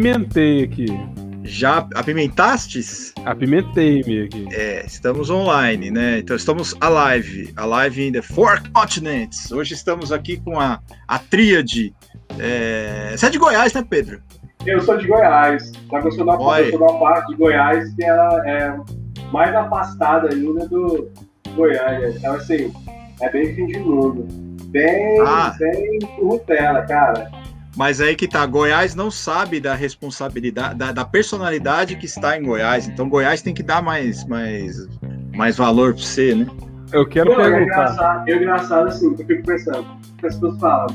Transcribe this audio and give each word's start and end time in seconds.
apimentei 0.00 0.64
aqui. 0.64 0.86
Já 1.42 1.86
apimentastes? 1.94 3.12
Apimentei-me 3.24 4.22
aqui. 4.22 4.48
É, 4.52 4.84
estamos 4.86 5.28
online, 5.28 5.90
né? 5.90 6.20
Então 6.20 6.36
estamos 6.36 6.74
alive, 6.80 7.52
alive 7.56 8.08
in 8.08 8.12
the 8.12 8.22
four 8.22 8.62
continents. 8.72 9.52
Hoje 9.52 9.74
estamos 9.74 10.10
aqui 10.10 10.38
com 10.38 10.58
a, 10.58 10.80
a 11.06 11.18
tríade. 11.18 11.94
É... 12.38 13.14
Você 13.14 13.26
é 13.26 13.30
de 13.30 13.38
Goiás, 13.38 13.74
né, 13.74 13.84
Pedro? 13.88 14.22
Eu 14.64 14.80
sou 14.80 14.96
de 14.96 15.06
Goiás, 15.06 15.70
só 15.88 16.00
que 16.00 16.06
eu 16.06 16.12
sou 16.12 16.24
da, 16.24 16.32
eu 16.60 16.70
sou 16.70 16.78
da 16.78 16.94
parte 16.94 17.28
de 17.28 17.36
Goiás 17.36 17.94
que 17.94 18.04
ela 18.04 18.48
é 18.48 18.74
mais 19.32 19.54
afastada 19.54 20.32
ainda 20.32 20.66
do 20.66 21.10
Goiânia. 21.54 22.14
Então, 22.16 22.34
assim, 22.34 22.72
é 23.20 23.30
bem 23.30 23.54
fim 23.54 23.66
de 23.66 23.78
mundo. 23.80 24.26
Bem, 24.66 25.20
ah. 25.26 25.54
bem 25.58 25.98
Rutela, 26.18 26.82
cara. 26.82 27.39
Mas 27.80 27.98
aí 27.98 28.14
que 28.14 28.28
tá, 28.28 28.44
Goiás 28.44 28.94
não 28.94 29.10
sabe 29.10 29.58
da 29.58 29.74
responsabilidade, 29.74 30.74
da, 30.74 30.92
da, 30.92 31.02
personalidade 31.02 31.96
que 31.96 32.04
está 32.04 32.36
em 32.36 32.42
Goiás. 32.42 32.86
Então 32.86 33.08
Goiás 33.08 33.40
tem 33.40 33.54
que 33.54 33.62
dar 33.62 33.80
mais, 33.82 34.22
mais, 34.26 34.86
mais 35.34 35.56
valor 35.56 35.94
para 35.94 36.02
você, 36.02 36.34
né? 36.34 36.46
Eu 36.92 37.08
quero 37.08 37.30
não, 37.30 37.40
é 37.40 37.50
perguntar. 37.50 37.58
É 37.58 37.64
engraçado, 37.64 38.28
é 38.28 38.36
engraçado 38.36 38.88
assim, 38.88 39.06
eu 39.06 39.16
fico 39.16 39.46
pensando, 39.46 39.86
as 40.02 40.20
pessoas 40.20 40.60
falam, 40.60 40.88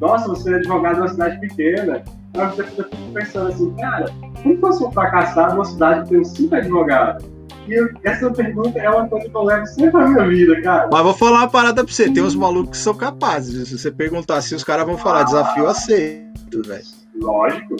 nossa, 0.00 0.26
você 0.30 0.54
é 0.54 0.56
advogado 0.56 0.94
de 0.94 1.00
uma 1.02 1.08
cidade 1.10 1.38
pequena. 1.38 2.02
Eu 2.34 2.50
fico 2.50 2.96
pensando 3.14 3.46
assim, 3.46 3.76
cara, 3.76 4.06
como 4.42 4.58
fosse 4.58 4.82
um 4.82 4.90
fracassado 4.90 5.54
numa 5.54 5.64
cidade 5.64 6.08
que 6.08 6.16
tem 6.16 6.24
cinco 6.24 6.56
advogados? 6.56 7.24
E 7.66 8.08
essa 8.08 8.30
pergunta 8.30 8.78
é 8.78 8.90
uma 8.90 9.08
coisa 9.08 9.28
que 9.28 9.36
eu 9.36 9.42
levo 9.42 9.66
sempre 9.66 9.92
na 9.92 10.08
minha 10.08 10.28
vida, 10.28 10.62
cara. 10.62 10.88
Mas 10.92 11.02
vou 11.02 11.14
falar 11.14 11.38
uma 11.38 11.48
parada 11.48 11.84
pra 11.84 11.92
você: 11.92 12.10
tem 12.10 12.22
uns 12.22 12.34
malucos 12.34 12.70
que 12.70 12.84
são 12.84 12.94
capazes. 12.94 13.68
Se 13.68 13.78
você 13.78 13.90
perguntar 13.90 14.40
se 14.40 14.54
os 14.54 14.64
caras 14.64 14.86
vão 14.86 14.98
falar 14.98 15.24
desafio, 15.24 15.66
aceito, 15.66 16.62
velho. 16.66 16.84
Lógico. 17.20 17.76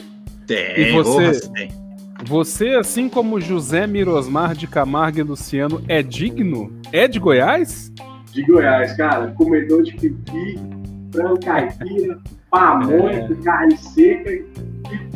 Tem, 0.46 0.78
e 0.78 0.92
você, 0.92 1.48
tem. 1.50 1.70
Você, 2.26 2.68
assim 2.70 3.08
como 3.08 3.40
José 3.40 3.86
Mirosmar 3.86 4.54
de 4.54 4.66
Camargo 4.66 5.18
e 5.18 5.22
Luciano, 5.22 5.82
é 5.88 6.02
digno? 6.02 6.72
É 6.92 7.08
de 7.08 7.18
Goiás? 7.18 7.92
De 8.32 8.42
Goiás, 8.44 8.96
cara. 8.96 9.32
Comedor 9.32 9.82
de 9.82 9.92
pipi, 9.94 10.58
frango 11.12 11.40
caipira, 11.40 12.18
pamonha, 12.52 13.28
é. 13.30 13.42
carne 13.42 13.76
seca 13.78 14.30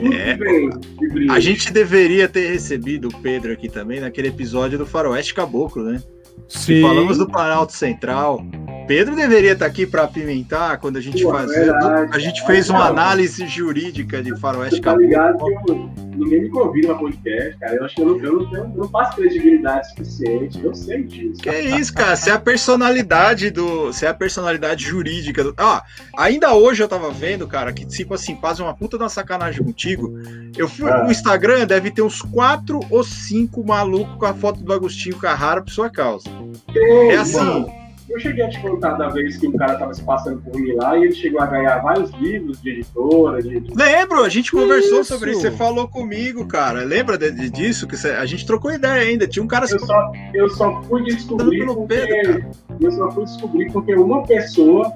é. 0.01 1.31
A 1.31 1.39
gente 1.39 1.71
deveria 1.71 2.27
ter 2.27 2.51
recebido 2.51 3.09
o 3.09 3.19
Pedro 3.21 3.53
aqui 3.53 3.69
também 3.69 4.01
naquele 4.01 4.29
episódio 4.29 4.79
do 4.79 4.87
Faroeste 4.87 5.35
Caboclo, 5.35 5.85
né? 5.85 6.03
Sim. 6.49 6.81
falamos 6.81 7.19
do 7.19 7.27
Planalto 7.27 7.73
Central. 7.73 8.41
Pedro 8.87 9.17
deveria 9.17 9.53
estar 9.53 9.67
aqui 9.67 9.85
para 9.85 10.05
apimentar 10.05 10.79
quando 10.79 10.97
a 10.97 11.01
gente 11.01 11.23
Pô, 11.23 11.33
fazia. 11.33 11.75
a 12.13 12.19
gente 12.19 12.45
fez 12.47 12.71
uma 12.71 12.87
análise 12.87 13.47
jurídica 13.47 14.23
de 14.23 14.39
Faroeste 14.39 14.81
tá 14.81 14.97
Caboclo. 14.97 15.65
que 15.65 15.73
eu, 15.73 15.91
ninguém 16.17 16.43
me 16.43 16.49
convida 16.49 16.89
para 16.89 16.99
podcast, 16.99 17.59
cara. 17.59 17.75
Eu 17.75 17.85
acho 17.85 17.95
que 17.97 18.03
eu 18.03 18.07
não, 18.07 18.25
eu 18.25 18.33
não, 18.33 18.53
eu 18.53 18.69
não 18.69 18.89
faço 18.89 19.17
credibilidade 19.17 19.89
suficiente. 19.89 20.65
Eu 20.65 20.75
sei 20.75 21.03
disso. 21.03 21.43
Que 21.43 21.51
isso, 21.51 21.93
cara. 21.93 22.15
Você 22.15 22.31
é 22.31 22.35
a 22.35 22.39
personalidade 22.39 23.51
do. 23.51 23.87
Você 23.87 24.07
é 24.07 24.09
a 24.09 24.15
personalidade 24.15 24.85
jurídica 24.85 25.43
do. 25.43 25.55
Ah, 25.57 25.83
ainda 26.17 26.55
hoje 26.55 26.83
eu 26.83 26.89
tava 26.89 27.11
vendo, 27.11 27.47
cara, 27.49 27.73
que 27.73 27.85
tipo 27.85 28.15
assim, 28.15 28.39
faz 28.41 28.61
uma 28.61 28.75
puta 28.75 28.97
da 28.97 29.09
sacanagem 29.09 29.65
contigo. 29.65 30.17
Eu 30.57 30.69
fui 30.69 30.91
ah. 30.91 31.03
no 31.03 31.11
Instagram, 31.11 31.67
deve 31.67 31.91
ter 31.91 32.03
uns 32.03 32.23
quatro 32.23 32.81
ou 32.89 33.03
cinco 33.03 33.67
malucos 33.67 34.17
com 34.17 34.27
a 34.27 34.35
foto 34.35 34.61
do 34.61 34.73
Agostinho 34.73 35.17
Carrara 35.19 35.61
por 35.61 35.71
sua 35.71 35.91
causa. 35.91 36.29
Ei, 36.73 37.11
é 37.11 37.17
assim. 37.17 37.37
Mano 37.37 37.86
eu 38.09 38.21
cheguei 38.21 38.45
a 38.45 38.49
te 38.49 38.61
contar 38.61 38.95
da 38.95 39.09
vez 39.09 39.37
que 39.37 39.49
o 39.49 39.53
cara 39.53 39.77
tava 39.77 39.93
se 39.93 40.03
passando 40.03 40.41
por 40.41 40.59
mim 40.59 40.73
lá 40.73 40.97
e 40.97 41.05
ele 41.05 41.13
chegou 41.13 41.41
a 41.41 41.47
ganhar 41.47 41.79
vários 41.79 42.11
livros 42.13 42.61
de 42.63 42.71
editora. 42.71 43.43
De... 43.43 43.63
Lembro, 43.75 44.23
a 44.23 44.29
gente 44.29 44.53
conversou 44.53 45.01
isso. 45.01 45.13
sobre 45.13 45.33
isso. 45.33 45.41
Você 45.41 45.51
falou 45.51 45.89
comigo, 45.89 46.47
cara. 46.47 46.85
Lembra 46.85 47.19
de, 47.19 47.31
de, 47.33 47.51
disso? 47.51 47.87
Que 47.87 47.97
você, 47.97 48.11
a 48.11 48.25
gente 48.25 48.47
trocou 48.47 48.73
ideia 48.73 49.09
ainda. 49.09 49.27
Tinha 49.27 49.43
um 49.43 49.49
cara. 49.49 49.67
Eu, 49.69 49.81
só, 49.81 50.13
eu 50.33 50.49
só 50.51 50.83
fui 50.83 51.03
descobrir. 51.03 51.67
Porque, 51.67 51.95
Pedro, 51.95 52.51
eu 52.81 52.93
só 52.93 53.11
fui 53.11 53.25
descobrir 53.25 53.73
porque 53.73 53.95
uma 53.95 54.23
pessoa, 54.23 54.93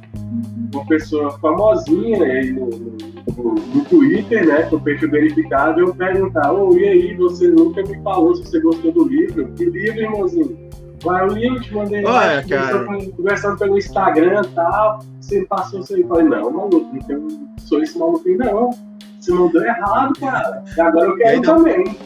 uma 0.72 0.86
pessoa 0.86 1.36
famosinha 1.40 2.18
né, 2.18 2.42
no, 2.44 2.70
no, 2.70 3.54
no 3.54 3.84
Twitter, 3.86 4.46
né? 4.46 4.62
Com 4.62 4.76
o 4.76 4.80
perfil 4.80 5.10
verificado, 5.10 5.80
eu 5.80 5.94
perguntar: 5.94 6.52
Ô, 6.52 6.68
oh, 6.68 6.76
e 6.76 6.86
aí, 6.86 7.14
você 7.16 7.48
nunca 7.48 7.82
me 7.82 8.00
falou 8.02 8.36
se 8.36 8.44
você 8.44 8.60
gostou 8.60 8.92
do 8.92 9.08
livro? 9.08 9.52
Que 9.54 9.64
livro, 9.64 10.00
irmãozinho? 10.00 10.70
Vai 11.02 11.26
o 11.26 11.32
link, 11.32 11.62
te 11.62 11.74
mandei 11.74 12.02
lá, 12.02 12.42
cara. 12.42 12.84
conversando 13.16 13.58
pelo 13.58 13.78
Instagram 13.78 14.42
e 14.44 14.48
tal. 14.54 14.98
Você 15.20 15.44
passou 15.46 15.80
isso 15.80 15.94
aí. 15.94 16.04
Falei, 16.04 16.28
não, 16.28 16.50
maluco, 16.50 16.90
não 17.08 17.48
sou 17.58 17.82
esse 17.82 17.98
maluco 17.98 18.28
aí, 18.28 18.36
não. 18.36 18.70
Você 19.18 19.32
mandou 19.32 19.62
errado, 19.62 20.12
cara. 20.18 20.62
E 20.76 20.80
agora 20.80 21.06
eu 21.06 21.16
quero 21.16 21.30
ainda, 21.30 21.54
também. 21.54 21.96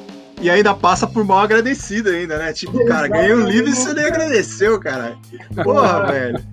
E 0.41 0.51
ainda 0.51 0.75
passa 0.75 1.07
por 1.07 1.25
mal 1.25 1.41
agradecido 1.41 2.11
ainda, 2.11 2.39
né? 2.39 2.53
Tipo, 2.53 2.85
cara, 2.87 3.09
ganhei 3.09 3.35
um 3.35 3.49
livro 3.49 3.71
e 3.71 3.75
você 3.75 3.93
nem 3.93 4.05
agradeceu, 4.05 4.79
cara. 4.79 5.17
Porra, 5.63 6.07
velho. 6.13 6.45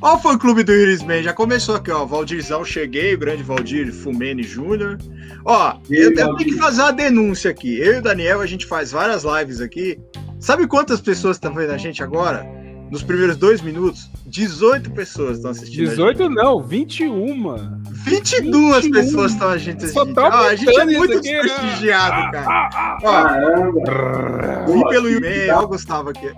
Ó 0.00 0.14
o 0.14 0.18
fã 0.18 0.36
clube 0.36 0.64
do 0.64 0.72
Irisman, 0.72 1.22
já 1.22 1.32
começou 1.32 1.76
aqui, 1.76 1.92
ó. 1.92 2.04
Valdirzão, 2.04 2.64
cheguei, 2.64 3.14
o 3.14 3.18
grande 3.18 3.44
Valdir 3.44 3.92
Fumene 3.92 4.42
Júnior. 4.42 4.98
Ó, 5.44 5.76
eu, 5.88 6.10
eu 6.10 6.14
tenho 6.14 6.36
que 6.36 6.56
fazer 6.56 6.82
uma 6.82 6.92
denúncia 6.92 7.50
aqui. 7.50 7.78
Eu 7.78 7.94
e 7.94 7.98
o 7.98 8.02
Daniel, 8.02 8.40
a 8.40 8.46
gente 8.46 8.66
faz 8.66 8.90
várias 8.90 9.22
lives 9.22 9.60
aqui 9.60 10.00
Sabe 10.42 10.66
quantas 10.66 11.00
pessoas 11.00 11.36
estão 11.36 11.54
vendo 11.54 11.70
a 11.70 11.78
gente 11.78 12.02
agora? 12.02 12.44
Nos 12.90 13.04
primeiros 13.04 13.36
dois 13.36 13.62
minutos, 13.62 14.10
18 14.26 14.90
pessoas 14.90 15.36
estão 15.36 15.52
assistindo. 15.52 15.88
18 15.88 16.28
não, 16.28 16.60
21. 16.60 17.80
22 18.04 18.84
21. 18.86 18.90
pessoas 18.90 19.32
estão 19.32 19.48
a 19.48 19.56
gente 19.56 19.84
assistindo. 19.84 20.14
Tá 20.14 20.26
ah, 20.26 20.48
a 20.48 20.56
gente 20.56 20.78
é 20.80 20.84
muito 20.84 21.14
né? 21.14 21.20
desprestigiado, 21.20 22.32
né? 22.32 22.44
cara. 22.44 22.98
Ó, 23.04 24.72
vi 24.72 24.88
pelo 24.88 25.08
e-mail, 25.10 25.68
Gustavo 25.68 26.10
aqui. 26.10 26.28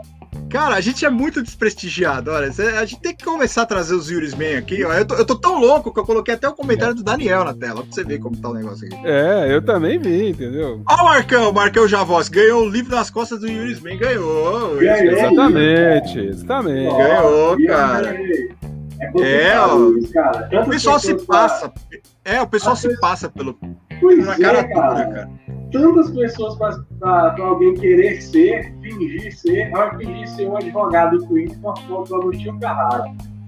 Cara, 0.54 0.76
a 0.76 0.80
gente 0.80 1.04
é 1.04 1.10
muito 1.10 1.42
desprestigiado. 1.42 2.30
Olha, 2.30 2.46
a 2.46 2.84
gente 2.84 3.00
tem 3.00 3.12
que 3.12 3.24
começar 3.24 3.62
a 3.62 3.66
trazer 3.66 3.92
os 3.92 4.08
Yuris 4.08 4.36
Man 4.36 4.56
aqui. 4.56 4.84
Ó. 4.84 4.92
Eu, 4.92 5.04
tô, 5.04 5.14
eu 5.16 5.26
tô 5.26 5.34
tão 5.34 5.58
louco 5.58 5.92
que 5.92 5.98
eu 5.98 6.04
coloquei 6.04 6.34
até 6.34 6.48
o 6.48 6.52
comentário 6.52 6.94
do 6.94 7.02
Daniel 7.02 7.42
na 7.42 7.52
tela, 7.52 7.82
pra 7.82 7.90
você 7.90 8.04
ver 8.04 8.20
como 8.20 8.36
tá 8.36 8.50
o 8.50 8.54
negócio 8.54 8.86
aqui. 8.86 8.96
É, 9.04 9.52
eu 9.52 9.60
também 9.60 9.98
vi, 9.98 10.28
entendeu? 10.28 10.80
Ó, 10.88 10.94
o 10.94 11.04
Marcão, 11.06 11.50
o 11.50 11.52
Marcão 11.52 11.88
Javos 11.88 12.28
ganhou 12.28 12.62
o 12.62 12.68
livro 12.68 12.94
nas 12.94 13.10
costas 13.10 13.40
do 13.40 13.48
Yuris 13.48 13.80
Man. 13.80 13.96
Ganhou. 13.96 14.76
ganhou 14.76 15.18
exatamente, 15.18 16.18
exatamente. 16.20 16.96
Ganhou, 16.96 17.66
cara. 17.66 18.16
É, 19.18 19.48
é 19.48 19.60
ó. 19.60 19.76
O 20.62 20.70
pessoal 20.70 21.00
se 21.00 21.14
passa. 21.26 21.72
É, 22.24 22.40
o 22.40 22.46
pessoal 22.46 22.76
se 22.76 22.96
passa 23.00 23.28
pelo. 23.28 23.58
Pois 24.04 24.26
cara, 24.36 24.58
é, 24.58 24.64
cara. 24.64 25.06
cara 25.06 25.30
tantas 25.74 26.10
pessoas 26.10 26.56
para 27.00 27.34
alguém 27.42 27.74
querer 27.74 28.22
ser, 28.22 28.72
fingir 28.80 29.36
ser, 29.36 29.70
vai 29.70 29.96
fingir 29.98 30.28
ser 30.28 30.46
um 30.46 30.56
advogado 30.56 31.18
do 31.18 31.26
Twitter 31.26 31.58
com 31.60 31.70
a 31.70 31.76
foto 31.76 32.08
do 32.08 32.16
Agostinho 32.16 32.58
Carrara. 32.60 33.04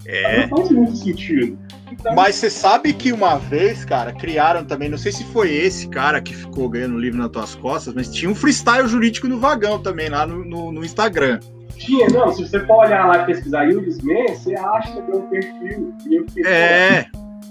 É. 0.06 0.46
Não 0.46 0.58
faz 0.58 0.70
muito 0.72 0.96
sentido. 0.96 1.56
Então... 1.90 2.14
Mas 2.14 2.34
você 2.34 2.50
sabe 2.50 2.92
que 2.92 3.12
uma 3.12 3.36
vez, 3.36 3.84
cara, 3.84 4.12
criaram 4.12 4.64
também, 4.64 4.88
não 4.88 4.98
sei 4.98 5.12
se 5.12 5.24
foi 5.24 5.52
esse 5.52 5.88
cara 5.88 6.20
que 6.20 6.34
ficou 6.34 6.68
ganhando 6.68 6.98
livro 6.98 7.18
nas 7.18 7.30
tuas 7.30 7.54
costas, 7.54 7.94
mas 7.94 8.08
tinha 8.12 8.30
um 8.30 8.34
freestyle 8.34 8.88
jurídico 8.88 9.28
no 9.28 9.38
vagão 9.38 9.78
também, 9.78 10.08
lá 10.08 10.26
no, 10.26 10.44
no, 10.44 10.72
no 10.72 10.84
Instagram. 10.84 11.38
Tinha, 11.76 12.08
não, 12.08 12.32
se 12.32 12.42
você 12.42 12.58
for 12.66 12.86
olhar 12.86 13.06
lá 13.06 13.22
e 13.22 13.26
pesquisar 13.26 13.66
Man, 13.66 14.26
você 14.30 14.54
acha 14.56 15.00
que 15.00 15.10
é 15.10 15.14
um 15.14 15.22
perfil. 15.28 15.94
é. 16.44 17.06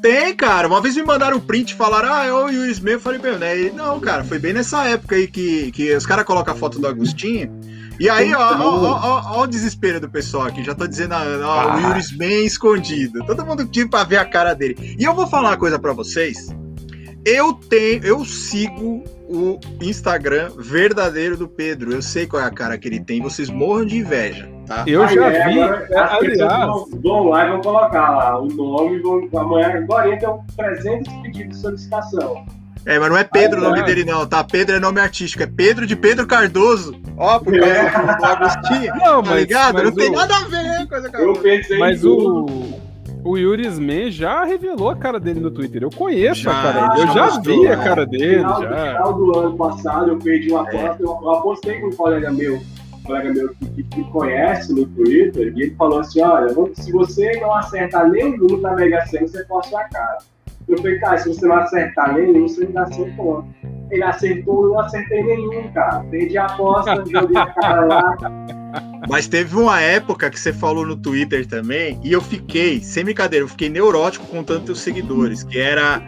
Tem, 0.05 0.35
cara. 0.35 0.67
Uma 0.67 0.79
vez 0.79 0.95
me 0.95 1.01
mandaram 1.01 1.37
um 1.37 1.39
print 1.39 1.71
e 1.71 1.73
falaram, 1.73 2.13
ah, 2.13 2.25
é 2.25 2.31
o 2.31 2.45
Will 2.45 2.69
Smith. 2.69 2.93
Eu 2.93 2.99
falei, 2.99 3.19
meu, 3.19 3.39
né? 3.39 3.71
Não, 3.71 3.99
cara, 3.99 4.23
foi 4.23 4.37
bem 4.37 4.53
nessa 4.53 4.87
época 4.87 5.15
aí 5.15 5.25
que, 5.27 5.71
que 5.71 5.95
os 5.95 6.05
caras 6.05 6.23
colocam 6.23 6.53
a 6.53 6.55
foto 6.55 6.77
do 6.77 6.85
Agostinho. 6.87 7.51
E 7.99 8.07
aí, 8.07 8.31
ó, 8.35 8.39
ó, 8.39 8.99
ó, 9.03 9.21
ó, 9.33 9.41
o 9.41 9.47
desespero 9.47 9.99
do 9.99 10.07
pessoal 10.07 10.45
aqui. 10.45 10.63
Já 10.63 10.75
tô 10.75 10.85
dizendo, 10.85 11.15
ó, 11.15 11.71
o 11.71 11.75
Will 11.77 11.97
Smith 11.97 12.45
escondido. 12.45 13.25
Todo 13.25 13.43
mundo 13.43 13.65
tinha 13.65 13.89
pra 13.89 14.03
ver 14.03 14.17
a 14.17 14.25
cara 14.25 14.53
dele. 14.53 14.95
E 14.99 15.03
eu 15.03 15.15
vou 15.15 15.25
falar 15.25 15.49
uma 15.49 15.57
coisa 15.57 15.79
para 15.79 15.91
vocês. 15.91 16.49
Eu 17.25 17.53
tenho, 17.53 18.05
eu 18.05 18.23
sigo 18.23 19.03
o 19.27 19.59
Instagram 19.81 20.51
verdadeiro 20.57 21.35
do 21.35 21.47
Pedro. 21.47 21.91
Eu 21.91 22.01
sei 22.01 22.27
qual 22.27 22.43
é 22.43 22.45
a 22.45 22.51
cara 22.51 22.77
que 22.77 22.87
ele 22.87 22.99
tem. 22.99 23.19
Vocês 23.19 23.49
morram 23.49 23.83
de 23.83 23.97
inveja, 23.97 24.47
tá? 24.67 24.83
Eu 24.85 25.01
ah, 25.01 25.07
já 25.07 25.31
é, 25.31 25.47
vi. 25.47 25.59
Agora, 25.59 25.87
é, 25.89 25.97
aliás, 25.97 26.71
vão, 27.01 27.23
lá 27.29 27.47
e 27.47 27.49
vão 27.49 27.61
colocar 27.61 28.09
lá 28.11 28.39
o 28.39 28.47
nome. 28.47 28.99
Vão, 28.99 29.27
amanhã, 29.35 29.73
agora 29.75 30.15
tem 30.17 30.29
300 30.55 31.13
pedidos 31.23 31.55
de 31.55 31.61
solicitação. 31.61 32.45
É, 32.85 32.99
mas 32.99 33.09
não 33.09 33.17
é 33.17 33.23
Pedro 33.23 33.59
o 33.59 33.63
nome 33.63 33.79
é. 33.79 33.83
dele, 33.83 34.05
não, 34.05 34.27
tá? 34.27 34.43
Pedro 34.43 34.75
é 34.75 34.79
nome 34.79 35.01
artístico, 35.01 35.41
é 35.41 35.47
Pedro 35.47 35.87
de 35.87 35.95
Pedro 35.95 36.27
Cardoso. 36.27 36.95
Ó, 37.17 37.39
por 37.39 37.57
causa 37.57 37.73
é. 37.73 37.89
do 37.89 38.25
Agostinho. 38.25 38.95
Não, 38.97 39.23
tá 39.23 39.31
mas, 39.31 39.39
ligado? 39.39 39.73
Mas 39.73 39.83
não 39.83 39.91
o... 39.91 39.95
tem 39.95 40.11
nada 40.11 40.35
a 40.35 40.47
ver 40.47 40.87
com 40.87 40.95
essa 40.95 41.17
Eu 41.17 41.33
pensei 41.33 41.79
Mas 41.79 42.05
o. 42.05 42.84
O 43.25 43.37
Yuri 43.37 43.67
Man 43.81 44.11
já 44.11 44.45
revelou 44.45 44.91
a 44.91 44.95
cara 44.95 45.19
dele 45.19 45.39
no 45.39 45.49
Twitter. 45.49 45.81
Eu 45.81 45.89
conheço 45.89 46.41
já, 46.41 46.51
a 46.51 46.61
cara 46.61 46.87
dele. 46.89 47.01
Eu 47.01 47.07
já, 47.07 47.29
já 47.31 47.39
vi 47.39 47.67
a 47.67 47.77
cara 47.77 48.05
dele. 48.05 48.37
No 48.43 48.55
final, 48.55 48.87
final 48.87 49.13
do 49.15 49.39
ano 49.39 49.57
passado, 49.57 50.11
eu 50.11 50.19
perdi 50.19 50.51
uma 50.51 50.61
aposta. 50.61 51.01
É. 51.01 51.03
Eu 51.03 51.31
apostei 51.31 51.81
com 51.81 51.87
um 51.87 51.95
colega 51.95 52.31
meu, 52.31 52.57
um 52.57 53.03
colega 53.03 53.33
meu 53.33 53.49
que, 53.55 53.83
que, 53.83 53.97
me 53.97 54.03
conhece 54.11 54.71
no 54.71 54.85
Twitter, 54.85 55.51
e 55.57 55.63
ele 55.63 55.75
falou 55.75 56.01
assim: 56.01 56.21
olha, 56.21 56.53
se 56.75 56.91
você 56.91 57.39
não 57.39 57.51
acertar 57.55 58.07
número 58.07 58.61
da 58.61 58.75
Mega 58.75 59.03
Sena, 59.07 59.27
você 59.27 59.43
posta 59.45 59.79
a 59.79 59.89
cara. 59.89 60.17
Eu 60.67 60.77
falei, 60.77 60.99
cara, 60.99 61.17
se 61.17 61.27
você 61.29 61.47
não 61.47 61.55
acertar 61.55 62.13
nenhum, 62.13 62.47
você 62.47 62.67
100 62.67 63.15
pontos. 63.15 63.49
Ele 63.89 64.03
acertou, 64.03 64.65
eu 64.65 64.69
não 64.69 64.79
acertei 64.81 65.23
nenhum, 65.23 65.71
cara. 65.71 66.03
Perdi 66.11 66.37
a 66.37 66.45
aposta, 66.45 67.03
joguei 67.07 67.37
a 67.37 67.45
cara 67.47 67.85
lá. 67.85 68.15
Mas 69.07 69.27
teve 69.27 69.55
uma 69.55 69.79
época 69.79 70.29
que 70.29 70.39
você 70.39 70.51
falou 70.51 70.85
no 70.85 70.95
Twitter 70.95 71.45
também, 71.45 71.99
e 72.03 72.11
eu 72.11 72.21
fiquei, 72.21 72.81
sem 72.81 73.03
brincadeira, 73.03 73.43
eu 73.43 73.49
fiquei 73.49 73.69
neurótico 73.69 74.25
com 74.25 74.43
tantos 74.43 74.79
seguidores, 74.79 75.43
que 75.43 75.59
era. 75.59 75.99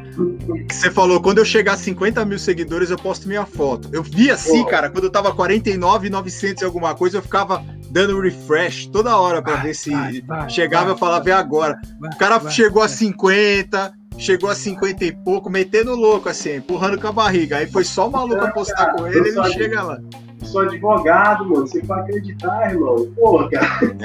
Que 0.67 0.75
você 0.75 0.89
falou, 0.89 1.21
quando 1.21 1.37
eu 1.37 1.45
chegar 1.45 1.73
a 1.73 1.77
50 1.77 2.25
mil 2.25 2.39
seguidores, 2.39 2.89
eu 2.89 2.97
posto 2.97 3.27
minha 3.27 3.45
foto. 3.45 3.89
Eu 3.93 4.01
vi 4.01 4.31
assim, 4.31 4.63
Pô. 4.63 4.69
cara, 4.69 4.89
quando 4.89 5.05
eu 5.05 5.11
tava 5.11 5.33
49, 5.33 6.09
900 6.09 6.61
e 6.61 6.65
alguma 6.65 6.95
coisa, 6.95 7.17
eu 7.17 7.21
ficava 7.21 7.63
dando 7.89 8.19
refresh 8.19 8.87
toda 8.87 9.15
hora 9.15 9.41
para 9.41 9.57
ver 9.57 9.75
se 9.75 9.91
vai, 9.91 10.21
vai, 10.21 10.49
chegava 10.49 10.85
vai, 10.85 10.93
eu 10.93 10.97
falava, 10.97 11.29
e 11.29 11.31
agora? 11.31 11.79
o 12.01 12.17
cara 12.17 12.49
chegou 12.49 12.81
a 12.81 12.87
50, 12.87 13.93
chegou 14.17 14.49
a 14.49 14.55
50 14.55 15.05
e 15.05 15.11
pouco, 15.11 15.49
metendo 15.49 15.95
louco, 15.95 16.27
assim, 16.29 16.55
empurrando 16.55 16.99
com 16.99 17.07
a 17.07 17.11
barriga. 17.11 17.57
Aí 17.57 17.67
foi 17.67 17.83
só 17.83 18.07
o 18.07 18.11
maluco 18.11 18.43
apostar 18.43 18.95
com 18.95 19.07
ele, 19.07 19.29
ele 19.29 19.53
chega 19.53 19.83
lá 19.83 19.99
sou 20.47 20.61
advogado, 20.61 21.45
mano. 21.45 21.67
Você 21.67 21.81
pode 21.81 22.01
acreditar, 22.01 22.71
irmão. 22.71 23.07
Porra, 23.15 23.49
cara. 23.49 23.95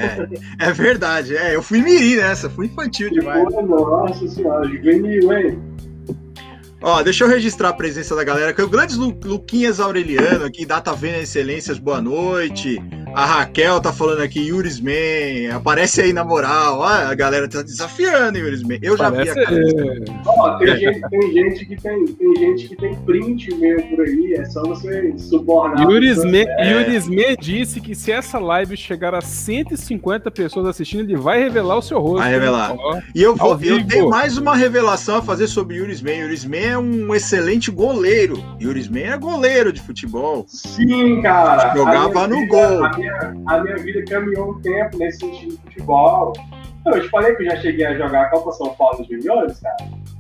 É, 0.59 0.69
é 0.69 0.73
verdade. 0.73 1.37
É, 1.37 1.55
eu 1.55 1.63
fui 1.63 1.81
mirim 1.81 2.17
nessa, 2.17 2.51
fui 2.51 2.67
infantil 2.67 3.11
demais. 3.11 3.43
Porra, 3.45 3.63
nossa 3.63 4.29
senhora, 4.29 4.69
juvenil, 4.69 5.33
hein? 5.33 5.59
Ó, 6.83 7.01
deixa 7.01 7.23
eu 7.23 7.29
registrar 7.29 7.69
a 7.69 7.73
presença 7.73 8.17
da 8.17 8.25
galera, 8.25 8.53
que 8.53 8.61
é 8.61 8.65
o 8.65 8.69
grande 8.69 8.97
Lu, 8.97 9.17
Luquinhas 9.25 9.79
Aureliano 9.79 10.45
aqui, 10.45 10.67
Data 10.67 10.93
Vena 10.93 11.19
Excelências, 11.19 11.79
boa 11.79 12.03
noite. 12.03 12.77
A 13.15 13.27
Raquel 13.27 13.79
tá 13.81 13.93
falando 13.93 14.23
aqui, 14.23 14.41
Yuris 14.41 14.81
Man, 14.81 15.55
aparece 15.55 16.01
aí 16.01 16.13
na 16.13 16.25
moral. 16.25 16.79
Ó, 16.79 16.87
a 16.87 17.15
galera 17.15 17.47
tá 17.47 17.63
desafiando, 17.63 18.39
Yuris 18.39 18.63
Man. 18.63 18.79
Eu 18.83 18.97
já 18.97 19.11
Parece... 19.11 19.35
vi 19.35 19.41
a 19.41 19.45
cara. 19.45 19.61
Ó, 20.27 20.59
tem, 20.59 20.77
gente, 20.77 21.01
tem, 21.11 21.33
gente 21.33 21.67
que 21.67 21.77
tem, 21.77 22.05
tem 22.07 22.37
gente 22.37 22.69
que 22.69 22.77
tem 22.77 22.95
print 23.05 23.55
mesmo 23.55 23.97
por 23.97 24.05
aí, 24.05 24.35
é 24.39 24.45
só 24.47 24.63
você 24.63 25.15
subornar. 25.19 25.89
Yuris 25.89 26.25
Man, 26.25 26.47
é. 26.59 26.73
Yuris 26.73 27.07
Man 27.07 27.37
disse 27.39 27.81
que 27.81 27.95
se 27.95 28.11
essa 28.11 28.39
live 28.39 28.77
chegar 28.77 29.15
a 29.15 29.21
150 29.21 30.31
pessoas 30.31 30.67
assistindo, 30.67 31.03
ele 31.03 31.17
vai 31.17 31.39
revelar 31.39 31.77
o 31.77 31.83
seu 31.83 32.01
rosto. 32.01 32.19
Vai 32.19 32.31
revelar. 32.31 32.73
Ó, 32.73 32.99
e 33.15 33.23
eu, 33.23 33.37
vou, 33.37 33.61
eu 33.63 33.87
tenho 33.87 34.09
mais 34.09 34.39
uma 34.39 34.57
revelação 34.57 35.17
a 35.19 35.23
fazer 35.23 35.47
sobre 35.47 35.77
Yuris 35.77 36.01
Man. 36.01 36.13
Yuris 36.13 36.47
Man 36.47 36.72
é 36.73 36.79
um 36.79 37.15
excelente 37.15 37.71
goleiro. 37.71 38.43
Yuris 38.61 38.89
Man 38.89 39.01
é 39.01 39.19
goleiro 39.19 39.73
de 39.73 39.81
futebol. 39.81 40.45
Sim, 40.49 41.23
cara. 41.23 41.75
Jogava 41.77 42.27
no 42.27 42.41
vida, 42.41 42.49
gol. 42.49 42.85
A 42.85 42.97
minha, 42.97 43.35
a 43.47 43.61
minha 43.63 43.77
vida 43.77 44.05
caminhou 44.09 44.51
um 44.51 44.61
tempo 44.61 44.97
nesse 44.99 45.19
sentido 45.21 45.51
de 45.51 45.57
futebol. 45.59 46.33
Eu 46.87 47.01
te 47.01 47.09
falei 47.11 47.35
que 47.37 47.45
eu 47.45 47.51
já 47.51 47.57
cheguei 47.61 47.87
a 47.87 47.95
jogar 47.97 48.23
a 48.23 48.31
Copa 48.31 48.51
São 48.53 48.75
Paulo 48.75 49.05
Juniores, 49.09 49.61
cara. 49.61 49.77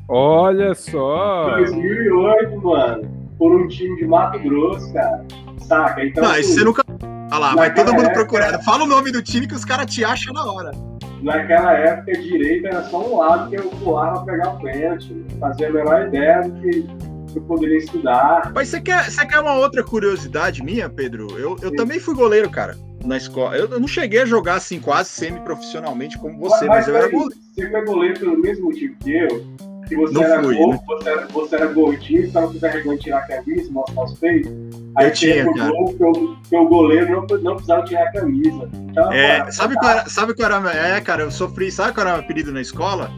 Olha 0.09 0.75
só! 0.75 1.57
2008, 1.57 2.61
mano. 2.63 3.23
Por 3.39 3.53
um 3.53 3.67
time 3.67 3.97
de 3.97 4.07
Mato 4.07 4.39
Grosso, 4.39 4.93
cara. 4.93 5.25
Saca? 5.59 6.05
Então, 6.05 6.23
Não, 6.23 6.31
assim, 6.31 6.43
você 6.43 6.65
nunca. 6.65 6.85
Olha 7.31 7.39
lá, 7.39 7.55
vai 7.55 7.75
todo 7.75 7.93
mundo 7.93 8.07
época, 8.07 8.27
procurando. 8.27 8.63
Fala 8.63 8.85
o 8.85 8.87
nome 8.87 9.11
do 9.11 9.23
time 9.23 9.49
que 9.49 9.55
os 9.55 9.65
caras 9.65 9.87
te 9.87 10.05
acham 10.05 10.33
na 10.33 10.45
hora 10.45 10.92
naquela 11.23 11.73
época, 11.73 12.13
direita 12.13 12.69
era 12.69 12.83
só 12.85 13.07
um 13.07 13.17
lado 13.19 13.51
que 13.51 13.57
eu 13.57 13.69
pulava 13.71 14.25
pegar 14.25 14.55
o 14.55 14.61
pênalti. 14.61 15.25
Fazia 15.39 15.69
a 15.69 15.73
menor 15.73 16.07
ideia 16.09 16.43
do 16.43 16.61
que 16.61 16.87
eu 17.35 17.43
poderia 17.43 17.79
estudar. 17.79 18.53
Mas 18.55 18.69
você 18.69 18.81
quer, 18.81 19.11
você 19.11 19.25
quer 19.27 19.41
uma 19.41 19.55
outra 19.55 19.83
curiosidade 19.83 20.63
minha, 20.63 20.89
Pedro? 20.89 21.39
Eu, 21.39 21.57
eu 21.63 21.75
também 21.75 21.99
fui 21.99 22.15
goleiro, 22.15 22.51
cara, 22.51 22.77
na 23.05 23.17
escola. 23.17 23.57
Eu, 23.57 23.69
eu 23.69 23.81
não 23.81 23.89
cheguei 23.89 24.23
a 24.23 24.27
jogar 24.27 24.57
assim 24.57 24.81
quase 24.81 25.11
semi-profissionalmente 25.11 26.19
como 26.19 26.39
você, 26.39 26.67
mas, 26.67 26.87
mas 26.87 26.89
eu 26.89 26.97
era 26.97 27.09
goleiro. 27.09 27.35
Você 27.55 27.71
foi 27.71 27.85
goleiro 27.85 28.21
pelo 28.21 28.39
mesmo 28.39 28.67
motivo 28.67 28.97
que 29.01 29.17
eu? 29.17 29.72
Que 29.93 30.01
você 30.01 30.15
não 30.15 30.23
era 30.23 30.43
fui, 30.43 30.57
gordo, 30.57 30.73
né? 30.73 30.81
você, 30.87 31.09
era, 31.09 31.27
você 31.27 31.57
era 31.57 31.67
gordinho, 31.67 32.25
estava 32.25 32.47
com 32.47 32.59
vergonha 32.59 32.97
de 32.97 33.05
tirar 33.05 33.19
a 33.19 33.27
camisa, 33.27 33.73
mostrar 33.73 34.05
os 34.05 34.19
peitos. 34.19 34.53
Aí 34.97 35.07
eu 35.07 35.13
tinha, 35.13 35.55
cara. 35.55 35.71
Gol, 35.71 35.95
que, 35.95 36.05
o, 36.05 36.37
que 36.49 36.57
o 36.57 36.69
goleiro 36.69 37.11
não, 37.11 37.39
não 37.39 37.55
precisava 37.55 37.85
tirar 37.85 38.05
a 38.05 38.13
camisa. 38.13 38.69
Então, 38.73 39.13
é, 39.13 39.51
sabe, 39.51 39.75
qual 39.77 39.91
era, 39.91 40.09
sabe 40.09 40.35
qual 40.35 40.51
era. 40.51 40.97
É, 40.97 41.01
cara, 41.01 41.23
eu 41.23 41.31
sofri. 41.31 41.71
Sabe 41.71 41.93
qual 41.95 42.07
era 42.07 42.15
o 42.15 42.19
meu 42.19 42.25
apelido 42.25 42.53
na 42.53 42.61
escola? 42.61 43.11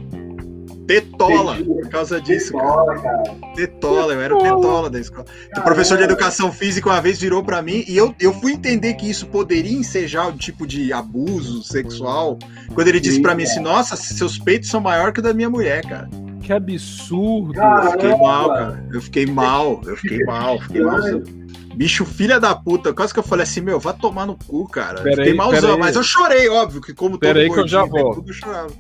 Tetola, 0.87 1.57
por 1.57 1.89
causa 1.89 2.21
disso, 2.21 2.53
tetola, 2.53 2.95
cara. 3.01 3.23
cara. 3.23 3.55
Tetola, 3.55 4.13
eu 4.13 4.21
era 4.21 4.37
o 4.37 4.39
tetola 4.39 4.91
da 4.91 5.01
escola. 5.01 5.25
o 5.57 5.63
professor 5.63 5.97
de 5.97 6.05
educação 6.05 6.53
física 6.53 6.91
uma 6.91 7.01
vez 7.01 7.19
virou 7.19 7.43
para 7.43 7.63
mim 7.63 7.85
e 7.89 7.97
eu, 7.97 8.15
eu 8.21 8.35
fui 8.35 8.53
entender 8.53 8.93
que 8.95 9.09
isso 9.09 9.27
poderia 9.27 9.73
ensejar 9.73 10.27
um 10.27 10.37
tipo 10.37 10.67
de 10.67 10.93
abuso 10.93 11.63
sexual 11.63 12.39
quando 12.75 12.89
ele 12.89 13.01
disse 13.01 13.21
para 13.21 13.35
mim 13.35 13.45
assim: 13.45 13.61
Nossa, 13.61 13.97
seus 13.97 14.39
peitos 14.39 14.69
são 14.69 14.81
maior 14.81 15.13
que 15.13 15.21
o 15.21 15.23
da 15.23 15.33
minha 15.33 15.49
mulher, 15.49 15.83
cara. 15.87 16.09
Que 16.45 16.53
absurdo. 16.53 17.55
Caramba. 17.55 17.87
Eu 17.87 17.91
fiquei 17.93 18.17
mal, 18.17 18.49
cara. 18.49 18.87
Eu 18.93 19.01
fiquei 19.01 19.27
mal, 19.27 19.81
eu 19.87 19.97
fiquei 19.97 20.25
mal, 20.25 20.61
fiquei 20.61 20.83
mal. 20.83 21.01
Bicho, 21.75 22.05
filha 22.05 22.39
da 22.39 22.55
puta. 22.55 22.93
Quase 22.93 23.13
que 23.15 23.19
eu 23.19 23.25
falei 23.25 23.45
assim, 23.45 23.63
meu, 23.63 23.81
vai 23.81 23.95
tomar 23.95 24.27
no 24.27 24.37
cu, 24.37 24.69
cara. 24.69 25.01
Pera 25.01 25.17
fiquei 25.17 25.33
aí, 25.33 25.35
malzão, 25.35 25.79
mas 25.79 25.97
eu 25.97 26.03
chorei, 26.03 26.49
óbvio, 26.51 26.83
que 26.83 26.93
como 26.93 27.19
pera 27.19 27.35
todo 27.35 27.43
aí 27.43 27.51
que 27.51 27.61
eu 27.61 27.67
já 27.67 27.85
volto. 27.85 28.17
Tudo, 28.17 28.31
eu 28.31 28.35
chorava. 28.35 28.71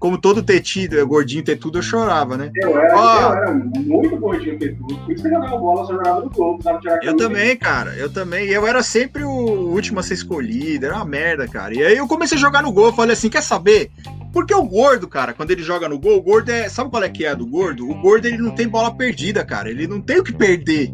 Como 0.00 0.18
todo 0.18 0.42
tetido, 0.42 1.06
gordinho 1.06 1.44
ter 1.44 1.54
tudo, 1.54 1.78
eu 1.78 1.82
chorava, 1.82 2.36
né? 2.36 2.50
Eu 2.56 2.76
era, 2.76 2.92
eu 2.92 3.32
era 3.32 3.54
muito 3.54 4.16
gordinho 4.16 4.58
ter 4.58 4.76
tudo. 4.76 4.98
Por 4.98 5.12
isso 5.12 5.22
que 5.22 5.28
eu 5.28 5.34
jogava 5.34 5.56
bola, 5.56 5.86
só 5.86 5.92
jogava 5.92 6.20
no 6.22 6.30
gol, 6.30 6.58
Eu 7.02 7.16
também, 7.16 7.56
cara. 7.56 7.94
Eu 7.94 8.12
também. 8.12 8.48
Eu 8.48 8.66
era 8.66 8.82
sempre 8.82 9.22
o 9.22 9.30
último 9.30 10.00
a 10.00 10.02
ser 10.02 10.14
escolhido. 10.14 10.86
Era 10.86 10.96
uma 10.96 11.04
merda, 11.04 11.46
cara. 11.46 11.72
E 11.72 11.84
aí 11.84 11.96
eu 11.96 12.08
comecei 12.08 12.36
a 12.36 12.40
jogar 12.40 12.62
no 12.62 12.72
gol. 12.72 12.86
Eu 12.86 12.92
falei 12.92 13.12
assim, 13.12 13.30
quer 13.30 13.42
saber? 13.42 13.92
Porque 14.32 14.54
o 14.54 14.64
gordo, 14.64 15.06
cara, 15.06 15.34
quando 15.34 15.50
ele 15.50 15.62
joga 15.62 15.88
no 15.88 15.98
gol, 15.98 16.16
o 16.16 16.22
gordo 16.22 16.50
é. 16.50 16.68
Sabe 16.68 16.90
qual 16.90 17.02
é 17.02 17.08
que 17.08 17.24
é 17.24 17.34
do 17.34 17.46
gordo? 17.46 17.88
O 17.88 17.94
gordo 18.00 18.26
ele 18.26 18.38
não 18.38 18.54
tem 18.54 18.66
bola 18.66 18.94
perdida, 18.94 19.44
cara. 19.44 19.70
Ele 19.70 19.86
não 19.86 20.00
tem 20.00 20.18
o 20.18 20.24
que 20.24 20.32
perder. 20.32 20.92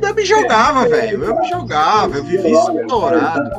Eu 0.00 0.14
me 0.14 0.24
jogava, 0.24 0.84
é, 0.84 0.88
velho. 0.88 1.24
Eu 1.24 1.40
me 1.40 1.48
jogava, 1.48 2.18
eu 2.18 2.24
vivi 2.24 2.52
estourado. 2.52 3.50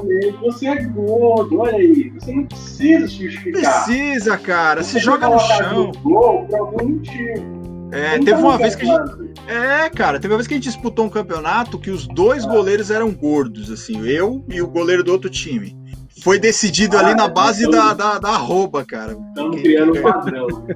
Você 0.41 0.67
é 0.67 0.83
gordo, 0.83 1.59
olha 1.59 1.77
aí. 1.77 2.09
Você 2.11 2.31
não 2.33 2.45
precisa 2.45 3.07
se 3.07 3.29
justificar. 3.29 3.85
Precisa, 3.85 4.37
cara. 4.37 4.83
Você, 4.83 4.99
joga 4.99 5.29
no 5.29 5.39
chão. 5.39 5.91
Gol 6.03 6.45
por 6.45 6.59
algum 6.59 6.89
motivo. 6.89 7.57
É, 7.91 8.19
teve 8.19 8.33
uma 8.33 8.57
vez 8.57 8.75
que 8.75 8.89
a 8.89 8.95
gente. 8.95 9.33
É, 9.47 9.89
cara, 9.89 10.19
teve 10.19 10.33
uma 10.33 10.37
vez 10.37 10.47
que 10.47 10.53
a 10.53 10.57
gente 10.57 10.65
disputou 10.65 11.05
um 11.05 11.09
campeonato 11.09 11.79
que 11.79 11.89
os 11.89 12.05
dois 12.07 12.45
goleiros 12.45 12.91
eram 12.91 13.13
gordos, 13.13 13.71
assim, 13.71 14.05
eu 14.05 14.43
e 14.49 14.61
o 14.61 14.67
goleiro 14.67 15.03
do 15.03 15.11
outro 15.11 15.29
time. 15.29 15.77
Foi 16.23 16.39
decidido 16.39 16.97
ah, 16.97 17.01
ali 17.01 17.15
na 17.15 17.25
é, 17.25 17.29
base 17.29 17.65
então, 17.65 17.71
da, 17.71 17.93
da, 17.93 18.19
da 18.19 18.29
arroba, 18.29 18.83
cara. 18.83 19.17
Estamos 19.29 19.61
criando 19.61 19.97
um 19.97 20.01
padrão. 20.01 20.47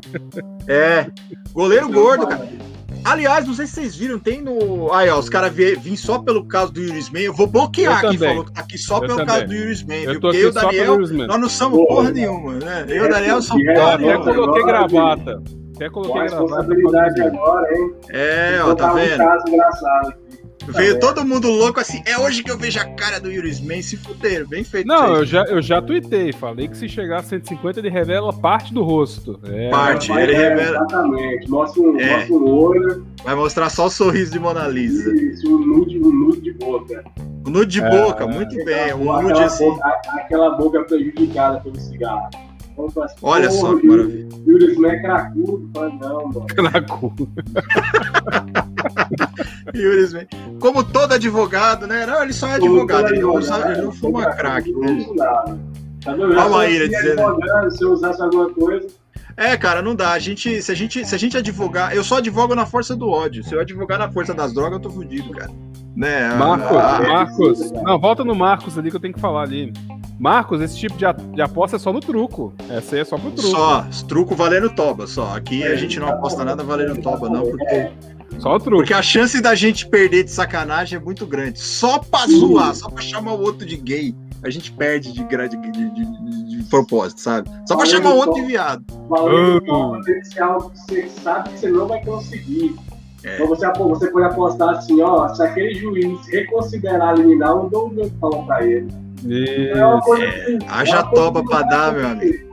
É. 0.68 1.08
Goleiro 1.54 1.90
gordo, 1.90 2.28
cara. 2.28 2.48
Aliás, 3.04 3.48
não 3.48 3.54
sei 3.54 3.66
se 3.66 3.74
vocês 3.74 3.96
viram, 3.96 4.20
tem 4.20 4.42
no. 4.42 4.94
Aí, 4.94 5.10
ó, 5.10 5.18
os 5.18 5.28
caras 5.28 5.52
vêm 5.54 5.96
só 5.96 6.20
pelo 6.20 6.46
caso 6.46 6.72
do 6.72 6.80
Yuri. 6.80 7.04
Eu 7.24 7.34
vou 7.34 7.48
bloquear 7.48 8.02
quem 8.02 8.18
falou 8.18 8.46
que 8.46 8.54
tá 8.54 8.62
aqui 8.62 8.78
só 8.78 8.98
eu 8.98 9.02
pelo 9.02 9.18
também. 9.18 9.26
caso 9.26 9.48
do 9.48 9.54
Yuri 9.54 9.86
Man, 9.88 10.12
viu? 10.12 10.22
Porque 10.22 10.38
eu 10.38 10.42
e 10.42 10.46
o 10.46 10.54
Daniel, 10.54 10.98
nós 11.00 11.42
não 11.42 11.50
somos 11.50 11.80
porra, 11.80 11.96
porra 11.96 12.12
nenhuma, 12.12 12.54
né? 12.54 12.86
Eu 12.88 13.06
e 13.06 13.08
o 13.08 13.10
Daniel 13.10 13.42
somos 13.42 13.66
porra 13.66 13.98
nenhuma. 13.98 14.22
Até 14.22 14.34
coloquei 14.34 14.64
gravata. 14.64 15.44
Até 15.76 15.90
coloquei 15.90 16.28
gravata. 16.28 17.26
agora, 17.26 17.76
hein? 17.76 17.96
É, 18.10 18.60
ó, 18.64 18.76
tá 18.76 18.94
vendo? 18.94 19.16
Um 19.16 19.18
caso 19.18 19.44
engraçado 19.48 20.21
Veio 20.68 21.00
todo 21.00 21.26
mundo 21.26 21.50
louco 21.50 21.80
assim, 21.80 22.02
é 22.06 22.18
hoje 22.18 22.44
que 22.44 22.52
eu 22.52 22.58
vejo 22.58 22.80
a 22.80 22.86
cara 22.86 23.20
do 23.20 23.32
Yuri 23.32 23.52
Man 23.62 23.82
se 23.82 23.98
fuderam, 23.98 24.48
bem 24.48 24.64
feito. 24.64 24.88
Não, 24.88 25.18
eu 25.18 25.26
já, 25.26 25.44
eu 25.46 25.62
já 25.62 25.82
tuitei, 25.82 26.32
falei 26.32 26.68
que 26.68 26.78
se 26.78 26.88
chegar 26.88 27.20
a 27.20 27.24
150 27.24 27.80
ele 27.80 27.90
revela 27.90 28.32
parte 28.32 28.74
do 28.74 28.84
rosto. 28.84 29.40
É, 29.46 29.70
parte, 29.70 30.12
ele 30.12 30.34
é, 30.34 30.50
revela. 30.50 30.78
Exatamente, 30.78 31.50
mostra, 31.50 31.84
é. 31.84 32.18
mostra 32.18 32.34
o 32.34 32.60
olho. 32.60 33.06
Vai 33.24 33.36
mostrar 33.36 33.70
só 33.70 33.88
o 33.88 33.90
sorriso 33.90 34.32
de 34.32 34.40
Mona 34.40 34.68
Lisa. 34.68 35.14
Isso, 35.16 35.54
o 35.54 35.60
nude, 35.60 36.00
o 36.00 36.12
nude 36.12 36.42
de 36.42 36.54
boca. 36.54 37.04
O 37.46 37.50
nude 37.50 37.80
de 37.80 37.86
é, 37.86 37.90
boca, 37.90 38.28
muito 38.28 38.56
bem. 38.64 38.94
O 38.94 39.22
nude 39.22 39.42
assim. 39.42 39.66
Boca, 39.66 39.88
aquela 40.14 40.52
boca 40.52 40.84
prejudicada 40.84 41.60
pelo 41.60 41.80
cigarro. 41.80 42.30
Olha 43.22 43.52
só 43.52 43.78
que 43.78 43.86
maravilha. 43.86 44.30
Yuri 44.48 44.76
Man 44.78 44.88
é 44.90 45.02
cracudo, 45.02 45.70
não, 46.00 46.28
mano. 46.30 46.48
Cracudo. 46.48 47.30
Yuri 49.76 50.28
Como 50.60 50.84
todo 50.84 51.14
advogado, 51.14 51.88
né? 51.88 52.06
Não, 52.06 52.24
ele 52.24 52.34
só 52.34 52.48
é 52.48 52.56
advogado, 52.56 53.08
ele 53.08 53.22
não, 53.22 53.36
usa, 53.36 53.72
ele 53.72 53.82
não 53.82 53.92
fuma 53.92 54.26
crack. 54.32 54.72
Né? 54.74 55.06
Tá 56.04 56.16
Olha 56.16 56.84
a 56.84 56.88
dizendo. 56.88 57.72
Se 57.72 57.84
eu 57.84 57.92
usasse 57.94 58.22
alguma 58.22 58.50
coisa. 58.50 58.88
É, 59.38 59.56
cara, 59.56 59.82
não 59.82 59.96
dá. 59.96 60.12
A 60.12 60.20
gente, 60.20 60.62
se, 60.62 60.72
a 60.72 60.76
gente, 60.76 61.06
se 61.06 61.16
a 61.16 61.18
gente 61.18 61.38
advogar. 61.38 61.96
Eu 61.96 62.04
só 62.04 62.18
advogo 62.18 62.56
na 62.56 62.66
força 62.66 62.96
do 62.96 63.10
ódio. 63.10 63.44
Se 63.44 63.54
eu 63.54 63.60
advogar 63.60 63.98
na 63.98 64.12
força 64.12 64.34
das 64.34 64.54
drogas, 64.54 64.74
eu 64.74 64.80
tô 64.80 64.90
fudido, 64.90 65.32
cara. 65.32 65.52
Né? 65.96 66.34
Marcos, 66.36 66.78
ah, 66.78 67.02
Marcos. 67.02 67.72
Não, 67.72 68.00
volta 68.00 68.24
no 68.24 68.36
Marcos 68.36 68.78
ali 68.78 68.90
que 68.90 68.96
eu 68.96 69.02
tenho 69.02 69.14
que 69.14 69.20
falar 69.20 69.44
ali. 69.44 69.74
Marcos, 70.22 70.62
esse 70.62 70.78
tipo 70.78 70.96
de, 70.96 71.06
de 71.34 71.42
aposta 71.42 71.78
é 71.78 71.80
só 71.80 71.92
no 71.92 72.00
truco. 72.00 72.54
Essa 72.70 72.94
aí 72.94 73.02
é 73.02 73.04
só 73.04 73.18
pro 73.18 73.32
truco. 73.32 73.50
Só, 73.50 73.88
truco 74.08 74.36
valendo 74.36 74.70
toba, 74.70 75.08
só. 75.08 75.36
Aqui 75.36 75.64
a 75.64 75.76
gente 75.76 76.00
não 76.00 76.10
aposta 76.10 76.46
nada 76.46 76.64
valendo 76.64 77.02
toba, 77.02 77.28
não, 77.28 77.42
porque. 77.42 77.90
Só 78.38 78.54
o 78.56 78.60
truco. 78.60 78.78
Porque 78.78 78.94
a 78.94 79.02
chance 79.02 79.42
da 79.42 79.56
gente 79.56 79.88
perder 79.88 80.24
de 80.24 80.30
sacanagem 80.30 81.00
é 81.00 81.02
muito 81.02 81.26
grande. 81.26 81.60
Só 81.60 81.98
pra 81.98 82.28
zoar, 82.28 82.76
só 82.76 82.88
pra 82.88 83.02
chamar 83.02 83.34
o 83.34 83.42
outro 83.42 83.66
de 83.66 83.76
gay, 83.78 84.16
a 84.44 84.52
gente 84.52 84.72
perde 84.72 85.12
de, 85.12 85.24
de, 85.24 85.58
de, 85.58 86.58
de 86.58 86.64
propósito, 86.70 87.20
sabe? 87.20 87.50
Só 87.68 87.76
pra 87.76 87.88
chamar 87.88 88.14
outro 88.14 88.36
de 88.36 88.44
viado. 88.44 88.86
Valendo 89.10 89.58
uh. 89.58 89.98
potencial 89.98 90.70
que 90.70 90.78
você 90.78 91.10
sabe 91.24 91.50
que 91.50 91.58
você 91.62 91.70
não 91.72 91.88
vai 91.88 92.06
conseguir. 92.06 92.76
É. 93.24 93.36
Então 93.36 93.48
você, 93.48 93.72
você 93.72 94.10
pode 94.10 94.26
apostar 94.26 94.70
assim, 94.70 95.02
ó, 95.02 95.28
se 95.30 95.44
aquele 95.44 95.74
juiz 95.76 96.28
reconsiderar 96.28 97.14
eliminar, 97.16 97.52
eu 97.52 97.70
dou 97.70 97.88
um 97.88 97.90
meu 97.90 98.12
pau 98.20 98.46
pra 98.46 98.66
ele. 98.66 98.88
Isso. 99.24 100.16
É, 100.16 100.58
haja 100.68 101.04
toba 101.04 101.44
pra 101.44 101.62
dar, 101.62 101.94
meu 101.94 102.08
amigo. 102.08 102.52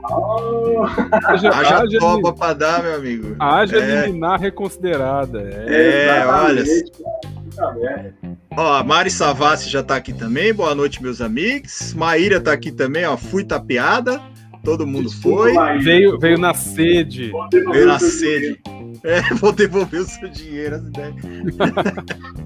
Haja, 1.25 1.49
haja 1.49 1.99
toba 1.99 2.31
pra 2.31 2.53
dar, 2.53 2.83
meu 2.83 2.95
amigo. 2.95 3.35
Haja 3.39 3.77
é. 3.77 4.03
eliminar 4.03 4.39
reconsiderada. 4.39 5.41
É, 5.67 6.19
é 6.19 6.27
olha. 6.27 6.63
Ó, 8.55 8.73
a 8.73 8.83
Mari 8.83 9.09
Savassi 9.09 9.69
já 9.69 9.81
tá 9.81 9.95
aqui 9.95 10.13
também. 10.13 10.53
Boa 10.53 10.75
noite, 10.75 11.01
meus 11.01 11.21
amigos. 11.21 11.93
Maíra 11.95 12.39
tá 12.39 12.53
aqui 12.53 12.71
também, 12.71 13.05
ó. 13.05 13.17
Fui 13.17 13.43
tapeada. 13.43 14.21
Todo 14.63 14.85
mundo 14.85 15.09
foi. 15.09 15.53
Veio, 15.79 16.19
veio 16.19 16.37
na 16.37 16.53
sede. 16.53 17.31
Veio 17.71 17.87
na 17.87 17.97
sede. 17.97 18.61
É, 19.03 19.21
vou 19.35 19.51
devolver 19.51 20.01
o 20.01 20.05
seu 20.05 20.29
dinheiro, 20.29 20.75
as 20.75 20.83
ideias. 20.83 21.15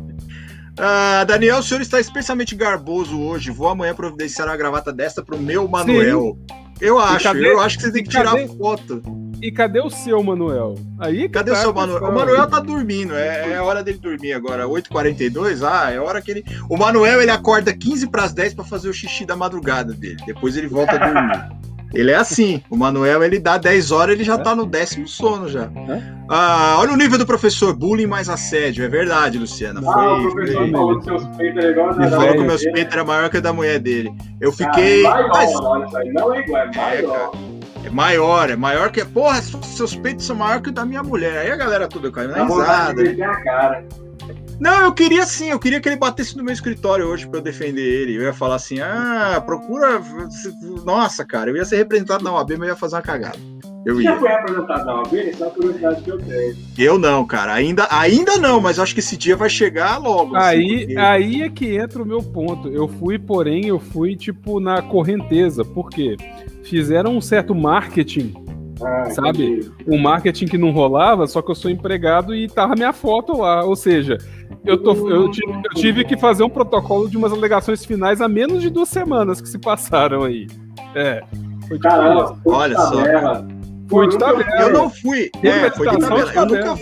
Ah, 0.75 1.23
Daniel, 1.25 1.59
o 1.59 1.63
senhor 1.63 1.81
está 1.81 1.99
especialmente 1.99 2.55
garboso 2.55 3.21
hoje. 3.21 3.51
Vou 3.51 3.67
amanhã 3.67 3.93
providenciar 3.93 4.47
uma 4.47 4.57
gravata 4.57 4.91
desta 4.91 5.23
pro 5.23 5.37
meu 5.37 5.67
Manuel. 5.67 6.35
Sim. 6.49 6.63
Eu 6.81 6.97
acho, 6.97 7.23
cadê, 7.25 7.45
eu 7.47 7.59
acho 7.59 7.77
que 7.77 7.83
você 7.83 7.91
tem 7.91 8.03
que 8.03 8.09
tirar 8.09 8.31
cadê, 8.31 8.47
foto. 8.47 9.01
E 9.41 9.51
cadê 9.51 9.79
o 9.79 9.89
seu 9.89 10.23
Manuel? 10.23 10.75
Aí 10.99 11.29
cadê 11.29 11.51
tá 11.51 11.59
o 11.59 11.61
seu 11.61 11.73
Manuel? 11.73 12.03
O 12.03 12.11
Manuel 12.11 12.47
tá 12.47 12.59
dormindo, 12.59 13.13
é, 13.13 13.51
é 13.51 13.61
hora 13.61 13.83
dele 13.83 13.99
dormir 13.99 14.33
agora. 14.33 14.65
8h42, 14.65 15.61
ah, 15.63 15.91
é 15.91 15.99
hora 15.99 16.21
que 16.21 16.31
ele. 16.31 16.43
O 16.69 16.75
Manuel 16.75 17.21
ele 17.21 17.31
acorda 17.31 17.71
15 17.71 18.09
para 18.09 18.23
as 18.23 18.33
10 18.33 18.55
para 18.55 18.65
fazer 18.65 18.89
o 18.89 18.93
xixi 18.93 19.25
da 19.25 19.35
madrugada 19.35 19.93
dele. 19.93 20.17
Depois 20.25 20.57
ele 20.57 20.67
volta 20.67 20.93
a 20.93 20.97
dormir. 20.97 21.63
Ele 21.93 22.11
é 22.11 22.15
assim. 22.15 22.61
O 22.69 22.75
Manuel, 22.75 23.23
ele 23.23 23.39
dá 23.39 23.57
10 23.57 23.91
horas, 23.91 24.15
ele 24.15 24.23
já 24.23 24.37
tá 24.37 24.55
no 24.55 24.65
décimo 24.65 25.07
sono 25.07 25.47
já. 25.47 25.69
Ah, 26.27 26.77
olha 26.79 26.93
o 26.93 26.97
nível 26.97 27.17
do 27.17 27.25
professor, 27.25 27.73
bullying 27.75 28.07
mais 28.07 28.29
assédio. 28.29 28.83
É 28.83 28.89
verdade, 28.89 29.37
Luciana. 29.37 29.79
Não, 29.79 29.93
foi, 29.93 30.03
o 30.03 30.31
professor 30.31 30.59
foi, 30.59 30.71
falou 30.71 30.99
que 30.99 31.05
seus 31.05 31.25
peitos 31.37 31.63
eram 31.63 31.71
igual 31.71 32.01
Ele 32.01 32.09
falou 32.09 32.33
que 32.33 32.43
meus 32.43 32.63
peitos 32.63 32.93
eram 32.93 33.05
maior 33.05 33.29
que 33.29 33.37
a 33.37 33.41
da 33.41 33.53
mulher 33.53 33.79
dele. 33.79 34.11
Eu 34.41 34.51
fiquei. 34.51 35.05
Ah, 35.05 35.11
maior, 35.11 35.29
mas... 35.29 35.55
olha, 35.55 36.13
não 36.13 36.33
é 36.33 36.39
igual, 36.39 36.61
é, 36.61 36.65
é 36.65 36.75
maior. 36.75 37.31
É, 37.83 37.87
é 37.87 37.89
maior, 37.89 38.49
é 38.49 38.55
maior 38.55 38.91
que. 38.91 39.05
Porra, 39.05 39.41
seus 39.41 39.95
peitos 39.95 40.25
são 40.25 40.35
maior 40.35 40.61
que 40.61 40.69
o 40.69 40.71
da 40.71 40.85
minha 40.85 41.03
mulher. 41.03 41.37
Aí 41.39 41.51
a 41.51 41.55
galera 41.55 41.87
toda 41.87 42.11
caiu 42.11 42.29
na 42.29 42.45
risada. 42.45 43.03
Não, 44.63 44.85
eu 44.85 44.93
queria 44.93 45.25
sim, 45.25 45.49
eu 45.49 45.59
queria 45.59 45.81
que 45.81 45.89
ele 45.89 45.97
batesse 45.97 46.37
no 46.37 46.43
meu 46.43 46.53
escritório 46.53 47.05
hoje 47.05 47.27
para 47.27 47.39
eu 47.39 47.43
defender 47.43 47.81
ele. 47.81 48.15
Eu 48.15 48.21
ia 48.21 48.31
falar 48.31 48.55
assim: 48.55 48.79
ah, 48.79 49.43
procura. 49.45 50.01
Nossa, 50.85 51.25
cara, 51.25 51.49
eu 51.49 51.57
ia 51.57 51.65
ser 51.65 51.75
representado 51.75 52.23
na 52.23 52.31
OAB, 52.31 52.51
mas 52.51 52.61
eu 52.61 52.67
ia 52.67 52.75
fazer 52.77 52.95
uma 52.95 53.01
cagada. 53.01 53.37
Eu 53.85 53.99
ia. 53.99 54.11
Já 54.11 54.17
foi 54.17 54.29
representado 54.29 54.85
na 54.85 54.95
OAB? 54.99 55.15
Essa 55.15 55.43
é 55.43 55.47
a 55.47 55.51
curiosidade 55.51 56.01
que 56.01 56.09
eu 56.09 56.17
tenho. 56.17 56.55
Eu 56.77 56.97
não, 56.97 57.27
cara, 57.27 57.53
ainda, 57.53 57.89
ainda 57.91 58.37
não, 58.37 58.61
mas 58.61 58.77
eu 58.77 58.83
acho 58.83 58.93
que 58.93 59.01
esse 59.01 59.17
dia 59.17 59.35
vai 59.35 59.49
chegar 59.49 59.97
logo. 59.97 60.33
Assim, 60.33 60.47
aí, 60.47 60.75
assim, 60.75 60.85
porque... 60.85 60.97
aí 60.97 61.41
é 61.41 61.49
que 61.49 61.75
entra 61.75 62.01
o 62.01 62.05
meu 62.05 62.23
ponto. 62.23 62.69
Eu 62.69 62.87
fui, 62.87 63.19
porém, 63.19 63.65
eu 63.67 63.81
fui 63.81 64.15
tipo 64.15 64.61
na 64.61 64.81
correnteza, 64.81 65.65
porque 65.65 66.15
fizeram 66.63 67.17
um 67.17 67.21
certo 67.21 67.53
marketing 67.53 68.33
ah, 68.85 69.09
sabe? 69.11 69.45
Entendi. 69.45 69.71
Um 69.87 69.97
marketing 69.97 70.45
que 70.45 70.57
não 70.57 70.71
rolava, 70.71 71.27
só 71.27 71.41
que 71.41 71.51
eu 71.51 71.55
sou 71.55 71.69
empregado 71.69 72.35
e 72.35 72.47
tava 72.47 72.75
minha 72.75 72.93
foto 72.93 73.37
lá. 73.37 73.63
Ou 73.63 73.75
seja, 73.75 74.17
eu, 74.65 74.81
tô, 74.81 75.09
eu, 75.09 75.29
tive, 75.31 75.51
eu 75.51 75.73
tive 75.75 76.03
que 76.05 76.17
fazer 76.17 76.43
um 76.43 76.49
protocolo 76.49 77.09
de 77.09 77.17
umas 77.17 77.31
alegações 77.31 77.83
finais 77.85 78.21
há 78.21 78.27
menos 78.27 78.61
de 78.61 78.69
duas 78.69 78.89
semanas 78.89 79.41
que 79.41 79.47
se 79.47 79.57
passaram 79.57 80.23
aí. 80.23 80.47
É. 80.95 81.21
Foi 81.67 81.77
tipo 81.77 81.89
Caramba, 81.89 82.39
olha 82.45 82.77
só. 82.77 83.45
Foi 83.89 84.07
de 84.07 84.17
tabela. 84.17 84.61
Eu 84.61 84.73
não 84.73 84.89
fui. 84.89 85.29
É, 85.43 85.69
foi 85.69 85.89
de 85.89 85.99
tabela. 85.99 86.33
Eu 86.33 86.45
nunca 86.45 86.75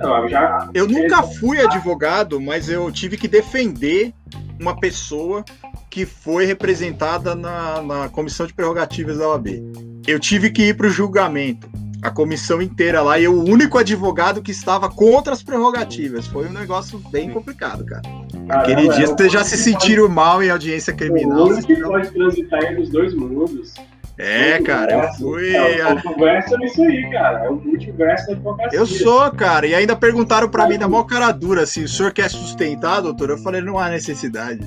eu, 0.00 0.28
já... 0.28 0.70
eu 0.74 0.86
nunca 0.86 1.22
fui 1.22 1.60
advogado, 1.60 2.40
mas 2.40 2.68
eu 2.68 2.90
tive 2.92 3.16
que 3.16 3.26
defender 3.26 4.12
uma 4.60 4.78
pessoa 4.78 5.44
que 5.90 6.04
foi 6.04 6.44
representada 6.44 7.34
na, 7.34 7.82
na 7.82 8.08
comissão 8.08 8.46
de 8.46 8.52
prerrogativas 8.52 9.18
da 9.18 9.28
OAB. 9.28 9.48
Eu 10.06 10.20
tive 10.20 10.50
que 10.50 10.68
ir 10.68 10.76
para 10.76 10.86
o 10.86 10.90
julgamento, 10.90 11.68
a 12.00 12.10
comissão 12.10 12.62
inteira 12.62 13.02
lá, 13.02 13.18
e 13.18 13.24
eu, 13.24 13.34
o 13.34 13.44
único 13.44 13.76
advogado 13.76 14.40
que 14.40 14.52
estava 14.52 14.88
contra 14.88 15.32
as 15.32 15.42
prerrogativas. 15.42 16.26
Foi 16.26 16.46
um 16.46 16.52
negócio 16.52 16.98
bem 17.10 17.30
complicado, 17.30 17.84
cara. 17.84 18.02
Aquele 18.48 18.88
dia 18.90 19.06
vocês 19.06 19.32
já 19.32 19.42
se 19.42 19.56
sentiram 19.56 20.08
mal 20.08 20.42
em 20.42 20.50
audiência 20.50 20.92
criminal. 20.92 21.46
O 21.46 21.48
único 21.48 21.66
que 21.66 21.76
pode 21.82 22.10
transitar 22.10 22.62
entre 22.64 22.82
os 22.82 22.90
dois 22.90 23.14
mundos. 23.14 23.74
É, 24.18 24.62
cara, 24.62 24.92
eu 24.92 25.12
fui. 25.14 25.54
É, 25.54 25.86
o 25.86 25.94
multiverso 25.94 26.54
é 26.54 26.64
isso 26.64 26.82
aí, 26.82 27.10
cara. 27.10 27.44
É 27.44 27.50
o 27.50 27.56
multiverso 27.56 28.26
da 28.26 28.32
advocacia. 28.32 28.78
Eu 28.78 28.86
sou, 28.86 29.30
cara. 29.32 29.66
E 29.66 29.74
ainda 29.74 29.94
perguntaram 29.94 30.48
para 30.48 30.66
mim, 30.66 30.78
na 30.78 30.88
maior 30.88 31.04
cara 31.04 31.30
dura, 31.32 31.62
assim: 31.62 31.82
o 31.82 31.88
senhor 31.88 32.12
quer 32.12 32.30
sustentar, 32.30 33.02
doutor? 33.02 33.30
Eu 33.30 33.38
falei: 33.38 33.60
não 33.60 33.78
há 33.78 33.90
necessidade. 33.90 34.60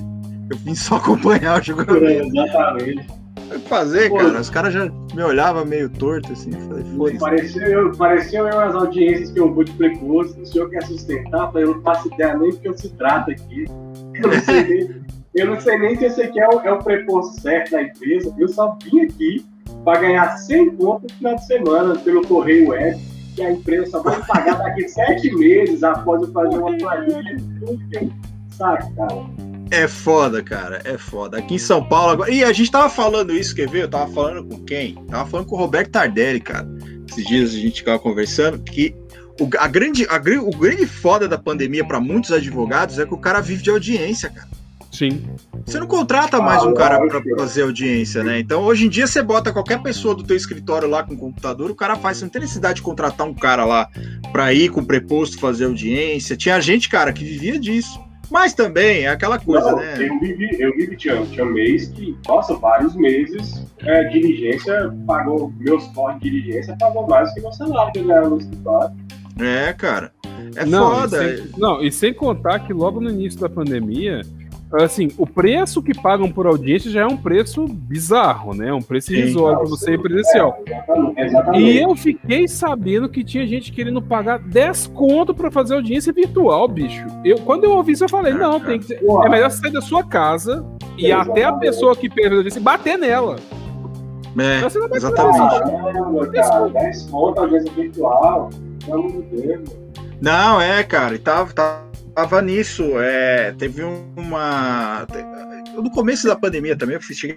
Eu 0.48 0.56
vim 0.58 0.74
só 0.74 0.96
acompanhar 0.98 1.60
o 1.60 1.64
jogador. 1.64 2.04
É, 2.04 2.18
exatamente. 2.18 3.19
O 3.36 3.60
que 3.60 3.68
fazer, 3.68 4.08
Pô, 4.08 4.16
cara? 4.16 4.40
Os 4.40 4.50
caras 4.50 4.72
já 4.72 4.90
me 5.14 5.22
olhavam 5.22 5.64
meio 5.64 5.88
torto, 5.88 6.32
assim. 6.32 6.50
Falei, 6.52 7.18
pareceu 7.18 7.62
eu, 7.62 7.92
pareceu 7.92 8.46
eu 8.46 8.60
as 8.60 8.74
audiências 8.74 9.30
que 9.30 9.40
eu 9.40 9.48
multiplicou. 9.48 10.24
Se 10.24 10.40
o 10.40 10.46
senhor 10.46 10.70
quer 10.70 10.84
sustentar, 10.84 11.50
eu 11.54 11.74
não 11.74 11.82
faço 11.82 12.08
ideia 12.12 12.36
nem 12.36 12.50
do 12.50 12.58
que 12.58 12.78
se 12.78 12.90
trata 12.90 13.32
aqui. 13.32 13.64
Eu 14.14 14.28
não 14.28 14.40
sei 14.40 14.62
nem, 14.68 15.04
eu 15.34 15.46
não 15.46 15.60
sei 15.60 15.78
nem 15.78 15.96
se 15.96 16.04
esse 16.06 16.22
aqui 16.22 16.40
é 16.40 16.48
o, 16.48 16.60
é 16.60 16.72
o 16.72 16.78
preposto 16.78 17.40
certo 17.40 17.72
da 17.72 17.82
empresa. 17.82 18.34
Eu 18.38 18.48
só 18.48 18.76
vim 18.84 19.00
aqui 19.00 19.44
para 19.84 20.00
ganhar 20.00 20.36
100 20.36 20.76
pontos 20.76 21.10
no 21.10 21.16
final 21.16 21.34
de 21.36 21.46
semana 21.46 21.98
pelo 21.98 22.26
Correio 22.26 22.68
Web, 22.70 23.00
que 23.34 23.42
a 23.42 23.52
empresa 23.52 23.90
só 23.90 24.02
vai 24.02 24.20
pagar 24.26 24.58
daqui 24.58 24.88
sete 24.88 25.34
meses 25.34 25.82
após 25.82 26.22
eu 26.22 26.32
fazer 26.32 26.58
uma 26.58 26.76
planilha. 26.76 27.36
Sabe, 28.50 28.94
cara? 28.94 29.49
É 29.70 29.86
foda, 29.86 30.42
cara. 30.42 30.80
É 30.84 30.98
foda. 30.98 31.38
Aqui 31.38 31.54
em 31.54 31.58
São 31.58 31.84
Paulo 31.84 32.12
agora. 32.12 32.30
E 32.30 32.42
a 32.42 32.52
gente 32.52 32.70
tava 32.70 32.88
falando 32.90 33.32
isso, 33.32 33.54
quer 33.54 33.68
ver? 33.68 33.84
Eu 33.84 33.88
tava 33.88 34.12
falando 34.12 34.44
com 34.44 34.64
quem? 34.64 34.94
Tava 35.08 35.28
falando 35.28 35.46
com 35.46 35.54
o 35.54 35.58
Roberto 35.58 35.90
Tardelli, 35.90 36.40
cara. 36.40 36.68
Esses 37.08 37.26
dias 37.26 37.50
a 37.50 37.58
gente 37.58 37.84
tava 37.84 37.98
conversando 37.98 38.58
que 38.58 38.94
o, 39.40 39.48
a 39.58 39.68
grande, 39.68 40.06
a, 40.06 40.16
o 40.42 40.50
grande 40.50 40.86
foda 40.86 41.28
da 41.28 41.38
pandemia 41.38 41.84
para 41.84 42.00
muitos 42.00 42.32
advogados 42.32 42.98
é 42.98 43.06
que 43.06 43.14
o 43.14 43.18
cara 43.18 43.40
vive 43.40 43.62
de 43.62 43.70
audiência, 43.70 44.28
cara. 44.30 44.48
Sim. 44.92 45.22
Você 45.64 45.78
não 45.78 45.86
contrata 45.86 46.42
mais 46.42 46.64
um 46.64 46.74
cara 46.74 46.98
para 46.98 47.22
fazer 47.38 47.62
audiência, 47.62 48.24
né? 48.24 48.40
Então, 48.40 48.62
hoje 48.62 48.86
em 48.86 48.88
dia, 48.88 49.06
você 49.06 49.22
bota 49.22 49.52
qualquer 49.52 49.80
pessoa 49.80 50.16
do 50.16 50.24
teu 50.24 50.36
escritório 50.36 50.88
lá 50.88 51.04
com 51.04 51.16
computador, 51.16 51.70
o 51.70 51.76
cara 51.76 51.94
faz. 51.94 52.18
Você 52.18 52.24
não 52.24 52.30
tem 52.30 52.40
necessidade 52.40 52.76
de 52.76 52.82
contratar 52.82 53.24
um 53.24 53.32
cara 53.32 53.64
lá 53.64 53.88
para 54.32 54.52
ir 54.52 54.68
com 54.68 54.84
preposto 54.84 55.38
fazer 55.38 55.66
audiência. 55.66 56.36
Tinha 56.36 56.60
gente, 56.60 56.88
cara, 56.88 57.12
que 57.12 57.24
vivia 57.24 57.58
disso. 57.58 58.00
Mas 58.30 58.54
também 58.54 59.04
é 59.04 59.08
aquela 59.08 59.38
coisa, 59.38 59.72
não, 59.72 59.78
né? 59.78 59.94
Eu 59.98 60.20
vivi, 60.20 60.60
eu 60.60 60.74
vivi 60.76 60.96
tinha, 60.96 61.20
tinha 61.26 61.44
mês 61.44 61.88
que, 61.88 62.16
nossa, 62.28 62.54
vários 62.54 62.94
meses, 62.94 63.66
é, 63.78 64.04
diligência 64.04 64.94
pagou, 65.06 65.52
meus 65.58 65.86
corres 65.88 66.20
de 66.20 66.30
diligência 66.30 66.76
pagou 66.78 67.08
mais 67.08 67.32
que 67.34 67.40
meu 67.40 67.52
salário 67.52 67.92
que 67.92 67.98
eu 67.98 68.04
ganhava 68.04 68.28
no 68.28 68.38
escritório. 68.38 68.96
É, 69.38 69.72
cara. 69.72 70.12
É 70.56 70.64
não, 70.64 71.00
foda. 71.00 71.24
E 71.24 71.38
sem, 71.38 71.50
não, 71.58 71.82
e 71.82 71.92
sem 71.92 72.14
contar 72.14 72.60
que 72.60 72.72
logo 72.72 73.00
no 73.00 73.10
início 73.10 73.40
da 73.40 73.48
pandemia, 73.48 74.22
assim, 74.72 75.08
o 75.18 75.26
preço 75.26 75.82
que 75.82 75.92
pagam 75.94 76.30
por 76.30 76.46
audiência 76.46 76.90
já 76.90 77.00
é 77.02 77.06
um 77.06 77.16
preço 77.16 77.66
bizarro, 77.66 78.54
né? 78.54 78.72
Um 78.72 78.82
preço 78.82 79.12
irrisório 79.12 79.58
para 79.58 79.68
você 79.68 79.94
ir 79.94 79.98
presencial. 80.00 80.62
É, 81.16 81.26
exatamente, 81.26 81.64
E 81.64 81.78
eu 81.78 81.94
fiquei 81.96 82.46
sabendo 82.46 83.08
que 83.08 83.24
tinha 83.24 83.46
gente 83.46 83.72
querendo 83.72 84.00
pagar 84.00 84.38
10 84.38 84.88
conto 84.88 85.34
para 85.34 85.50
fazer 85.50 85.74
audiência 85.74 86.12
virtual, 86.12 86.68
bicho. 86.68 87.04
Eu, 87.24 87.38
quando 87.38 87.64
eu 87.64 87.72
ouvi 87.72 87.92
isso, 87.92 88.04
eu 88.04 88.08
falei, 88.08 88.32
não, 88.32 88.60
tem 88.60 88.78
que 88.78 88.86
ser, 88.86 89.00
é 89.02 89.28
melhor 89.28 89.50
sair 89.50 89.72
da 89.72 89.80
sua 89.80 90.04
casa 90.04 90.64
e 90.96 91.10
até 91.10 91.44
a 91.44 91.52
pessoa 91.52 91.96
que 91.96 92.08
perdeu 92.08 92.34
a 92.34 92.40
audiência 92.40 92.60
bater 92.60 92.96
nela. 92.96 93.36
É, 94.38 94.64
exatamente. 94.94 95.00
10 96.72 97.06
conto, 97.10 97.40
audiência 97.40 97.72
virtual, 97.72 98.50
Não, 100.20 100.60
é, 100.60 100.84
cara, 100.84 101.16
e 101.16 101.18
tava, 101.18 101.52
tava 101.52 101.89
tava 102.20 102.42
nisso. 102.42 102.98
É, 102.98 103.52
teve 103.52 103.82
uma. 103.82 105.06
No 105.74 105.90
começo 105.90 106.26
da 106.26 106.36
pandemia 106.36 106.76
também, 106.76 106.96
eu 106.96 107.02
cheguei 107.02 107.36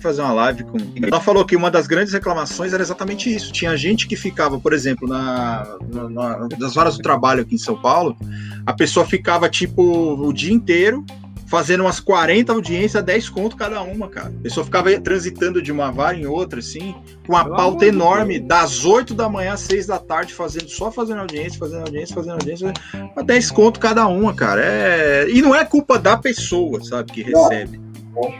fazer 0.00 0.22
uma 0.22 0.32
live 0.32 0.64
com. 0.64 0.78
Ela 1.02 1.20
falou 1.20 1.44
que 1.44 1.54
uma 1.54 1.70
das 1.70 1.86
grandes 1.86 2.12
reclamações 2.12 2.72
era 2.72 2.82
exatamente 2.82 3.34
isso. 3.34 3.52
Tinha 3.52 3.76
gente 3.76 4.06
que 4.06 4.16
ficava, 4.16 4.58
por 4.58 4.72
exemplo, 4.72 5.06
na, 5.06 5.66
na, 5.92 6.08
na 6.08 6.48
das 6.58 6.76
horas 6.76 6.96
do 6.96 7.02
trabalho 7.02 7.42
aqui 7.42 7.54
em 7.54 7.58
São 7.58 7.80
Paulo, 7.80 8.16
a 8.64 8.72
pessoa 8.72 9.04
ficava 9.04 9.48
tipo 9.48 9.82
o 9.82 10.32
dia 10.32 10.52
inteiro 10.52 11.04
fazendo 11.50 11.80
umas 11.80 11.98
40 11.98 12.52
audiências, 12.52 13.02
10 13.02 13.28
conto 13.28 13.56
cada 13.56 13.82
uma, 13.82 14.08
cara. 14.08 14.28
A 14.28 14.42
pessoa 14.42 14.64
ficava 14.64 14.88
transitando 15.00 15.60
de 15.60 15.72
uma 15.72 15.90
vara 15.90 16.16
em 16.16 16.24
outra, 16.24 16.60
assim, 16.60 16.94
com 17.26 17.32
uma 17.32 17.42
Pelo 17.42 17.56
pauta 17.56 17.84
enorme, 17.84 18.38
Deus. 18.38 18.48
das 18.48 18.84
8 18.84 19.12
da 19.14 19.28
manhã 19.28 19.54
às 19.54 19.60
6 19.62 19.86
da 19.88 19.98
tarde, 19.98 20.32
fazendo, 20.32 20.68
só 20.68 20.92
fazendo 20.92 21.18
audiência, 21.22 21.58
fazendo 21.58 21.80
audiência, 21.80 22.14
fazendo 22.14 22.34
audiência, 22.34 22.72
a 23.16 23.22
10 23.22 23.50
conto 23.50 23.80
cada 23.80 24.06
uma, 24.06 24.32
cara. 24.32 24.62
É... 24.64 25.28
E 25.28 25.42
não 25.42 25.52
é 25.52 25.64
culpa 25.64 25.98
da 25.98 26.16
pessoa, 26.16 26.84
sabe, 26.84 27.10
que 27.10 27.22
recebe. 27.24 27.80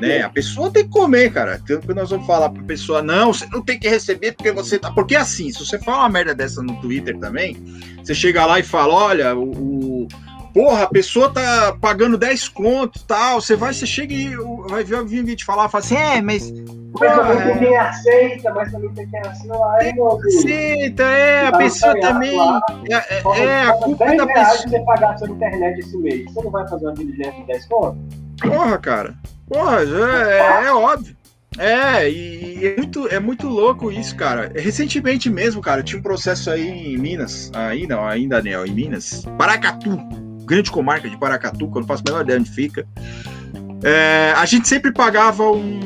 Né? 0.01 0.23
A 0.23 0.29
pessoa 0.29 0.71
tem 0.71 0.85
que 0.85 0.91
comer, 0.91 1.33
cara. 1.33 1.61
Tanto 1.67 1.89
que 1.89 1.95
nós 1.95 2.11
vamos 2.11 2.29
falar 2.29 2.51
pra 2.51 2.63
pessoa, 2.63 3.03
não, 3.03 3.33
você 3.33 3.47
não 3.47 3.61
tem 3.61 3.79
que 3.79 3.89
receber 3.89 4.33
porque 4.33 4.53
você 4.53 4.79
tá. 4.79 4.93
Porque 4.93 5.17
assim, 5.17 5.51
se 5.51 5.59
você 5.65 5.79
fala 5.79 6.01
uma 6.01 6.09
merda 6.09 6.35
dessa 6.35 6.63
no 6.63 6.81
Twitter 6.81 7.19
também, 7.19 7.57
você 8.03 8.15
chega 8.15 8.45
lá 8.47 8.59
e 8.59 8.63
fala: 8.63 8.95
olha, 8.95 9.37
o 9.37 10.07
porra, 10.53 10.85
a 10.85 10.89
pessoa 10.89 11.33
tá 11.33 11.77
pagando 11.81 12.19
10 12.19 12.49
contos 12.49 13.03
tal. 13.03 13.41
Você 13.41 13.57
vai, 13.57 13.73
você 13.73 13.87
chega 13.87 14.13
e 14.13 14.35
vai 14.69 14.85
ver 14.85 14.97
alguém 14.97 15.25
te 15.25 15.45
falar, 15.45 15.69
fala 15.69 15.85
assim, 15.85 15.97
é, 15.97 16.21
mas. 16.21 16.53
Mas 16.99 17.15
também 17.15 17.43
tem 17.45 17.59
quem 17.59 17.77
aceita, 17.79 18.53
mas 18.53 18.73
também 18.73 18.91
tem 18.95 19.09
quem 19.09 19.21
aceita. 19.21 19.55
Aí, 19.73 19.95
aceita, 20.39 21.03
é, 21.05 21.47
a 21.47 21.53
pessoa 21.53 22.01
também. 22.01 22.39
É, 22.91 22.95
é, 22.95 23.45
é 23.45 23.63
a 23.63 23.73
culpa 23.75 24.17
da 24.17 24.27
pessoa. 24.27 24.69
você 24.69 24.81
pagar 24.81 25.19
sua 25.19 25.29
internet 25.29 25.81
esse 25.81 25.97
mês, 25.97 26.25
você 26.25 26.43
não 26.43 26.51
vai 26.51 26.69
fazer 26.69 26.87
uma 26.87 26.95
diligência 26.95 27.33
de 27.33 27.47
10 27.47 27.67
contos? 27.67 27.99
Porra, 28.41 28.79
cara. 28.79 29.15
Porra, 29.49 29.79
é, 29.83 30.65
é, 30.65 30.67
é 30.67 30.73
óbvio. 30.73 31.21
É, 31.59 32.09
e 32.09 32.65
é 32.65 32.77
muito, 32.77 33.09
é 33.09 33.21
muito 33.21 33.49
louco 33.49 33.91
isso, 33.91 34.15
cara. 34.15 34.53
Recentemente 34.55 35.29
mesmo, 35.29 35.61
cara, 35.61 35.83
tinha 35.83 35.99
um 35.99 36.03
processo 36.03 36.51
aí 36.51 36.95
em 36.95 36.97
Minas, 36.97 37.51
aí 37.55 37.87
não, 37.87 38.07
ainda 38.07 38.37
Daniel, 38.37 38.65
em 38.65 38.73
Minas, 38.73 39.25
Paracatu, 39.37 39.99
grande 40.51 40.71
comarca 40.71 41.09
de 41.09 41.17
Paracatu, 41.17 41.71
que 41.71 41.77
eu 41.77 41.81
não 41.81 41.87
faço 41.87 42.03
a 42.05 42.11
menor 42.11 42.25
ideia 42.25 42.41
onde 42.41 42.51
fica. 42.51 42.85
É, 43.85 44.35
a 44.37 44.45
gente 44.45 44.67
sempre 44.67 44.93
pagava 44.93 45.49
um, 45.49 45.81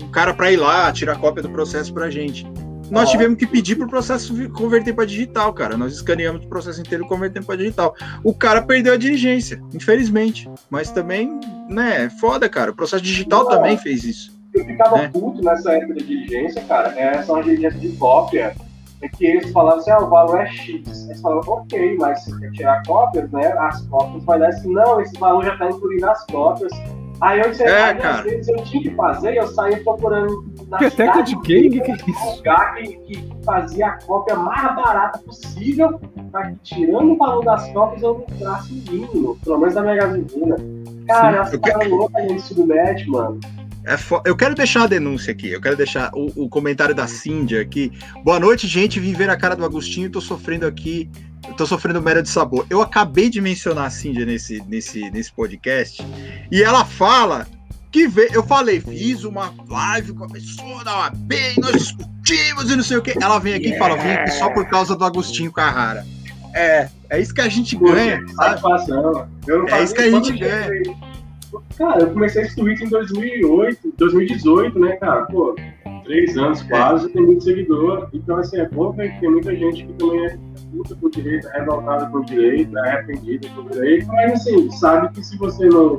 um 0.00 0.10
cara 0.12 0.32
para 0.32 0.52
ir 0.52 0.56
lá 0.56 0.90
tirar 0.92 1.18
cópia 1.18 1.42
do 1.42 1.50
processo 1.50 1.92
pra 1.92 2.08
gente. 2.08 2.46
Nós 2.88 3.10
tivemos 3.10 3.38
que 3.38 3.46
pedir 3.46 3.76
pro 3.76 3.88
processo 3.88 4.34
converter 4.50 4.94
para 4.94 5.06
digital, 5.06 5.52
cara. 5.52 5.76
Nós 5.76 5.94
escaneamos 5.94 6.44
o 6.44 6.48
processo 6.48 6.80
inteiro 6.80 7.04
e 7.04 7.08
convertemos 7.08 7.46
para 7.46 7.56
digital. 7.56 7.96
O 8.22 8.34
cara 8.34 8.62
perdeu 8.62 8.92
a 8.92 8.96
diligência, 8.96 9.60
infelizmente. 9.74 10.48
Mas 10.70 10.90
também, 10.90 11.40
né, 11.68 12.04
é 12.04 12.10
foda, 12.10 12.48
cara. 12.48 12.70
O 12.70 12.74
processo 12.74 13.02
digital 13.02 13.46
também 13.48 13.78
fez 13.78 14.04
isso. 14.04 14.38
Eu 14.54 14.64
ficava 14.66 14.98
né? 14.98 15.08
puto 15.08 15.42
nessa 15.42 15.72
época 15.72 15.94
de 15.94 16.04
diligência, 16.04 16.62
cara. 16.64 16.92
É, 17.00 17.22
são 17.22 17.36
as 17.36 17.46
diligências 17.46 17.80
de 17.80 17.88
cópia 17.96 18.54
é 19.02 19.08
que 19.08 19.26
eles 19.26 19.50
falavam 19.52 19.80
assim, 19.80 19.90
ah, 19.90 19.98
o 19.98 20.08
valor 20.08 20.40
é 20.40 20.46
X. 20.46 21.06
Eles 21.08 21.20
falavam, 21.20 21.54
ok, 21.54 21.96
mas 21.98 22.22
se 22.22 22.30
você 22.30 22.40
quer 22.40 22.52
tirar 22.52 22.82
cópias, 22.86 23.30
né, 23.32 23.52
as 23.58 23.80
cópias 23.86 24.24
vai 24.24 24.38
dar 24.38 24.48
assim, 24.48 24.72
não, 24.72 25.00
esse 25.00 25.18
valor 25.18 25.44
já 25.44 25.52
está 25.52 25.68
incluído 25.68 26.06
nas 26.06 26.24
cópias. 26.26 26.72
Aí 27.20 27.40
eu 27.40 27.50
disse, 27.50 27.62
é, 27.62 27.82
aí, 27.82 28.02
às 28.02 28.20
vezes 28.22 28.48
eu 28.48 28.56
tinha 28.64 28.82
que 28.82 28.90
fazer, 28.96 29.36
eu 29.36 29.46
saía 29.48 29.82
procurando 29.84 30.44
na 30.68 30.78
que 30.78 30.90
cidade 30.90 31.34
de 31.34 31.40
quem? 31.42 31.70
Que, 31.70 31.80
que 31.80 31.90
é 31.92 31.94
isso? 31.94 32.26
um 32.26 32.36
lugar 32.36 32.74
que, 32.74 32.96
que 32.98 33.44
fazia 33.44 33.86
a 33.86 34.02
cópia 34.02 34.34
mais 34.34 34.74
barata 34.74 35.18
possível, 35.18 36.00
para 36.32 36.50
que 36.50 36.56
tirando 36.62 37.12
o 37.12 37.16
valor 37.16 37.44
das 37.44 37.68
cópias 37.72 38.02
eu 38.02 38.12
lucrasse 38.14 38.72
o 38.72 38.92
mínimo, 38.92 39.38
pelo 39.44 39.58
menos 39.58 39.74
da 39.74 39.82
minha 39.82 39.96
gasolina. 39.96 40.56
Cara, 41.06 41.44
Sim, 41.44 41.56
as 41.56 41.62
caras 41.62 41.88
loucas 41.88 42.22
gente 42.28 42.42
submete, 42.42 43.08
mano. 43.08 43.38
É 43.84 43.96
fo... 43.96 44.22
Eu 44.24 44.36
quero 44.36 44.54
deixar 44.54 44.84
a 44.84 44.86
denúncia 44.86 45.32
aqui, 45.32 45.50
eu 45.50 45.60
quero 45.60 45.76
deixar 45.76 46.10
o, 46.14 46.44
o, 46.44 46.48
comentário 46.48 46.94
da 46.94 47.06
Cindy 47.06 47.56
aqui. 47.56 47.90
Boa 48.24 48.38
noite, 48.38 48.66
gente. 48.66 49.00
Vim 49.00 49.12
ver 49.12 49.28
a 49.28 49.36
cara 49.36 49.56
do 49.56 49.64
Agostinho, 49.64 50.10
tô 50.10 50.20
sofrendo 50.20 50.66
aqui, 50.66 51.10
tô 51.56 51.66
sofrendo 51.66 52.00
merda 52.00 52.22
de 52.22 52.28
sabor. 52.28 52.64
Eu 52.70 52.80
acabei 52.80 53.28
de 53.28 53.40
mencionar 53.40 53.86
a 53.86 53.90
Cindy 53.90 54.24
nesse, 54.24 54.62
nesse, 54.68 55.10
nesse 55.10 55.32
podcast 55.32 56.04
e 56.50 56.62
ela 56.62 56.84
fala 56.84 57.46
que 57.90 58.08
vê, 58.08 58.30
eu 58.32 58.42
falei, 58.42 58.80
fiz 58.80 59.24
uma 59.24 59.52
live 59.68 60.14
com 60.14 60.24
a 60.24 60.28
pessoa 60.28 60.82
da 60.82 61.00
OAB 61.00 61.32
e 61.32 61.60
nós 61.60 61.72
discutimos 61.72 62.70
e 62.70 62.76
não 62.76 62.82
sei 62.82 62.96
o 62.96 63.02
que. 63.02 63.22
Ela 63.22 63.38
vem 63.38 63.54
aqui 63.54 63.66
yeah. 63.66 63.76
e 63.76 63.78
fala, 63.78 64.02
vim 64.02 64.10
aqui 64.10 64.30
só 64.38 64.48
por 64.50 64.66
causa 64.68 64.96
do 64.96 65.04
Agostinho 65.04 65.52
Carrara. 65.52 66.06
É, 66.54 66.88
é 67.10 67.20
isso 67.20 67.34
que 67.34 67.40
a 67.40 67.48
gente 67.48 67.76
ganha. 67.76 68.20
Satisfação. 68.34 69.28
É 69.68 69.82
isso 69.82 69.94
que 69.94 70.02
a 70.02 70.10
gente 70.10 70.32
ganha. 70.38 71.11
Cara, 71.76 72.02
eu 72.02 72.10
comecei 72.10 72.42
esse 72.42 72.56
Twitter 72.56 72.86
em 72.86 72.90
2008, 72.90 73.94
2018, 73.96 74.78
né, 74.78 74.96
cara? 74.96 75.22
Pô, 75.26 75.54
três 76.04 76.36
anos 76.36 76.62
quase, 76.62 77.08
tem 77.10 77.22
muito 77.22 77.44
seguidor. 77.44 78.08
Então, 78.12 78.36
assim, 78.36 78.58
é 78.58 78.68
bom 78.68 78.92
ver 78.92 79.12
que 79.12 79.20
tem 79.20 79.30
muita 79.30 79.54
gente 79.54 79.86
que 79.86 79.92
também 79.94 80.26
é 80.26 80.38
luta 80.72 80.96
por 80.96 81.10
direito, 81.10 81.48
é 81.48 81.58
revoltada 81.58 82.06
por 82.06 82.24
direito, 82.24 82.76
é 82.78 82.88
arrependida 82.88 83.48
por 83.54 83.70
direito, 83.70 84.06
mas, 84.08 84.32
assim, 84.32 84.70
sabe 84.72 85.12
que 85.14 85.24
se 85.24 85.36
você 85.36 85.66
não 85.68 85.98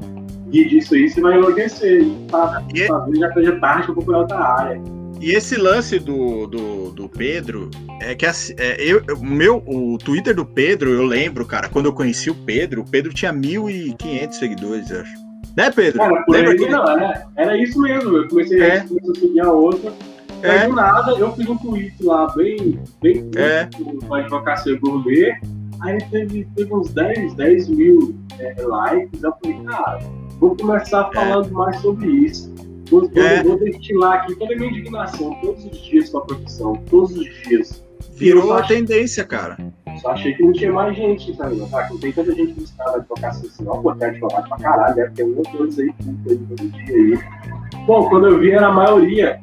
rir 0.51 0.69
disso 0.69 0.95
aí, 0.95 1.09
você 1.09 1.21
vai 1.21 1.37
enlouquecer. 1.37 2.03
E 2.03 2.27
tá, 2.29 2.63
e... 2.73 2.87
talvez 2.87 3.19
já 3.19 3.27
esteja 3.27 3.59
tarde 3.59 3.85
para 3.85 3.95
procurar 3.95 4.19
outra 4.19 4.39
área. 4.39 4.81
E 5.21 5.31
esse 5.31 5.55
lance 5.55 5.99
do, 5.99 6.47
do, 6.47 6.91
do 6.91 7.07
Pedro 7.07 7.69
é 8.01 8.13
que 8.13 8.25
assim, 8.25 8.53
é, 8.57 8.75
eu, 8.83 9.01
meu, 9.21 9.63
o 9.65 9.97
Twitter 9.97 10.35
do 10.35 10.45
Pedro, 10.45 10.89
eu 10.89 11.05
lembro, 11.05 11.45
cara, 11.45 11.69
quando 11.69 11.85
eu 11.85 11.93
conheci 11.93 12.29
o 12.29 12.35
Pedro, 12.35 12.81
o 12.81 12.85
Pedro 12.85 13.13
tinha 13.13 13.31
1.500 13.31 14.31
seguidores, 14.33 14.89
eu 14.91 14.99
acho. 14.99 15.22
Né, 15.55 15.71
Pedro? 15.71 15.99
Cara, 15.99 16.23
por 16.23 16.31
Lembra 16.31 16.51
aí, 16.51 16.57
que... 16.57 16.69
não, 16.69 16.89
era, 16.89 17.27
era 17.35 17.57
isso 17.57 17.79
mesmo. 17.79 18.17
Eu 18.17 18.27
comecei 18.27 18.61
é. 18.61 18.77
a, 18.77 18.87
seguir 18.87 19.39
a 19.41 19.51
outra. 19.51 19.93
É. 20.41 20.67
do 20.67 20.73
nada, 20.73 21.13
eu 21.13 21.31
fiz 21.33 21.47
um 21.47 21.57
tweet 21.57 22.03
lá 22.03 22.27
bem, 22.35 22.77
bem 23.01 23.31
é. 23.37 23.69
com 24.05 24.13
a 24.13 24.19
advocacia 24.19 24.77
gourmet. 24.77 25.39
Aí 25.79 25.97
teve, 26.09 26.45
teve 26.55 26.73
uns 26.73 26.93
10, 26.93 27.33
10 27.35 27.69
mil 27.69 28.15
é, 28.39 28.61
likes. 28.61 29.23
Eu 29.23 29.33
falei, 29.41 29.63
cara, 29.63 29.99
vou 30.39 30.55
começar 30.55 31.09
é. 31.11 31.15
falando 31.15 31.51
mais 31.51 31.77
sobre 31.77 32.09
isso. 32.09 32.53
Vou, 32.89 33.09
é. 33.15 33.43
vou, 33.43 33.57
vou 33.57 33.65
destilar 33.65 34.23
aqui 34.23 34.35
toda 34.35 34.53
a 34.53 34.57
minha 34.57 34.69
indignação 34.69 35.33
todos 35.41 35.65
os 35.65 35.81
dias 35.81 36.09
com 36.09 36.17
a 36.17 36.21
profissão, 36.25 36.75
todos 36.89 37.17
os 37.17 37.25
dias. 37.43 37.82
Virou 38.15 38.53
a 38.53 38.63
tendência, 38.63 39.23
cara. 39.23 39.57
Só 40.01 40.11
achei 40.11 40.33
que 40.33 40.43
não 40.43 40.53
tinha 40.53 40.71
mais 40.71 40.95
gente, 40.95 41.35
sabe? 41.35 41.61
Ah, 41.73 41.87
não 41.89 41.99
tem 41.99 42.11
tanta 42.11 42.33
gente 42.33 42.53
buscando 42.53 42.95
advocacia 42.95 43.49
assim, 43.49 43.63
não, 43.63 43.81
pô, 43.81 43.93
tem 43.95 44.09
advogado 44.09 44.47
pra 44.49 44.57
caralho, 44.57 44.95
deve 44.95 45.11
ter 45.11 45.23
um 45.23 45.43
coisa 45.43 45.81
aí, 45.81 45.93
todo 46.03 46.71
dia 46.71 46.95
aí. 46.95 47.19
Bom, 47.85 48.09
quando 48.09 48.27
eu 48.27 48.39
vi 48.39 48.51
era 48.51 48.67
a 48.67 48.71
maioria, 48.71 49.39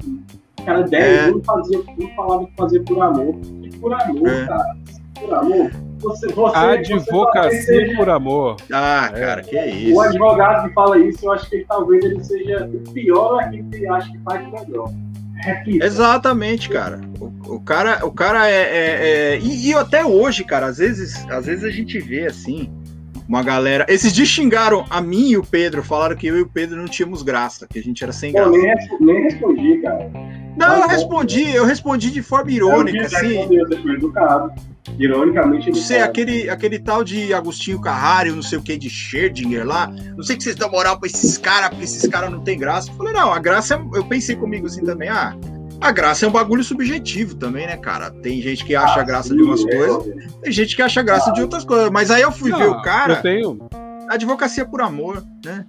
cara, 0.65 0.83
10, 0.83 1.29
é. 1.29 1.33
um, 1.33 1.43
fazia, 1.43 1.79
um 1.79 2.15
falava 2.15 2.47
que 2.47 2.53
fazia 2.57 2.83
por 2.83 3.03
amor. 3.03 3.41
E 3.63 3.71
por 3.77 3.93
amor, 3.93 4.29
é. 4.29 4.47
cara. 4.47 4.77
Por 5.21 5.35
amor. 5.35 5.71
Você, 6.01 6.29
você, 6.29 6.57
Advocacia 6.57 7.63
você 7.63 7.95
por 7.95 8.09
amor. 8.09 8.57
Ah, 8.73 9.11
cara, 9.13 9.43
que 9.43 9.57
é 9.57 9.69
isso. 9.69 9.95
O 9.95 10.01
advogado 10.01 10.69
que 10.69 10.75
fala 10.75 10.99
isso, 10.99 11.27
eu 11.27 11.33
acho 11.33 11.51
que 11.51 11.65
talvez 11.69 12.03
ele 12.05 12.25
seja 12.25 12.67
o 12.73 12.93
pior 12.93 13.39
aquele 13.39 13.65
que 13.65 13.87
acha 13.87 14.11
que 14.11 14.19
faz 14.21 14.51
melhor. 14.51 14.91
Repita. 15.41 15.85
Exatamente, 15.85 16.69
cara. 16.69 17.01
O, 17.19 17.55
o, 17.55 17.61
cara, 17.61 18.05
o 18.05 18.13
cara 18.13 18.49
é, 18.49 18.53
é, 18.53 19.35
é... 19.35 19.39
E, 19.39 19.69
e, 19.69 19.75
até 19.75 20.05
hoje, 20.05 20.45
cara, 20.45 20.67
às 20.67 20.79
vezes, 20.79 21.27
às 21.31 21.47
vezes 21.47 21.65
a 21.65 21.71
gente 21.71 21.99
vê 21.99 22.27
assim 22.27 22.71
uma 23.29 23.43
galera. 23.45 23.87
Esses 23.89 24.13
dias 24.13 24.29
xingaram 24.29 24.85
a 24.91 25.01
mim 25.01 25.31
e 25.31 25.37
o 25.37 25.45
Pedro, 25.45 25.85
falaram 25.85 26.17
que 26.17 26.27
eu 26.27 26.37
e 26.37 26.43
o 26.43 26.49
Pedro 26.49 26.77
não 26.77 26.87
tínhamos 26.87 27.23
graça, 27.23 27.67
que 27.67 27.79
a 27.79 27.83
gente 27.83 28.03
era 28.03 28.13
sem 28.13 28.33
graça. 28.33 28.49
Eu 28.49 28.53
nem, 28.53 28.75
nem 29.01 29.23
respondi, 29.23 29.81
cara. 29.83 30.11
Não, 30.57 30.83
eu 30.83 30.89
respondi, 30.89 31.55
eu 31.55 31.65
respondi 31.65 32.11
de 32.11 32.23
forma 32.23 32.51
irônica, 32.51 33.07
assim. 33.07 33.49
Educado. 33.95 34.53
Ironicamente, 34.99 35.71
Não 35.71 35.75
sei, 35.75 36.01
aquele, 36.01 36.49
aquele 36.49 36.79
tal 36.79 37.05
de 37.05 37.33
Agostinho 37.35 37.81
Carrari, 37.81 38.31
não 38.31 38.43
sei 38.43 38.59
o 38.59 38.63
que, 38.63 38.77
de 38.77 38.89
Scherdinger 38.89 39.67
lá. 39.67 39.89
Não 40.17 40.23
sei 40.23 40.37
que 40.37 40.43
vocês 40.43 40.57
dão 40.57 40.71
moral 40.71 40.99
pra 40.99 41.07
esses 41.07 41.37
caras, 41.37 41.71
porque 41.71 41.85
esses 41.85 42.09
caras 42.09 42.31
não 42.31 42.41
tem 42.41 42.59
graça. 42.59 42.91
Eu 42.91 42.95
falei, 42.95 43.13
não, 43.13 43.33
a 43.33 43.39
graça, 43.39 43.75
é, 43.75 43.99
eu 43.99 44.05
pensei 44.05 44.37
comigo 44.37 44.67
assim 44.67 44.85
também, 44.85 45.09
ah, 45.09 45.37
a 45.81 45.93
graça 45.93 46.27
é 46.27 46.29
um 46.29 46.33
bagulho 46.33 46.63
subjetivo 46.63 47.35
também, 47.37 47.67
né, 47.67 47.77
cara? 47.77 48.11
Tem 48.11 48.41
gente 48.41 48.65
que 48.65 48.75
acha 48.75 49.01
ah, 49.01 49.05
graça 49.05 49.29
sim, 49.29 49.37
de 49.37 49.43
umas 49.43 49.65
é, 49.65 49.77
coisas, 49.77 50.09
é. 50.09 50.41
tem 50.43 50.53
gente 50.53 50.77
que 50.77 50.83
acha 50.83 51.03
graça 51.03 51.31
ah, 51.31 51.33
de 51.33 51.43
outras 51.43 51.65
coisas. 51.65 51.91
Mas 51.91 52.11
aí 52.11 52.23
eu 52.23 52.33
fui 52.33 52.51
não, 52.51 52.59
ver 52.59 52.69
o 52.69 52.83
cara. 52.83 53.15
Eu 53.15 53.23
tenho. 53.23 53.59
Advocacia 54.09 54.65
por 54.65 54.83
amor, 54.83 55.25
né? 55.45 55.65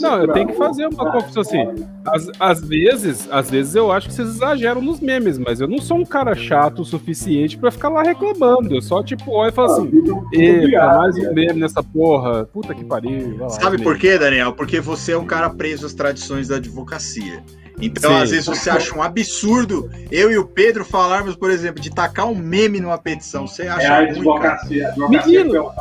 Não, 0.00 0.20
eu 0.20 0.32
tenho 0.32 0.46
que 0.48 0.54
fazer 0.54 0.86
uma 0.86 1.10
confissão 1.10 1.42
assim. 1.42 1.86
Às, 2.06 2.30
às, 2.38 2.60
vezes, 2.60 3.28
às 3.30 3.50
vezes 3.50 3.74
eu 3.74 3.90
acho 3.90 4.08
que 4.08 4.14
vocês 4.14 4.28
exageram 4.28 4.80
nos 4.80 5.00
memes, 5.00 5.38
mas 5.38 5.60
eu 5.60 5.66
não 5.66 5.78
sou 5.78 5.98
um 5.98 6.04
cara 6.04 6.34
chato 6.34 6.82
o 6.82 6.84
suficiente 6.84 7.58
para 7.58 7.70
ficar 7.70 7.88
lá 7.88 8.02
reclamando. 8.02 8.74
Eu 8.74 8.82
só, 8.82 9.02
tipo, 9.02 9.32
olho 9.32 9.50
e 9.50 9.52
falo 9.52 9.72
assim: 9.72 9.90
eita, 10.32 10.86
mais 10.98 11.16
um 11.16 11.34
meme 11.34 11.60
nessa 11.60 11.82
porra. 11.82 12.44
Puta 12.44 12.74
que 12.74 12.84
pariu. 12.84 13.48
Sabe 13.48 13.82
por 13.82 13.98
quê, 13.98 14.18
Daniel? 14.18 14.52
Porque 14.52 14.80
você 14.80 15.12
é 15.12 15.18
um 15.18 15.26
cara 15.26 15.50
preso 15.50 15.86
às 15.86 15.94
tradições 15.94 16.48
da 16.48 16.56
advocacia. 16.56 17.42
Então, 17.80 18.10
Sim. 18.10 18.22
às 18.22 18.30
vezes, 18.30 18.46
você 18.46 18.70
acha 18.70 18.96
um 18.96 19.02
absurdo 19.02 19.88
eu 20.10 20.30
e 20.30 20.38
o 20.38 20.44
Pedro 20.44 20.84
falarmos, 20.84 21.36
por 21.36 21.50
exemplo, 21.50 21.80
de 21.80 21.90
tacar 21.90 22.26
um 22.26 22.34
meme 22.34 22.80
numa 22.80 22.98
petição. 22.98 23.46
Você 23.46 23.68
acha 23.68 23.86
é 23.86 23.88
a 23.88 23.98
advocacia, 23.98 24.92
ruim, 24.92 25.16
advocacia 25.16 25.44
menino, 25.44 25.72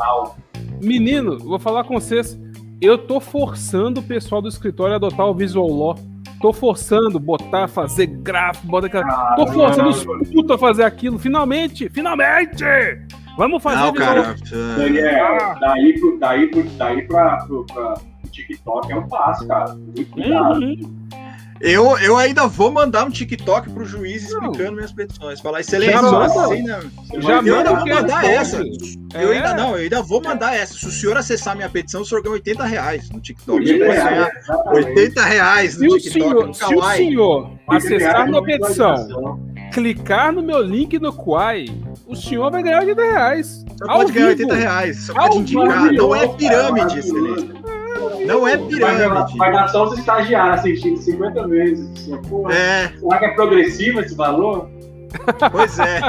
menino, 0.81 1.39
vou 1.39 1.59
falar 1.59 1.83
com 1.83 1.99
vocês. 1.99 2.37
Eu 2.81 2.97
tô 2.97 3.19
forçando 3.19 3.99
o 3.99 4.03
pessoal 4.03 4.41
do 4.41 4.47
escritório 4.47 4.93
a 4.93 4.95
adotar 4.97 5.25
o 5.25 5.33
Visual 5.33 5.67
Law. 5.67 5.95
Tô 6.39 6.53
forçando, 6.53 7.19
botar, 7.19 7.67
fazer 7.67 8.05
gráfico, 8.05 8.67
botar 8.67 8.87
aquela. 8.87 9.05
Ah, 9.07 9.35
tô 9.35 9.47
forçando 9.47 9.89
os 9.89 10.03
putos 10.03 10.51
a 10.51 10.57
fazer 10.57 10.83
aquilo. 10.83 11.17
Finalmente! 11.17 11.89
Finalmente! 11.89 12.63
Vamos 13.37 13.61
fazer 13.61 13.81
não, 13.81 13.93
cara, 13.93 14.35
daí, 14.77 14.97
é, 14.97 15.59
daí, 15.59 15.99
pro, 15.99 16.19
daí, 16.19 16.47
pro, 16.47 16.63
daí 16.63 17.07
pra, 17.07 17.37
pro, 17.45 17.65
pra 17.65 17.93
TikTok 18.31 18.91
é 18.91 18.95
um 18.95 19.07
passo, 19.07 19.47
cara. 19.47 19.75
Muito 19.75 20.05
cuidado. 20.05 20.59
Uhum. 20.59 20.96
Eu, 21.59 21.97
eu 21.97 22.17
ainda 22.17 22.47
vou 22.47 22.71
mandar 22.71 23.05
um 23.05 23.09
TikTok 23.09 23.69
pro 23.69 23.85
juiz 23.85 24.23
explicando 24.23 24.63
não. 24.65 24.73
minhas 24.75 24.91
petições. 24.91 25.39
Falar, 25.39 25.61
excelência, 25.61 25.99
já 25.99 26.25
assim, 26.25 26.63
né? 26.63 26.79
Já 27.19 27.41
eu 27.41 27.57
ainda 27.57 27.75
vou 27.75 27.87
mandar 27.87 28.25
essa. 28.25 28.61
É. 29.13 29.23
Eu 29.23 29.31
ainda 29.31 29.53
não, 29.53 29.69
eu 29.71 29.83
ainda 29.83 30.01
vou 30.01 30.21
mandar 30.21 30.55
essa. 30.55 30.73
Se 30.73 30.85
o 30.85 30.91
senhor 30.91 31.17
acessar 31.17 31.55
minha 31.55 31.69
petição, 31.69 32.01
o 32.01 32.05
senhor 32.05 32.21
ganha 32.21 32.33
80 32.33 32.63
reais 32.65 33.09
no 33.09 33.19
TikTok. 33.19 33.59
80 33.59 33.91
reais, 33.91 34.33
80 34.73 35.23
reais 35.23 35.77
no 35.77 35.99
se 35.99 36.09
TikTok. 36.11 36.49
O 36.49 36.53
senhor, 36.53 36.53
se 36.53 36.75
o 36.75 36.95
senhor 36.95 37.51
acessar 37.67 38.27
minha 38.27 38.43
petição, 38.43 39.39
clicar 39.73 40.31
no 40.31 40.43
meu 40.43 40.61
link 40.61 40.99
no 40.99 41.13
Quai, 41.13 41.65
o 42.05 42.15
senhor 42.15 42.51
vai 42.51 42.61
ganhar 42.61 42.79
80 42.79 43.03
reais. 43.03 43.65
Só 43.77 43.85
pode 43.85 44.11
ganhar 44.11 44.27
80 44.27 44.55
reais. 44.55 45.05
Só 45.05 45.13
pode 45.13 45.37
indicar. 45.37 45.91
Não 45.93 46.15
é 46.15 46.27
pirâmide, 46.27 46.99
excelência. 46.99 47.66
Não 48.25 48.47
é 48.47 48.57
pirâmide. 48.57 49.37
Vai 49.37 49.51
dar 49.51 49.67
só 49.69 49.85
os 49.85 49.97
estagiários 49.97 50.59
assistindo 50.59 50.97
50 50.97 51.47
vezes. 51.47 51.89
Assim, 51.91 52.21
Pô, 52.29 52.49
é. 52.49 52.93
Será 52.99 53.19
que 53.19 53.25
é 53.25 53.33
progressivo 53.33 53.99
esse 53.99 54.15
valor? 54.15 54.69
Pois 55.51 55.79
é. 55.79 55.99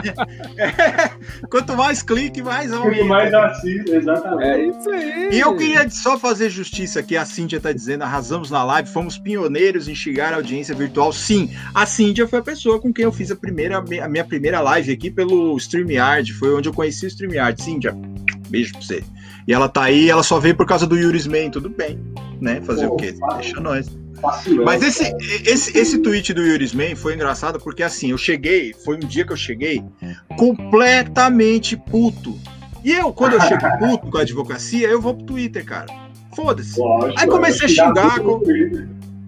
é. 0.57 1.11
Quanto 1.51 1.77
mais 1.77 2.03
clique, 2.03 2.43
mais 2.43 2.73
aumenta. 2.73 2.97
Quanto 2.97 3.09
mais 3.09 3.35
assiste, 3.35 3.91
exatamente. 3.91 4.45
É 4.45 4.67
isso 4.67 4.91
aí. 4.91 5.29
E 5.33 5.41
eu 5.41 5.57
queria 5.57 5.89
só 5.89 6.19
fazer 6.19 6.51
justiça 6.51 7.01
aqui. 7.01 7.17
A 7.17 7.25
Cíntia 7.25 7.59
está 7.59 7.73
dizendo: 7.73 8.03
arrasamos 8.03 8.51
na 8.51 8.65
live, 8.65 8.89
fomos 8.89 9.19
pioneiros 9.19 9.89
em 9.89 9.95
chegar 9.95 10.33
à 10.33 10.37
audiência 10.37 10.75
virtual. 10.75 11.13
Sim, 11.13 11.51
a 11.75 11.87
Cíntia 11.87 12.27
foi 12.27 12.41
a 12.41 12.43
pessoa 12.43 12.81
com 12.81 12.93
quem 12.93 13.05
eu 13.05 13.13
fiz 13.13 13.31
a, 13.31 13.37
primeira, 13.37 13.79
a 13.79 14.09
minha 14.09 14.25
primeira 14.25 14.61
live 14.61 14.93
aqui 14.93 15.11
pelo 15.11 15.57
StreamYard. 15.57 16.33
Foi 16.35 16.55
onde 16.55 16.69
eu 16.69 16.73
conheci 16.73 17.07
o 17.07 17.09
StreamYard. 17.09 17.63
Cíntia, 17.63 17.97
beijo 18.49 18.73
pra 18.73 18.83
você. 18.83 19.05
E 19.47 19.53
ela 19.53 19.69
tá 19.69 19.85
aí, 19.85 20.11
ela 20.11 20.23
só 20.23 20.39
veio 20.39 20.57
por 20.57 20.67
causa 20.67 20.87
do 20.87 20.97
Yurisman, 20.97 21.51
tudo 21.51 21.69
bem, 21.69 21.99
né? 22.41 22.61
Fazer 22.63 22.87
Pô, 22.89 22.95
o 22.95 22.97
quê? 22.97 23.15
Deixa 23.41 23.61
nós. 23.61 23.89
Mas 24.65 24.83
esse, 24.83 25.15
esse, 25.47 25.79
esse 25.79 25.99
tweet 25.99 26.35
do 26.35 26.45
Yurisman 26.45 26.95
foi 26.97 27.15
engraçado 27.15 27.61
porque 27.61 27.83
assim, 27.83 28.11
eu 28.11 28.19
cheguei, 28.19 28.75
foi 28.85 28.97
um 28.97 29.01
dia 29.01 29.25
que 29.25 29.33
eu 29.33 29.37
cheguei 29.37 29.83
completamente 30.37 31.77
puto. 31.77 32.37
E 32.85 32.93
eu, 32.93 33.13
quando 33.13 33.35
eu 33.35 33.41
chego 33.41 33.79
puto 33.79 34.11
com 34.11 34.19
a 34.19 34.23
advocacia, 34.23 34.89
eu 34.89 35.01
vou 35.01 35.15
pro 35.15 35.27
Twitter, 35.27 35.65
cara. 35.65 35.87
Foda-se. 36.35 36.81
Aí 37.17 37.27
comecei 37.27 37.67
a 37.67 37.69
xingar. 37.69 38.21
Com... 38.21 38.41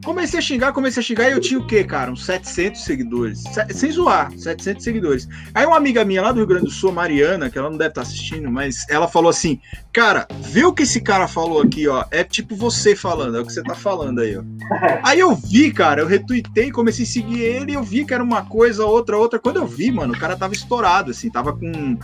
Comecei 0.05 0.39
a 0.39 0.43
xingar, 0.43 0.73
comecei 0.73 1.01
a 1.01 1.05
xingar 1.05 1.29
e 1.29 1.33
eu 1.33 1.41
tinha 1.41 1.61
o 1.61 1.67
quê, 1.67 1.85
cara? 1.85 2.11
Uns 2.11 2.25
700 2.25 2.83
seguidores. 2.83 3.45
Sem 3.71 3.91
zoar, 3.91 4.33
700 4.37 4.83
seguidores. 4.83 5.29
Aí 5.55 5.67
uma 5.67 5.77
amiga 5.77 6.05
minha 6.05 6.23
lá 6.23 6.33
do 6.33 6.39
Rio 6.39 6.47
Grande 6.47 6.65
do 6.65 6.71
Sul, 6.71 6.93
Mariana, 6.93 7.51
que 7.51 7.59
ela 7.59 7.69
não 7.69 7.77
deve 7.77 7.91
estar 7.91 8.03
assistindo, 8.03 8.51
mas 8.51 8.87
ela 8.89 9.07
falou 9.07 9.29
assim: 9.29 9.61
Cara, 9.93 10.27
vê 10.41 10.65
o 10.65 10.73
que 10.73 10.85
esse 10.85 11.01
cara 11.01 11.29
falou 11.29 11.61
aqui, 11.61 11.87
ó. 11.87 12.05
É 12.11 12.25
tipo 12.25 12.57
você 12.57 12.97
falando, 12.97 13.37
é 13.37 13.41
o 13.41 13.47
que 13.47 13.53
você 13.53 13.63
tá 13.63 13.75
falando 13.75 14.21
aí, 14.21 14.37
ó. 14.37 14.43
Aí 15.03 15.19
eu 15.19 15.35
vi, 15.35 15.73
cara, 15.73 16.01
eu 16.01 16.07
retuitei, 16.07 16.71
comecei 16.71 17.05
a 17.05 17.09
seguir 17.09 17.41
ele 17.41 17.73
e 17.73 17.75
eu 17.75 17.83
vi 17.83 18.05
que 18.05 18.15
era 18.15 18.23
uma 18.23 18.45
coisa, 18.45 18.85
outra, 18.85 19.17
outra. 19.17 19.39
Quando 19.39 19.57
eu 19.57 19.67
vi, 19.67 19.91
mano, 19.91 20.15
o 20.15 20.19
cara 20.19 20.37
tava 20.37 20.53
estourado, 20.53 21.11
assim, 21.11 21.31
tava 21.31 21.53
com 21.53 21.99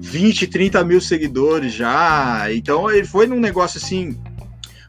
20, 0.00 0.46
30 0.48 0.84
mil 0.84 1.00
seguidores 1.00 1.72
já. 1.72 2.52
Então 2.52 2.90
ele 2.90 3.06
foi 3.06 3.26
num 3.26 3.40
negócio 3.40 3.78
assim 3.78 4.18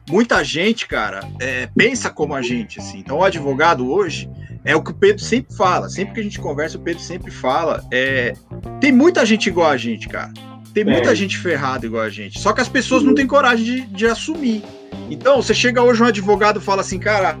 muita 0.08 0.42
gente, 0.42 0.86
cara, 0.86 1.20
é, 1.40 1.68
pensa 1.76 2.10
como 2.10 2.34
a 2.34 2.42
gente, 2.42 2.78
assim. 2.78 2.98
Então, 2.98 3.18
o 3.18 3.24
advogado 3.24 3.90
hoje 3.90 4.30
é 4.64 4.74
o 4.76 4.82
que 4.82 4.90
o 4.90 4.94
Pedro 4.94 5.22
sempre 5.22 5.54
fala. 5.54 5.88
Sempre 5.88 6.14
que 6.14 6.20
a 6.20 6.22
gente 6.22 6.40
conversa, 6.40 6.78
o 6.78 6.80
Pedro 6.80 7.02
sempre 7.02 7.30
fala. 7.30 7.84
É, 7.90 8.34
tem 8.80 8.92
muita 8.92 9.24
gente 9.24 9.48
igual 9.48 9.70
a 9.70 9.76
gente, 9.76 10.08
cara. 10.08 10.32
Tem 10.72 10.84
muita 10.84 11.12
é. 11.12 11.14
gente 11.14 11.36
ferrada 11.38 11.84
igual 11.84 12.02
a 12.02 12.08
gente. 12.08 12.38
Só 12.38 12.52
que 12.52 12.60
as 12.60 12.68
pessoas 12.68 13.02
não 13.02 13.14
têm 13.14 13.26
coragem 13.26 13.64
de, 13.64 13.80
de 13.82 14.06
assumir. 14.06 14.64
Então, 15.10 15.42
você 15.42 15.52
chega 15.52 15.82
hoje 15.82 16.02
um 16.02 16.06
advogado 16.06 16.58
e 16.58 16.62
fala 16.62 16.80
assim, 16.80 16.98
cara, 16.98 17.38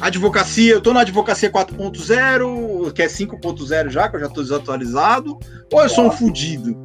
advocacia, 0.00 0.74
eu 0.74 0.80
tô 0.80 0.92
na 0.92 1.00
advocacia 1.00 1.50
4.0, 1.50 2.92
que 2.92 3.02
é 3.02 3.06
5.0 3.06 3.88
já, 3.88 4.08
que 4.08 4.16
eu 4.16 4.20
já 4.20 4.28
tô 4.28 4.42
desatualizado, 4.42 5.38
ou 5.72 5.82
eu 5.82 5.88
sou 5.88 6.06
um 6.06 6.10
fudido? 6.10 6.80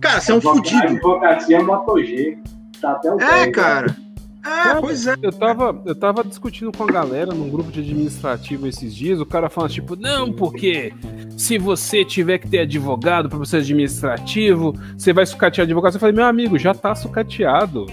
Cara, 0.00 0.20
você 0.20 0.32
é 0.32 0.34
um 0.34 0.40
fudido. 0.40 0.82
Advocacia 0.82 1.58
é 1.58 1.62
MotoG. 1.62 2.38
Tá 2.82 2.92
até 2.92 3.14
o 3.14 3.20
é, 3.20 3.50
cara. 3.50 3.96
É, 4.44 4.74
pois 4.80 5.06
é. 5.06 5.14
Eu 5.22 5.32
tava, 5.32 5.80
eu 5.86 5.94
tava 5.94 6.24
discutindo 6.24 6.76
com 6.76 6.82
a 6.82 6.86
galera 6.88 7.32
num 7.32 7.48
grupo 7.48 7.70
de 7.70 7.78
administrativo 7.78 8.66
esses 8.66 8.92
dias, 8.92 9.20
o 9.20 9.26
cara 9.26 9.48
falando 9.48 9.70
tipo, 9.70 9.94
não, 9.94 10.32
porque 10.32 10.92
se 11.36 11.58
você 11.58 12.04
tiver 12.04 12.38
que 12.38 12.48
ter 12.48 12.58
advogado 12.60 13.28
para 13.28 13.44
ser 13.44 13.58
administrativo, 13.58 14.74
você 14.98 15.12
vai 15.12 15.24
sucatear 15.24 15.64
advogado. 15.64 15.94
Eu 15.94 16.00
falei, 16.00 16.14
meu 16.14 16.24
amigo, 16.24 16.58
já 16.58 16.74
tá 16.74 16.92
sucateado. 16.92 17.86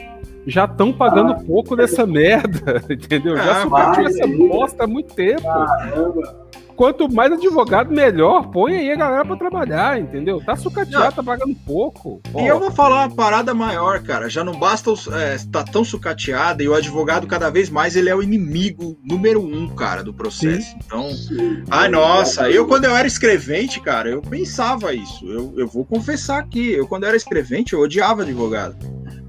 Já 0.48 0.66
estão 0.66 0.92
pagando 0.92 1.34
ah, 1.34 1.44
pouco 1.46 1.76
dessa 1.76 2.08
merda, 2.08 2.84
entendeu? 2.90 3.38
Já 3.38 3.52
ah, 3.52 3.62
sucateou 3.62 4.08
essa 4.08 4.28
bosta 4.28 4.84
há 4.86 4.88
muito 4.88 5.14
tempo. 5.14 5.44
Caramba 5.44 6.50
quanto 6.80 7.14
mais 7.14 7.30
advogado, 7.30 7.92
melhor. 7.92 8.48
Põe 8.52 8.78
aí 8.78 8.90
a 8.90 8.96
galera 8.96 9.26
pra 9.26 9.36
trabalhar, 9.36 10.00
entendeu? 10.00 10.42
Tá 10.42 10.56
sucateado, 10.56 11.14
tá 11.14 11.22
pagando 11.22 11.54
pouco. 11.66 12.22
E 12.38 12.48
eu 12.48 12.58
vou 12.58 12.72
falar 12.72 13.06
uma 13.06 13.14
parada 13.14 13.54
maior, 13.54 14.02
cara. 14.02 14.30
Já 14.30 14.46
não 14.46 14.58
basta 14.58 14.90
é, 15.12 15.36
tá 15.52 15.62
tão 15.62 15.84
sucateado 15.84 16.64
e 16.64 16.70
o 16.70 16.74
advogado, 16.74 17.28
cada 17.28 17.50
vez 17.50 17.70
mais, 17.70 17.98
ele 17.98 18.10
é 18.10 18.16
o 18.16 18.24
inimigo 18.24 18.98
número 19.04 19.42
um, 19.42 19.68
cara, 19.76 20.02
do 20.06 20.14
processo. 20.14 20.72
Sim. 20.72 20.78
Então, 20.86 21.12
Sim. 21.12 21.64
ai, 21.70 21.90
nossa, 21.90 22.50
eu 22.50 22.66
quando 22.66 22.86
eu 22.86 22.96
era 22.96 23.06
escrevente, 23.06 23.82
cara, 23.82 24.10
eu 24.10 24.22
pensava 24.22 24.94
isso. 24.94 25.28
Eu, 25.30 25.54
eu 25.58 25.68
vou 25.68 25.84
confessar 25.84 26.40
aqui. 26.40 26.72
Eu, 26.72 26.88
quando 26.88 27.04
eu 27.04 27.10
era 27.10 27.18
escrevente, 27.18 27.74
eu 27.74 27.82
odiava 27.82 28.22
advogado. 28.22 28.78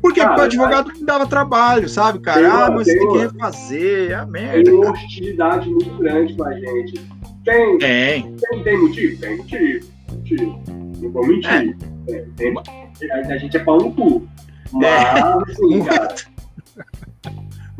Por 0.00 0.14
quê? 0.14 0.20
Porque 0.20 0.40
o 0.40 0.44
advogado 0.44 0.92
me 0.92 1.04
dava 1.04 1.26
trabalho, 1.26 1.88
sabe, 1.88 2.20
cara? 2.20 2.40
Tem, 2.40 2.48
ah, 2.48 2.70
mas 2.70 2.86
tem, 2.86 2.96
tem 2.96 3.08
que 3.08 3.18
refazer, 3.18 4.10
é 4.12 4.14
a 4.14 4.24
merda. 4.24 4.62
Tem 4.62 4.72
uma 4.72 4.92
hostilidade 4.92 5.68
muito 5.68 5.98
grande 5.98 6.34
com 6.36 6.44
a 6.44 6.54
gente 6.54 7.19
tem, 7.44 7.78
tem. 7.78 8.36
Tem, 8.36 8.62
tem 8.62 8.80
motivo? 8.80 9.20
Tem 9.20 9.36
motivo. 9.36 9.86
motivo. 10.10 10.62
Não 11.00 11.10
vou 11.10 11.26
mentir. 11.26 11.76
É. 12.08 12.24
Tem, 12.36 12.54
tem, 12.98 13.10
a, 13.12 13.38
gente 13.38 13.56
é 13.56 13.60
pau 13.60 13.78
no 13.78 13.92
cu. 13.92 14.28
Mas, 14.72 14.84
é. 14.84 15.52
assim, 15.52 15.82
cara. 15.84 16.14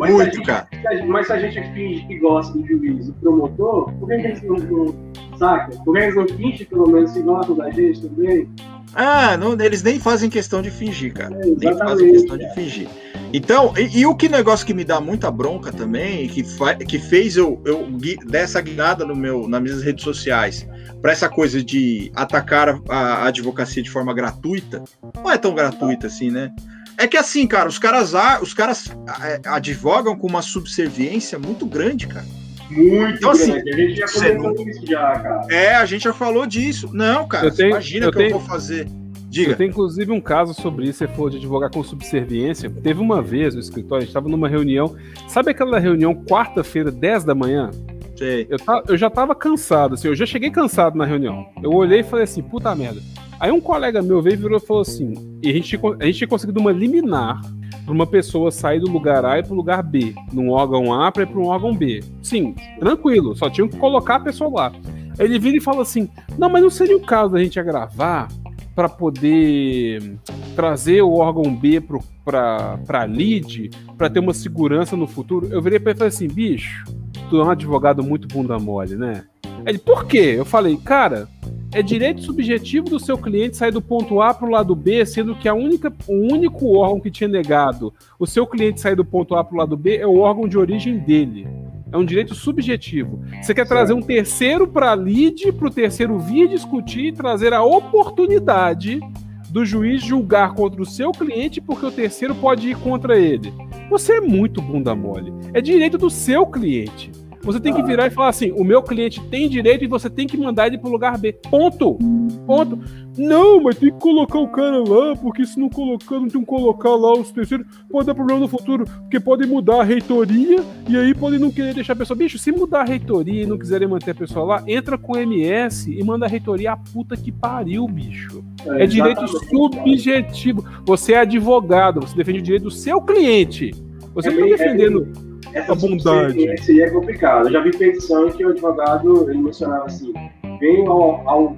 Mas 0.01 0.15
Muito, 0.15 0.37
se 0.37 0.43
cara. 0.43 0.67
Gente, 0.73 1.07
mas 1.07 1.27
se 1.27 1.33
a 1.35 1.39
gente 1.39 1.75
finge 1.75 2.07
que 2.07 2.19
gosta 2.19 2.57
do 2.57 2.67
juiz 2.67 3.09
e 3.09 3.13
promotor, 3.13 3.93
por 3.93 4.09
que 4.09 4.15
eles 4.15 4.43
não, 4.43 4.57
não 4.57 5.37
saca? 5.37 5.77
Por 5.85 5.95
que 5.95 6.01
eles 6.01 6.17
não 6.17 6.27
fingem 6.27 6.67
pelo 6.67 6.89
menos 6.89 7.13
que 7.13 7.21
gostam 7.21 7.55
da 7.55 7.71
gente 7.71 8.01
também? 8.09 8.49
Ah, 8.95 9.37
não, 9.37 9.53
eles 9.61 9.83
nem 9.83 10.01
fazem 10.01 10.29
questão 10.29 10.61
de 10.61 10.71
fingir, 10.71 11.13
cara. 11.13 11.35
É, 11.37 11.47
nem 11.47 11.79
fazem 11.79 12.13
questão 12.13 12.37
de 12.37 12.53
fingir. 12.55 12.89
Então, 13.33 13.73
e, 13.77 14.01
e, 14.01 14.07
o 14.07 14.15
que 14.15 14.29
negócio 14.29 14.67
que 14.67 14.75
me 14.75 14.85
dá 14.85 15.01
muita 15.01 15.31
bronca 15.31 15.73
também, 15.73 16.29
que, 16.29 16.45
que 16.87 16.99
fez 16.99 17.37
eu, 17.37 17.63
eu 17.65 17.87
dessa 18.27 18.61
guiada 18.61 19.05
no 19.05 19.15
meu, 19.15 19.47
nas 19.49 19.63
minhas 19.63 19.83
redes 19.83 20.03
sociais, 20.03 20.67
para 21.01 21.13
essa 21.13 21.29
coisa 21.29 21.63
de 21.63 22.11
atacar 22.15 22.81
a, 22.89 22.97
a, 22.97 23.27
advocacia 23.29 23.83
de 23.83 23.91
forma 23.91 24.13
gratuita, 24.13 24.83
não 25.15 25.31
é 25.31 25.39
tão 25.39 25.55
gratuita 25.55 26.09
assim, 26.09 26.31
né? 26.31 26.53
É 26.99 27.07
que 27.07 27.17
assim, 27.17 27.47
cara, 27.47 27.69
os 27.69 27.79
caras, 27.79 28.13
os 28.43 28.53
caras 28.53 28.91
é, 29.23 29.41
advogam 29.45 30.17
com 30.17 30.27
uma 30.27 30.43
subserviência 30.43 31.39
muito 31.39 31.65
grande, 31.65 32.09
cara. 32.09 32.27
Muito 32.71 33.17
então, 33.17 33.31
assim, 33.31 33.53
grande. 33.53 33.71
A 33.71 33.77
gente 33.77 33.97
já 33.97 34.07
comentou 34.07 34.69
isso 34.69 34.87
já, 34.87 35.13
cara. 35.13 35.47
É, 35.51 35.75
a 35.75 35.85
gente 35.85 36.05
já 36.05 36.13
falou 36.13 36.47
disso. 36.47 36.91
Não, 36.93 37.27
cara, 37.27 37.47
eu 37.47 37.55
tenho, 37.55 37.71
imagina 37.71 38.09
o 38.09 38.13
que 38.13 38.19
tenho... 38.19 38.31
eu 38.31 38.39
vou 38.39 38.49
fazer. 38.49 38.89
Diga. 39.29 39.55
Tem 39.55 39.69
inclusive 39.69 40.11
um 40.11 40.21
caso 40.21 40.53
sobre 40.55 40.89
isso, 40.89 40.99
você 40.99 41.09
falou 41.09 41.31
de 41.31 41.37
advogar 41.37 41.71
com 41.71 41.85
subserviência. 41.85 42.69
Teve 42.69 43.01
uma 43.01 43.23
vez 43.23 43.55
no 43.55 43.61
escritório, 43.61 43.99
a 43.99 44.01
gente 44.01 44.11
estava 44.11 44.29
numa 44.29 44.49
reunião. 44.49 44.97
Sabe 45.29 45.53
aquela 45.53 45.79
reunião 45.79 46.15
quarta-feira, 46.15 46.91
10 46.91 47.25
da 47.25 47.35
manhã? 47.35 47.71
Sei. 48.17 48.49
Eu, 48.51 48.59
eu 48.89 48.97
já 48.97 49.09
tava 49.09 49.35
cansado, 49.35 49.95
assim, 49.95 50.09
eu 50.09 50.17
já 50.17 50.27
cheguei 50.27 50.51
cansado 50.51 50.99
na 50.99 51.05
reunião. 51.05 51.47
Eu 51.63 51.73
olhei 51.73 52.01
e 52.01 52.03
falei 52.03 52.25
assim, 52.25 52.43
puta 52.43 52.75
merda. 52.75 53.01
Aí 53.41 53.51
um 53.51 53.61
colega 53.61 54.03
meu 54.03 54.21
veio 54.21 54.35
e 54.35 54.37
virou 54.37 54.59
e 54.59 54.61
falou 54.61 54.83
assim: 54.83 55.15
e 55.43 55.49
a 55.49 55.53
gente, 55.53 55.81
a 55.99 56.05
gente 56.05 56.19
tinha 56.19 56.29
conseguido 56.29 56.61
uma 56.61 56.71
liminar 56.71 57.41
para 57.85 57.95
uma 57.95 58.07
pessoa 58.07 58.51
sair 58.51 58.79
do 58.79 58.91
lugar 58.91 59.25
A 59.25 59.39
e 59.39 59.43
para 59.43 59.53
o 59.53 59.57
lugar 59.57 59.83
B, 59.83 60.15
num 60.33 60.51
órgão 60.51 60.93
A 60.93 61.11
para 61.11 61.23
ir 61.23 61.27
para 61.27 61.41
um 61.41 61.47
órgão 61.47 61.75
B. 61.75 62.05
Sim, 62.23 62.55
tranquilo, 62.79 63.35
só 63.35 63.49
tinham 63.49 63.69
que 63.69 63.79
colocar 63.79 64.17
a 64.17 64.21
pessoa 64.21 64.51
lá. 64.51 64.73
Aí 65.19 65.25
ele 65.27 65.39
vira 65.39 65.57
e 65.57 65.61
fala 65.61 65.83
assim: 65.83 66.09
não, 66.37 66.51
mas 66.51 66.63
não 66.63 66.71
seria 66.71 66.97
o 66.97 67.01
caso 67.01 67.33
da 67.33 67.43
gente 67.43 67.59
agravar 67.59 68.29
para 68.75 68.89
poder 68.89 70.17
trazer 70.55 71.03
o 71.03 71.15
órgão 71.15 71.55
B 71.55 71.83
para 72.25 73.05
lead, 73.05 73.71
para 73.97 74.09
ter 74.09 74.21
uma 74.21 74.33
segurança 74.35 74.97
no 74.97 75.07
futuro, 75.07 75.49
eu 75.51 75.61
virei 75.61 75.79
para 75.79 75.91
ele 75.91 75.97
e 75.97 75.99
falei 75.99 76.09
assim, 76.09 76.29
bicho, 76.29 76.85
tu 77.29 77.41
é 77.41 77.45
um 77.45 77.51
advogado 77.51 78.03
muito 78.03 78.29
bunda 78.29 78.59
mole, 78.59 78.97
né? 78.97 79.25
Ele, 79.67 79.79
por 79.79 80.07
quê? 80.07 80.35
Eu 80.39 80.45
falei, 80.45 80.77
cara, 80.77 81.29
é 81.73 81.83
direito 81.83 82.23
subjetivo 82.23 82.91
do 82.91 82.99
seu 82.99 83.17
cliente 83.17 83.57
sair 83.57 83.71
do 83.71 83.81
ponto 83.81 84.21
A 84.21 84.35
para 84.35 84.47
o 84.47 84.51
lado 84.51 84.75
B, 84.75 85.07
sendo 85.07 85.37
que 85.37 85.49
a 85.49 85.55
única, 85.55 85.93
o 86.09 86.33
único 86.33 86.77
órgão 86.77 87.01
que 87.01 87.11
tinha 87.11 87.29
negado 87.29 87.95
o 88.19 88.27
seu 88.27 88.47
cliente 88.47 88.81
sair 88.81 88.97
do 88.97 89.05
ponto 89.05 89.35
A 89.37 89.45
para 89.45 89.55
o 89.55 89.59
lado 89.59 89.77
B 89.77 89.97
é 89.97 90.07
o 90.07 90.19
órgão 90.19 90.49
de 90.49 90.59
origem 90.59 90.99
dele. 90.99 91.47
É 91.93 91.97
um 91.97 92.05
direito 92.05 92.35
subjetivo. 92.35 93.21
Você 93.41 93.55
quer 93.55 93.67
trazer 93.67 93.93
um 93.93 94.03
terceiro 94.03 94.67
para 94.67 94.91
a 94.91 94.95
lead, 94.95 95.53
para 95.53 95.69
o 95.69 95.71
terceiro 95.71 96.19
vir 96.19 96.49
discutir 96.49 97.07
e 97.07 97.13
trazer 97.13 97.53
a 97.53 97.63
oportunidade 97.63 99.01
do 99.49 99.65
juiz 99.65 100.03
julgar 100.03 100.55
contra 100.55 100.81
o 100.81 100.87
seu 100.87 101.11
cliente 101.11 101.61
porque 101.61 101.85
o 101.85 101.91
terceiro 101.91 102.35
pode 102.35 102.69
ir 102.69 102.77
contra 102.77 103.19
ele. 103.19 103.53
Você 103.91 104.15
é 104.15 104.21
muito 104.21 104.63
bunda 104.63 104.95
mole. 104.95 105.33
É 105.53 105.61
direito 105.61 105.99
do 105.99 106.09
seu 106.09 106.47
cliente. 106.47 107.11
Você 107.43 107.59
tem 107.59 107.73
que 107.73 107.83
virar 107.83 108.07
e 108.07 108.11
falar 108.11 108.29
assim: 108.29 108.53
o 108.53 108.65
meu 108.65 108.83
cliente 108.83 109.21
tem 109.29 109.49
direito 109.49 109.85
e 109.85 109.89
você 109.89 110.11
tem 110.11 110.27
que 110.27 110.37
mandar 110.37 110.67
ele 110.67 110.79
pro 110.79 110.91
lugar 110.91 111.17
B. 111.19 111.33
Ponto. 111.33 111.99
Ponto. 112.47 112.79
Não, 113.17 113.63
mas 113.63 113.77
tem 113.77 113.91
que 113.91 113.99
colocar 113.99 114.39
o 114.39 114.49
cara 114.49 114.79
lá, 114.79 115.17
porque 115.17 115.45
se 115.45 115.59
não 115.59 115.69
colocar, 115.69 116.21
não 116.21 116.29
tem 116.29 116.41
que 116.41 116.47
colocar 116.47 116.91
lá 116.91 117.13
os 117.13 117.31
terceiros, 117.31 117.67
pode 117.91 118.07
dar 118.07 118.15
problema 118.15 118.41
no 118.41 118.49
futuro, 118.49 118.85
porque 118.85 119.19
pode 119.19 119.47
mudar 119.47 119.81
a 119.81 119.85
reitoria 119.85 120.61
e 120.89 120.97
aí 120.97 121.15
pode 121.15 121.39
não 121.39 121.51
querer 121.51 121.75
deixar 121.75 121.95
a 121.95 121.97
pessoa. 121.97 122.17
Bicho, 122.17 122.39
se 122.39 122.53
mudar 122.53 122.83
a 122.83 122.85
reitoria 122.85 123.43
e 123.43 123.47
não 123.47 123.59
quiserem 123.59 123.89
manter 123.89 124.13
a 124.13 124.15
pessoa 124.15 124.45
lá, 124.45 124.65
entra 124.67 124.97
com 124.97 125.13
o 125.13 125.19
MS 125.19 125.91
e 125.93 126.03
manda 126.05 126.27
a 126.27 126.29
reitoria 126.29 126.73
a 126.73 126.77
puta 126.77 127.17
que 127.17 127.33
pariu, 127.33 127.87
bicho. 127.89 128.45
É, 128.67 128.85
é 128.85 128.87
direito 128.87 129.27
subjetivo. 129.29 130.65
Você 130.85 131.15
é 131.15 131.21
advogado, 131.21 132.01
você 132.01 132.17
defende 132.17 132.39
o 132.39 132.43
direito 132.43 132.65
do 132.65 132.71
seu 132.71 133.01
cliente. 133.01 133.73
Você 134.15 134.29
é 134.29 134.33
não 134.33 134.47
está 134.47 134.65
defendendo. 134.65 135.09
É 135.27 135.30
essa 135.53 135.75
bondade. 135.75 136.45
Esse 136.45 136.81
é 136.81 136.91
complicado. 136.91 137.49
Eu 137.49 137.53
já 137.53 137.61
vi 137.61 137.71
petição 137.71 138.29
em 138.29 138.33
que 138.33 138.45
o 138.45 138.51
advogado 138.51 139.31
ele 139.31 139.39
mencionava 139.39 139.87
assim: 139.87 140.13
venho, 140.61 140.91
ao, 140.91 141.29
ao, 141.29 141.57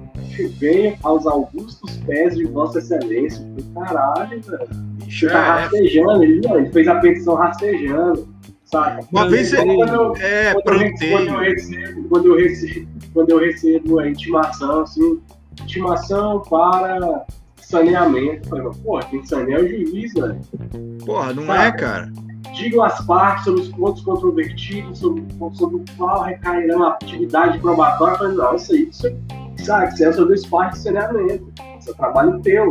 aos 1.03 1.27
augustos 1.27 1.97
pés 2.05 2.35
de 2.35 2.45
Vossa 2.45 2.79
Excelência. 2.79 3.45
Caralho, 3.73 4.41
velho. 4.41 4.67
Bicho, 5.05 5.27
tá 5.27 5.33
é, 5.33 5.61
rastejando, 5.61 6.23
ele, 6.23 6.41
ele 6.47 6.71
fez 6.71 6.87
a 6.87 6.95
petição 6.95 7.35
rastejando. 7.35 8.33
Sabe? 8.65 9.05
Uma 9.11 9.29
vez 9.29 9.53
ele. 9.53 9.81
Eu, 9.81 10.15
é, 10.15 10.53
quando, 10.53 10.81
eu, 10.81 10.91
quando, 11.11 11.27
eu 11.27 11.39
recebo, 11.39 12.09
quando, 12.09 12.25
eu 12.25 12.35
recebo, 12.35 12.87
quando 13.13 13.29
eu 13.29 13.37
recebo 13.37 13.99
a 13.99 14.09
intimação, 14.09 14.81
assim, 14.81 15.21
intimação 15.61 16.41
para 16.41 17.25
saneamento. 17.57 18.49
Falei, 18.49 18.67
pô, 18.83 18.99
quem 18.99 19.23
saneia 19.25 19.57
é 19.57 19.61
o 19.61 19.67
juiz, 19.67 20.13
velho. 20.13 20.39
Porra, 21.05 21.33
não 21.33 21.45
Sabe? 21.45 21.67
é, 21.67 21.71
cara 21.71 22.22
digam 22.53 22.83
as 22.83 23.05
partes 23.05 23.45
sobre 23.45 23.61
os 23.61 23.69
pontos 23.69 24.01
controvertidos, 24.03 24.99
sobre, 24.99 25.23
sobre 25.53 25.77
o 25.77 25.85
qual 25.97 26.23
recairão 26.23 26.83
a 26.83 26.89
atividade 26.91 27.59
probatória. 27.59 28.13
Eu 28.13 28.17
falei, 28.17 28.35
não, 28.37 28.55
isso 28.55 28.73
aí, 28.73 28.89
isso, 28.89 29.65
sabe, 29.65 29.93
isso 29.93 30.03
é 30.05 30.13
sobre 30.13 30.33
o 30.33 30.35
espaço 30.35 30.77
de 30.77 30.83
saneamento. 30.83 31.51
Isso 31.79 31.91
é 31.91 31.93
trabalho 31.93 32.39
teu. 32.41 32.69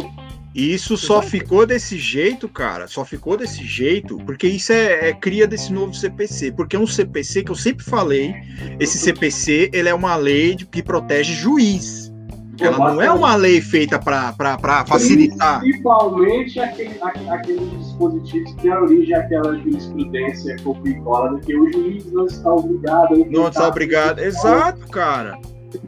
E 0.55 0.75
isso 0.75 0.99
só 0.99 1.23
ficou 1.23 1.65
desse 1.65 1.99
jeito, 1.99 2.49
cara. 2.49 2.87
Só 2.87 3.05
ficou 3.05 3.37
desse 3.37 3.65
jeito, 3.65 4.19
porque 4.19 4.47
isso 4.47 4.73
é, 4.73 5.09
é, 5.09 5.13
cria 5.15 5.47
desse 5.47 5.73
novo 5.73 5.95
CPC. 5.95 6.53
Porque 6.53 6.77
é 6.77 6.79
um 6.79 6.87
CPC 6.87 7.43
que 7.43 7.51
eu 7.51 7.57
sempre 7.57 7.85
falei. 7.85 8.35
Esse 8.79 8.99
CPC 8.99 9.71
ele 9.73 9.89
é 9.89 9.95
uma 9.95 10.15
lei 10.15 10.55
de, 10.55 10.67
que 10.67 10.83
protege 10.83 11.33
juiz. 11.33 12.12
Ela 12.61 12.93
não 12.93 13.03
é 13.03 13.11
uma 13.11 13.35
lei 13.35 13.61
feita 13.61 13.99
para 13.99 14.85
facilitar. 14.87 15.61
Principalmente 15.61 16.61
aquele, 16.61 17.01
aqueles 17.03 17.79
dispositivos 17.79 18.55
que 18.55 18.69
dão 18.69 18.83
origem 18.83 19.15
àquela 19.15 19.57
jurisprudência 19.59 20.57
complicada 20.63 21.41
que 21.41 21.57
o 21.57 21.73
juiz 21.73 22.13
não 22.13 22.27
está 22.27 22.53
obrigado. 22.53 23.27
Não 23.31 23.49
está 23.49 23.69
obrigado. 23.69 24.19
Exato, 24.21 24.87
cara. 24.89 25.39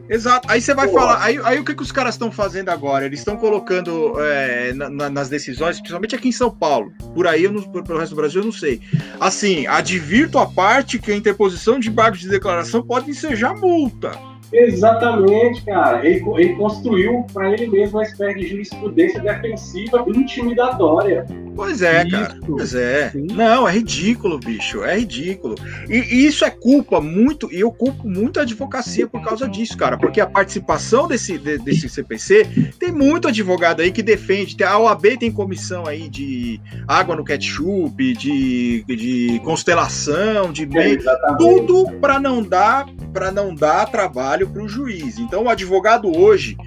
Exato. 0.09 0.47
Aí 0.49 0.59
você 0.59 0.73
vai 0.73 0.87
Pô. 0.87 0.95
falar. 0.95 1.23
Aí, 1.23 1.39
aí 1.43 1.59
o 1.59 1.63
que, 1.63 1.75
que 1.75 1.83
os 1.83 1.91
caras 1.91 2.15
estão 2.15 2.31
fazendo 2.31 2.69
agora? 2.69 3.05
Eles 3.05 3.19
estão 3.19 3.37
colocando 3.37 4.19
é, 4.19 4.73
na, 4.73 4.89
na, 4.89 5.09
nas 5.09 5.29
decisões, 5.29 5.77
principalmente 5.77 6.15
aqui 6.15 6.29
em 6.29 6.31
São 6.31 6.49
Paulo. 6.49 6.91
Por 7.13 7.27
aí, 7.27 7.43
eu 7.43 7.51
não, 7.51 7.61
pelo 7.61 7.99
resto 7.99 8.15
do 8.15 8.17
Brasil, 8.17 8.41
eu 8.41 8.45
não 8.45 8.51
sei. 8.51 8.81
Assim, 9.19 9.67
advirto 9.67 10.39
a 10.39 10.47
parte 10.47 10.97
que 10.97 11.11
a 11.11 11.15
interposição 11.15 11.79
de 11.79 11.89
embargo 11.89 12.17
de 12.17 12.27
declaração 12.27 12.81
pode 12.81 13.09
ensejar 13.09 13.55
multa. 13.55 14.11
Exatamente, 14.55 15.63
cara. 15.65 16.05
Ele, 16.05 16.23
ele 16.37 16.55
construiu 16.55 17.25
para 17.33 17.51
ele 17.51 17.67
mesmo 17.67 17.97
uma 17.97 18.03
espécie 18.03 18.39
de 18.39 18.47
jurisprudência 18.47 19.19
defensiva 19.19 20.03
intimidatória. 20.07 21.25
Pois 21.55 21.81
é, 21.81 22.03
isso. 22.03 22.11
cara. 22.11 22.37
Pois 22.45 22.75
é. 22.75 23.09
Sim. 23.09 23.27
Não, 23.33 23.67
é 23.67 23.71
ridículo, 23.71 24.39
bicho. 24.39 24.83
É 24.83 24.97
ridículo. 24.97 25.55
E, 25.89 25.95
e, 25.97 26.25
isso 26.25 26.45
é 26.45 26.49
culpa 26.49 26.99
muito, 27.01 27.51
e 27.51 27.59
eu 27.59 27.71
culpo 27.71 28.07
muito 28.07 28.39
a 28.39 28.43
advocacia 28.43 29.07
por 29.07 29.21
causa 29.21 29.47
disso, 29.47 29.77
cara. 29.77 29.97
Porque 29.97 30.21
a 30.21 30.27
participação 30.27 31.07
desse, 31.07 31.37
de, 31.37 31.57
desse 31.57 31.89
CPC 31.89 32.73
tem 32.79 32.91
muito 32.91 33.27
advogado 33.27 33.81
aí 33.81 33.91
que 33.91 34.03
defende. 34.03 34.61
A 34.63 34.77
OAB 34.77 35.17
tem 35.19 35.31
comissão 35.31 35.85
aí 35.85 36.09
de 36.09 36.59
água 36.87 37.15
no 37.15 37.23
ketchup, 37.23 38.13
de, 38.13 38.83
de 38.83 39.41
constelação, 39.43 40.51
de 40.51 40.65
bem. 40.65 40.93
É, 40.95 41.35
tudo 41.37 41.91
para 41.99 42.19
não 42.19 42.41
dar 42.41 42.85
para 43.13 43.31
não 43.31 43.55
dar 43.55 43.89
trabalho 43.89 44.44
para 44.47 44.63
o 44.63 44.67
juiz. 44.67 45.17
Então, 45.17 45.43
o 45.43 45.49
advogado 45.49 46.15
hoje, 46.15 46.57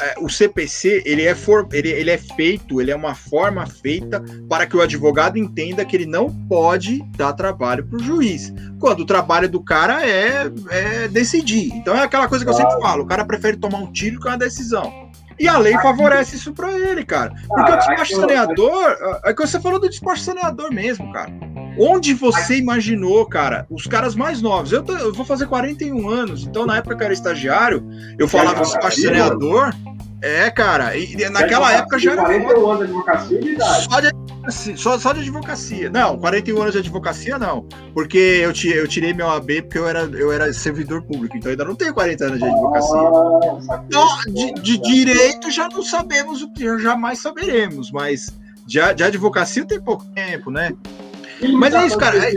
é, 0.00 0.14
o 0.18 0.28
CPC 0.28 1.02
ele 1.04 1.22
é, 1.22 1.34
for, 1.34 1.68
ele, 1.72 1.90
ele 1.90 2.10
é 2.10 2.18
feito, 2.18 2.80
ele 2.80 2.90
é 2.90 2.96
uma 2.96 3.14
forma 3.14 3.66
feita 3.66 4.22
para 4.48 4.66
que 4.66 4.76
o 4.76 4.80
advogado 4.80 5.36
entenda 5.36 5.84
que 5.84 5.96
ele 5.96 6.06
não 6.06 6.30
pode 6.48 7.02
dar 7.16 7.32
trabalho 7.32 7.86
para 7.86 7.96
o 7.96 8.02
juiz. 8.02 8.52
Quando 8.78 9.00
o 9.00 9.06
trabalho 9.06 9.48
do 9.48 9.62
cara 9.62 10.06
é, 10.06 10.50
é 10.70 11.08
decidir. 11.08 11.72
Então 11.74 11.94
é 11.94 12.02
aquela 12.02 12.28
coisa 12.28 12.44
que 12.44 12.50
eu 12.50 12.54
sempre 12.54 12.80
falo: 12.80 13.04
o 13.04 13.06
cara 13.06 13.24
prefere 13.24 13.56
tomar 13.56 13.78
um 13.78 13.92
tiro 13.92 14.20
que 14.20 14.28
uma 14.28 14.38
decisão. 14.38 15.05
E 15.38 15.48
a 15.48 15.58
lei 15.58 15.74
favorece 15.78 16.36
isso 16.36 16.52
para 16.52 16.72
ele, 16.72 17.04
cara. 17.04 17.32
Porque 17.46 17.72
o 17.72 17.76
despacho 17.76 18.16
saneador. 18.16 18.96
É 19.24 19.34
que 19.34 19.46
você 19.46 19.60
falou 19.60 19.78
do 19.78 19.88
despacho 19.88 20.22
saneador 20.22 20.72
mesmo, 20.72 21.12
cara. 21.12 21.30
Onde 21.78 22.14
você 22.14 22.56
imaginou, 22.56 23.26
cara, 23.26 23.66
os 23.70 23.86
caras 23.86 24.14
mais 24.14 24.40
novos? 24.40 24.72
Eu, 24.72 24.82
tô, 24.82 24.96
eu 24.96 25.12
vou 25.12 25.26
fazer 25.26 25.46
41 25.46 26.08
anos, 26.08 26.46
então 26.46 26.64
na 26.64 26.78
época 26.78 26.96
que 26.96 27.02
eu 27.02 27.04
era 27.04 27.14
estagiário, 27.14 27.86
eu 28.18 28.26
falava 28.26 28.62
despacho 28.62 29.02
saneador. 29.02 29.74
É, 30.22 30.50
cara, 30.50 30.96
e, 30.96 31.14
naquela 31.28 31.72
época 31.72 31.98
já 31.98 32.12
era. 32.12 32.24
41 32.24 32.70
anos 32.70 32.78
de 32.78 32.84
advocacia 32.84 33.40
de 33.40 33.50
idade. 33.50 34.10
Advocacia, 34.46 34.76
só, 34.76 34.98
só 34.98 35.12
de 35.12 35.20
advocacia. 35.20 35.90
Não, 35.90 36.18
41 36.18 36.60
anos 36.60 36.72
de 36.72 36.78
advocacia 36.78 37.38
não. 37.38 37.66
Porque 37.92 38.18
eu, 38.18 38.52
eu 38.74 38.88
tirei 38.88 39.12
meu 39.12 39.28
AB 39.28 39.62
porque 39.62 39.78
eu 39.78 39.88
era, 39.88 40.00
eu 40.02 40.32
era 40.32 40.52
servidor 40.52 41.02
público, 41.02 41.36
então 41.36 41.50
ainda 41.50 41.64
não 41.64 41.74
tenho 41.74 41.92
40 41.92 42.24
anos 42.24 42.38
de 42.38 42.44
advocacia. 42.44 43.00
Ah, 43.70 43.84
então, 43.86 44.08
de, 44.32 44.52
de, 44.54 44.78
direito 44.78 45.50
já 45.50 45.68
não 45.68 45.82
sabemos 45.82 46.42
o 46.42 46.52
que, 46.52 46.78
jamais 46.78 47.18
saberemos, 47.20 47.90
mas 47.90 48.32
de, 48.66 48.78
de 48.94 49.02
advocacia 49.02 49.64
tem 49.64 49.80
pouco 49.80 50.04
tempo, 50.06 50.50
né? 50.50 50.72
Mas 51.58 51.74
é 51.74 51.86
isso, 51.86 51.98
cara. 51.98 52.16
É... 52.16 52.32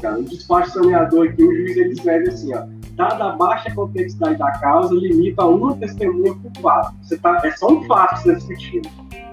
cara. 0.00 0.18
O 0.18 0.24
despacho 0.24 0.72
saneador 0.72 1.28
aqui, 1.28 1.42
o 1.42 1.54
juiz 1.54 1.76
ele 1.76 1.92
escreve 1.92 2.28
assim, 2.28 2.54
ó. 2.54 2.62
Dada 2.92 3.26
a 3.26 3.36
baixa 3.36 3.72
complexidade 3.74 4.38
da 4.38 4.50
causa, 4.58 4.92
limita 4.94 5.42
a 5.42 5.46
uma 5.46 5.76
testemunha 5.76 6.34
por 6.34 6.62
fato. 6.62 6.96
Você 7.02 7.16
tá, 7.16 7.40
é 7.44 7.50
só 7.52 7.68
um 7.68 7.84
fato 7.84 8.16
que 8.16 8.22
você 8.22 8.32
está 8.32 8.46
discutindo. 8.48 8.88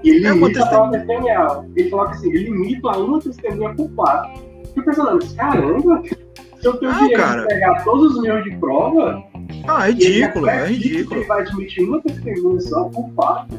E 0.05 0.09
ele 0.09 0.27
é 0.27 0.33
uma 0.33 0.53
testemunha. 0.53 1.65
Ele 1.75 1.89
coloca 1.89 2.11
assim, 2.11 2.29
ele 2.29 2.43
limita 2.51 2.89
a 2.89 2.97
uma 2.97 3.19
testemunha 3.19 3.73
por 3.73 3.89
fato. 3.95 4.39
Fico 4.73 4.85
pensando, 4.85 5.35
caramba, 5.35 6.01
se 6.05 6.67
eu 6.67 6.77
tenho 6.77 6.91
ah, 6.91 6.99
direito 6.99 7.17
cara. 7.17 7.41
de 7.41 7.47
pegar 7.47 7.83
todos 7.83 8.15
os 8.15 8.21
meus 8.21 8.43
de 8.43 8.55
prova. 8.57 9.23
Ah, 9.67 9.87
é 9.87 9.91
ridículo, 9.91 10.47
é 10.47 10.67
ridículo. 10.67 11.19
Ele 11.19 11.27
vai 11.27 11.41
admitir 11.41 11.83
uma 11.87 12.01
testemunha 12.01 12.61
só 12.61 12.83
por 12.85 13.09
fato. 13.15 13.55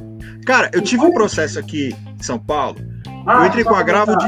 Cara, 0.46 0.70
eu 0.72 0.80
tive 0.82 1.04
um 1.04 1.12
processo 1.12 1.58
aqui 1.58 1.94
em 2.18 2.22
São 2.22 2.38
Paulo. 2.38 2.76
Ah, 3.26 3.40
eu 3.42 3.46
entrei 3.46 3.64
com 3.64 3.74
agravo 3.74 4.16
de. 4.16 4.26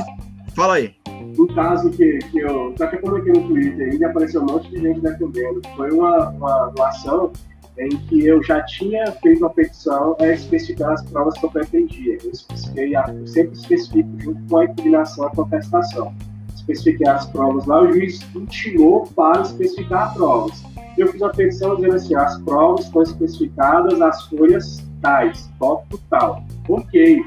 Fala 0.55 0.75
aí 0.75 0.99
um 1.39 1.47
caso 1.55 1.91
que, 1.91 2.19
que 2.19 2.39
eu. 2.39 2.75
Só 2.77 2.87
que 2.87 2.97
eu 2.97 3.01
coloquei 3.01 3.33
no 3.33 3.47
Twitter 3.49 3.95
e 3.95 4.05
apareceu 4.05 4.43
um 4.43 4.47
monte 4.47 4.71
de 4.71 4.81
gente 4.81 5.01
defendendo. 5.01 5.61
Foi 5.77 5.91
uma, 5.91 6.31
uma, 6.31 6.67
uma 6.69 6.89
ação 6.89 7.33
em 7.79 7.88
que 7.88 8.27
eu 8.27 8.43
já 8.43 8.62
tinha 8.62 9.11
feito 9.12 9.41
uma 9.41 9.51
petição 9.51 10.17
a 10.21 10.27
especificar 10.29 10.93
as 10.93 11.03
provas 11.11 11.38
que 11.38 11.47
eu 11.47 11.51
pretendia. 11.51 12.19
Eu, 12.23 12.31
especifiquei, 12.31 12.97
eu 12.97 13.27
sempre 13.27 13.57
especifico 13.57 14.09
junto 14.19 14.43
com 14.49 14.59
a 14.59 14.64
impugnação 14.64 15.27
a 15.27 15.31
contestação. 15.31 16.14
Especifiquei 16.55 17.09
as 17.09 17.27
provas 17.27 17.67
lá, 17.67 17.83
o 17.83 17.93
juiz 17.93 18.21
intimou 18.35 19.07
para 19.14 19.43
especificar 19.43 20.09
as 20.09 20.14
provas. 20.14 20.62
Eu 20.97 21.07
fiz 21.12 21.21
uma 21.21 21.31
petição 21.31 21.77
dizendo 21.77 21.95
assim: 21.95 22.14
as 22.14 22.38
provas 22.43 22.87
estão 22.87 23.03
especificadas, 23.03 24.01
as 24.03 24.23
folhas 24.25 24.85
tais, 25.01 25.49
tópico 25.59 26.01
tal. 26.11 26.43
Ok 26.69 27.23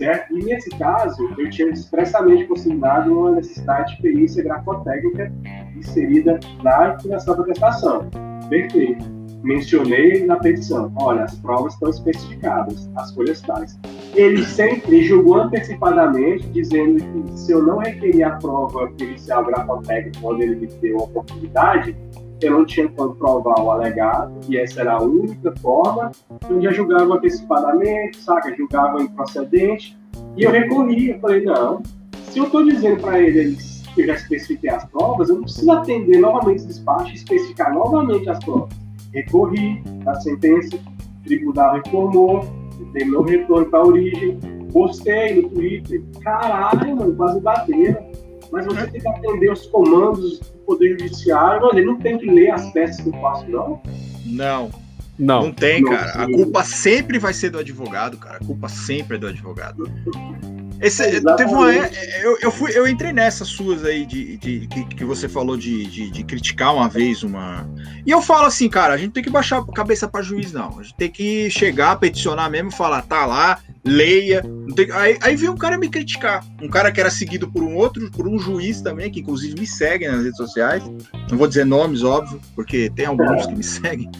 certo? 0.00 0.36
E 0.38 0.44
nesse 0.44 0.70
caso, 0.70 1.28
eu 1.36 1.50
tinha 1.50 1.68
expressamente 1.68 2.46
consignado 2.46 3.12
uma 3.12 3.32
necessidade 3.32 3.96
de 3.96 4.02
perícia 4.02 4.42
grafotécnica 4.42 5.30
inserida 5.76 6.40
na 6.62 6.88
impugnação 6.88 7.36
da 7.36 7.42
prestação. 7.42 8.08
Perfeito. 8.48 9.19
Mencionei 9.42 10.26
na 10.26 10.36
petição, 10.36 10.92
olha, 10.96 11.24
as 11.24 11.34
provas 11.36 11.72
estão 11.74 11.88
especificadas, 11.88 12.90
as 12.96 13.14
folhas 13.14 13.40
tais. 13.40 13.78
Ele 14.14 14.44
sempre 14.44 15.02
julgou 15.02 15.36
antecipadamente, 15.36 16.46
dizendo 16.48 17.02
que 17.02 17.38
se 17.38 17.52
eu 17.52 17.62
não 17.62 17.78
requeria 17.78 18.28
a 18.28 18.36
prova 18.36 18.90
pericial 18.98 19.44
grafotécnica 19.44 20.18
quando 20.20 20.42
ele 20.42 20.56
me 20.56 20.66
deu 20.66 20.98
a 20.98 21.04
oportunidade, 21.04 21.96
eu 22.42 22.52
não 22.52 22.64
tinha 22.64 22.88
como 22.88 23.14
provar 23.14 23.60
o 23.60 23.70
alegado, 23.70 24.32
e 24.48 24.56
essa 24.56 24.80
era 24.80 24.94
a 24.94 25.02
única 25.02 25.54
forma, 25.58 26.10
eu 26.48 26.60
já 26.60 26.72
julgava 26.72 27.14
antecipadamente, 27.14 28.18
saca? 28.18 28.54
Julgava 28.56 29.02
improcedente, 29.02 29.98
e 30.36 30.42
eu 30.42 30.50
recorri, 30.50 31.10
eu 31.10 31.20
falei, 31.20 31.44
não, 31.44 31.82
se 32.30 32.38
eu 32.38 32.44
estou 32.44 32.64
dizendo 32.64 33.00
para 33.00 33.20
eles 33.20 33.82
que 33.94 34.02
eu 34.02 34.06
já 34.06 34.14
especifiquei 34.14 34.70
as 34.70 34.84
provas, 34.84 35.28
eu 35.28 35.36
não 35.36 35.42
preciso 35.42 35.70
atender 35.72 36.18
novamente 36.18 36.58
esse 36.58 36.68
despacho 36.68 37.10
e 37.10 37.14
especificar 37.14 37.74
novamente 37.74 38.28
as 38.28 38.42
provas. 38.44 38.70
Recorri 39.12 39.82
à 40.06 40.14
sentença, 40.16 40.76
o 40.76 41.24
tribunal 41.24 41.74
reformou, 41.74 42.40
dei 42.92 43.04
meu 43.04 43.22
retorno 43.22 43.66
para 43.66 43.80
a 43.80 43.86
origem, 43.86 44.38
postei 44.72 45.42
no 45.42 45.48
Twitter, 45.50 46.02
caralho, 46.22 46.96
mano, 46.96 47.14
quase 47.16 47.40
bateram 47.40 48.10
mas 48.50 48.66
você 48.66 48.86
tem 48.88 49.00
que 49.00 49.08
atender 49.08 49.52
os 49.52 49.66
comandos 49.66 50.40
do 50.40 50.58
Poder 50.66 50.98
Judiciário, 50.98 51.62
mas 51.62 51.76
ele 51.76 51.86
não 51.86 51.98
tem 51.98 52.18
que 52.18 52.26
ler 52.26 52.50
as 52.50 52.70
peças 52.72 53.00
que 53.00 53.08
eu 53.08 53.20
faço, 53.20 53.48
não? 53.48 53.80
Não. 54.26 54.70
Não. 55.18 55.44
Não 55.44 55.52
tem, 55.52 55.84
cara. 55.84 56.22
A 56.22 56.26
culpa 56.26 56.64
sempre 56.64 57.18
vai 57.18 57.32
ser 57.32 57.50
do 57.50 57.58
advogado, 57.58 58.16
cara. 58.16 58.38
A 58.38 58.44
culpa 58.44 58.68
sempre 58.68 59.16
é 59.16 59.20
do 59.20 59.26
advogado. 59.26 59.84
Esse, 60.80 61.20
teve 61.20 61.50
uma, 61.50 61.70
eu, 61.72 62.38
eu, 62.40 62.50
fui, 62.50 62.70
eu 62.74 62.88
entrei 62.88 63.12
nessas 63.12 63.48
suas 63.48 63.84
aí 63.84 64.06
de, 64.06 64.38
de, 64.38 64.60
de 64.60 64.66
que, 64.66 64.84
que, 64.96 65.04
você 65.04 65.28
falou 65.28 65.54
de, 65.54 65.84
de, 65.84 66.10
de, 66.10 66.24
criticar 66.24 66.74
uma 66.74 66.88
vez 66.88 67.22
uma. 67.22 67.68
E 68.06 68.10
eu 68.10 68.22
falo 68.22 68.46
assim, 68.46 68.68
cara, 68.68 68.94
a 68.94 68.96
gente 68.96 69.12
tem 69.12 69.22
que 69.22 69.28
baixar 69.28 69.58
a 69.58 69.72
cabeça 69.72 70.08
para 70.08 70.22
juiz, 70.22 70.52
não. 70.52 70.78
A 70.78 70.82
gente 70.82 70.96
tem 70.96 71.10
que 71.10 71.50
chegar, 71.50 71.96
peticionar 71.96 72.50
mesmo, 72.50 72.72
falar, 72.72 73.02
tá 73.02 73.26
lá, 73.26 73.58
leia. 73.84 74.42
Tem... 74.74 74.90
Aí, 74.92 75.18
aí 75.20 75.36
veio 75.36 75.52
um 75.52 75.56
cara 75.56 75.76
me 75.76 75.88
criticar. 75.90 76.42
Um 76.62 76.68
cara 76.68 76.90
que 76.90 76.98
era 76.98 77.10
seguido 77.10 77.50
por 77.50 77.62
um 77.62 77.76
outro, 77.76 78.10
por 78.10 78.26
um 78.26 78.38
juiz 78.38 78.80
também, 78.80 79.10
que 79.10 79.20
inclusive 79.20 79.60
me 79.60 79.66
segue 79.66 80.08
nas 80.08 80.22
redes 80.22 80.38
sociais. 80.38 80.82
Não 81.30 81.36
vou 81.36 81.46
dizer 81.46 81.66
nomes, 81.66 82.02
óbvio, 82.02 82.40
porque 82.54 82.90
tem 82.96 83.04
alguns 83.04 83.46
que 83.46 83.54
me 83.54 83.62
seguem. 83.64 84.10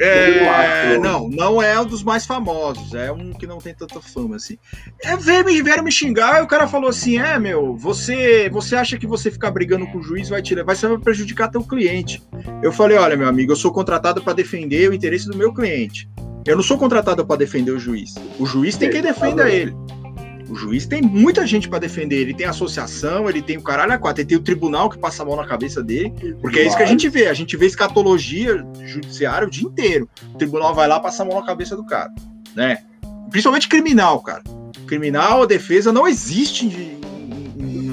É, 0.00 0.98
não, 0.98 1.28
não 1.28 1.60
é 1.60 1.78
um 1.80 1.84
dos 1.84 2.04
mais 2.04 2.24
famosos, 2.24 2.94
é 2.94 3.10
um 3.10 3.32
que 3.32 3.46
não 3.46 3.58
tem 3.58 3.74
tanta 3.74 4.00
fama 4.00 4.36
assim. 4.36 4.56
É, 5.02 5.16
veio, 5.16 5.64
vieram 5.64 5.82
me 5.82 5.90
xingar 5.90 6.40
e 6.40 6.44
o 6.44 6.46
cara 6.46 6.68
falou 6.68 6.88
assim: 6.88 7.18
é, 7.18 7.38
meu, 7.38 7.76
você 7.76 8.48
você 8.48 8.76
acha 8.76 8.96
que 8.96 9.06
você 9.06 9.30
ficar 9.30 9.50
brigando 9.50 9.86
com 9.88 9.98
o 9.98 10.02
juiz 10.02 10.28
vai 10.28 10.40
tirar, 10.40 10.64
vai 10.64 10.76
prejudicar 11.02 11.50
teu 11.50 11.62
cliente. 11.62 12.22
Eu 12.62 12.72
falei: 12.72 12.96
olha, 12.96 13.16
meu 13.16 13.28
amigo, 13.28 13.52
eu 13.52 13.56
sou 13.56 13.72
contratado 13.72 14.22
para 14.22 14.34
defender 14.34 14.88
o 14.88 14.94
interesse 14.94 15.26
do 15.26 15.36
meu 15.36 15.52
cliente. 15.52 16.08
Eu 16.46 16.56
não 16.56 16.62
sou 16.62 16.78
contratado 16.78 17.26
para 17.26 17.36
defender 17.36 17.72
o 17.72 17.78
juiz. 17.78 18.14
O 18.38 18.46
juiz 18.46 18.76
tem 18.76 18.88
quem 18.88 19.02
defenda 19.02 19.50
ele. 19.50 19.74
O 20.48 20.54
juiz 20.54 20.86
tem 20.86 21.02
muita 21.02 21.46
gente 21.46 21.68
para 21.68 21.78
defender. 21.78 22.16
Ele 22.16 22.34
tem 22.34 22.46
associação, 22.46 23.28
ele 23.28 23.42
tem 23.42 23.58
o 23.58 23.62
caralho 23.62 23.92
a 23.92 23.98
quatro, 23.98 24.22
ele 24.22 24.28
tem 24.28 24.38
o 24.38 24.42
tribunal 24.42 24.88
que 24.88 24.98
passa 24.98 25.22
a 25.22 25.26
mão 25.26 25.36
na 25.36 25.46
cabeça 25.46 25.82
dele. 25.82 26.12
Porque 26.40 26.58
é 26.58 26.66
isso 26.66 26.76
que 26.76 26.82
a 26.82 26.86
gente 26.86 27.08
vê. 27.08 27.26
A 27.26 27.34
gente 27.34 27.56
vê 27.56 27.66
escatologia 27.66 28.66
judiciária 28.84 29.46
o 29.46 29.50
dia 29.50 29.66
inteiro. 29.66 30.08
O 30.34 30.38
tribunal 30.38 30.74
vai 30.74 30.88
lá 30.88 30.98
passar 30.98 31.24
a 31.24 31.26
mão 31.26 31.38
na 31.38 31.46
cabeça 31.46 31.76
do 31.76 31.84
cara, 31.84 32.10
né? 32.54 32.78
Principalmente 33.30 33.68
criminal, 33.68 34.20
cara. 34.20 34.42
Criminal, 34.86 35.42
a 35.42 35.46
defesa 35.46 35.92
não 35.92 36.08
existe 36.08 36.96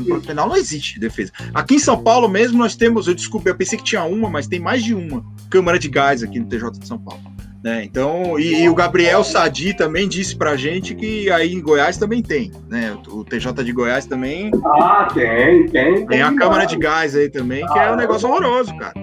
no 0.06 0.22
penal 0.22 0.48
não 0.48 0.56
existe 0.56 1.00
defesa. 1.00 1.32
Aqui 1.54 1.76
em 1.76 1.80
São 1.80 2.02
Paulo 2.02 2.30
mesmo 2.30 2.58
nós 2.58 2.76
temos, 2.76 3.08
eu 3.08 3.16
desculpe, 3.16 3.50
eu 3.50 3.56
pensei 3.56 3.78
que 3.78 3.84
tinha 3.84 4.04
uma, 4.04 4.30
mas 4.30 4.48
tem 4.48 4.60
mais 4.60 4.84
de 4.84 4.94
uma 4.94 5.26
câmara 5.50 5.80
de 5.80 5.90
gás 5.90 6.24
aqui 6.24 6.40
no 6.40 6.46
TJ 6.46 6.72
de 6.80 6.88
São 6.88 7.00
Paulo. 7.00 7.35
Né? 7.66 7.84
Então, 7.84 8.38
e, 8.38 8.62
e, 8.62 8.70
o 8.70 8.76
Gabriel 8.76 9.24
Sadi 9.24 9.74
também 9.74 10.08
disse 10.08 10.36
pra 10.36 10.56
gente 10.56 10.94
que 10.94 11.32
aí 11.32 11.52
em 11.52 11.60
Goiás 11.60 11.98
também 11.98 12.22
tem, 12.22 12.52
né? 12.70 12.96
O, 13.08 13.24
TJ 13.24 13.64
de 13.64 13.72
Goiás 13.72 14.06
também. 14.06 14.52
Ah, 14.64 15.08
tem, 15.12 15.66
tem. 15.70 16.06
Tem, 16.06 16.22
a 16.22 16.32
Câmara 16.36 16.66
de 16.66 16.78
Gás 16.78 17.16
aí 17.16 17.28
também, 17.28 17.66
que 17.66 17.80
é 17.80 17.92
um 17.92 17.96
negócio 17.96 18.30
horroroso, 18.30 18.72
cara. 18.78 18.94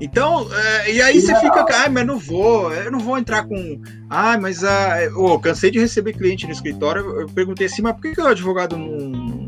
Então, 0.00 0.48
é, 0.52 0.94
e 0.94 1.00
aí 1.00 1.20
você 1.20 1.32
fica, 1.36 1.64
ah, 1.64 1.88
mas 1.88 2.04
não 2.04 2.18
vou, 2.18 2.74
eu 2.74 2.90
não 2.90 2.98
vou 2.98 3.16
entrar 3.16 3.44
com. 3.44 3.80
Ah, 4.10 4.36
mas 4.36 4.64
ah, 4.64 4.96
oh, 5.16 5.38
cansei 5.38 5.70
de 5.70 5.78
receber 5.78 6.14
cliente 6.14 6.46
no 6.46 6.52
escritório. 6.52 7.20
Eu 7.20 7.28
perguntei 7.28 7.68
assim, 7.68 7.82
mas 7.82 7.92
por 7.92 8.02
que, 8.02 8.14
que 8.16 8.20
o 8.20 8.26
advogado 8.26 8.76
não, 8.76 8.98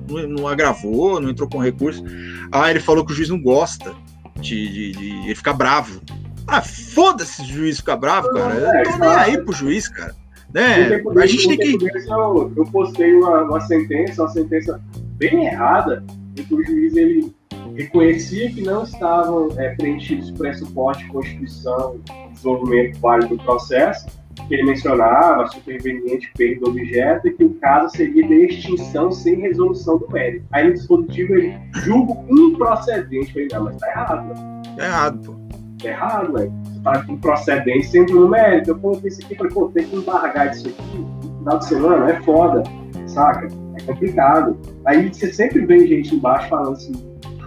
não, 0.08 0.28
não, 0.28 0.46
agravou, 0.46 1.20
não 1.20 1.28
entrou 1.28 1.48
com 1.48 1.58
recurso? 1.58 2.04
Ah, 2.52 2.70
ele 2.70 2.78
falou 2.78 3.04
que 3.04 3.10
o 3.10 3.16
juiz 3.16 3.30
não 3.30 3.42
gosta 3.42 3.92
de, 4.36 4.68
de, 4.68 4.92
de 4.92 5.08
ele 5.24 5.34
fica 5.34 5.52
bravo. 5.52 6.00
Ah, 6.46 6.62
foda-se 6.62 7.42
o 7.42 7.44
juiz 7.44 7.78
ficar 7.78 7.96
bravo, 7.96 8.28
cara. 8.32 8.54
Eu 8.54 8.84
não 8.84 8.92
tô 8.92 8.98
nem 8.98 9.08
aí 9.08 9.38
pro 9.38 9.52
juiz, 9.52 9.88
cara. 9.88 10.14
Né? 10.54 11.02
A 11.20 11.26
gente 11.26 11.48
tem 11.48 11.78
que. 11.78 11.86
Eu, 12.08 12.52
eu 12.56 12.64
postei 12.66 13.14
uma, 13.14 13.42
uma 13.42 13.60
sentença, 13.60 14.22
uma 14.22 14.30
sentença 14.30 14.80
bem 15.18 15.46
errada, 15.46 16.04
em 16.36 16.42
que 16.42 16.54
o 16.54 16.64
juiz 16.64 16.96
ele 16.96 17.34
reconhecia 17.74 18.50
que 18.50 18.62
não 18.62 18.84
estavam 18.84 19.48
é, 19.58 19.74
preenchidos 19.74 20.30
pressupostos 20.30 21.04
de 21.04 21.12
constituição, 21.12 22.00
desenvolvimento 22.32 22.98
válido 23.00 23.36
do 23.36 23.42
processo, 23.42 24.06
que 24.48 24.54
ele 24.54 24.64
mencionava, 24.64 25.46
superveniente 25.48 26.30
perda 26.36 26.60
do 26.60 26.70
objeto, 26.70 27.26
e 27.26 27.32
que 27.32 27.44
o 27.44 27.54
caso 27.54 27.96
seria 27.96 28.26
de 28.26 28.34
extinção 28.46 29.10
sem 29.10 29.40
resolução 29.40 29.98
do 29.98 30.08
mérito. 30.10 30.46
Aí 30.52 30.68
no 30.68 30.74
dispositivo 30.74 31.34
ele 31.34 31.58
julga 31.84 32.14
improcedente. 32.30 33.26
Eu 33.26 33.32
falei, 33.32 33.48
não, 33.52 33.64
mas 33.64 33.76
tá 33.76 33.88
errado. 33.88 34.34
Tá 34.76 34.84
errado, 34.84 35.20
pô 35.20 35.55
tá 35.86 35.92
errado, 35.92 36.32
velho. 36.32 36.52
Você 36.64 36.80
tá 36.80 37.04
com 37.04 37.16
procedência 37.18 38.04
mérito. 38.28 38.70
Eu 38.70 38.78
coloquei 38.78 39.08
isso 39.08 39.24
aqui, 39.24 39.34
falei, 39.34 39.52
pô, 39.52 39.68
tem 39.68 39.86
que 39.86 39.96
embargar 39.96 40.52
isso 40.52 40.68
aqui 40.68 40.98
no 40.98 41.38
final 41.38 41.58
de 41.58 41.66
semana, 41.66 42.10
é 42.10 42.22
foda, 42.22 42.62
saca? 43.06 43.48
É 43.76 43.82
complicado. 43.82 44.58
Aí 44.84 45.12
você 45.12 45.32
sempre 45.32 45.64
vê 45.64 45.86
gente 45.86 46.14
embaixo 46.14 46.48
falando 46.48 46.72
assim, 46.72 46.92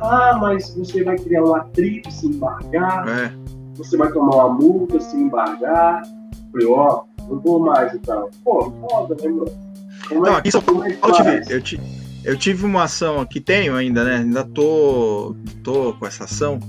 ah, 0.02 0.38
mas 0.39 0.73
você 0.75 1.04
vai 1.04 1.17
criar 1.17 1.43
um 1.43 1.56
atrito 1.56 2.12
se 2.12 2.28
embargar, 2.28 3.08
é. 3.08 3.34
você 3.75 3.97
vai 3.97 4.12
tomar 4.12 4.36
uma 4.36 4.49
multa 4.49 4.99
se 4.99 5.17
embargar. 5.17 6.02
Eu 6.04 6.52
falei, 6.52 6.67
ó, 6.67 7.04
oh, 7.04 7.34
não 7.34 7.39
vou 7.39 7.60
mais 7.60 7.93
e 7.93 7.99
tal. 7.99 8.30
Pô, 8.43 8.71
foda, 8.89 9.15
né, 9.21 9.30
mano? 9.30 9.52
Como 10.08 10.21
não, 10.21 10.34
é, 10.34 10.38
aqui 10.38 10.52
só 10.52 10.60
é 10.60 11.54
eu 11.54 11.62
te, 11.62 11.80
eu 12.23 12.38
tive 12.38 12.65
uma 12.65 12.84
ação 12.84 13.19
aqui, 13.19 13.39
tenho 13.39 13.75
ainda, 13.75 14.04
né? 14.04 14.17
Ainda 14.17 14.43
tô, 14.43 15.36
tô 15.63 15.93
com 15.93 16.08
essa 16.08 16.23
ação 16.23 16.60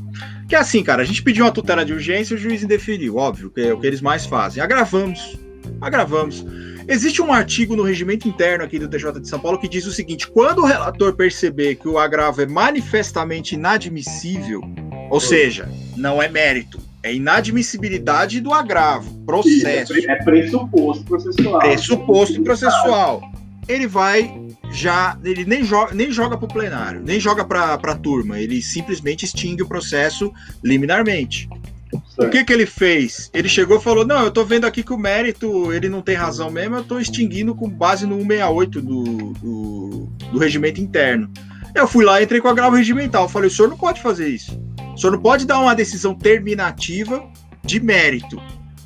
que 0.50 0.56
é 0.56 0.58
assim, 0.58 0.82
cara, 0.82 1.02
a 1.02 1.04
gente 1.04 1.22
pediu 1.22 1.44
uma 1.44 1.52
tutela 1.52 1.84
de 1.84 1.92
urgência 1.92 2.34
e 2.34 2.36
o 2.36 2.38
juiz 2.38 2.60
indeferiu, 2.64 3.16
óbvio, 3.16 3.50
que 3.50 3.60
é 3.60 3.72
o 3.72 3.78
que 3.78 3.86
eles 3.86 4.00
mais 4.00 4.26
fazem. 4.26 4.60
Agravamos, 4.60 5.38
agravamos. 5.80 6.44
Existe 6.88 7.22
um 7.22 7.32
artigo 7.32 7.76
no 7.76 7.84
regimento 7.84 8.26
interno 8.26 8.64
aqui 8.64 8.76
do 8.76 8.88
TJ 8.88 9.20
de 9.20 9.28
São 9.28 9.38
Paulo 9.38 9.60
que 9.60 9.68
diz 9.68 9.86
o 9.86 9.92
seguinte: 9.92 10.26
quando 10.26 10.62
o 10.62 10.66
relator 10.66 11.14
perceber 11.14 11.76
que 11.76 11.86
o 11.86 11.98
agravo 11.98 12.42
é 12.42 12.46
manifestamente 12.46 13.54
inadmissível, 13.54 14.60
ou 15.08 15.20
seja, 15.20 15.70
não 15.96 16.20
é 16.20 16.28
mérito, 16.28 16.80
é 17.00 17.14
inadmissibilidade 17.14 18.40
do 18.40 18.52
agravo, 18.52 19.24
processo. 19.24 19.94
É 19.94 20.16
pressuposto 20.16 21.04
processual. 21.04 21.60
Pressuposto 21.60 22.42
processual. 22.42 23.22
Ele 23.68 23.86
vai 23.86 24.34
já 24.72 25.18
ele 25.24 25.44
nem 25.44 25.64
joga, 25.64 25.94
nem 25.94 26.10
joga 26.10 26.36
para 26.36 26.46
o 26.46 26.52
plenário, 26.52 27.02
nem 27.04 27.18
joga 27.18 27.44
para 27.44 27.74
a 27.74 27.94
turma, 27.94 28.38
ele 28.38 28.62
simplesmente 28.62 29.24
extingue 29.24 29.62
o 29.62 29.68
processo 29.68 30.32
liminarmente. 30.62 31.48
Certo. 31.90 32.28
O 32.28 32.30
que, 32.30 32.44
que 32.44 32.52
ele 32.52 32.66
fez? 32.66 33.30
Ele 33.34 33.48
chegou 33.48 33.78
e 33.78 33.82
falou: 33.82 34.06
Não, 34.06 34.24
eu 34.24 34.30
tô 34.30 34.44
vendo 34.44 34.64
aqui 34.64 34.82
que 34.82 34.92
o 34.92 34.98
mérito 34.98 35.72
ele 35.72 35.88
não 35.88 36.02
tem 36.02 36.14
razão 36.14 36.50
mesmo, 36.50 36.76
eu 36.76 36.84
tô 36.84 36.98
extinguindo 37.00 37.54
com 37.54 37.68
base 37.68 38.06
no 38.06 38.16
168 38.16 38.80
do, 38.80 39.04
do, 39.34 40.08
do 40.32 40.38
regimento 40.38 40.80
interno. 40.80 41.30
Eu 41.74 41.86
fui 41.86 42.04
lá, 42.04 42.22
entrei 42.22 42.40
com 42.40 42.48
a 42.48 42.54
grava 42.54 42.76
regimental. 42.76 43.28
Falei: 43.28 43.48
O 43.48 43.52
senhor 43.52 43.68
não 43.68 43.76
pode 43.76 44.00
fazer 44.00 44.28
isso. 44.28 44.60
O 44.94 44.98
senhor 44.98 45.12
não 45.12 45.20
pode 45.20 45.46
dar 45.46 45.58
uma 45.58 45.74
decisão 45.74 46.14
terminativa 46.14 47.28
de 47.64 47.80
mérito. 47.80 48.40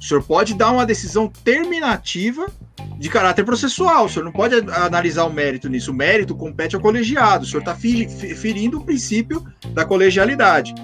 O 0.05 0.07
senhor 0.07 0.23
pode 0.23 0.53
dar 0.53 0.71
uma 0.71 0.85
decisão 0.85 1.27
terminativa 1.27 2.47
de 2.99 3.09
caráter 3.09 3.43
processual. 3.43 4.05
O 4.05 4.09
senhor 4.11 4.27
não 4.27 4.33
pode 4.33 4.55
analisar 4.71 5.25
o 5.25 5.33
mérito 5.33 5.67
nisso. 5.67 5.93
O 5.93 5.95
mérito 5.95 6.35
compete 6.35 6.77
ao 6.77 6.83
colegiado. 6.83 7.45
O 7.45 7.47
senhor 7.47 7.61
está 7.61 7.75
ferindo 7.75 8.77
o 8.77 8.85
princípio 8.85 9.43
da 9.71 9.83
colegialidade. 9.83 10.75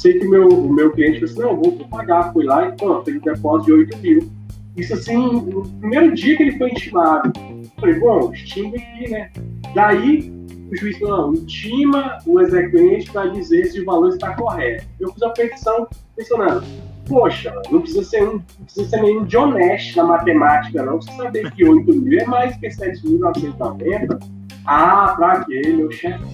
Sei 0.00 0.18
que 0.18 0.26
meu, 0.26 0.48
o 0.48 0.72
meu 0.72 0.90
cliente 0.92 1.20
disse, 1.20 1.38
não, 1.38 1.54
vou, 1.54 1.72
pagar. 1.90 2.32
Fui 2.32 2.42
lá 2.46 2.66
e, 2.66 3.04
fez 3.04 3.16
um 3.18 3.20
depósito 3.20 3.66
de 3.66 3.72
8 3.72 3.98
mil. 3.98 4.30
Isso 4.74 4.94
assim, 4.94 5.42
no 5.42 5.68
primeiro 5.78 6.14
dia 6.14 6.38
que 6.38 6.42
ele 6.42 6.56
foi 6.56 6.70
intimado. 6.70 7.30
Falei, 7.78 8.00
bom, 8.00 8.32
estima 8.32 8.76
aqui, 8.76 9.10
né? 9.10 9.30
Daí 9.74 10.32
o 10.72 10.76
juiz 10.76 10.98
falou, 10.98 11.32
não, 11.32 11.34
intima 11.34 12.18
o 12.24 12.40
exequente 12.40 13.12
para 13.12 13.28
dizer 13.28 13.66
se 13.66 13.82
o 13.82 13.84
valor 13.84 14.08
está 14.08 14.34
correto. 14.34 14.86
Eu 14.98 15.12
fiz 15.12 15.22
a 15.22 15.28
petição 15.30 15.86
pensando, 16.16 16.64
poxa, 17.06 17.60
não 17.70 17.82
precisa 17.82 18.02
ser 18.02 18.22
um, 18.26 18.32
não 18.32 18.64
precisa 18.64 18.88
ser 18.88 19.02
nenhum 19.02 19.24
de 19.24 19.36
honesto 19.36 19.96
na 19.98 20.04
matemática, 20.04 20.82
não. 20.82 20.96
Você 20.98 21.12
saber 21.12 21.50
que 21.52 21.62
8 21.62 21.92
mil 21.92 22.18
é 22.18 22.24
mais 22.24 22.56
que 22.56 22.68
7.990 22.68 24.18
Ah, 24.64 25.12
pra 25.14 25.32
aquele, 25.32 25.76
meu 25.76 25.90
chefe, 25.90 26.24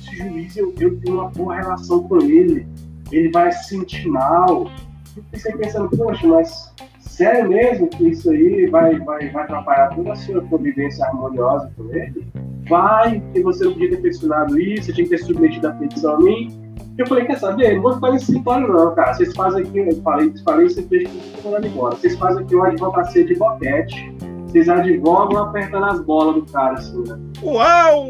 esse 0.00 0.16
juiz, 0.16 0.56
eu, 0.56 0.74
eu 0.80 0.98
tenho 0.98 1.20
uma 1.20 1.28
boa 1.28 1.54
relação 1.54 2.02
com 2.08 2.20
ele, 2.20 2.66
ele 3.10 3.30
vai 3.30 3.52
se 3.52 3.68
sentir 3.68 4.08
mal. 4.08 4.70
Eu 5.16 5.22
pensei 5.30 5.52
pensando, 5.56 5.88
poxa, 5.96 6.26
mas 6.26 6.72
sério 6.98 7.48
mesmo 7.48 7.88
que 7.88 8.08
isso 8.08 8.30
aí 8.30 8.66
vai, 8.66 8.98
vai, 9.00 9.28
vai 9.30 9.44
atrapalhar 9.44 9.94
toda 9.94 10.12
a 10.12 10.16
sua 10.16 10.42
convivência 10.42 11.06
harmoniosa 11.06 11.70
com 11.76 11.94
ele? 11.94 12.26
Vai, 12.68 13.20
que 13.32 13.42
você 13.42 13.64
não 13.64 13.72
podia 13.72 13.90
ter 13.90 13.98
peticionado 13.98 14.58
isso, 14.58 14.86
você 14.86 14.92
tinha 14.92 15.04
que 15.04 15.10
ter 15.10 15.18
submetido 15.18 15.68
a 15.68 15.72
petição 15.72 16.14
a 16.14 16.18
mim. 16.18 16.64
Eu 16.96 17.06
falei, 17.06 17.24
quer 17.24 17.38
saber? 17.38 17.74
Não 17.74 17.82
vou 17.82 17.94
ficar 17.94 18.12
nesse 18.12 18.24
escritório 18.24 18.68
não, 18.68 18.94
cara. 18.94 19.14
Vocês 19.14 19.34
fazem 19.34 19.62
aqui, 19.62 19.78
eu 19.78 20.02
falei, 20.02 20.32
falei 20.44 20.68
você 20.68 20.82
fez 20.82 21.08
tudo 21.10 21.44
mandando 21.44 21.66
embora. 21.66 21.96
Vocês 21.96 22.16
fazem 22.16 22.44
aqui 22.44 22.54
uma 22.54 22.68
advocacia 22.68 23.24
de 23.24 23.34
boquete. 23.34 24.14
Vocês 24.46 24.68
advogam 24.68 25.42
apertando 25.42 25.84
as 25.86 26.00
bolas 26.00 26.36
do 26.36 26.52
cara, 26.52 26.74
assim, 26.74 27.02
né? 27.08 27.18
Uau! 27.42 28.06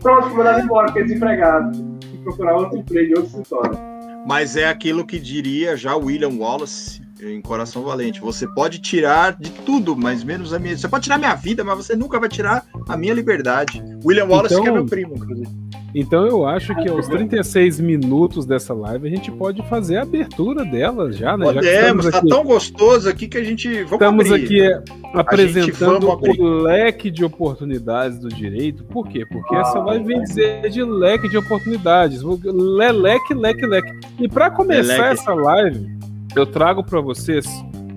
Pronto, 0.00 0.28
fui 0.28 0.38
mandado 0.38 0.64
embora, 0.64 0.88
fiquei 0.88 1.04
desempregado. 1.04 1.93
Procurar 2.24 2.56
outro 2.56 2.78
emprego 2.78 3.12
em 3.12 3.18
outro 3.18 3.26
escritório. 3.26 3.78
Mas 4.26 4.56
é 4.56 4.68
aquilo 4.68 5.06
que 5.06 5.18
diria 5.18 5.76
já 5.76 5.94
William 5.94 6.30
Wallace 6.38 7.02
em 7.22 7.40
Coração 7.40 7.82
Valente. 7.84 8.20
Você 8.20 8.46
pode 8.48 8.78
tirar 8.80 9.36
de 9.38 9.50
tudo, 9.50 9.94
mas 9.96 10.24
menos 10.24 10.52
a 10.52 10.58
minha. 10.58 10.76
Você 10.76 10.88
pode 10.88 11.04
tirar 11.04 11.18
minha 11.18 11.34
vida, 11.34 11.62
mas 11.62 11.76
você 11.76 11.94
nunca 11.94 12.18
vai 12.18 12.28
tirar 12.28 12.64
a 12.88 12.96
minha 12.96 13.14
liberdade. 13.14 13.82
William 14.04 14.24
Wallace, 14.26 14.54
Então- 14.54 14.64
que 14.64 14.70
é 14.70 14.72
meu 14.72 14.86
primo, 14.86 15.14
inclusive. 15.14 15.48
Então 15.94 16.26
eu 16.26 16.44
acho 16.44 16.74
que 16.74 16.88
aos 16.88 17.06
36 17.06 17.78
minutos 17.78 18.44
dessa 18.44 18.74
live 18.74 19.06
a 19.06 19.10
gente 19.10 19.30
pode 19.30 19.62
fazer 19.68 19.96
a 19.98 20.02
abertura 20.02 20.64
dela 20.64 21.12
já, 21.12 21.36
né? 21.36 21.46
Já 21.46 21.52
Podemos, 21.54 22.10
tá 22.10 22.18
aqui, 22.18 22.28
tão 22.28 22.42
gostoso 22.44 23.08
aqui 23.08 23.28
que 23.28 23.38
a 23.38 23.44
gente. 23.44 23.68
Vamos 23.84 23.92
estamos 23.92 24.26
abrir. 24.32 24.44
aqui 24.44 24.60
é, 24.62 24.82
apresentando 25.14 26.08
o 26.08 26.62
leque 26.62 27.10
de 27.10 27.24
oportunidades 27.24 28.18
do 28.18 28.28
direito. 28.28 28.82
Por 28.84 29.06
quê? 29.08 29.24
Porque 29.30 29.54
essa 29.54 29.78
live 29.78 30.04
vem 30.04 30.22
dizer 30.22 30.68
de 30.68 30.82
leque 30.82 31.28
de 31.28 31.36
oportunidades. 31.36 32.22
O 32.22 32.38
le- 32.42 32.92
Leque, 32.92 33.34
leque, 33.34 33.64
leque. 33.66 33.92
E 34.18 34.28
para 34.28 34.50
começar 34.50 35.10
Leque. 35.10 35.20
essa 35.20 35.34
live, 35.34 35.86
eu 36.34 36.44
trago 36.46 36.82
para 36.82 37.00
vocês 37.00 37.46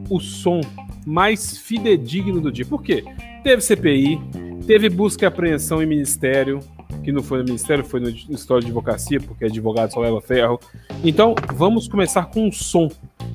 o 0.10 0.20
som 0.20 0.62
mais 1.06 1.58
fidedigno 1.58 2.40
do 2.42 2.52
dia. 2.52 2.66
Por 2.66 2.84
quê? 2.84 3.04
Teve 3.44 3.62
CPI, 3.62 4.20
teve 4.68 4.90
busca 4.90 5.26
e 5.26 5.28
apreensão 5.28 5.82
em 5.82 5.86
ministério, 5.86 6.60
que 7.04 7.12
não 7.12 7.24
foi 7.24 7.40
no 7.40 7.46
ministério, 7.46 7.84
foi 7.84 8.00
no 8.00 8.10
história 8.10 8.62
de 8.62 8.68
advocacia, 8.68 9.20
porque 9.20 9.46
advogado 9.46 9.92
só 9.94 10.00
leva 10.00 10.22
ferro. 10.22 10.60
Então, 11.04 11.36
vamos 11.54 11.88
começar 11.88 12.26
com 12.26 12.48
um 12.48 12.52
som 12.52 12.90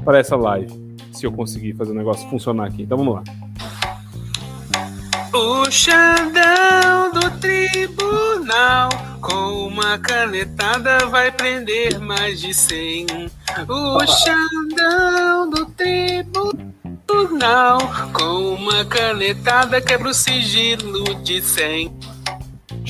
para 0.05 0.19
essa 0.19 0.37
live, 0.37 0.73
se 1.13 1.27
eu 1.27 1.33
conseguir 1.33 1.75
fazer 1.75 1.93
o 1.93 1.95
negócio 1.95 2.29
funcionar 2.29 2.67
aqui. 2.67 2.83
Então 2.83 2.99
vamos 2.99 3.15
lá. 3.15 3.23
O 5.35 5.71
Xandão 5.71 7.11
do 7.13 7.31
tribunal 7.39 8.91
com 9.21 9.69
uma 9.69 9.99
canetada 9.99 11.07
vai 11.07 11.33
prender 11.33 11.99
mais 11.99 12.41
de 12.41 12.53
cem. 12.53 13.07
O 13.69 14.07
Xandão 14.07 15.49
do 15.49 15.65
tribunal 15.67 16.21
com 18.13 18.55
uma 18.55 18.85
canetada 18.85 19.81
quebra 19.81 20.11
o 20.11 20.15
sigilo 20.15 21.15
de 21.23 21.41
cem. 21.41 21.91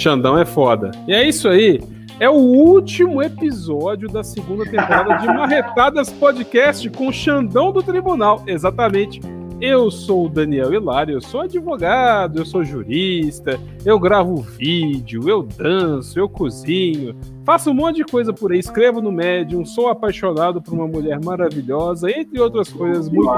Xandão 0.03 0.37
é 0.37 0.45
foda. 0.45 0.91
E 1.07 1.15
é 1.15 1.29
isso 1.29 1.49
aí. 1.49 1.81
É 2.19 2.29
o 2.29 2.33
último 2.33 3.23
episódio 3.23 4.09
da 4.09 4.25
segunda 4.25 4.65
temporada 4.65 5.15
de 5.19 5.27
Marretadas 5.29 6.11
Podcast 6.11 6.91
com 6.91 7.07
o 7.07 7.13
Xandão 7.13 7.71
do 7.71 7.81
Tribunal. 7.85 8.43
Exatamente. 8.45 9.21
Eu 9.63 9.93
sou 9.93 10.27
o 10.27 10.29
Daniel 10.29 10.75
Hilário, 10.75 11.15
eu 11.15 11.21
sou 11.21 11.43
advogado, 11.43 12.41
eu 12.41 12.45
sou 12.45 12.65
jurista, 12.65 13.61
eu 13.85 13.97
gravo 13.97 14.43
vídeo, 14.43 15.29
eu 15.29 15.41
danço, 15.41 16.19
eu 16.19 16.29
cozinho, 16.29 17.15
faço 17.45 17.71
um 17.71 17.75
monte 17.75 17.99
de 17.99 18.05
coisa 18.05 18.33
por 18.33 18.51
aí, 18.51 18.59
escrevo 18.59 19.01
no 19.01 19.13
Medium, 19.13 19.65
sou 19.65 19.87
apaixonado 19.87 20.61
por 20.61 20.75
uma 20.75 20.89
mulher 20.89 21.25
maravilhosa, 21.25 22.11
entre 22.11 22.41
outras 22.41 22.73
coisas 22.73 23.09
muito 23.09 23.31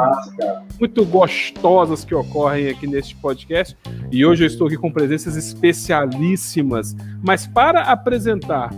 muito 0.81 1.05
gostosas 1.05 2.07
que 2.07 2.15
ocorrem 2.15 2.71
aqui 2.71 2.87
neste 2.87 3.15
podcast. 3.17 3.77
E 4.11 4.25
hoje 4.25 4.45
eu 4.45 4.47
estou 4.47 4.67
aqui 4.67 4.79
com 4.79 4.91
presenças 4.91 5.37
especialíssimas. 5.37 6.97
Mas 7.23 7.47
para 7.47 7.83
apresentar 7.83 8.71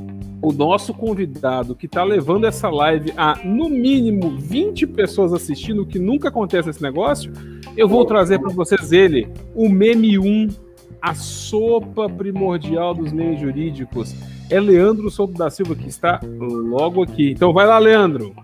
o 0.43 0.53
nosso 0.53 0.93
convidado 0.93 1.74
que 1.74 1.87
está 1.87 2.05
levando 2.05 2.47
essa 2.47 2.68
live 2.68 3.12
a 3.16 3.37
no 3.45 3.68
mínimo 3.68 4.37
20 4.37 4.87
pessoas 4.89 5.32
assistindo, 5.32 5.82
o 5.82 5.87
que 5.87 5.99
nunca 5.99 6.28
acontece 6.28 6.70
esse 6.70 6.82
negócio, 6.82 7.32
eu 7.76 7.89
vou 7.89 8.05
trazer 8.05 8.39
para 8.39 8.51
vocês 8.51 8.93
ele, 8.93 9.28
o 9.55 9.68
meme 9.68 10.18
1, 10.18 10.49
a 11.01 11.14
sopa 11.14 12.09
primordial 12.09 12.95
dos 12.95 13.12
meios 13.12 13.41
jurídicos. 13.41 14.14
É 14.51 14.61
Leandro 14.61 15.11
Souto 15.11 15.34
da 15.34 15.51
Silva 15.51 15.74
que 15.74 15.89
está 15.89 16.20
logo 16.22 17.03
aqui. 17.03 17.32
Então 17.32 17.53
vai 17.53 17.66
lá, 17.66 17.78
Leandro. 17.78 18.34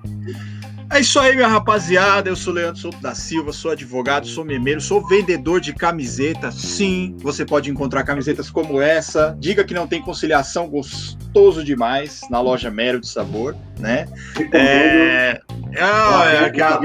É 0.93 1.01
isso 1.01 1.19
aí, 1.19 1.35
minha 1.35 1.49
rapaziada. 1.49 2.29
Eu 2.29 2.37
sou 2.37 2.53
Leandro 2.53 2.79
Souto 2.79 3.01
da 3.01 3.15
Silva, 3.15 3.51
sou 3.51 3.71
advogado, 3.71 4.27
sou 4.27 4.45
memeiro, 4.45 4.79
sou 4.79 5.07
vendedor 5.09 5.59
de 5.59 5.73
camiseta. 5.73 6.51
Sim, 6.53 7.17
você 7.19 7.47
pode 7.47 7.71
encontrar 7.71 8.05
camisetas 8.05 8.51
como 8.51 8.81
essa. 8.81 9.35
Diga 9.41 9.65
que 9.65 9.73
não 9.73 9.87
tem 9.87 10.03
conciliação, 10.03 10.69
gostoso 10.69 11.65
demais, 11.65 12.21
na 12.31 12.43
loja 12.43 12.71
Mero 12.71 13.01
de 13.01 13.09
Sabor, 13.09 13.57
né? 13.79 14.07
É. 14.53 15.41
Ah, 15.81 16.25
é 16.31 16.45
aquela- 16.45 16.79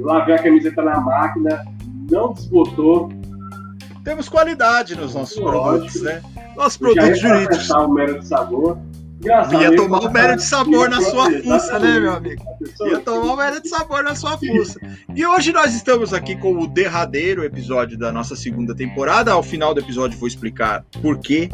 Lavei 0.00 0.34
a- 0.34 0.42
camiseta 0.42 0.82
na 0.82 0.98
máquina, 0.98 1.62
não 2.10 2.32
desbotou. 2.32 3.10
Temos 4.02 4.30
qualidade 4.30 4.96
nos 4.96 5.14
nossos 5.14 5.36
Lógico. 5.36 5.62
produtos, 5.62 6.02
né? 6.02 6.22
Nossos 6.56 6.76
produtos 6.78 7.20
jurídicos. 7.20 7.70
o 7.70 7.88
mero 7.88 8.18
de 8.18 8.26
sabor. 8.26 8.78
Engraçado, 9.22 9.62
Ia 9.62 9.76
tomar 9.76 10.00
o 10.00 10.10
mero 10.10 10.36
de 10.36 10.42
sabor 10.42 10.90
na 10.90 11.00
sua 11.00 11.30
fuça, 11.30 11.78
né, 11.78 12.00
meu 12.00 12.12
amigo? 12.12 12.42
Ia 12.80 12.98
tomar 12.98 13.32
o 13.32 13.36
mero 13.36 13.62
de 13.62 13.68
sabor 13.68 14.02
na 14.02 14.16
sua 14.16 14.36
fuça. 14.36 14.80
E 15.14 15.24
hoje 15.24 15.52
nós 15.52 15.72
estamos 15.76 16.12
aqui 16.12 16.34
com 16.36 16.58
o 16.58 16.66
derradeiro 16.66 17.44
episódio 17.44 17.96
da 17.96 18.10
nossa 18.10 18.34
segunda 18.34 18.74
temporada. 18.74 19.30
Ao 19.30 19.42
final 19.42 19.72
do 19.74 19.80
episódio 19.80 20.18
vou 20.18 20.26
explicar 20.26 20.84
por 21.00 21.18
quê 21.20 21.48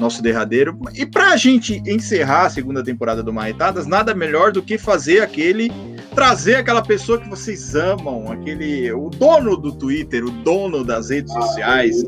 nosso 0.00 0.22
derradeiro. 0.22 0.78
E 0.94 1.04
pra 1.04 1.36
gente 1.36 1.82
encerrar 1.86 2.46
a 2.46 2.50
segunda 2.50 2.82
temporada 2.82 3.22
do 3.22 3.30
Marretadas, 3.30 3.86
nada 3.86 4.14
melhor 4.14 4.50
do 4.50 4.62
que 4.62 4.78
fazer 4.78 5.20
aquele 5.20 5.70
trazer 6.14 6.56
aquela 6.56 6.82
pessoa 6.82 7.18
que 7.18 7.28
vocês 7.28 7.74
amam, 7.74 8.32
aquele 8.32 8.90
o 8.92 9.10
dono 9.10 9.54
do 9.56 9.70
Twitter, 9.72 10.24
o 10.24 10.30
dono 10.30 10.82
das 10.82 11.10
redes 11.10 11.32
sociais, 11.32 12.02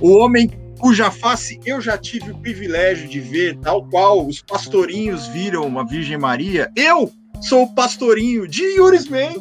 o 0.00 0.10
homem 0.18 0.50
cuja 0.78 1.10
face 1.10 1.60
eu 1.66 1.80
já 1.80 1.98
tive 1.98 2.30
o 2.30 2.38
privilégio 2.38 3.08
de 3.08 3.20
ver, 3.20 3.56
tal 3.58 3.84
qual 3.88 4.26
os 4.26 4.40
pastorinhos 4.40 5.26
viram 5.28 5.78
a 5.78 5.84
Virgem 5.84 6.16
Maria. 6.16 6.70
Eu 6.76 7.12
sou 7.40 7.64
o 7.64 7.74
pastorinho 7.74 8.46
de 8.46 8.62
Yuris 8.76 9.08
Man, 9.08 9.34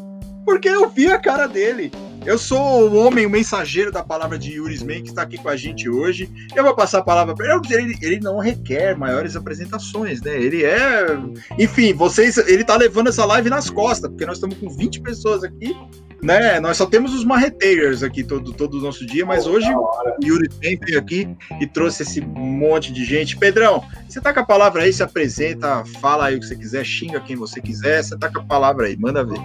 porque 0.45 0.67
eu 0.67 0.89
vi 0.89 1.07
a 1.07 1.19
cara 1.19 1.47
dele. 1.47 1.91
Eu 2.27 2.37
sou 2.37 2.89
o 2.89 2.95
homem, 2.97 3.25
o 3.25 3.29
mensageiro 3.29 3.89
da 3.89 4.03
palavra 4.03 4.37
de 4.37 4.51
Yuris 4.51 4.83
Man, 4.83 5.01
que 5.01 5.07
está 5.07 5.21
aqui 5.21 5.37
com 5.37 5.47
a 5.47 5.55
gente 5.55 5.89
hoje. 5.89 6.29
Eu 6.53 6.61
vou 6.61 6.75
passar 6.75 6.97
a 6.97 7.01
palavra 7.01 7.33
para 7.33 7.45
ele. 7.45 7.73
ele. 7.73 7.97
Ele 8.01 8.19
não 8.19 8.39
requer 8.39 8.97
maiores 8.97 9.37
apresentações, 9.37 10.21
né? 10.21 10.37
Ele 10.37 10.65
é. 10.65 11.07
Enfim, 11.57 11.93
vocês. 11.93 12.37
Ele 12.37 12.65
tá 12.65 12.75
levando 12.75 13.07
essa 13.07 13.23
live 13.23 13.49
nas 13.49 13.69
costas, 13.69 14.09
porque 14.09 14.25
nós 14.25 14.35
estamos 14.35 14.57
com 14.57 14.67
20 14.69 14.99
pessoas 14.99 15.41
aqui, 15.41 15.73
né? 16.21 16.59
Nós 16.59 16.75
só 16.75 16.85
temos 16.85 17.13
os 17.13 17.23
marreteiros 17.23 18.03
aqui 18.03 18.25
todo, 18.25 18.51
todo 18.51 18.77
o 18.77 18.81
nosso 18.81 19.05
dia, 19.05 19.25
mas 19.25 19.47
hoje 19.47 19.69
Da 19.69 19.79
hora. 19.79 20.17
Yuri 20.21 20.49
Ben 20.59 20.77
veio 20.85 20.99
aqui 20.99 21.29
e 21.61 21.65
trouxe 21.65 22.03
esse 22.03 22.19
monte 22.19 22.91
de 22.91 23.05
gente. 23.05 23.37
Pedrão, 23.37 23.81
você 24.05 24.19
tá 24.19 24.33
com 24.33 24.41
a 24.41 24.45
palavra 24.45 24.83
aí, 24.83 24.91
se 24.91 25.01
apresenta, 25.01 25.85
fala 26.01 26.25
aí 26.25 26.35
o 26.35 26.41
que 26.41 26.45
você 26.45 26.57
quiser, 26.57 26.83
xinga 26.83 27.21
quem 27.21 27.37
você 27.37 27.61
quiser, 27.61 28.03
você 28.03 28.17
tá 28.17 28.29
com 28.29 28.39
a 28.39 28.43
palavra 28.43 28.87
aí, 28.87 28.97
manda 28.97 29.23
ver. 29.23 29.39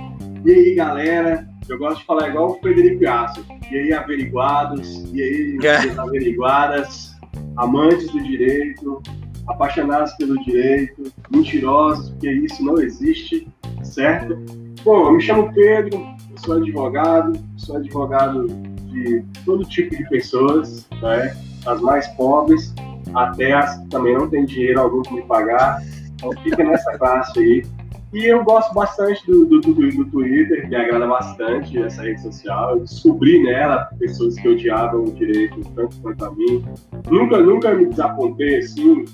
E 0.44 0.50
aí, 0.52 0.74
galera? 0.74 1.46
Eu 1.68 1.78
gosto 1.78 2.00
de 2.00 2.04
falar 2.04 2.28
igual 2.28 2.50
o 2.50 2.54
Frederico 2.60 3.06
Aço. 3.08 3.44
E 3.70 3.76
aí, 3.76 3.92
averiguados? 3.92 5.04
E 5.12 5.22
aí, 5.22 5.58
É. 5.64 6.00
averiguadas? 6.00 7.12
Amantes 7.56 8.10
do 8.10 8.20
direito, 8.22 9.00
apaixonados 9.48 10.12
pelo 10.14 10.38
direito, 10.44 11.12
mentirosos, 11.30 12.10
porque 12.10 12.30
isso 12.30 12.64
não 12.64 12.78
existe, 12.78 13.46
certo? 13.82 14.36
Bom, 14.84 15.06
eu 15.06 15.12
me 15.12 15.20
chamo 15.20 15.52
Pedro, 15.52 15.98
eu 16.30 16.38
sou 16.38 16.56
advogado, 16.56 17.38
sou 17.56 17.76
advogado 17.76 18.46
de 18.48 19.24
todo 19.44 19.64
tipo 19.64 19.96
de 19.96 20.06
pessoas, 20.08 20.86
né? 21.00 21.34
As 21.66 21.80
mais 21.80 22.08
pobres, 22.08 22.74
até 23.14 23.52
as 23.52 23.78
que 23.78 23.88
também 23.88 24.14
não 24.14 24.28
têm 24.28 24.44
dinheiro 24.44 24.80
algum 24.80 25.02
para 25.02 25.12
me 25.14 25.22
pagar. 25.22 25.82
Então 26.14 26.32
fica 26.42 26.64
nessa 26.64 26.98
classe 26.98 27.38
aí. 27.38 27.64
E 28.12 28.26
eu 28.26 28.44
gosto 28.44 28.74
bastante 28.74 29.24
do, 29.26 29.46
do, 29.46 29.60
do, 29.60 29.72
do 29.72 30.04
Twitter, 30.06 30.68
me 30.68 30.76
agrada 30.76 31.06
bastante 31.06 31.78
essa 31.78 32.02
rede 32.02 32.20
social. 32.20 32.72
Eu 32.72 32.80
descobri 32.80 33.42
nela 33.42 33.88
pessoas 33.98 34.34
que 34.38 34.48
odiavam 34.48 35.04
o 35.04 35.12
direito 35.12 35.58
tanto 35.74 35.98
quanto 36.02 36.24
a 36.26 36.30
mim. 36.34 36.62
Nunca, 37.10 37.38
nunca 37.38 37.74
me 37.74 37.86
desapontei 37.86 38.58
assim, 38.58 39.04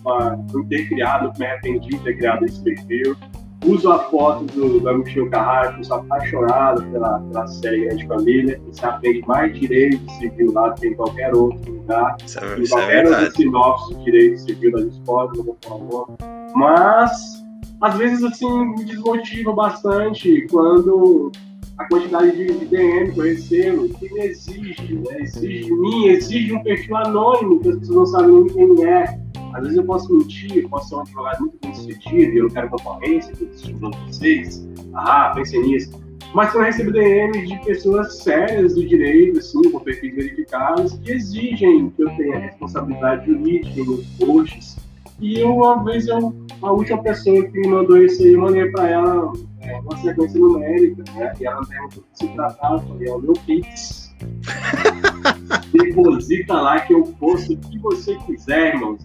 por 0.51 0.67
ter 0.67 0.89
criado, 0.89 1.33
me 1.39 1.47
arrependi 1.47 1.91
de 1.91 1.99
ter 2.01 2.17
criado 2.17 2.45
esse 2.45 2.61
perfil. 2.61 3.17
uso 3.65 3.91
a 3.91 3.99
foto 4.05 4.45
do, 4.47 4.81
do 4.81 4.89
Agostinho 4.89 5.31
Carrara, 5.31 5.73
que 5.75 5.87
sou 5.87 5.99
apaixonado 5.99 6.83
pela, 6.91 7.21
pela 7.21 7.47
série 7.47 7.85
Grande 7.87 8.07
Família. 8.07 8.61
Você 8.67 8.85
aprende 8.85 9.27
mais 9.27 9.59
direito 9.59 10.11
civil 10.13 10.53
lá 10.53 10.69
do 10.71 10.81
que 10.81 10.89
em 10.89 10.95
qualquer 10.95 11.35
outro 11.35 11.73
lugar. 11.73 12.17
Isso 12.25 12.39
é, 12.39 12.59
em 12.59 12.65
é 12.65 12.69
qualquer 12.69 13.05
outro 13.05 13.21
verdade. 13.21 13.37
sinopse 13.37 13.95
de 13.95 14.05
direito 14.05 14.39
civil 14.41 14.73
da 14.73 14.81
escolas, 14.81 15.37
não 15.37 15.45
vou 15.45 15.59
falar 15.63 15.77
o 15.77 15.89
nome. 15.89 16.17
Mas, 16.55 17.45
às 17.81 17.97
vezes, 17.97 18.25
assim, 18.25 18.67
me 18.75 18.85
desmotiva 18.85 19.53
bastante 19.53 20.47
quando 20.51 21.31
a 21.79 21.85
quantidade 21.87 22.37
de, 22.37 22.47
de 22.47 22.65
DM 22.67 23.13
que 23.13 23.21
eu 23.21 23.25
recebo, 23.25 23.89
que 23.89 24.13
me 24.13 24.21
exige, 24.21 24.95
né? 24.95 25.21
Exige 25.21 25.65
de 25.65 25.73
mim, 25.73 26.07
exige 26.07 26.53
um 26.53 26.63
perfil 26.63 26.97
anônimo, 26.97 27.61
que 27.61 27.69
as 27.69 27.79
pessoas 27.79 27.97
não 27.97 28.07
sabem 28.07 28.35
nem 28.35 28.77
quem 28.77 28.85
é. 28.85 29.21
Às 29.55 29.63
vezes 29.63 29.79
eu 29.79 29.85
posso 29.85 30.13
mentir, 30.13 30.57
eu 30.57 30.69
posso 30.69 30.89
ser 30.89 30.95
um 30.97 31.01
advogado 31.01 31.41
muito 31.41 31.59
bem 31.63 31.75
sucedido, 31.75 32.33
e 32.33 32.39
eu 32.39 32.45
não 32.45 32.51
quero 32.51 32.69
concorrência, 32.69 33.31
eu 33.31 33.35
estou 33.35 33.49
estimulando 33.49 33.97
vocês. 34.07 34.69
Ah, 34.95 35.33
pensem 35.35 35.63
nisso. 35.63 36.09
Mas 36.35 36.55
eu 36.55 36.61
recebo 36.61 36.93
DM 36.93 37.47
de 37.47 37.65
pessoas 37.65 38.19
sérias 38.19 38.75
do 38.75 38.87
direito, 38.87 39.39
assim, 39.39 39.71
com 39.71 39.81
perfis 39.81 40.15
verificados, 40.15 40.95
que 40.99 41.13
exigem 41.13 41.91
que 41.91 42.03
eu 42.03 42.11
tenha 42.17 42.39
responsabilidade 42.39 43.27
jurídica 43.27 43.85
nos 43.85 44.07
posts. 44.19 44.77
E 45.21 45.43
uma 45.43 45.83
vez, 45.85 46.07
eu, 46.07 46.35
a 46.63 46.71
última 46.73 47.03
pessoa 47.03 47.45
que 47.45 47.59
me 47.59 47.69
mandou 47.69 47.99
isso 47.99 48.23
aí, 48.23 48.33
eu 48.35 48.41
mandei 48.41 48.71
para 48.71 48.89
ela 48.89 49.33
é, 49.61 49.81
uma 49.81 49.97
sequência 49.99 50.39
numérica, 50.39 51.03
né? 51.15 51.33
E 51.41 51.47
ela 51.47 51.61
perguntou 51.67 52.03
o 52.03 52.13
que 52.13 52.19
se 52.19 52.29
tratava, 52.35 52.77
eu 52.77 52.81
falei, 52.81 53.09
é 53.09 53.13
o 53.13 53.19
meu 53.19 53.33
Pix. 53.47 54.15
Deposita 55.73 56.55
lá 56.55 56.81
que 56.81 56.95
eu 56.95 57.03
posto 57.19 57.53
o 57.53 57.57
que 57.57 57.79
você 57.79 58.17
quiser, 58.27 58.75
irmãos. 58.75 59.01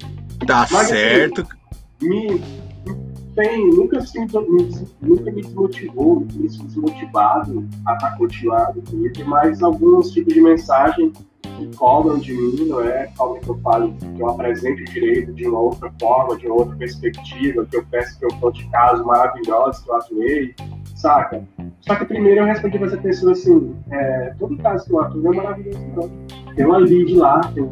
Tá 0.45 0.67
Mas, 0.71 0.73
assim, 0.73 0.93
certo. 0.93 1.47
Me 2.01 2.41
tem, 3.35 3.69
nunca, 3.71 3.99
me- 3.99 4.87
nunca 5.01 5.31
me 5.31 5.41
desmotivou, 5.41 6.19
me 6.19 6.47
desmotivado 6.47 7.67
a 7.87 7.93
estar 7.93 8.17
continuado 8.17 8.75
no 8.75 8.81
Twitter, 8.83 9.27
mas 9.27 9.63
alguns 9.63 10.11
tipos 10.11 10.33
de 10.33 10.41
mensagem 10.41 11.11
que 11.43 11.75
cobram 11.75 12.17
de 12.17 12.33
mim, 12.33 12.67
não 12.67 12.81
é? 12.81 13.09
Cobram 13.17 13.41
que 13.41 13.49
eu 13.49 13.59
fale, 13.59 13.93
que 13.93 14.21
eu 14.21 14.29
apresente 14.29 14.81
o 14.81 14.85
direito 14.85 15.33
de 15.33 15.47
uma 15.47 15.59
outra 15.59 15.91
forma, 15.99 16.37
de 16.37 16.47
uma 16.47 16.55
outra 16.55 16.75
perspectiva, 16.75 17.65
que 17.65 17.77
eu 17.77 17.85
peço 17.89 18.17
que 18.17 18.25
eu 18.25 18.29
conte 18.39 18.67
casos 18.69 19.05
maravilhosos 19.05 19.83
que 19.83 19.89
eu 19.89 19.95
atuei, 19.95 20.55
saca? 20.95 21.43
Só 21.81 21.95
que 21.95 22.05
primeiro 22.05 22.41
eu 22.41 22.45
respondi 22.45 22.77
pra 22.77 22.87
essa 22.87 22.97
pessoa 22.97 23.33
assim, 23.33 23.75
é, 23.91 24.33
todo 24.39 24.57
caso 24.57 24.85
que 24.85 24.93
eu 24.93 25.01
atuo 25.01 25.33
é 25.33 25.37
maravilhoso, 25.37 25.85
não. 25.95 26.53
Tem 26.55 26.65
uma 26.65 26.77
lead 26.77 27.15
lá, 27.15 27.41
tem, 27.53 27.67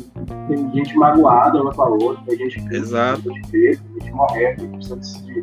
tem 0.47 0.72
gente 0.74 0.95
magoada 0.95 1.61
uma 1.61 1.72
com 1.72 1.82
a 1.82 1.89
outra, 1.89 2.24
tem 2.26 2.38
gente 2.38 2.76
Exato. 2.76 3.32
de 3.32 3.41
preso, 3.49 3.84
tem 3.84 4.01
gente 4.01 4.11
morrendo, 4.11 4.57
tem 4.57 4.69
precisando 4.69 5.01
de, 5.01 5.39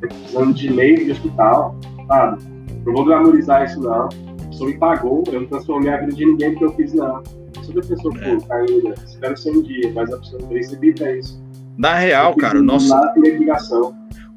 precisando 0.00 0.54
de 0.54 0.68
leito 0.68 1.04
de 1.06 1.12
hospital, 1.12 1.74
sabe? 2.06 2.44
Não 2.84 2.92
vou 2.92 3.04
glamorizar 3.04 3.64
isso, 3.64 3.80
não. 3.80 4.08
Pessoa 4.52 4.70
me 4.70 4.78
pagou, 4.78 5.24
eu 5.32 5.40
não 5.40 5.46
transformei 5.48 5.92
a 5.92 5.96
vida 5.98 6.12
de 6.12 6.26
ninguém 6.26 6.50
porque 6.52 6.64
eu 6.64 6.72
fiz. 6.74 6.94
Eu 6.94 7.22
sou 7.64 7.74
da 7.74 7.80
pessoa, 7.80 8.14
É. 8.20 8.36
Caíra, 8.46 8.94
espero 9.06 9.36
ser 9.36 9.50
um 9.50 9.62
dia, 9.62 9.90
mas 9.94 10.12
a 10.12 10.18
pessoa 10.18 10.42
pra 10.94 11.16
isso. 11.16 11.42
Na 11.76 11.94
real, 11.96 12.34
cara, 12.36 12.58
o 12.58 12.62
nosso, 12.62 12.88
Nada 12.90 13.12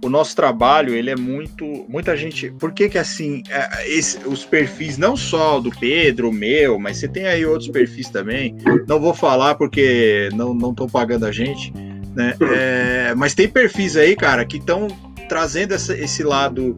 o 0.04 0.10
nosso 0.10 0.36
trabalho, 0.36 0.94
ele 0.94 1.10
é 1.10 1.16
muito. 1.16 1.66
Muita 1.90 2.16
gente. 2.16 2.52
Por 2.52 2.72
que 2.72 2.88
que 2.90 2.98
assim, 2.98 3.42
é, 3.50 3.90
esse- 3.90 4.20
os 4.28 4.46
perfis, 4.46 4.98
não 4.98 5.18
só 5.18 5.60
do 5.60 5.70
Pedro, 5.72 6.30
o 6.30 6.34
meu, 6.34 6.80
mas 6.80 6.98
você 6.98 7.08
tem 7.08 7.26
aí 7.26 7.46
outros 7.46 7.70
perfis 7.70 8.10
também. 8.10 8.56
Não 8.88 9.00
vou 9.00 9.14
falar 9.14 9.56
porque 9.56 10.30
não 10.34 10.56
estão 10.70 10.88
pagando 10.88 11.26
a 11.26 11.32
gente, 11.32 11.74
né? 12.16 12.36
É, 13.10 13.14
mas 13.16 13.34
tem 13.34 13.48
perfis 13.50 13.98
aí, 13.98 14.16
cara, 14.16 14.46
que 14.46 14.58
estão 14.58 14.88
trazendo 15.28 15.74
essa- 15.74 15.98
esse 15.98 16.24
lado. 16.24 16.78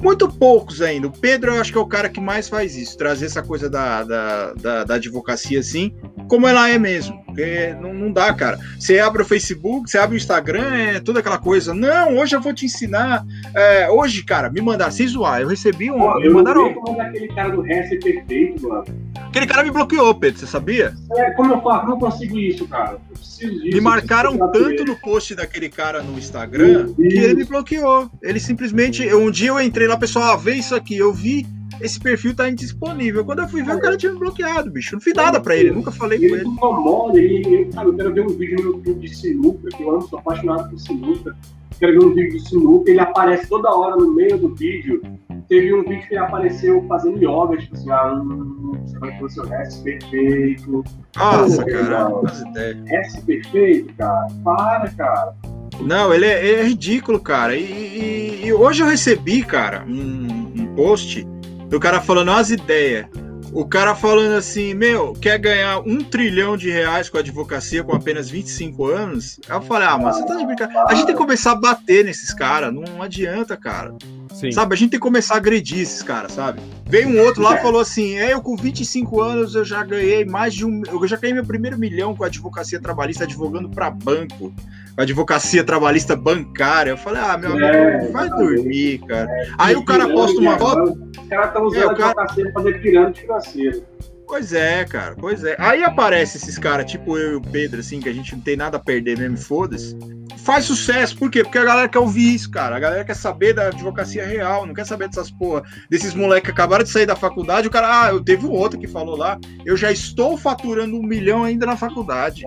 Muito 0.00 0.28
poucos 0.28 0.80
ainda. 0.80 1.08
O 1.08 1.12
Pedro, 1.12 1.52
eu 1.52 1.60
acho 1.60 1.72
que 1.72 1.78
é 1.78 1.80
o 1.80 1.86
cara 1.86 2.08
que 2.08 2.20
mais 2.20 2.48
faz 2.48 2.74
isso, 2.76 2.96
trazer 2.96 3.26
essa 3.26 3.42
coisa 3.42 3.68
da, 3.68 4.02
da, 4.02 4.52
da, 4.54 4.84
da 4.84 4.94
advocacia 4.94 5.60
assim, 5.60 5.94
como 6.26 6.48
ela 6.48 6.68
é 6.70 6.78
mesmo. 6.78 7.20
Porque 7.30 7.74
não, 7.80 7.94
não 7.94 8.12
dá, 8.12 8.32
cara. 8.34 8.58
Você 8.78 8.98
abre 8.98 9.22
o 9.22 9.24
Facebook, 9.24 9.90
você 9.90 9.98
abre 9.98 10.16
o 10.16 10.18
Instagram, 10.18 10.74
é 10.74 11.00
toda 11.00 11.20
aquela 11.20 11.38
coisa. 11.38 11.72
Não, 11.72 12.16
hoje 12.16 12.34
eu 12.34 12.40
vou 12.40 12.52
te 12.52 12.66
ensinar. 12.66 13.24
É, 13.54 13.88
hoje, 13.90 14.24
cara, 14.24 14.50
me 14.50 14.60
mandaram, 14.60 14.90
sem 14.90 15.06
zoar, 15.06 15.40
eu 15.40 15.48
recebi 15.48 15.90
um. 15.90 15.98
Pô, 15.98 16.18
me 16.18 16.28
mandaram. 16.28 16.66
é 16.66 17.00
aquele 17.02 17.28
cara 17.28 17.50
do 17.50 17.60
resto 17.60 17.94
é 17.94 17.98
perfeito, 17.98 18.68
mano. 18.68 18.84
Aquele 19.28 19.46
cara 19.46 19.62
me 19.62 19.70
bloqueou, 19.70 20.14
Pedro, 20.14 20.40
você 20.40 20.46
sabia? 20.46 20.92
É, 21.16 21.30
como 21.32 21.52
eu 21.52 21.62
faço? 21.62 21.86
Não 21.86 21.98
consigo 21.98 22.38
isso, 22.38 22.66
cara. 22.66 22.92
Eu 22.92 23.16
preciso 23.16 23.52
disso. 23.52 23.76
Me 23.76 23.80
marcaram 23.80 24.36
tanto 24.50 24.84
no 24.84 24.96
post 24.96 25.34
daquele 25.34 25.68
cara 25.68 26.02
no 26.02 26.18
Instagram 26.18 26.92
que 26.94 27.18
ele 27.18 27.34
me 27.34 27.44
bloqueou. 27.44 28.10
Ele 28.22 28.40
simplesmente. 28.40 29.14
Um 29.14 29.30
dia 29.30 29.50
eu 29.50 29.60
entrei 29.60 29.86
lá, 29.90 29.96
pessoal, 29.98 30.38
vê 30.38 30.54
isso 30.54 30.74
aqui. 30.74 30.96
Eu 30.96 31.12
vi, 31.12 31.46
esse 31.80 31.98
perfil 32.00 32.34
tá 32.34 32.48
indisponível. 32.48 33.24
Quando 33.24 33.40
eu 33.40 33.48
fui 33.48 33.62
ver, 33.62 33.76
o 33.76 33.80
cara 33.80 33.96
tinha 33.96 34.12
me 34.12 34.18
bloqueado, 34.18 34.70
bicho. 34.70 34.94
Não 34.94 35.00
fiz 35.00 35.14
nada 35.14 35.40
pra 35.40 35.56
ele, 35.56 35.70
nunca 35.70 35.90
falei 35.90 36.18
com 36.18 36.24
Ele 36.24 36.34
ele. 36.34 36.48
incomoda, 36.48 37.18
ele, 37.18 37.36
ele, 37.46 37.70
eu 37.74 37.94
quero 37.94 38.14
ver 38.14 38.26
um 38.26 38.28
vídeo 38.28 38.56
no 38.56 38.76
YouTube 38.76 39.00
de 39.00 39.14
sinuca, 39.14 39.68
que 39.76 39.82
eu 39.82 39.90
amo, 39.90 40.02
sou 40.02 40.18
apaixonado 40.18 40.70
por 40.70 40.78
sinuca. 40.78 41.36
Quero 41.78 41.98
ver 41.98 42.06
um 42.06 42.14
vídeo 42.14 42.38
de 42.38 42.48
sinuca, 42.48 42.90
ele 42.90 43.00
aparece 43.00 43.48
toda 43.48 43.70
hora 43.70 43.96
no 43.96 44.12
meio 44.14 44.36
do 44.36 44.54
vídeo. 44.54 45.00
Teve 45.48 45.74
um 45.74 45.82
vídeo 45.82 46.06
que 46.06 46.14
ele 46.14 46.18
apareceu 46.18 46.84
fazendo 46.86 47.18
yoga, 47.18 47.56
tipo 47.56 47.74
assim, 47.74 47.90
ah, 47.90 48.14
hum, 48.14 48.72
você 48.84 48.98
vai 48.98 49.28
seu 49.30 49.44
resto 49.46 49.82
perfeito. 49.82 50.84
Nossa, 51.16 51.64
Pô, 51.64 51.70
cara. 51.70 52.84
Resto 52.86 53.24
perfeito, 53.24 53.94
cara. 53.94 54.26
Para, 54.44 54.90
cara. 54.90 55.34
Não, 55.82 56.12
ele 56.14 56.26
é, 56.26 56.44
ele 56.46 56.60
é 56.60 56.64
ridículo, 56.64 57.20
cara. 57.20 57.56
E, 57.56 57.62
e- 57.62 58.46
e 58.46 58.52
hoje 58.52 58.82
eu 58.82 58.86
recebi, 58.86 59.42
cara, 59.42 59.84
um, 59.86 60.52
um 60.56 60.74
post 60.74 61.26
do 61.68 61.78
cara 61.80 62.00
falando 62.00 62.28
umas 62.28 62.50
ideias. 62.50 63.06
O 63.52 63.64
cara 63.66 63.96
falando 63.96 64.34
assim, 64.36 64.74
meu, 64.74 65.12
quer 65.12 65.36
ganhar 65.36 65.80
um 65.80 65.98
trilhão 66.04 66.56
de 66.56 66.70
reais 66.70 67.08
com 67.08 67.16
a 67.16 67.20
advocacia 67.20 67.82
com 67.82 67.92
apenas 67.96 68.30
25 68.30 68.86
anos? 68.86 69.40
Aí 69.48 69.56
eu 69.56 69.62
falei, 69.62 69.88
ah, 69.88 69.98
mas 69.98 70.16
você 70.16 70.24
tá 70.26 70.36
de 70.36 70.46
brincadeira. 70.46 70.84
A 70.86 70.94
gente 70.94 71.06
tem 71.06 71.14
que 71.16 71.20
começar 71.20 71.50
a 71.52 71.54
bater 71.56 72.04
nesses 72.04 72.32
caras, 72.32 72.72
não 72.72 73.02
adianta, 73.02 73.56
cara. 73.56 73.92
Sim. 74.32 74.52
Sabe, 74.52 74.74
a 74.74 74.78
gente 74.78 74.90
tem 74.90 75.00
que 75.00 75.04
começar 75.04 75.34
a 75.34 75.38
agredir 75.38 75.80
esses 75.80 76.00
caras, 76.00 76.30
sabe? 76.32 76.60
Veio 76.86 77.08
um 77.08 77.20
outro 77.20 77.42
lá 77.42 77.56
e 77.56 77.62
falou 77.62 77.80
assim: 77.80 78.16
é, 78.16 78.32
eu 78.32 78.40
com 78.40 78.56
25 78.56 79.20
anos 79.20 79.56
eu 79.56 79.64
já 79.64 79.82
ganhei 79.82 80.24
mais 80.24 80.54
de 80.54 80.64
um. 80.64 80.82
Eu 80.86 81.04
já 81.08 81.16
ganhei 81.16 81.34
meu 81.34 81.44
primeiro 81.44 81.76
milhão 81.76 82.14
com 82.14 82.22
a 82.22 82.28
advocacia 82.28 82.80
trabalhista 82.80 83.24
advogando 83.24 83.68
pra 83.68 83.90
banco. 83.90 84.54
Advocacia 84.96 85.64
trabalhista 85.64 86.14
bancária. 86.16 86.90
Eu 86.90 86.96
falei, 86.98 87.22
ah, 87.22 87.36
meu 87.38 87.52
amigo, 87.52 87.66
É, 87.66 87.98
vai 88.08 88.26
exatamente. 88.26 88.56
dormir, 88.56 88.98
cara. 89.06 89.28
Aí 89.58 89.74
o 89.76 89.84
cara 89.84 90.08
posta 90.08 90.40
uma 90.40 90.58
foto. 90.58 90.98
Os 91.20 91.28
caras 91.28 91.46
estão 91.46 91.64
usando 91.64 91.82
É, 91.82 91.86
o 91.86 91.96
cara- 91.96 92.06
advocacia 92.10 92.44
pra 92.44 92.52
fazer 92.52 92.80
pirâmide 92.82 93.20
financeira. 93.20 93.80
Pois 94.26 94.52
é, 94.52 94.84
cara, 94.84 95.16
pois 95.18 95.42
é. 95.42 95.56
Aí 95.58 95.82
aparece 95.82 96.36
esses 96.36 96.56
caras, 96.56 96.88
tipo 96.88 97.18
eu 97.18 97.32
e 97.32 97.34
o 97.36 97.40
Pedro, 97.40 97.80
assim, 97.80 97.98
que 97.98 98.08
a 98.08 98.12
gente 98.12 98.32
não 98.32 98.40
tem 98.40 98.56
nada 98.56 98.76
a 98.76 98.80
perder 98.80 99.18
mesmo, 99.18 99.36
foda-se. 99.36 99.98
Faz 100.44 100.66
sucesso, 100.66 101.16
por 101.18 101.28
quê? 101.30 101.42
Porque 101.42 101.58
a 101.58 101.64
galera 101.64 101.88
quer 101.88 101.98
ouvir 101.98 102.34
isso, 102.36 102.48
cara. 102.48 102.76
A 102.76 102.78
galera 102.78 103.04
quer 103.04 103.16
saber 103.16 103.52
da 103.54 103.66
advocacia 103.66 104.24
real, 104.24 104.64
não 104.66 104.72
quer 104.72 104.86
saber 104.86 105.08
dessas 105.08 105.32
porra, 105.32 105.64
desses 105.90 106.14
moleques 106.14 106.44
que 106.46 106.52
acabaram 106.52 106.84
de 106.84 106.90
sair 106.90 107.06
da 107.06 107.16
faculdade. 107.16 107.66
O 107.66 107.70
cara, 107.72 108.04
ah, 108.04 108.10
eu 108.10 108.22
teve 108.22 108.46
um 108.46 108.52
outro 108.52 108.78
que 108.78 108.86
falou 108.86 109.16
lá, 109.16 109.36
eu 109.66 109.76
já 109.76 109.90
estou 109.90 110.36
faturando 110.38 110.96
um 110.96 111.02
milhão 111.02 111.42
ainda 111.42 111.66
na 111.66 111.76
faculdade. 111.76 112.44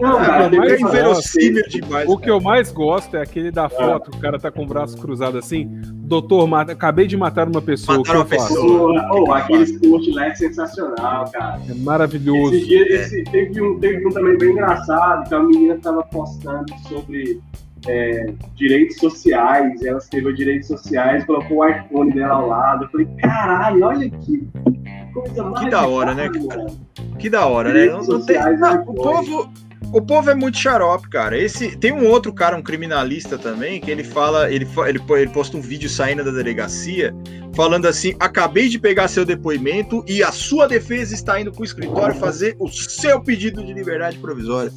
Não, 0.00 0.16
Ah, 0.18 0.44
é 0.44 0.76
que 0.76 0.82
inverossímil 0.82 1.62
demais. 1.68 2.08
O 2.08 2.16
que 2.16 2.26
cara. 2.26 2.32
eu 2.36 2.40
mais 2.40 2.70
gosto 2.70 3.16
é 3.16 3.22
aquele 3.22 3.50
da 3.50 3.68
foto, 3.68 4.10
o 4.14 4.18
cara 4.20 4.38
tá 4.38 4.50
com 4.50 4.62
o 4.62 4.66
braço 4.66 4.96
cruzado 4.96 5.36
assim. 5.36 5.68
Doutor, 5.92 6.46
mata, 6.46 6.72
acabei 6.72 7.06
de 7.06 7.16
matar 7.16 7.48
uma 7.48 7.60
pessoa. 7.60 8.02
Que 8.02 8.10
eu 8.10 8.14
uma 8.16 8.24
faço? 8.24 8.48
pessoa. 8.54 9.08
Oh, 9.12 9.32
aquele 9.32 9.78
post 9.80 10.10
lá 10.12 10.26
é 10.26 10.34
sensacional, 10.34 11.30
cara. 11.32 11.60
É 11.68 11.74
maravilhoso. 11.74 12.54
Esse 12.54 12.66
dia, 12.66 12.94
esse, 12.94 13.24
teve, 13.24 13.60
um, 13.60 13.78
teve 13.80 14.06
um 14.06 14.10
também 14.10 14.38
bem 14.38 14.50
engraçado, 14.52 15.28
que 15.28 15.34
a 15.34 15.40
menina 15.42 15.74
estava 15.74 16.02
postando 16.04 16.72
sobre 16.88 17.40
é, 17.86 18.32
direitos 18.54 18.96
sociais, 18.98 19.82
ela 19.82 19.98
escreveu 19.98 20.32
direitos 20.32 20.68
sociais, 20.68 21.24
colocou 21.24 21.58
o 21.58 21.68
iPhone 21.68 22.12
dela 22.12 22.34
ao 22.34 22.48
lado. 22.48 22.84
Eu 22.84 22.88
falei, 22.88 23.08
caralho, 23.20 23.84
olha 23.84 24.10
que 24.10 24.48
coisa 25.12 25.44
mais. 25.44 25.70
da 25.70 25.86
hora, 25.86 26.14
né, 26.14 26.28
cara? 26.48 26.66
Que 27.18 27.28
da 27.28 27.46
hora, 27.46 27.72
né? 27.72 27.86
Não, 27.86 28.02
não 28.02 28.24
tem, 28.24 28.36
não, 28.58 28.82
o 28.82 28.84
foi. 28.84 28.94
povo. 28.94 29.50
O 29.92 30.02
povo 30.02 30.28
é 30.28 30.34
muito 30.34 30.58
xarope, 30.58 31.08
cara. 31.08 31.38
Esse 31.38 31.76
tem 31.76 31.92
um 31.92 32.06
outro 32.06 32.32
cara, 32.32 32.56
um 32.56 32.62
criminalista 32.62 33.38
também, 33.38 33.80
que 33.80 33.90
ele 33.90 34.04
fala, 34.04 34.50
ele, 34.50 34.68
ele, 34.86 35.00
ele 35.08 35.30
posta 35.30 35.56
um 35.56 35.60
vídeo 35.60 35.88
saindo 35.88 36.22
da 36.22 36.30
delegacia, 36.30 37.14
falando 37.54 37.86
assim: 37.86 38.14
acabei 38.20 38.68
de 38.68 38.78
pegar 38.78 39.08
seu 39.08 39.24
depoimento 39.24 40.04
e 40.06 40.22
a 40.22 40.30
sua 40.30 40.68
defesa 40.68 41.14
está 41.14 41.40
indo 41.40 41.52
pro 41.52 41.64
escritório 41.64 42.14
fazer 42.16 42.54
o 42.58 42.68
seu 42.68 43.20
pedido 43.20 43.64
de 43.64 43.72
liberdade 43.72 44.18
provisória. 44.18 44.72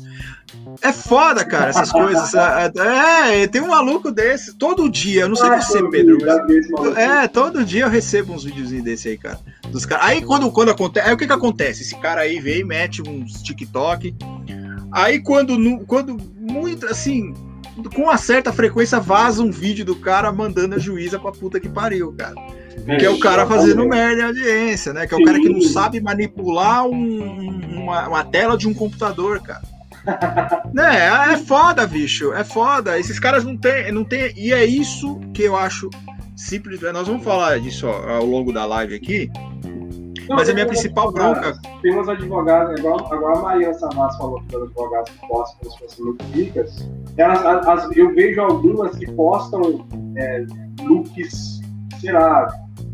É 0.81 0.91
foda, 0.91 1.43
cara, 1.43 1.69
essas 1.69 1.91
coisas. 1.93 2.33
É, 2.33 3.43
é, 3.43 3.47
tem 3.47 3.61
um 3.61 3.69
maluco 3.69 4.11
desse 4.11 4.55
todo 4.55 4.89
dia. 4.89 5.21
Eu 5.21 5.29
não 5.29 5.35
sei 5.35 5.49
Ah, 5.49 5.61
você, 5.61 5.89
Pedro, 5.89 6.17
mas 6.21 6.97
é, 6.97 7.27
todo 7.27 7.65
dia 7.65 7.83
eu 7.83 7.89
recebo 7.89 8.33
uns 8.33 8.43
videozinhos 8.43 8.83
desse 8.83 9.09
aí, 9.09 9.17
cara. 9.17 9.39
Dos 9.69 9.85
caras. 9.85 10.05
Aí 10.05 10.21
quando, 10.21 10.49
quando 10.51 10.71
acontece. 10.71 11.07
Aí 11.07 11.13
o 11.13 11.17
que 11.17 11.27
que 11.27 11.33
acontece? 11.33 11.83
Esse 11.83 11.97
cara 11.99 12.21
aí 12.21 12.39
vem, 12.39 12.63
mete 12.63 13.01
uns 13.01 13.41
TikTok. 13.41 14.15
Aí 14.91 15.19
quando, 15.19 15.57
quando 15.85 16.17
muito 16.37 16.85
assim. 16.87 17.33
com 17.95 18.03
uma 18.03 18.17
certa 18.17 18.51
frequência 18.51 18.99
vaza 18.99 19.41
um 19.41 19.51
vídeo 19.51 19.85
do 19.85 19.95
cara 19.95 20.31
mandando 20.31 20.75
a 20.75 20.79
juíza 20.79 21.19
pra 21.19 21.31
puta 21.31 21.59
que 21.59 21.69
pariu, 21.69 22.13
cara. 22.13 22.35
Que 22.99 23.05
é 23.05 23.09
o 23.09 23.19
cara 23.19 23.45
fazendo 23.45 23.87
merda 23.87 24.21
em 24.21 24.25
audiência, 24.25 24.93
né? 24.93 25.05
Que 25.05 25.13
é 25.13 25.17
o 25.17 25.23
cara 25.23 25.39
que 25.39 25.49
não 25.49 25.61
sabe 25.61 26.01
manipular 26.01 26.85
um, 26.85 27.83
uma, 27.83 28.07
uma 28.07 28.23
tela 28.23 28.57
de 28.57 28.67
um 28.67 28.73
computador, 28.73 29.41
cara. 29.41 29.61
né, 30.73 31.33
é 31.33 31.37
foda, 31.37 31.85
bicho. 31.85 32.33
É 32.33 32.43
foda. 32.43 32.99
Esses 32.99 33.19
caras 33.19 33.43
não 33.43 33.55
tem, 33.55 33.91
não 33.91 34.03
tem. 34.03 34.33
E 34.35 34.51
é 34.51 34.65
isso 34.65 35.19
que 35.33 35.43
eu 35.43 35.55
acho 35.55 35.89
simples. 36.35 36.81
Nós 36.81 37.07
vamos 37.07 37.23
falar 37.23 37.59
disso 37.59 37.87
ó, 37.87 38.09
ao 38.09 38.25
longo 38.25 38.51
da 38.51 38.65
live 38.65 38.95
aqui. 38.95 39.29
Mas 40.35 40.49
a 40.49 40.53
minha 40.53 40.65
principal 40.65 41.11
bronca. 41.11 41.57
Tem 41.81 41.93
umas 41.93 42.09
advogadas, 42.09 42.79
igual, 42.79 43.07
agora 43.11 43.37
a 43.37 43.41
Mariana 43.41 43.73
Savas 43.73 44.17
falou 44.17 44.41
que 44.47 44.55
as 44.55 44.61
advogadas 44.63 45.09
que 45.09 45.27
postam 45.27 45.59
como 45.59 45.71
se 45.71 45.79
fossem 45.79 46.05
muito 46.05 46.25
ricas. 46.25 46.89
Elas, 47.17 47.45
as, 47.45 47.97
eu 47.97 48.13
vejo 48.13 48.41
algumas 48.41 48.97
que 48.97 49.11
postam 49.11 49.85
é, 50.15 50.45
looks, 50.83 51.61
sei 51.99 52.11
lá, 52.11 52.47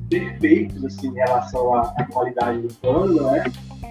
perfeitos 0.09 0.83
assim, 0.85 1.09
em 1.09 1.15
relação 1.15 1.73
à, 1.75 1.93
à 1.97 2.05
qualidade 2.05 2.59
do 2.59 2.73
pano, 2.75 3.21
né? 3.31 3.43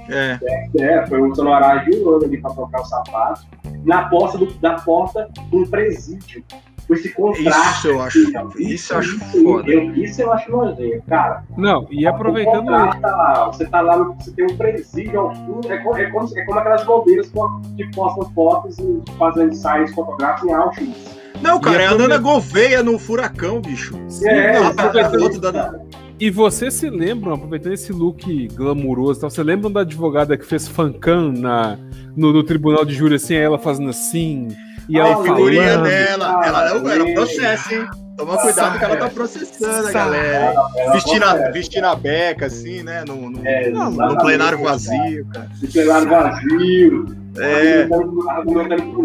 É. 0.09 0.39
é, 0.79 0.83
é 0.83 1.07
foi 1.07 1.21
usando 1.21 1.49
horário 1.49 1.91
de 1.91 1.99
um 1.99 2.11
ano 2.11 2.25
ali 2.25 2.41
para 2.41 2.55
trocar 2.55 2.81
o 2.81 2.85
sapato. 2.85 3.47
Na 3.85 4.09
porta, 4.09 4.39
do, 4.39 4.47
da 4.55 4.75
porta 4.75 5.29
um 5.53 5.65
presídio 5.67 6.45
com 6.87 6.95
esse 6.95 7.13
contraste. 7.13 7.79
Isso 7.79 7.89
eu 7.89 8.03
acho, 8.03 8.19
isso, 8.19 8.61
isso 8.61 8.93
eu 8.93 8.99
acho 8.99 9.19
foda. 9.19 9.71
Eu, 9.71 9.95
isso 9.95 10.23
eu 10.23 10.33
acho 10.33 10.51
nojento, 10.51 11.03
cara. 11.09 11.45
Não, 11.57 11.87
e 11.91 12.07
aproveitando. 12.07 12.67
Tá 12.67 12.95
lá, 13.03 13.47
você 13.47 13.67
tá 13.67 13.81
lá, 13.81 13.97
você 13.97 14.31
tem 14.33 14.45
um 14.45 14.57
presídio 14.57 15.21
ao 15.21 15.35
fundo, 15.35 15.71
é 15.71 15.79
como, 15.79 15.97
é 15.97 16.11
como, 16.11 16.39
é 16.39 16.45
como 16.45 16.59
aquelas 16.59 16.85
bombeiras 16.85 17.33
que 17.77 17.91
postam 17.91 18.31
fotos 18.33 18.79
e 18.79 19.03
fazem 19.19 19.49
ensaios 19.49 19.93
fotográficos 19.93 20.49
em 20.49 20.55
Auschwitz. 20.55 21.17
Não, 21.43 21.61
cara, 21.61 21.83
é 21.83 21.87
a 21.87 21.95
Nana 21.95 22.17
Gouveia 22.17 22.83
no 22.83 22.99
furacão, 22.99 23.61
bicho. 23.61 23.95
É, 24.23 24.57
é, 24.57 24.63
foto 24.65 25.39
da... 25.39 25.79
E 26.19 26.31
você 26.31 26.71
se 26.71 26.89
lembra, 26.89 27.35
aproveitando 27.35 27.75
esse 27.75 27.93
look 27.93 28.49
glamuroso, 28.55 29.21
você 29.21 29.43
lembra 29.43 29.69
da 29.69 29.81
advogada 29.81 30.37
que 30.37 30.47
fez 30.47 30.67
fancam 30.67 31.31
na, 31.31 31.79
no, 32.17 32.33
no 32.33 32.43
tribunal 32.43 32.87
de 32.87 32.95
júri, 32.95 33.17
assim, 33.17 33.35
ela 33.35 33.59
fazendo 33.59 33.91
assim, 33.91 34.49
e 34.89 35.01
a 35.01 35.17
figurinha 35.23 35.79
dela. 35.79 36.41
Ela 36.45 36.75
não 36.75 36.91
era 36.91 37.15
processo, 37.15 37.75
hein? 37.75 37.87
Toma 38.17 38.39
cuidado 38.39 38.79
que 38.79 38.85
ela 38.85 38.97
tá 38.97 39.11
processando 39.11 39.93
galera. 39.93 40.55
Vestindo 40.93 41.23
a, 41.23 41.51
vestindo 41.51 41.85
a 41.85 41.95
beca, 41.95 42.47
assim, 42.47 42.83
né? 42.83 43.05
No, 43.07 43.29
no, 43.31 43.47
é, 43.47 43.69
no 43.69 44.19
plenário 44.19 44.63
vazio, 44.63 45.27
cara. 45.27 45.51
No 45.63 45.69
plenário 45.69 46.09
vazio. 46.09 47.27
É. 47.39 47.87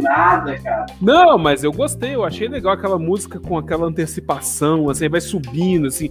nada, 0.01 0.57
cara. 0.59 0.85
Não, 1.01 1.37
mas 1.37 1.65
eu 1.65 1.71
gostei, 1.73 2.15
eu 2.15 2.23
achei 2.23 2.47
legal 2.47 2.71
aquela 2.73 2.97
música 2.97 3.37
com 3.37 3.57
aquela 3.57 3.85
antecipação, 3.85 4.89
assim, 4.89 5.09
vai 5.09 5.19
subindo, 5.19 5.87
assim, 5.87 6.09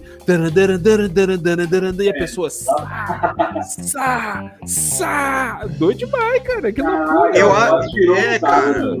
e 2.03 2.09
a 2.09 2.13
pessoa 2.13 2.49
sa, 2.51 3.33
sa, 3.63 4.51
sa, 4.63 5.65
doido 5.79 5.97
demais, 5.97 6.43
cara, 6.43 6.71
que 6.71 6.81
loucura. 6.81 7.31
Eu 7.35 7.51
acho, 7.51 8.13
é, 8.13 8.37
cara. 8.37 8.95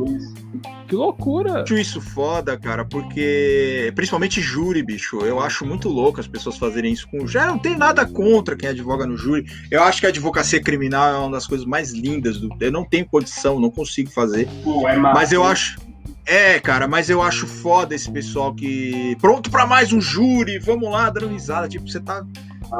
Que 0.91 0.95
loucura! 0.97 1.63
Acho 1.63 1.77
isso 1.77 2.01
foda, 2.01 2.57
cara, 2.57 2.83
porque. 2.83 3.93
Principalmente 3.95 4.41
júri, 4.41 4.83
bicho. 4.83 5.19
Eu 5.21 5.39
acho 5.39 5.65
muito 5.65 5.87
louco 5.87 6.19
as 6.19 6.27
pessoas 6.27 6.57
fazerem 6.57 6.91
isso 6.91 7.07
com. 7.07 7.25
Já 7.25 7.45
não 7.45 7.57
tem 7.57 7.77
nada 7.77 8.05
contra 8.05 8.57
quem 8.57 8.67
advoga 8.67 9.05
no 9.07 9.15
júri. 9.15 9.45
Eu 9.71 9.83
acho 9.83 10.01
que 10.01 10.05
a 10.05 10.09
advocacia 10.09 10.61
criminal 10.61 11.13
é 11.13 11.17
uma 11.17 11.31
das 11.31 11.47
coisas 11.47 11.65
mais 11.65 11.91
lindas 11.93 12.39
do. 12.39 12.49
Eu 12.59 12.73
não 12.73 12.83
tenho 12.83 13.07
condição, 13.07 13.57
não 13.57 13.71
consigo 13.71 14.11
fazer. 14.11 14.49
Pô, 14.65 14.85
é 14.85 14.97
mas 14.97 15.31
eu 15.31 15.45
acho. 15.45 15.79
É, 16.25 16.59
cara, 16.59 16.89
mas 16.89 17.09
eu 17.09 17.21
acho 17.21 17.47
foda 17.47 17.95
esse 17.95 18.11
pessoal 18.11 18.53
que. 18.53 19.15
Pronto 19.21 19.49
para 19.49 19.65
mais 19.65 19.93
um 19.93 20.01
júri, 20.01 20.59
vamos 20.59 20.91
lá, 20.91 21.09
dando 21.09 21.29
risada. 21.29 21.69
Tipo, 21.69 21.87
você 21.87 22.01
tá 22.01 22.25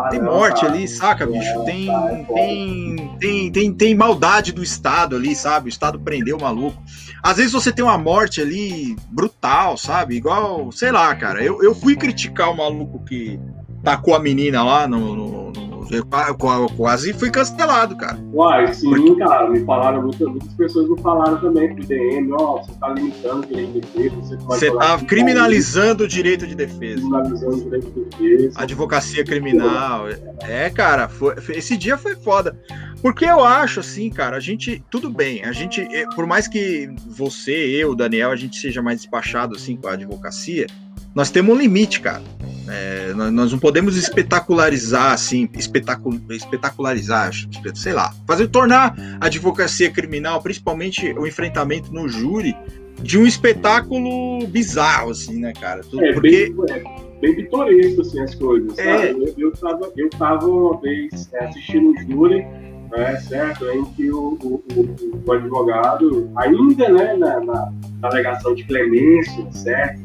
tem 0.10 0.22
morte 0.22 0.66
ali, 0.66 0.88
saca, 0.88 1.26
bicho? 1.26 1.64
Tem, 1.66 1.88
tem, 2.34 3.18
tem, 3.20 3.52
tem, 3.52 3.74
tem 3.74 3.96
maldade 3.96 4.52
do 4.52 4.64
Estado 4.64 5.16
ali, 5.16 5.36
sabe? 5.36 5.68
O 5.68 5.70
Estado 5.70 6.00
prendeu 6.00 6.38
o 6.38 6.42
maluco. 6.42 6.82
Às 7.24 7.38
vezes 7.38 7.52
você 7.52 7.72
tem 7.72 7.86
uma 7.86 7.98
morte 7.98 8.42
ali 8.42 8.96
brutal, 9.10 9.78
sabe? 9.78 10.16
Igual, 10.16 10.72
sei 10.72 10.92
lá, 10.92 11.14
cara. 11.16 11.44
Eu, 11.44 11.62
eu 11.62 11.76
fui 11.76 11.96
criticar 11.96 12.50
o 12.50 12.58
maluco 12.58 13.04
que 13.04 13.40
tacou 13.84 14.16
a 14.16 14.20
menina 14.20 14.64
lá 14.64 14.88
no, 14.88 15.16
no, 15.16 15.52
no 15.52 15.71
eu 15.92 16.70
quase 16.78 17.14
fui 17.14 17.30
cancelado, 17.30 17.96
cara. 17.98 18.18
Uai, 18.34 18.74
sim, 18.74 18.90
Porque... 18.90 19.16
cara. 19.16 19.50
Me 19.50 19.64
falaram, 19.66 20.02
muitas, 20.04 20.28
muitas 20.28 20.54
pessoas 20.54 20.90
me 20.90 21.02
falaram 21.02 21.38
também 21.40 21.74
pro 21.76 21.86
DM, 21.86 22.32
ó, 22.34 22.38
oh, 22.38 22.64
você 22.64 22.72
tá 22.80 22.90
limitando 22.90 23.44
o 23.44 23.46
direito 23.46 23.74
de 23.74 23.82
defesa. 23.82 24.16
Você, 24.22 24.38
você 24.38 24.72
tá 24.72 24.98
criminalizando 25.00 26.04
o 26.06 26.08
direito 26.08 26.48
de 26.48 26.56
defesa. 26.56 27.02
Criminalizando 27.02 27.56
o 27.56 27.64
direito 27.64 27.92
de 27.92 28.06
defesa. 28.06 28.62
Advocacia 28.62 29.26
criminal. 29.26 30.06
É, 30.42 30.70
cara, 30.70 31.10
foi, 31.10 31.36
esse 31.50 31.76
dia 31.76 31.98
foi 31.98 32.16
foda. 32.16 32.58
Porque 33.02 33.26
eu 33.26 33.44
acho 33.44 33.80
assim, 33.80 34.10
cara, 34.10 34.38
a 34.38 34.40
gente, 34.40 34.84
tudo 34.90 35.10
bem, 35.10 35.44
a 35.44 35.52
gente, 35.52 35.86
por 36.16 36.28
mais 36.28 36.48
que 36.48 36.88
você, 37.08 37.52
eu, 37.52 37.96
Daniel, 37.96 38.32
a 38.32 38.36
gente 38.36 38.58
seja 38.58 38.82
mais 38.82 39.02
despachado 39.02 39.56
assim 39.56 39.76
com 39.76 39.88
a 39.88 39.94
advocacia, 39.94 40.68
nós 41.14 41.30
temos 41.30 41.56
um 41.56 41.60
limite, 41.60 42.00
cara. 42.00 42.22
É, 42.70 43.14
nós 43.14 43.52
não 43.52 43.60
podemos 43.60 43.98
espetacularizar, 43.98 45.12
assim, 45.12 45.50
espetacul, 45.58 46.18
espetacularizar, 46.30 47.32
sei 47.76 47.92
lá, 47.92 48.14
fazer 48.26 48.48
tornar 48.48 48.96
a 49.20 49.26
advocacia 49.26 49.92
criminal, 49.92 50.42
principalmente 50.42 51.12
o 51.14 51.28
enfrentamento 51.28 51.94
no 51.94 52.08
júri, 52.08 52.56
de 53.02 53.18
um 53.18 53.26
espetáculo 53.26 54.46
bizarro, 54.48 55.12
assim, 55.12 55.40
né, 55.40 55.52
cara? 55.60 55.82
Tudo, 55.82 56.06
é, 56.06 56.14
porque... 56.14 56.54
bem, 56.56 56.66
é, 56.70 56.84
bem 57.20 57.36
pitoresco, 57.36 58.02
assim, 58.02 58.22
as 58.22 58.36
coisas, 58.36 58.78
é. 58.78 59.12
Eu, 59.12 59.34
eu, 59.38 59.52
tava, 59.52 59.92
eu 59.98 60.10
tava 60.12 60.48
uma 60.48 60.80
vez 60.80 61.30
é, 61.34 61.46
assistindo 61.46 61.92
o 61.92 61.98
júri, 62.10 62.46
né, 62.92 63.18
certo, 63.28 63.66
em 63.70 63.86
que 63.94 64.12
o, 64.12 64.38
o, 64.42 64.64
o, 64.76 65.24
o 65.26 65.32
advogado, 65.32 66.30
ainda, 66.38 66.90
né, 66.90 67.16
na, 67.16 67.40
na, 67.40 67.74
na 68.02 68.08
alegação 68.08 68.54
de 68.54 68.64
clemência, 68.64 69.52
certo, 69.52 70.01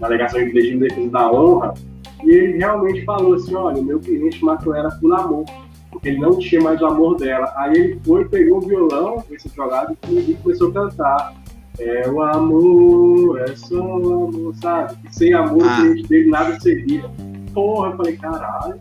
na 0.00 0.06
alegação 0.06 0.44
de 0.44 0.52
defesa 0.76 1.10
da 1.10 1.30
honra, 1.30 1.74
e 2.22 2.30
ele 2.30 2.58
realmente 2.58 3.04
falou 3.04 3.34
assim: 3.34 3.54
olha, 3.54 3.82
meu 3.82 4.00
cliente 4.00 4.44
matou 4.44 4.74
ela 4.74 4.90
por 5.00 5.12
amor, 5.12 5.44
porque 5.90 6.08
ele 6.08 6.18
não 6.18 6.38
tinha 6.38 6.60
mais 6.60 6.80
o 6.80 6.86
amor 6.86 7.16
dela. 7.16 7.52
Aí 7.56 7.76
ele 7.76 8.00
foi, 8.04 8.24
pegou 8.28 8.58
o 8.58 8.66
violão, 8.66 9.24
esse 9.30 9.48
jogado, 9.54 9.96
e 10.08 10.34
começou 10.42 10.70
a 10.70 10.72
cantar. 10.72 11.34
É 11.78 12.08
o 12.08 12.22
amor, 12.22 13.38
é 13.38 13.54
só 13.54 13.76
o 13.76 14.28
amor, 14.28 14.54
sabe? 14.56 14.96
sem 15.10 15.34
amor 15.34 15.62
ah. 15.62 15.78
o 15.78 15.82
cliente 15.82 16.08
dele 16.08 16.30
nada 16.30 16.58
seria. 16.58 17.04
Porra, 17.52 17.90
eu 17.90 17.96
falei, 17.96 18.16
caralho. 18.16 18.80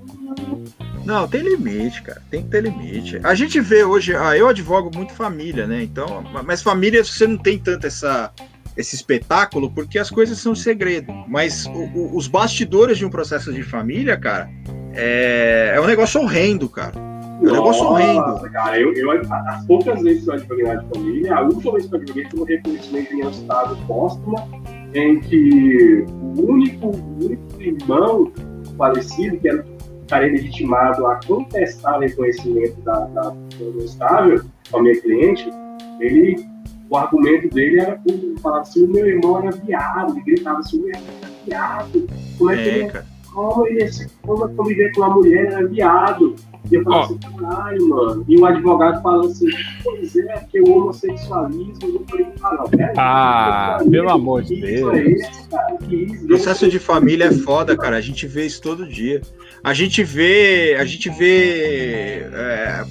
Não, 1.05 1.28
tem 1.28 1.41
limite, 1.41 2.01
cara. 2.01 2.22
Tem 2.32 2.41
que 2.41 2.49
ter 2.49 2.63
limite. 2.63 3.20
A 3.24 3.36
gente 3.36 3.59
vê 3.59 3.84
hoje, 3.84 4.16
ah, 4.16 4.38
eu 4.38 4.47
advogo 4.47 4.89
muito 4.95 5.13
família, 5.13 5.68
né? 5.68 5.84
Então, 5.84 6.24
mas 6.45 6.63
família 6.63 7.03
você 7.03 7.28
não 7.28 7.38
tem 7.38 7.59
tanto 7.59 7.86
essa 7.86 8.32
esse 8.78 8.96
espetáculo 8.96 9.72
porque 9.72 9.98
as 9.98 10.10
coisas 10.10 10.38
são 10.38 10.54
segredo. 10.56 11.14
Mas 11.28 11.66
o, 11.66 11.72
o, 11.72 12.18
os 12.18 12.28
bastidores 12.28 12.98
de 12.98 13.06
um 13.06 13.10
processo 13.10 13.54
de 13.54 13.64
família, 13.64 14.18
cara, 14.18 14.50
é, 14.94 15.74
é 15.76 15.82
um 15.82 15.88
negócio 15.88 16.22
horrendo, 16.22 16.70
cara. 16.70 16.94
É 16.96 17.48
um 17.48 17.52
negócio 17.52 17.86
horrendo. 17.86 18.40
Cara, 18.52 18.80
eu, 18.80 18.94
eu, 18.94 19.12
as 19.12 19.66
poucas 19.66 20.02
vezes 20.02 20.24
que 20.24 20.30
eu 20.30 20.34
advoguei 20.34 20.66
de 20.66 20.88
família, 20.94 21.36
a 21.36 21.42
última 21.42 21.74
vez 21.74 21.86
que 21.86 21.96
eu 21.96 22.00
advoguei 22.00 22.28
foi 22.30 22.40
um 22.40 22.44
reconhecimento 22.44 23.14
em 23.14 23.30
estado 23.30 23.78
póstuma, 23.88 24.48
em 24.94 25.20
que 25.20 26.06
o 26.08 26.52
único, 26.52 26.88
o 26.88 27.26
único 27.26 27.62
irmão 27.62 28.32
falecido, 28.78 29.38
que 29.38 29.50
era 29.50 29.66
estaria 30.06 30.32
legitimado 30.32 31.08
a 31.08 31.20
contestar 31.26 31.98
o 31.98 32.02
reconhecimento 32.02 32.80
da, 32.82 33.00
da, 33.08 33.30
do 33.30 33.84
estável, 33.84 34.44
com 34.70 34.78
a 34.78 34.84
minha 34.84 35.02
cliente, 35.02 35.50
ele 36.00 36.46
o 36.90 36.98
argumento 36.98 37.50
dele 37.50 37.80
era 37.80 37.98
por 37.98 38.14
falar 38.42 38.62
assim, 38.62 38.84
o 38.86 38.92
meu 38.92 39.08
irmão 39.08 39.42
era 39.42 39.52
viado, 39.52 40.14
ele 40.14 40.22
gritava 40.24 40.60
assim, 40.60 40.80
o 40.80 40.82
meu 40.84 40.90
irmão 40.90 41.14
era 41.22 41.32
viado. 41.46 42.08
Como 42.38 42.52
é, 42.52 42.56
que 42.56 42.70
é, 42.70 42.78
ele, 42.78 42.92
como 43.34 43.68
ele 43.68 43.90
como 44.22 44.56
conviver 44.56 44.92
com 44.94 45.02
uma 45.02 45.16
mulher 45.16 45.46
era 45.48 45.68
viado? 45.68 46.36
E 46.72 46.76
eu 46.76 46.84
falei 46.84 47.00
oh. 47.00 47.04
assim, 47.04 47.20
caralho, 47.20 47.90
mano. 47.90 48.26
E 48.28 48.38
o 48.38 48.46
advogado 48.46 49.02
falou 49.02 49.26
assim, 49.26 49.48
pois 49.84 50.16
é, 50.16 50.38
porque 50.38 50.62
o 50.62 50.78
homossexualismo, 50.78 51.78
eu 51.84 52.06
falei, 52.10 52.28
ah, 52.42 52.56
não, 52.56 52.70
pera 52.70 52.94
Ah, 52.98 53.78
pelo 53.90 54.10
amor 54.10 54.44
de 54.44 54.60
Deus. 54.62 54.94
É 54.94 55.06
esse, 55.06 55.50
cara? 55.50 55.78
Isso, 55.90 56.28
Processo 56.28 56.70
de 56.70 56.80
família 56.80 57.26
é 57.26 57.32
foda, 57.32 57.78
cara. 57.78 57.98
A 57.98 58.02
gente 58.02 58.26
vê 58.26 58.46
isso 58.46 58.62
todo 58.62 58.88
dia. 58.88 59.22
A 59.64 59.74
gente 59.74 60.04
vê, 60.04 60.76
a 60.80 60.86
gente 60.86 61.10
vê 61.10 62.26
é, 62.34 62.84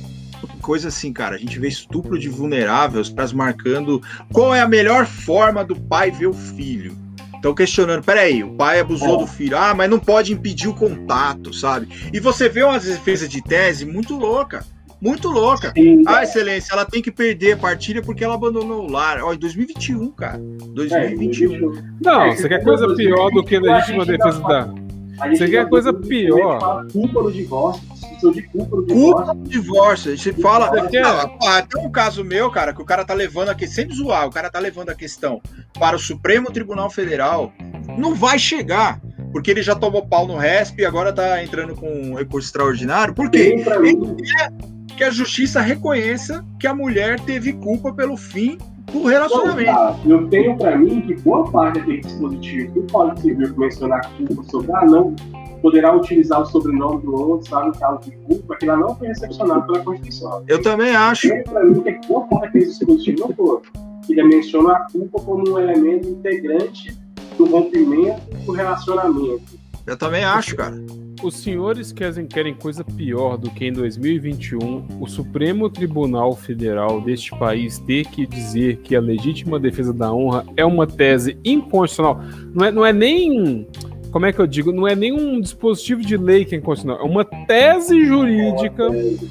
coisa 0.65 0.89
assim, 0.89 1.13
cara. 1.13 1.37
A 1.37 1.39
gente 1.39 1.59
vê 1.59 1.69
estupro 1.69 2.19
de 2.19 2.29
vulneráveis, 2.29 3.11
pras 3.11 3.35
marcando 3.35 4.03
qual 4.33 4.55
é 4.55 4.61
a 4.61 4.69
melhor 4.69 5.07
forma 5.07 5.63
do 5.63 5.77
pai 5.77 6.11
ver 6.11 6.27
o 6.27 6.33
filho. 6.33 6.97
Estão 7.35 7.55
questionando, 7.55 8.03
peraí, 8.03 8.43
o 8.43 8.55
pai 8.55 8.81
abusou 8.81 9.19
do 9.19 9.27
filho, 9.27 9.59
ah, 9.59 9.75
mas 9.75 9.91
não 9.91 9.99
pode 9.99 10.33
impedir 10.33 10.67
o 10.67 10.75
contato, 10.75 11.53
sabe? 11.53 11.87
E 12.11 12.19
você 12.19 12.49
vê 12.49 12.63
umas 12.63 12.85
defesas 12.85 13.29
de 13.29 13.43
tese 13.43 13.85
muito 13.85 14.17
louca, 14.17 14.65
muito 14.99 15.29
louca. 15.29 15.71
Sim, 15.77 16.03
ah, 16.07 16.23
excelência, 16.23 16.73
ela 16.73 16.87
tem 16.87 17.03
que 17.03 17.11
perder 17.11 17.53
a 17.53 17.57
partilha 17.59 18.01
porque 18.01 18.25
ela 18.25 18.35
abandonou 18.35 18.89
o 18.89 18.91
lar. 18.91 19.23
Ó, 19.23 19.35
em 19.35 19.39
2021, 19.39 20.11
cara. 20.13 20.39
2021. 20.39 21.77
É, 21.77 21.83
não, 22.01 22.23
é, 22.23 22.35
você 22.35 22.49
quer 22.49 22.65
coisa 22.65 22.95
pior 22.95 23.31
do 23.31 23.45
que 23.45 23.57
a 23.57 23.61
legítima 23.61 24.07
defesa 24.07 24.41
da. 24.41 24.84
Você 25.17 25.49
quer 25.49 25.69
coisa 25.69 25.93
pior. 25.93 26.87
Culpa 26.93 27.23
no 27.23 27.33
divórcio, 27.33 28.33
de 28.33 28.43
culpa 28.43 28.77
no 28.77 28.87
divórcio. 28.87 29.15
Culpa 29.15 29.35
no 29.35 29.45
divórcio. 29.45 30.13
A 30.13 30.17
gente 30.17 30.43
fala. 30.43 30.71
Não, 30.71 31.67
tem 31.67 31.87
um 31.87 31.91
caso 31.91 32.25
meu, 32.25 32.51
cara, 32.51 32.73
que 32.73 32.83
o 32.83 32.85
cara 32.85 33.05
tá 33.05 33.15
levando 33.15 33.49
aqui, 33.49 33.67
sem 33.67 33.91
zoar, 33.93 34.27
o 34.27 34.31
cara 34.31 34.51
tá 34.51 34.59
levando 34.59 34.91
a 34.91 34.95
questão 34.95 35.41
para 35.79 35.97
o 35.97 35.99
Supremo 35.99 36.51
Tribunal 36.51 36.91
Federal. 36.91 37.53
Não 37.99 38.15
vai 38.15 38.39
chegar 38.39 39.01
porque 39.33 39.51
ele 39.51 39.63
já 39.63 39.75
tomou 39.75 40.07
pau 40.07 40.27
no 40.27 40.37
RESP 40.37 40.83
e 40.83 40.85
agora 40.87 41.13
tá 41.13 41.43
entrando 41.43 41.75
com 41.75 41.89
um 41.89 42.15
recurso 42.15 42.49
extraordinário. 42.49 43.13
Por 43.13 43.31
quê? 43.31 43.57
Ele 43.57 44.23
quer 44.23 44.53
que 44.97 45.05
a 45.05 45.11
justiça 45.11 45.61
reconheça 45.61 46.45
que 46.59 46.67
a 46.67 46.75
mulher 46.75 47.19
teve 47.21 47.53
culpa 47.55 47.93
pelo 47.93 48.17
fim 48.17 48.57
do 48.93 49.05
relacionamento. 49.05 49.99
Eu 50.07 50.29
tenho 50.29 50.57
para 50.57 50.77
mim 50.77 51.01
que 51.03 51.15
boa 51.17 51.51
parte 51.51 51.79
daquele 51.79 52.01
dispositivo 52.01 52.81
do 52.81 52.93
Código 52.93 53.21
Civil 53.21 53.53
que 53.53 53.61
menciona 53.61 53.97
a 53.97 54.01
culpa 54.09 54.43
sobre 54.45 54.73
ah, 54.73 54.85
não 54.85 55.15
poderá 55.63 55.97
utilizar 55.97 56.43
o 56.43 56.45
sobrenome 56.45 57.01
do 57.03 57.15
outro, 57.15 57.49
sabe, 57.49 57.69
em 57.69 57.81
caso 57.81 58.01
de 58.03 58.11
culpa, 58.19 58.55
que 58.57 58.69
ela 58.69 58.77
não 58.77 58.95
foi 58.97 59.09
recepcionada 59.09 59.63
pela 59.63 59.79
Constituição. 59.79 60.45
Eu 60.47 60.61
também 60.61 60.95
acho. 60.95 61.29
Para 61.45 61.65
mim, 61.65 61.81
que 61.81 62.07
boa 62.07 62.27
parte 62.27 62.45
daquele 62.45 62.67
dispositivo 62.67 63.21
não 63.21 63.35
for. 63.35 63.63
Ele 64.07 64.23
menciona 64.25 64.75
a 64.75 64.87
culpa 64.93 65.23
como 65.23 65.49
um 65.49 65.59
elemento 65.59 66.07
integrante 66.07 66.95
do 67.39 67.47
rompimento 67.47 68.21
do 68.45 68.53
relacionamento. 68.53 69.59
Eu 69.87 69.97
também 69.97 70.23
acho, 70.23 70.55
cara. 70.55 70.77
Os 71.25 71.37
senhores 71.37 71.91
querem, 71.91 72.27
querem 72.27 72.53
coisa 72.53 72.85
pior 72.85 73.39
do 73.39 73.49
que 73.49 73.65
em 73.65 73.73
2021 73.73 75.01
o 75.01 75.07
Supremo 75.07 75.71
Tribunal 75.71 76.37
Federal 76.37 77.01
deste 77.01 77.31
país 77.39 77.79
ter 77.79 78.05
que 78.09 78.27
dizer 78.27 78.77
que 78.83 78.95
a 78.95 79.01
legítima 79.01 79.59
defesa 79.59 79.91
da 79.91 80.13
honra 80.13 80.45
é 80.55 80.63
uma 80.67 80.87
tese 80.87 81.39
inconstitucional. 81.43 82.21
Não 82.53 82.67
é, 82.67 82.71
não 82.71 82.85
é 82.85 82.93
nem. 82.93 83.67
Como 84.13 84.27
é 84.27 84.35
que 84.35 84.39
eu 84.39 84.47
digo? 84.47 84.71
Não 84.71 84.87
é 84.87 84.95
nem 84.95 85.15
um 85.15 85.41
dispositivo 85.41 86.03
de 86.03 86.15
lei 86.15 86.45
que 86.45 86.55
é 86.55 86.59
inconstitucional. 86.59 87.03
É 87.03 87.11
uma 87.11 87.25
tese 87.25 88.05
jurídica 88.05 88.85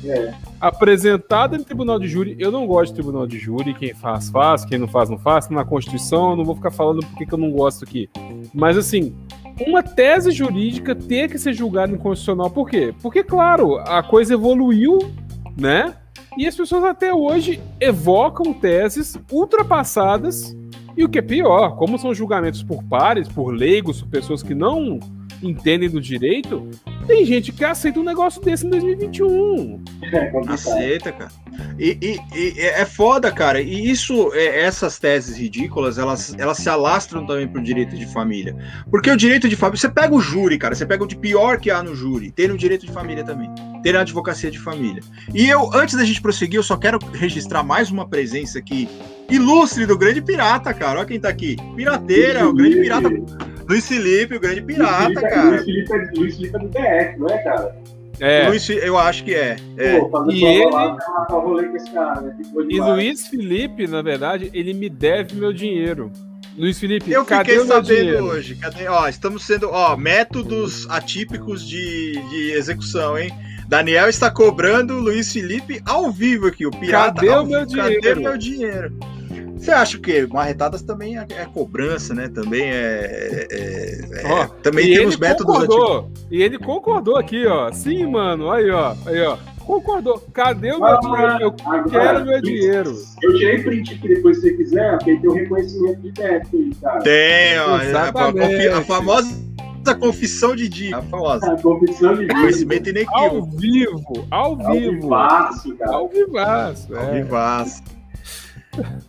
é. 0.04 0.34
Apresentada 0.64 1.58
em 1.58 1.64
tribunal 1.64 2.00
de 2.00 2.08
júri. 2.08 2.38
Eu 2.40 2.50
não 2.50 2.66
gosto 2.66 2.92
de 2.92 2.94
tribunal 2.94 3.28
de 3.28 3.38
júri. 3.38 3.74
Quem 3.74 3.94
faz, 3.94 4.30
faz. 4.30 4.64
Quem 4.64 4.78
não 4.78 4.88
faz, 4.88 5.10
não 5.10 5.18
faz. 5.18 5.50
Na 5.50 5.66
Constituição, 5.66 6.32
eu 6.32 6.38
não 6.38 6.46
vou 6.46 6.56
ficar 6.56 6.72
falando 6.72 7.06
porque 7.06 7.26
que 7.26 7.34
eu 7.34 7.38
não 7.38 7.52
gosto 7.52 7.84
aqui. 7.84 8.10
Mas 8.54 8.78
assim, 8.78 9.14
uma 9.68 9.84
tese 9.84 10.32
jurídica 10.32 10.96
ter 10.96 11.30
que 11.30 11.38
ser 11.38 11.52
julgada 11.52 11.92
inconstitucional. 11.92 12.50
Por 12.50 12.70
quê? 12.70 12.96
Porque, 13.02 13.26
claro, 13.26 13.78
a 13.80 14.02
coisa 14.02 14.36
evoluiu, 14.36 15.00
né? 15.60 15.96
E 16.38 16.48
as 16.48 16.56
pessoas 16.56 16.86
até 16.86 17.14
hoje 17.14 17.62
evocam 17.82 18.54
teses 18.54 19.20
ultrapassadas. 19.30 20.56
E 20.96 21.04
o 21.04 21.10
que 21.10 21.20
é 21.20 21.22
pior, 21.22 21.76
como 21.76 22.00
são 22.00 22.14
julgamentos 22.14 22.64
por 22.64 22.82
pares, 22.86 23.28
por 23.28 23.54
leigos, 23.54 24.02
por 24.02 24.08
pessoas 24.10 24.42
que 24.42 24.56
não 24.56 24.98
entendem 25.42 25.90
do 25.90 26.00
direito, 26.00 26.70
tem 27.04 27.26
gente 27.26 27.52
que 27.52 27.64
aceita 27.64 28.00
um 28.00 28.04
negócio 28.04 28.42
desse 28.42 28.66
em 28.66 28.70
2021. 28.70 29.84
É, 30.12 30.32
aceita, 30.48 31.12
cara. 31.12 31.32
E, 31.78 31.98
e, 32.02 32.20
e, 32.36 32.60
é 32.60 32.86
foda, 32.86 33.32
cara. 33.32 33.62
E 33.62 33.90
isso, 33.90 34.32
é, 34.34 34.62
essas 34.62 35.00
teses 35.00 35.38
ridículas, 35.38 35.98
elas, 35.98 36.36
elas 36.38 36.58
se 36.58 36.70
alastram 36.70 37.26
também 37.26 37.48
pro 37.48 37.62
direito 37.62 37.96
de 37.96 38.06
família. 38.06 38.56
Porque 38.90 39.10
o 39.10 39.18
direito 39.18 39.48
de 39.48 39.56
família, 39.56 39.80
você 39.80 39.90
pega 39.90 40.14
o 40.14 40.22
júri, 40.22 40.58
cara, 40.58 40.76
você 40.76 40.86
pega 40.86 41.04
o 41.04 41.08
de 41.08 41.16
pior 41.16 41.60
que 41.60 41.72
há 41.72 41.82
no 41.82 41.96
júri, 41.96 42.32
tem 42.32 42.48
no 42.48 42.58
direito 42.58 42.86
de 42.86 42.92
família 42.92 43.24
também, 43.24 43.50
tem 43.82 43.94
na 43.94 44.02
advocacia 44.02 44.52
de 44.52 44.60
família. 44.60 45.02
E 45.34 45.50
eu, 45.50 45.70
antes 45.74 45.96
da 45.96 46.06
gente 46.06 46.22
prosseguir, 46.22 46.58
eu 46.58 46.64
só 46.64 46.78
quero 46.78 47.00
registrar 47.14 47.64
mais 47.64 47.92
uma 47.92 48.08
presença 48.08 48.60
aqui 48.60 48.88
ilustre 49.30 49.86
do 49.86 49.98
grande 49.98 50.22
pirata, 50.22 50.74
cara. 50.74 51.00
Olha 51.00 51.08
quem 51.08 51.20
tá 51.20 51.30
aqui. 51.30 51.58
Pirateira, 51.76 52.48
o 52.48 52.54
grande 52.54 52.78
pirata. 52.78 53.10
Luiz 53.68 53.88
Felipe, 53.88 54.36
o 54.36 54.40
grande 54.40 54.62
pirata, 54.62 55.06
Luiz 55.06 55.20
Felipe, 55.20 55.30
cara. 55.30 55.50
Luiz 55.50 55.66
Felipe, 55.66 55.94
é, 55.94 56.20
Luiz 56.20 56.36
Felipe 56.36 56.56
é 56.56 56.60
do 56.60 56.68
DF, 56.68 57.20
não 57.20 57.30
é, 57.30 57.38
cara? 57.44 57.84
É. 58.20 58.48
Luiz, 58.48 58.70
eu 58.70 58.98
acho 58.98 59.24
que 59.24 59.34
é. 59.34 59.58
é. 59.78 60.00
Pô, 60.00 60.32
e 60.32 60.46
ele... 60.46 60.70
Cara, 61.92 62.22
né? 62.22 62.38
e 62.70 62.80
Luiz 62.80 63.28
Felipe, 63.28 63.88
na 63.88 64.02
verdade, 64.02 64.50
ele 64.54 64.74
me 64.74 64.90
deve 64.90 65.36
meu 65.36 65.52
dinheiro. 65.52 66.12
Luiz 66.58 66.80
Felipe, 66.80 67.12
eu 67.12 67.26
cadê 67.26 67.54
fiquei 67.54 67.66
sabendo 67.66 68.26
hoje. 68.26 68.56
Cadê? 68.56 68.88
Ó, 68.88 69.08
estamos 69.08 69.44
sendo, 69.44 69.70
ó, 69.72 69.98
métodos 69.98 70.88
atípicos 70.90 71.68
de, 71.68 72.14
de 72.30 72.52
execução, 72.52 73.18
hein? 73.18 73.34
Daniel 73.68 74.08
está 74.08 74.30
cobrando 74.30 74.96
o 74.96 75.00
Luiz 75.00 75.34
Felipe 75.34 75.82
ao 75.84 76.12
vivo 76.12 76.48
aqui, 76.48 76.66
o 76.66 76.72
pirata. 76.72 77.16
Cadê 77.16 77.30
o 77.30 77.46
meu 77.46 77.66
dinheiro? 77.66 78.02
Cadê 78.02 78.16
meu 78.16 78.38
dinheiro? 78.38 79.00
Você 79.56 79.72
acha 79.72 79.98
que 79.98 80.28
marretadas 80.28 80.82
também 80.82 81.18
é, 81.18 81.26
é, 81.30 81.46
cobrança, 81.46 82.14
né? 82.14 82.28
Também 82.28 82.64
é. 82.64 83.48
é, 83.52 83.98
é 84.14 84.48
também 84.62 84.94
tem 84.94 85.06
os 85.06 85.18
métodos. 85.18 85.68
Concordou, 85.68 86.12
e 86.30 86.42
ele 86.42 86.58
concordou 86.58 87.18
aqui, 87.18 87.46
ó. 87.46 87.72
Sim, 87.72 88.06
mano. 88.08 88.52
Aí, 88.52 88.70
ó. 88.70 88.96
Aí, 89.06 89.22
ó. 89.22 89.38
Concordou. 89.60 90.22
Cadê 90.34 90.74
o 90.74 90.80
meu 90.80 90.86
ah, 90.86 91.00
dinheiro? 91.00 91.40
Eu 91.40 91.56
agora, 91.66 91.90
quero 91.90 92.26
meu 92.26 92.42
dinheiro. 92.42 92.96
Eu 93.22 93.36
tirei 93.36 93.64
print 93.64 93.94
aqui 93.94 94.08
depois, 94.10 94.38
se 94.38 94.42
você 94.44 94.54
quiser, 94.58 94.98
porque 94.98 95.16
tem 95.16 95.30
o 95.30 95.34
reconhecimento 95.34 96.02
de 96.02 96.12
débito 96.12 96.58
aí, 96.58 96.76
cara. 96.82 97.00
Tem, 97.00 97.60
ó. 97.60 97.78
É 97.78 98.68
a, 98.68 98.78
a 98.80 98.84
famosa 98.84 99.54
a 99.92 99.96
confissão 99.96 100.56
de 100.56 100.70
dia. 100.70 100.98
A 100.98 101.02
famosa. 101.02 101.54
A 101.54 101.62
confissão 101.62 102.14
de 102.16 102.26
dia. 102.26 102.36
Conhecimento 102.36 102.90
inequívoco. 102.90 103.20
Ao 103.20 103.46
vivo, 103.46 104.28
ao 104.32 104.58
vivo. 104.58 104.70
Ao 104.70 104.74
vivaço, 104.74 105.76
cara. 105.76 105.92
Ao 105.94 106.10
vivaço. 106.10 106.96
Ao 106.96 107.14
vivaço. 107.14 107.84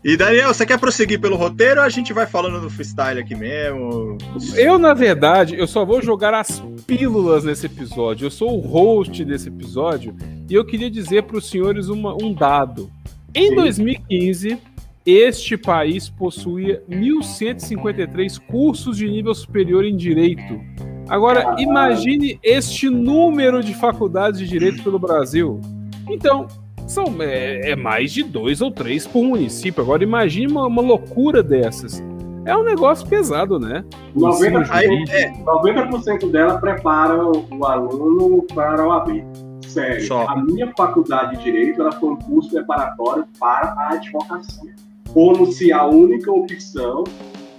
E 0.03 0.17
Daniel, 0.17 0.53
você 0.53 0.67
quer 0.67 0.79
prosseguir 0.79 1.21
pelo 1.21 1.37
roteiro 1.37 1.81
ou 1.81 1.87
a 1.87 1.89
gente 1.89 2.12
vai 2.12 2.27
falando 2.27 2.61
no 2.61 2.71
freestyle 2.71 3.21
aqui 3.21 3.35
mesmo? 3.35 4.19
Eu, 4.57 4.79
na 4.79 4.93
verdade, 4.93 5.57
eu 5.59 5.67
só 5.67 5.85
vou 5.85 6.03
jogar 6.03 6.35
as 6.35 6.62
pílulas 6.87 7.45
nesse 7.45 7.67
episódio. 7.67 8.27
Eu 8.27 8.31
sou 8.31 8.59
o 8.59 8.61
host 8.61 9.25
desse 9.25 9.49
episódio 9.49 10.15
e 10.49 10.55
eu 10.55 10.65
queria 10.65 10.91
dizer 10.91 11.23
para 11.23 11.39
os 11.39 11.49
senhores 11.49 11.89
uma, 11.89 12.15
um 12.15 12.33
dado. 12.35 12.91
Em 13.35 13.49
Sim. 13.49 13.55
2015, 13.57 14.59
este 15.07 15.57
país 15.57 16.09
possuía 16.09 16.83
1.153 16.89 18.39
cursos 18.47 18.97
de 18.97 19.09
nível 19.09 19.35
superior 19.35 19.85
em 19.85 19.97
direito. 19.97 20.61
Agora, 21.09 21.57
imagine 21.59 22.39
este 22.43 22.89
número 22.89 23.62
de 23.62 23.75
faculdades 23.75 24.41
de 24.41 24.49
direito 24.49 24.83
pelo 24.83 24.99
Brasil. 24.99 25.61
Então, 26.09 26.47
são 26.87 27.05
é, 27.20 27.70
é, 27.70 27.76
mais 27.76 28.12
de 28.12 28.22
dois 28.22 28.61
ou 28.61 28.70
três 28.70 29.07
por 29.07 29.24
município. 29.24 29.82
Agora 29.82 30.03
imagine 30.03 30.47
uma, 30.47 30.66
uma 30.66 30.82
loucura 30.82 31.43
dessas. 31.43 32.03
É 32.45 32.55
um 32.55 32.62
negócio 32.62 33.07
pesado, 33.09 33.59
né? 33.59 33.85
90%, 34.14 34.66
aí, 34.70 35.05
é, 35.09 35.30
90 35.30 36.28
dela 36.28 36.59
prepara 36.59 37.24
o 37.24 37.64
aluno 37.64 38.43
para 38.55 38.87
o 38.87 38.93
AB. 38.93 39.24
Sério, 39.66 40.07
Só. 40.07 40.28
a 40.28 40.37
minha 40.37 40.70
faculdade 40.76 41.39
de 41.39 41.45
Direito 41.45 41.80
ela 41.80 41.93
foi 41.93 42.11
um 42.11 42.16
curso 42.16 42.51
preparatório 42.51 43.24
para 43.41 43.74
a 43.76 43.95
advocacia. 43.95 44.74
Como 45.12 45.51
se 45.51 45.72
a 45.72 45.85
única 45.87 46.30
opção 46.30 47.05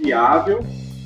viável 0.01 0.59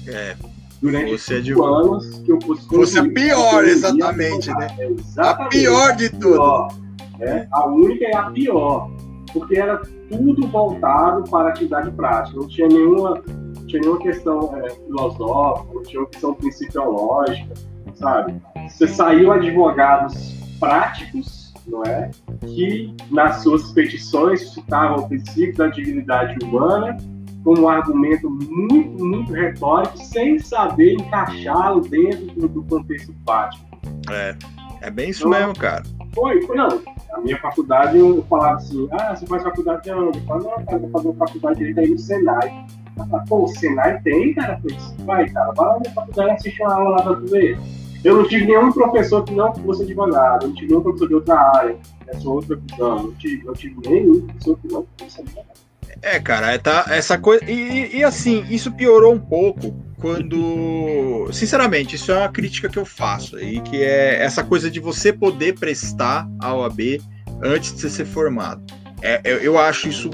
é, 0.08 0.36
durante 0.82 1.12
Você 1.12 1.42
cinco 1.42 1.64
é 1.64 1.68
anos 1.68 2.20
que 2.20 2.32
eu 2.32 2.42
fosse 2.42 2.68
Fosse 2.68 3.00
a 3.00 3.10
pior, 3.10 3.64
exatamente, 3.64 4.50
né? 4.50 4.68
Exatamente. 4.80 5.20
A 5.20 5.48
pior 5.48 5.96
de 5.96 6.10
tudo. 6.10 6.89
Né? 7.20 7.48
A 7.52 7.68
única 7.68 8.06
é 8.06 8.16
a 8.16 8.32
pior, 8.32 8.90
porque 9.34 9.60
era 9.60 9.78
tudo 10.10 10.48
voltado 10.48 11.30
para 11.30 11.50
a 11.50 11.52
atividade 11.52 11.92
prática, 11.92 12.40
não 12.40 12.48
tinha 12.48 12.68
nenhuma, 12.68 13.22
não 13.28 13.66
tinha 13.68 13.82
nenhuma 13.82 14.00
questão 14.00 14.56
é, 14.58 14.70
filosófica, 14.70 15.74
não 15.74 15.84
tinha 15.84 16.02
uma 16.02 16.10
questão 16.10 16.34
principiológica, 16.34 17.54
sabe? 17.96 18.42
Você 18.70 18.88
saiu 18.88 19.32
advogados 19.32 20.36
práticos, 20.60 21.54
não 21.68 21.84
é? 21.84 22.10
Que 22.42 22.96
nas 23.12 23.44
suas 23.44 23.72
petições 23.72 24.54
citavam 24.54 25.04
o 25.04 25.08
princípio 25.08 25.56
da 25.56 25.68
dignidade 25.68 26.44
humana 26.44 26.98
como 27.44 27.62
um 27.62 27.70
argumento 27.70 28.30
muito, 28.30 29.04
muito 29.04 29.34
retórico, 29.34 29.98
sem 29.98 30.40
saber 30.40 30.94
encaixá-lo 30.94 31.82
dentro 31.82 32.28
do, 32.28 32.48
do 32.48 32.64
contexto 32.64 33.14
prático. 33.26 33.66
É, 34.10 34.36
é 34.82 34.92
bem 34.92 35.10
isso 35.10 35.28
então, 35.28 35.40
mesmo, 35.40 35.56
cara. 35.56 35.84
Foi, 36.14 36.42
foi, 36.42 36.58
não. 36.58 36.82
A 37.12 37.22
minha 37.22 37.40
faculdade, 37.40 37.98
eu 37.98 38.24
falava 38.30 38.56
assim, 38.56 38.88
ah, 38.92 39.16
você 39.16 39.26
faz 39.26 39.44
faculdade 39.44 39.84
de 39.84 39.92
onde? 39.92 40.20
Eu 40.20 40.26
falava, 40.26 40.44
não, 40.50 40.66
cara, 40.66 40.80
vou 40.80 40.90
fazer 40.90 41.14
faculdade 41.14 41.60
de 41.60 41.66
direito 41.66 41.80
aí 41.80 41.90
no 41.90 42.00
Senai. 42.00 42.66
Eu 42.98 43.22
pô, 43.28 43.44
o 43.44 43.48
Senai 43.48 44.02
tem, 44.02 44.34
cara? 44.34 44.60
Eu 44.64 45.06
vai, 45.06 45.30
cara, 45.30 45.52
vai 45.54 45.68
lá 45.68 45.80
na 45.86 45.92
faculdade 45.92 46.32
assistir 46.32 46.62
uma 46.62 46.74
aula 46.74 46.90
lá 46.92 47.04
pra 47.04 47.16
tu 47.16 47.28
ver. 47.28 47.60
Eu 48.04 48.18
não 48.18 48.28
tive 48.28 48.46
nenhum 48.46 48.72
professor 48.72 49.24
que 49.24 49.34
não 49.34 49.54
fosse 49.56 49.84
advogado, 49.84 50.44
eu 50.44 50.50
não 50.50 50.56
tive 50.56 50.68
nenhum 50.70 50.82
professor 50.82 51.08
de 51.08 51.14
outra 51.16 51.40
área, 51.58 51.78
essa 52.08 52.30
outra 52.30 52.56
visão, 52.56 53.04
não 53.04 53.14
tive, 53.16 53.46
não 53.46 53.54
tive 53.54 53.90
nenhum 53.90 54.22
professor 54.22 54.58
que 54.60 54.68
não 54.72 54.88
fosse 54.98 55.22
advogado. 55.22 55.60
É, 56.02 56.20
cara, 56.20 56.58
tá, 56.60 56.86
essa 56.90 57.18
coisa. 57.18 57.44
E, 57.50 57.98
e, 57.98 58.04
assim, 58.04 58.46
isso 58.50 58.72
piorou 58.72 59.14
um 59.14 59.20
pouco 59.20 59.76
quando. 60.00 61.30
Sinceramente, 61.32 61.96
isso 61.96 62.12
é 62.12 62.18
uma 62.18 62.30
crítica 62.30 62.70
que 62.70 62.78
eu 62.78 62.86
faço. 62.86 63.40
E 63.40 63.62
que 63.62 63.84
é 63.84 64.24
essa 64.24 64.44
coisa 64.44 64.70
de 64.70 64.80
você 64.80 65.14
poder 65.14 65.58
prestar 65.58 66.28
a 66.40 66.54
OAB 66.54 67.02
antes 67.44 67.74
de 67.74 67.82
você 67.82 67.90
ser 67.90 68.06
formado. 68.06 68.64
É, 69.02 69.22
eu, 69.24 69.38
eu 69.38 69.58
acho 69.58 69.88
isso 69.88 70.10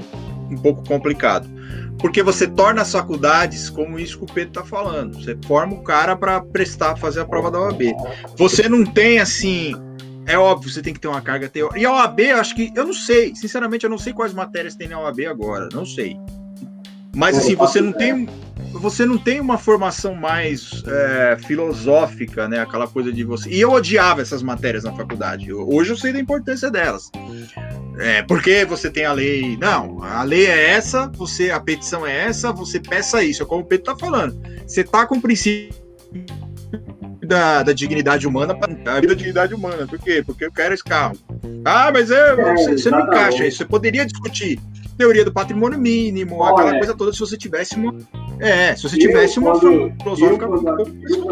um 0.50 0.56
pouco 0.56 0.84
complicado. 0.86 1.48
Porque 1.98 2.22
você 2.22 2.46
torna 2.46 2.82
as 2.82 2.92
faculdades 2.92 3.70
como 3.70 3.98
isso 3.98 4.18
que 4.18 4.24
o 4.24 4.34
Pedro 4.34 4.50
está 4.50 4.64
falando. 4.64 5.14
Você 5.14 5.36
forma 5.46 5.74
o 5.74 5.82
cara 5.82 6.14
para 6.14 6.40
prestar, 6.40 6.96
fazer 6.96 7.20
a 7.20 7.24
prova 7.24 7.50
da 7.50 7.58
OAB. 7.60 7.82
Você 8.36 8.68
não 8.68 8.84
tem 8.84 9.18
assim. 9.18 9.74
É 10.26 10.36
óbvio, 10.36 10.70
você 10.70 10.82
tem 10.82 10.92
que 10.92 11.00
ter 11.00 11.08
uma 11.08 11.22
carga 11.22 11.48
teórica. 11.48 11.80
E 11.80 11.86
a 11.86 11.92
OAB, 11.92 12.20
acho 12.38 12.54
que. 12.54 12.70
Eu 12.74 12.84
não 12.84 12.92
sei. 12.92 13.34
Sinceramente, 13.34 13.84
eu 13.84 13.90
não 13.90 13.98
sei 13.98 14.12
quais 14.12 14.34
matérias 14.34 14.74
tem 14.74 14.88
na 14.88 15.00
OAB 15.00 15.20
agora. 15.26 15.68
Não 15.72 15.86
sei. 15.86 16.18
Mas 17.16 17.38
assim, 17.38 17.54
você 17.54 17.80
não 17.80 17.92
tem 17.92 18.28
você 18.72 19.06
não 19.06 19.16
tem 19.16 19.40
uma 19.40 19.56
formação 19.56 20.14
mais 20.14 20.82
é, 20.86 21.38
filosófica, 21.46 22.46
né? 22.46 22.60
Aquela 22.60 22.86
coisa 22.86 23.10
de 23.10 23.24
você. 23.24 23.48
E 23.48 23.58
eu 23.58 23.72
odiava 23.72 24.20
essas 24.20 24.42
matérias 24.42 24.84
na 24.84 24.92
faculdade. 24.92 25.50
Hoje 25.50 25.92
eu 25.92 25.96
sei 25.96 26.12
da 26.12 26.20
importância 26.20 26.70
delas. 26.70 27.10
É, 27.98 28.22
porque 28.22 28.66
você 28.66 28.90
tem 28.90 29.06
a 29.06 29.12
lei. 29.12 29.56
Não, 29.56 30.02
a 30.02 30.22
lei 30.22 30.46
é 30.46 30.70
essa, 30.70 31.08
você 31.08 31.50
a 31.50 31.58
petição 31.58 32.06
é 32.06 32.26
essa, 32.26 32.52
você 32.52 32.78
peça 32.78 33.24
isso. 33.24 33.42
É 33.42 33.46
como 33.46 33.62
o 33.62 33.64
Pedro 33.64 33.86
tá 33.86 33.96
falando. 33.96 34.38
Você 34.66 34.84
tá 34.84 35.06
com 35.06 35.16
o 35.16 35.22
princípio 35.22 35.74
da, 37.26 37.62
da 37.62 37.72
dignidade 37.72 38.26
humana 38.26 38.54
para 38.54 38.70
a 38.70 39.00
vida 39.00 39.08
da 39.08 39.14
dignidade 39.14 39.54
humana. 39.54 39.86
Por 39.86 39.98
quê? 39.98 40.22
Porque 40.24 40.44
eu 40.44 40.52
quero 40.52 40.74
esse 40.74 40.84
carro. 40.84 41.16
Ah, 41.64 41.90
mas 41.90 42.10
é, 42.10 42.32
é 42.32 42.54
você, 42.54 42.72
você 42.72 42.90
não 42.90 43.06
encaixa 43.06 43.46
isso. 43.46 43.56
Você 43.56 43.64
poderia 43.64 44.04
discutir 44.04 44.60
teoria 44.96 45.24
do 45.24 45.32
patrimônio 45.32 45.78
mínimo, 45.78 46.42
aquela 46.42 46.76
coisa 46.78 46.96
toda, 46.96 47.12
se 47.12 47.20
você 47.20 47.36
tivesse 47.36 47.76
uma. 47.76 47.94
É, 48.38 48.74
se 48.74 48.82
você 48.82 48.98
tivesse 48.98 49.38
uma 49.38 49.58
filosófica 49.58 50.46
um 50.46 50.62
pouco 50.62 51.30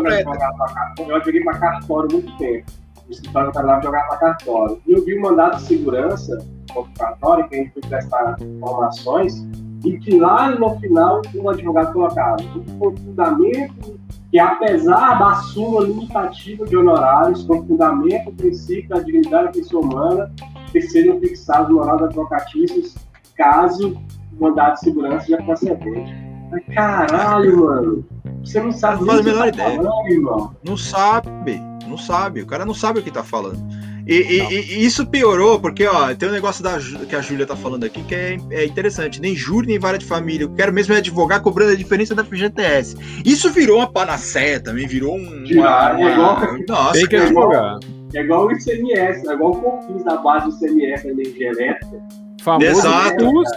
Eu 0.98 1.24
joguei 1.24 1.42
para 1.42 1.58
cartório 1.58 2.12
muito 2.12 2.36
tempo. 2.38 2.70
O 3.06 3.12
escritório 3.12 3.52
trabalhava 3.52 3.82
jogar 3.82 4.08
para 4.08 4.16
cartório. 4.16 4.80
E 4.86 4.92
eu 4.92 5.04
vi 5.04 5.14
o 5.14 5.20
mandato 5.20 5.58
de 5.58 5.64
segurança 5.64 6.38
contra 6.72 7.06
cartório, 7.06 7.48
que 7.48 7.54
a 7.54 7.58
gente 7.58 7.72
foi 7.72 7.82
prestar 7.82 8.36
informações, 8.40 9.46
e 9.84 9.98
que 9.98 10.18
lá 10.18 10.50
no 10.50 10.78
final 10.80 11.20
o 11.34 11.50
advogado 11.50 11.92
colocava 11.92 12.36
um 12.42 12.96
fundamento 12.96 14.00
que 14.30 14.38
apesar 14.38 15.18
da 15.18 15.34
súmula 15.36 15.86
limitativa 15.86 16.66
de 16.66 16.76
honorários, 16.76 17.44
com 17.44 17.64
fundamento, 17.64 18.32
princípio 18.32 18.88
da 18.88 18.98
dignidade 18.98 19.44
da 19.44 19.52
pessoa 19.52 19.84
humana, 19.84 20.32
que 20.72 20.80
sejam 20.80 21.20
fixados 21.20 21.68
no 21.68 21.80
horário 21.80 22.06
advocatícios 22.06 22.96
caso 23.36 23.96
o 24.36 24.42
mandado 24.42 24.74
de 24.74 24.80
segurança 24.80 25.26
já 25.28 25.36
precedente. 25.42 26.14
Mas 26.50 26.64
caralho, 26.74 27.64
mano. 27.64 28.04
Você 28.44 28.60
não 28.60 28.72
sabe 28.72 29.00
não 29.00 29.06
faz 29.06 29.20
a 29.20 29.22
menor 29.22 29.40
tá 29.40 29.48
ideia. 29.48 29.76
Falando, 29.76 30.08
irmão. 30.08 30.56
Não 30.62 30.76
sabe, 30.76 31.60
não 31.88 31.96
sabe. 31.96 32.42
O 32.42 32.46
cara 32.46 32.64
não 32.64 32.74
sabe 32.74 33.00
o 33.00 33.02
que 33.02 33.10
tá 33.10 33.24
falando. 33.24 33.58
E, 34.06 34.14
e, 34.14 34.40
e, 34.40 34.84
isso 34.84 35.06
piorou, 35.06 35.58
porque 35.58 35.86
ó, 35.86 36.14
tem 36.14 36.28
um 36.28 36.32
negócio 36.32 36.62
da, 36.62 36.78
que 37.08 37.16
a 37.16 37.22
Júlia 37.22 37.46
tá 37.46 37.56
falando 37.56 37.84
aqui 37.84 38.02
que 38.02 38.14
é, 38.14 38.36
é, 38.50 38.66
interessante. 38.66 39.18
Nem 39.18 39.34
júri, 39.34 39.66
nem 39.66 39.78
vara 39.78 39.96
de 39.96 40.04
família. 40.04 40.44
Eu 40.44 40.52
quero 40.52 40.74
mesmo 40.74 40.92
é 40.92 40.98
advogar 40.98 41.40
cobrando 41.40 41.72
a 41.72 41.76
diferença 41.76 42.14
da 42.14 42.22
FGTS. 42.22 42.96
Isso 43.24 43.50
virou 43.50 43.78
uma 43.78 43.90
panaceia 43.90 44.60
também, 44.60 44.86
virou 44.86 45.16
um. 45.16 45.44
Uma, 45.50 45.92
uma... 45.92 46.10
É 46.10 46.12
igual... 46.12 46.58
Nossa, 46.68 46.92
tem 46.92 47.08
que 47.08 47.16
advogar. 47.16 47.78
É 48.14 48.20
igual 48.20 48.46
o 48.46 48.52
ICMS, 48.52 49.26
é 49.26 49.32
igual 49.32 49.52
o 49.52 49.60
COFINS 49.60 50.04
da 50.04 50.16
base 50.18 50.50
do 50.50 50.66
ICMS 50.66 51.04
da 51.04 51.10
energia 51.10 51.48
elétrica 51.48 52.02
Famoso 52.44 52.66
Exato. 52.66 53.24
Tust, 53.24 53.54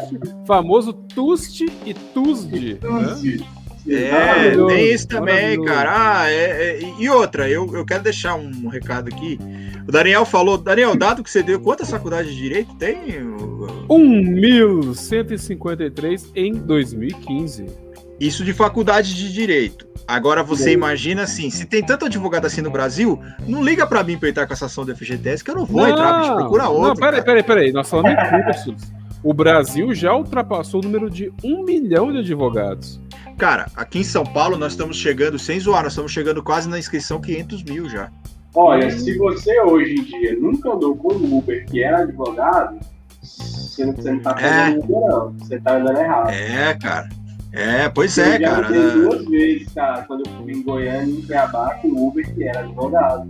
famoso 0.48 0.94
Tust 0.94 1.66
e 1.86 1.94
Tusde. 1.94 2.80
Né? 2.82 3.38
É, 3.90 4.52
tem 4.68 4.94
isso 4.94 5.10
também, 5.10 5.62
cara. 5.64 6.22
Ah, 6.22 6.32
é, 6.32 6.34
é, 6.34 6.80
e 6.98 7.10
outra, 7.10 7.50
eu, 7.50 7.70
eu 7.76 7.86
quero 7.86 8.04
deixar 8.04 8.36
um 8.36 8.70
recado 8.70 9.10
aqui. 9.10 9.38
O 9.86 9.92
Daniel 9.92 10.24
falou, 10.26 10.58
Daniel, 10.58 10.96
dado 10.96 11.22
que 11.22 11.30
você 11.30 11.44
deu, 11.44 11.60
quantas 11.60 11.92
faculdades 11.92 12.32
de 12.32 12.38
direito 12.38 12.74
tem? 12.76 12.98
1.153 13.90 16.32
em 16.34 16.54
2015. 16.54 17.87
Isso 18.20 18.44
de 18.44 18.54
faculdade 18.54 19.14
de 19.14 19.32
direito. 19.32 19.88
Agora 20.08 20.42
você 20.42 20.72
imagina 20.72 21.24
assim, 21.24 21.50
se 21.50 21.66
tem 21.66 21.84
tanto 21.84 22.06
advogado 22.06 22.46
assim 22.46 22.62
no 22.62 22.72
Brasil, 22.72 23.20
não 23.46 23.62
liga 23.62 23.86
para 23.86 24.04
mim 24.04 24.18
pra 24.18 24.30
entrar 24.30 24.48
com 24.48 24.54
essa 24.54 24.68
ação 24.68 24.86
do 24.86 24.96
FGTS 24.96 25.44
que 25.44 25.52
eu 25.52 25.56
não 25.56 25.66
vou 25.66 25.82
não, 25.82 25.90
entrar, 25.90 26.22
bicho, 26.22 26.36
procura 26.36 26.70
outro. 26.70 26.88
Não, 26.88 26.96
peraí, 26.96 27.22
peraí, 27.22 27.44
peraí, 27.44 27.72
nós 27.74 27.90
falamos 27.90 28.12
em 28.12 28.44
cursos. 28.44 28.76
O 29.22 29.34
Brasil 29.34 29.94
já 29.94 30.16
ultrapassou 30.16 30.80
o 30.80 30.84
número 30.84 31.10
de 31.10 31.34
um 31.44 31.64
milhão 31.64 32.12
de 32.12 32.20
advogados. 32.20 33.02
Cara, 33.38 33.68
aqui 33.76 34.00
em 34.00 34.04
São 34.04 34.24
Paulo 34.24 34.58
nós 34.58 34.72
estamos 34.72 34.96
chegando, 34.96 35.38
sem 35.38 35.60
zoar, 35.60 35.84
nós 35.84 35.92
estamos 35.92 36.12
chegando 36.12 36.42
quase 36.42 36.70
na 36.70 36.80
inscrição 36.80 37.20
500 37.20 37.64
mil 37.64 37.90
já. 37.90 38.10
Olha, 38.56 38.90
se 38.90 39.18
você 39.18 39.60
hoje 39.62 39.96
em 39.96 40.04
dia 40.04 40.40
nunca 40.40 40.72
andou 40.72 40.96
com 40.96 41.14
o 41.14 41.38
Uber 41.38 41.66
que 41.66 41.84
era 41.84 42.00
advogado, 42.00 42.80
você 43.22 43.86
não, 43.86 43.94
você 43.94 44.12
não 44.12 44.20
tá 44.22 44.38
fazendo 44.38 44.56
é. 44.56 44.84
Uber, 44.84 45.00
não. 45.02 45.34
Você 45.34 45.60
tá 45.60 45.78
andando 45.78 46.00
errado. 46.00 46.30
É, 46.30 46.74
cara. 46.76 47.10
É, 47.58 47.90
pois 47.90 48.20
é, 48.20 48.36
eu 48.36 48.42
cara. 48.42 48.76
Eu 48.76 49.10
duas 49.10 49.26
vezes, 49.26 49.74
cara, 49.74 50.04
quando 50.04 50.28
eu 50.28 50.32
fui 50.34 50.54
em 50.54 50.62
Goiânia, 50.62 51.12
em 51.12 51.22
Cuiabá, 51.24 51.74
com 51.82 51.88
o 51.88 52.08
Uber, 52.08 52.36
que 52.36 52.44
era 52.44 52.60
advogado. 52.60 53.28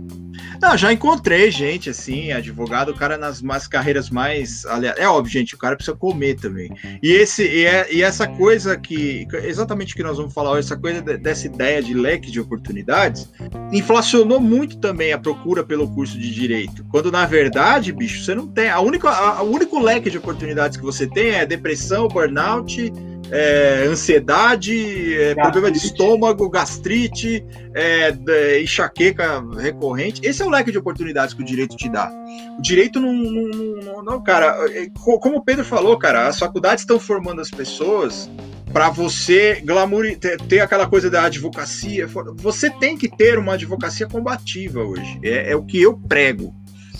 Não, 0.60 0.76
já 0.76 0.92
encontrei 0.92 1.50
gente, 1.50 1.88
assim, 1.88 2.30
advogado, 2.30 2.90
o 2.90 2.94
cara 2.94 3.16
nas 3.16 3.40
mais 3.40 3.66
carreiras 3.66 4.10
mais. 4.10 4.64
É 4.98 5.08
óbvio, 5.08 5.32
gente, 5.32 5.54
o 5.54 5.58
cara 5.58 5.76
precisa 5.76 5.96
comer 5.96 6.34
também. 6.34 6.70
E, 7.02 7.10
esse, 7.12 7.42
e, 7.42 7.64
é, 7.64 7.88
e 7.90 8.02
essa 8.02 8.26
coisa 8.26 8.76
que. 8.76 9.26
Exatamente 9.44 9.94
o 9.94 9.96
que 9.96 10.02
nós 10.02 10.18
vamos 10.18 10.34
falar 10.34 10.50
hoje, 10.50 10.66
essa 10.66 10.76
coisa 10.76 11.00
de, 11.00 11.16
dessa 11.16 11.46
ideia 11.46 11.82
de 11.82 11.94
leque 11.94 12.30
de 12.30 12.38
oportunidades, 12.38 13.30
inflacionou 13.72 14.40
muito 14.40 14.78
também 14.78 15.12
a 15.12 15.18
procura 15.18 15.64
pelo 15.64 15.88
curso 15.94 16.18
de 16.18 16.30
direito. 16.34 16.84
Quando, 16.90 17.10
na 17.10 17.24
verdade, 17.24 17.92
bicho, 17.92 18.22
você 18.22 18.34
não 18.34 18.46
tem. 18.46 18.68
A 18.68 18.80
única, 18.80 19.08
a, 19.08 19.42
o 19.42 19.50
único 19.50 19.78
leque 19.78 20.10
de 20.10 20.18
oportunidades 20.18 20.76
que 20.76 20.84
você 20.84 21.06
tem 21.06 21.30
é 21.30 21.46
depressão, 21.46 22.08
burnout 22.08 22.92
é, 23.30 23.84
ansiedade, 23.86 25.14
é, 25.20 25.34
problema 25.34 25.70
de 25.70 25.78
estômago, 25.78 26.48
gastrite, 26.48 27.44
é, 27.74 28.60
enxaqueca 28.60 29.42
recorrente. 29.56 30.20
Esse 30.24 30.42
é 30.42 30.46
o 30.46 30.50
leque 30.50 30.72
de 30.72 30.78
oportunidades 30.78 31.34
que 31.34 31.42
o 31.42 31.44
direito 31.44 31.76
te 31.76 31.88
dá. 31.88 32.10
O 32.58 32.62
direito 32.62 33.00
não, 33.00 33.12
não, 33.12 34.02
não, 34.02 34.22
cara, 34.22 34.56
é, 34.70 34.88
como 34.94 35.38
o 35.38 35.44
Pedro 35.44 35.64
falou, 35.64 35.98
cara, 35.98 36.26
as 36.26 36.38
faculdades 36.38 36.82
estão 36.82 36.98
formando 36.98 37.40
as 37.40 37.50
pessoas 37.50 38.30
para 38.72 38.90
você 38.90 39.62
glamour 39.64 40.04
ter, 40.18 40.38
ter, 40.42 40.60
aquela 40.60 40.86
coisa 40.86 41.10
da 41.10 41.24
advocacia. 41.24 42.06
Você 42.36 42.70
tem 42.70 42.96
que 42.96 43.08
ter 43.08 43.38
uma 43.38 43.54
advocacia 43.54 44.06
combativa 44.06 44.80
hoje. 44.80 45.18
É, 45.22 45.52
é 45.52 45.56
o 45.56 45.64
que 45.64 45.80
eu 45.80 45.96
prego. 45.96 46.54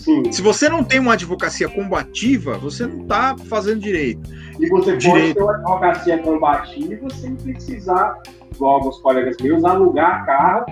Sim. 0.08 0.32
Se 0.32 0.40
você 0.40 0.70
não 0.70 0.82
tem 0.82 0.98
uma 0.98 1.12
advocacia 1.12 1.68
combativa, 1.68 2.56
você 2.56 2.86
não 2.86 3.02
está 3.02 3.36
fazendo 3.46 3.80
direito. 3.80 4.30
E 4.58 4.66
você 4.70 4.96
direito. 4.96 5.34
pode 5.34 5.34
ter 5.34 5.42
uma 5.42 5.52
advocacia 5.52 6.18
combativa 6.18 7.10
sem 7.10 7.36
precisar, 7.36 8.18
igual 8.54 8.76
alguns 8.76 8.98
colegas 9.00 9.36
meus, 9.42 9.62
alugar 9.64 10.24
carro 10.24 10.64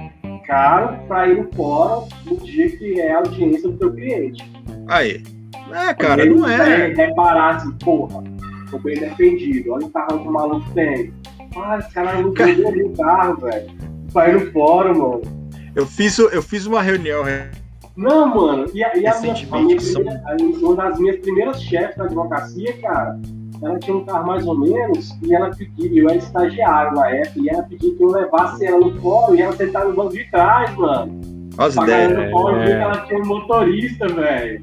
caro 0.47 0.97
para 1.07 1.29
ir 1.29 1.43
no 1.43 1.53
fórum 1.53 2.09
no 2.25 2.37
dia 2.39 2.71
que 2.79 2.99
é 2.99 3.13
a 3.13 3.19
audiência 3.19 3.69
do 3.69 3.77
teu 3.77 3.93
cliente. 3.93 4.51
Aí. 4.89 5.23
É, 5.71 5.93
cara, 5.93 6.25
não 6.25 6.49
é. 6.49 6.95
Reparar 6.95 7.57
assim, 7.57 7.73
porra, 7.73 8.25
tô 8.71 8.79
bem 8.79 8.99
defendido, 8.99 9.73
olha 9.73 9.85
o 9.85 9.91
carro 9.91 10.21
que 10.21 10.29
o 10.29 10.33
maluco 10.33 10.71
tem. 10.73 11.13
Ah, 11.57 11.79
esse 11.79 11.93
cara 11.93 12.23
não 12.23 12.33
vendeu 12.33 12.87
o 12.87 12.97
carro, 12.97 13.37
velho. 13.37 13.71
Pra 14.15 14.31
ir 14.31 14.35
no 14.35 14.53
fórum, 14.53 14.99
mano. 14.99 15.23
Eu 15.75 15.87
fiz, 15.87 16.17
eu 16.19 16.41
fiz 16.41 16.65
uma 16.65 16.81
reunião 16.81 17.25
não, 17.97 18.27
mano, 18.27 18.67
e 18.75 18.85
a, 18.85 18.95
e 18.97 19.07
a 19.07 19.21
minha, 19.21 19.35
primeira, 19.35 20.23
uma 20.61 20.77
das 20.77 20.99
minhas 20.99 21.19
primeiras 21.21 21.63
chefes 21.63 21.97
da 21.97 22.05
advocacia, 22.05 22.77
cara, 22.83 23.19
ela 23.63 23.79
tinha 23.79 23.97
um 23.97 24.05
carro 24.05 24.27
mais 24.27 24.47
ou 24.47 24.59
menos, 24.59 25.17
e 25.23 25.35
ela 25.35 25.51
pediu, 25.51 26.05
eu 26.05 26.11
era 26.11 26.19
estagiário 26.19 26.95
na 26.95 27.11
época, 27.11 27.41
e 27.41 27.49
ela 27.49 27.63
pediu 27.63 27.97
que 27.97 28.03
eu 28.03 28.11
levasse 28.11 28.67
ela 28.67 28.81
no 28.81 29.01
fórum 29.01 29.35
e 29.35 29.41
ela 29.41 29.57
sentar 29.57 29.87
no 29.87 29.95
banco 29.95 30.13
de 30.13 30.25
trás, 30.31 30.75
mano. 30.77 31.21
As 31.57 31.75
ideias. 31.75 32.31
Fórum, 32.31 32.59
é... 32.59 32.73
ela 32.73 33.07
tinha 33.07 33.19
um 33.19 33.27
motorista, 33.27 34.07
velho. 34.09 34.63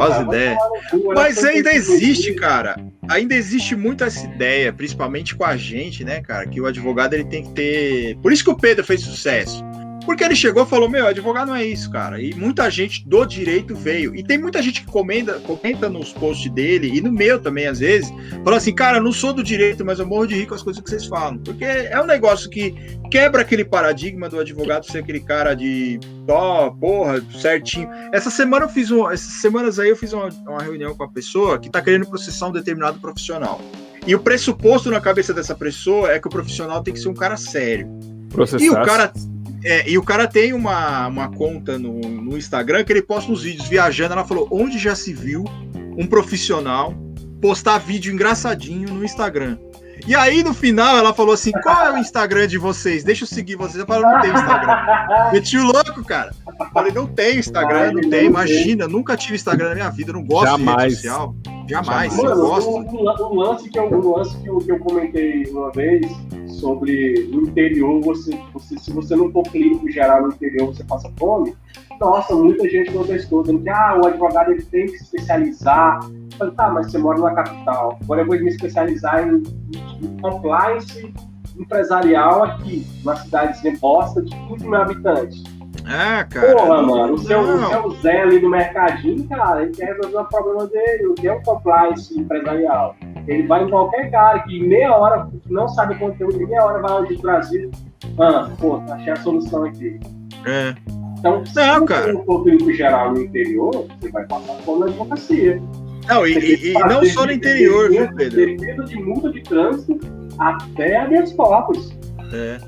As 0.00 0.20
ideias. 0.20 0.58
Mas 1.14 1.44
ainda 1.44 1.72
existe, 1.72 2.34
cara. 2.34 2.76
Ainda 3.08 3.34
existe 3.34 3.74
muito 3.74 4.04
essa 4.04 4.24
ideia, 4.24 4.72
principalmente 4.72 5.34
com 5.34 5.44
a 5.44 5.56
gente, 5.56 6.04
né, 6.04 6.20
cara? 6.20 6.46
Que 6.46 6.60
o 6.60 6.66
advogado 6.66 7.14
ele 7.14 7.24
tem 7.24 7.42
que 7.42 7.52
ter. 7.52 8.16
Por 8.18 8.32
isso 8.32 8.44
que 8.44 8.50
o 8.50 8.56
Pedro 8.56 8.84
fez 8.84 9.00
sucesso. 9.00 9.64
Porque 10.06 10.22
ele 10.22 10.36
chegou 10.36 10.62
e 10.62 10.66
falou: 10.66 10.88
Meu, 10.88 11.08
advogado 11.08 11.48
não 11.48 11.56
é 11.56 11.64
isso, 11.64 11.90
cara. 11.90 12.22
E 12.22 12.32
muita 12.32 12.70
gente 12.70 13.06
do 13.06 13.26
direito 13.26 13.74
veio. 13.74 14.14
E 14.14 14.22
tem 14.22 14.38
muita 14.38 14.62
gente 14.62 14.82
que 14.82 14.86
comenta, 14.86 15.34
comenta 15.40 15.90
nos 15.90 16.12
posts 16.12 16.50
dele, 16.52 16.96
e 16.96 17.00
no 17.00 17.12
meu 17.12 17.40
também, 17.40 17.66
às 17.66 17.80
vezes, 17.80 18.08
fala 18.44 18.56
assim: 18.56 18.72
Cara, 18.72 19.00
não 19.00 19.12
sou 19.12 19.32
do 19.32 19.42
direito, 19.42 19.84
mas 19.84 19.98
eu 19.98 20.06
morro 20.06 20.26
de 20.26 20.36
rir 20.36 20.46
com 20.46 20.54
as 20.54 20.62
coisas 20.62 20.80
que 20.80 20.88
vocês 20.88 21.06
falam. 21.06 21.38
Porque 21.38 21.64
é 21.64 22.00
um 22.00 22.06
negócio 22.06 22.48
que 22.48 22.72
quebra 23.10 23.42
aquele 23.42 23.64
paradigma 23.64 24.28
do 24.28 24.38
advogado 24.38 24.86
ser 24.86 24.98
aquele 24.98 25.20
cara 25.20 25.54
de 25.54 25.98
ó, 26.28 26.68
oh, 26.68 26.72
porra, 26.72 27.20
certinho. 27.40 27.88
Essa 28.12 28.30
semana 28.30 28.66
eu 28.66 28.68
fiz 28.68 28.92
um, 28.92 29.10
essas 29.10 29.40
semanas 29.40 29.80
aí 29.80 29.88
eu 29.88 29.96
fiz 29.96 30.12
uma, 30.12 30.28
uma 30.46 30.62
reunião 30.62 30.94
com 30.94 31.02
a 31.02 31.08
pessoa 31.08 31.58
que 31.58 31.68
tá 31.68 31.82
querendo 31.82 32.06
processar 32.06 32.46
um 32.46 32.52
determinado 32.52 33.00
profissional. 33.00 33.60
E 34.06 34.14
o 34.14 34.20
pressuposto 34.20 34.88
na 34.88 35.00
cabeça 35.00 35.34
dessa 35.34 35.54
pessoa 35.54 36.12
é 36.12 36.20
que 36.20 36.28
o 36.28 36.30
profissional 36.30 36.80
tem 36.80 36.94
que 36.94 37.00
ser 37.00 37.08
um 37.08 37.14
cara 37.14 37.36
sério. 37.36 37.88
Processar. 38.30 38.64
E 38.64 38.70
o 38.70 38.74
cara 38.74 39.12
é, 39.64 39.88
e 39.88 39.98
o 39.98 40.02
cara 40.02 40.26
tem 40.26 40.52
uma, 40.52 41.06
uma 41.08 41.28
conta 41.30 41.78
no, 41.78 42.00
no 42.00 42.36
Instagram 42.36 42.84
que 42.84 42.92
ele 42.92 43.02
posta 43.02 43.30
uns 43.30 43.42
vídeos 43.42 43.68
viajando. 43.68 44.12
Ela 44.12 44.24
falou: 44.24 44.48
onde 44.50 44.78
já 44.78 44.94
se 44.94 45.12
viu 45.12 45.44
um 45.96 46.06
profissional, 46.06 46.94
postar 47.40 47.78
vídeo 47.78 48.12
engraçadinho 48.12 48.88
no 48.92 49.04
Instagram. 49.04 49.58
E 50.06 50.14
aí, 50.14 50.42
no 50.44 50.54
final, 50.54 50.96
ela 50.96 51.12
falou 51.12 51.34
assim: 51.34 51.50
qual 51.62 51.86
é 51.86 51.92
o 51.92 51.98
Instagram 51.98 52.46
de 52.46 52.58
vocês? 52.58 53.02
Deixa 53.02 53.24
eu 53.24 53.28
seguir 53.28 53.56
vocês. 53.56 53.76
Eu 53.76 53.86
falei, 53.86 54.02
não 54.02 54.20
tem 54.20 54.30
Instagram. 54.32 55.30
Meti 55.32 55.58
o 55.58 55.64
louco, 55.64 56.04
cara. 56.04 56.32
Eu 56.46 56.66
falei, 56.72 56.92
não 56.92 57.06
tem 57.06 57.38
Instagram, 57.38 57.92
não 57.92 58.08
tem. 58.08 58.26
Imagina, 58.26 58.86
nunca 58.86 59.16
tive 59.16 59.34
Instagram 59.34 59.70
na 59.70 59.74
minha 59.74 59.90
vida, 59.90 60.12
não 60.12 60.22
gosto 60.24 60.46
Jamais. 60.46 60.76
de 60.76 60.82
rede 60.82 60.94
social. 60.96 61.34
Jamais, 61.68 62.16
Mano, 62.16 62.30
eu 62.30 62.36
gosto. 62.36 62.70
um, 62.70 62.80
um- 62.80 63.32
um 63.32 63.34
lance, 63.40 63.68
que 63.68 63.76
eu, 63.78 63.84
um 63.92 64.16
lance 64.16 64.36
que, 64.40 64.48
eu, 64.48 64.58
que 64.58 64.70
eu 64.70 64.78
comentei 64.78 65.42
uma 65.50 65.72
vez 65.72 66.06
sobre 66.60 67.28
no 67.32 67.42
interior, 67.42 68.00
você, 68.02 68.38
você, 68.52 68.78
se 68.78 68.92
você 68.92 69.16
não 69.16 69.30
for 69.32 69.42
clínico 69.42 69.90
geral 69.90 70.22
no 70.22 70.28
interior, 70.28 70.66
você 70.68 70.84
passa 70.84 71.10
fome. 71.18 71.54
Nossa, 72.00 72.34
muita 72.34 72.68
gente 72.68 72.92
contestou, 72.92 73.42
dizendo 73.42 73.62
que 73.62 73.70
ah, 73.70 73.98
o 74.02 74.06
advogado 74.06 74.52
ele 74.52 74.62
tem 74.62 74.86
que 74.86 74.98
se 74.98 75.04
especializar. 75.04 76.00
Eu 76.02 76.38
falei, 76.38 76.54
tá, 76.54 76.70
mas 76.70 76.90
você 76.90 76.98
mora 76.98 77.18
na 77.18 77.34
capital. 77.34 77.98
Agora 78.02 78.20
eu 78.22 78.26
vou 78.26 78.38
me 78.38 78.48
especializar 78.48 79.26
em, 79.26 79.42
em 80.02 80.16
compliance 80.20 81.12
empresarial 81.58 82.44
aqui, 82.44 82.86
numa 83.02 83.16
cidadezinha 83.16 83.76
bosta 83.80 84.20
de 84.22 84.30
15 84.48 84.66
mil 84.68 84.80
habitantes. 84.80 85.42
É, 85.88 86.24
cara. 86.24 86.52
Porra, 86.54 86.82
não- 86.82 86.86
mano, 86.86 87.14
o 87.14 87.18
seu, 87.18 87.40
o 87.40 87.66
seu 87.68 87.90
Zé 88.02 88.22
ali 88.22 88.38
do 88.40 88.48
mercadinho, 88.50 89.26
cara, 89.28 89.62
ele 89.62 89.72
quer 89.72 89.94
resolver 89.94 90.18
o 90.18 90.24
problema 90.24 90.66
dele, 90.66 91.04
ele 91.04 91.14
quer 91.14 91.32
um 91.32 91.42
compliance 91.42 92.18
empresarial. 92.18 92.96
Ele 93.26 93.46
vai 93.46 93.64
em 93.64 93.70
qualquer 93.70 94.10
cara 94.10 94.40
que 94.40 94.60
meia 94.66 94.94
hora, 94.94 95.28
que 95.42 95.52
não 95.52 95.68
sabe 95.68 95.94
conteúdo, 95.96 96.42
em 96.42 96.46
meia 96.46 96.64
hora 96.64 96.82
vai 96.82 96.90
lá 96.90 97.00
de 97.06 97.16
Brasil. 97.16 97.70
Ah, 98.18 98.50
pô, 98.60 98.82
achei 98.90 99.12
a 99.12 99.16
solução 99.16 99.64
aqui. 99.64 99.98
É. 100.44 100.74
Então, 101.18 101.44
se 101.46 101.54
Não, 101.56 101.80
você 101.80 101.86
cara. 101.86 102.12
não 102.12 102.24
for 102.24 102.42
clínico 102.44 102.72
geral 102.72 103.12
no 103.14 103.20
interior, 103.22 103.86
você 104.00 104.10
vai 104.10 104.24
passar 104.26 104.54
fome 104.64 104.80
na 104.80 104.86
advocacia. 104.86 105.62
Não, 106.08 106.26
e, 106.26 106.70
e- 106.70 106.72
não 106.74 107.04
só 107.06 107.26
no 107.26 107.32
interior, 107.32 107.90
viu, 107.90 108.08
Pedro? 108.14 108.46
Defesa 108.56 108.84
de 108.84 108.96
multa 108.96 109.30
de 109.32 109.42
trânsito 109.42 109.98
até 110.38 110.96
habeas 110.98 111.32
corpus. 111.32 111.90
É. 112.32 112.58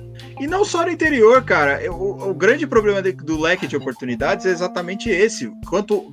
E 0.40 0.46
não 0.46 0.64
só 0.64 0.84
no 0.84 0.90
interior, 0.90 1.42
cara. 1.42 1.80
O, 1.92 2.30
o 2.30 2.34
grande 2.34 2.66
problema 2.66 3.02
de- 3.02 3.12
do 3.12 3.40
leque 3.40 3.66
de 3.66 3.76
oportunidades 3.76 4.46
é 4.46 4.50
exatamente 4.50 5.08
esse. 5.10 5.50
Quanto, 5.68 6.04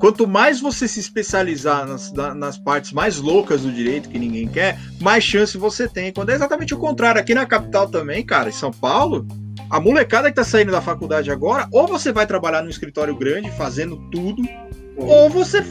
quanto 0.00 0.26
mais 0.26 0.60
você 0.60 0.86
se 0.88 0.98
especializar 1.00 1.86
nas, 1.86 2.12
na- 2.12 2.34
nas 2.34 2.58
partes 2.58 2.92
mais 2.92 3.18
loucas 3.18 3.62
do 3.62 3.70
direito 3.72 4.08
que 4.08 4.18
ninguém 4.18 4.48
quer, 4.48 4.78
mais 5.00 5.22
chance 5.24 5.56
você 5.58 5.86
tem. 5.88 6.12
Quando 6.12 6.30
é 6.30 6.34
exatamente 6.34 6.74
o 6.74 6.78
contrário. 6.78 7.20
Aqui 7.20 7.34
na 7.34 7.46
capital 7.46 7.88
também, 7.88 8.24
cara, 8.24 8.48
em 8.48 8.52
São 8.52 8.70
Paulo, 8.70 9.26
a 9.70 9.80
molecada 9.80 10.28
que 10.28 10.36
tá 10.36 10.44
saindo 10.44 10.72
da 10.72 10.80
faculdade 10.80 11.30
agora, 11.30 11.68
ou 11.72 11.86
você 11.86 12.12
vai 12.12 12.26
trabalhar 12.26 12.62
num 12.62 12.70
escritório 12.70 13.14
grande 13.16 13.50
fazendo 13.52 13.96
tudo, 14.10 14.42
ou 14.96 15.28
você 15.28 15.62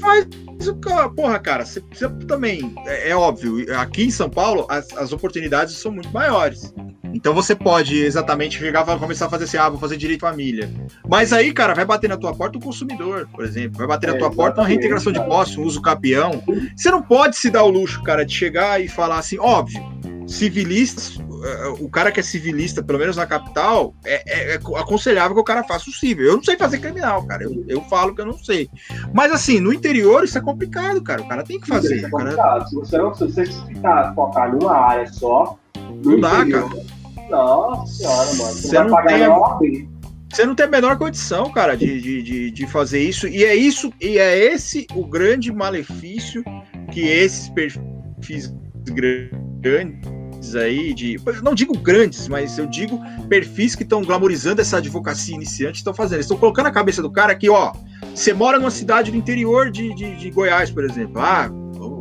faz 0.00 0.26
o 0.66 0.74
Porra, 1.14 1.38
cara, 1.38 1.64
você, 1.64 1.82
você 1.92 2.08
também. 2.26 2.74
É, 2.86 3.10
é 3.10 3.16
óbvio, 3.16 3.66
aqui 3.78 4.04
em 4.04 4.10
São 4.10 4.30
Paulo 4.30 4.66
as, 4.68 4.90
as 4.96 5.12
oportunidades 5.12 5.74
são 5.76 5.92
muito 5.92 6.10
maiores. 6.12 6.72
Então 7.14 7.32
você 7.32 7.54
pode 7.54 7.96
exatamente 8.02 8.58
chegar 8.58 8.82
e 8.88 8.98
começar 8.98 9.26
a 9.26 9.30
fazer 9.30 9.44
assim, 9.44 9.56
ah, 9.56 9.68
vou 9.68 9.78
fazer 9.78 9.96
direito 9.96 10.20
de 10.20 10.26
família. 10.26 10.68
Mas 11.08 11.32
aí, 11.32 11.52
cara, 11.52 11.72
vai 11.72 11.84
bater 11.84 12.08
na 12.08 12.16
tua 12.16 12.34
porta 12.34 12.58
o 12.58 12.60
consumidor, 12.60 13.28
por 13.32 13.44
exemplo. 13.44 13.78
Vai 13.78 13.86
bater 13.86 14.08
na 14.08 14.16
É, 14.16 14.18
tua 14.18 14.30
porta 14.30 14.60
uma 14.60 14.66
reintegração 14.66 15.12
de 15.12 15.24
posse, 15.24 15.60
um 15.60 15.62
uso 15.62 15.80
capião. 15.80 16.42
Você 16.76 16.90
não 16.90 17.00
pode 17.00 17.36
se 17.36 17.50
dar 17.50 17.62
o 17.62 17.70
luxo, 17.70 18.02
cara, 18.02 18.24
de 18.24 18.34
chegar 18.34 18.82
e 18.82 18.88
falar 18.88 19.18
assim, 19.18 19.38
óbvio, 19.38 19.80
civilistas, 20.26 21.18
o 21.80 21.88
cara 21.90 22.10
que 22.10 22.20
é 22.20 22.22
civilista, 22.22 22.82
pelo 22.82 22.98
menos 22.98 23.16
na 23.16 23.26
capital, 23.26 23.94
é, 24.04 24.22
é- 24.26 24.54
é 24.54 24.60
aconselhável 24.78 25.34
que 25.34 25.40
o 25.40 25.44
cara 25.44 25.62
faça 25.64 25.90
o 25.90 25.92
civil. 25.92 26.26
Eu 26.26 26.36
não 26.36 26.42
sei 26.44 26.56
fazer 26.56 26.78
criminal, 26.78 27.24
cara. 27.26 27.44
Eu, 27.44 27.64
eu 27.68 27.80
falo 27.82 28.14
que 28.14 28.20
eu 28.20 28.26
não 28.26 28.38
sei. 28.38 28.68
Mas 29.12 29.30
assim, 29.32 29.60
no 29.60 29.72
interior 29.72 30.24
isso 30.24 30.38
é 30.38 30.40
complicado, 30.40 31.02
cara. 31.02 31.22
O 31.22 31.28
cara 31.28 31.42
tem 31.42 31.60
que 31.60 31.66
fazer. 31.66 31.96
Isso 31.96 32.06
é 32.06 32.10
cara- 32.10 32.22
complicado. 32.24 32.68
Se 32.68 32.74
você 32.76 32.98
não 32.98 33.14
se 33.14 33.24
você 33.24 33.46
ficar 33.46 34.14
focar 34.14 34.50
numa 34.54 34.76
área 34.76 35.06
só, 35.12 35.58
Não 36.04 36.18
dá, 36.20 36.40
interior, 36.42 36.70
Nossa 37.30 37.92
senhora, 37.94 38.26
mano. 38.34 38.52
Você, 38.52 38.68
Você 38.68 38.78
não 38.78 39.58
tem-. 39.58 39.88
Você 40.32 40.46
não 40.46 40.54
tem 40.54 40.66
a 40.66 40.68
menor 40.68 40.98
condição, 40.98 41.50
cara, 41.52 41.76
de, 41.76 42.00
de, 42.00 42.22
de, 42.22 42.50
de 42.50 42.66
fazer 42.66 43.00
isso. 43.00 43.28
E 43.28 43.44
é 43.44 43.54
isso, 43.54 43.92
e 44.00 44.18
é 44.18 44.36
esse 44.36 44.84
o 44.94 45.06
grande 45.06 45.52
malefício 45.52 46.42
que 46.90 47.02
esses 47.02 47.48
perfis 47.50 48.52
grandes 49.60 50.00
aí, 50.54 50.92
de. 50.92 51.16
Não 51.42 51.54
digo 51.54 51.78
grandes, 51.78 52.28
mas 52.28 52.58
eu 52.58 52.66
digo 52.66 53.00
perfis 53.28 53.74
que 53.74 53.82
estão 53.82 54.02
glamorizando 54.02 54.60
essa 54.60 54.78
advocacia 54.78 55.34
iniciante, 55.34 55.76
estão 55.76 55.94
fazendo. 55.94 56.20
Estão 56.20 56.36
colocando 56.36 56.66
na 56.66 56.72
cabeça 56.72 57.00
do 57.00 57.10
cara 57.10 57.34
que, 57.34 57.48
ó, 57.48 57.72
você 58.14 58.32
mora 58.32 58.58
numa 58.58 58.70
cidade 58.70 59.10
do 59.10 59.16
interior 59.16 59.70
de, 59.70 59.94
de, 59.94 60.16
de 60.16 60.30
Goiás, 60.30 60.70
por 60.70 60.84
exemplo. 60.84 61.20
Ah, 61.20 61.50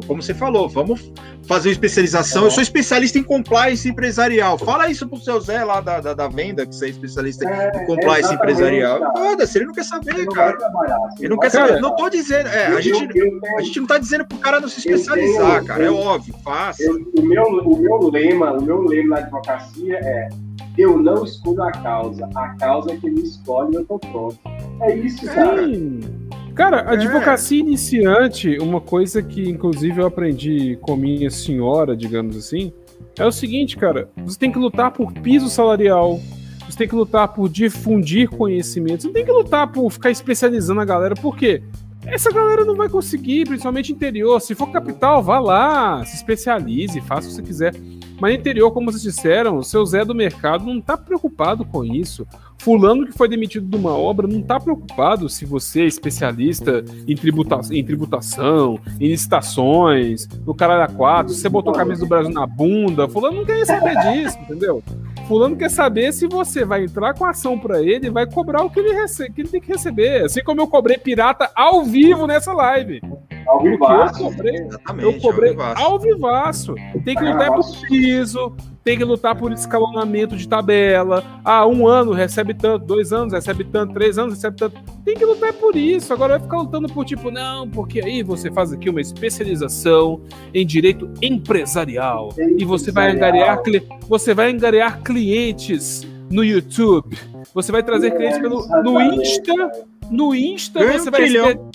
como 0.08 0.22
você 0.22 0.34
falou, 0.34 0.68
vamos 0.68 1.12
fazer 1.48 1.70
uma 1.70 1.74
especialização. 1.74 2.46
Eu 2.46 2.52
sou 2.52 2.64
especialista 2.64 3.18
em 3.20 3.24
compliance 3.24 3.88
empresarial. 3.88 4.58
Fala 4.58 4.90
isso 4.90 5.08
pro 5.08 5.20
seu 5.20 5.40
Zé 5.42 5.64
lá 5.64 5.82
da, 5.82 6.00
da, 6.00 6.14
da 6.14 6.28
venda, 6.28 6.66
que 6.66 6.74
você 6.76 6.86
é 6.86 6.90
especialista 6.90 7.46
em 7.46 7.86
compliance 7.86 8.34
empresarial. 8.34 9.00
Foda-se, 9.16 9.58
ele 9.58 9.66
não 9.66 9.74
quer 9.74 9.82
Ele 9.82 9.88
saber, 9.90 10.14
vai 10.14 10.26
cara. 10.28 10.58
você 10.58 11.26
Ele 11.26 11.30
não 11.30 11.38
quer 11.40 11.50
saber. 11.50 11.80
Não 11.82 11.96
tô 11.96 12.10
dizendo. 12.10 12.48
É, 12.48 12.72
Eu- 12.72 12.78
a 12.78 12.82
gente, 12.82 13.18
eu 13.18 13.40
a 13.58 13.62
gente 13.62 13.80
não 13.80 13.88
tá 13.88 13.98
dizendo 13.98 14.26
pro 14.26 14.38
cara 14.38 14.60
não 14.60 14.68
se 14.70 14.80
especializar, 14.80 15.52
tenho- 15.56 15.66
cara. 15.66 15.84
É 15.86 15.92
óbvio, 15.92 16.34
faça. 16.44 16.82
eu- 16.84 17.12
o, 17.18 17.22
meu, 17.22 17.44
o 17.44 17.78
meu 17.78 18.10
lema, 18.10 18.54
o 18.54 18.62
meu 18.62 18.82
lema 18.82 19.16
na 19.16 19.18
advocacia 19.22 19.96
é 20.02 20.30
eu 20.78 20.98
não 20.98 21.24
escolho 21.24 21.62
a 21.64 21.72
causa, 21.72 22.28
a 22.36 22.50
causa 22.56 22.92
é 22.94 22.96
que 22.96 23.10
me 23.10 23.22
escolhe 23.22 23.74
e 23.74 23.76
eu 23.76 23.86
tô 23.86 24.00
pronto. 24.00 24.40
É 24.82 24.96
isso, 24.96 25.26
cara. 25.28 25.68
Sim. 25.68 26.00
Cara, 26.56 26.92
advocacia 26.92 27.60
iniciante, 27.60 28.58
uma 28.60 28.80
coisa 28.80 29.24
que 29.24 29.50
inclusive 29.50 30.00
eu 30.02 30.06
aprendi 30.06 30.78
com 30.82 30.96
minha 30.96 31.32
senhora, 31.32 31.98
digamos 31.98 32.38
assim, 32.38 32.72
é 33.18 33.26
o 33.26 33.32
seguinte, 33.32 33.76
cara, 33.76 34.10
você 34.18 34.38
tem 34.38 34.52
que 34.52 34.60
lutar 34.60 34.92
por 34.92 35.12
piso 35.12 35.50
salarial, 35.50 36.20
você 36.70 36.78
tem 36.78 36.88
que 36.88 36.96
lutar 36.96 37.28
por 37.30 37.50
difundir 37.50 38.30
conhecimento, 38.30 39.02
você 39.02 39.08
não 39.08 39.14
tem 39.14 39.26
que 39.26 39.32
lutar 39.32 39.72
por 39.72 39.90
ficar 39.90 40.12
especializando 40.12 40.80
a 40.80 40.86
galera, 40.86 41.16
por 41.16 41.36
quê? 41.36 41.64
Essa 42.06 42.32
galera 42.32 42.66
não 42.66 42.76
vai 42.76 42.90
conseguir, 42.90 43.46
principalmente 43.46 43.92
interior. 43.92 44.40
Se 44.40 44.54
for 44.54 44.72
capital, 44.72 45.24
vá 45.24 45.40
lá, 45.40 46.06
se 46.06 46.16
especialize, 46.16 47.00
faça 47.02 47.28
o 47.28 47.30
que 47.30 47.36
você 47.36 47.42
quiser. 47.42 47.74
Mas 48.20 48.36
interior, 48.36 48.72
como 48.72 48.92
vocês 48.92 49.02
disseram, 49.02 49.58
o 49.58 49.64
seu 49.64 49.86
Zé 49.86 50.06
do 50.06 50.14
mercado 50.14 50.66
não 50.66 50.80
tá 50.80 50.96
preocupado 50.96 51.66
com 51.66 51.84
isso. 51.84 52.26
Fulano 52.58 53.06
que 53.06 53.12
foi 53.12 53.28
demitido 53.28 53.68
de 53.68 53.76
uma 53.76 53.92
obra 53.92 54.28
não 54.28 54.42
tá 54.42 54.60
preocupado 54.60 55.28
se 55.28 55.46
você 55.46 55.82
é 55.82 55.86
especialista 55.86 56.86
em, 57.08 57.16
tributa 57.16 57.60
em 57.72 57.84
tributação, 57.84 58.80
em 59.00 59.10
licitações, 59.10 60.28
no 60.46 60.54
caralho 60.54 60.84
a 60.84 60.88
quatro, 60.88 61.34
se 61.34 61.42
você 61.42 61.50
botou 61.50 61.74
a 61.74 61.78
camisa 61.78 62.02
do 62.02 62.08
Brasil 62.08 62.32
na 62.32 62.48
bunda. 62.48 63.10
Fulano 63.10 63.38
não 63.38 63.46
quer 63.46 63.66
saber 63.66 63.96
disso, 63.98 64.38
entendeu? 64.40 64.82
Fulano 65.28 65.56
quer 65.56 65.70
saber 65.70 66.12
se 66.14 66.28
você 66.28 66.66
vai 66.66 66.84
entrar 66.84 67.14
com 67.14 67.26
ação 67.26 67.58
pra 67.58 67.82
ele 67.82 68.08
e 68.08 68.10
vai 68.10 68.26
cobrar 68.30 68.64
o 68.64 68.70
que 68.70 68.80
ele, 68.80 68.94
rece- 68.94 69.30
que 69.32 69.42
ele 69.42 69.50
tem 69.50 69.62
que 69.62 69.72
receber. 69.72 70.24
Assim 70.24 70.44
como 70.44 70.62
eu 70.62 70.68
cobrei 70.68 70.98
pirata 70.98 71.50
ao 71.56 71.84
vivo 71.84 72.28
nessa 72.28 72.54
live. 72.54 73.02
Ao 73.48 73.58
Porque 73.60 73.68
eu 73.70 73.72
vivaço. 73.74 74.24
cobrei, 74.24 74.56
eu 75.00 75.20
cobrei 75.20 75.52
o 75.56 75.62
ao 75.62 76.00
vivaço. 76.00 76.76
Tem 77.04 77.16
que 77.16 77.24
lutar 77.24 77.52
por 77.52 77.66
piso, 77.88 78.56
tem 78.84 78.98
que 78.98 79.04
lutar 79.04 79.36
por 79.36 79.52
escalonamento 79.52 80.36
de 80.36 80.48
tabela. 80.48 81.24
Ah, 81.44 81.66
um 81.66 81.88
ano 81.88 82.12
recebe 82.12 82.54
tanto, 82.54 82.86
dois 82.86 83.14
anos 83.14 83.34
recebe 83.34 83.64
tanto, 83.64 83.94
três 83.94 84.18
anos 84.18 84.36
recebe 84.36 84.58
tanto. 84.58 84.78
Tem 85.06 85.16
que 85.16 85.26
lutar 85.26 85.54
por 85.54 85.76
isso. 85.76 86.12
Agora 86.12 86.34
vai 86.34 86.42
ficar 86.42 86.58
lutando 86.58 86.88
por 86.90 87.06
tipo, 87.06 87.32
não, 87.32 87.70
porque 87.70 88.02
aí 88.02 88.22
você 88.22 88.52
faz 88.52 88.74
aqui 88.74 88.90
uma 88.90 89.00
especialização 89.00 90.22
em 90.54 90.66
direito 90.66 91.10
empresarial. 91.22 92.34
E 92.58 92.66
você 92.66 92.92
vai 92.92 93.12
angariar, 93.12 93.62
você 94.08 94.34
vai 94.34 94.52
angariar 94.52 95.02
clientes 95.02 96.06
no 96.30 96.44
YouTube. 96.44 97.18
Você 97.54 97.72
vai 97.72 97.84
trazer 97.84 98.12
clientes 98.12 98.40
pelo, 98.40 98.68
no 98.84 99.00
Insta. 99.00 99.54
No 100.12 100.36
Insta 100.36 100.80
Ganha 100.80 101.00
você 101.00 101.08
um 101.08 101.12
vai 101.12 101.22
trilhão. 101.22 101.72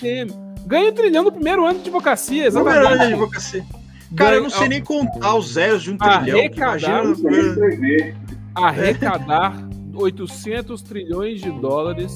Ganha 0.67 0.91
um 0.91 0.93
trilhão 0.93 1.23
no 1.23 1.31
primeiro 1.31 1.65
ano 1.65 1.79
de 1.79 1.89
advocacia, 1.89 2.49
Número 2.51 2.71
de 2.71 2.79
exatamente. 2.79 3.13
advocacia. 3.13 3.78
Cara, 4.15 4.35
eu 4.37 4.43
não 4.43 4.49
sei 4.49 4.67
nem 4.67 4.81
contar 4.81 5.35
os 5.35 5.53
zeros 5.53 5.83
de 5.83 5.91
um 5.91 5.97
trilhão. 5.97 6.23
que 6.49 6.61
Arrecadar- 6.61 7.03
Imagina. 7.05 7.39
Escrever. 7.39 8.15
arrecadar 8.55 9.69
800 9.93 10.81
trilhões 10.81 11.41
de 11.41 11.51
dólares 11.51 12.11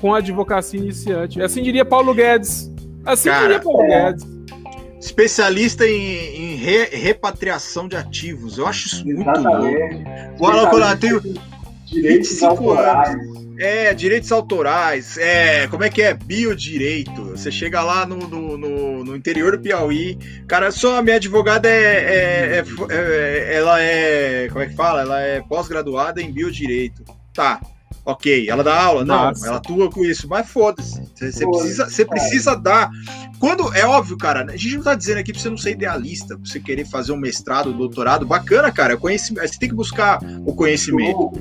com 0.00 0.14
a 0.14 0.18
advocacia 0.18 0.78
iniciante. 0.80 1.40
Assim 1.42 1.62
diria 1.62 1.84
Paulo 1.84 2.14
Guedes. 2.14 2.70
Assim 3.04 3.28
Cara, 3.28 3.42
diria 3.42 3.60
Paulo 3.60 3.82
é. 3.82 3.88
Guedes. 4.12 4.34
Especialista 5.00 5.86
em, 5.86 6.54
em 6.54 6.56
re- 6.56 6.88
repatriação 6.90 7.86
de 7.88 7.96
ativos. 7.96 8.56
Eu 8.56 8.66
acho 8.66 8.86
isso 8.86 9.04
muito 9.04 9.18
louco. 9.26 9.38
Exatamente. 9.66 10.04
Olha 10.40 10.62
lá, 10.72 10.90
eu 10.92 10.98
tenho 10.98 11.20
Direitos 11.20 12.28
25 12.30 12.46
autorais. 12.70 13.16
É, 13.58 13.94
direitos 13.94 14.30
autorais, 14.32 15.16
é, 15.18 15.66
como 15.68 15.84
é 15.84 15.90
que 15.90 16.02
é? 16.02 16.14
Biodireito. 16.14 17.30
Você 17.30 17.50
chega 17.50 17.82
lá 17.82 18.04
no, 18.06 18.16
no, 18.16 18.56
no- 18.58 19.04
no 19.04 19.16
interior 19.16 19.56
do 19.56 19.62
Piauí, 19.62 20.18
cara, 20.46 20.70
só 20.70 20.98
a 20.98 21.02
minha 21.02 21.16
advogada 21.16 21.68
é, 21.68 21.74
é- 21.84 22.58
é- 22.58 22.64
é- 22.90 23.54
Ela 23.56 23.80
é. 23.80 24.48
Como 24.50 24.62
é 24.62 24.66
que 24.66 24.74
fala? 24.74 25.02
Ela 25.02 25.20
é 25.22 25.40
pós-graduada 25.42 26.20
em 26.20 26.32
biodireito. 26.32 27.04
Tá. 27.32 27.60
Ok, 28.06 28.50
ela 28.50 28.62
dá 28.62 28.82
aula? 28.82 29.02
Não, 29.02 29.14
Massa. 29.16 29.46
ela 29.46 29.56
atua 29.56 29.90
com 29.90 30.04
isso, 30.04 30.28
mas 30.28 30.46
foda-se. 30.46 31.00
Você 31.14 31.46
precisa, 31.46 32.04
precisa 32.04 32.54
dar. 32.54 32.90
Quando 33.38 33.72
é 33.74 33.86
óbvio, 33.86 34.18
cara, 34.18 34.44
a 34.44 34.56
gente 34.56 34.76
não 34.76 34.82
tá 34.84 34.94
dizendo 34.94 35.18
aqui 35.20 35.32
pra 35.32 35.40
você 35.40 35.48
não 35.48 35.56
ser 35.56 35.70
idealista, 35.70 36.36
pra 36.36 36.44
você 36.44 36.60
querer 36.60 36.84
fazer 36.86 37.12
um 37.12 37.16
mestrado, 37.16 37.70
um 37.70 37.76
doutorado, 37.76 38.26
bacana, 38.26 38.70
cara. 38.70 38.96
Conhecimento, 38.98 39.48
você 39.48 39.58
tem 39.58 39.70
que 39.70 39.74
buscar 39.74 40.18
o 40.44 40.54
conhecimento. 40.54 41.32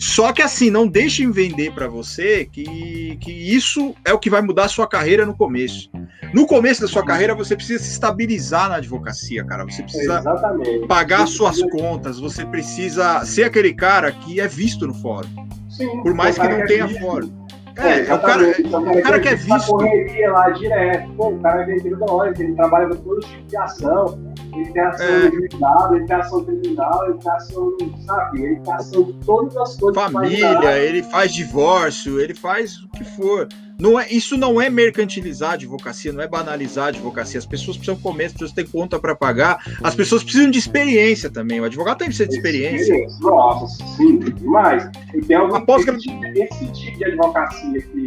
Só 0.00 0.32
que 0.32 0.40
assim, 0.40 0.70
não 0.70 0.88
deixem 0.88 1.30
vender 1.30 1.72
pra 1.72 1.86
você 1.86 2.46
que, 2.50 3.18
que 3.20 3.30
isso 3.30 3.94
é 4.02 4.14
o 4.14 4.18
que 4.18 4.30
vai 4.30 4.40
mudar 4.40 4.64
a 4.64 4.68
sua 4.68 4.88
carreira 4.88 5.26
no 5.26 5.36
começo. 5.36 5.90
No 6.32 6.46
começo 6.46 6.80
da 6.80 6.88
sua 6.88 7.04
carreira, 7.04 7.34
você 7.34 7.54
precisa 7.54 7.84
se 7.84 7.90
estabilizar 7.90 8.70
na 8.70 8.76
advocacia, 8.76 9.44
cara. 9.44 9.64
Você 9.64 9.82
precisa 9.82 10.20
Exatamente. 10.20 10.86
pagar 10.86 11.26
suas 11.26 11.60
contas, 11.64 12.18
você 12.18 12.46
precisa 12.46 13.22
ser 13.26 13.44
aquele 13.44 13.74
cara 13.74 14.10
que 14.10 14.40
é 14.40 14.48
visto 14.48 14.86
no 14.86 14.94
fórum. 14.94 15.28
Sim, 15.68 16.02
Por 16.02 16.14
mais 16.14 16.38
que 16.38 16.48
não 16.48 16.64
tenha 16.64 16.88
fórum. 16.88 17.39
É, 17.82 18.00
É, 18.00 18.06
é 18.06 18.14
o 18.14 18.20
cara, 18.20 18.42
o 18.50 19.02
cara 19.02 19.20
que 19.20 19.28
é 19.28 19.34
visto. 19.34 19.66
correria 19.70 20.32
lá 20.32 20.50
direto. 20.50 21.12
Pô, 21.14 21.28
o 21.30 21.40
cara 21.40 21.62
é 21.62 21.66
vendido 21.66 21.96
da 21.98 22.12
hora, 22.12 22.32
ele 22.38 22.54
trabalha 22.54 22.88
com 22.88 22.96
todo 22.96 23.20
tipo 23.20 23.42
de 23.46 23.56
ação. 23.56 24.18
Ele 24.54 24.72
tem 24.72 24.82
ação 24.82 25.06
É. 25.06 25.26
individual, 25.26 25.94
ele 25.96 26.06
tem 26.06 26.16
ação 26.16 26.44
criminal, 26.44 27.04
ele 27.06 27.18
tem 27.18 27.32
ação, 27.32 27.76
sabe? 28.06 28.42
Ele 28.42 28.60
tem 28.60 28.74
ação 28.74 29.02
de 29.04 29.12
todas 29.24 29.56
as 29.56 29.76
coisas. 29.76 30.02
família, 30.02 30.78
ele 30.78 31.02
faz 31.04 31.32
divórcio, 31.32 32.20
ele 32.20 32.34
faz 32.34 32.76
o 32.78 32.88
que 32.90 33.04
for. 33.04 33.46
Não 33.80 33.98
é, 33.98 34.08
isso 34.10 34.36
não 34.36 34.60
é 34.60 34.68
mercantilizar 34.68 35.50
a 35.50 35.54
advocacia, 35.54 36.12
não 36.12 36.20
é 36.22 36.28
banalizar 36.28 36.86
a 36.86 36.88
advocacia. 36.88 37.38
As 37.38 37.46
pessoas 37.46 37.76
precisam 37.76 38.00
comer, 38.00 38.26
as 38.26 38.32
pessoas 38.32 38.52
têm 38.52 38.66
conta 38.66 38.98
para 38.98 39.14
pagar, 39.14 39.58
as 39.82 39.94
pessoas 39.94 40.22
precisam 40.22 40.50
de 40.50 40.58
experiência 40.58 41.30
também. 41.30 41.60
O 41.60 41.64
advogado 41.64 41.98
tem 41.98 42.08
que 42.08 42.14
ser 42.14 42.28
de 42.28 42.36
experiência. 42.36 42.94
Nossa, 43.20 43.82
sim, 43.96 44.18
demais. 44.18 44.88
E 45.28 45.34
algum, 45.34 45.54
Após 45.56 45.84
que 45.84 45.90
esse, 45.90 46.00
tipo, 46.00 46.24
esse 46.26 46.66
tipo 46.72 46.98
de 46.98 47.04
advocacia 47.06 47.80
que, 47.82 48.06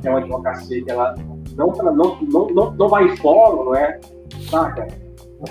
que 0.00 0.06
é 0.06 0.10
uma 0.10 0.18
advocacia 0.20 0.84
que 0.84 0.90
ela 0.90 1.14
não, 1.56 1.72
não, 1.72 2.18
não, 2.22 2.48
não, 2.50 2.70
não 2.72 2.88
vai 2.88 3.04
em 3.06 3.16
fórum, 3.16 3.64
não 3.66 3.74
é? 3.74 3.98
Saca? 4.48 4.86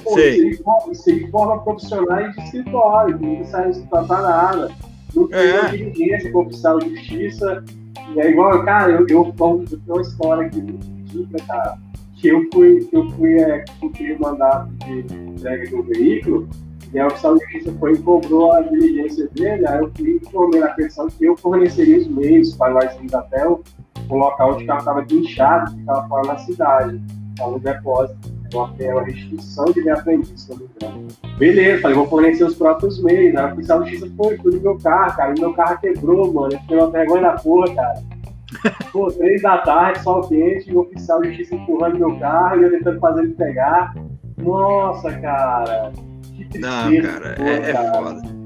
Pô, 0.03 0.13
Sei. 0.13 0.49
Isso, 0.49 0.63
aí, 1.09 1.29
forma- 1.31 1.61
profissionais 1.63 2.33
de 2.35 2.43
escritório, 2.43 3.17
que 3.17 3.25
não 3.25 3.45
sai 3.45 3.71
pra 3.89 4.01
nada. 4.03 4.71
Não 5.15 5.27
tem 5.27 5.39
É. 5.39 5.67
diligência 5.69 6.37
oficial 6.37 6.79
de 6.79 6.95
justiça. 6.95 7.63
E 8.13 8.19
é 8.19 8.31
igual, 8.31 8.63
cara, 8.63 8.91
eu, 8.91 9.05
eu, 9.07 9.33
uma 9.87 10.01
história 10.01 10.47
aqui 10.47 10.61
muito 10.61 11.45
cara. 11.45 11.77
Que 12.15 12.29
eu 12.29 12.47
fui, 12.51 12.87
eu 12.91 13.09
fui 13.11 13.39
é, 13.39 13.63
cumprir 13.79 14.17
o 14.17 14.21
mandato 14.21 14.69
de 14.85 15.15
entrega 15.15 15.75
um 15.75 15.83
veículo, 15.83 16.49
e 16.93 16.99
a 16.99 17.07
oficial 17.07 17.35
de 17.35 17.43
justiça 17.43 17.75
foi 17.79 17.93
e 17.93 17.97
cobrou 18.01 18.53
a 18.53 18.61
diligência 18.61 19.27
dele, 19.33 19.67
aí 19.67 19.79
eu 19.79 19.91
fui 19.95 20.15
informei 20.15 20.59
na 20.59 20.69
petição 20.69 21.07
que 21.07 21.25
eu 21.25 21.35
forneceria 21.37 21.97
os 21.97 22.07
meios 22.07 22.55
para 22.55 22.73
nós 22.73 22.95
irmos 22.95 23.13
até 23.13 23.47
o, 23.47 23.61
o 24.09 24.15
local 24.15 24.53
onde 24.53 24.63
o 24.63 24.67
carro 24.67 24.79
estava 24.79 25.01
guinchado, 25.01 25.71
que 25.71 25.79
ficava 25.79 26.07
fora 26.07 26.27
na 26.27 26.37
cidade, 26.39 27.01
para 27.37 27.47
no 27.47 27.59
depósito. 27.59 28.36
É 28.79 28.93
uma 28.93 29.03
restituição 29.03 29.65
de 29.65 29.81
minha 29.81 29.93
aprendiz, 29.95 30.41
se 30.41 30.49
não 30.49 30.57
me 30.57 30.69
engano. 30.81 31.07
Beleza, 31.37 31.81
falei, 31.81 31.97
vou 31.97 32.07
fornecer 32.07 32.43
os 32.43 32.55
próprios 32.55 33.01
meios. 33.03 33.35
Aí 33.35 33.45
o 33.45 33.53
oficial 33.53 33.83
de 33.83 33.91
justiça 33.91 34.13
foi, 34.15 34.37
tudo 34.37 34.61
meu 34.61 34.77
carro, 34.77 35.15
cara, 35.15 35.33
e 35.35 35.39
meu 35.39 35.53
carro 35.53 35.79
quebrou, 35.79 36.33
mano. 36.33 36.53
Eu 36.53 36.59
fiquei 36.59 36.77
uma 36.77 36.89
vergonha 36.89 37.21
na 37.21 37.33
porra, 37.33 37.75
cara. 37.75 38.03
Pô, 38.91 39.11
três 39.11 39.41
da 39.41 39.57
tarde, 39.59 40.01
sol 40.01 40.21
quente, 40.27 40.69
e 40.69 40.75
o 40.75 40.79
oficial 40.79 41.21
de 41.21 41.29
justiça 41.29 41.55
empurrando 41.55 41.99
meu 41.99 42.17
carro 42.19 42.61
e 42.61 42.63
eu 42.63 42.71
tentando 42.71 42.99
fazer 42.99 43.23
ele 43.23 43.33
pegar. 43.33 43.93
Nossa, 44.37 45.11
cara. 45.19 45.91
Que 46.51 46.59
Não, 46.59 46.87
tristeza, 46.87 47.19
cara, 47.19 47.35
pô, 47.35 47.43
é, 47.43 47.57
é 47.57 47.73
cara. 47.73 47.91
foda. 47.91 48.36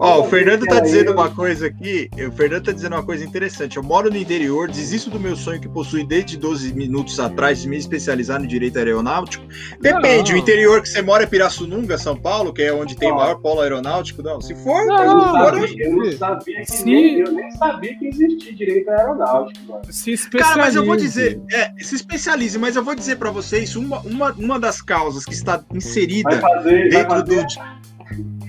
Ó, 0.00 0.20
o 0.20 0.24
Fernando 0.24 0.64
tá 0.64 0.80
dizendo 0.80 1.12
uma 1.12 1.28
coisa 1.30 1.66
aqui. 1.66 2.08
O 2.26 2.32
Fernando 2.32 2.64
tá 2.64 2.72
dizendo 2.72 2.94
uma 2.94 3.02
coisa 3.02 3.22
interessante. 3.22 3.76
Eu 3.76 3.82
moro 3.82 4.08
no 4.10 4.16
interior, 4.16 4.66
desisto 4.70 5.10
do 5.10 5.20
meu 5.20 5.36
sonho 5.36 5.60
que 5.60 5.68
possui 5.68 6.06
desde 6.06 6.38
12 6.38 6.72
minutos 6.72 7.20
atrás 7.20 7.60
de 7.60 7.68
me 7.68 7.76
especializar 7.76 8.40
no 8.40 8.46
direito 8.46 8.78
aeronáutico. 8.78 9.44
Depende, 9.80 10.32
Não. 10.32 10.38
o 10.38 10.42
interior 10.42 10.80
que 10.80 10.88
você 10.88 11.02
mora 11.02 11.24
é 11.24 11.26
Pirassununga, 11.26 11.98
São 11.98 12.16
Paulo, 12.16 12.50
que 12.52 12.62
é 12.62 12.72
onde 12.72 12.96
tem 12.96 13.12
o 13.12 13.16
maior 13.16 13.36
polo 13.40 13.60
aeronáutico. 13.60 14.22
Não, 14.22 14.40
se 14.40 14.54
for, 14.54 14.86
Não, 14.86 15.02
Eu 15.04 15.14
não, 15.14 15.32
sabia, 15.32 15.86
eu 15.86 15.96
não 15.96 16.12
sabia 16.12 16.56
que 16.60 16.72
Se- 16.72 16.84
nem, 16.86 17.18
eu 17.20 17.32
nem 17.32 17.50
sabia 17.52 17.98
que 17.98 18.06
existia 18.06 18.54
direito 18.54 18.88
aeronáutico, 18.90 19.66
mano. 19.70 19.82
Se 19.90 20.12
especialize. 20.12 20.50
Cara, 20.54 20.56
mas 20.66 20.76
eu 20.76 20.86
vou 20.86 20.96
dizer, 20.96 21.40
é, 21.52 21.72
se 21.78 21.94
especialize, 21.94 22.58
mas 22.58 22.74
eu 22.74 22.82
vou 22.82 22.94
dizer 22.94 23.16
pra 23.16 23.30
vocês, 23.30 23.76
uma, 23.76 24.00
uma, 24.00 24.32
uma 24.32 24.58
das 24.58 24.80
causas 24.80 25.26
que 25.26 25.34
está 25.34 25.62
inserida 25.74 26.40
fazer, 26.40 26.88
dentro 26.88 27.10
fazer, 27.10 27.44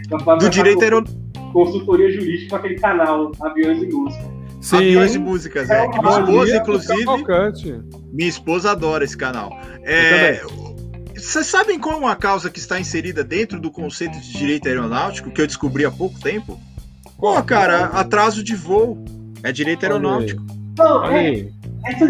do, 0.09 0.35
do 0.37 0.49
direito 0.49 0.81
aeronáutico, 0.81 1.19
consultoria 1.51 2.11
jurídica 2.11 2.49
com 2.49 2.55
aquele 2.57 2.75
canal 2.75 3.31
Aviões 3.41 3.81
e 3.81 3.87
Música. 3.87 4.41
Sim. 4.61 4.77
aviões 4.77 5.15
e 5.15 5.19
músicas, 5.19 5.69
é, 5.71 5.87
que 5.87 5.99
minha 5.99 6.19
esposa, 6.19 6.57
inclusive. 6.57 7.83
Minha 8.13 8.29
esposa 8.29 8.71
adora 8.71 9.03
esse 9.03 9.17
canal. 9.17 9.51
É, 9.83 10.39
Vocês 11.15 11.47
sabem 11.47 11.79
qual 11.79 11.95
é 11.95 11.97
uma 11.97 12.15
causa 12.15 12.47
que 12.49 12.59
está 12.59 12.79
inserida 12.79 13.23
dentro 13.23 13.59
do 13.59 13.71
conceito 13.71 14.19
de 14.19 14.31
direito 14.33 14.67
aeronáutico 14.67 15.31
que 15.31 15.41
eu 15.41 15.47
descobri 15.47 15.83
há 15.83 15.89
pouco 15.89 16.19
tempo? 16.19 16.59
Pô, 17.17 17.41
cara, 17.43 17.85
atraso 17.85 18.43
de 18.43 18.55
voo. 18.55 19.03
É 19.43 19.51
direito 19.51 19.83
aeronáutico. 19.83 20.43
Não, 20.77 21.05
é, 21.05 21.47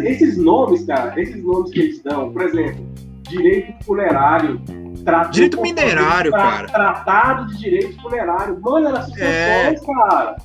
esses 0.03 0.37
nomes, 0.37 0.85
cara, 0.85 1.19
esses 1.19 1.41
nomes 1.41 1.71
que 1.71 1.79
eles 1.79 2.03
dão, 2.03 2.33
por 2.33 2.41
exemplo, 2.41 2.85
direito 3.29 3.83
funerário, 3.85 4.61
tratado, 5.03 5.31
Direito 5.31 5.61
minerário, 5.61 6.31
cara. 6.31 6.67
Tratado 6.67 7.47
de 7.47 7.57
direito 7.57 8.01
funerário. 8.01 8.59
Mano, 8.61 8.87
era 8.89 9.01
sucessões, 9.03 9.81
cara. 9.85 10.35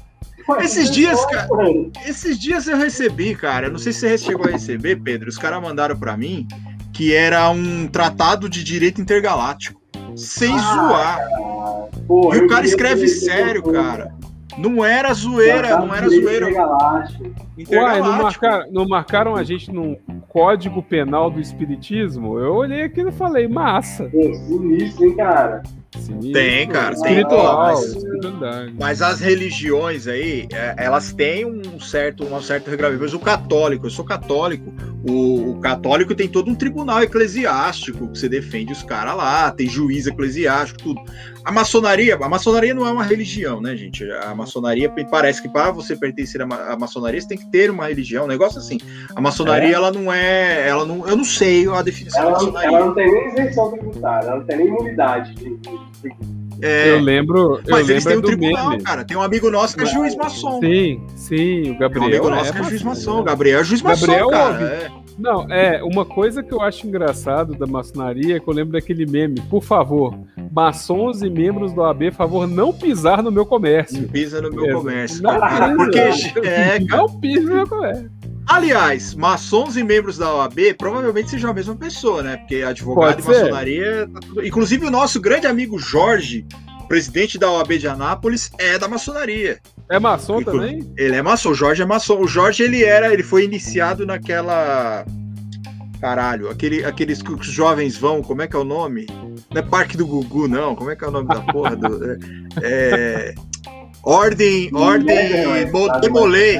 Pô, 0.47 0.57
Esses 0.59 0.91
dias, 0.91 1.25
cara, 1.27 1.49
mano. 1.49 1.91
Esses 2.07 2.39
dias 2.39 2.69
eu 2.69 2.77
recebi, 2.77 3.35
cara. 3.35 3.67
eu 3.67 3.73
Não 3.73 3.79
sei 3.79 3.93
se 3.93 4.01
você 4.01 4.17
chegou 4.19 4.47
a 4.47 4.51
receber, 4.51 4.97
Pedro. 4.97 5.29
Os 5.29 5.37
caras 5.39 5.61
mandaram 5.61 5.97
pra 5.97 6.17
mim 6.17 6.47
que 6.93 7.15
era 7.15 7.51
um 7.51 7.87
tratado 7.89 8.49
de 8.49 8.63
direito 8.63 9.01
intergaláctico. 9.01 9.81
Sem 10.17 10.55
Ah, 10.55 10.59
zoar. 10.59 11.21
E 12.35 12.39
o 12.39 12.49
cara 12.49 12.65
escreve 12.65 13.09
sério, 13.09 13.63
cara. 13.65 14.15
Não 14.57 14.83
era 14.85 15.13
zoeira, 15.13 15.79
não 15.79 15.95
era 15.95 16.09
zoeira. 16.09 16.47
Uai, 17.71 18.01
não 18.01 18.13
marcaram, 18.23 18.73
não 18.73 18.87
marcaram 18.89 19.37
a 19.37 19.43
gente 19.43 19.73
num 19.73 19.97
código 20.29 20.83
penal 20.83 21.31
do 21.31 21.41
espiritismo? 21.41 22.39
Eu 22.39 22.55
olhei 22.55 22.83
aquilo 22.83 23.09
e 23.09 23.13
falei, 23.13 23.49
massa. 23.49 24.05
Pô, 24.05 24.23
sinistro, 24.35 25.05
hein, 25.07 25.17
cara. 25.17 25.63
Sinistro, 25.99 26.33
Tem, 26.33 26.69
cara, 26.69 26.95
tem. 26.95 27.13
Espiritual, 27.13 27.59
Mas- 27.59 27.85
espiritualidade. 27.85 28.75
Mas 28.79 29.01
as 29.01 29.21
religiões 29.21 30.07
aí, 30.07 30.47
é, 30.53 30.75
elas 30.77 31.13
têm 31.15 31.47
um 31.47 31.81
certo, 31.81 32.25
um 32.25 32.41
certo 32.43 32.69
regramento. 32.69 33.01
Mas 33.03 33.15
o 33.15 33.19
católico, 33.19 33.87
eu 33.87 33.91
sou 33.91 34.05
católico, 34.05 34.71
o, 35.09 35.53
o 35.53 35.61
católico 35.61 36.15
tem 36.15 36.29
todo 36.29 36.51
um 36.51 36.55
tribunal 36.55 37.03
eclesiástico 37.03 38.09
que 38.09 38.19
você 38.19 38.29
defende 38.29 38.73
os 38.73 38.83
caras 38.83 39.17
lá, 39.17 39.51
tem 39.51 39.67
juiz 39.69 40.07
eclesiástico, 40.07 40.81
tudo. 40.83 41.01
A 41.43 41.51
maçonaria, 41.53 42.17
a 42.17 42.29
maçonaria 42.29 42.75
não 42.75 42.87
é 42.87 42.91
uma 42.91 43.05
religião, 43.05 43.61
né, 43.61 43.75
gente? 43.77 44.05
A 44.11 44.35
maçonaria 44.35 44.93
parece 45.11 45.41
que 45.41 45.49
para 45.49 45.71
você 45.71 45.97
pertencer 45.97 46.43
à 46.43 46.77
maçonaria, 46.77 47.21
você 47.21 47.29
tem 47.29 47.39
que 47.39 47.46
ter 47.51 47.71
uma 47.71 47.87
religião, 47.89 48.25
um 48.25 48.29
negócio 48.29 48.59
assim. 48.59 48.79
A 49.15 49.21
maçonaria, 49.21 49.69
É? 49.71 49.73
ela 49.73 49.91
não 49.93 50.13
é, 50.13 50.69
ela 50.69 50.85
não, 50.85 51.07
eu 51.09 51.17
não 51.17 51.25
sei 51.25 51.69
a 51.69 51.83
definição 51.83 52.23
da 52.23 52.29
Ela, 52.29 52.39
não- 52.39 52.45
maçonaria. 52.53 52.77
ela 52.77 52.87
não 52.87 52.95
tem 52.95 53.11
nem 53.13 53.29
isenção 53.29 53.71
tributária, 53.73 54.27
ela 54.29 54.37
não 54.39 54.45
tem 54.47 54.57
nem 54.59 54.67
imunidade. 54.69 55.35
de- 55.35 55.57
de- 55.57 56.37
É, 56.63 56.89
Eu 56.93 57.01
lembro, 57.01 57.57
eu 57.59 57.63
mas 57.69 57.87
eles 57.89 58.05
lembro 58.07 58.23
têm 58.23 58.33
é 58.33 58.37
um 58.37 58.39
tribunal, 58.41 58.71
meme. 58.71 58.83
cara. 58.83 59.05
Tem 59.05 59.15
um 59.15 59.21
amigo 59.21 59.51
nosso 59.51 59.77
que 59.77 59.83
é 59.83 59.87
juiz 59.87 60.17
maçom. 60.17 60.59
Sim, 60.61 61.03
sim, 61.15 61.61
o 61.61 61.63
Tem 61.65 61.73
um 61.75 61.79
Gabriel. 61.79 62.05
amigo 62.07 62.31
nosso 62.31 62.53
que 62.53 62.59
é 62.59 62.65
juiz 62.65 62.83
maçom. 62.83 63.21
O 63.21 63.25
Gabriel 63.25 63.61
é 63.61 63.65
juiz 63.65 63.83
maçom, 63.83 64.07
Gabriel 64.07 64.31
cara. 64.31 64.53
ouve. 64.53 64.65
é. 64.65 64.91
Não, 65.19 65.51
é, 65.51 65.83
uma 65.83 66.05
coisa 66.05 66.43
que 66.43 66.53
eu 66.53 66.61
acho 66.61 66.87
engraçado 66.87 67.55
da 67.55 67.67
maçonaria 67.67 68.37
é 68.37 68.41
que 68.41 68.49
eu 68.49 68.53
lembro 68.55 68.73
daquele 68.73 69.07
meme. 69.07 69.41
Por 69.49 69.63
favor, 69.63 70.15
maçons 70.53 71.23
e 71.23 71.31
membros 71.31 71.73
do 71.73 71.83
AB, 71.83 72.11
favor, 72.13 72.47
não 72.47 72.73
pisar 72.73 73.23
no 73.23 73.33
meu 73.33 73.47
comércio. 73.47 74.07
Pisa 74.09 74.43
no 74.43 74.51
meu 74.51 74.67
É, 74.67 74.73
comércio. 74.73 75.23
Não 75.23 75.39
pisa. 75.41 75.75
Porque, 75.77 75.99
é, 76.47 76.81
cara. 76.85 76.97
não 77.03 77.21
pisa 77.21 77.49
no 77.49 77.55
meu 77.57 77.67
comércio. 77.69 78.11
Aliás, 78.49 79.13
maçons 79.15 79.77
e 79.77 79.83
membros 79.83 80.17
da 80.19 80.33
OAB 80.33 80.75
provavelmente 80.79 81.31
sejam 81.31 81.51
a 81.51 81.55
mesma 81.55 81.75
pessoa, 81.75 82.23
né? 82.23 82.37
Porque 82.37 82.63
advogado 82.63 83.21
Pode 83.23 83.23
e 83.23 83.41
maçonaria. 83.41 84.09
tá 84.13 84.21
tudo- 84.21 84.47
Inclusive, 84.47 84.87
o 84.87 84.91
nosso 84.91 85.21
grande 85.21 85.49
amigo 85.49 85.79
Jorge, 85.79 86.47
presidente 86.89 87.39
da 87.39 87.51
OAB 87.51 87.77
de 87.79 87.89
Anápolis, 87.89 88.51
é 88.59 88.79
da 88.79 88.87
maçonaria. 88.87 89.59
É 89.89 89.99
maçom 90.01 90.41
Inclu- 90.41 90.55
também? 90.55 90.93
Ele 90.97 91.15
é 91.17 91.23
maçom, 91.23 91.51
o 91.51 91.55
Jorge 91.55 91.83
é 91.83 91.87
maçom. 91.87 92.21
O 92.21 92.27
Jorge, 92.27 92.63
ele 92.63 92.83
era, 92.85 93.13
ele 93.13 93.23
foi 93.23 93.45
iniciado 93.45 94.05
naquela. 94.05 95.05
Caralho, 96.01 96.51
aquele, 96.51 96.85
aqueles 96.85 97.23
que 97.23 97.33
os 97.33 97.47
jovens 97.47 97.97
vão, 97.97 98.23
como 98.23 98.43
é 98.43 98.47
que 98.47 98.55
é 98.55 98.59
o 98.59 98.65
nome? 98.65 99.07
Não 99.51 99.61
é 99.61 99.63
Parque 99.63 99.97
do 99.97 100.07
Gugu, 100.07 100.47
não. 100.47 100.75
Como 100.75 100.91
é 100.91 100.97
que 100.97 101.05
é 101.05 101.09
o 101.09 101.11
nome 101.11 101.29
da 101.29 101.41
porra? 101.41 101.75
Do, 101.75 102.05
é, 102.13 102.19
é, 102.63 103.35
ordem, 104.03 104.71
ordem, 104.75 105.71
Mo- 105.73 106.01
Demolê. 106.01 106.59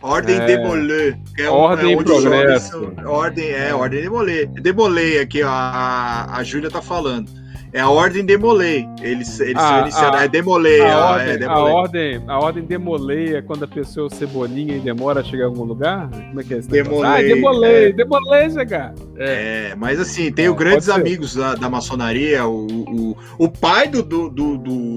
Ordem 0.00 0.36
É. 0.36 0.46
Demolê. 0.46 1.14
é 1.38 1.50
um- 1.50 1.52
Ordem 1.54 1.90
é 1.90 1.92
e 1.92 1.96
onde 1.96 2.10
os 2.12 2.22
jovens 2.22 2.68
Progresso. 2.70 2.92
Ordem, 3.06 3.50
é, 3.50 3.74
Ordem 3.74 4.02
Demolê. 4.02 4.46
Demolê 4.46 5.18
aqui, 5.20 5.42
ó, 5.42 5.48
a, 5.50 6.36
a 6.38 6.42
Júlia 6.42 6.70
tá 6.70 6.80
falando. 6.82 7.30
É 7.72 7.80
a 7.80 7.88
ordem 7.88 8.24
Demolei. 8.24 8.86
Eles, 9.00 9.40
eles 9.40 9.54
Ah, 9.56 9.80
iniciaram. 9.82 10.18
ah, 10.18 10.24
é 10.24 10.28
Demolei. 10.28 10.80
A 10.82 10.88
é, 10.88 10.94
ordem, 10.96 11.28
é 11.28 11.34
a, 11.34 11.36
Demolei. 11.38 11.72
ordem, 11.72 12.22
a 12.28 12.38
ordem 12.38 12.64
demolei 12.64 13.36
é 13.36 13.42
quando 13.42 13.64
a 13.64 13.66
pessoa 13.68 14.08
é 14.12 14.14
cebolinha 14.14 14.76
e 14.76 14.80
demora 14.80 15.20
a 15.20 15.24
chegar 15.24 15.44
em 15.44 15.46
algum 15.46 15.64
lugar? 15.64 16.10
Como 16.10 16.40
é 16.40 16.44
que 16.44 16.52
é 16.52 16.58
esse 16.58 16.70
negócio? 16.70 16.92
Demolei, 17.00 17.24
Ah, 17.32 17.34
demolei, 17.34 17.84
é. 17.86 17.92
demolei 17.92 18.50
chegar. 18.50 18.94
É, 19.16 19.74
mas 19.76 19.98
assim, 19.98 20.30
tenho 20.30 20.52
É, 20.52 20.56
grandes 20.56 20.88
amigos 20.90 21.34
da, 21.34 21.54
da 21.54 21.70
maçonaria. 21.70 22.46
O, 22.46 22.66
o, 22.66 23.16
o 23.38 23.48
pai 23.48 23.88
do, 23.88 24.02
do, 24.02 24.28
do, 24.28 24.56
do- 24.58 24.96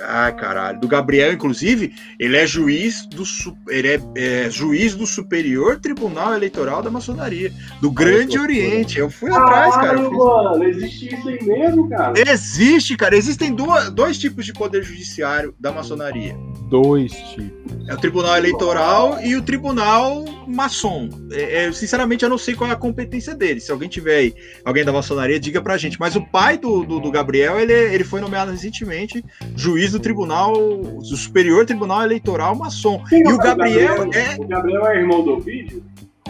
Ai, 0.00 0.34
caralho. 0.34 0.80
Do 0.80 0.86
Gabriel, 0.88 1.32
inclusive, 1.32 1.92
ele 2.18 2.36
é 2.36 2.46
juiz 2.46 3.06
do 3.06 3.24
ele 3.68 3.88
é, 3.88 4.00
é 4.16 4.50
juiz 4.50 4.94
do 4.94 5.06
Superior 5.06 5.78
Tribunal 5.78 6.34
Eleitoral 6.34 6.82
da 6.82 6.90
Maçonaria, 6.90 7.52
do 7.80 7.90
Grande 7.90 8.36
loucura. 8.36 8.42
Oriente. 8.42 8.98
Eu 8.98 9.10
fui 9.10 9.30
atrás, 9.30 9.74
cara. 9.74 9.98
fiz- 9.98 10.10
mano, 10.10 10.64
existe 10.64 11.14
isso 11.14 11.28
aí 11.28 11.38
mesmo, 11.44 11.88
cara? 11.88 12.14
Existe, 12.30 12.96
cara. 12.96 13.16
Existem 13.16 13.52
duas, 13.54 13.90
dois 13.90 14.18
tipos 14.18 14.44
de 14.46 14.52
poder 14.52 14.82
judiciário 14.82 15.54
da 15.58 15.72
maçonaria. 15.72 16.36
Dois 16.68 17.12
tipos. 17.12 17.88
É 17.88 17.94
o 17.94 17.96
Tribunal 17.96 18.36
Eleitoral 18.36 19.18
e 19.22 19.34
o 19.34 19.42
Tribunal 19.42 20.24
Maçom. 20.46 21.08
É, 21.32 21.64
é, 21.64 21.72
sinceramente, 21.72 22.22
eu 22.22 22.28
não 22.28 22.38
sei 22.38 22.54
qual 22.54 22.68
é 22.68 22.72
a 22.72 22.76
competência 22.76 23.34
dele. 23.34 23.60
Se 23.60 23.72
alguém 23.72 23.88
tiver 23.88 24.16
aí, 24.16 24.34
alguém 24.64 24.84
da 24.84 24.92
maçonaria, 24.92 25.40
diga 25.40 25.62
pra 25.62 25.78
gente. 25.78 25.98
Mas 25.98 26.16
o 26.16 26.22
pai 26.22 26.58
do, 26.58 26.84
do, 26.84 27.00
do 27.00 27.10
Gabriel, 27.10 27.58
ele, 27.58 27.72
ele 27.72 28.04
foi 28.04 28.20
nomeado 28.20 28.50
recentemente 28.50 29.24
juiz 29.56 29.92
do 29.92 30.00
Tribunal, 30.00 30.52
do 30.52 31.16
Superior 31.16 31.64
Tribunal 31.64 32.02
Eleitoral 32.02 32.54
Maçom. 32.54 33.02
E 33.10 33.26
o 33.26 33.38
Gabriel 33.38 34.10
é. 34.12 34.36
O 34.38 34.46
Gabriel 34.46 34.86
é 34.86 34.98
irmão 34.98 35.24
do 35.24 35.38
vídeo? 35.40 35.82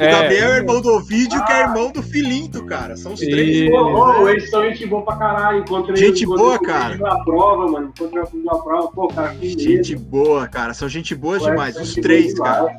O 0.07 0.11
Gabriel 0.11 0.53
é 0.53 0.57
irmão 0.59 0.81
do 0.81 0.91
Ovidio, 0.91 1.45
que 1.45 1.53
é 1.53 1.61
irmão 1.63 1.91
do 1.91 2.03
Filinto, 2.03 2.65
cara. 2.65 2.97
São 2.97 3.13
os 3.15 3.21
três. 3.21 3.57
E- 3.57 3.73
ô, 3.73 4.29
eles 4.29 4.49
são 4.51 4.63
gente 4.63 4.87
boa 4.87 5.03
pra 5.03 5.17
caralho. 5.17 5.59
Encontrei 5.61 5.97
Gente 5.97 6.25
encontrei 6.25 6.47
boa, 6.47 6.59
cara. 6.61 6.97
Na 6.97 7.25
prova, 7.25 7.67
mano. 7.71 7.93
Encontrei 7.97 8.23
na 8.45 8.55
prova. 8.57 8.89
Pô, 8.89 9.09
cara, 9.09 9.35
que 9.35 9.49
Gente 9.59 9.97
boa, 9.97 10.47
cara. 10.47 10.73
São 10.75 10.89
gente 10.89 11.15
boa 11.15 11.39
Ué, 11.41 11.51
demais. 11.51 11.77
Os 11.77 11.95
três, 11.95 12.35
cara. 12.35 12.77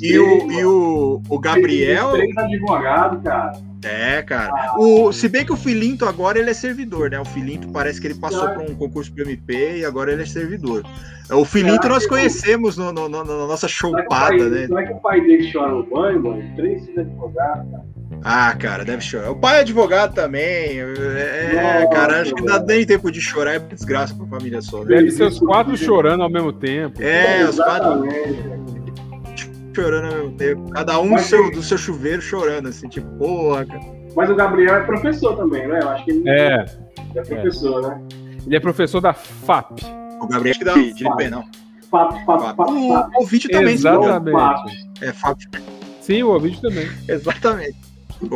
E 0.00 0.12
três, 0.12 0.18
o, 0.18 0.52
e 0.52 0.64
o, 0.64 1.22
o 1.28 1.38
Gabriel. 1.38 2.06
Os 2.08 2.12
três 2.12 2.36
advogados, 2.36 3.22
cara. 3.22 3.52
É, 3.82 4.20
cara. 4.22 4.74
O, 4.78 5.12
se 5.12 5.28
bem 5.28 5.44
que 5.44 5.52
o 5.52 5.56
Filinto 5.56 6.04
agora 6.04 6.38
ele 6.38 6.50
é 6.50 6.54
servidor, 6.54 7.10
né? 7.10 7.18
O 7.18 7.24
Filinto 7.24 7.68
parece 7.68 8.00
que 8.00 8.06
ele 8.06 8.14
passou 8.14 8.48
por 8.50 8.62
um 8.62 8.74
concurso 8.74 9.12
pro 9.12 9.24
MP 9.24 9.78
e 9.78 9.84
agora 9.84 10.12
ele 10.12 10.22
é 10.22 10.26
servidor. 10.26 10.84
O 11.30 11.44
Filinto 11.44 11.88
nós 11.88 12.06
conhecemos 12.06 12.76
no, 12.76 12.92
no- 12.92 13.08
no- 13.08 13.24
na 13.24 13.46
nossa 13.46 13.68
chopada, 13.68 14.04
pai, 14.08 14.38
né? 14.38 14.66
será 14.66 14.86
que 14.86 14.92
o 14.92 14.96
pai 15.00 15.20
dele 15.20 15.50
chora 15.52 15.72
no 15.72 15.82
banho, 15.84 16.22
mano? 16.22 16.42
Três 16.56 16.84
filhos 16.84 16.98
advogados, 16.98 17.70
cara. 17.70 17.84
Ah, 18.22 18.54
cara, 18.58 18.84
deve 18.84 19.00
chorar. 19.00 19.30
O 19.30 19.36
pai 19.36 19.58
é 19.58 19.60
advogado 19.60 20.12
também. 20.14 20.80
É, 20.80 21.52
Nossa, 21.54 21.88
cara, 21.94 22.20
acho 22.20 22.34
que 22.34 22.42
não 22.42 22.58
dá 22.58 22.62
nem 22.66 22.84
tempo 22.84 23.10
de 23.10 23.20
chorar, 23.20 23.54
é 23.54 23.58
desgraça 23.60 24.14
pra 24.14 24.26
família 24.26 24.60
só. 24.60 24.80
Né? 24.80 24.96
Deve 24.96 25.10
ser 25.12 25.24
os 25.24 25.38
quatro 25.38 25.74
chorando 25.76 26.22
ao 26.22 26.28
mesmo 26.28 26.52
tempo. 26.52 27.00
É, 27.02 27.44
os 27.48 27.56
quatro. 27.56 28.04
Chorando 29.74 30.06
ao 30.06 30.18
mesmo 30.22 30.36
tempo. 30.36 30.70
Cada 30.70 31.00
um 31.00 31.10
Mas 31.10 31.26
seu, 31.26 31.50
do 31.50 31.62
seu 31.62 31.78
chuveiro 31.78 32.20
chorando, 32.22 32.68
assim, 32.68 32.88
tipo, 32.88 33.06
porra, 33.18 33.64
cara. 33.66 33.80
Mas 34.16 34.30
o 34.30 34.34
Gabriel 34.34 34.76
é 34.76 34.80
professor 34.84 35.36
também, 35.36 35.66
né? 35.68 35.80
Eu 35.82 35.88
acho 35.90 36.04
que 36.04 36.10
ele 36.10 36.28
É, 36.28 36.64
é 37.14 37.22
professor, 37.22 37.82
né? 37.82 38.02
ele 38.46 38.56
é 38.56 38.60
professor 38.60 39.00
da 39.00 39.12
FAP. 39.12 39.80
O 40.20 40.26
Gabriel 40.26 40.50
acho 40.50 40.58
que 40.58 40.64
dá 40.64 40.74
de 40.74 40.92
de 40.92 41.30
não. 41.30 41.44
Papo, 41.90 42.14
papo, 42.24 42.44
papo, 42.44 42.56
papo. 42.56 42.72
O, 42.72 43.22
o 43.22 43.26
vídeo 43.26 43.50
também, 43.50 43.74
Exatamente. 43.74 44.92
é 45.00 45.12
fato. 45.12 45.44
Sim, 46.00 46.22
o 46.22 46.38
vídeo 46.38 46.60
também. 46.60 46.88
Exatamente. 47.08 47.89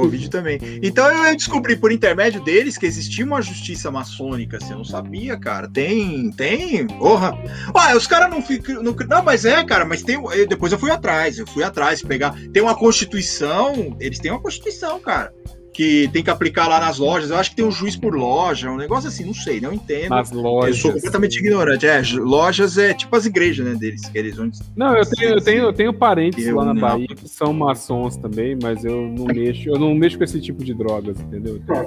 Vídeo 0.08 0.30
também. 0.30 0.58
Então 0.82 1.06
eu 1.26 1.36
descobri 1.36 1.76
por 1.76 1.92
intermédio 1.92 2.42
deles 2.42 2.78
que 2.78 2.86
existia 2.86 3.24
uma 3.24 3.42
justiça 3.42 3.90
maçônica, 3.90 4.56
assim, 4.56 4.72
eu 4.72 4.78
não 4.78 4.84
sabia, 4.84 5.38
cara. 5.38 5.68
Tem, 5.68 6.30
tem, 6.30 6.86
porra. 6.86 7.32
Ué, 7.74 7.96
os 7.96 8.06
caras 8.06 8.30
não 8.30 8.40
ficam. 8.42 8.82
Não, 8.82 8.94
não, 9.08 9.22
mas 9.22 9.44
é, 9.44 9.62
cara, 9.64 9.84
mas 9.84 10.02
tem. 10.02 10.16
eu- 10.16 10.46
depois 10.48 10.72
eu 10.72 10.78
fui 10.78 10.90
atrás, 10.90 11.38
eu 11.38 11.46
fui 11.46 11.62
atrás 11.62 12.02
pegar. 12.02 12.34
Tem 12.52 12.62
uma 12.62 12.74
constituição, 12.74 13.96
eles 14.00 14.18
têm 14.18 14.30
uma 14.30 14.40
constituição, 14.40 14.98
cara. 15.00 15.32
Que 15.74 16.08
tem 16.12 16.22
que 16.22 16.30
aplicar 16.30 16.68
lá 16.68 16.78
nas 16.78 16.98
lojas. 16.98 17.30
Eu 17.30 17.36
acho 17.36 17.50
que 17.50 17.56
tem 17.56 17.64
um 17.64 17.70
juiz 17.70 17.96
por 17.96 18.14
loja, 18.14 18.70
um 18.70 18.76
negócio 18.76 19.08
assim, 19.08 19.24
não 19.24 19.34
sei, 19.34 19.60
não 19.60 19.72
entendo. 19.72 20.10
Nas 20.10 20.30
Eu 20.30 20.40
lojas. 20.40 20.78
sou 20.78 20.92
completamente 20.92 21.38
ignorante. 21.40 21.84
É, 21.84 22.00
lojas 22.14 22.78
é 22.78 22.94
tipo 22.94 23.14
as 23.16 23.26
igrejas, 23.26 23.66
né, 23.66 23.74
deles, 23.74 24.06
que 24.08 24.16
eles 24.16 24.38
onde 24.38 24.56
Não, 24.76 24.96
eu 24.96 25.04
tenho, 25.04 25.30
eu 25.32 25.40
tenho, 25.40 25.62
eu 25.64 25.72
tenho 25.72 25.92
parentes 25.92 26.46
Eu 26.46 26.54
lá 26.56 26.66
na 26.66 26.74
não. 26.74 26.80
Bahia 26.80 27.08
que 27.08 27.28
são 27.28 27.52
maçons 27.52 28.16
também, 28.16 28.56
mas 28.62 28.84
eu 28.84 29.02
não 29.08 29.24
mexo, 29.26 29.68
eu 29.68 29.76
não 29.78 29.92
mexo 29.96 30.16
com 30.16 30.22
esse 30.22 30.40
tipo 30.40 30.62
de 30.64 30.72
drogas, 30.74 31.18
entendeu? 31.20 31.56
Então, 31.56 31.84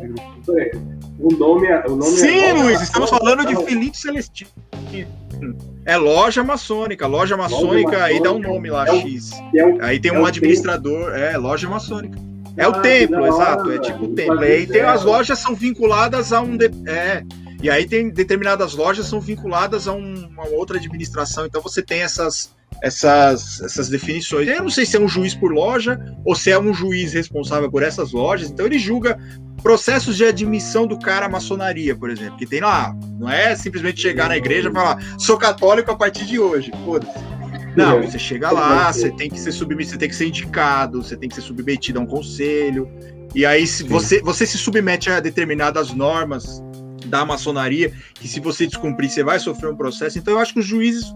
O 1.19 1.33
nome 1.33 1.67
é. 1.67 1.83
O 1.87 1.95
nome 1.95 2.11
Sim, 2.11 2.39
é 2.39 2.53
Luiz, 2.53 2.81
estamos 2.81 3.09
falando 3.09 3.45
de 3.45 3.55
Filinto 3.65 3.95
Celestino. 3.95 4.49
É 5.85 5.95
loja 5.95 6.43
maçônica. 6.43 7.07
Loja 7.07 7.37
maçônica, 7.37 8.03
aí 8.03 8.21
dá 8.21 8.31
um 8.33 8.39
nome 8.39 8.69
lá, 8.69 8.85
É 8.87 8.91
o- 8.91 8.99
X. 9.01 9.31
é 9.55 9.65
o- 9.65 9.81
Aí 9.81 9.99
tem 9.99 10.11
é 10.11 10.19
um 10.19 10.25
administrador, 10.25 11.13
é, 11.13 11.37
loja 11.37 11.69
maçônica. 11.69 12.17
É 12.57 12.67
o 12.67 12.81
templo, 12.81 13.17
hora, 13.21 13.27
exato, 13.27 13.71
é 13.71 13.79
tipo 13.79 14.05
o 14.05 14.07
templo. 14.15 14.35
fazia 14.37 14.53
Aí 14.55 14.67
tem 14.67 14.81
as 14.81 15.03
lojas 15.03 15.39
são 15.39 15.55
vinculadas 15.55 16.33
a 16.33 16.41
um. 16.41 16.57
de- 16.57 16.71
É. 16.87 17.23
E 17.61 17.69
aí 17.69 17.87
tem 17.87 18.09
determinadas 18.09 18.73
lojas 18.75 19.07
são 19.07 19.19
vinculadas 19.19 19.87
a 19.87 19.93
um- 19.93 20.27
uma 20.27 20.47
outra 20.49 20.77
administração. 20.77 21.45
Então 21.45 21.61
você 21.61 21.81
tem 21.81 22.01
essas, 22.01 22.51
essas, 22.83 23.61
essas 23.61 23.89
definições. 23.89 24.47
Eu 24.47 24.61
não 24.63 24.69
sei 24.69 24.85
se 24.85 24.95
é 24.97 24.99
um 24.99 25.07
juiz 25.07 25.33
por 25.33 25.51
loja 25.51 25.99
ou 26.25 26.35
se 26.35 26.51
é 26.51 26.59
um 26.59 26.73
juiz 26.73 27.13
responsável 27.13 27.69
por 27.71 27.81
essas 27.83 28.11
lojas. 28.11 28.49
Então 28.49 28.65
ele 28.65 28.77
julga 28.79 29.17
processos 29.63 30.15
de 30.17 30.23
admissão 30.25 30.85
do 30.85 30.99
cara 30.99 31.25
à 31.25 31.29
maçonaria, 31.29 31.95
por 31.95 32.09
exemplo. 32.11 32.37
Que 32.37 32.45
tem 32.45 32.61
lá. 32.61 32.95
Não 33.19 33.29
é 33.29 33.55
simplesmente 33.55 33.99
chegar 34.01 34.29
na 34.29 34.37
igreja 34.37 34.69
e 34.69 34.71
falar, 34.73 34.97
sou 35.17 35.37
católico 35.37 35.89
a 35.91 35.95
partir 35.95 36.25
de 36.25 36.39
hoje. 36.39 36.71
Foda-se. 36.85 37.36
Não, 37.77 38.01
você 38.01 38.19
chega 38.19 38.51
lá, 38.51 38.91
você 38.91 39.11
tem 39.11 39.29
que 39.29 39.39
ser 39.39 39.51
submetido, 39.51 39.91
você 39.91 39.97
tem 39.97 40.09
que 40.09 40.15
ser 40.15 40.27
indicado, 40.27 41.03
você 41.03 41.15
tem 41.15 41.29
que 41.29 41.35
ser 41.35 41.41
submetido 41.41 41.99
a 41.99 42.01
um 42.01 42.05
conselho. 42.05 42.89
E 43.35 43.45
aí, 43.45 43.67
Sim. 43.67 43.87
você, 43.87 44.21
você 44.21 44.45
se 44.45 44.57
submete 44.57 45.09
a 45.09 45.19
determinadas 45.19 45.93
normas 45.93 46.61
da 47.05 47.25
maçonaria, 47.25 47.93
que 48.15 48.27
se 48.27 48.39
você 48.39 48.67
descumprir, 48.67 49.09
você 49.09 49.23
vai 49.23 49.39
sofrer 49.39 49.71
um 49.71 49.75
processo. 49.75 50.17
Então, 50.17 50.33
eu 50.33 50.39
acho 50.39 50.53
que 50.53 50.59
os 50.59 50.65
juízes 50.65 51.13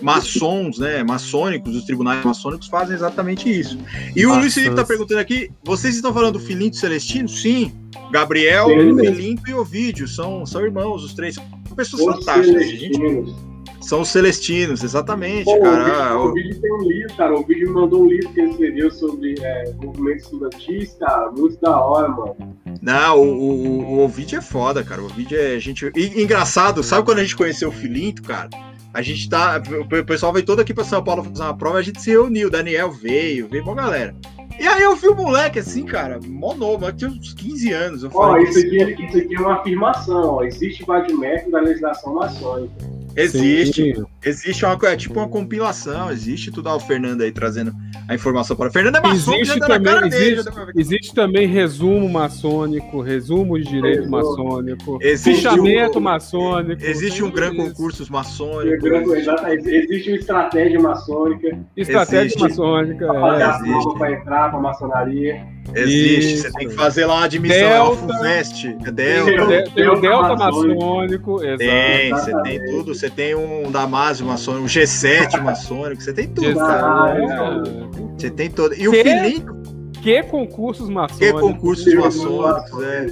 maçons, 0.00 0.78
né, 0.78 1.02
maçônicos, 1.02 1.74
os 1.74 1.84
tribunais 1.84 2.24
maçônicos 2.24 2.68
fazem 2.68 2.94
exatamente 2.94 3.50
isso. 3.50 3.78
E 4.14 4.24
o. 4.26 4.34
Luiz 4.34 4.54
Felipe 4.54 4.72
está 4.72 4.84
perguntando 4.84 5.20
aqui: 5.20 5.50
vocês 5.64 5.96
estão 5.96 6.12
falando 6.12 6.34
do 6.34 6.40
Filinto 6.40 6.76
Celestino? 6.76 7.28
Sim. 7.28 7.72
Gabriel. 8.10 8.68
Filinto 8.68 9.50
e 9.50 9.54
Ovídio 9.54 10.06
são, 10.06 10.44
são 10.44 10.62
irmãos, 10.62 11.02
os 11.02 11.14
três. 11.14 11.34
São 11.34 11.76
pessoas 11.76 12.16
fantásticas. 12.16 12.68
gente. 12.68 13.51
São 13.80 14.00
os 14.00 14.08
celestinos, 14.08 14.82
exatamente, 14.84 15.44
Pô, 15.44 15.60
cara. 15.60 16.18
o, 16.18 16.32
vídeo, 16.32 16.32
o 16.32 16.34
vídeo 16.34 16.60
tem 16.60 16.72
um 16.72 16.82
livro, 16.82 17.14
cara. 17.14 17.34
O 17.34 17.44
vídeo 17.44 17.68
me 17.68 17.74
mandou 17.74 18.02
um 18.02 18.06
livro 18.06 18.28
que 18.30 18.40
ele 18.40 18.50
escreveu 18.50 18.90
sobre 18.90 19.34
é, 19.40 19.72
movimento 19.82 20.18
estudantis, 20.18 20.94
cara. 20.98 21.30
Muito 21.32 21.60
da 21.60 21.76
hora, 21.78 22.08
mano. 22.08 22.36
Não, 22.80 23.20
o, 23.20 23.24
o, 23.24 23.94
o 23.94 24.04
Ovid 24.04 24.36
é 24.36 24.40
foda, 24.40 24.82
cara. 24.84 25.02
O 25.02 25.06
Ovid 25.06 25.36
é 25.36 25.58
gente. 25.58 25.90
E, 25.96 26.22
engraçado, 26.22 26.82
sabe 26.82 27.04
quando 27.04 27.18
a 27.18 27.22
gente 27.22 27.36
conheceu 27.36 27.68
o 27.68 27.72
Filinto, 27.72 28.22
cara? 28.22 28.48
A 28.94 29.02
gente 29.02 29.28
tá. 29.28 29.60
O 29.80 30.04
pessoal 30.04 30.32
veio 30.32 30.44
todo 30.44 30.60
aqui 30.60 30.72
pra 30.72 30.84
São 30.84 31.02
Paulo 31.02 31.24
fazer 31.24 31.42
uma 31.42 31.56
prova, 31.56 31.78
a 31.78 31.82
gente 31.82 32.00
se 32.00 32.10
reuniu. 32.10 32.48
O 32.48 32.50
Daniel 32.50 32.90
veio, 32.90 33.48
veio 33.48 33.64
uma 33.64 33.74
galera. 33.74 34.14
E 34.58 34.66
aí 34.66 34.82
eu 34.82 34.94
vi 34.94 35.08
o 35.08 35.14
moleque 35.14 35.58
assim, 35.58 35.84
cara, 35.84 36.20
mó 36.24 36.54
novo, 36.54 36.86
eu 36.86 36.92
tinha 36.92 37.10
uns 37.10 37.32
15 37.32 37.72
anos. 37.72 38.02
Eu 38.04 38.10
Ó, 38.14 38.28
falei, 38.28 38.44
isso 38.44 38.58
aqui, 38.58 39.06
isso 39.06 39.18
aqui 39.18 39.34
é 39.34 39.40
uma 39.40 39.54
afirmação, 39.54 40.34
ó. 40.34 40.44
Existe 40.44 40.84
vadimento 40.84 41.50
da 41.50 41.60
legislação 41.60 42.14
maçônica. 42.14 42.72
Existe, 43.16 43.94
Sim. 43.94 44.04
existe 44.24 44.64
uma 44.64 44.76
coisa, 44.78 44.94
é 44.94 44.96
tipo 44.96 45.18
uma 45.18 45.28
compilação, 45.28 46.10
existe 46.10 46.50
tudo. 46.50 46.68
Ó, 46.68 46.76
o 46.76 46.80
Fernando 46.80 47.22
aí 47.22 47.32
trazendo 47.32 47.72
a 48.08 48.14
informação 48.14 48.56
para 48.56 48.70
Fernando 48.70 48.96
é 48.96 49.00
maçom, 49.00 49.34
Existe 49.34 49.58
na 49.60 49.66
também, 49.66 49.92
cara 49.94 50.08
dele, 50.08 50.36
já 50.36 50.40
existe, 50.42 50.52
existe 50.76 51.14
também 51.14 51.46
resumo 51.46 52.08
maçônico, 52.08 53.00
resumo 53.00 53.58
de 53.58 53.64
direito 53.68 53.96
Resumo. 54.02 54.10
maçônico, 54.16 54.98
Existe 55.00 55.36
fichamento 55.48 55.98
um- 55.98 56.02
maçônico. 56.02 56.82
Existe 56.84 57.22
um 57.22 57.30
gran 57.30 57.50
tudo 57.50 57.62
isso. 57.62 57.70
concursos 57.74 58.08
maçônicos. 58.10 58.84
Exatamente. 59.12 59.68
Existe 59.68 60.10
uma 60.10 60.16
estratégia 60.18 60.80
maçônica 60.80 61.58
Estratégia 61.76 62.24
Existe. 62.26 62.40
maçônica. 62.42 63.04
É. 63.04 63.42
a 63.42 63.50
existe. 63.50 63.70
prova 63.70 63.98
pra 63.98 64.12
entrar 64.12 64.50
pra 64.50 64.60
maçonaria. 64.60 65.46
Existe, 65.74 66.34
Isso. 66.34 66.42
você 66.42 66.52
tem 66.52 66.68
que 66.68 66.74
fazer 66.74 67.06
lá 67.06 67.14
uma 67.16 67.24
admissão, 67.24 67.56
é 67.56 67.68
Delta. 67.70 67.96
FUVEST, 68.14 68.66
é 68.66 68.70
Tem, 68.90 68.92
Delta. 68.94 69.44
o 69.44 69.46
de- 69.46 69.70
tem 69.74 69.88
o 69.88 70.00
Delta 70.00 70.36
maçônico. 70.36 70.80
maçônico, 70.80 71.44
exato. 71.44 71.58
Tem, 71.58 72.10
você 72.10 72.42
tem 72.42 72.64
tudo, 72.66 72.94
você 72.94 73.10
tem 73.10 73.34
um 73.34 73.70
Damásio 73.70 74.26
maçônico, 74.26 74.64
um 74.64 74.68
G7 74.68 75.40
maçônico, 75.40 76.02
você 76.02 76.12
tem 76.12 76.28
tudo, 76.28 76.48
Exato. 76.50 76.66
cara. 76.68 77.18
É. 77.18 78.18
Você 78.18 78.30
tem 78.30 78.50
todo. 78.50 78.74
E 78.74 78.86
o 78.88 78.90
Que? 78.90 79.02
Filinto, 79.04 79.62
Que 80.02 80.22
concursos 80.24 80.88
que 80.88 80.92
maçônicos? 80.94 81.40
concursos 81.40 81.94
maçônicos, 81.94 82.82
é. 82.82 83.06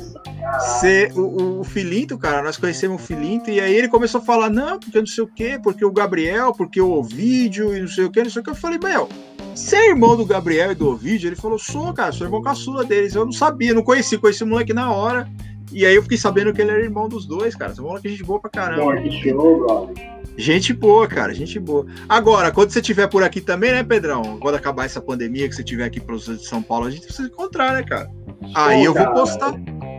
Cê, 0.81 1.11
o, 1.15 1.21
o- 1.21 1.61
o 1.61 1.65
Filinto, 1.65 2.19
cara, 2.19 2.43
nós 2.43 2.57
conhecemos 2.57 3.01
o 3.01 3.05
Filinto 3.05 3.51
e 3.51 3.61
aí 3.61 3.75
ele 3.75 3.89
começou 3.89 4.21
a 4.21 4.25
falar, 4.25 4.51
não, 4.51 4.79
porque 4.79 4.99
não 4.99 5.07
sei 5.07 5.25
o 5.25 5.27
quê, 5.27 5.59
porque 5.62 5.85
o 5.85 5.93
Gabriel, 5.93 6.53
porque 6.53 6.81
o 6.81 6.91
Ovídio 6.93 7.75
e 7.77 7.81
não 7.81 7.89
sei 7.89 8.05
o 8.05 8.11
quê, 8.11 8.23
não 8.23 8.31
sei 8.31 8.41
o 8.41 8.45
que. 8.45 8.51
Eu 8.51 8.55
falei, 8.55 8.79
meu, 8.83 9.09
você 9.55 9.77
é 9.77 9.89
irmão 9.91 10.17
do 10.17 10.25
Gabriel 10.27 10.73
e 10.73 10.75
do 10.75 10.89
Ovídio? 10.89 11.29
Ele 11.29 11.37
falou, 11.37 11.59
sou, 11.59 11.93
cara, 11.93 12.12
sou 12.12 12.27
irmão 12.27 12.43
caçula 12.43 12.85
deles. 12.85 13.15
Eu 13.15 13.25
não 13.25 13.33
sabia, 13.33 13.73
não 13.75 13.83
conheci, 13.83 14.19
conheci 14.19 14.43
o 14.45 14.47
moleque 14.47 14.73
na 14.73 14.91
hora. 14.93 15.29
E 15.73 15.87
aí 15.87 15.95
eu 15.95 16.03
fiquei 16.03 16.19
sabendo 16.19 16.53
que 16.53 16.61
ele 16.61 16.73
era 16.73 16.83
irmão 16.83 17.09
dos 17.09 17.25
dois, 17.27 17.55
cara. 17.55 17.73
São 17.73 17.85
Paulo 17.85 18.01
que 18.01 18.09
gente 18.09 18.25
boa 18.25 18.41
pra 18.41 18.51
caramba. 18.51 19.01
Que 19.01 19.11
show, 19.23 19.59
brother. 19.61 20.21
Gente 20.37 20.73
boa, 20.73 21.07
cara, 21.07 21.33
gente 21.35 21.61
boa. 21.61 21.87
Agora, 22.09 22.51
quando 22.51 22.71
você 22.71 22.81
estiver 22.81 23.07
por 23.09 23.23
aqui 23.23 23.41
também, 23.41 23.71
né, 23.73 23.85
Pedrão? 23.85 24.39
Quando 24.41 24.55
acabar 24.57 24.87
essa 24.87 25.01
pandemia, 25.01 25.49
que 25.49 25.55
você 25.55 25.62
estiver 25.62 25.85
aqui 25.85 26.01
para 26.01 26.15
os 26.15 26.25
de 26.25 26.45
São 26.45 26.61
Paulo, 26.62 26.87
a 26.87 26.91
gente 26.91 27.05
precisa 27.05 27.29
encontrar, 27.29 27.75
né, 27.75 27.83
cara? 27.85 28.11
Aí 28.55 28.83
eu 28.85 28.93
vou 28.95 29.05
cara, 29.05 29.15
postar. 29.15 29.55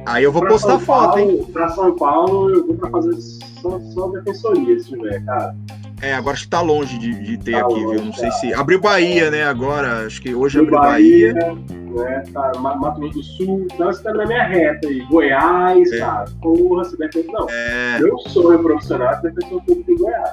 Aí 0.06 0.23
eu 0.23 0.32
vou 0.32 0.41
Pra 0.41 0.52
postar 0.52 0.69
São 0.72 0.80
foto, 0.80 1.19
hein? 1.19 1.28
Paulo- 1.38 1.52
Pra 1.53 1.69
São 1.69 1.95
Paulo, 1.95 2.49
eu 2.49 2.68
vou 2.68 2.76
pra 2.76 2.90
fazer 2.90 3.15
só, 3.61 3.80
só 3.94 4.07
defensoria, 4.10 4.80
se 4.80 4.90
tiver, 4.90 5.23
cara. 5.26 5.56
É, 6.02 6.15
agora 6.15 6.34
acho 6.34 6.45
que 6.45 6.49
tá 6.49 6.61
longe 6.61 6.98
de, 6.98 7.14
de 7.23 7.38
ter 7.38 7.52
Tá 7.52 7.60
aqui, 7.61 7.73
longe, 7.76 7.95
viu? 7.98 8.06
Não 8.06 8.14
sei 8.14 8.30
tá. 8.30 8.36
se. 8.36 8.53
Abriu 8.56 8.82
Bahia, 8.82 9.30
né, 9.30 9.44
agora. 9.44 10.07
Acho 10.07 10.19
que 10.22 10.34
hoje 10.34 10.57
abriu 10.60 10.80
Bahia. 10.80 11.34
né? 11.34 12.23
Tá, 12.34 12.53
Ma- 12.57 12.76
Mato 12.76 13.02
Grosso 13.02 13.18
do 13.19 13.23
Sul, 13.23 13.68
então 13.72 13.88
você 13.88 14.02
tá 14.02 14.14
na 14.14 14.26
minha 14.26 14.44
reta 14.44 14.88
aí. 14.88 15.02
Goiás, 15.07 15.91
É. 15.91 15.99
cara. 15.99 16.26
Porra, 16.41 16.86
você 16.86 16.98
deve 16.98 17.23
Não, 17.32 17.48
É. 17.49 17.99
meu 17.99 18.18
sonho 18.19 18.57
profissional 18.64 19.14
é 19.14 19.22
defensor 19.22 19.61
público 19.64 19.91
em 19.91 19.98
Goiás. 19.98 20.32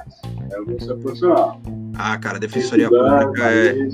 É 0.51 0.59
o 0.59 0.65
meu 0.65 0.79
sonho 0.79 0.99
profissional. 0.99 1.61
Ah, 1.95 2.17
cara, 2.17 2.39
Defensoria 2.39 2.85
Estudando, 2.85 3.25
Pública 3.25 3.43
é. 3.51 3.87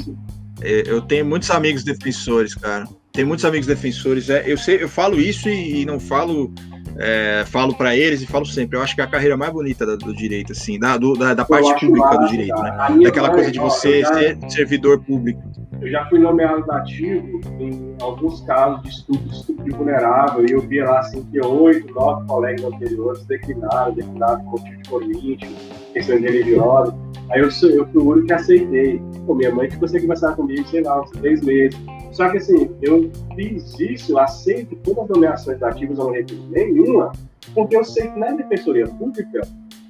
É, 0.61 0.83
Eu 0.89 1.01
tenho 1.01 1.25
muitos 1.25 1.49
amigos 1.51 1.83
defensores, 1.83 2.53
cara. 2.55 2.85
Tem 3.15 3.23
muitos 3.25 3.45
amigos 3.45 3.65
defensores. 3.67 4.29
É, 4.29 4.43
eu 4.45 4.57
sei, 4.57 4.83
eu 4.83 4.89
falo 4.89 5.19
isso 5.19 5.47
e, 5.47 5.81
e 5.81 5.85
não 5.85 5.99
falo, 5.99 6.51
é, 6.97 7.43
falo 7.47 7.73
para 7.75 7.95
eles 7.95 8.21
e 8.21 8.27
falo 8.27 8.45
sempre. 8.45 8.77
Eu 8.77 8.81
acho 8.83 8.93
que 8.93 9.01
é 9.01 9.03
a 9.05 9.07
carreira 9.07 9.37
mais 9.37 9.51
bonita 9.53 9.85
da- 9.85 9.95
do, 9.95 10.13
direito, 10.13 10.51
assim, 10.51 10.77
da, 10.77 10.97
do- 10.97 11.13
da, 11.13 11.33
da 11.33 11.45
parte 11.45 11.85
pública 11.85 12.17
do 12.17 12.27
direito, 12.27 12.55
cara. 12.55 12.89
né? 12.89 13.03
Daquela 13.05 13.29
coisa 13.29 13.49
de 13.51 13.59
você 13.59 14.01
já- 14.01 14.13
ser 14.13 14.37
servidor 14.49 15.01
público. 15.01 15.41
Eu 15.81 15.89
já 15.91 16.05
fui 16.09 16.19
nomeado 16.19 16.69
ativo 16.71 17.39
em 17.59 17.95
alguns 18.01 18.41
casos 18.41 18.81
de 18.83 18.89
estupro, 18.89 19.29
estupro 19.31 19.75
vulnerável, 19.77 20.45
e 20.45 20.51
eu 20.51 20.61
via 20.61 20.85
lá 20.85 20.99
assim 20.99 21.21
que 21.23 21.39
oito, 21.45 21.93
nove 21.93 22.25
colegas 22.27 22.63
anteriores 22.65 23.25
declinaram, 23.25 23.93
declinaram 23.93 24.39
por 24.45 24.59
motivo 24.61 24.81
de 24.81 24.89
político, 24.89 25.53
questões 25.93 26.21
religiosas. 26.21 26.93
Aí 27.31 27.39
eu, 27.41 27.49
eu 27.69 27.85
fui 27.87 28.01
o 28.01 28.09
único 28.09 28.27
que 28.27 28.33
aceitei. 28.33 29.01
Pô, 29.25 29.35
minha 29.35 29.53
mãe 29.53 29.69
ficou 29.69 29.87
sem 29.87 30.01
conversar 30.01 30.33
comigo, 30.35 30.65
sei 30.67 30.81
lá, 30.81 31.01
uns 31.01 31.09
três 31.11 31.41
meses. 31.41 31.77
Só 32.15 32.29
que 32.29 32.37
assim, 32.37 32.69
eu 32.81 33.11
fiz 33.35 33.77
isso, 33.77 34.17
aceito 34.17 34.73
todas 34.77 35.03
as 35.03 35.09
nomeações 35.09 35.61
ativas, 35.61 35.97
eu 35.99 36.05
não 36.05 36.11
recuso 36.13 36.47
nenhuma, 36.49 37.11
porque 37.53 37.75
eu 37.75 37.83
sei 37.83 38.07
que 38.07 38.17
na 38.17 38.31
defensoria 38.31 38.87
pública 38.87 39.41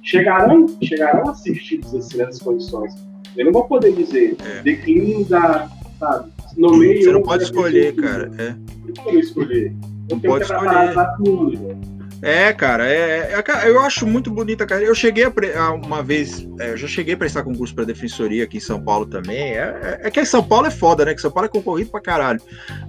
chegarão, 0.02 0.66
chegarão 0.82 1.30
assistidos 1.30 1.94
assim 1.94 2.18
nessas 2.18 2.40
condições. 2.42 2.92
Eu 3.36 3.44
não 3.46 3.52
vou 3.52 3.64
poder 3.68 3.92
dizer 3.92 4.36
É. 4.44 4.62
declínio 4.62 5.24
da, 5.26 5.68
sabe, 6.00 6.32
nomeio. 6.56 7.04
Você 7.04 7.12
não 7.12 7.22
pode 7.22 7.44
escolher, 7.44 7.94
cara. 7.94 8.28
É. 8.38 8.48
Eu 8.50 9.12
não 9.12 9.20
escolher. 9.20 9.66
Eu 9.66 10.16
Não 10.16 10.20
tenho 10.20 10.32
pode 10.32 10.44
que 10.46 10.52
escolher. 10.52 10.94
tudo, 11.18 11.58
né? 11.60 11.76
É, 12.22 12.52
cara, 12.52 12.88
é, 12.88 13.32
é- 13.32 13.42
cara, 13.42 13.68
eu 13.68 13.80
acho 13.80 14.06
muito 14.06 14.30
bonita 14.30 14.64
a 14.64 14.66
carreira. 14.66 14.90
Eu 14.90 14.94
cheguei 14.94 15.24
a, 15.24 15.70
uma 15.72 16.02
vez, 16.02 16.46
é, 16.58 16.70
eu 16.70 16.76
já 16.76 16.88
cheguei 16.88 17.14
a 17.14 17.16
prestar 17.16 17.42
concurso 17.42 17.74
para 17.74 17.84
defensoria 17.84 18.44
aqui 18.44 18.56
em 18.56 18.60
São 18.60 18.80
Paulo 18.82 19.06
também. 19.06 19.52
É, 19.52 20.00
é, 20.02 20.08
é 20.08 20.10
que 20.10 20.24
São 20.24 20.42
Paulo 20.42 20.66
é 20.66 20.70
foda, 20.70 21.04
né? 21.04 21.14
Que 21.14 21.20
São 21.20 21.30
Paulo 21.30 21.46
é 21.46 21.50
concorrido 21.50 21.90
pra 21.90 22.00
caralho. 22.00 22.40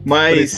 Mas? 0.05 0.57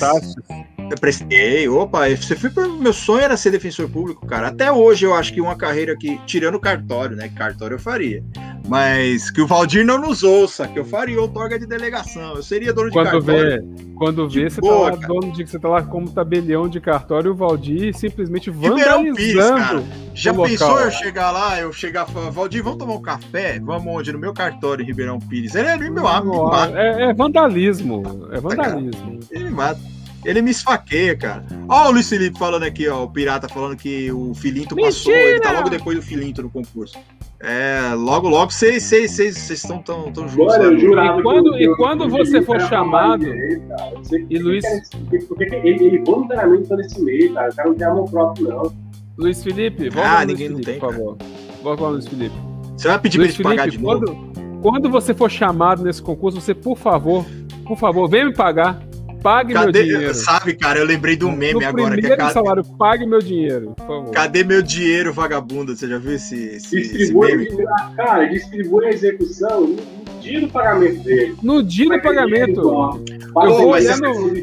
Eu 0.89 0.97
prestei, 0.97 1.67
opa, 1.69 2.09
você 2.09 2.35
foi 2.35 2.49
pro 2.49 2.69
meu 2.73 2.93
sonho 2.93 3.21
era 3.21 3.37
ser 3.37 3.51
defensor 3.51 3.87
público, 3.89 4.25
cara. 4.25 4.47
Até 4.47 4.71
hoje 4.71 5.05
eu 5.05 5.13
acho 5.13 5.33
que 5.33 5.39
uma 5.39 5.55
carreira 5.55 5.95
que, 5.95 6.17
tirando 6.25 6.59
cartório, 6.59 7.15
né? 7.15 7.29
Cartório 7.29 7.75
eu 7.75 7.79
faria. 7.79 8.23
Mas 8.67 9.31
que 9.31 9.41
o 9.41 9.47
Valdir 9.47 9.85
não 9.85 9.97
nos 9.99 10.23
ouça, 10.23 10.67
que 10.67 10.77
eu 10.79 10.85
faria 10.85 11.19
outorga 11.19 11.57
de 11.57 11.65
delegação. 11.65 12.35
Eu 12.35 12.43
seria 12.43 12.73
dono 12.73 12.89
de 12.89 12.93
Quando 12.93 13.11
cartório. 13.11 13.25
vê, 13.25 13.93
quando 13.95 14.29
vê, 14.29 14.43
De 14.45 14.49
você 14.49 14.61
boa, 14.61 14.91
tá 14.91 14.95
lá, 14.95 14.97
cara. 14.97 15.13
dono 15.13 15.33
de, 15.33 15.45
você 15.47 15.59
tá 15.59 15.69
lá 15.69 15.81
como 15.83 16.11
tabelião 16.11 16.67
de 16.69 16.79
cartório 16.79 17.29
e 17.29 17.31
o 17.31 17.35
Valdir 17.35 17.95
simplesmente 17.95 18.49
Ribeirão 18.49 19.03
vandalizando. 19.03 19.15
Pires, 19.15 19.45
cara. 19.45 19.83
Já 20.13 20.33
pensou 20.33 20.69
local. 20.69 20.85
eu 20.85 20.91
chegar 20.91 21.31
lá, 21.31 21.59
eu 21.59 21.73
chegar 21.73 22.07
e 22.07 22.11
falar, 22.11 22.29
Valdir, 22.29 22.63
vamos 22.63 22.79
tomar 22.79 22.93
um 22.93 23.01
café? 23.01 23.59
Vamos 23.59 23.93
onde? 23.93 24.11
No 24.11 24.19
meu 24.19 24.33
cartório 24.33 24.83
em 24.83 24.85
Ribeirão 24.85 25.19
Pires. 25.19 25.55
Ele 25.55 25.67
é 25.67 25.77
meu 25.77 26.07
amigo, 26.07 26.51
é, 26.75 27.09
é 27.09 27.13
vandalismo. 27.13 28.27
É 28.31 28.39
vandalismo. 28.39 29.19
Ele 29.31 29.49
mata. 29.49 29.79
Ele 30.25 30.41
me 30.41 30.51
esfaqueia, 30.51 31.15
cara. 31.15 31.45
Ó, 31.67 31.87
o 31.87 31.91
Luiz 31.91 32.09
Felipe 32.09 32.37
falando 32.37 32.63
aqui, 32.63 32.87
ó. 32.89 33.03
O 33.03 33.09
Pirata 33.09 33.47
falando 33.47 33.77
que 33.77 34.11
o 34.11 34.33
Filinto 34.33 34.75
passou. 34.75 35.13
Ele 35.13 35.39
tá 35.39 35.51
logo 35.51 35.69
depois 35.69 35.95
do 35.97 36.03
Filinto 36.03 36.41
no 36.41 36.49
concurso. 36.49 36.97
É, 37.41 37.93
logo, 37.95 38.27
logo 38.27 38.51
vocês 38.51 38.91
estão 38.91 39.81
tão, 39.81 40.11
tão 40.11 40.27
juntos. 40.27 40.53
Olha, 40.55 40.63
eu 40.63 40.71
no- 40.73 40.79
jurava 40.79 41.19
E 41.19 41.23
quando- 41.23 41.51
que 41.53 41.63
e 41.63 41.69
o- 41.69 41.75
quando 41.77 42.05
o 42.05 42.09
você 42.09 42.25
Felipe 42.31 42.45
for 42.45 42.59
chamado-. 42.61 43.25
Eu 43.27 44.03
sei 44.03 44.25
E 44.29 44.37
Luiz- 44.39 44.65
Porque, 45.09 45.19
porque 45.19 45.55
ele, 45.55 45.85
ele 45.85 46.03
voluntariamente 46.03 46.67
tá 46.67 46.75
nesse 46.75 47.01
meio, 47.01 47.33
cara. 47.33 47.49
O 47.49 47.55
cara 47.55 47.69
não 47.69 47.75
tem 47.75 47.87
amor 47.87 48.09
próprio, 48.11 48.47
não. 48.49 48.73
Luiz 49.17 49.41
Felipe, 49.41 49.89
volta 49.89 50.09
Ah, 50.09 50.25
ninguém 50.25 50.49
não 50.49 50.57
Felipe, 50.57 50.71
tem, 50.71 50.79
por 50.81 50.91
favor. 50.93 51.17
Volta 51.63 51.83
lá 51.83 51.89
Luiz 51.89 52.07
Felipe. 52.07 52.35
Você 52.77 52.87
vai 52.89 52.99
pedir 52.99 53.17
pra 53.17 53.23
Luiz 53.25 53.35
ele 53.35 53.37
te 53.37 53.43
pagar 53.43 53.63
Felipe, 53.63 53.77
de 53.77 53.83
novo? 53.83 54.05
quando, 54.05 54.61
quando 54.61 54.89
você 54.89 55.13
for 55.13 55.31
chamado 55.31 55.81
nesse 55.83 56.01
concurso, 56.01 56.41
você, 56.41 56.53
por 56.53 56.77
favor, 56.77 57.25
por 57.65 57.77
favor, 57.77 58.09
venha 58.09 58.25
me 58.25 58.33
pagar. 58.33 58.81
Pague 59.21 59.53
meu 59.53 59.65
Cadê? 59.65 59.83
dinheiro. 59.83 60.13
Sabe, 60.13 60.53
cara, 60.55 60.79
eu 60.79 60.85
lembrei 60.85 61.15
do 61.15 61.29
meme 61.31 61.59
no 61.59 61.65
agora. 61.67 61.95
Que 61.95 62.05
é 62.05 62.09
primeiro 62.15 62.33
salário, 62.33 62.63
pague 62.77 63.05
meu 63.05 63.19
dinheiro, 63.19 63.73
por 63.75 63.85
favor. 63.87 64.11
Cadê 64.11 64.43
meu 64.43 64.61
dinheiro, 64.61 65.13
vagabundo? 65.13 65.75
Você 65.75 65.87
já 65.87 65.97
viu 65.97 66.13
esse, 66.13 66.35
esse, 66.35 66.79
esse 66.79 66.97
Distribui, 66.97 67.35
meme? 67.35 67.65
cara, 67.95 68.25
distribui 68.25 68.85
a 68.85 68.89
execução 68.89 69.67
no 69.67 70.21
dia 70.21 70.41
do 70.41 70.47
pagamento 70.47 71.03
dele. 71.03 71.35
No 71.43 71.61
dia 71.63 71.89
do 71.89 72.01
pagamento, 72.01 72.61
dinheiro, 72.61 73.03
eu 73.35 73.53
vou 73.53 73.67
olhar 73.71 73.97
é 73.97 73.99
no- 73.99 74.37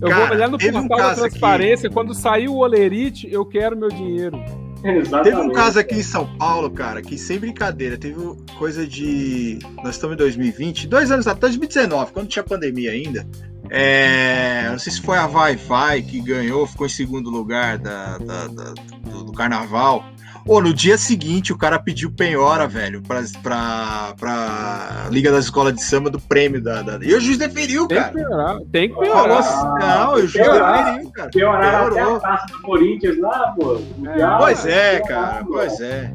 eu 0.00 0.08
Cara, 0.10 0.26
vou 0.26 0.36
olhar 0.36 0.48
no 0.50 0.58
teve 0.58 0.76
um 0.76 0.86
portal 0.86 0.98
da 0.98 1.04
caso 1.14 1.20
aqui- 1.22 1.30
transparência, 1.30 1.90
quando 1.90 2.14
sair 2.14 2.48
o 2.48 2.56
Olerite, 2.56 3.26
eu 3.32 3.44
quero 3.44 3.76
meu 3.76 3.88
dinheiro. 3.88 4.38
Exatamente. 4.84 5.24
Teve 5.34 5.36
um 5.48 5.52
caso 5.52 5.80
aqui 5.80 5.96
em 5.96 6.02
São 6.04 6.24
Paulo, 6.38 6.70
cara, 6.70 7.02
que 7.02 7.18
sem 7.18 7.36
brincadeira, 7.36 7.96
teve 7.96 8.14
coisa 8.58 8.86
de. 8.86 9.58
Nós 9.82 9.96
estamos 9.96 10.14
em 10.14 10.18
2020, 10.18 10.86
dois 10.86 11.10
anos 11.10 11.26
atrás, 11.26 11.56
2019, 11.56 12.12
quando 12.12 12.28
tinha 12.28 12.44
pandemia 12.44 12.92
ainda. 12.92 13.26
É, 13.70 14.68
não 14.70 14.78
sei 14.78 14.92
se 14.92 15.00
foi 15.02 15.16
a 15.18 15.26
Vai-Vai 15.26 16.02
que 16.02 16.20
ganhou, 16.20 16.66
ficou 16.66 16.86
em 16.86 16.90
segundo 16.90 17.30
lugar 17.30 17.78
da, 17.78 18.18
da- 18.18 18.46
da- 18.48 18.74
do, 19.10 19.24
do 19.24 19.32
carnaval. 19.32 20.04
Ô, 20.48 20.62
no 20.62 20.72
dia 20.72 20.96
seguinte, 20.96 21.52
o 21.52 21.58
cara 21.58 21.78
pediu 21.78 22.10
penhora, 22.10 22.66
velho, 22.66 23.02
pra, 23.02 23.22
pra, 23.42 24.14
pra 24.18 25.06
Liga 25.10 25.30
das 25.30 25.44
Escolas 25.44 25.74
de 25.74 25.82
Samba 25.82 26.08
do 26.08 26.18
prêmio 26.18 26.58
da. 26.62 26.80
da- 26.80 27.04
E 27.04 27.14
o 27.14 27.20
juiz 27.20 27.36
deferiu, 27.36 27.86
Tem 27.86 27.98
que 27.98 28.02
cara. 28.02 28.14
piorar, 28.14 28.58
tem 28.72 28.88
que 28.88 28.94
Falou 28.94 29.12
piorar. 29.12 29.38
assim, 29.38 29.78
não, 29.78 30.14
o 30.14 30.18
juiz 30.20 30.32
piorar. 30.32 30.84
deferiu, 30.86 31.10
cara. 31.10 31.30
Pioraram 31.30 31.86
até 31.88 32.00
a 32.00 32.18
taça 32.20 32.46
do 32.46 32.62
Corinthians 32.62 33.18
lá, 33.18 33.54
pô. 33.60 33.78
Mundial, 33.98 34.38
Pois 34.38 34.64
é, 34.64 35.00
cara, 35.00 35.44
pô. 35.44 35.52
pois 35.52 35.80
é. 35.82 36.14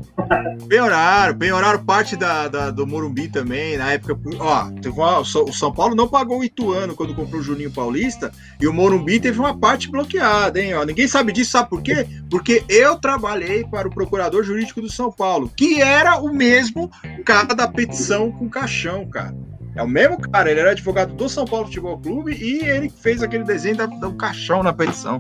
Penhoraram, 0.68 1.38
penhoraram 1.38 1.86
parte 1.86 2.16
da, 2.16 2.48
da- 2.48 2.72
do 2.72 2.88
Morumbi 2.88 3.28
também, 3.28 3.78
na 3.78 3.92
época. 3.94 4.18
Ó, 4.40 4.66
teve 4.82 4.90
uma- 4.90 5.20
o 5.20 5.26
São- 5.26 5.44
o 5.44 5.54
São 5.54 5.72
Paulo 5.72 5.94
não 5.94 6.08
pagou 6.08 6.40
o 6.40 6.44
Ituano 6.44 6.96
quando 6.96 7.14
comprou 7.14 7.40
o 7.40 7.44
Juninho 7.44 7.70
Paulista, 7.72 8.32
e 8.60 8.66
o 8.68 8.74
Morumbi 8.74 9.20
teve 9.20 9.40
uma 9.40 9.56
parte 9.56 9.92
bloqueada, 9.92 10.60
hein? 10.60 10.74
Ó, 10.74 10.84
ninguém 10.84 11.08
sabe 11.08 11.32
disso, 11.32 11.52
sabe 11.52 11.70
por 11.70 11.84
quê? 11.84 12.08
Porque 12.32 12.64
eu 12.68 12.96
trabalhei 12.96 13.64
para 13.64 13.88
o 13.88 13.92
procurador 13.94 14.23
jurídico 14.44 14.82
do 14.82 14.92
São 14.92 15.12
Paulo, 15.12 15.52
que 15.58 15.82
era 15.82 16.18
o 16.20 16.34
mesmo 16.34 16.90
cara 17.26 17.54
da 17.56 17.68
petição 17.68 18.32
com 18.32 18.48
caixão, 18.50 19.06
cara. 19.08 19.36
É 19.76 19.82
o 19.82 19.88
mesmo 19.88 20.20
cara, 20.22 20.52
ele 20.52 20.60
era 20.60 20.70
advogado 20.72 21.14
do 21.16 21.28
São 21.28 21.46
Paulo 21.46 21.66
Futebol 21.66 21.98
Clube 22.00 22.32
e 22.34 22.60
ele 22.64 22.90
fez 22.90 23.24
aquele 23.24 23.44
desenho 23.44 23.76
da- 23.76 23.88
do 23.88 24.14
caixão 24.14 24.62
na 24.62 24.72
petição. 24.72 25.18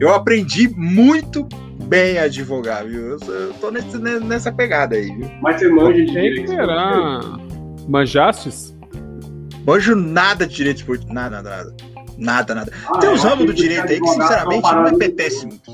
Eu 0.00 0.14
aprendi 0.14 0.68
muito 0.68 1.44
bem 1.88 2.16
a 2.18 2.22
advogar, 2.22 2.86
viu? 2.86 3.00
Eu, 3.00 3.18
eu 3.32 3.52
tô 3.54 3.70
nesse- 3.72 3.98
nessa 3.98 4.52
pegada 4.52 4.94
aí, 4.94 5.06
viu? 5.06 5.28
Mas 5.42 5.58
você 5.58 5.68
manja 5.68 5.92
de 5.94 6.06
direito. 6.06 6.50
piorar. 6.52 7.20
Manjastes? 7.88 8.76
Manjo 9.66 9.96
nada 9.96 10.46
de 10.46 10.54
direito 10.54 10.76
esportivo, 10.78 11.12
nada, 11.12 11.42
nada. 11.42 11.74
Nada, 12.16 12.54
nada. 12.54 12.72
Ah, 12.88 12.98
Tem 12.98 13.10
é, 13.10 13.12
uns 13.12 13.22
ramos 13.24 13.44
do 13.46 13.52
direito 13.52 13.88
aí 13.90 14.00
que, 14.00 14.08
sinceramente, 14.08 14.62
não 14.62 14.82
me 14.84 14.90
apetece 14.90 15.46
muito. 15.46 15.72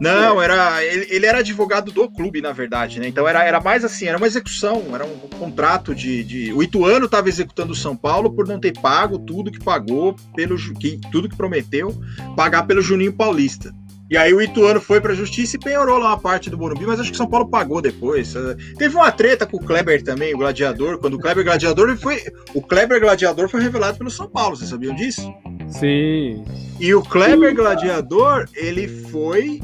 Não, 0.00 0.40
era, 0.40 0.82
ele, 0.82 1.06
ele 1.10 1.26
era 1.26 1.38
advogado 1.38 1.92
do 1.92 2.10
clube, 2.10 2.40
na 2.40 2.52
verdade, 2.52 2.98
né? 2.98 3.06
Então 3.06 3.28
era, 3.28 3.44
era 3.44 3.60
mais 3.60 3.84
assim, 3.84 4.06
era 4.06 4.16
uma 4.16 4.26
execução, 4.26 4.82
era 4.94 5.04
um 5.04 5.18
contrato 5.38 5.94
de. 5.94 6.24
de... 6.24 6.52
O 6.54 6.62
Ituano 6.62 7.04
estava 7.04 7.28
executando 7.28 7.72
o 7.72 7.76
São 7.76 7.94
Paulo 7.94 8.32
por 8.32 8.48
não 8.48 8.58
ter 8.58 8.72
pago 8.80 9.18
tudo 9.18 9.52
que 9.52 9.62
pagou, 9.62 10.16
pelo 10.34 10.56
que, 10.56 10.98
tudo 11.12 11.28
que 11.28 11.36
prometeu, 11.36 11.94
pagar 12.34 12.62
pelo 12.62 12.80
Juninho 12.80 13.12
Paulista. 13.12 13.74
E 14.10 14.16
aí 14.16 14.34
o 14.34 14.42
Ituano 14.42 14.80
foi 14.80 15.00
pra 15.00 15.14
justiça 15.14 15.54
e 15.54 15.60
penhorou 15.60 15.96
lá 15.96 16.08
uma 16.08 16.18
parte 16.18 16.50
do 16.50 16.58
Morumbi, 16.58 16.84
mas 16.84 16.98
acho 16.98 17.12
que 17.12 17.16
São 17.16 17.28
Paulo 17.28 17.48
pagou 17.48 17.80
depois. 17.80 18.34
Eh, 18.34 18.56
Teve 18.76 18.96
uma 18.96 19.12
treta 19.12 19.46
com 19.46 19.56
o 19.56 19.64
Kleber 19.64 20.02
também, 20.02 20.34
o 20.34 20.38
Gladiador, 20.38 20.98
quando 20.98 21.14
o 21.14 21.18
Kleber 21.20 21.44
Gladiador 21.44 21.96
foi. 21.96 22.20
O 22.52 22.60
Kleber 22.60 23.00
Gladiador 23.00 23.48
foi 23.48 23.62
revelado 23.62 23.98
pelo 23.98 24.10
São 24.10 24.28
Paulo, 24.28 24.56
vocês 24.56 24.68
sabiam 24.68 24.96
disso? 24.96 25.32
Sim. 25.68 26.44
E 26.80 26.92
o 26.92 27.02
Kleber 27.02 27.54
Gladiador, 27.54 28.48
ele 28.56 28.88
foi. 28.88 29.60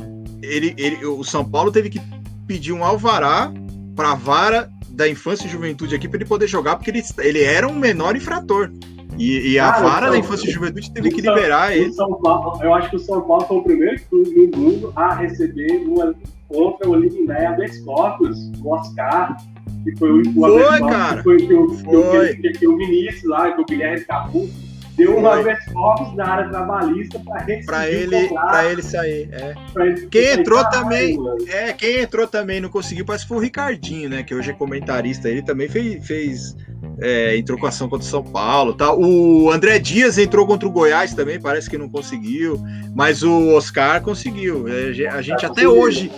Ele, 0.47 0.75
ele, 0.79 1.05
o 1.07 1.23
São 1.25 1.45
Paulo 1.45 1.71
teve 1.73 1.91
que 1.91 2.01
pedir 2.47 2.73
um 2.73 2.85
alvará 2.85 3.53
para 3.95 4.13
a 4.13 4.15
vara 4.15 4.69
da 4.89 5.09
infância 5.09 5.47
e 5.47 5.51
juventude 5.51 5.95
aqui 5.95 6.09
para 6.09 6.19
ele 6.19 6.25
poder 6.25 6.47
jogar, 6.47 6.77
porque 6.77 6.91
ele, 6.91 7.03
ele 7.19 7.43
era 7.43 7.67
um 7.69 7.75
menor 7.75 8.17
infrator. 8.17 8.71
E, 9.19 9.53
e 9.53 9.59
a 9.59 9.71
Cara, 9.73 9.83
vara 9.83 9.97
então, 10.07 10.11
da 10.13 10.19
infância 10.19 10.49
e 10.49 10.53
juventude 10.53 10.91
teve 10.93 11.11
que 11.11 11.23
São- 11.23 11.35
liberar 11.35 11.71
o 11.71 11.73
ele. 11.73 11.93
São 11.93 12.15
Paulo, 12.21 12.63
eu 12.63 12.75
acho 12.75 12.91
que 12.91 12.97
o 12.97 13.01
São 13.01 13.21
Paulo 13.23 13.45
foi 13.47 13.57
o 13.59 13.63
primeiro 13.63 14.01
clube 14.11 14.31
no 14.53 14.59
mundo 14.59 14.93
a 14.95 15.15
receber 15.15 15.83
uma, 15.87 16.15
contra 16.49 16.89
o 16.89 16.95
liminar 16.95 17.53
habeas 17.53 17.79
corpus, 17.81 18.37
o 18.63 18.69
Oscar, 18.71 19.37
que 19.85 19.97
foi 19.97 20.11
o, 20.11 20.21
o 20.21 20.25
Foi, 20.35 20.63
corpus 20.63 20.91
cara. 20.91 21.17
que 21.17 21.23
foi 21.23 21.37
que 21.39 21.55
o, 21.55 21.69
Foi. 21.79 22.29
que, 22.37 22.43
que, 22.43 22.53
que 22.59 22.69
o 22.69 22.77
Vinícius 22.77 23.25
lá, 23.25 23.53
que 23.53 23.61
o 23.63 23.65
Guilherme 23.65 24.05
Capu, 24.05 24.51
deu 24.97 25.19
um 25.19 25.27
habeas 25.27 25.65
corpus 25.67 26.15
na 26.15 26.27
área 26.27 26.49
trabalhista 26.49 27.21
para 27.67 27.89
ele, 27.91 28.29
pra 28.29 28.65
ele 28.71 28.83
sair. 28.83 29.29
É. 29.33 29.55
ele- 29.77 30.07
Quem 30.09 30.27
entrou 30.33 30.61
ele- 30.61 30.71
também- 30.71 31.17
mano. 31.19 31.37
É, 31.49 31.73
quem 31.73 31.99
entrou 32.01 32.27
também 32.27 32.61
não 32.61 32.69
conseguiu, 32.69 33.05
parece 33.05 33.25
que 33.25 33.29
foi 33.29 33.37
o 33.39 33.41
Ricardinho, 33.41 34.09
né? 34.09 34.23
Que 34.23 34.35
hoje 34.35 34.51
é 34.51 34.55
comentarista. 34.55 35.29
Ele 35.29 35.43
também 35.43 35.69
fez, 35.69 36.07
fez 36.07 36.57
é, 37.01 37.37
entrou 37.37 37.59
com 37.59 37.67
ação 37.67 37.89
contra 37.89 38.07
o 38.07 38.09
São 38.11 38.23
Paulo. 38.23 38.73
Tá? 38.75 38.93
O 38.95 39.51
André 39.51 39.79
Dias 39.79 40.17
entrou 40.19 40.47
contra 40.47 40.67
o 40.69 40.73
Goiás 40.73 41.13
também, 41.15 41.39
parece 41.41 41.69
que 41.69 41.77
não 41.77 41.89
conseguiu. 41.89 42.59
Mas 42.95 43.23
o 43.23 43.55
Oscar 43.55 44.01
conseguiu. 44.03 44.67
É, 44.69 45.07
a 45.09 45.21
gente 45.21 45.45
até 45.45 45.69
hoje. 45.69 46.11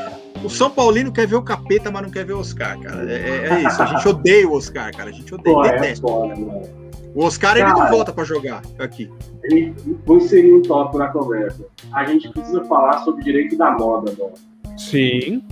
O 0.44 0.48
São 0.48 0.70
Paulino 0.70 1.10
quer 1.10 1.26
ver 1.26 1.34
o 1.34 1.42
capeta, 1.42 1.90
mas 1.90 2.00
não 2.02 2.10
quer 2.10 2.24
ver 2.24 2.34
o 2.34 2.38
Oscar, 2.38 2.78
cara. 2.78 3.10
É, 3.12 3.48
é 3.48 3.62
isso. 3.66 3.82
A 3.82 3.86
gente 3.86 4.06
odeia 4.06 4.48
o 4.48 4.52
Oscar, 4.54 4.94
cara. 4.96 5.10
A 5.10 5.12
gente 5.12 5.34
odeia, 5.34 5.52
Pô, 5.56 5.64
é 5.64 5.72
detesta. 5.72 6.06
foda, 6.06 6.36
mano. 6.36 6.87
O 7.18 7.24
Oscar 7.24 7.56
ele 7.56 7.66
não 7.66 7.78
Cara. 7.78 7.90
volta 7.90 8.12
pra 8.12 8.22
jogar 8.22 8.62
aqui. 8.78 9.10
E 9.50 9.72
vou 10.06 10.18
inserir 10.18 10.52
um 10.54 10.62
tópico 10.62 10.98
na 10.98 11.08
conversa. 11.08 11.66
A 11.92 12.04
gente 12.04 12.28
precisa 12.28 12.64
falar 12.66 12.98
sobre 12.98 13.24
direito 13.24 13.56
da 13.58 13.72
moda, 13.72 14.14
mano. 14.16 14.34
Sim. 14.78 15.42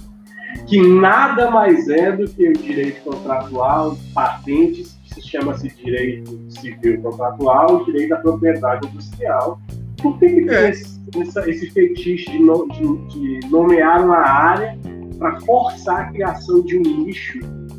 que 0.69 0.81
nada 0.81 1.51
mais 1.51 1.89
é 1.89 2.13
do 2.13 2.25
que 2.31 2.49
o 2.49 2.53
direito 2.53 3.03
contratual, 3.03 3.97
patentes, 4.15 4.97
que 5.05 5.15
se 5.15 5.29
chama-se 5.29 5.69
direito 5.77 6.41
civil 6.49 7.03
contratual, 7.03 7.83
e 7.83 7.85
direito 7.87 8.11
da 8.11 8.17
propriedade 8.19 8.87
industrial. 8.89 9.61
Por 10.01 10.19
que, 10.19 10.29
que 10.29 10.47
tem 10.47 10.55
É. 10.55 10.71
esse, 10.71 11.01
essa- 11.21 11.51
esse 11.51 11.69
fetiche 11.71 12.31
de, 12.31 12.39
no- 12.39 12.67
de- 12.69 13.41
de 13.41 13.51
nomear 13.51 14.05
uma 14.05 14.19
área 14.19 14.79
para 15.19 15.39
forçar 15.41 16.01
a 16.01 16.05
criação 16.13 16.63
de 16.63 16.79
um 16.79 16.83
nicho 16.83 17.39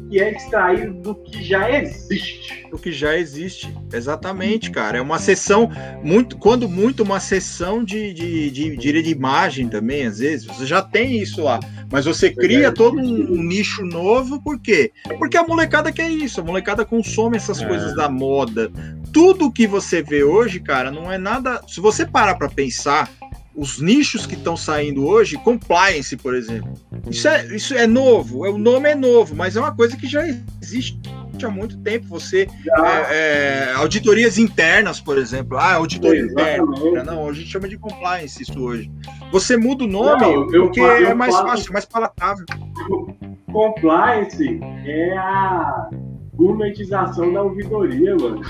que 0.09 0.19
é 0.21 0.33
extraído 0.35 0.93
do 0.93 1.15
que 1.15 1.43
já 1.43 1.69
existe? 1.71 2.65
o 2.71 2.77
que 2.77 2.91
já 2.91 3.17
existe. 3.17 3.73
Exatamente, 3.93 4.71
cara. 4.71 4.97
É 4.97 5.01
uma 5.01 5.19
sessão, 5.19 5.69
muito, 6.03 6.37
quando 6.37 6.67
muito, 6.67 7.03
uma 7.03 7.19
sessão 7.19 7.83
de, 7.83 8.13
de, 8.13 8.51
de, 8.51 8.75
de, 8.75 9.01
de 9.01 9.09
imagem 9.09 9.69
também, 9.69 10.05
às 10.05 10.19
vezes. 10.19 10.45
Você 10.45 10.65
já 10.65 10.81
tem 10.81 11.17
isso 11.21 11.43
lá. 11.43 11.59
Mas 11.91 12.05
você 12.05 12.29
cria 12.29 12.71
todo 12.71 12.97
um, 12.99 13.33
um 13.39 13.43
nicho 13.43 13.85
novo, 13.85 14.41
por 14.41 14.59
quê? 14.59 14.91
Porque 15.17 15.37
a 15.37 15.43
molecada 15.47 15.91
quer 15.91 16.09
isso, 16.09 16.41
a 16.41 16.43
molecada 16.43 16.83
consome 16.83 17.37
essas 17.37 17.61
É. 17.61 17.65
coisas 17.65 17.95
da 17.95 18.09
moda. 18.09 18.69
Tudo 19.13 19.51
que 19.51 19.65
você 19.65 20.01
vê 20.01 20.23
hoje, 20.23 20.59
cara, 20.59 20.91
não 20.91 21.11
é 21.11 21.17
nada. 21.17 21.61
Se 21.67 21.79
você 21.79 22.05
parar 22.05 22.35
pra 22.35 22.49
pensar, 22.49 23.09
os 23.57 23.81
nichos 23.81 24.25
que 24.27 24.35
estão 24.35 24.55
saindo 24.55 25.05
hoje, 25.07 25.35
compliance, 25.37 26.15
por 26.15 26.35
exemplo. 26.35 26.71
Isso 27.09 27.27
é, 27.27 27.45
isso 27.55 27.73
é 27.73 27.87
novo, 27.87 28.45
é, 28.45 28.49
o 28.49 28.57
nome 28.57 28.87
é 28.89 28.93
novo, 28.95 29.35
mas 29.35 29.55
é 29.55 29.59
uma 29.59 29.75
coisa 29.75 29.97
que 29.97 30.05
já 30.07 30.21
existe 30.61 30.99
há 31.43 31.49
muito 31.49 31.77
tempo. 31.79 32.05
Você 32.07 32.47
é, 33.09 33.69
é, 33.69 33.73
auditorias 33.75 34.37
internas, 34.37 34.99
por 35.01 35.17
exemplo. 35.17 35.57
Ah, 35.57 35.73
auditoria 35.73 36.21
interna. 36.21 36.65
Não, 37.03 37.27
a 37.29 37.33
gente 37.33 37.49
chama 37.49 37.67
de 37.67 37.77
compliance 37.77 38.41
isso 38.43 38.59
hoje. 38.59 38.91
Você 39.31 39.57
muda 39.57 39.83
o 39.83 39.87
nome 39.87 40.21
Não, 40.21 40.53
eu 40.53 40.63
porque 40.65 40.79
falo- 40.79 40.93
eu 40.93 41.07
é 41.09 41.13
mais 41.15 41.35
fácil, 41.35 41.73
mais 41.73 41.85
palatável. 41.85 42.45
Compliance 43.51 44.59
é 44.85 45.17
a 45.17 45.89
gourmetização 46.35 47.33
da 47.33 47.41
ouvidoria, 47.41 48.15
mano. 48.15 48.41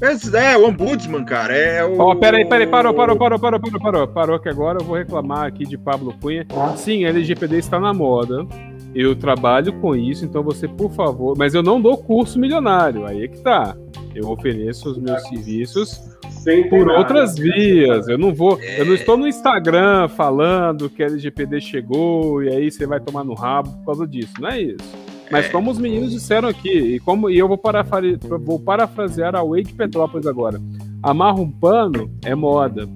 Mas 0.00 0.32
É, 0.34 0.56
o 0.56 0.68
ombudsman, 0.68 1.24
cara. 1.24 1.54
É 1.56 1.84
o. 1.84 1.98
Ó, 1.98 2.14
peraí, 2.14 2.44
peraí, 2.44 2.66
parou, 2.66 2.92
parou, 2.92 3.16
parou, 3.16 3.38
parou, 3.38 3.60
parou, 3.60 3.80
parou. 3.80 4.08
Parou 4.08 4.38
que 4.38 4.48
agora 4.48 4.78
eu 4.80 4.84
vou 4.84 4.96
reclamar 4.96 5.46
aqui 5.46 5.64
de 5.64 5.78
Pablo 5.78 6.14
Cunha. 6.20 6.46
Sim, 6.76 7.04
LGPD 7.04 7.58
está 7.58 7.80
na 7.80 7.94
moda. 7.94 8.46
Eu 8.94 9.14
trabalho 9.14 9.72
com 9.74 9.94
isso, 9.94 10.24
então 10.24 10.42
você, 10.42 10.66
por 10.66 10.90
favor. 10.90 11.36
Mas 11.36 11.54
eu 11.54 11.62
não 11.62 11.80
dou 11.80 11.98
curso 11.98 12.38
milionário, 12.38 13.06
aí 13.06 13.24
é 13.24 13.28
que 13.28 13.40
tá. 13.40 13.76
Eu 14.14 14.30
ofereço 14.30 14.90
os 14.90 14.98
meus 14.98 15.22
serviços 15.28 16.00
Sem 16.30 16.70
por 16.70 16.88
outras 16.88 17.36
vias. 17.36 18.08
Eu 18.08 18.16
não 18.16 18.32
vou. 18.32 18.58
Eu 18.60 18.86
não 18.86 18.94
estou 18.94 19.16
no 19.16 19.26
Instagram 19.26 20.08
falando 20.08 20.88
que 20.88 21.02
a 21.02 21.06
LGPD 21.06 21.60
chegou 21.60 22.42
e 22.42 22.48
aí 22.48 22.70
você 22.70 22.86
vai 22.86 23.00
tomar 23.00 23.24
no 23.24 23.34
rabo 23.34 23.70
por 23.78 23.86
causa 23.86 24.06
disso. 24.06 24.32
Não 24.40 24.48
é 24.48 24.62
isso. 24.62 25.15
Mas 25.30 25.46
É. 25.46 25.48
como 25.48 25.70
os 25.70 25.78
meninos 25.78 26.12
disseram 26.12 26.48
aqui, 26.48 26.70
e 26.70 27.00
como 27.00 27.28
e 27.30 27.38
eu 27.38 27.48
vou, 27.48 27.58
parafare- 27.58 28.18
vou 28.40 28.58
parafrasear 28.60 29.34
a 29.34 29.42
Wade 29.42 29.72
Petrópolis 29.72 30.26
agora. 30.26 30.60
Amarra 31.02 31.40
um 31.40 31.50
pano 31.50 32.10
é 32.24 32.34
moda. 32.34 32.88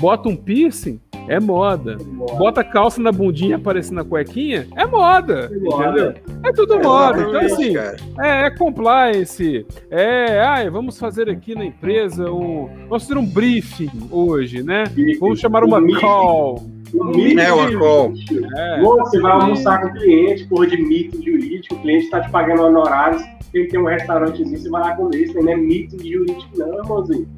Bota 0.00 0.28
um 0.28 0.36
piercing 0.36 1.00
é 1.26 1.38
moda. 1.40 1.96
Bota 2.38 2.62
calça 2.64 3.02
na 3.02 3.10
bundinha 3.12 3.56
aparecendo 3.56 3.96
na 3.96 4.04
cuequinha 4.04 4.66
é 4.76 4.86
moda. 4.86 5.50
É 5.52 5.58
moda. 5.58 5.84
Entendeu? 5.88 6.14
É 6.44 6.52
tudo 6.52 6.78
moda. 6.80 7.20
Então, 7.20 7.40
assim, 7.40 7.76
é, 7.76 7.96
é 8.46 8.50
compliance. 8.50 9.66
É, 9.90 10.40
ai, 10.40 10.70
vamos 10.70 10.98
fazer 10.98 11.28
aqui 11.28 11.54
na 11.54 11.64
empresa 11.64 12.30
um. 12.30 12.68
Vamos 12.88 13.02
fazer 13.06 13.18
um 13.18 13.26
briefing 13.26 13.90
hoje, 14.10 14.62
né? 14.62 14.84
Vamos 15.20 15.40
chamar 15.40 15.64
uma 15.64 15.80
call. 16.00 16.62
O 16.94 17.04
mito 17.04 17.40
É, 17.40 17.76
call. 17.76 18.12
É. 18.56 18.80
Você 18.80 19.20
vai 19.20 19.32
almoçar 19.32 19.80
com 19.80 19.88
o 19.88 19.92
cliente, 19.92 20.46
porra 20.46 20.66
de 20.66 20.76
mito 20.82 21.16
jurídico, 21.22 21.74
o 21.74 21.82
cliente 21.82 22.10
tá 22.10 22.20
te 22.20 22.30
pagando 22.30 22.62
honorários, 22.62 23.22
ele 23.52 23.68
tem 23.68 23.80
um 23.80 23.86
restaurantezinho, 23.86 24.58
você 24.58 24.68
vai 24.68 24.82
lá 24.82 24.96
comer, 24.96 25.18
isso 25.24 25.34
não 25.34 25.52
é 25.52 25.56
mito 25.56 25.96
jurídico, 25.98 26.48
não, 26.56 26.78
irmãozinho. 26.78 27.28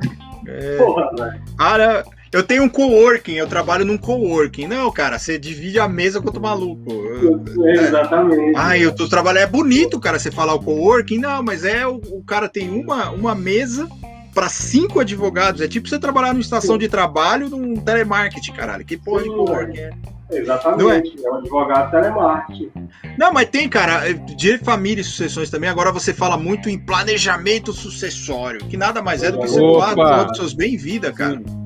É. 0.47 0.77
Porra, 0.77 1.11
velho. 1.19 1.43
Cara, 1.59 2.05
eu 2.33 2.43
tenho 2.45 2.63
um 2.63 2.69
coworking, 2.69 3.35
eu 3.35 3.47
trabalho 3.49 3.85
num 3.85 3.99
coworking. 3.99 4.67
Não, 4.69 4.91
cara, 4.93 5.19
você 5.19 5.37
divide 5.39 5.81
a 5.81 5.89
mesa 5.89 6.21
com 6.21 6.27
outro 6.27 6.41
maluco. 6.41 6.91
Eu- 6.93 7.43
Exatamente. 7.69 8.53
Ah, 8.57 8.79
eu 8.79 8.95
tô 8.95 9.09
trabalhando. 9.09 9.43
É 9.43 9.47
bonito, 9.47 9.99
cara, 9.99 10.19
você 10.19 10.31
falar 10.31 10.55
o 10.55 10.63
coworking. 10.63 11.19
Não, 11.19 11.43
mas 11.43 11.65
é 11.65 11.87
o, 11.87 11.97
o 11.97 12.23
cara 12.25 12.49
tem 12.49 12.71
uma, 12.71 13.11
uma 13.11 13.35
mesa 13.35 13.89
para 14.35 14.48
cinco 14.48 15.01
advogados. 15.01 15.61
É 15.61 15.69
tipo 15.69 15.89
você 15.89 15.98
trabalhar 15.98 16.28
numa 16.28 16.40
estação 16.40 16.78
de 16.78 16.89
trabalho 16.89 17.48
num 17.48 17.77
telemarketing, 17.77 18.52
caralho. 18.52 18.85
Que 18.85 18.97
porra 18.97 19.23
de 19.23 19.28
Sim, 19.28 19.36
coworking 19.36 19.78
é? 19.78 19.90
Exatamente. 20.32 21.24
É 21.24 21.31
um 21.31 21.35
advogado 21.36 21.90
telemarketing. 21.90 22.70
Não, 23.19 23.32
mas 23.32 23.48
tem, 23.48 23.69
cara, 23.69 24.09
é, 24.09 24.12
direito 24.12 24.61
de 24.61 24.65
família 24.65 25.01
e 25.01 25.05
sucessões 25.05 25.51
também. 25.51 25.69
Agora 25.69 25.90
você 25.90 26.15
fala 26.15 26.36
muito 26.36 26.69
em 26.69 26.78
planejamento 26.78 27.73
sucessório, 27.73 28.65
que 28.66 28.77
nada 28.77 29.02
mais 29.02 29.23
é 29.23 29.31
do 29.32 29.39
que 29.40 29.48
você 29.48 29.61
Opa! 29.61 29.94
doar, 29.94 29.94
doar 29.94 30.27
dos 30.27 30.36
seus 30.36 30.52
bens 30.52 30.74
em 30.74 30.77
vida, 30.77 31.12
cara. 31.12 31.35
É, 31.35 31.36
velho. 31.36 31.60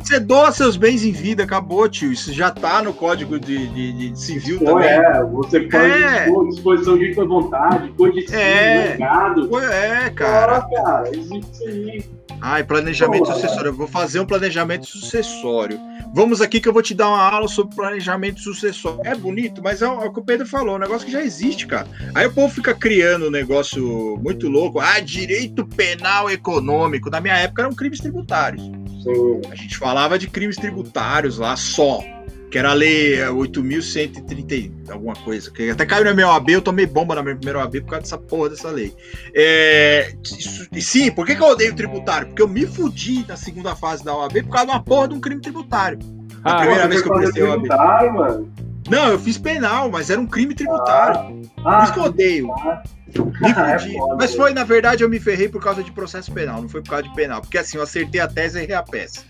Você 0.00 0.20
doa 0.20 0.52
seus 0.52 0.76
bens 0.76 1.04
em 1.04 1.12
vida, 1.12 1.42
acabou, 1.44 1.88
tio. 1.88 2.12
Isso 2.12 2.32
já 2.32 2.50
tá 2.50 2.82
no 2.82 2.92
código 2.92 3.38
de, 3.40 3.66
de- 3.68 4.10
de 4.10 4.18
civil 4.20 4.58
Pô, 4.58 4.64
também. 4.66 4.88
é, 4.88 5.22
você 5.24 5.60
pode 5.60 5.84
É. 5.92 6.24
dispor 6.24 6.48
disposição 6.48 6.98
de 6.98 7.14
tua 7.14 7.26
vontade, 7.26 7.88
codicílio, 7.96 8.38
É. 8.40 8.88
legado. 8.92 9.48
Pô, 9.48 9.60
É, 9.60 10.10
cara. 10.10 10.60
Cara, 10.62 10.82
cara, 10.84 11.08
existe 11.16 11.50
isso 11.52 11.64
aí. 11.64 12.04
Ai, 12.40 12.64
planejamento 12.64 13.26
sucessório. 13.26 13.68
Eu 13.68 13.74
vou 13.74 13.88
fazer 13.88 14.20
um 14.20 14.26
planejamento 14.26 14.86
sucessório. 14.86 15.78
Vamos 16.14 16.40
aqui 16.40 16.60
que 16.60 16.68
eu 16.68 16.72
vou 16.72 16.82
te 16.82 16.94
dar 16.94 17.08
uma 17.08 17.22
aula 17.22 17.48
sobre 17.48 17.74
planejamento 17.74 18.40
sucessório. 18.40 19.00
É 19.04 19.14
bonito, 19.14 19.62
mas 19.62 19.82
é 19.82 19.88
o, 19.88 20.02
é 20.02 20.06
o 20.06 20.12
que 20.12 20.20
o 20.20 20.24
Pedro 20.24 20.46
falou, 20.46 20.76
um 20.76 20.78
negócio 20.78 21.06
que 21.06 21.12
já 21.12 21.22
existe, 21.22 21.66
cara. 21.66 21.86
Aí 22.14 22.26
o 22.26 22.32
povo 22.32 22.52
fica 22.52 22.74
criando 22.74 23.26
um 23.26 23.30
negócio 23.30 24.18
muito 24.22 24.48
louco. 24.48 24.80
Ah, 24.80 25.00
direito 25.00 25.66
penal 25.66 26.30
econômico. 26.30 27.10
Na 27.10 27.20
minha 27.20 27.36
época 27.36 27.62
eram 27.62 27.74
crimes 27.74 28.00
tributários. 28.00 28.62
Sim. 28.62 29.40
A 29.50 29.54
gente 29.54 29.76
falava 29.76 30.18
de 30.18 30.28
crimes 30.28 30.56
tributários 30.56 31.38
lá 31.38 31.56
só. 31.56 32.02
Que 32.50 32.56
era 32.58 32.70
a 32.70 32.74
lei 32.74 33.14
é, 33.20 33.26
8.130 33.28 34.52
e 34.52 34.72
alguma 34.90 35.14
coisa. 35.14 35.50
Que 35.50 35.70
até 35.70 35.84
caiu 35.84 36.04
na 36.04 36.14
minha 36.14 36.28
OAB, 36.28 36.48
eu 36.50 36.62
tomei 36.62 36.86
bomba 36.86 37.14
na 37.14 37.22
minha 37.22 37.36
primeira 37.36 37.58
OAB 37.58 37.80
por 37.82 37.90
causa 37.90 38.02
dessa 38.02 38.18
porra 38.18 38.48
dessa 38.50 38.70
lei. 38.70 38.94
É, 39.34 40.14
isso- 40.24 40.66
e 40.72 40.80
sim, 40.80 41.10
por 41.10 41.26
que, 41.26 41.34
que 41.36 41.42
eu 41.42 41.48
odeio 41.48 41.74
tributário? 41.74 42.28
Porque 42.28 42.40
eu 42.42 42.48
me 42.48 42.66
fudi 42.66 43.24
na 43.28 43.36
segunda 43.36 43.76
fase 43.76 44.02
da 44.04 44.16
OAB 44.16 44.42
por 44.44 44.50
causa 44.52 44.66
de 44.66 44.72
uma 44.72 44.82
porra 44.82 45.08
de 45.08 45.14
um 45.14 45.20
crime 45.20 45.40
tributário. 45.42 45.98
A 46.42 46.52
Ah, 46.52 46.56
primeira 46.58 46.82
Pô, 46.84 46.88
vez 46.88 47.02
que 47.02 47.08
eu 47.08 47.14
prestei 47.14 47.42
OAB. 47.42 47.60
tributário, 47.60 48.14
mano. 48.14 48.52
Não, 48.88 49.08
eu 49.08 49.18
fiz 49.18 49.36
penal, 49.36 49.90
mas 49.90 50.08
era 50.08 50.18
um 50.18 50.26
crime 50.26 50.54
tributário. 50.54 51.42
Por 51.56 51.66
Ah, 51.66 51.82
isso 51.84 51.92
que 51.92 51.98
eu 51.98 52.04
odeio. 52.04 52.46
Me 52.46 53.50
É 53.52 53.78
fudi. 53.78 53.92
foda, 53.98 54.16
Mas 54.16 54.30
né? 54.30 54.36
foi, 54.36 54.54
na 54.54 54.64
verdade, 54.64 55.02
eu 55.04 55.08
me 55.10 55.20
ferrei 55.20 55.48
por 55.48 55.62
causa 55.62 55.82
de 55.82 55.92
processo 55.92 56.32
penal, 56.32 56.62
não 56.62 56.68
foi 56.70 56.80
por 56.80 56.88
causa 56.90 57.02
de 57.02 57.14
penal. 57.14 57.42
Porque 57.42 57.58
assim, 57.58 57.76
eu 57.76 57.82
acertei 57.82 58.20
a 58.20 58.26
tese 58.28 58.58
e 58.58 58.62
errei 58.62 58.74
a 58.74 58.82
peça. 58.82 59.20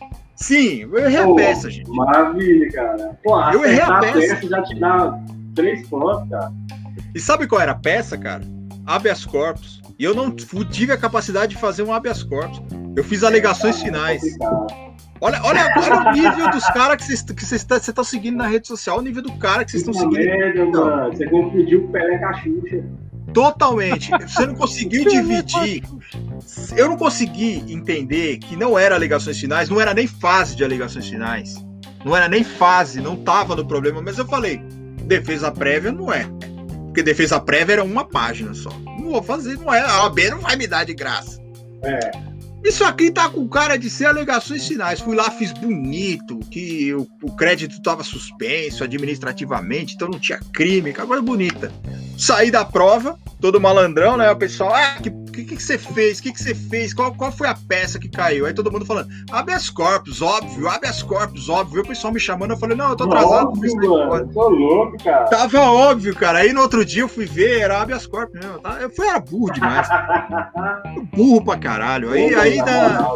Sim, 0.40 0.82
eu 0.82 0.96
errei 0.98 1.16
a 1.18 1.24
Pô, 1.24 1.34
peça, 1.34 1.68
gente. 1.70 1.90
Maravilha, 1.90 2.70
cara. 2.70 3.18
Pô, 3.24 3.40
Eu 3.50 3.64
errei 3.64 3.80
a 3.80 3.98
peça. 3.98 4.36
peça 4.36 4.48
já 4.48 4.62
te 4.62 4.78
dá 4.78 5.18
três 5.54 5.86
pontos, 5.88 6.28
cara. 6.30 6.52
E 7.14 7.18
sabe 7.20 7.46
qual 7.48 7.60
era 7.60 7.72
a 7.72 7.74
peça, 7.74 8.16
cara? 8.16 8.42
Habeas 8.86 9.26
corpus. 9.26 9.82
E 9.98 10.04
eu 10.04 10.14
não 10.14 10.30
tive 10.30 10.92
a 10.92 10.96
capacidade 10.96 11.54
de 11.56 11.60
fazer 11.60 11.82
um 11.82 11.92
habeas 11.92 12.22
corpus. 12.22 12.62
Eu 12.96 13.02
fiz 13.02 13.24
alegações 13.24 13.82
finais. 13.82 14.22
Complicado. 14.22 14.88
Olha, 15.20 15.40
olha, 15.42 15.66
olha 15.76 16.10
o 16.10 16.12
nível 16.12 16.48
dos 16.50 16.64
caras 16.68 16.96
que 16.96 17.02
vocês 17.02 17.22
que 17.22 17.66
tá- 17.66 17.80
você 17.80 17.92
tá 17.92 18.04
seguindo 18.04 18.36
na 18.36 18.46
rede 18.46 18.68
social, 18.68 18.98
o 18.98 19.02
nível 19.02 19.20
do 19.20 19.32
cara 19.38 19.64
que 19.64 19.72
vocês 19.72 19.82
estão 19.82 19.92
seguindo 19.92 20.24
merda, 20.24 20.64
mano. 20.66 21.12
Você 21.12 21.26
confundiu 21.28 21.84
o 21.84 21.88
Pelé 21.88 22.18
com 22.18 22.26
a 22.26 22.32
Xuxa. 22.34 22.84
Totalmente. 23.32 24.10
Você 24.26 24.46
não 24.46 24.54
conseguiu 24.54 25.04
dividir. 25.04 25.82
eu 26.76 26.88
não 26.88 26.96
consegui 26.96 27.64
entender 27.68 28.38
que 28.38 28.56
não 28.56 28.78
era 28.78 28.94
alegações 28.94 29.38
finais, 29.38 29.68
não 29.68 29.80
era 29.80 29.94
nem 29.94 30.06
fase 30.06 30.56
de 30.56 30.64
alegações 30.64 31.08
finais. 31.08 31.56
Não 32.04 32.16
era 32.16 32.28
nem 32.28 32.44
fase, 32.44 33.00
não 33.00 33.16
tava 33.16 33.56
no 33.56 33.66
problema, 33.66 34.00
mas 34.00 34.18
eu 34.18 34.26
falei, 34.26 34.58
defesa 35.04 35.50
prévia 35.50 35.92
não 35.92 36.12
é. 36.12 36.26
Porque 36.86 37.02
defesa 37.02 37.40
prévia 37.40 37.74
era 37.74 37.84
uma 37.84 38.04
página 38.04 38.54
só. 38.54 38.70
Não 38.70 39.10
vou 39.10 39.22
fazer, 39.22 39.58
não 39.58 39.72
é. 39.72 39.80
A 39.80 40.04
OAB 40.04 40.18
não 40.30 40.40
vai 40.40 40.56
me 40.56 40.66
dar 40.66 40.84
de 40.84 40.94
graça. 40.94 41.40
É. 41.82 42.27
Isso 42.64 42.84
aqui 42.84 43.10
tá 43.10 43.28
com 43.28 43.48
cara 43.48 43.76
de 43.76 43.88
ser 43.88 44.06
alegações 44.06 44.66
finais. 44.66 45.00
Fui 45.00 45.14
lá, 45.14 45.30
fiz 45.30 45.52
bonito, 45.52 46.38
que 46.50 46.92
o, 46.92 47.06
o 47.22 47.34
crédito 47.34 47.76
estava 47.76 48.02
suspenso 48.02 48.82
administrativamente, 48.84 49.94
então 49.94 50.08
não 50.08 50.18
tinha 50.18 50.40
crime, 50.52 50.92
coisa 50.92 51.22
bonita. 51.22 51.72
Saí 52.16 52.50
da 52.50 52.64
prova, 52.64 53.18
todo 53.40 53.60
malandrão, 53.60 54.16
né? 54.16 54.30
O 54.30 54.36
pessoal, 54.36 54.74
ah, 54.74 54.98
que 55.00 55.10
que, 55.38 55.44
que, 55.44 55.56
que 55.56 55.62
você 55.62 55.78
fez? 55.78 56.18
O 56.18 56.22
que, 56.22 56.32
que 56.32 56.42
você 56.42 56.54
fez? 56.54 56.92
Qual, 56.92 57.14
qual 57.14 57.30
foi 57.30 57.48
a 57.48 57.54
peça 57.54 57.98
que 57.98 58.08
caiu? 58.08 58.46
Aí 58.46 58.54
todo 58.54 58.72
mundo 58.72 58.84
falando, 58.84 59.08
habeas 59.30 59.70
corpus, 59.70 60.20
óbvio, 60.20 60.68
habeas 60.68 61.02
corpus, 61.02 61.48
óbvio. 61.48 61.82
O 61.82 61.86
pessoal 61.86 62.12
me 62.12 62.20
chamando, 62.20 62.52
eu 62.52 62.56
falei, 62.56 62.76
não, 62.76 62.90
eu 62.90 62.96
tô 62.96 63.04
atrasado. 63.04 63.48
Óbvio, 63.48 64.08
mano. 64.08 64.32
Tô 64.32 64.48
louco, 64.48 64.96
cara. 65.02 65.24
Tava 65.26 65.60
óbvio, 65.60 66.14
cara. 66.14 66.38
Aí 66.38 66.52
no 66.52 66.62
outro 66.62 66.84
dia 66.84 67.02
eu 67.02 67.08
fui 67.08 67.26
ver, 67.26 67.60
era 67.60 67.80
habeas 67.80 68.06
corpus 68.06 68.40
mesmo. 68.40 68.58
Tá? 68.58 68.78
Eu 68.80 68.90
fui, 68.90 69.06
era 69.06 69.20
burro 69.20 69.52
demais. 69.52 69.88
burro 71.14 71.44
pra 71.44 71.56
caralho. 71.56 72.10
Aí, 72.10 72.34
aí 72.34 72.64
da... 72.64 73.06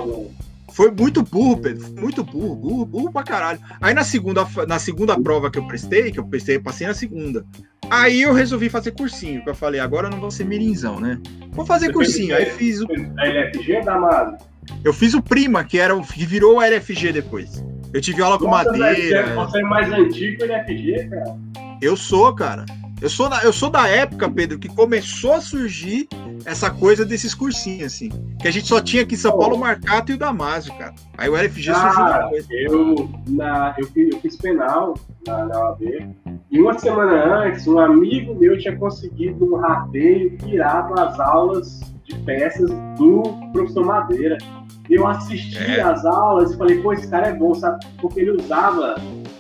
Foi 0.73 0.91
muito 0.91 1.23
burro, 1.23 1.59
Pedro. 1.59 1.87
Muito 2.01 2.25
burro, 2.25 2.57
burro, 2.57 2.87
burro 2.87 3.13
pra 3.13 3.23
caralho. 3.23 3.61
Aí 3.81 3.93
na 3.95 4.05
segunda, 4.05 4.47
na 4.67 4.79
segunda 4.79 5.19
prova 5.21 5.51
que 5.51 5.59
eu 5.59 5.67
prestei, 5.67 6.11
que 6.11 6.19
eu 6.19 6.27
prestei, 6.27 6.59
passei 6.59 6.87
na 6.87 6.95
segunda. 6.95 7.45
Aí 7.91 8.23
eu 8.23 8.33
resolvi 8.33 8.69
fazer 8.71 8.93
cursinho, 8.93 9.43
que 9.45 9.51
eu 9.51 9.55
falei, 9.55 9.81
agora 9.81 10.07
eu 10.07 10.11
não 10.11 10.21
vou 10.21 10.31
ser 10.31 10.45
mirinzão, 10.45 10.99
né? 10.99 11.19
Vou 11.51 11.67
fazer 11.67 11.87
Você 11.87 11.93
cursinho. 11.93 12.35
Aí 12.35 12.47
fiz 12.47 12.81
o. 12.81 12.87
A 13.19 13.27
LFG 13.27 13.83
da 13.85 13.95
Amado? 13.95 14.39
Eu 14.85 14.93
fiz 14.95 15.13
o 15.13 15.23
Prima, 15.23 15.63
que 15.65 15.79
era 15.79 15.95
o 15.95 16.03
que 16.07 16.25
virou 16.25 16.57
o 16.57 16.63
LFG 16.63 17.13
depois. 17.13 17.63
Eu 17.93 18.01
tive 18.01 18.23
aula 18.23 18.39
com 18.39 18.47
Nossa, 18.47 18.71
madeira. 18.71 19.25
velho, 19.25 19.35
Você 19.35 19.59
é 19.59 19.63
mais 19.63 19.93
antigo 19.93 20.39
que 20.39 20.45
o 20.45 20.47
LFG, 20.47 21.09
cara. 21.11 21.37
Eu 21.83 21.97
sou, 21.97 22.35
cara. 22.35 22.65
Eu 23.03 23.09
sou, 23.11 23.29
da, 23.29 23.43
eu 23.43 23.53
sou 23.53 23.69
da 23.69 23.89
época, 23.89 24.31
Pedro, 24.31 24.59
que 24.61 24.69
começou 24.69 25.33
a 25.33 25.41
surgir 25.41 26.09
essa 26.45 26.71
coisa 26.71 27.05
desses 27.05 27.35
cursinhos, 27.35 27.93
assim. 27.93 28.09
Que 28.41 28.47
a 28.47 28.51
gente 28.53 28.69
só 28.69 28.81
tinha 28.81 29.03
aqui 29.03 29.15
em 29.15 29.19
São 29.19 29.37
Paulo 29.37 29.57
o 29.57 29.59
Marcato 29.59 30.13
e 30.13 30.15
o 30.15 30.19
Damásio, 30.19 30.73
cara. 30.79 30.95
Aí 31.19 31.29
o 31.29 31.37
LFG 31.37 31.75
surgiu 31.75 32.01
Ah, 32.01 32.23
depois. 32.31 32.47
eu, 32.51 33.11
na, 33.29 33.75
eu, 33.77 33.87
fiz, 33.89 34.15
eu 34.15 34.21
fiz 34.21 34.37
penal 34.37 34.95
na, 35.27 35.45
na 35.47 35.59
OAB. 35.59 35.83
E 36.51 36.61
uma 36.61 36.79
semana 36.79 37.43
antes, 37.45 37.67
um 37.67 37.79
amigo 37.81 38.37
meu 38.39 38.57
tinha 38.59 38.77
conseguido 38.77 39.53
um 39.53 39.57
rateio 39.57 40.37
tirado 40.39 40.99
as 41.01 41.19
aulas 41.19 41.81
de 42.05 42.15
peças 42.21 42.71
do 42.97 43.23
professor 43.53 43.85
Madeira. 43.85 44.39
Eu 44.89 45.07
assisti 45.09 45.59
É. 45.59 45.81
as 45.83 46.05
aulas 46.05 46.53
e 46.53 46.57
falei, 46.57 46.81
pô, 46.81 46.93
esse 46.93 47.09
cara 47.09 47.29
é 47.29 47.33
bom, 47.35 47.53
sabe? 47.55 47.85
Porque 48.01 48.21
ele 48.21 48.31
usava 48.33 48.95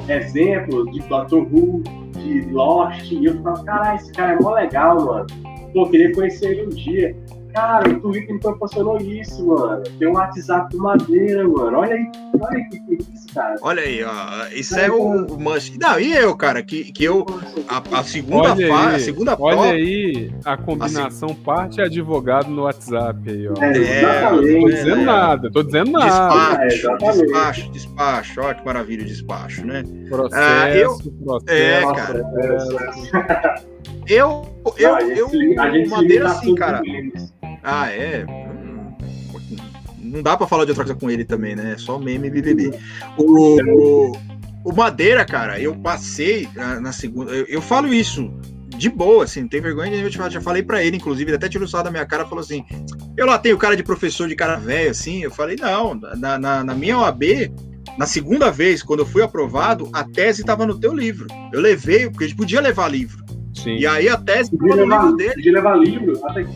exemplos 0.08 0.90
de 0.92 1.00
Doctor 1.08 1.42
Who, 1.42 1.82
de 2.22 2.40
Lost, 2.50 3.10
e 3.10 3.24
eu 3.24 3.42
falava, 3.42 3.64
caralho, 3.64 3.96
esse 3.96 4.12
cara 4.12 4.32
é 4.32 4.40
mó 4.40 4.50
legal, 4.54 5.04
mano. 5.04 5.26
Pô, 5.72 5.88
queria 5.88 6.12
conhecer 6.12 6.52
ele 6.52 6.66
um 6.66 6.68
dia. 6.68 7.16
Cara, 7.52 7.88
o 7.90 8.00
Twitter 8.00 8.34
me 8.34 8.40
proporcionou 8.40 8.96
isso, 8.98 9.46
mano. 9.46 9.82
Tem 9.98 10.08
um 10.08 10.14
WhatsApp 10.14 10.74
do 10.74 10.82
Madeira, 10.82 11.46
mano. 11.46 11.78
Olha 11.78 11.94
aí, 11.94 12.10
olha 12.40 12.56
aí 12.56 12.64
que 12.68 12.76
é 12.76 12.94
isso, 13.14 13.26
cara. 13.34 13.56
Olha 13.60 13.82
aí, 13.82 14.02
ó. 14.02 14.46
Isso 14.54 14.78
é 14.78 14.90
o, 14.90 15.26
o 15.26 15.38
must. 15.40 15.78
Não, 15.78 16.00
e 16.00 16.12
eu, 16.14 16.34
cara, 16.36 16.62
que, 16.62 16.90
que 16.92 17.04
eu. 17.04 17.26
A, 17.68 17.98
a 17.98 18.02
segunda 18.04 18.54
aí, 18.54 18.70
a 18.70 18.98
segunda 18.98 19.36
Olha 19.38 19.72
aí 19.72 20.32
a 20.44 20.56
combinação 20.56 21.34
parte 21.34 21.80
advogado 21.80 22.48
no 22.50 22.62
WhatsApp 22.62 23.18
aí, 23.30 23.46
ó. 23.48 23.52
É, 23.62 23.72
Tô 23.72 23.78
exatamente. 23.80 24.64
dizendo 24.74 25.00
é. 25.00 25.04
nada, 25.04 25.50
tô 25.50 25.62
dizendo 25.62 25.90
nada. 25.92 26.64
É, 26.64 26.68
Despacho, 26.68 27.22
despacho, 27.22 27.70
despacho. 27.70 28.40
Olha 28.40 28.54
que 28.54 28.64
maravilha 28.64 29.02
o 29.02 29.06
despacho, 29.06 29.66
né? 29.66 29.82
Processo, 30.08 30.42
Ah, 30.42 30.70
eu- 30.70 30.98
processo. 31.24 31.90
É, 31.90 31.94
cara. 31.94 32.24
é, 33.58 33.72
Eu, 34.08 34.44
eu, 34.78 34.94
a 34.96 35.00
gente 35.00 35.18
eu, 35.18 35.60
a 35.60 35.70
gente 35.70 35.88
se 35.88 35.94
Madeira 35.94 36.26
assim, 36.28 36.54
cara. 36.54 36.82
Ah, 37.62 37.90
é. 37.90 38.24
Hum, 38.28 38.92
Não 39.98 40.22
dá 40.22 40.36
pra 40.36 40.46
falar 40.46 40.64
de 40.64 40.70
outra 40.70 40.84
coisa 40.84 40.98
com 40.98 41.10
ele 41.10 41.24
também, 41.24 41.54
né? 41.54 41.72
É 41.72 41.78
Só 41.78 41.98
meme 41.98 42.28
e 42.28 42.30
BBB. 42.30 42.72
O, 43.16 44.12
o, 44.64 44.72
Madeira, 44.74 45.24
cara, 45.24 45.60
eu 45.60 45.74
passei 45.76 46.48
na, 46.54 46.80
na 46.80 46.92
segunda. 46.92 47.32
Eu, 47.32 47.44
eu 47.46 47.62
falo 47.62 47.92
isso 47.92 48.32
de 48.76 48.88
boa, 48.88 49.24
assim, 49.24 49.42
não 49.42 49.48
tem 49.48 49.60
vergonha 49.60 49.90
de 49.90 50.02
eu 50.02 50.12
falar. 50.12 50.30
Já 50.30 50.40
falei 50.40 50.62
pra 50.62 50.82
ele, 50.84 50.96
inclusive, 50.96 51.30
ele 51.30 51.36
até 51.36 51.48
tirou 51.48 51.68
sarro 51.68 51.84
da 51.84 51.90
minha 51.90 52.06
cara 52.06 52.24
falou 52.26 52.40
assim: 52.42 52.64
eu 53.16 53.26
lá 53.26 53.38
tenho 53.38 53.56
cara 53.58 53.76
de 53.76 53.82
professor 53.82 54.28
de 54.28 54.34
cara 54.34 54.56
velho, 54.56 54.90
assim. 54.90 55.22
Eu 55.22 55.30
falei: 55.30 55.56
não, 55.60 55.94
na, 55.94 56.38
na, 56.38 56.64
na 56.64 56.74
minha 56.74 56.98
OAB. 56.98 57.22
Na 57.98 58.06
segunda 58.06 58.50
vez, 58.50 58.82
quando 58.82 59.00
eu 59.00 59.06
fui 59.06 59.22
aprovado, 59.22 59.90
a 59.92 60.02
tese 60.02 60.40
estava 60.40 60.64
no 60.64 60.78
teu 60.78 60.94
livro. 60.94 61.26
Eu 61.52 61.60
levei, 61.60 62.08
porque 62.08 62.24
a 62.24 62.26
gente 62.28 62.36
podia 62.36 62.60
levar 62.60 62.88
livro. 62.88 63.22
Sim. 63.52 63.76
E 63.76 63.86
aí 63.86 64.08
a 64.08 64.16
tese 64.16 64.50
Podia 64.50 64.70
estava 64.70 64.82
no 64.86 64.88
levar, 64.88 65.02
livro 65.02 65.16
dele. 65.18 65.34
podia 65.34 65.52
levar 65.52 65.78
livro. 65.78 66.20
Até 66.26 66.46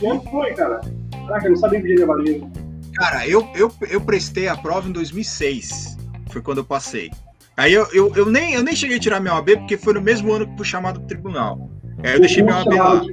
que 0.00 0.06
ano 0.06 0.22
foi, 0.30 0.52
cara? 0.54 0.80
Caraca, 1.26 1.46
eu 1.46 1.50
não 1.50 1.56
sabia 1.58 1.80
que 1.80 1.94
levar 1.94 2.16
livro. 2.16 2.50
Cara, 2.96 3.26
eu, 3.28 3.46
eu, 3.54 3.72
eu 3.88 4.00
prestei 4.00 4.48
a 4.48 4.56
prova 4.56 4.88
em 4.88 4.92
2006. 4.92 5.96
Foi 6.30 6.42
quando 6.42 6.58
eu 6.58 6.64
passei. 6.64 7.10
Aí 7.56 7.72
eu, 7.72 7.86
eu, 7.92 8.12
eu, 8.16 8.26
nem, 8.26 8.54
eu 8.54 8.62
nem 8.62 8.74
cheguei 8.74 8.96
a 8.96 9.00
tirar 9.00 9.20
minha 9.20 9.34
OAB 9.34 9.50
porque 9.58 9.76
foi 9.76 9.94
no 9.94 10.00
mesmo 10.00 10.32
ano 10.32 10.46
que 10.48 10.56
fui 10.56 10.64
chamado 10.66 10.98
pro 11.00 11.08
tribunal. 11.08 11.70
Aí 12.02 12.12
eu 12.12 12.16
O 12.16 12.20
deixei 12.20 12.42
minha 12.42 12.56
OAB 12.56 12.72
chamava 12.72 12.94
lá. 12.94 13.00
de- 13.00 13.12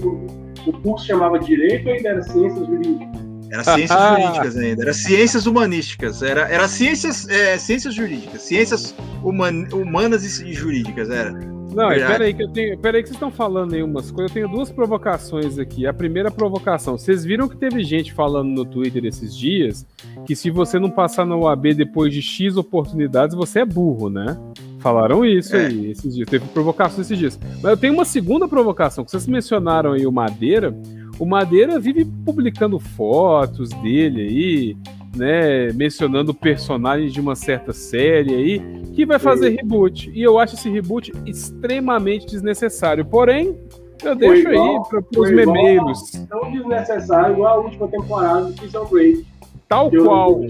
O 0.69 0.73
curso 0.81 1.05
chamava 1.05 1.37
Direito 1.39 1.87
ou 1.87 1.93
ainda 1.93 2.09
era 2.09 2.21
Ciências 2.23 2.65
Jurídicas? 2.67 3.07
Era 3.49 3.63
ciências 3.63 3.99
jurídicas 4.09 4.57
ainda. 4.57 4.81
Era 4.83 4.93
ciências 4.93 5.45
humanísticas. 5.45 6.21
Era, 6.21 6.41
era 6.49 6.67
ciências, 6.67 7.27
é, 7.29 7.57
ciências 7.57 7.93
jurídicas. 7.93 8.41
Ciências 8.41 8.93
human, 9.23 9.67
humanas 9.73 10.23
e 10.41 10.53
jurídicas. 10.53 11.09
Era. 11.09 11.33
Não, 11.73 11.89
Verdade. 11.89 12.11
peraí 12.13 12.33
que 12.33 12.43
eu 12.43 12.47
tenho. 12.49 12.77
Peraí 12.79 13.01
que 13.03 13.09
vocês 13.09 13.15
estão 13.15 13.29
falando 13.31 13.73
aí 13.73 13.83
umas 13.83 14.09
coisas. 14.09 14.31
Eu 14.35 14.41
tenho 14.43 14.55
duas 14.55 14.71
provocações 14.71 15.59
aqui. 15.59 15.85
A 15.85 15.93
primeira 15.93 16.31
provocação. 16.31 16.97
Vocês 16.97 17.23
viram 17.23 17.47
que 17.47 17.55
teve 17.57 17.83
gente 17.83 18.13
falando 18.13 18.49
no 18.49 18.65
Twitter 18.65 19.05
esses 19.05 19.35
dias 19.35 19.85
que 20.25 20.35
se 20.35 20.49
você 20.49 20.79
não 20.79 20.89
passar 20.89 21.25
na 21.25 21.35
UAB 21.37 21.73
depois 21.73 22.13
de 22.13 22.21
X 22.21 22.57
oportunidades, 22.57 23.35
você 23.35 23.59
é 23.59 23.65
burro, 23.65 24.09
né? 24.09 24.37
Falaram 24.79 25.25
isso 25.25 25.55
É. 25.55 25.67
aí 25.67 25.91
esses 25.91 26.15
dias. 26.15 26.29
Teve 26.29 26.45
provocação 26.47 27.01
esses 27.01 27.17
dias. 27.17 27.39
Mas 27.61 27.63
eu 27.71 27.77
tenho 27.77 27.93
uma 27.93 28.05
segunda 28.05 28.47
provocação, 28.47 29.03
que 29.03 29.11
vocês 29.11 29.27
mencionaram 29.27 29.91
aí 29.93 30.05
o 30.07 30.11
Madeira. 30.11 30.73
O 31.19 31.25
Madeira 31.25 31.79
vive 31.79 32.05
publicando 32.05 32.79
fotos 32.79 33.69
dele 33.81 34.21
aí, 34.21 34.77
né? 35.17 35.71
Mencionando 35.73 36.33
personagens 36.33 37.11
de 37.11 37.19
uma 37.19 37.35
certa 37.35 37.73
série 37.73 38.33
aí, 38.33 38.59
que 38.93 39.05
vai 39.05 39.19
fazer 39.19 39.49
reboot. 39.49 40.11
E 40.13 40.21
eu 40.21 40.37
acho 40.39 40.55
esse 40.55 40.69
reboot 40.69 41.11
extremamente 41.25 42.25
desnecessário. 42.27 43.03
Porém, 43.05 43.57
eu 44.03 44.15
deixo 44.15 44.49
igual- 44.49 44.83
aí 44.83 44.89
para 45.11 45.21
os 45.21 45.31
memeiros. 45.31 46.11
Tão 46.29 46.51
desnecessário 46.51 47.33
igual 47.33 47.59
a 47.59 47.63
última 47.63 47.87
temporada 47.87 48.45
do 48.45 48.53
Prison 48.53 48.85
Break. 48.85 49.25
Tal 49.67 49.89
eu 49.91 50.05
qual, 50.05 50.41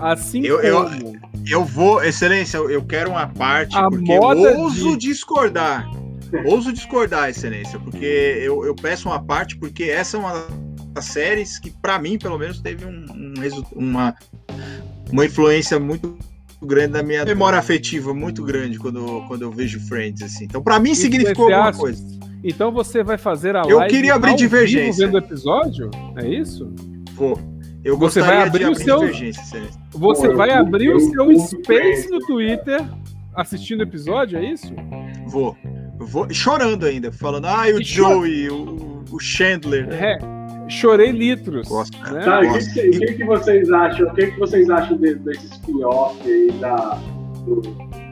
assim 0.00 0.44
Eu- 0.44 0.60
eu- 0.60 0.84
como. 0.84 1.16
Eu 1.48 1.64
vou, 1.64 2.02
excelência, 2.02 2.58
eu 2.58 2.82
quero 2.84 3.10
uma 3.10 3.26
parte, 3.28 3.76
A 3.76 3.88
porque 3.88 4.04
moda 4.18 4.40
eu 4.40 4.60
ouso 4.60 4.92
de- 4.96 5.08
discordar. 5.08 5.88
Ouso 6.44 6.72
discordar, 6.72 7.28
excelência, 7.30 7.78
porque 7.78 8.04
eu, 8.42 8.64
eu 8.64 8.74
peço 8.74 9.08
uma 9.08 9.22
parte, 9.22 9.56
porque 9.56 9.84
essa 9.84 10.16
é 10.16 10.20
uma 10.20 10.44
séries 11.04 11.58
que, 11.58 11.70
pra 11.70 11.98
mim, 11.98 12.18
pelo 12.18 12.38
menos, 12.38 12.60
teve 12.60 12.84
um, 12.84 13.04
um 13.10 13.34
uma, 13.74 14.14
uma 15.12 15.24
influência 15.26 15.78
muito 15.78 16.16
grande 16.62 16.92
na 16.94 17.02
minha 17.02 17.24
memória 17.24 17.58
afetiva, 17.58 18.12
muito 18.14 18.42
grande 18.42 18.78
quando, 18.78 19.24
quando 19.28 19.42
eu 19.42 19.50
vejo 19.50 19.78
Friends, 19.80 20.22
assim. 20.22 20.44
Então, 20.44 20.62
pra 20.62 20.78
mim, 20.78 20.94
significou 20.94 21.44
alguma 21.52 21.70
Influenciaste. 21.70 22.18
coisa. 22.18 22.26
Então 22.44 22.70
você 22.72 23.02
vai 23.02 23.18
fazer 23.18 23.56
a 23.56 23.62
Eu 23.62 23.78
live 23.78 23.94
queria 23.94 24.14
abrir 24.14 24.30
ao 24.30 24.36
vivo 24.36 24.48
divergência. 24.50 25.06
vendo 25.06 25.14
o 25.14 25.18
episódio? 25.18 25.90
É 26.16 26.26
isso? 26.28 26.72
Vou. 27.14 27.38
Eu 27.84 27.96
Você 27.98 28.20
gostaria 28.20 28.38
vai 28.40 28.46
abrir 28.48 28.58
de 28.60 28.64
o 28.64 28.72
abrir 28.72 28.84
seu-. 29.34 29.42
Você 29.90 30.22
Pô, 30.22 30.24
eu 30.26 30.36
vai 30.36 30.48
curto- 30.50 30.66
abrir 30.66 30.88
o 30.88 30.92
eu 30.92 31.00
seu 31.00 31.24
curto 31.24 31.40
space 31.62 32.10
no. 32.10 32.18
Twitter 32.20 32.84
assistindo 33.34 33.80
o 33.80 33.82
episódio, 33.82 34.38
é 34.38 34.44
isso? 34.52 34.72
Vou. 35.26 35.56
Eu 35.98 36.06
vou 36.06 36.32
chorando 36.32 36.84
ainda, 36.84 37.10
falando, 37.12 37.46
ah, 37.46 37.62
o 37.74 37.80
E 37.80 37.84
Joey, 37.84 38.48
o, 38.50 39.02
o 39.10 39.18
Chandler. 39.20 39.88
É, 39.92 40.18
chorei 40.68 41.10
litros. 41.12 41.68
Gosto, 41.68 41.96
né? 42.12 42.20
Tá, 42.24 42.40
o 42.40 42.52
que, 42.58 42.72
que- 42.90 42.98
que, 42.98 43.14
que 43.14 43.24
vocês 43.24 43.70
acham? 43.72 44.06
O 44.08 44.14
que, 44.14 44.26
que 44.30 44.38
vocês 44.38 44.68
acham 44.70 44.96
de- 44.96 45.14
desse 45.16 45.46
spin-off 45.46 46.20
aí 46.30 46.50
da. 46.60 46.98
do- 47.44 47.62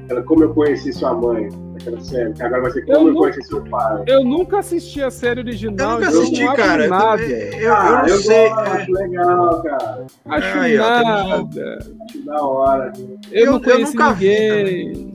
aquela 0.04 0.22
Como 0.22 0.42
eu 0.44 0.52
conheci 0.52 0.92
sua 0.92 1.14
mãe, 1.14 1.48
daquela 1.72 1.98
série, 2.00 2.32
que 2.34 2.42
agora 2.42 2.62
vai 2.62 2.70
ser 2.72 2.80
Eu 2.80 2.94
Como 2.96 3.08
eu, 3.08 3.12
não- 3.14 3.20
conheci 3.22 3.42
seu 3.44 3.64
pai. 3.64 4.04
Eu 4.06 4.22
nunca 4.24 4.58
assisti 4.58 5.02
a 5.02 5.10
série 5.10 5.40
Eu 5.40 5.44
original. 5.46 5.92
nunca 5.98 6.08
então 6.10 6.20
assisti, 6.20 6.42
não 6.44 6.50
acho 6.52 6.62
cara. 6.62 6.84
Eu, 6.84 6.90
Nada. 6.90 7.22
eu, 7.22 7.58
eu 7.60 7.74
Ah, 7.74 7.92
não 8.02 8.08
eu 8.08 8.16
sei. 8.18 8.48
gosto, 8.50 8.60
é, 8.60 8.70
acho 8.70 8.92
legal, 8.92 9.62
cara. 9.62 10.06
Acho 10.26 10.58
ó, 10.58 10.62
nada. 10.68 11.78
Acho 12.04 12.24
da 12.26 12.42
hora. 12.42 12.92
Eu, 13.32 13.40
Eu- 13.40 13.46
não 13.46 13.52
eu 13.54 13.60
conheci 13.62 13.92
nunca 13.96 14.12
vi 14.12 14.28
ninguém. 14.28 15.14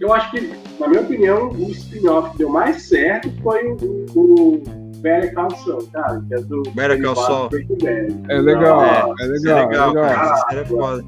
Eu 0.00 0.12
acho 0.14 0.30
que, 0.32 0.50
na 0.80 0.88
minha 0.88 1.00
opinião, 1.02 1.48
o 1.50 1.70
spin-off 1.70 2.30
que 2.32 2.38
deu 2.38 2.48
mais 2.48 2.82
certo 2.88 3.30
foi 3.42 3.64
o, 3.70 4.06
o, 4.16 4.62
Better 5.02 5.34
Call 5.34 5.50
Saul, 5.50 5.88
cara, 5.92 6.22
que 6.28 6.34
é 6.34 6.38
do 6.40 6.62
Better 6.74 7.02
Call 7.02 7.16
Saul. 7.16 7.48
É 8.28 8.38
legal, 8.38 8.82
É, 8.82 9.24
é, 9.24 9.26
legal, 9.26 9.58
é 9.58 9.66
legal, 9.66 9.88
legal. 9.88 9.94
cara. 9.94 10.32
Essa 10.34 10.44
série 10.48 10.60
é 10.60 10.64
foda. 10.64 11.04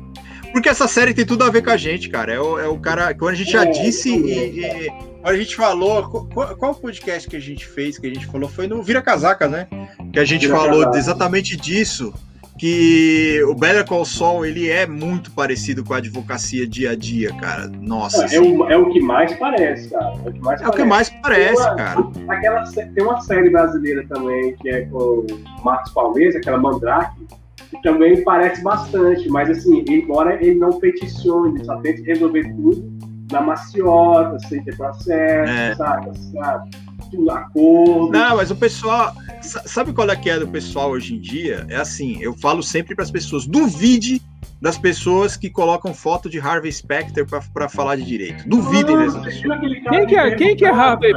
Porque 0.53 0.69
essa 0.69 0.87
série 0.87 1.15
tem 1.15 1.25
tudo 1.27 1.43
a 1.45 1.51
ver 1.51 1.63
com 1.63 1.71
a 1.71 1.77
gente, 1.77 2.09
cara. 2.09 2.33
É 2.33 2.41
o, 2.41 2.59
é 2.59 2.69
o 2.69 2.79
cara. 2.79 3.13
Quando 3.15 3.33
a 3.33 3.37
gente 3.37 3.51
já 3.51 3.65
É, 3.65 3.71
disse 3.71 4.15
isso 4.15 4.27
e, 4.29 4.61
e- 4.61 4.89
quando 5.21 5.35
a 5.35 5.37
gente 5.37 5.57
falou. 5.57 6.03
Qual, 6.33 6.57
qual 6.57 6.75
podcast 6.75 7.29
que 7.29 7.37
a 7.37 7.41
gente 7.41 7.67
fez 7.67 7.99
que 7.99 8.07
a 8.07 8.11
gente 8.15 8.27
falou? 8.27 8.49
Foi 8.49 8.67
no 8.69 8.81
Vira 8.83 9.03
Casaca, 9.03 9.49
né? 9.49 9.67
Que 10.13 10.21
a 10.21 10.25
gente 10.25 10.47
Vira 10.47 10.57
falou 10.59 10.81
Casaca. 10.81 10.99
exatamente 10.99 11.57
disso. 11.57 12.15
Que 12.57 13.43
o 13.49 13.55
Better 13.55 13.85
Call 13.85 14.05
Saul, 14.05 14.47
ele 14.47 14.69
é 14.71 14.87
muito 14.87 15.33
parecido 15.33 15.83
com 15.85 15.93
a 15.93 15.97
advocacia 15.97 16.67
dia 16.67 16.93
a 16.93 16.95
dia, 16.97 17.33
cara. 17.35 17.67
Nossa. 17.67 18.23
É, 18.23 18.25
assim, 18.27 18.39
o, 18.39 18.69
é 18.71 18.77
o 18.77 18.91
que 18.91 19.01
mais 19.01 19.35
parece, 19.37 19.91
cara. 19.91 20.15
É 20.25 20.29
o 20.29 20.33
que 20.33 20.41
mais 20.41 20.61
é 20.61 20.69
o 20.69 20.71
que 20.71 20.77
parece. 20.85 20.89
mais 20.89 21.11
parece, 21.23 21.63
uma- 21.63 21.75
cara. 21.75 22.01
Aquela, 22.29 22.63
tem 22.73 23.03
uma 23.05 23.21
série 23.23 23.51
brasileira 23.51 24.07
também, 24.09 24.55
que 24.57 24.69
é 24.69 24.83
com 24.83 24.99
o 24.99 25.27
Marcos 25.65 25.93
Palmeiras, 25.93 26.37
aquela 26.37 26.59
Mandrake, 26.59 27.27
que 27.71 27.83
também 27.83 28.23
parece 28.23 28.63
bastante, 28.63 29.29
mas 29.29 29.51
assim, 29.51 29.85
embora 29.89 30.35
ele 30.35 30.55
não 30.55 30.79
peticione, 30.79 31.65
só 31.65 31.77
tente 31.79 32.03
resolver 32.03 32.45
tudo 32.55 32.89
na 33.35 33.41
maciota, 33.43 34.39
sem 34.49 34.63
ter 34.63 34.77
processo, 34.77 35.51
É. 35.53 35.75
saca? 35.75 36.13
sabe? 36.33 36.71
Tudo 37.11 37.31
acordo. 37.31 38.11
Não, 38.11 38.37
mas 38.37 38.51
o 38.51 38.57
pessoal. 38.57 39.13
sa- 39.43 39.63
Sabe 39.67 39.93
qual 39.93 40.09
é 40.11 40.17
que 40.17 40.31
é 40.31 40.39
do 40.39 40.49
pessoal 40.49 40.91
hoje 40.91 41.15
em 41.15 41.21
dia? 41.21 41.67
É 41.69 41.77
assim, 41.77 42.19
eu 42.21 42.33
falo 42.35 42.63
sempre 42.63 42.95
para 42.95 43.05
as 43.05 43.11
pessoas: 43.11 43.47
duvide 43.47 44.21
das 44.61 44.79
pessoas 44.79 45.37
que 45.37 45.51
colocam 45.51 45.93
foto 45.93 46.31
de 46.31 46.41
Harvey 46.41 46.73
Specter 46.73 47.27
pra- 47.27 47.43
pra 47.53 47.69
falar 47.69 47.97
de 47.97 48.05
direito. 48.05 48.49
Duvidem 48.49 48.97
dessas 48.97 49.15
Nossa, 49.17 49.27
pessoas. 49.27 49.59
cara 49.59 49.91
Quem 49.91 50.07
que 50.07 50.17
é- 50.17 50.35
quem 50.37 50.57
que 50.57 50.65
é 50.65 50.71
Harvey? 50.71 51.13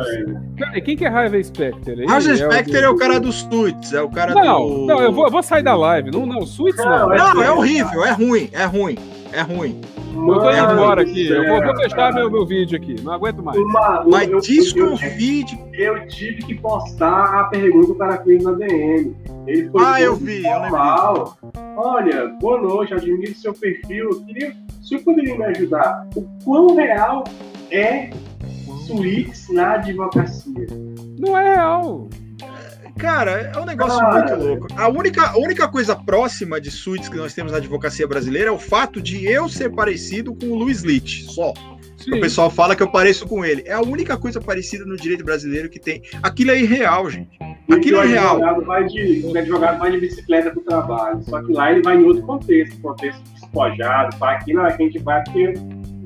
Peraí, 0.57 0.81
quem 0.81 0.97
que 0.97 1.05
é 1.05 1.07
Harvey 1.07 1.43
Specter? 1.43 1.93
Ele 1.93 2.11
Harvey 2.11 2.31
é 2.33 2.35
Specter 2.35 2.83
é 2.83 2.89
o 2.89 2.97
cara 2.97 3.19
dos 3.19 3.35
suítes, 3.49 3.93
é 3.93 4.01
o 4.01 4.09
cara 4.09 4.33
Não, 4.33 4.67
do. 4.67 4.85
não, 4.87 4.99
eu 5.01 5.13
vou, 5.13 5.25
eu 5.25 5.31
vou 5.31 5.41
sair 5.41 5.63
da 5.63 5.75
live. 5.75 6.11
Não, 6.11 6.25
não, 6.25 6.45
Suits 6.45 6.75
não. 6.83 6.85
Não, 7.07 7.13
é- 7.13 7.17
Não, 7.17 7.43
é 7.43 7.51
horrível, 7.51 8.03
é 8.03 8.11
ruim, 8.11 8.49
é 8.51 8.65
ruim, 8.65 8.97
é 9.37 9.41
ruim. 9.41 9.79
Eu 10.13 10.13
tô 10.13 10.49
indo 10.51 10.61
Mano 10.61 10.73
embora 10.73 11.01
aqui. 11.03 11.27
Eu 11.27 11.47
vou, 11.47 11.63
vou 11.63 11.75
fechar 11.75 12.13
meu, 12.13 12.29
meu 12.31 12.45
vídeo 12.45 12.75
aqui. 12.77 12.95
Não 13.01 13.13
aguento 13.13 13.43
mais. 13.43 13.57
Uma- 13.59 14.03
Mas 14.09 14.23
eu- 14.23 14.29
eu- 14.29 14.35
eu- 14.35 14.41
desconfie. 14.41 15.45
eu 15.73 16.07
tive 16.07 16.43
que 16.43 16.55
postar 16.55 17.39
a 17.39 17.43
pergunta 17.45 17.85
que 17.85 17.91
o 17.91 17.95
cara 17.95 18.23
fez 18.23 18.43
na 18.43 18.51
DM. 18.53 19.15
Ele 19.45 19.69
foi 19.69 19.81
Ah, 19.85 20.01
eu 20.01 20.15
vi, 20.15 20.43
eu 20.43 20.59
lembrei. 20.61 20.71
Olha, 21.77 22.27
boa 22.41 22.59
noite, 22.61 22.93
admiro 22.93 23.35
seu 23.35 23.53
perfil. 23.53 24.09
Eu 24.09 24.25
queria, 24.25 24.53
se 24.81 24.95
eu 24.95 24.99
poderia 25.03 25.37
me 25.37 25.45
ajudar, 25.45 26.07
o 26.15 26.23
quão 26.43 26.75
real 26.75 27.23
é 27.71 28.09
suítes 28.87 29.47
na 29.49 29.73
advocacia? 29.73 30.65
Não 31.19 31.37
é 31.37 31.53
real. 31.55 32.07
Cara, 32.97 33.51
é 33.53 33.59
um 33.59 33.65
negócio 33.65 33.99
Cara. 33.99 34.35
muito 34.35 34.47
louco. 34.47 34.67
A 34.75 34.87
única, 34.87 35.27
a 35.29 35.37
única 35.37 35.67
coisa 35.67 35.95
próxima 35.95 36.59
de 36.59 36.71
suítes 36.71 37.09
que 37.09 37.17
nós 37.17 37.33
temos 37.33 37.51
na 37.51 37.59
advocacia 37.59 38.07
brasileira 38.07 38.49
é 38.49 38.51
o 38.51 38.59
fato 38.59 39.01
de 39.01 39.25
eu 39.25 39.47
ser 39.47 39.69
parecido 39.71 40.33
com 40.35 40.47
o 40.47 40.55
Luiz 40.55 40.81
Litt, 40.81 41.25
só. 41.31 41.53
O 42.07 42.21
pessoal 42.21 42.49
fala 42.49 42.75
que 42.75 42.83
eu 42.83 42.87
pareço 42.89 43.27
com 43.27 43.43
ele. 43.43 43.63
É 43.65 43.73
a 43.73 43.81
única 43.81 44.17
coisa 44.17 44.39
parecida 44.39 44.85
no 44.85 44.95
direito 44.95 45.25
brasileiro 45.25 45.69
que 45.69 45.79
tem. 45.79 46.01
Aquilo 46.23 46.51
é 46.51 46.59
irreal, 46.59 47.09
gente. 47.09 47.37
Aquilo 47.69 48.01
é 48.01 48.05
real. 48.05 48.35
advogado 48.35 48.65
vai 48.65 48.85
de, 48.85 49.21
o 49.25 49.37
advogado 49.37 49.79
vai 49.79 49.91
de 49.91 49.97
bicicleta 49.99 50.51
para 50.51 50.59
o 50.59 50.63
trabalho. 50.63 51.21
Só 51.23 51.41
que 51.43 51.51
lá 51.51 51.71
ele 51.71 51.81
vai 51.81 51.97
em 51.97 52.03
outro 52.05 52.23
contexto, 52.23 52.79
contexto 52.81 53.21
despojado. 53.33 54.15
Para 54.17 54.37
aqui 54.37 54.53
não, 54.53 54.63
a 54.63 54.69
gente 54.69 54.99
vai 54.99 55.21
porque 55.23 55.53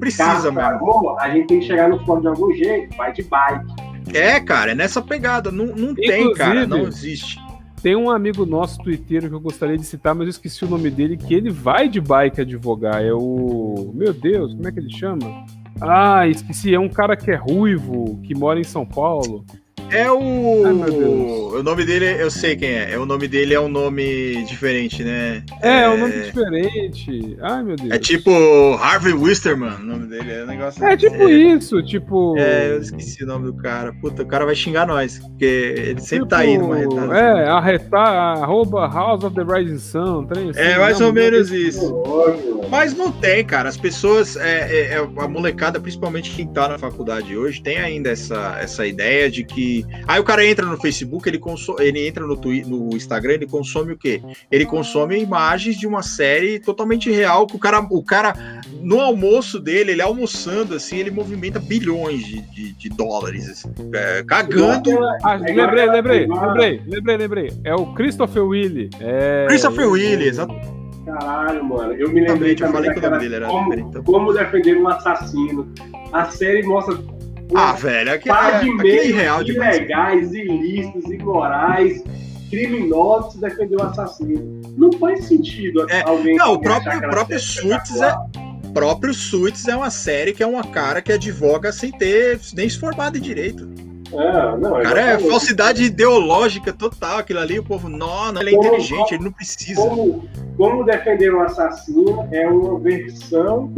Precisa 0.01 0.51
bom, 0.79 1.15
a 1.19 1.29
gente 1.29 1.45
tem 1.45 1.59
que 1.59 1.67
chegar 1.67 1.87
no 1.87 2.03
fórum 2.03 2.21
de 2.21 2.27
algum 2.27 2.51
jeito, 2.55 2.97
vai 2.97 3.13
de 3.13 3.21
bike. 3.21 3.90
É, 4.13 4.39
cara, 4.39 4.71
é 4.71 4.75
nessa 4.75 5.01
pegada. 5.01 5.51
Não, 5.51 5.67
não 5.67 5.95
tem, 5.95 6.33
cara. 6.33 6.65
Não 6.67 6.87
existe. 6.87 7.39
Tem 7.81 7.95
um 7.95 8.11
amigo 8.11 8.45
nosso 8.45 8.77
twitteiro 8.83 9.27
que 9.27 9.33
eu 9.33 9.39
gostaria 9.39 9.75
de 9.77 9.83
citar, 9.83 10.13
mas 10.13 10.25
eu 10.25 10.29
esqueci 10.29 10.63
o 10.63 10.69
nome 10.69 10.91
dele, 10.91 11.17
que 11.17 11.33
ele 11.33 11.49
vai 11.49 11.89
de 11.89 11.99
bike 11.99 12.41
advogar. 12.41 13.03
É 13.03 13.11
o. 13.11 13.91
Meu 13.95 14.13
Deus, 14.13 14.53
como 14.53 14.67
é 14.67 14.71
que 14.71 14.79
ele 14.79 14.91
chama? 14.91 15.45
Ah, 15.79 16.27
esqueci. 16.27 16.73
É 16.73 16.79
um 16.79 16.89
cara 16.89 17.15
que 17.17 17.31
é 17.31 17.35
ruivo, 17.35 18.19
que 18.23 18.35
mora 18.35 18.59
em 18.59 18.63
São 18.63 18.85
Paulo. 18.85 19.43
É 19.91 20.09
o. 20.11 20.63
Ai. 20.65 21.31
O 21.59 21.63
nome 21.63 21.83
dele, 21.85 22.05
eu 22.19 22.31
sei 22.31 22.55
quem 22.55 22.69
é. 22.69 22.93
é. 22.93 22.97
O 22.97 23.05
nome 23.05 23.27
dele 23.27 23.53
é 23.53 23.59
um 23.59 23.67
nome 23.67 24.43
diferente, 24.45 25.03
né? 25.03 25.43
É, 25.61 25.81
é 25.81 25.89
um 25.89 25.97
nome 25.97 26.13
diferente. 26.23 27.37
Ai, 27.41 27.63
meu 27.63 27.75
Deus. 27.75 27.91
É 27.91 27.99
tipo 27.99 28.31
Harvey 28.81 29.13
Wisterman, 29.13 29.75
o 29.75 29.83
nome 29.83 30.07
dele. 30.07 30.31
É 30.31 30.43
um 30.43 30.47
negócio. 30.47 30.83
É 30.83 30.95
tipo 30.97 31.27
isso, 31.29 31.83
tipo. 31.83 32.35
É, 32.37 32.71
eu 32.71 32.79
esqueci 32.81 33.23
o 33.23 33.27
nome 33.27 33.45
do 33.45 33.53
cara. 33.53 33.93
Puta, 34.01 34.23
o 34.23 34.25
cara 34.25 34.45
vai 34.45 34.55
xingar 34.55 34.87
nós, 34.87 35.19
porque 35.19 35.45
ele 35.45 35.99
sempre 36.01 36.29
tá 36.29 36.37
aí 36.39 36.57
numa 36.57 36.79
tipo, 36.79 36.95
retada. 36.95 37.17
É, 37.19 37.47
arretar, 37.49 38.37
arroba 38.41 38.87
House 38.87 39.23
of 39.23 39.35
the 39.35 39.43
Rising 39.43 39.77
Sun, 39.77 40.25
trem 40.25 40.49
assim, 40.49 40.59
É, 40.59 40.77
mais 40.77 40.99
não, 40.99 41.07
ou 41.07 41.13
menos 41.13 41.51
isso. 41.51 41.93
Óbvio. 41.93 42.61
Mas 42.69 42.95
não 42.95 43.11
tem, 43.11 43.43
cara. 43.43 43.67
As 43.67 43.75
pessoas, 43.77 44.37
é, 44.37 44.69
é- 44.71 44.93
é 44.93 44.97
a 44.97 45.27
molecada, 45.27 45.79
principalmente 45.79 46.31
quem 46.31 46.47
tá 46.47 46.69
na 46.69 46.79
faculdade 46.79 47.35
hoje, 47.35 47.61
tem 47.61 47.77
ainda 47.77 48.09
essa, 48.09 48.57
essa 48.61 48.87
ideia 48.87 49.29
de 49.29 49.43
que. 49.43 49.80
Aí 50.07 50.19
o 50.19 50.23
cara 50.23 50.45
entra 50.45 50.65
no 50.65 50.77
Facebook, 50.77 51.27
ele, 51.27 51.39
conso... 51.39 51.75
ele 51.79 52.07
entra 52.07 52.25
no, 52.25 52.35
Twi- 52.37 52.63
no 52.65 52.95
Instagram, 52.95 53.33
ele 53.33 53.47
consome 53.47 53.93
o 53.93 53.97
quê? 53.97 54.21
Ele 54.51 54.65
consome 54.65 55.19
imagens 55.19 55.77
de 55.77 55.87
uma 55.87 56.01
série 56.01 56.59
totalmente 56.59 57.09
real, 57.11 57.45
que 57.47 57.55
o 57.55 57.59
cara, 57.59 57.85
o 57.89 58.03
cara, 58.03 58.33
no 58.81 58.99
almoço 58.99 59.59
dele, 59.59 59.91
ele 59.91 60.01
almoçando, 60.01 60.75
assim, 60.75 60.97
ele 60.97 61.11
movimenta 61.11 61.59
bilhões 61.59 62.25
de, 62.25 62.41
de, 62.41 62.73
de 62.73 62.89
dólares, 62.89 63.49
assim, 63.49 63.71
é, 63.93 64.23
cagando. 64.23 64.91
Ah, 65.23 65.35
É 65.35 65.53
lembrei, 65.53 65.85
lembrei, 65.85 66.27
lembrei, 66.27 66.81
lembrei, 66.87 67.17
lembrei. 67.17 67.51
É 67.63 67.73
o 67.75 67.87
Christopher 67.93 68.43
Willie. 68.45 68.89
É... 68.99 69.45
Christopher 69.47 69.87
Willie, 69.89 70.27
exato. 70.27 70.53
Caralho, 71.05 71.65
mano. 71.65 71.93
Eu 71.93 72.09
me 72.09 72.21
lembrei 72.21 72.51
Exatamente, 72.53 72.61
eu 72.63 72.71
falei 72.71 72.91
que 72.91 72.99
o 72.99 73.01
nome 73.01 73.19
dele 73.19 73.35
era 73.35 73.47
como, 73.47 73.63
diferente, 73.63 73.87
então. 73.89 74.03
como 74.03 74.33
defender 74.33 74.77
um 74.77 74.87
assassino. 74.87 75.73
A 76.13 76.25
série 76.25 76.63
mostra 76.63 76.95
Ah, 77.53 77.73
velho, 77.73 78.21
par 78.25 78.55
é, 78.55 78.59
de 78.63 78.69
é 78.69 78.73
meios 78.73 79.45
demais. 79.45 79.47
ilegais, 79.77 80.33
ilícitos, 80.33 81.11
imorais, 81.11 82.03
criminosos 82.49 83.39
defender 83.39 83.75
o 83.77 83.83
assassino. 83.83 84.61
Não 84.77 84.91
faz 84.93 85.25
sentido 85.25 85.85
É, 85.89 86.01
alguém. 86.07 86.35
não, 86.35 86.53
o 86.53 86.59
próprio- 86.59 86.97
o 86.97 87.01
próprio 87.09 87.39
Suits 87.39 87.89
espetacular. 87.91 88.25
próprio 88.73 89.13
Suits 89.13 89.67
é 89.67 89.75
uma 89.75 89.89
série 89.89 90.33
que 90.33 90.43
é 90.43 90.47
uma 90.47 90.63
cara 90.63 91.01
que 91.01 91.11
advoga 91.11 91.71
sem 91.71 91.91
ter 91.91 92.39
nem 92.53 92.69
se 92.69 92.77
formado 92.79 93.17
em 93.17 93.21
direito. 93.21 93.69
É, 94.13 94.57
não, 94.57 94.73
Cara, 94.81 94.99
é 95.01 95.19
falsidade 95.19 95.83
ideológica 95.85 96.73
total. 96.73 97.19
Aquilo 97.19 97.39
ali, 97.39 97.57
o 97.57 97.63
povo, 97.63 97.87
não, 97.87 98.29
não, 98.33 98.41
ele 98.41 98.49
é 98.49 98.53
Como- 98.53 98.67
inteligente, 98.67 99.13
ele 99.13 99.23
não 99.23 99.31
precisa. 99.31 99.81
Como, 99.81 100.25
como 100.57 100.83
defender 100.83 101.33
um 101.33 101.41
assassino 101.41 102.27
é 102.29 102.45
uma 102.45 102.77
versão, 102.77 103.73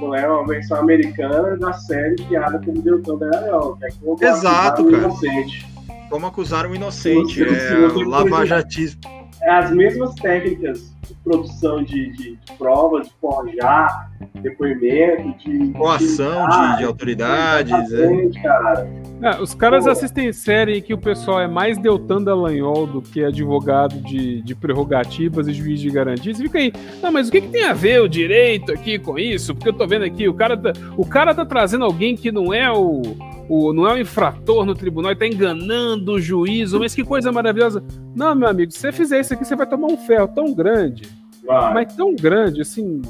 não 0.00 0.14
é 0.14 0.26
uma 0.28 0.46
versão 0.46 0.78
americana 0.78 1.56
da 1.56 1.72
série 1.72 2.16
criada 2.16 2.58
pelo 2.58 2.80
Deltan 2.82 3.16
Dallagnol, 3.16 3.76
que 3.76 3.84
é 3.86 3.88
como 4.02 4.18
Exato, 4.24 4.84
cara. 4.84 4.96
inocente. 5.04 5.66
Como 6.10 6.26
acusar 6.26 6.66
um 6.66 6.74
inocente, 6.74 7.42
é 7.42 7.46
você- 7.88 8.04
lavajatismo. 8.04 9.00
É 9.42 9.50
as 9.50 9.70
mesmas 9.70 10.14
técnicas 10.14 10.94
de 11.08 11.14
produção 11.22 11.82
de, 11.82 12.10
de, 12.12 12.36
de 12.36 12.52
provas, 12.58 13.06
de 13.06 13.14
forjar 13.20 14.10
depoimento, 14.34 15.38
de 15.38 15.72
Coação 15.72 16.48
de, 16.48 16.78
de 16.78 16.84
autoridades. 16.84 17.72
É. 17.72 17.76
Exatamente, 17.78 18.42
cara. 18.42 18.88
É, 19.22 19.40
os 19.40 19.54
caras 19.54 19.84
Pô. 19.84 19.90
assistem 19.90 20.32
série 20.32 20.78
em 20.78 20.82
que 20.82 20.92
o 20.92 20.98
pessoal 20.98 21.40
é 21.40 21.48
mais 21.48 21.78
Deltan 21.78 22.22
Dallagnol 22.22 22.86
do 22.86 23.00
que 23.00 23.24
advogado 23.24 23.96
de, 24.02 24.42
de 24.42 24.54
prerrogativas 24.54 25.48
e 25.48 25.52
juiz 25.52 25.80
de 25.80 25.90
garantias. 25.90 26.38
E 26.38 26.42
fica 26.42 26.58
aí, 26.58 26.72
não, 27.02 27.10
mas 27.10 27.28
o 27.28 27.32
que, 27.32 27.40
que 27.40 27.48
tem 27.48 27.64
a 27.64 27.72
ver 27.72 28.02
o 28.02 28.08
direito 28.08 28.72
aqui 28.72 28.98
com 28.98 29.18
isso? 29.18 29.54
Porque 29.54 29.70
eu 29.70 29.72
tô 29.72 29.86
vendo 29.86 30.04
aqui, 30.04 30.28
o 30.28 30.34
cara 30.34 30.56
tá, 30.56 30.72
o 30.96 31.06
cara 31.06 31.34
tá 31.34 31.44
trazendo 31.44 31.84
alguém 31.84 32.16
que 32.16 32.30
não 32.30 32.52
é 32.52 32.70
o, 32.70 33.02
o 33.48 33.72
não 33.72 33.86
é 33.86 33.94
o 33.94 33.98
infrator 33.98 34.64
no 34.64 34.74
tribunal, 34.74 35.12
ele 35.12 35.20
tá 35.20 35.26
enganando 35.26 36.12
o 36.12 36.20
juízo, 36.20 36.78
mas 36.78 36.94
que 36.94 37.04
coisa 37.04 37.30
maravilhosa. 37.32 37.82
Não, 38.14 38.34
meu 38.34 38.48
amigo, 38.48 38.72
se 38.72 38.78
você 38.78 38.92
fizer 38.92 39.20
isso 39.20 39.34
aqui, 39.34 39.44
você 39.44 39.56
vai 39.56 39.66
tomar 39.66 39.88
um 39.88 39.96
ferro 39.96 40.28
tão 40.28 40.52
grande, 40.54 41.08
Vai. 41.44 41.74
mas 41.74 41.94
tão 41.94 42.14
grande, 42.14 42.60
assim. 42.60 43.00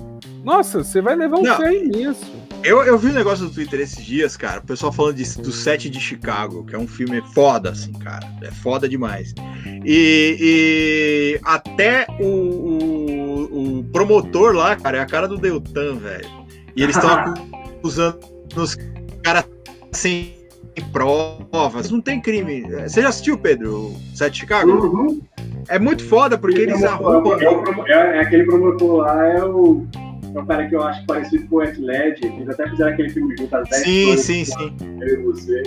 Nossa, 0.44 0.84
você 0.84 1.00
vai 1.00 1.16
levar 1.16 1.38
um 1.38 1.42
Não. 1.42 1.56
ferro 1.56 1.74
imenso. 1.74 2.46
Eu, 2.62 2.82
eu 2.84 2.98
vi 2.98 3.08
um 3.08 3.12
negócio 3.12 3.44
no 3.44 3.50
Twitter 3.50 3.80
esses 3.80 4.04
dias, 4.04 4.36
cara. 4.36 4.60
O 4.60 4.66
pessoal 4.66 4.92
falando 4.92 5.16
de, 5.16 5.38
do 5.38 5.52
set 5.52 5.88
de 5.88 6.00
Chicago, 6.00 6.64
que 6.64 6.74
é 6.74 6.78
um 6.78 6.86
filme 6.86 7.22
foda, 7.32 7.70
assim, 7.70 7.92
cara. 7.92 8.26
É 8.42 8.50
foda 8.50 8.88
demais. 8.88 9.34
E, 9.84 10.36
e 10.40 11.40
até 11.44 12.06
o, 12.20 12.24
o, 12.24 13.78
o 13.78 13.84
promotor 13.84 14.54
lá, 14.54 14.74
cara, 14.76 14.98
é 14.98 15.00
a 15.00 15.06
cara 15.06 15.28
do 15.28 15.36
Deltan, 15.36 15.96
velho. 15.96 16.28
E 16.74 16.82
eles 16.82 16.96
estão 16.96 17.10
acusando 17.78 18.18
os 18.56 18.76
caras 19.22 19.44
sem 19.96 20.34
provas. 20.92 21.90
Não 21.90 22.00
tem 22.00 22.20
crime. 22.20 22.62
Você 22.82 23.02
já 23.02 23.08
assistiu, 23.08 23.38
Pedro, 23.38 23.88
o 23.88 23.96
set 24.14 24.32
de 24.32 24.40
Chicago? 24.40 24.70
Uhum. 24.70 25.20
É 25.68 25.78
muito 25.78 26.04
foda 26.04 26.36
porque 26.38 26.60
eles 26.60 26.82
arrumam. 26.84 27.34
É, 27.86 27.92
é- 27.92 28.16
é 28.18 28.20
aquele 28.20 28.44
promotor 28.44 28.98
lá, 28.98 29.26
é 29.26 29.44
o, 29.44 29.86
é 30.34 30.38
o 30.38 30.46
cara 30.46 30.68
que 30.68 30.74
eu 30.76 30.82
acho 30.82 31.04
parecido 31.06 31.46
com 31.48 31.56
o 31.56 31.62
Ed 31.62 31.80
Ledger. 31.80 32.32
Eles 32.32 32.48
até 32.48 32.68
fizeram 32.68 32.92
aquele 32.92 33.08
filme 33.10 33.36
junto, 33.36 33.56
as 33.56 33.68
10 33.68 33.82
Sim, 33.82 34.16
sim, 34.16 34.44
sim. 34.44 34.76
eu 35.00 35.20
e 35.20 35.22
você. 35.24 35.62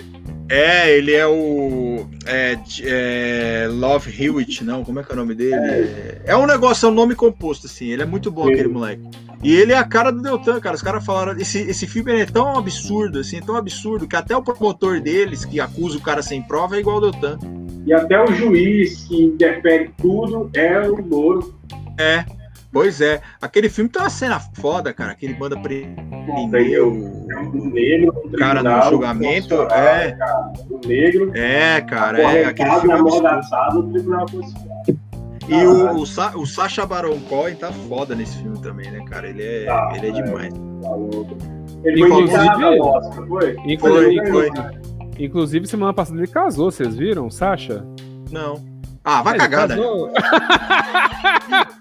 É, 0.51 0.97
ele 0.97 1.13
é 1.13 1.27
o. 1.27 2.07
É, 2.25 2.57
é, 2.83 3.67
Love 3.69 4.11
Hewitt, 4.23 4.63
não, 4.63 4.83
como 4.83 4.99
é 4.99 5.03
que 5.03 5.11
é 5.11 5.13
o 5.13 5.17
nome 5.17 5.35
dele? 5.35 5.53
É, 5.53 6.21
é 6.27 6.37
um 6.37 6.47
negócio, 6.47 6.87
é 6.87 6.89
um 6.89 6.93
nome 6.93 7.13
composto, 7.13 7.67
assim. 7.67 7.89
Ele 7.89 8.01
é 8.01 8.05
muito 8.05 8.31
bom, 8.31 8.45
Sim. 8.45 8.53
aquele 8.53 8.67
moleque. 8.69 9.03
E 9.41 9.55
ele 9.55 9.71
é 9.71 9.77
a 9.77 9.83
cara 9.83 10.11
do 10.11 10.21
Deltan, 10.21 10.59
cara. 10.59 10.75
Os 10.75 10.81
caras 10.81 11.05
falaram. 11.05 11.39
Esse, 11.39 11.59
esse 11.59 11.87
filme 11.87 12.11
é 12.19 12.25
tão 12.25 12.57
absurdo, 12.57 13.19
assim, 13.19 13.39
tão 13.41 13.55
absurdo, 13.55 14.07
que 14.07 14.15
até 14.15 14.35
o 14.35 14.43
promotor 14.43 14.99
deles, 14.99 15.45
que 15.45 15.59
acusa 15.59 15.97
o 15.97 16.01
cara 16.01 16.21
sem 16.21 16.41
prova, 16.41 16.75
é 16.75 16.79
igual 16.79 16.97
ao 16.97 17.11
Deltan. 17.11 17.39
E 17.85 17.93
até 17.93 18.21
o 18.21 18.27
juiz 18.33 19.05
que 19.05 19.23
interfere 19.23 19.91
tudo 19.97 20.49
é 20.53 20.89
o 20.89 21.01
Moro. 21.01 21.55
É, 21.97 22.25
Pois 22.71 23.01
é, 23.01 23.19
aquele 23.41 23.67
filme 23.67 23.89
tem 23.89 23.99
uma 23.99 24.11
cena 24.11 24.39
foda, 24.39 24.93
cara. 24.93 25.13
Aquele 25.13 25.33
banda 25.33 25.57
prendeu 25.59 26.91
o 26.91 27.65
negro, 27.65 28.13
cara 28.37 28.61
no 28.61 28.89
julgamento. 28.89 29.55
É, 29.71 30.15
o 30.69 30.87
negro. 30.87 31.31
É, 31.35 31.81
cara. 31.81 32.21
É, 32.21 32.45
aquele 32.45 32.69
filme. 32.79 32.93
É 32.93 33.01
e 35.49 35.65
o, 35.65 35.95
o, 35.95 36.05
Sa 36.05 36.31
o 36.35 36.45
Sacha 36.45 36.85
Baron 36.85 37.19
Cohen 37.21 37.55
tá 37.55 37.71
foda 37.71 38.15
nesse 38.15 38.37
filme 38.37 38.59
também, 38.61 38.89
né, 38.91 39.03
cara? 39.09 39.27
Ele 39.27 39.43
é, 39.43 39.65
tá, 39.65 39.93
ele 39.95 40.07
é, 40.07 40.09
é 40.09 40.13
demais. 40.13 40.53
Ele 41.83 42.07
foi 42.07 42.23
inclusive, 42.23 43.27
foi? 43.27 43.55
Inclusive, 43.65 44.31
foi, 44.31 44.51
foi. 44.51 44.79
Inclusive, 45.17 45.67
semana 45.67 45.93
passada 45.93 46.19
ele 46.19 46.27
casou, 46.27 46.71
vocês 46.71 46.95
viram, 46.95 47.29
Sacha? 47.29 47.85
Não. 48.31 48.63
Ah, 49.03 49.21
vai 49.21 49.37
cagar, 49.37 49.67
né? 49.67 49.75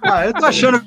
ah, 0.03 0.27
eu 0.27 0.32
tô 0.32 0.47
achando. 0.47 0.82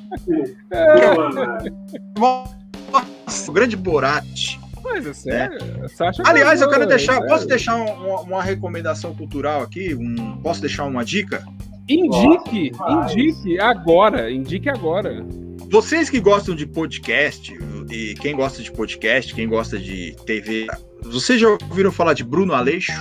Nossa, 2.18 3.50
o 3.50 3.54
grande 3.54 3.76
Borat. 3.76 4.58
Mas 4.82 5.06
é 5.06 5.12
sério. 5.12 5.58
É. 5.60 6.28
Aliás, 6.28 6.60
eu 6.60 6.68
quero 6.68 6.86
deixar. 6.86 7.22
É 7.22 7.26
posso 7.26 7.46
deixar 7.46 7.76
uma, 7.76 8.20
uma, 8.22 8.42
recomendação 8.42 9.14
cultural 9.14 9.62
aqui? 9.62 9.94
Um, 9.94 10.36
posso 10.42 10.60
deixar 10.60 10.84
uma 10.84 11.04
dica? 11.04 11.44
Indique, 11.88 12.72
indique 12.88 13.60
agora, 13.60 14.30
indique 14.30 14.68
agora. 14.68 15.26
Vocês 15.70 16.08
que 16.08 16.20
gostam 16.20 16.54
de 16.54 16.66
podcast, 16.66 17.52
e 17.90 18.14
quem 18.14 18.36
gosta 18.36 18.62
de 18.62 18.70
podcast, 18.70 19.34
quem 19.34 19.48
gosta 19.48 19.78
de 19.78 20.14
TV, 20.24 20.66
vocês 21.02 21.40
já 21.40 21.48
ouviram 21.48 21.90
falar 21.90 22.14
de 22.14 22.22
Bruno 22.22 22.54
Aleixo? 22.54 22.92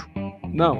Não. 0.54 0.76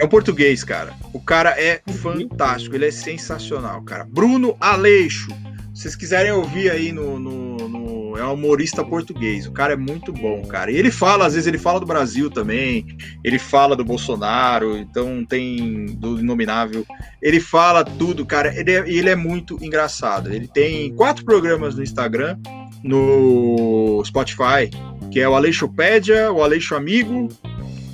É 0.00 0.04
um 0.04 0.08
português, 0.08 0.64
cara. 0.64 0.94
O 1.12 1.20
cara 1.20 1.50
é 1.50 1.82
fantástico, 1.92 2.74
ele 2.74 2.86
é 2.86 2.90
sensacional, 2.90 3.82
cara. 3.82 4.04
Bruno 4.04 4.56
Aleixo. 4.58 5.28
Se 5.74 5.82
vocês 5.82 5.96
quiserem 5.96 6.32
ouvir 6.32 6.70
aí 6.70 6.92
no, 6.92 7.18
no, 7.18 7.56
no, 7.56 8.01
É 8.16 8.24
um 8.24 8.34
humorista 8.34 8.84
português. 8.84 9.46
O 9.46 9.52
cara 9.52 9.74
é 9.74 9.76
muito 9.76 10.12
bom, 10.12 10.42
cara. 10.42 10.70
E 10.70 10.76
ele 10.76 10.90
fala, 10.90 11.26
às 11.26 11.34
vezes 11.34 11.46
ele 11.46 11.58
fala 11.58 11.80
do 11.80 11.86
Brasil 11.86 12.30
também. 12.30 12.86
Ele 13.24 13.38
fala 13.38 13.76
do 13.76 13.84
Bolsonaro. 13.84 14.76
Então 14.76 15.24
tem 15.24 15.86
do 15.86 16.18
Inominável. 16.18 16.84
Ele 17.20 17.40
fala 17.40 17.84
tudo, 17.84 18.24
cara. 18.26 18.54
Ele 18.58 18.72
é, 18.72 18.88
ele 18.88 19.10
é 19.10 19.16
muito 19.16 19.58
engraçado. 19.62 20.32
Ele 20.32 20.48
tem 20.48 20.94
quatro 20.94 21.24
programas 21.24 21.74
no 21.74 21.82
Instagram, 21.82 22.38
no 22.82 24.02
Spotify, 24.04 24.70
que 25.10 25.20
é 25.20 25.28
o 25.28 25.34
Aleixopédia, 25.34 26.32
o 26.32 26.42
Aleixo 26.42 26.74
Amigo, 26.74 27.28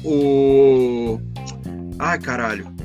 o 0.04 1.20
Ai, 1.98 2.18
caralho. 2.18 2.77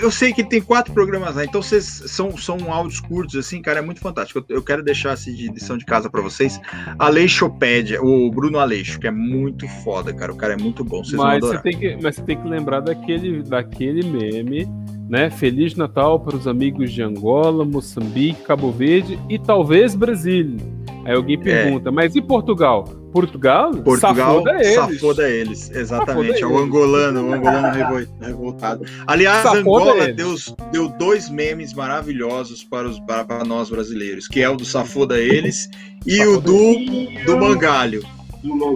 Eu 0.00 0.10
sei 0.10 0.32
que 0.32 0.44
tem 0.44 0.60
quatro 0.60 0.92
programas 0.92 1.34
lá, 1.34 1.44
então 1.44 1.60
vocês 1.60 1.84
são, 1.84 2.36
são 2.36 2.72
áudios 2.72 3.00
curtos, 3.00 3.36
assim, 3.36 3.60
cara, 3.60 3.80
é 3.80 3.82
muito 3.82 4.00
fantástico. 4.00 4.44
Eu, 4.48 4.56
eu 4.56 4.62
quero 4.62 4.82
deixar 4.82 5.12
assim, 5.12 5.34
de 5.34 5.48
lição 5.48 5.76
de 5.76 5.84
casa 5.84 6.08
para 6.08 6.20
vocês. 6.20 6.60
Aleixopédia, 6.98 8.00
o 8.02 8.30
Bruno 8.30 8.58
Aleixo, 8.58 9.00
que 9.00 9.06
é 9.06 9.10
muito 9.10 9.66
foda, 9.82 10.12
cara. 10.12 10.32
O 10.32 10.36
cara 10.36 10.54
é 10.54 10.56
muito 10.56 10.84
bom. 10.84 11.02
Vocês 11.02 11.20
mas, 11.20 11.40
você 11.40 11.58
tem 11.58 11.78
que, 11.78 11.96
mas 12.00 12.16
você 12.16 12.22
tem 12.22 12.40
que 12.40 12.48
lembrar 12.48 12.80
daquele, 12.80 13.42
daquele 13.42 14.06
meme, 14.06 14.68
né? 15.08 15.30
Feliz 15.30 15.74
Natal 15.74 16.20
para 16.20 16.36
os 16.36 16.46
amigos 16.46 16.92
de 16.92 17.02
Angola, 17.02 17.64
Moçambique, 17.64 18.42
Cabo 18.42 18.70
Verde 18.70 19.18
e 19.28 19.38
talvez 19.38 19.94
Brasília. 19.94 20.83
Aí 21.04 21.14
alguém 21.14 21.36
é. 21.36 21.40
pergunta, 21.40 21.88
é. 21.88 21.92
mas 21.92 22.14
e 22.14 22.22
Portugal? 22.22 22.84
Portugal? 23.12 23.70
Portugal 23.72 24.42
safoda 24.42 24.54
eles. 24.54 24.74
Safoda 24.74 25.30
eles, 25.30 25.70
exatamente. 25.70 26.38
Safoda 26.38 26.40
é 26.40 26.46
o 26.46 26.58
angolano, 26.58 27.28
o 27.28 27.32
angolano 27.32 28.08
revoltado. 28.20 28.84
Aliás, 29.06 29.42
safoda 29.42 29.58
Angola 29.60 30.12
deu, 30.12 30.34
deu 30.72 30.88
dois 30.88 31.30
memes 31.30 31.72
maravilhosos 31.74 32.64
para, 32.64 32.88
os, 32.88 32.98
para, 33.00 33.24
para 33.24 33.44
nós 33.44 33.70
brasileiros, 33.70 34.26
que 34.26 34.40
é 34.40 34.48
o 34.48 34.56
do 34.56 34.64
Safoda 34.64 35.18
eles 35.18 35.68
e 36.06 36.16
safoda 36.16 36.30
o 36.30 36.40
do, 36.40 37.24
do 37.26 37.38
Mangalho. 37.38 38.02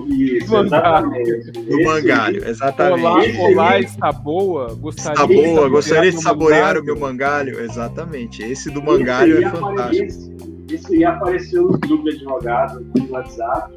Isso, 0.09 0.57
exatamente. 0.57 1.51
Do 1.51 1.83
mangalho, 1.85 2.49
exatamente. 2.49 3.01
Olá, 3.03 3.51
olá, 3.51 3.81
está 3.81 4.11
boa. 4.11 4.75
Gostaria, 4.75 5.13
está 5.13 5.27
boa, 5.27 5.69
gostaria 5.69 6.11
de 6.11 6.23
saborear 6.23 6.79
o 6.79 6.83
meu 6.83 6.99
mangalho. 6.99 7.61
Exatamente. 7.61 8.43
Esse 8.43 8.71
do 8.71 8.83
mangalho 8.83 9.45
é 9.45 9.51
fantástico. 9.51 10.58
Isso 10.71 10.95
ia 10.95 11.11
aparecer 11.11 11.61
no 11.61 11.79
grupo 11.79 12.05
de 12.05 12.17
advogados 12.17 12.85
no 12.95 13.11
WhatsApp. 13.11 13.73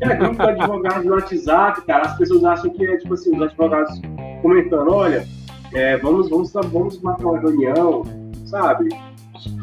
É 0.00 0.14
grupo 0.14 0.36
de 0.36 0.50
advogados 0.50 1.04
no 1.04 1.12
WhatsApp, 1.12 1.82
cara. 1.82 2.06
As 2.06 2.16
pessoas 2.16 2.44
acham 2.44 2.70
que 2.70 2.84
é 2.86 2.96
tipo 2.96 3.14
assim, 3.14 3.36
os 3.36 3.42
advogados 3.42 4.00
comentando, 4.40 4.92
olha, 4.92 5.26
é, 5.72 5.96
vamos, 5.98 6.28
vamos, 6.28 6.52
vamos 6.52 7.00
marcar 7.00 7.26
uma 7.26 7.40
reunião, 7.40 8.02
sabe? 8.46 8.88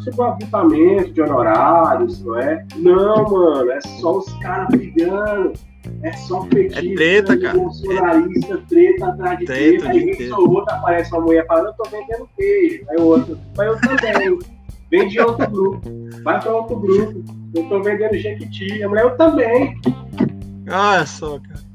Sobre 0.04 0.22
o 0.22 0.24
apontamento 0.24 1.12
de 1.12 1.22
honorários, 1.22 2.24
não 2.24 2.38
é? 2.40 2.66
Não, 2.76 3.24
mano, 3.30 3.72
é 3.72 3.82
só 3.82 4.18
os 4.18 4.34
caras 4.40 4.68
brigando. 4.70 5.54
É 6.04 6.12
só 6.14 6.46
petista, 6.46 6.80
é 6.80 6.94
treta, 6.94 7.38
cara. 7.40 7.58
bolsonarista, 7.58 8.54
é... 8.54 8.58
treta 8.70 9.08
atrás 9.08 9.40
de 9.40 9.46
treta. 9.46 9.86
treta. 9.86 10.24
Aí 10.24 10.32
ou 10.32 10.52
outro 10.52 10.76
aparece 10.76 11.12
uma 11.12 11.22
mulher 11.22 11.46
falando, 11.48 11.68
eu 11.68 11.74
tô 11.74 11.90
vendendo 11.90 12.30
queijo. 12.38 12.86
Aí 12.90 12.98
o 12.98 13.04
outro, 13.04 13.40
mas 13.58 13.68
eu 13.68 13.80
também. 13.80 14.40
Vende 14.92 15.20
outro 15.20 15.50
grupo. 15.50 15.90
Vai 16.24 16.40
para 16.40 16.56
outro 16.56 16.80
grupo. 16.80 17.24
Eu 17.56 17.70
tô 17.70 17.82
vendendo 17.82 18.18
Jequiti. 18.18 18.82
A 18.84 18.90
mulher, 18.90 19.04
eu 19.04 19.18
também. 19.18 19.80
Ah, 20.68 21.06
só, 21.06 21.40
cara. 21.40 21.69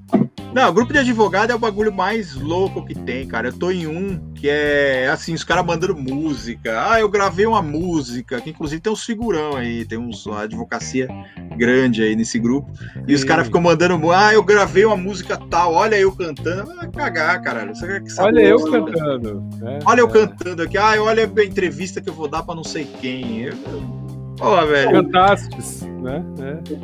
Não, 0.55 0.71
o 0.71 0.73
grupo 0.73 0.93
de 0.93 1.01
advogado 1.01 1.51
é 1.51 1.55
o 1.55 1.59
bagulho 1.59 1.93
mais 1.93 2.37
louco 2.37 2.87
que 2.87 2.95
tem, 2.95 3.27
cara. 3.27 3.49
Eu 3.49 3.53
tô 3.53 3.73
em 3.73 3.89
um 3.89 4.33
que 4.35 4.49
é 4.49 5.09
assim, 5.09 5.35
os 5.35 5.43
caras 5.43 5.67
mandando 5.67 5.97
música. 5.97 6.93
Ah, 6.93 7.01
eu 7.01 7.09
gravei 7.09 7.45
uma 7.45 7.61
música, 7.61 8.41
que 8.41 8.51
inclusive 8.51 8.81
tem 8.81 8.93
uns 8.93 9.05
figurão 9.05 9.57
aí, 9.57 9.85
tem 9.85 9.99
uns, 9.99 10.25
uma 10.25 10.43
advocacia 10.43 11.09
grande 11.57 12.05
aí 12.05 12.15
nesse 12.15 12.39
grupo. 12.39 12.71
E 13.09 13.15
os 13.15 13.25
caras 13.25 13.47
ficam 13.47 13.61
mandando, 13.61 14.13
ah, 14.13 14.33
eu 14.33 14.45
gravei 14.45 14.85
uma 14.85 14.97
música 14.97 15.37
tal, 15.37 15.75
olha 15.75 15.97
eu 15.97 16.13
cantando. 16.13 16.73
Vai 16.77 16.89
cagar, 16.89 17.43
caralho. 17.43 17.73
Olha 18.21 18.41
eu 18.41 18.63
cantando. 18.71 19.49
É, 19.67 19.79
olha 19.85 20.01
é. 20.01 20.03
eu 20.03 20.09
cantando 20.09 20.63
aqui. 20.63 20.79
Ah, 20.79 20.95
olha 21.03 21.25
a 21.25 21.45
entrevista 21.45 22.01
que 22.01 22.09
eu 22.09 22.15
vou 22.15 22.29
dar 22.29 22.45
pra 22.45 22.55
não 22.55 22.63
sei 22.63 22.85
quem. 23.01 23.41
Eu, 23.41 24.04
Pô, 24.39 24.67
velho. 24.67 24.91
Cantastes, 24.91 25.83
né? 25.83 26.25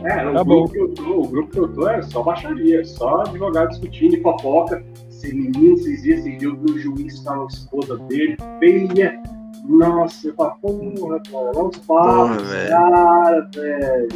É, 0.05 0.09
é 0.09 0.33
tá 0.33 0.43
o, 0.43 0.45
bom. 0.45 0.67
Grupo 0.67 0.73
que 0.73 0.79
eu 0.79 0.95
tô, 0.95 1.21
o 1.21 1.29
grupo 1.29 1.51
que 1.51 1.59
eu 1.59 1.69
tô 1.69 1.89
é 1.89 2.03
só 2.03 2.23
baixaria, 2.23 2.85
só 2.85 3.23
advogado 3.23 3.71
discutindo 3.71 4.17
e 4.17 4.23
fofoca. 4.23 4.85
Esse 5.11 5.35
menino, 5.35 5.77
dias, 5.77 6.05
esse 6.07 6.37
dia, 6.37 6.51
o 6.51 6.79
juiz 6.79 7.21
com 7.21 7.43
a 7.43 7.47
esposa 7.47 7.99
dele, 8.09 8.37
feia. 8.59 9.23
Nossa, 9.69 10.29
eu 10.29 10.35
falo, 10.35 10.57
porra, 10.63 11.21
cara, 11.31 11.53
vamos 11.53 11.77
papos, 11.79 12.43
cara, 12.69 13.49
velho. 13.55 14.09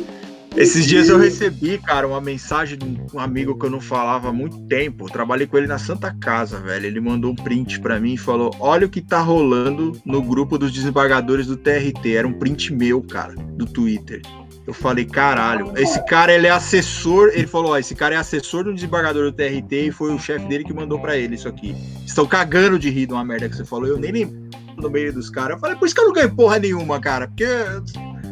Esses 0.57 0.87
dias 0.87 1.09
eu 1.09 1.19
recebi, 1.19 1.79
cara, 1.79 2.07
uma 2.07 2.21
mensagem 2.21 2.79
de 2.79 3.03
um 3.13 3.19
amigo 3.19 3.59
que 3.59 3.67
eu 3.67 3.71
não 3.71 3.81
falava 3.81 4.29
há 4.29 4.33
muito 4.33 4.57
tempo. 4.69 5.05
Eu 5.05 5.11
trabalhei 5.11 5.49
com 5.49 5.59
ele 5.59 5.67
na 5.67 5.79
Santa 5.79 6.15
Casa, 6.15 6.61
velho. 6.61 6.87
Ele 6.87 7.01
mandou 7.01 7.33
um 7.33 7.35
print 7.35 7.81
para 7.81 7.99
mim 7.99 8.15
e 8.15 8.19
falou: 8.19 8.55
Olha 8.61 8.87
o 8.87 8.89
que 8.89 9.01
tá 9.01 9.21
rolando 9.21 9.93
no 10.05 10.23
grupo 10.23 10.57
dos 10.57 10.73
desembargadores 10.73 11.49
do 11.49 11.57
TRT. 11.57 12.15
Era 12.15 12.29
um 12.29 12.33
print 12.33 12.73
meu, 12.73 13.03
cara, 13.03 13.35
do 13.35 13.67
Twitter. 13.67 14.23
Eu 14.65 14.73
falei, 14.73 15.05
caralho, 15.05 15.73
esse 15.77 16.03
cara 16.07 16.33
ele 16.33 16.47
é 16.47 16.51
assessor. 16.51 17.31
Ele 17.35 17.49
falou: 17.49 17.73
Ó, 17.73 17.79
esse 17.79 17.95
cara 17.97 18.15
é 18.15 18.19
assessor 18.19 18.63
do 18.63 18.73
desembargador 18.73 19.25
do 19.25 19.33
TRT 19.33 19.89
e 19.89 19.91
foi 19.91 20.15
o 20.15 20.19
chefe 20.21 20.47
dele 20.47 20.63
que 20.63 20.73
mandou 20.73 21.01
para 21.01 21.17
ele 21.17 21.35
isso 21.35 21.49
aqui. 21.49 21.75
Estão 22.07 22.27
cagando 22.27 22.79
de 22.79 22.91
rir 22.91 23.07
de 23.07 23.13
uma 23.13 23.25
merda 23.25 23.49
que 23.49 23.57
você 23.57 23.65
falou. 23.65 23.89
Eu 23.89 23.99
nem 23.99 24.13
lembro 24.13 24.45
no 24.77 24.89
meio 24.89 25.13
dos 25.13 25.29
caras. 25.31 25.57
Eu 25.57 25.59
falei, 25.59 25.77
por 25.77 25.87
isso 25.87 25.95
que 25.95 26.01
eu 26.01 26.07
não 26.07 26.13
ganhei 26.13 26.31
porra 26.31 26.61
nenhuma, 26.61 27.01
cara. 27.01 27.27
Porque. 27.27 27.47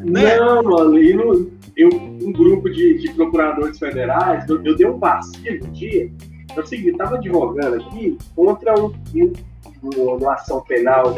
Né? 0.05 0.37
Não, 0.37 0.63
mano, 0.63 0.99
e 0.99 1.15
no, 1.15 1.51
eu, 1.77 1.89
um 1.93 2.33
grupo 2.33 2.69
de, 2.71 2.99
de 2.99 3.13
procuradores 3.15 3.79
federais, 3.79 4.49
eu, 4.49 4.63
eu 4.65 4.77
dei 4.77 4.87
um 4.87 4.99
vacilo 4.99 5.67
um 5.67 5.73
dia. 5.73 6.11
É 6.55 6.61
o 6.61 6.67
seguinte, 6.67 6.91
estava 6.91 7.17
advogando 7.17 7.77
aqui 7.77 8.19
contra 8.35 8.75
um, 8.79 8.93
um, 9.15 10.17
uma 10.17 10.35
ação 10.35 10.61
penal 10.63 11.15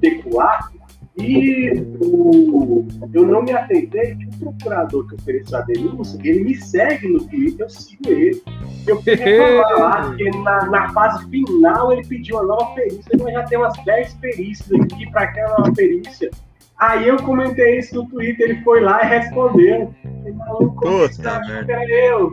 pecular 0.00 0.70
e 1.18 1.72
o, 2.02 2.86
eu 3.14 3.26
não 3.26 3.42
me 3.42 3.50
atentei 3.52 4.16
que 4.16 4.26
o 4.26 4.38
procurador 4.38 5.08
que 5.08 5.14
ofereceu 5.14 5.58
a 5.58 5.62
denúncia, 5.62 6.18
ele 6.22 6.44
me 6.44 6.54
segue 6.54 7.08
no 7.08 7.26
Twitter, 7.26 7.64
eu 7.64 7.70
sigo 7.70 8.10
ele. 8.10 8.42
Eu 8.86 9.02
fui 9.02 9.16
falar 9.16 10.14
que 10.14 10.30
na, 10.42 10.66
na, 10.66 10.92
fase 10.92 11.26
final 11.30 11.90
ele 11.92 12.06
pediu 12.06 12.36
uma 12.36 12.44
nova 12.44 12.74
perícia, 12.74 13.16
nós 13.18 13.32
já 13.32 13.42
tem 13.44 13.56
umas 13.56 13.84
10 13.84 14.14
perícias 14.14 14.80
aqui 14.80 15.10
para 15.10 15.22
aquela 15.22 15.72
perícia. 15.72 16.30
Aí 16.78 17.08
eu 17.08 17.16
comentei 17.16 17.78
isso 17.78 17.94
no 17.94 18.06
Twitter, 18.06 18.50
ele 18.50 18.62
foi 18.62 18.80
lá 18.80 19.02
e 19.02 19.06
respondeu. 19.06 19.94
Falei, 20.02 20.32
maluco, 20.34 20.80
Puta, 20.80 21.40
era 21.68 21.88
eu. 21.88 22.30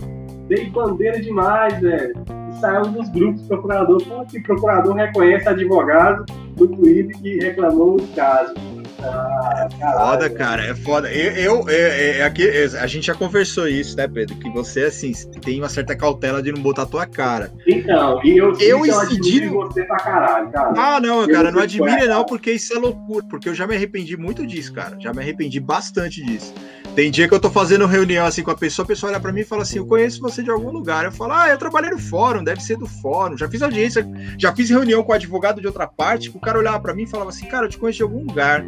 Dei 0.47 0.69
bandeira 0.69 1.21
demais, 1.21 1.79
velho. 1.79 2.13
saiu 2.59 2.83
dos 2.87 3.07
grupos 3.09 3.41
procurador, 3.47 4.01
falando 4.03 4.27
que 4.27 4.41
procurador 4.41 4.95
reconhece 4.95 5.47
advogado 5.47 6.25
do 6.55 6.67
Twitter 6.67 7.17
que 7.21 7.37
reclamou 7.39 7.97
do 7.97 8.07
caso. 8.15 8.53
Ah, 9.03 9.67
é 9.69 9.91
foda, 9.91 10.29
cara, 10.29 10.65
é 10.65 10.75
foda. 10.75 11.11
Eu, 11.11 11.31
eu 11.33 11.69
é, 11.69 12.19
é, 12.19 12.23
aqui, 12.23 12.47
a 12.47 12.87
gente 12.87 13.07
já 13.07 13.13
conversou 13.13 13.67
isso, 13.67 13.97
né, 13.97 14.07
Pedro? 14.07 14.35
Que 14.35 14.49
você, 14.49 14.83
assim, 14.83 15.11
tem 15.41 15.59
uma 15.59 15.69
certa 15.69 15.95
cautela 15.95 16.41
de 16.41 16.51
não 16.51 16.61
botar 16.61 16.83
a 16.83 16.85
tua 16.85 17.05
cara. 17.05 17.51
Então, 17.67 18.23
e 18.23 18.37
eu, 18.37 18.53
eu 18.59 18.85
incidi... 18.85 19.47
você 19.47 19.83
pra 19.83 19.97
caralho, 19.97 20.51
cara. 20.51 20.73
Ah, 20.77 20.99
não, 20.99 21.27
cara, 21.27 21.51
não 21.51 21.61
admire 21.61 22.07
não, 22.07 22.25
porque 22.25 22.51
isso 22.51 22.73
é 22.73 22.79
loucura. 22.79 23.25
Porque 23.29 23.49
eu 23.49 23.55
já 23.55 23.67
me 23.67 23.75
arrependi 23.75 24.15
muito 24.15 24.45
disso, 24.45 24.73
cara. 24.73 24.97
Já 24.99 25.13
me 25.13 25.19
arrependi 25.19 25.59
bastante 25.59 26.23
disso. 26.23 26.53
Tem 26.95 27.09
dia 27.09 27.27
que 27.27 27.33
eu 27.33 27.39
tô 27.39 27.49
fazendo 27.49 27.87
reunião 27.87 28.23
assim 28.23 28.43
com 28.43 28.51
a 28.51 28.55
pessoa, 28.55 28.83
a 28.83 28.87
pessoa 28.87 29.11
olha 29.11 29.19
para 29.19 29.31
mim 29.31 29.41
e 29.41 29.45
fala 29.45 29.63
assim: 29.63 29.79
Eu 29.79 29.85
conheço 29.85 30.21
você 30.21 30.43
de 30.43 30.51
algum 30.51 30.69
lugar. 30.69 31.05
Eu 31.05 31.11
falo: 31.11 31.33
Ah, 31.33 31.49
eu 31.49 31.57
trabalhei 31.57 31.89
no 31.89 31.97
fórum, 31.97 32.43
deve 32.43 32.61
ser 32.61 32.77
do 32.77 32.85
fórum. 32.85 33.35
Já 33.35 33.49
fiz 33.49 33.63
audiência, 33.63 34.07
já 34.37 34.55
fiz 34.55 34.69
reunião 34.69 35.01
com 35.03 35.11
advogado 35.11 35.59
de 35.59 35.65
outra 35.65 35.87
parte. 35.87 36.29
O 36.29 36.39
cara 36.39 36.59
olhava 36.59 36.79
para 36.79 36.93
mim 36.93 37.03
e 37.03 37.07
falava 37.07 37.31
assim: 37.31 37.47
Cara, 37.47 37.65
eu 37.65 37.69
te 37.69 37.79
conheço 37.79 37.97
de 37.97 38.03
algum 38.03 38.23
lugar. 38.23 38.63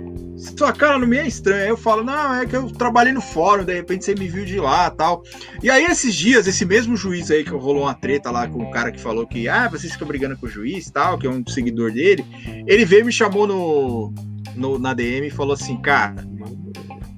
Sua 0.58 0.74
cara 0.74 0.98
não 0.98 1.06
me 1.06 1.18
é 1.18 1.28
estranha. 1.28 1.68
Eu 1.68 1.78
falo: 1.78 2.04
Não, 2.04 2.34
é 2.34 2.48
que 2.48 2.56
eu 2.56 2.68
trabalhei 2.72 3.14
no 3.14 3.22
fórum, 3.22 3.64
de 3.64 3.76
repente 3.76 4.04
você 4.04 4.16
me 4.16 4.28
viu 4.28 4.44
de 4.44 4.60
lá 4.60 4.90
tal. 4.90 5.22
E 5.62 5.70
aí, 5.70 5.86
esses 5.86 6.16
dias, 6.16 6.48
esse 6.48 6.66
mesmo 6.66 6.98
juiz 6.98 7.30
aí 7.30 7.44
que 7.44 7.52
rolou 7.52 7.84
uma 7.84 7.94
treta 7.94 8.32
lá 8.32 8.48
com 8.48 8.64
o 8.64 8.72
cara 8.72 8.92
que 8.92 9.00
falou 9.00 9.28
que, 9.28 9.48
ah, 9.48 9.68
vocês 9.68 9.94
ficam 9.94 10.08
brigando 10.08 10.36
com 10.36 10.48
o 10.48 10.50
juiz 10.50 10.90
tal, 10.90 11.20
que 11.20 11.28
é 11.28 11.30
um 11.30 11.46
seguidor 11.46 11.92
dele, 11.92 12.26
ele 12.66 12.86
veio 12.86 13.06
me 13.06 13.12
chamou 13.12 13.46
no, 13.46 14.14
no, 14.56 14.80
na 14.80 14.96
DM 14.96 15.28
e 15.28 15.32
falou 15.32 15.54
assim: 15.54 15.78
Cara 15.78 16.16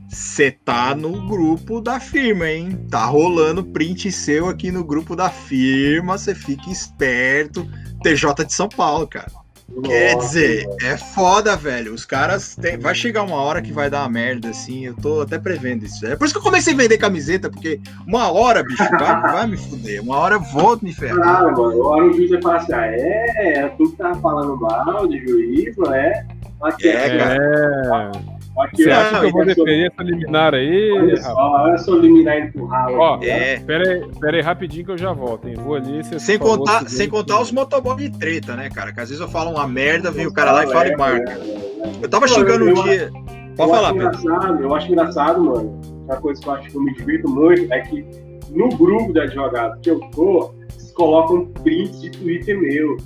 você 0.08 0.52
tá 0.52 0.96
no 0.96 1.28
grupo 1.28 1.82
da 1.82 2.00
firma, 2.00 2.50
hein? 2.50 2.86
Tá 2.90 3.06
rolando 3.06 3.64
print 3.64 4.12
seu 4.12 4.48
aqui 4.48 4.72
no 4.72 4.84
grupo 4.84 5.16
da 5.16 5.30
firma, 5.30 6.18
você 6.18 6.34
fica 6.34 6.70
esperto. 6.70 7.68
TJ 8.02 8.46
de 8.46 8.54
São 8.54 8.70
Paulo, 8.70 9.06
cara. 9.08 9.32
Nossa, 9.70 9.90
Quer 9.90 10.18
dizer, 10.18 10.66
mano. 10.66 10.78
é 10.82 10.98
foda, 10.98 11.56
velho. 11.58 11.94
Os 11.94 12.06
caras. 12.06 12.56
Tem... 12.56 12.78
Vai 12.78 12.96
chegar 12.96 13.24
uma 13.24 13.36
hora 13.36 13.62
que 13.62 13.74
vai 13.74 13.90
dar 13.90 14.04
uma 14.04 14.10
merda, 14.10 14.50
assim. 14.50 14.86
Eu 14.86 14.96
tô 14.96 15.22
até 15.22 15.38
prevendo 15.38 15.84
isso. 15.84 16.06
É 16.06 16.16
por 16.16 16.24
isso 16.24 16.34
que 16.34 16.40
eu 16.40 16.44
comecei 16.44 16.74
a 16.74 16.78
vender 16.78 16.98
camiseta, 16.98 17.50
porque 17.50 17.80
uma 18.08 18.32
hora, 18.32 18.64
bicho, 18.64 18.84
vai, 18.98 19.22
vai 19.22 19.48
me 19.48 19.58
fuder. 19.58 20.02
Uma 20.02 20.18
hora 20.18 20.36
eu 20.36 20.40
vou 20.40 20.80
me 20.82 20.94
ferrar. 20.94 21.18
Claro, 21.18 21.52
mano. 21.52 21.82
Uma 21.82 21.90
hora 21.90 22.06
o 22.06 22.14
juiz 22.14 22.30
vai 22.30 22.42
falar 22.42 22.58
assim: 22.58 22.74
ah, 22.74 22.86
é, 22.86 23.68
tu 23.78 23.92
que 23.92 23.98
tava 23.98 24.16
falando 24.22 24.58
mal 24.58 25.06
de 25.06 25.20
juiz, 25.20 25.76
não 25.76 25.94
é? 25.94 26.26
Aqui, 26.62 26.88
é, 26.88 27.18
cara. 27.18 27.36
É. 27.36 28.37
Aqui, 28.60 28.84
Você 28.84 28.90
acha 28.90 29.20
que 29.20 29.26
eu 29.28 29.32
vou 29.32 29.46
defender 29.46 29.92
essa 29.92 30.04
liminar 30.04 30.56
aí? 30.56 30.92
Olha 30.92 31.18
só, 31.18 31.36
olha 31.36 31.74
essa 31.76 31.92
liminar 31.92 32.40
indo 32.40 32.54
pro 32.54 32.66
ralo. 32.66 32.98
Ó, 32.98 33.20
é. 33.22 33.60
pera, 33.60 33.90
aí, 33.90 34.12
pera 34.20 34.38
aí 34.38 34.42
rapidinho 34.42 34.86
que 34.86 34.92
eu 34.92 34.98
já 34.98 35.14
volto, 35.14 35.48
hein? 35.48 35.56
Vou 35.58 35.76
ali. 35.76 36.04
Sem 36.20 36.40
contar, 36.40 36.90
sem 36.90 37.08
contar 37.08 37.40
os 37.40 37.52
motoboys 37.52 37.98
de 37.98 38.10
treta, 38.18 38.56
né, 38.56 38.70
cara? 38.70 38.92
Que 38.92 39.00
às 39.00 39.10
vezes 39.10 39.22
eu 39.22 39.28
falo 39.30 39.52
uma 39.52 39.68
merda, 39.68 40.10
vem 40.10 40.26
o 40.26 40.34
cara 40.34 40.52
lá 40.52 40.64
e 40.64 40.72
fala 40.72 40.88
e 40.88 40.92
é, 40.92 40.98
marca. 40.98 41.32
É, 41.32 41.36
é. 41.36 41.92
Eu 42.02 42.10
tava 42.10 42.28
chegando 42.28 42.66
um 42.66 42.84
dia. 42.84 43.12
Pode 43.56 43.72
falar, 43.72 43.94
Pedro. 43.94 44.64
Eu 44.64 44.76
acho 44.76 44.92
engraçado, 44.92 45.44
mano. 45.44 45.82
Uma 46.06 46.16
coisa 46.18 46.42
que 46.42 46.48
eu 46.48 46.54
acho 46.54 46.70
que 46.70 46.76
eu 46.76 46.82
me 46.82 46.94
divirto 46.94 47.30
muito 47.30 47.72
é 47.72 47.82
que 47.82 48.06
no 48.50 48.70
grupo 48.70 49.14
de 49.14 49.20
advogados 49.20 49.80
que 49.82 49.90
eu 49.92 50.00
tô, 50.12 50.54
eles 50.72 50.92
colocam 50.94 51.46
prints 51.64 52.02
de 52.02 52.12
Twitter 52.12 52.60
meu. 52.60 52.98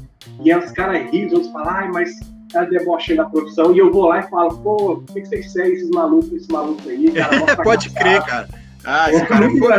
E 0.44 0.52
aí 0.52 0.60
os 0.60 0.72
caras 0.72 1.10
riem, 1.12 1.28
os 1.28 1.34
outros 1.34 1.52
falam, 1.52 1.70
ai, 1.70 1.92
mas 1.92 2.12
tá 2.52 2.66
debochando 2.66 3.24
da 3.24 3.30
profissão, 3.30 3.74
e 3.74 3.80
eu 3.80 3.92
vou 3.92 4.08
lá 4.08 4.20
e 4.20 4.30
falo, 4.30 4.58
pô, 4.58 4.94
o 4.94 5.02
que, 5.02 5.26
vocês 5.26 5.52
seguem 5.52 5.74
esses 5.74 5.90
malucos, 5.90 6.32
esse 6.32 6.52
maluco 6.52 6.88
aí, 6.88 7.12
cara? 7.12 7.56
Pode 7.64 7.90
crer, 7.90 8.22
cara. 8.24 8.48
Ah, 8.84 9.12
esse 9.12 9.26
cara 9.28 9.48
foi. 9.50 9.74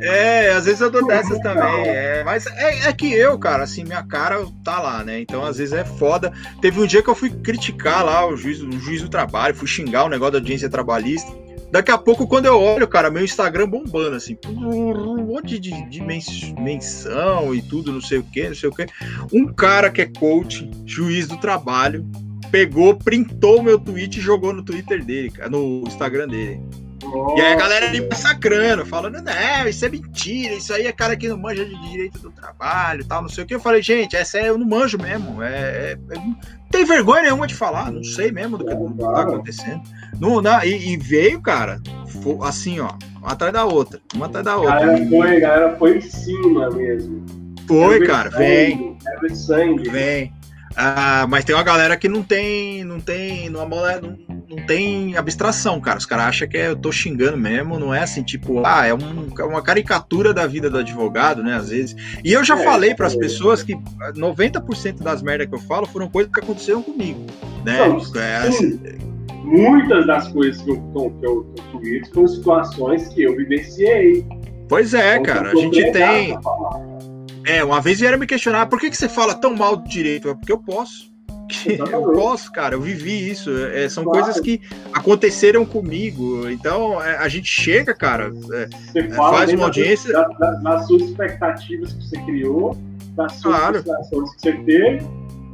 É, 0.00 0.46
é, 0.46 0.52
às 0.52 0.66
vezes 0.66 0.80
eu 0.80 0.90
dou 0.90 1.06
dessas 1.06 1.38
também. 1.40 1.88
É, 1.88 2.22
mas 2.22 2.46
é, 2.46 2.88
é, 2.88 2.92
que 2.92 3.12
eu, 3.12 3.38
cara, 3.38 3.64
assim, 3.64 3.82
minha 3.82 4.02
cara 4.02 4.44
tá 4.62 4.78
lá, 4.78 5.02
né? 5.02 5.20
Então, 5.20 5.44
às 5.44 5.56
vezes 5.56 5.72
é 5.72 5.84
foda. 5.84 6.32
Teve 6.60 6.80
um 6.80 6.86
dia 6.86 7.02
que 7.02 7.08
eu 7.08 7.14
fui 7.14 7.30
criticar 7.30 8.04
lá 8.04 8.26
o 8.26 8.36
juiz, 8.36 8.60
o 8.60 8.70
juiz 8.72 9.00
do 9.00 9.08
trabalho, 9.08 9.54
fui 9.54 9.66
xingar 9.66 10.04
o 10.04 10.08
negócio 10.08 10.32
da 10.32 10.38
audiência 10.38 10.68
trabalhista. 10.68 11.32
Daqui 11.70 11.90
a 11.90 11.98
pouco, 11.98 12.26
quando 12.26 12.46
eu 12.46 12.58
olho, 12.58 12.88
cara, 12.88 13.10
meu 13.10 13.22
Instagram 13.22 13.68
bombando, 13.68 14.16
assim, 14.16 14.36
um 14.46 15.26
monte 15.26 15.58
de, 15.58 15.88
de 15.88 16.02
menção 16.02 17.54
e 17.54 17.60
tudo, 17.60 17.92
não 17.92 18.00
sei 18.00 18.18
o 18.18 18.22
que, 18.22 18.48
não 18.48 18.54
sei 18.54 18.68
o 18.68 18.72
que. 18.72 18.86
Um 19.32 19.46
cara 19.46 19.90
que 19.90 20.00
é 20.00 20.06
coach, 20.06 20.70
juiz 20.86 21.28
do 21.28 21.36
trabalho, 21.36 22.06
pegou, 22.50 22.96
printou 22.96 23.62
meu 23.62 23.78
tweet 23.78 24.18
e 24.18 24.22
jogou 24.22 24.52
no 24.52 24.64
Twitter 24.64 25.04
dele, 25.04 25.32
no 25.50 25.84
Instagram 25.86 26.28
dele. 26.28 26.60
E 27.36 27.40
aí 27.40 27.52
a 27.52 27.56
galera 27.56 27.90
me 27.90 28.00
massacrando, 28.00 28.84
falando, 28.86 29.22
não, 29.22 29.68
isso 29.68 29.84
é 29.84 29.88
mentira, 29.88 30.54
isso 30.54 30.72
aí 30.72 30.86
é 30.86 30.92
cara 30.92 31.16
que 31.16 31.28
não 31.28 31.38
manja 31.38 31.64
de 31.64 31.80
direito 31.88 32.18
do 32.18 32.30
trabalho 32.30 33.04
tal, 33.04 33.22
não 33.22 33.28
sei 33.28 33.44
o 33.44 33.46
que. 33.46 33.54
Eu 33.54 33.60
falei, 33.60 33.82
gente, 33.82 34.16
essa 34.16 34.38
é, 34.38 34.48
eu 34.48 34.58
não 34.58 34.66
manjo 34.66 34.98
mesmo. 34.98 35.42
É, 35.42 35.48
é, 35.48 35.98
é, 36.10 36.14
não 36.14 36.36
tem 36.70 36.84
vergonha 36.84 37.22
nenhuma 37.22 37.46
de 37.46 37.54
falar, 37.54 37.90
não 37.90 38.04
sei 38.04 38.30
mesmo 38.30 38.58
do 38.58 38.64
que, 38.64 38.74
do 38.74 38.90
que 38.90 38.98
tá 38.98 39.22
acontecendo. 39.22 39.82
Não, 40.20 40.42
não, 40.42 40.62
e, 40.62 40.92
e 40.92 40.96
veio, 40.96 41.40
cara, 41.40 41.80
assim, 42.42 42.80
ó, 42.80 42.90
uma 43.18 43.32
atrás 43.32 43.52
da 43.52 43.64
outra, 43.64 44.00
uma 44.14 44.26
atrás 44.26 44.44
da 44.44 44.56
outra. 44.56 44.80
Galera 44.80 45.06
foi, 45.08 45.40
galera 45.40 45.76
foi 45.76 45.98
em 45.98 46.00
cima 46.00 46.70
mesmo. 46.70 47.24
Foi, 47.66 48.06
cara, 48.06 48.30
sangue, 48.30 48.38
vem. 48.38 49.34
Sangue. 49.34 49.88
Vem. 49.90 50.32
Ah, 50.76 51.26
mas 51.28 51.44
tem 51.44 51.54
uma 51.54 51.64
galera 51.64 51.96
que 51.96 52.08
não 52.08 52.22
tem, 52.22 52.84
não 52.84 53.00
tem, 53.00 53.50
não, 53.50 53.68
não, 53.68 54.18
não 54.48 54.64
tem 54.66 55.16
abstração, 55.16 55.80
cara. 55.80 55.98
Os 55.98 56.06
caras 56.06 56.26
acham 56.26 56.48
que 56.48 56.56
é, 56.56 56.68
eu 56.68 56.76
tô 56.76 56.90
xingando 56.90 57.36
mesmo, 57.36 57.78
não 57.78 57.94
é 57.94 58.02
assim, 58.02 58.22
tipo, 58.22 58.64
ah, 58.64 58.86
é, 58.86 58.94
um, 58.94 59.28
é 59.38 59.44
uma 59.44 59.62
caricatura 59.62 60.32
da 60.32 60.46
vida 60.46 60.70
do 60.70 60.78
advogado, 60.78 61.42
né, 61.42 61.54
às 61.54 61.68
vezes. 61.68 61.94
E 62.24 62.32
eu 62.32 62.42
já 62.42 62.58
é, 62.58 62.64
falei 62.64 62.94
para 62.94 63.06
as 63.06 63.14
é. 63.14 63.18
pessoas 63.18 63.62
que 63.62 63.74
90% 63.74 65.02
das 65.02 65.22
merdas 65.22 65.48
que 65.48 65.54
eu 65.54 65.60
falo 65.60 65.86
foram 65.86 66.08
coisas 66.08 66.32
que 66.32 66.40
aconteceram 66.40 66.82
comigo, 66.82 67.26
né? 67.64 67.78
Não, 67.86 68.20
é, 68.20 68.36
assim, 68.38 68.80
muitas 69.44 70.06
das 70.06 70.28
coisas 70.28 70.62
que 70.62 70.70
eu, 70.70 70.76
que 71.20 71.26
eu, 71.26 71.54
que 71.80 71.96
eu 71.96 72.04
são 72.14 72.26
situações 72.26 73.08
que 73.08 73.22
eu 73.22 73.36
vivenciei. 73.36 74.26
Pois 74.68 74.94
é, 74.94 75.16
então, 75.16 75.34
cara, 75.34 75.50
a 75.50 75.54
gente 75.54 75.92
tem. 75.92 76.38
É, 77.44 77.64
uma 77.64 77.80
vez 77.80 78.00
vieram 78.00 78.18
me 78.18 78.26
questionar 78.26 78.66
por 78.66 78.78
que, 78.78 78.90
que 78.90 78.96
você 78.96 79.08
fala 79.08 79.34
tão 79.34 79.54
mal 79.56 79.76
do 79.76 79.88
direito? 79.88 80.28
É 80.28 80.34
porque 80.34 80.52
eu 80.52 80.58
posso. 80.58 81.07
Eu 81.90 82.12
posso, 82.12 82.52
cara, 82.52 82.74
eu 82.74 82.80
vivi 82.80 83.30
isso. 83.30 83.50
É, 83.66 83.88
são 83.88 84.04
claro. 84.04 84.24
coisas 84.24 84.40
que 84.40 84.60
aconteceram 84.92 85.64
comigo. 85.64 86.48
Então, 86.48 87.02
é, 87.02 87.16
a 87.16 87.28
gente 87.28 87.48
chega, 87.48 87.94
cara, 87.94 88.30
é, 88.94 89.08
faz 89.10 89.52
uma 89.52 89.64
audiência. 89.64 90.12
Da, 90.12 90.28
da, 90.28 90.50
das 90.52 90.86
suas 90.86 91.02
expectativas 91.02 91.92
que 91.92 92.04
você 92.04 92.20
criou, 92.22 92.76
das 93.14 93.32
suas 93.34 93.56
claro. 93.56 93.82
que 93.82 94.40
você 94.40 94.52
teve. 94.52 95.00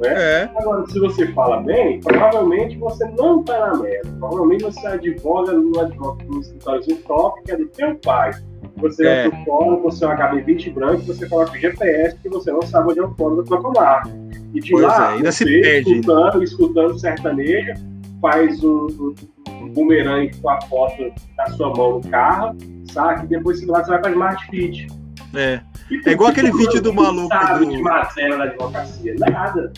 Né? 0.01 0.09
É. 0.09 0.51
Agora, 0.57 0.87
se 0.89 0.99
você 0.99 1.27
fala 1.33 1.63
bem, 1.63 2.01
provavelmente 2.01 2.77
você 2.79 3.05
não 3.11 3.41
está 3.41 3.59
na 3.69 3.79
merda. 3.79 4.11
Provavelmente 4.19 4.65
você 4.65 4.87
advoga 4.87 5.53
no, 5.53 5.81
advoga, 5.81 6.25
no 6.25 6.41
escritório 6.41 6.97
top, 7.07 7.43
que 7.45 7.53
é 7.53 7.57
do 7.57 7.67
teu 7.69 7.95
pai 7.97 8.33
você 8.77 9.07
é, 9.07 9.25
é 9.27 9.29
um 9.29 9.45
fórum, 9.45 9.83
você 9.83 10.05
é 10.05 10.09
um 10.09 10.11
HB20 10.13 10.73
branco, 10.73 11.03
você 11.03 11.29
coloca 11.29 11.53
o 11.53 11.59
GPS 11.59 12.17
que 12.19 12.29
você 12.29 12.53
não 12.53 12.63
sabe 12.63 12.91
onde 12.91 13.01
é 13.01 13.03
o 13.03 13.15
fórum 13.15 13.37
da 13.37 13.47
sua 13.47 13.61
comarca. 13.61 14.11
E 14.55 14.61
de 14.61 14.71
pois 14.71 14.85
lá, 14.85 15.11
é, 15.11 15.15
ainda 15.17 15.33
você, 15.33 15.45
se 15.45 15.61
perde. 15.61 15.91
escutando, 15.93 16.43
escutando 16.43 16.99
sertanejo, 16.99 17.75
faz 18.21 18.63
um, 18.63 19.15
um 19.49 19.69
bumerangue 19.69 20.37
com 20.41 20.51
a 20.51 20.61
foto 20.63 21.13
da 21.37 21.47
sua 21.51 21.75
mão 21.75 22.01
no 22.01 22.11
carro, 22.11 22.57
sabe? 22.93 23.25
E 23.25 23.29
depois 23.29 23.61
você 23.61 23.67
vai 23.67 24.01
para 24.01 24.11
Smart 24.11 24.47
Fit. 24.51 24.87
É. 25.35 25.61
É 26.07 26.13
igual 26.13 26.31
aquele 26.31 26.53
vídeo 26.53 26.81
do 26.81 26.93
maluco. 26.93 27.29
Sabe 27.29 27.67
do... 27.67 27.73
de 27.73 27.83
matéria 27.83 28.39
da 28.39 28.45
advocacia, 28.45 29.15
nada. 29.19 29.73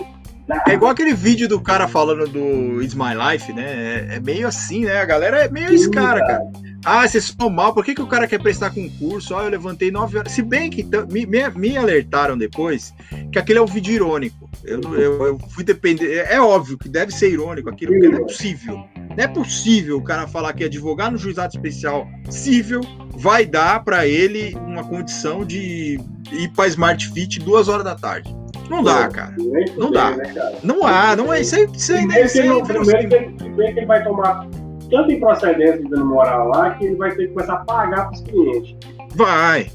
É 0.68 0.74
igual 0.74 0.92
aquele 0.92 1.12
vídeo 1.12 1.48
do 1.48 1.60
cara 1.60 1.88
falando 1.88 2.28
do 2.28 2.80
It's 2.80 2.94
My 2.94 3.14
Life, 3.14 3.52
né? 3.52 3.64
É, 3.64 4.16
é 4.16 4.20
meio 4.20 4.46
assim, 4.46 4.84
né? 4.84 4.98
A 4.98 5.04
galera 5.04 5.44
é 5.44 5.48
meio 5.48 5.74
esse 5.74 5.90
cara, 5.90 6.20
cara. 6.20 6.42
Ah, 6.84 7.06
vocês 7.06 7.34
são 7.38 7.50
mal, 7.50 7.74
por 7.74 7.84
que, 7.84 7.94
que 7.94 8.02
o 8.02 8.06
cara 8.06 8.26
quer 8.26 8.40
prestar 8.40 8.70
concurso? 8.70 9.34
Ah, 9.34 9.44
eu 9.44 9.50
levantei 9.50 9.90
nove 9.90 10.18
horas. 10.18 10.32
Se 10.32 10.42
bem 10.42 10.70
que 10.70 10.86
me, 11.10 11.26
me, 11.26 11.76
alertaram 11.76 12.36
depois 12.36 12.94
que 13.32 13.38
aquele 13.38 13.58
é 13.58 13.62
um 13.62 13.66
vídeo 13.66 13.94
irônico. 13.94 14.48
Eu, 14.64 14.80
eu, 14.94 15.26
eu 15.26 15.38
fui 15.50 15.64
depender. 15.64 16.18
É, 16.18 16.34
é 16.34 16.40
óbvio 16.40 16.78
que 16.78 16.88
deve 16.88 17.12
ser 17.12 17.30
irônico 17.30 17.68
aquilo, 17.68 17.92
porque 17.92 18.08
não 18.08 18.18
é 18.18 18.22
possível. 18.22 18.84
Não 18.96 19.24
é 19.24 19.26
possível 19.26 19.96
o 19.98 20.02
cara 20.02 20.26
falar 20.26 20.52
que 20.52 20.64
advogar 20.64 21.10
no 21.10 21.18
juizado 21.18 21.54
especial 21.54 22.06
civil 22.30 22.80
vai 23.16 23.46
dar 23.46 23.82
para 23.82 24.06
ele 24.06 24.54
uma 24.56 24.84
condição 24.84 25.44
de 25.44 25.98
ir 26.32 26.48
para 26.54 26.68
Smart 26.68 27.08
Fit 27.10 27.40
duas 27.40 27.68
horas 27.68 27.84
da 27.84 27.94
tarde. 27.94 28.34
Não 28.68 28.82
dá, 28.82 29.08
cara. 29.08 29.34
Não 29.76 29.90
dá. 29.90 30.16
Né, 30.16 30.58
não 30.62 30.86
há, 30.86 31.14
não 31.14 31.32
é. 31.32 31.40
Isso 31.40 31.54
aí, 31.54 31.68
isso 31.72 31.92
aí, 31.92 32.06
isso 32.24 32.40
aí, 32.40 32.62
primeiro 32.62 33.74
que 33.74 33.80
ele 33.80 33.86
vai 33.86 34.02
tomar 34.02 34.46
tanta 34.90 35.12
improcedência 35.12 35.78
de 35.78 35.88
dando 35.88 36.06
moral 36.06 36.48
lá 36.48 36.70
que 36.70 36.84
ele 36.84 36.96
vai 36.96 37.14
ter 37.14 37.28
que 37.28 37.34
começar 37.34 37.54
a 37.54 37.64
pagar 37.64 38.06
para 38.06 38.12
os 38.12 38.20
clientes. 38.22 38.76
Vai, 39.14 39.70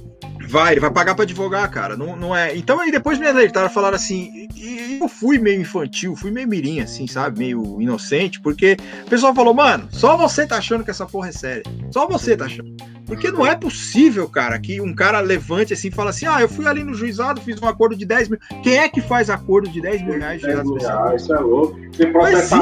vai, 0.48 0.74
ele 0.74 0.82
vai 0.82 0.92
pagar 0.92 1.16
para 1.16 1.24
advogar, 1.24 1.70
cara. 1.70 1.96
Não, 1.96 2.16
não 2.16 2.36
é. 2.36 2.56
Então 2.56 2.80
aí 2.80 2.92
depois 2.92 3.18
me 3.18 3.28
alertaram, 3.28 3.70
falaram 3.70 3.96
assim, 3.96 4.48
e 4.56 5.00
eu 5.02 5.08
fui 5.08 5.38
meio 5.40 5.62
infantil, 5.62 6.16
fui 6.16 6.32
meio 6.32 6.48
mirim, 6.48 6.80
assim, 6.80 7.08
sabe? 7.08 7.40
Meio 7.40 7.82
inocente, 7.82 8.40
porque 8.42 8.78
o 9.06 9.10
pessoal 9.10 9.34
falou, 9.34 9.54
mano, 9.54 9.88
só 9.92 10.16
você 10.18 10.46
tá 10.46 10.58
achando 10.58 10.84
que 10.84 10.92
essa 10.92 11.06
porra 11.06 11.30
é 11.30 11.32
séria. 11.32 11.64
Só 11.92 12.08
você 12.08 12.36
tá 12.36 12.46
achando. 12.46 12.76
Porque 13.06 13.30
não 13.30 13.46
é 13.46 13.56
possível, 13.56 14.30
cara, 14.30 14.58
que 14.58 14.80
um 14.80 14.94
cara 14.96 15.20
levante 15.20 15.74
assim 15.74 15.90
e 15.90 15.92
fala 15.92 16.12
assim: 16.12 16.26
ah, 16.26 16.40
eu 16.40 16.48
fui 16.48 16.66
ali 16.66 16.82
no 16.82 16.94
juizado, 16.94 17.42
fiz 17.42 17.62
um 17.62 17.68
acordo 17.68 17.94
de 17.94 18.06
10 18.06 18.30
mil. 18.30 18.40
Quem 18.64 18.78
é 18.78 18.88
que 18.88 19.02
faz 19.02 19.30
acordo 19.30 19.70
de 19.70 19.82
10 19.82 20.04
mil 20.04 20.18
reais 20.18 20.40
de 20.40 20.48
10 20.48 20.64
mil 20.64 20.76
reais, 20.76 21.22
isso 21.22 21.34
é 21.34 21.40
louco. 21.40 21.78
Você 21.92 22.06
processa 22.06 22.58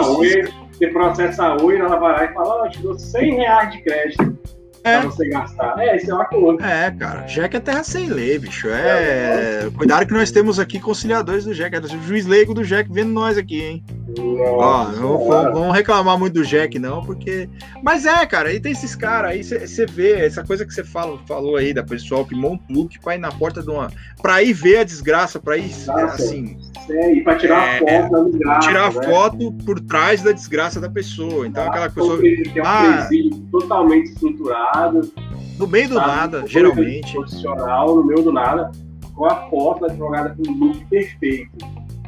você 0.80 0.88
processa 0.88 1.45
a 1.45 1.61
Oi, 1.61 1.77
ela 1.77 1.97
vai 1.97 2.11
lá 2.14 2.26
e 2.26 2.34
fala: 2.34 2.47
ó, 2.47 2.61
oh, 2.61 2.65
eu 2.65 2.72
te 2.72 2.81
dou 2.81 2.97
100 2.97 3.35
reais 3.35 3.72
de 3.72 3.81
crédito 3.84 4.39
é. 4.84 4.99
pra 4.99 5.10
você 5.10 5.27
gastar. 5.30 5.77
É, 5.80 5.97
isso 5.97 6.10
é 6.10 6.14
uma 6.14 6.26
coisa. 6.26 6.65
É, 6.65 6.91
cara. 6.91 7.22
Jack 7.23 7.56
é 7.56 7.60
terra 7.60 7.84
sem 7.84 8.07
lei, 8.07 8.39
bicho. 8.39 8.69
É... 8.69 9.65
é. 9.65 9.69
Cuidado 9.76 10.06
que 10.06 10.14
nós 10.14 10.31
temos 10.31 10.60
aqui 10.60 10.80
conciliadores 10.80 11.45
do 11.45 11.53
Jack. 11.53 11.76
É 11.76 11.80
o 11.80 12.03
juiz 12.03 12.26
leigo 12.26 12.53
do 12.53 12.64
Jack 12.64 12.91
vendo 12.91 13.11
nós 13.11 13.38
aqui, 13.38 13.61
hein? 13.61 13.84
Nossa, 14.18 14.99
Ó, 14.99 15.01
não 15.01 15.53
vamos 15.53 15.76
reclamar 15.76 16.18
muito 16.18 16.34
do 16.34 16.45
Jack, 16.45 16.80
não, 16.80 17.03
porque. 17.03 17.49
Mas 17.84 18.06
é, 18.06 18.26
cara, 18.26 18.49
aí 18.49 18.60
tem 18.60 18.72
esses 18.72 18.95
caras 18.95 19.31
aí, 19.31 19.43
você 19.43 19.85
vê 19.85 20.26
essa 20.26 20.43
coisa 20.43 20.65
que 20.65 20.73
você 20.73 20.84
fala, 20.84 21.19
falou 21.27 21.57
aí 21.57 21.73
da 21.73 21.84
pessoal 21.84 22.26
que 22.26 22.35
monta 22.35 22.64
um 22.69 22.76
look 22.76 22.99
pra 22.99 23.15
ir 23.15 23.19
na 23.19 23.31
porta 23.31 23.61
de 23.61 23.69
uma. 23.69 23.91
pra 24.22 24.41
ir 24.41 24.53
ver 24.53 24.80
a 24.80 24.84
desgraça, 24.84 25.39
pra 25.39 25.57
ir 25.57 25.72
assim. 25.89 26.57
É, 26.90 27.14
e 27.14 27.22
pra 27.22 27.36
tirar 27.36 27.82
é, 27.84 28.02
foto 28.02 28.11
da 28.11 28.24
desgraça. 28.24 28.68
Tirar 28.68 28.94
né? 28.94 29.03
foto 29.03 29.53
por 29.66 29.80
trás 29.80 30.22
da 30.22 30.32
desgraça 30.32 30.80
da 30.80 30.90
pessoa. 30.90 31.48
Então, 31.48 31.68
aquela 31.68 31.90
pessoa. 31.90 32.20
Que 32.20 32.52
é 32.56 32.61
um 32.61 32.66
ah, 32.66 33.10
totalmente 33.52 34.11
estruturado. 34.11 35.11
No 35.57 35.68
meio 35.68 35.90
do 35.90 35.95
nada, 35.95 36.44
geralmente. 36.48 37.14
Profissional, 37.14 37.95
no 37.95 38.03
meio 38.03 38.24
do 38.24 38.32
nada, 38.32 38.72
com 39.14 39.26
a 39.26 39.49
foto 39.49 39.82
da 39.82 39.88
advogada 39.88 40.36
com 40.36 40.52
o 40.52 40.56
look 40.56 40.86
perfeito. 40.86 41.57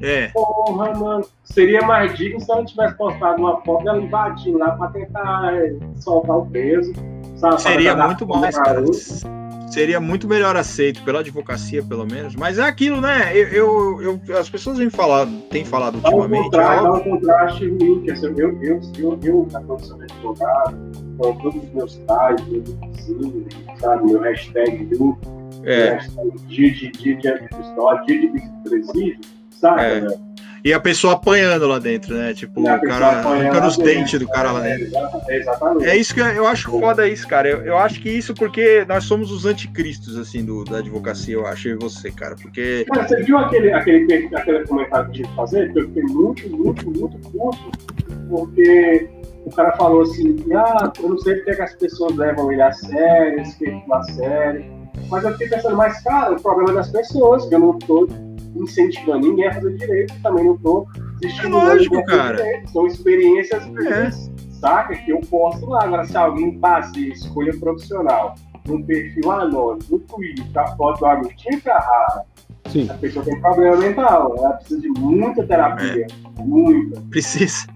É. 0.02 0.30
Porra, 0.30 0.94
mano. 0.94 1.26
Seria 1.44 1.82
mais 1.82 2.18
digno 2.18 2.40
se 2.40 2.52
ela 2.52 2.66
tivesse 2.66 2.96
postado 2.96 3.42
uma 3.42 3.62
foto 3.62 3.84
dela 3.84 4.02
invadindo 4.02 4.58
lá 4.58 4.72
pra 4.72 4.88
tentar 4.88 5.54
é, 5.54 5.76
soltar 6.00 6.38
o 6.38 6.46
peso. 6.48 6.94
Sabe? 7.36 7.62
Seria 7.62 7.96
muito 7.96 8.28
mais, 8.28 8.58
cara. 8.58 8.82
Seria 9.72 10.02
muito 10.02 10.28
melhor 10.28 10.58
aceito 10.58 11.02
pela 11.04 11.22
advocacia, 11.22 11.82
pelo 11.82 12.06
menos. 12.06 12.36
Mas 12.36 12.60
é 12.60 12.64
aquilo, 12.64 13.00
né? 13.00 13.32
Eu, 13.34 14.02
eu, 14.02 14.22
eu 14.28 14.38
as 14.38 14.50
pessoas 14.50 14.78
vêm 14.78 14.90
falar, 14.90 15.26
têm 15.50 15.64
falado 15.64 15.98
dá 16.02 16.10
ultimamente. 16.10 16.42
Um 16.42 16.44
contraste, 16.44 16.84
dá 16.84 16.92
um 16.92 17.00
contraste 17.00 17.68
ruim, 17.70 18.02
que 18.02 18.12
assim, 18.12 18.26
eu, 18.38 18.62
eu, 18.62 18.82
eu, 19.00 19.20
eu, 19.24 19.48
na 19.50 19.62
profissão 19.62 19.98
de 19.98 20.04
advogado, 20.04 20.78
com 21.18 21.38
todos 21.38 21.64
os 21.64 21.74
meus 21.74 21.96
tais, 22.06 22.48
meu 22.48 22.62
vizinho, 22.64 23.48
sabe, 23.80 24.12
meu 24.12 24.20
hashtag 24.20 24.86
grupo, 24.86 25.52
é. 25.64 25.94
hashtag 25.94 26.32
dia 26.48 26.74
de 26.74 26.92
dia 26.92 27.16
de 27.16 27.62
história, 27.62 28.04
dia 28.06 28.30
de 28.30 28.70
presídio, 28.70 29.22
sabe? 29.52 29.84
É. 29.84 30.02
Né? 30.02 30.31
E 30.64 30.74
a 30.74 30.80
pessoa 30.80 31.14
apanhando 31.14 31.68
lá 31.68 31.80
dentro, 31.80 32.16
né? 32.16 32.34
Tipo, 32.34 32.62
o 32.62 32.82
cara 32.82 33.08
arrancando 33.08 33.68
os 33.68 33.78
dentes 33.78 34.20
do 34.20 34.28
cara 34.28 34.52
lá 34.52 34.60
dentro. 34.60 34.92
É, 35.28 35.38
exatamente. 35.38 35.90
É 35.90 35.98
isso 35.98 36.14
que 36.14 36.20
eu 36.20 36.48
acho 36.48 36.70
foda 36.70 37.08
isso, 37.08 37.28
cara. 37.28 37.50
Eu, 37.50 37.64
eu 37.64 37.78
acho 37.78 38.00
que 38.00 38.10
isso 38.10 38.34
porque 38.34 38.86
nós 38.88 39.04
somos 39.06 39.32
os 39.32 39.46
anticristos, 39.46 40.18
assim, 40.18 40.46
do, 40.46 40.64
da 40.64 40.78
advocacia, 40.78 41.34
eu 41.34 41.48
acho, 41.48 41.70
e 41.70 41.76
você, 41.76 42.12
cara. 42.12 42.36
Porque. 42.36 42.86
Mas 42.90 43.08
você 43.08 43.24
viu 43.24 43.38
aquele, 43.38 43.74
aquele, 43.74 44.30
aquele 44.36 44.68
comentário 44.68 45.12
que 45.12 45.24
eu 45.24 45.30
fazer? 45.30 45.72
Que 45.74 45.80
eu 45.80 45.88
fiquei 45.88 46.04
muito, 46.04 46.50
muito, 46.50 46.92
muito 46.92 47.18
puto, 47.30 47.72
porque 48.30 49.10
o 49.46 49.50
cara 49.50 49.72
falou 49.78 50.04
assim, 50.04 50.38
ah, 50.54 50.92
eu 51.02 51.10
não 51.10 51.18
sei 51.18 51.36
porque 51.36 51.56
que 51.56 51.62
as 51.62 51.74
pessoas 51.76 52.16
levam 52.16 52.52
ele 52.52 52.62
a 52.62 52.72
sério, 52.72 53.42
esse 53.42 53.84
a 53.92 54.04
sério. 54.04 54.66
Mas 55.10 55.24
eu 55.24 55.32
fiquei 55.34 55.50
pensando, 55.50 55.76
mas, 55.76 56.02
cara, 56.04 56.34
o 56.34 56.42
problema 56.42 56.72
é 56.72 56.74
das 56.76 56.92
pessoas, 56.92 57.46
que 57.48 57.56
eu 57.56 57.60
não 57.60 57.80
tô 57.80 58.08
incentivando 58.56 59.28
ninguém 59.28 59.48
a 59.48 59.54
fazer 59.54 59.78
direito, 59.78 60.14
também 60.22 60.46
não 60.46 60.56
estou 60.56 60.88
estimulando 61.22 61.70
é 61.70 61.74
lógico, 61.74 62.06
cara. 62.06 62.38
Direito. 62.38 62.72
São 62.72 62.88
experiências 62.88 63.64
é. 63.64 64.12
saca? 64.52 64.96
Que 64.96 65.12
eu 65.12 65.22
posso 65.30 65.66
lá. 65.68 65.84
Agora, 65.84 66.06
se 66.06 66.18
alguém 66.18 66.60
fazer 66.60 67.08
escolha 67.10 67.58
profissional 67.58 68.36
num 68.68 68.84
perfil 68.84 69.32
anônimo, 69.32 69.80
no 69.90 70.00
Twitter, 70.00 70.46
com 70.54 70.60
a 70.60 70.68
foto 70.76 71.00
do 71.00 71.06
Agostinho 71.06 71.62
Carrara, 71.62 72.26
Sim. 72.70 72.88
a 72.90 72.94
pessoa 72.96 73.26
tem 73.26 73.40
problema 73.42 73.78
mental. 73.78 74.36
Ela 74.38 74.54
precisa 74.54 74.82
de 74.82 74.90
muita 74.90 75.46
terapia. 75.46 76.06
É. 76.06 76.42
Muita. 76.42 77.02
Precisa. 77.10 77.68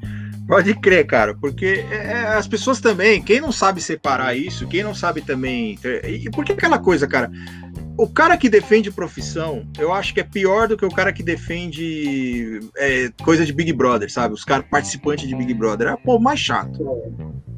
Pode 0.47 0.75
crer, 0.75 1.07
cara, 1.07 1.33
porque 1.33 1.83
é, 1.89 1.95
é, 1.95 2.25
as 2.35 2.47
pessoas 2.47 2.79
também, 2.79 3.19
quem 3.19 3.41
não 3.41 3.51
sabe 3.51 3.81
separar 3.81 4.37
isso, 4.37 4.67
quem 4.67 4.83
não 4.83 4.93
sabe 4.93 5.21
também. 5.21 5.79
E 6.03 6.29
por 6.29 6.45
que 6.45 6.51
aquela 6.51 6.77
coisa, 6.77 7.07
cara? 7.07 7.31
O 7.97 8.07
cara 8.07 8.37
que 8.37 8.49
defende 8.49 8.91
profissão, 8.91 9.65
eu 9.77 9.93
acho 9.93 10.13
que 10.13 10.19
é 10.19 10.23
pior 10.23 10.67
do 10.67 10.77
que 10.77 10.85
o 10.85 10.91
cara 10.91 11.13
que 11.13 11.23
defende 11.23 12.59
é, 12.77 13.09
coisa 13.23 13.45
de 13.45 13.53
Big 13.53 13.71
Brother, 13.71 14.11
sabe? 14.11 14.33
Os 14.33 14.43
caras 14.43 14.65
participantes 14.69 15.27
de 15.27 15.35
Big 15.35 15.53
Brother. 15.53 15.87
É 15.87 15.97
pô, 15.97 16.19
mais 16.19 16.39
chato. 16.39 16.83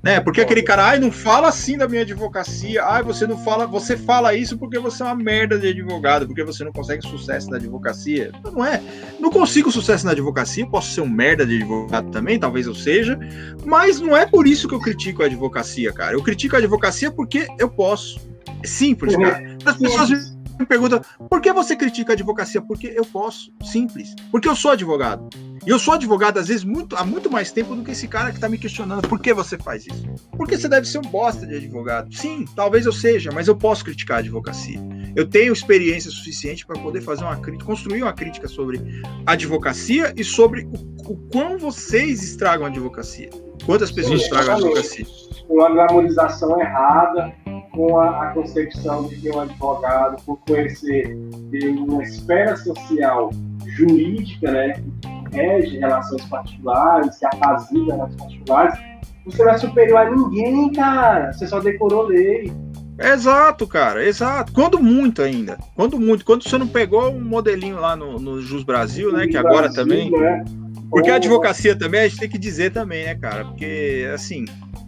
Né? 0.03 0.19
Porque 0.19 0.41
aquele 0.41 0.61
cara, 0.61 0.85
ai, 0.85 0.99
não 0.99 1.11
fala 1.11 1.47
assim 1.47 1.77
da 1.77 1.87
minha 1.87 2.03
advocacia, 2.03 2.83
ai, 2.83 3.01
você 3.01 3.25
não 3.25 3.37
fala, 3.37 3.65
você 3.65 3.97
fala 3.97 4.35
isso 4.35 4.57
porque 4.57 4.77
você 4.77 5.01
é 5.01 5.07
uma 5.07 5.15
merda 5.15 5.57
de 5.57 5.67
advogado, 5.67 6.27
porque 6.27 6.43
você 6.43 6.63
não 6.63 6.71
consegue 6.71 7.01
sucesso 7.07 7.49
na 7.49 7.57
advocacia. 7.57 8.31
Não 8.43 8.63
é. 8.63 8.81
Não 9.19 9.31
consigo 9.31 9.71
sucesso 9.71 10.05
na 10.05 10.11
advocacia, 10.11 10.67
posso 10.67 10.93
ser 10.93 11.01
um 11.01 11.09
merda 11.09 11.45
de 11.45 11.55
advogado 11.55 12.11
também, 12.11 12.39
talvez 12.39 12.67
eu 12.67 12.75
seja, 12.75 13.17
mas 13.65 13.99
não 13.99 14.15
é 14.15 14.25
por 14.25 14.47
isso 14.47 14.67
que 14.67 14.75
eu 14.75 14.79
critico 14.79 15.23
a 15.23 15.25
advocacia, 15.25 15.91
cara. 15.91 16.13
Eu 16.13 16.21
critico 16.21 16.55
a 16.55 16.59
advocacia 16.59 17.11
porque 17.11 17.47
eu 17.57 17.69
posso. 17.69 18.36
É 18.63 18.67
simples, 18.67 19.15
cara. 19.15 19.57
As 19.65 19.77
pessoas 19.77 20.37
me 20.59 20.65
perguntam 20.65 21.01
por 21.29 21.39
que 21.41 21.51
você 21.53 21.75
critica 21.75 22.13
a 22.13 22.15
advocacia? 22.15 22.61
Porque 22.61 22.87
eu 22.95 23.05
posso. 23.05 23.51
Simples. 23.63 24.15
Porque 24.31 24.47
eu 24.47 24.55
sou 24.55 24.71
advogado. 24.71 25.29
E 25.65 25.69
eu 25.69 25.77
sou 25.77 25.93
advogado, 25.93 26.39
às 26.39 26.47
vezes, 26.47 26.63
muito, 26.63 26.95
há 26.95 27.03
muito 27.03 27.29
mais 27.29 27.51
tempo 27.51 27.75
do 27.75 27.83
que 27.83 27.91
esse 27.91 28.07
cara 28.07 28.29
que 28.29 28.37
está 28.37 28.47
me 28.47 28.57
questionando 28.57 29.05
por 29.05 29.19
que 29.19 29.33
você 29.33 29.57
faz 29.57 29.85
isso. 29.85 30.05
Porque 30.31 30.57
você 30.57 30.69
deve 30.69 30.87
ser 30.87 30.99
um 30.99 31.01
bosta 31.01 31.45
de 31.45 31.55
advogado. 31.55 32.13
Sim, 32.15 32.45
talvez 32.55 32.85
eu 32.85 32.93
seja, 32.93 33.31
mas 33.33 33.49
eu 33.49 33.55
posso 33.55 33.83
criticar 33.83 34.17
a 34.17 34.19
advocacia. 34.21 34.79
Eu 35.13 35.27
tenho 35.27 35.51
experiência 35.51 36.09
suficiente 36.09 36.65
para 36.65 36.79
poder 36.79 37.01
fazer 37.01 37.25
uma 37.25 37.35
crítica, 37.35 37.65
construir 37.65 38.01
uma 38.01 38.13
crítica 38.13 38.47
sobre 38.47 38.79
advocacia 39.25 40.13
e 40.15 40.23
sobre 40.23 40.65
o, 40.71 41.11
o 41.11 41.17
quão 41.31 41.57
vocês 41.57 42.23
estragam 42.23 42.65
a 42.65 42.69
advocacia. 42.69 43.29
Quantas 43.65 43.91
pessoas 43.91 44.21
estragam 44.21 44.53
a 44.53 44.57
advocacia? 44.57 45.05
Uma 45.49 45.69
glamorização 45.69 46.61
errada, 46.61 47.33
com 47.77 47.99
a, 47.99 48.23
a, 48.23 48.31
concepção 48.31 49.07
de 49.07 49.17
que 49.17 49.29
um 49.29 49.39
advogado, 49.39 50.21
por 50.23 50.37
conhecer 50.39 51.15
de 51.51 51.67
uma 51.67 52.01
esfera 52.01 52.57
social 52.57 53.29
jurídica, 53.67 54.51
né, 54.51 54.73
que 54.73 55.37
rege 55.37 55.77
relações 55.77 56.25
particulares, 56.25 57.19
que 57.19 57.25
apazigua 57.27 57.93
relações 57.93 58.15
particulares, 58.15 58.79
você 59.23 59.43
não 59.43 59.51
é 59.51 59.57
superior 59.59 59.97
a 59.99 60.09
ninguém, 60.09 60.71
cara. 60.71 61.31
Você 61.33 61.45
só 61.45 61.59
decorou 61.59 62.07
lei. 62.07 62.51
Exato, 62.97 63.67
cara, 63.67 64.03
exato. 64.03 64.51
Quando 64.53 64.79
muito 64.79 65.21
ainda. 65.21 65.57
Quando 65.75 65.99
muito. 65.99 66.25
Quando 66.25 66.47
você 66.47 66.57
não 66.57 66.67
pegou 66.67 67.11
um 67.11 67.23
modelinho 67.23 67.79
lá 67.79 67.95
no, 67.95 68.17
no 68.19 68.41
Jus 68.41 68.63
Brasil, 68.63 69.11
né? 69.11 69.27
que 69.27 69.37
agora 69.37 69.69
Brasil, 69.69 69.83
também. 69.83 70.09
Né? 70.09 70.45
Porque 70.89 71.11
a 71.11 71.15
advocacia 71.15 71.75
também, 71.75 72.01
a 72.01 72.07
gente 72.07 72.19
tem 72.19 72.29
que 72.29 72.37
dizer 72.37 72.71
também, 72.71 73.05
né, 73.05 73.15
cara? 73.15 73.43
Porque, 73.43 74.09
assim, 74.13 74.45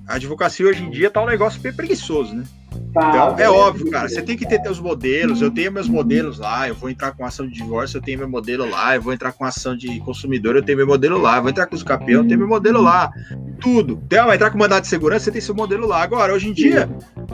a 0.07 0.15
advocacia 0.15 0.65
hoje 0.65 0.83
em 0.83 0.89
dia 0.89 1.11
tá 1.11 1.21
um 1.21 1.27
negócio 1.27 1.61
bem 1.61 1.73
preguiçoso, 1.73 2.33
né? 2.33 2.45
Tá, 2.93 3.09
então, 3.09 3.39
é 3.39 3.49
óbvio, 3.49 3.89
cara, 3.91 4.09
você 4.09 4.21
tem 4.21 4.35
que 4.35 4.47
ter 4.47 4.61
teus 4.61 4.79
modelos. 4.79 5.41
Eu 5.41 5.51
tenho 5.51 5.71
meus 5.71 5.87
modelos 5.87 6.39
lá, 6.39 6.67
eu 6.67 6.75
vou 6.75 6.89
entrar 6.89 7.11
com 7.11 7.25
ação 7.25 7.47
de 7.47 7.53
divórcio, 7.53 7.97
eu 7.97 8.01
tenho 8.01 8.19
meu 8.19 8.29
modelo 8.29 8.69
lá, 8.69 8.95
eu 8.95 9.01
vou 9.01 9.13
entrar 9.13 9.31
com 9.31 9.45
ação 9.45 9.75
de 9.75 9.99
consumidor, 9.99 10.55
eu 10.55 10.63
tenho 10.63 10.77
meu 10.77 10.87
modelo 10.87 11.17
lá, 11.17 11.37
eu 11.37 11.41
vou 11.41 11.49
entrar 11.51 11.67
com 11.67 11.75
os 11.75 11.83
campeões, 11.83 12.23
eu 12.23 12.27
tenho 12.27 12.39
meu 12.39 12.47
modelo 12.47 12.81
lá. 12.81 13.11
Tudo. 13.59 14.01
Então, 14.05 14.25
vai 14.25 14.35
entrar 14.35 14.49
com 14.49 14.57
mandado 14.57 14.83
de 14.83 14.87
segurança, 14.87 15.25
você 15.25 15.31
tem 15.31 15.41
seu 15.41 15.55
modelo 15.55 15.87
lá. 15.87 16.01
Agora, 16.01 16.33
hoje 16.33 16.49
em 16.49 16.53
dia, 16.53 16.89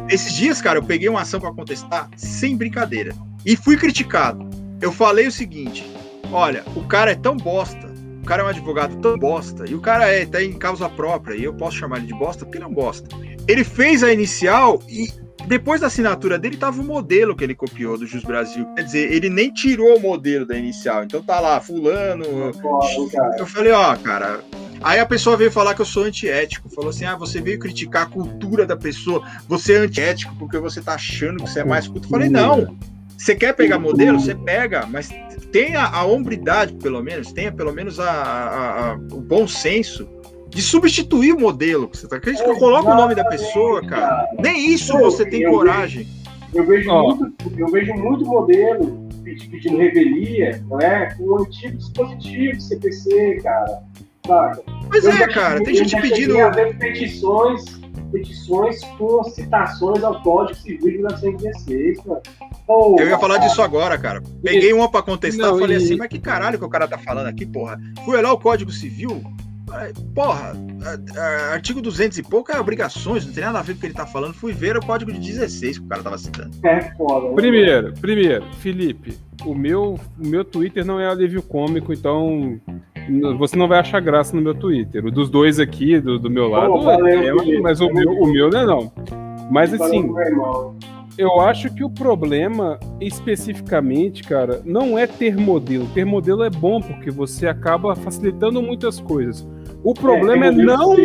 esses 0.09 0.33
dias, 0.33 0.61
cara, 0.61 0.79
eu 0.79 0.83
peguei 0.83 1.07
uma 1.07 1.21
ação 1.21 1.39
para 1.39 1.53
contestar 1.53 2.09
sem 2.15 2.57
brincadeira. 2.57 3.13
E 3.45 3.55
fui 3.55 3.77
criticado. 3.77 4.47
Eu 4.81 4.91
falei 4.91 5.27
o 5.27 5.31
seguinte: 5.31 5.89
olha, 6.31 6.63
o 6.75 6.83
cara 6.83 7.11
é 7.11 7.15
tão 7.15 7.37
bosta 7.37 7.95
o 8.25 8.27
cara 8.27 8.41
é 8.41 8.45
um 8.45 8.49
advogado 8.49 8.95
tão 9.01 9.19
bosta, 9.19 9.69
e 9.69 9.75
o 9.75 9.79
cara 9.79 10.07
é, 10.07 10.25
tá 10.25 10.41
em 10.41 10.53
causa 10.53 10.89
própria, 10.89 11.35
e 11.35 11.43
eu 11.43 11.53
posso 11.53 11.77
chamar 11.77 11.97
ele 11.97 12.07
de 12.07 12.15
bosta 12.15 12.43
porque 12.43 12.57
ele 12.57 12.65
é 12.65 12.67
um 12.67 12.73
bosta. 12.73 13.07
Ele 13.47 13.63
fez 13.63 14.03
a 14.03 14.11
inicial 14.11 14.81
e 14.89 15.07
depois 15.45 15.81
da 15.81 15.87
assinatura 15.87 16.37
dele 16.37 16.57
tava 16.57 16.81
o 16.81 16.83
modelo 16.83 17.35
que 17.35 17.43
ele 17.43 17.55
copiou 17.55 17.97
do 17.97 18.05
Jus 18.05 18.23
Brasil. 18.23 18.65
Quer 18.75 18.83
dizer, 18.83 19.11
ele 19.11 19.29
nem 19.29 19.51
tirou 19.51 19.97
o 19.97 19.99
modelo 19.99 20.45
da 20.45 20.57
inicial. 20.57 21.03
Então 21.03 21.21
tá 21.21 21.39
lá, 21.39 21.59
fulano. 21.59 22.25
Eu 23.37 23.45
falei, 23.45 23.71
ó, 23.71 23.95
cara. 23.95 24.41
Aí 24.81 24.99
a 24.99 25.05
pessoa 25.05 25.37
veio 25.37 25.51
falar 25.51 25.73
que 25.73 25.81
eu 25.81 25.85
sou 25.85 26.03
antiético. 26.03 26.69
Falou 26.69 26.89
assim: 26.89 27.05
ah, 27.05 27.15
você 27.15 27.41
veio 27.41 27.59
criticar 27.59 28.03
a 28.03 28.05
cultura 28.05 28.65
da 28.65 28.75
pessoa. 28.75 29.23
Você 29.47 29.73
é 29.73 29.77
antiético 29.77 30.35
porque 30.37 30.57
você 30.57 30.81
tá 30.81 30.93
achando 30.93 31.43
que 31.43 31.49
você 31.49 31.61
é 31.61 31.65
mais 31.65 31.87
culto. 31.87 32.07
Eu 32.07 32.11
falei, 32.11 32.29
não. 32.29 32.77
Você 33.17 33.33
quer 33.33 33.53
pegar 33.53 33.79
modelo? 33.79 34.19
Você 34.19 34.35
pega, 34.35 34.85
mas 34.85 35.09
tenha 35.51 35.85
a 35.85 36.03
hombridade, 36.03 36.73
pelo 36.73 37.01
menos, 37.01 37.31
tenha 37.31 37.51
pelo 37.51 37.71
menos 37.71 37.97
a, 37.97 38.11
a, 38.11 38.91
a, 38.91 38.93
o 38.93 39.21
bom 39.21 39.47
senso 39.47 40.05
de 40.55 40.61
substituir 40.61 41.33
o 41.33 41.39
modelo 41.39 41.89
que 41.89 41.97
você 41.97 42.07
tá 42.07 42.17
querendo. 42.17 42.39
É, 42.43 42.57
coloca 42.57 42.89
o 42.89 42.95
nome 42.95 43.13
da 43.13 43.25
pessoa, 43.25 43.85
cara. 43.85 44.25
Nem 44.39 44.69
isso 44.69 44.97
você 44.97 45.25
tem 45.25 45.41
eu 45.41 45.51
coragem. 45.51 46.07
Vejo, 46.53 46.57
eu, 46.57 46.65
vejo 46.65 46.91
oh. 46.91 47.15
muito, 47.15 47.35
eu 47.57 47.67
vejo 47.67 47.93
muito 47.93 48.25
modelo 48.25 49.05
pedindo 49.21 49.77
revelia, 49.77 50.63
não 50.69 50.79
é? 50.79 51.13
Com 51.13 51.23
o 51.25 51.39
antigo 51.39 51.75
dispositivo 51.75 52.61
CPC, 52.61 53.41
cara. 53.43 53.83
Saca? 54.25 54.63
Pois 54.89 55.03
eu 55.03 55.11
é, 55.11 55.27
cara, 55.27 55.61
tem 55.61 55.75
gente 55.75 55.99
pedindo. 55.99 56.35
petições 56.79 57.61
petições 58.11 58.79
com 58.97 59.23
citações 59.25 60.01
ao 60.01 60.21
Código 60.21 60.57
Civil 60.57 60.89
de 60.89 60.97
1916, 60.99 62.05
mano. 62.05 62.21
eu 62.97 63.09
ia 63.09 63.19
falar 63.19 63.39
disso 63.39 63.61
agora, 63.61 63.97
cara. 63.97 64.23
Peguei 64.41 64.71
uma 64.71 64.89
pra 64.89 65.01
contestar, 65.01 65.51
não, 65.51 65.59
falei 65.59 65.75
e... 65.75 65.83
assim, 65.83 65.97
mas 65.97 66.07
que 66.07 66.19
caralho 66.19 66.57
que 66.57 66.63
o 66.63 66.69
cara 66.69 66.87
tá 66.87 66.97
falando 66.97 67.27
aqui, 67.27 67.45
porra? 67.45 67.77
Fui 68.05 68.15
olhar 68.15 68.31
o 68.31 68.39
Código 68.39 68.71
Civil, 68.71 69.21
Porra, 70.13 70.53
artigo 71.51 71.81
200 71.81 72.17
e 72.19 72.23
pouco 72.23 72.51
é 72.51 72.59
obrigações, 72.59 73.25
não 73.25 73.33
tem 73.33 73.43
nada 73.43 73.59
a 73.59 73.61
ver 73.61 73.73
com 73.73 73.77
o 73.77 73.81
que 73.81 73.87
ele 73.87 73.93
tá 73.93 74.05
falando. 74.05 74.33
Fui 74.33 74.53
ver 74.53 74.77
o 74.77 74.85
código 74.85 75.11
de 75.11 75.19
16 75.19 75.79
que 75.79 75.85
o 75.85 75.87
cara 75.87 76.03
tava 76.03 76.17
citando. 76.17 76.51
É 76.63 76.81
foda. 76.95 77.29
Né? 77.29 77.35
Primeiro, 77.35 77.93
primeiro, 77.93 78.45
Felipe, 78.59 79.17
o 79.43 79.55
meu, 79.55 79.99
o 80.19 80.27
meu 80.27 80.45
Twitter 80.45 80.85
não 80.85 80.99
é 80.99 81.07
alívio 81.07 81.41
cômico, 81.41 81.91
então 81.91 82.59
você 83.37 83.55
não 83.55 83.67
vai 83.67 83.79
achar 83.79 83.99
graça 83.99 84.35
no 84.35 84.41
meu 84.41 84.53
Twitter. 84.53 85.05
O 85.05 85.11
dos 85.11 85.29
dois 85.29 85.59
aqui, 85.59 85.99
do, 85.99 86.19
do 86.19 86.29
meu 86.29 86.47
lado, 86.47 86.81
valeu, 86.81 87.39
é, 87.39 87.59
mas 87.59 87.81
o 87.81 87.91
meu, 87.91 88.09
o 88.11 88.31
meu 88.31 88.49
não 88.49 88.59
é 88.59 88.65
não. 88.65 88.91
Mas 89.51 89.73
assim, 89.73 90.11
eu 91.17 91.39
acho 91.39 91.73
que 91.73 91.83
o 91.83 91.89
problema, 91.89 92.79
especificamente, 92.99 94.23
cara, 94.23 94.61
não 94.65 94.97
é 94.97 95.07
ter 95.07 95.37
modelo. 95.37 95.87
Ter 95.93 96.05
modelo 96.05 96.43
é 96.43 96.49
bom, 96.49 96.81
porque 96.81 97.09
você 97.09 97.47
acaba 97.47 97.95
facilitando 97.95 98.61
muitas 98.61 98.99
coisas. 98.99 99.47
O 99.85 99.93
problema 99.93 100.45
é, 100.45 100.47
é 100.47 100.51
não. 100.51 100.95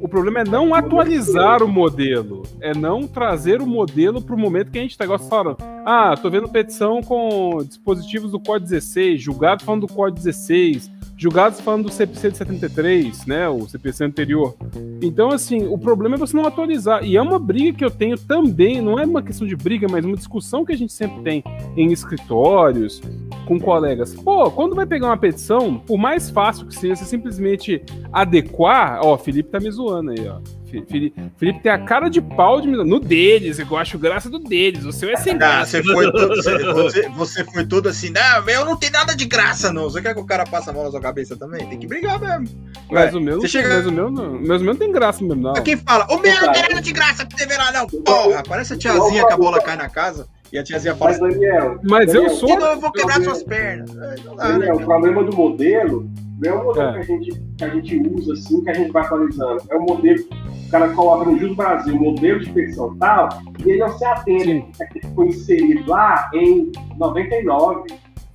O 0.00 0.06
problema 0.06 0.40
é 0.40 0.44
não 0.44 0.72
atualizar 0.72 1.60
o 1.60 1.66
modelo. 1.66 2.44
É 2.60 2.72
não 2.72 3.08
trazer 3.08 3.60
o 3.60 3.66
modelo 3.66 4.22
para 4.22 4.32
o 4.32 4.38
momento 4.38 4.70
que 4.70 4.78
a 4.78 4.82
gente 4.82 4.92
está 4.92 5.02
agora 5.02 5.18
falando. 5.18 5.56
Ah, 5.84 6.14
tô 6.16 6.30
vendo 6.30 6.48
petição 6.48 7.02
com 7.02 7.58
dispositivos 7.66 8.30
do 8.30 8.38
Código 8.38 8.70
16, 8.70 9.20
julgado 9.20 9.64
falando 9.64 9.88
do 9.88 9.92
Código 9.92 10.18
16, 10.18 10.88
julgados 11.16 11.60
falando 11.60 11.84
do 11.84 11.92
CPC 11.92 12.30
de 12.30 12.36
73, 12.36 13.26
né, 13.26 13.48
o 13.48 13.66
CPC 13.66 14.04
anterior. 14.04 14.54
Então, 15.02 15.30
assim, 15.30 15.66
o 15.66 15.78
problema 15.78 16.16
é 16.16 16.18
você 16.18 16.36
não 16.36 16.46
atualizar. 16.46 17.04
E 17.04 17.16
é 17.16 17.22
uma 17.22 17.38
briga 17.38 17.78
que 17.78 17.84
eu 17.84 17.90
tenho 17.90 18.18
também, 18.18 18.80
não 18.80 18.98
é 18.98 19.04
uma 19.04 19.22
questão 19.22 19.46
de 19.46 19.56
briga, 19.56 19.86
mas 19.90 20.04
uma 20.04 20.16
discussão 20.16 20.64
que 20.64 20.72
a 20.72 20.76
gente 20.76 20.92
sempre 20.92 21.22
tem 21.22 21.44
em 21.76 21.92
escritórios, 21.92 23.00
com 23.46 23.58
colegas. 23.58 24.14
Pô, 24.14 24.50
quando 24.50 24.74
vai 24.74 24.84
pegar 24.84 25.06
uma 25.06 25.16
petição, 25.16 25.78
por 25.78 25.96
mais 25.96 26.28
fácil 26.28 26.66
que 26.66 26.74
seja, 26.74 26.96
você 26.96 27.04
simplesmente 27.04 27.82
adequar. 28.12 29.00
Ó, 29.02 29.16
Felipe 29.16 29.50
tá 29.50 29.60
me 29.60 29.70
zoando 29.70 30.10
aí, 30.10 30.28
ó. 30.28 30.40
Felipe, 30.68 31.60
tem 31.62 31.70
a 31.70 31.78
cara 31.78 32.08
de 32.08 32.20
pau 32.20 32.60
de 32.60 32.68
no 32.68 32.98
deles, 32.98 33.58
eu 33.58 33.76
acho 33.76 33.98
graça 33.98 34.28
do 34.28 34.38
deles. 34.38 34.84
O 34.84 34.92
seu 34.92 35.08
é 35.10 35.16
sem 35.16 35.38
graça. 35.38 35.82
Você 35.82 35.82
foi, 35.82 36.10
todo, 36.10 36.28
você, 36.28 37.08
você, 37.10 37.44
foi 37.44 37.66
todo 37.66 37.88
assim, 37.88 38.10
não, 38.10 38.42
meu 38.44 38.64
não 38.64 38.76
tem 38.76 38.90
nada 38.90 39.14
de 39.14 39.24
graça, 39.26 39.72
não. 39.72 39.84
Você 39.84 40.02
quer 40.02 40.12
que 40.14 40.20
o 40.20 40.26
cara 40.26 40.44
passe 40.44 40.68
a 40.68 40.72
mão 40.72 40.82
na 40.82 40.90
sua 40.90 41.00
cabeça 41.00 41.36
também? 41.36 41.66
Tem 41.68 41.78
que 41.78 41.86
brigar 41.86 42.18
mesmo. 42.18 42.48
Mas 42.90 43.14
o 43.14 43.20
meu, 43.20 43.40
você 43.40 43.48
chega... 43.48 43.68
mas 43.68 43.86
o 43.86 43.92
meu 43.92 44.10
não. 44.10 44.40
Mas 44.40 44.60
o 44.60 44.64
meu 44.64 44.74
não 44.74 44.76
tem 44.76 44.90
graça 44.90 45.22
mesmo, 45.22 45.42
não. 45.42 45.54
Quem 45.62 45.76
fala, 45.76 46.06
o 46.10 46.18
meu 46.18 46.34
não 46.40 46.52
tem 46.52 46.62
nada 46.62 46.82
de 46.82 46.92
graça 46.92 47.24
pra 47.24 47.38
você 47.38 47.46
ver 47.46 47.58
lá, 47.58 47.70
não. 47.70 47.86
Porra, 47.86 48.42
parece 48.42 48.74
a 48.74 48.76
tiazinha 48.76 49.26
que 49.26 49.32
a 49.32 49.36
bola 49.36 49.62
cai 49.62 49.76
na 49.76 49.88
casa. 49.88 50.28
E 50.56 50.58
a 50.58 50.62
tiazinha 50.62 50.96
fala 50.96 51.10
Mas, 51.10 51.20
Daniel, 51.20 51.78
mas 51.82 52.06
Daniel, 52.06 52.30
eu 52.30 52.30
sou. 52.30 52.48
eu 52.48 52.80
vou 52.80 52.90
quebrar 52.90 53.22
suas 53.22 53.42
pernas. 53.42 53.92
Daniel, 53.92 54.58
né? 54.58 54.72
o 54.72 54.86
problema 54.86 55.22
do 55.22 55.36
modelo 55.36 56.08
não 56.42 56.50
é 56.50 56.54
o 56.54 56.64
modelo 56.64 56.88
é. 56.88 56.92
Que, 56.92 56.98
a 56.98 57.02
gente, 57.02 57.42
que 57.58 57.64
a 57.64 57.68
gente 57.68 57.96
usa 57.98 58.32
assim, 58.32 58.64
que 58.64 58.70
a 58.70 58.72
gente 58.72 58.90
vai 58.90 59.04
atualizando. 59.04 59.62
É 59.70 59.76
o 59.76 59.82
modelo 59.82 60.24
o 60.66 60.70
cara 60.70 60.88
coloca 60.94 61.30
no 61.30 61.38
Jus 61.38 61.54
Brasil 61.54 61.94
modelo 61.94 62.40
de 62.40 62.50
pensão 62.54 62.96
tal, 62.96 63.28
e 63.64 63.70
ele 63.70 63.80
não 63.80 63.98
se 63.98 64.04
atende 64.06 64.64
que 64.94 65.06
foi 65.14 65.26
inserido 65.26 65.90
lá 65.90 66.30
em 66.32 66.72
99. 66.96 67.90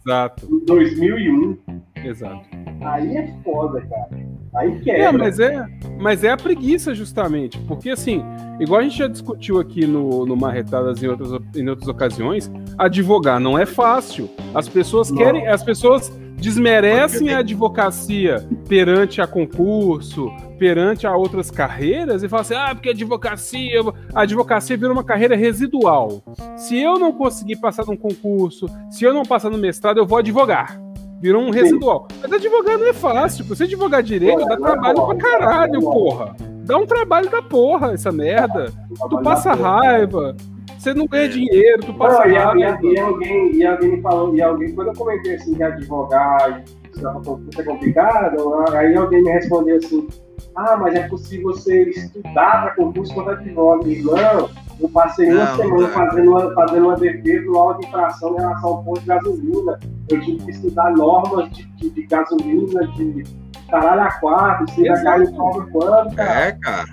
Exato. 0.06 0.45
Em 0.45 0.65
2001. 0.65 1.57
Exato. 2.06 2.45
Aí 2.81 3.18
é 3.18 3.34
foda, 3.43 3.81
cara. 3.81 4.30
Aí 4.55 4.79
quebra. 4.81 5.03
É, 5.03 5.11
mas 5.11 5.39
é, 5.39 5.65
mas 5.99 6.23
é 6.23 6.31
a 6.31 6.37
preguiça, 6.37 6.93
justamente. 6.93 7.57
Porque, 7.59 7.89
assim, 7.89 8.23
igual 8.59 8.81
a 8.81 8.83
gente 8.83 8.97
já 8.97 9.07
discutiu 9.07 9.59
aqui 9.59 9.85
no, 9.85 10.25
no 10.25 10.35
Marretadas 10.35 11.01
em 11.01 11.07
outras, 11.07 11.31
em 11.55 11.69
outras 11.69 11.87
ocasiões, 11.87 12.51
advogar 12.77 13.39
não 13.39 13.57
é 13.57 13.65
fácil. 13.65 14.29
As 14.53 14.67
pessoas 14.67 15.09
não. 15.09 15.17
querem. 15.17 15.47
As 15.47 15.63
pessoas 15.63 16.11
desmerecem 16.41 17.31
a 17.33 17.37
advocacia 17.37 18.45
perante 18.67 19.21
a 19.21 19.27
concurso, 19.27 20.31
perante 20.57 21.05
a 21.05 21.15
outras 21.15 21.51
carreiras 21.51 22.23
e 22.23 22.27
falam 22.27 22.41
assim: 22.41 22.55
ah, 22.55 22.73
porque 22.73 22.89
a 22.89 22.91
advocacia, 22.91 23.79
a 24.13 24.21
advocacia 24.21 24.75
vira 24.75 24.91
uma 24.91 25.03
carreira 25.03 25.35
residual. 25.35 26.21
Se 26.57 26.77
eu 26.77 26.99
não 26.99 27.13
conseguir 27.13 27.57
passar 27.57 27.85
num 27.85 27.95
concurso, 27.95 28.65
se 28.89 29.05
eu 29.05 29.13
não 29.13 29.23
passar 29.23 29.49
no 29.49 29.57
mestrado, 29.57 29.99
eu 29.99 30.05
vou 30.05 30.17
advogar. 30.17 30.90
Virou 31.22 31.43
um 31.43 31.52
residual. 31.52 32.07
Mas 32.22 32.34
advogar 32.34 32.77
não 32.77 32.88
é 32.88 32.93
fácil. 32.93 33.45
Você 33.45 33.64
advogar 33.64 34.02
direito 34.02 34.43
dá 34.45 34.57
trabalho 34.57 35.06
pra 35.06 35.15
caralho, 35.15 35.80
porra. 35.80 36.35
Dá 36.64 36.77
um 36.77 36.85
trabalho 36.85 37.30
da 37.30 37.41
porra 37.41 37.93
essa 37.93 38.11
merda. 38.11 38.72
Tu 39.10 39.22
passa 39.22 39.53
raiva. 39.53 40.35
Você 40.77 40.95
não 40.95 41.06
ganha 41.06 41.30
dinheiro, 41.30 41.84
tu 41.85 41.93
passa 41.93 42.26
não, 42.26 42.57
e, 42.57 42.61
e, 42.61 42.93
e, 42.93 42.99
alguém, 42.99 43.56
e 43.56 43.64
alguém 43.64 43.91
me 43.98 44.02
falou, 44.02 44.35
e 44.35 44.41
alguém, 44.41 44.73
quando 44.73 44.88
eu 44.88 44.93
comentei 44.95 45.35
assim 45.35 45.53
que 45.53 45.61
advogar 45.61 46.64
isso 46.91 47.61
é 47.61 47.64
complicado, 47.64 48.65
aí 48.73 48.95
alguém 48.95 49.23
me 49.23 49.31
respondeu 49.31 49.77
assim, 49.77 50.07
ah, 50.55 50.77
mas 50.77 50.95
é 50.95 51.07
possível 51.07 51.47
você 51.47 51.89
estudar 51.89 52.63
para 52.63 52.76
concurso 52.76 53.13
quando 53.13 53.30
advogado. 53.30 53.88
Não, 53.88 54.49
eu 54.80 54.89
passei 54.89 55.31
uma 55.31 55.45
não, 55.45 55.55
semana 55.55 55.81
não 55.81 55.89
fazendo, 55.89 56.31
uma, 56.31 56.53
fazendo 56.53 56.85
uma 56.88 56.95
defesa 56.95 57.45
do 57.45 57.57
auto 57.57 57.81
de 57.81 57.88
infração 57.88 58.34
em 58.34 58.38
relação 58.38 58.69
ao 58.69 58.84
ponto 58.84 58.99
de 58.99 59.05
gasolina. 59.07 59.80
Eu 60.09 60.22
tive 60.22 60.43
que 60.43 60.51
estudar 60.51 60.91
normas 60.91 61.49
de, 61.51 61.65
de, 61.76 61.89
de 61.89 62.03
gasolina, 62.03 62.88
de 62.88 63.23
caralho 63.69 64.01
a 64.01 64.11
quatro, 64.19 64.72
se 64.72 64.84
cair 64.84 65.30
o 65.30 65.72
quando, 65.72 66.15
cara. 66.15 66.39
É, 66.39 66.51
cara. 66.53 66.88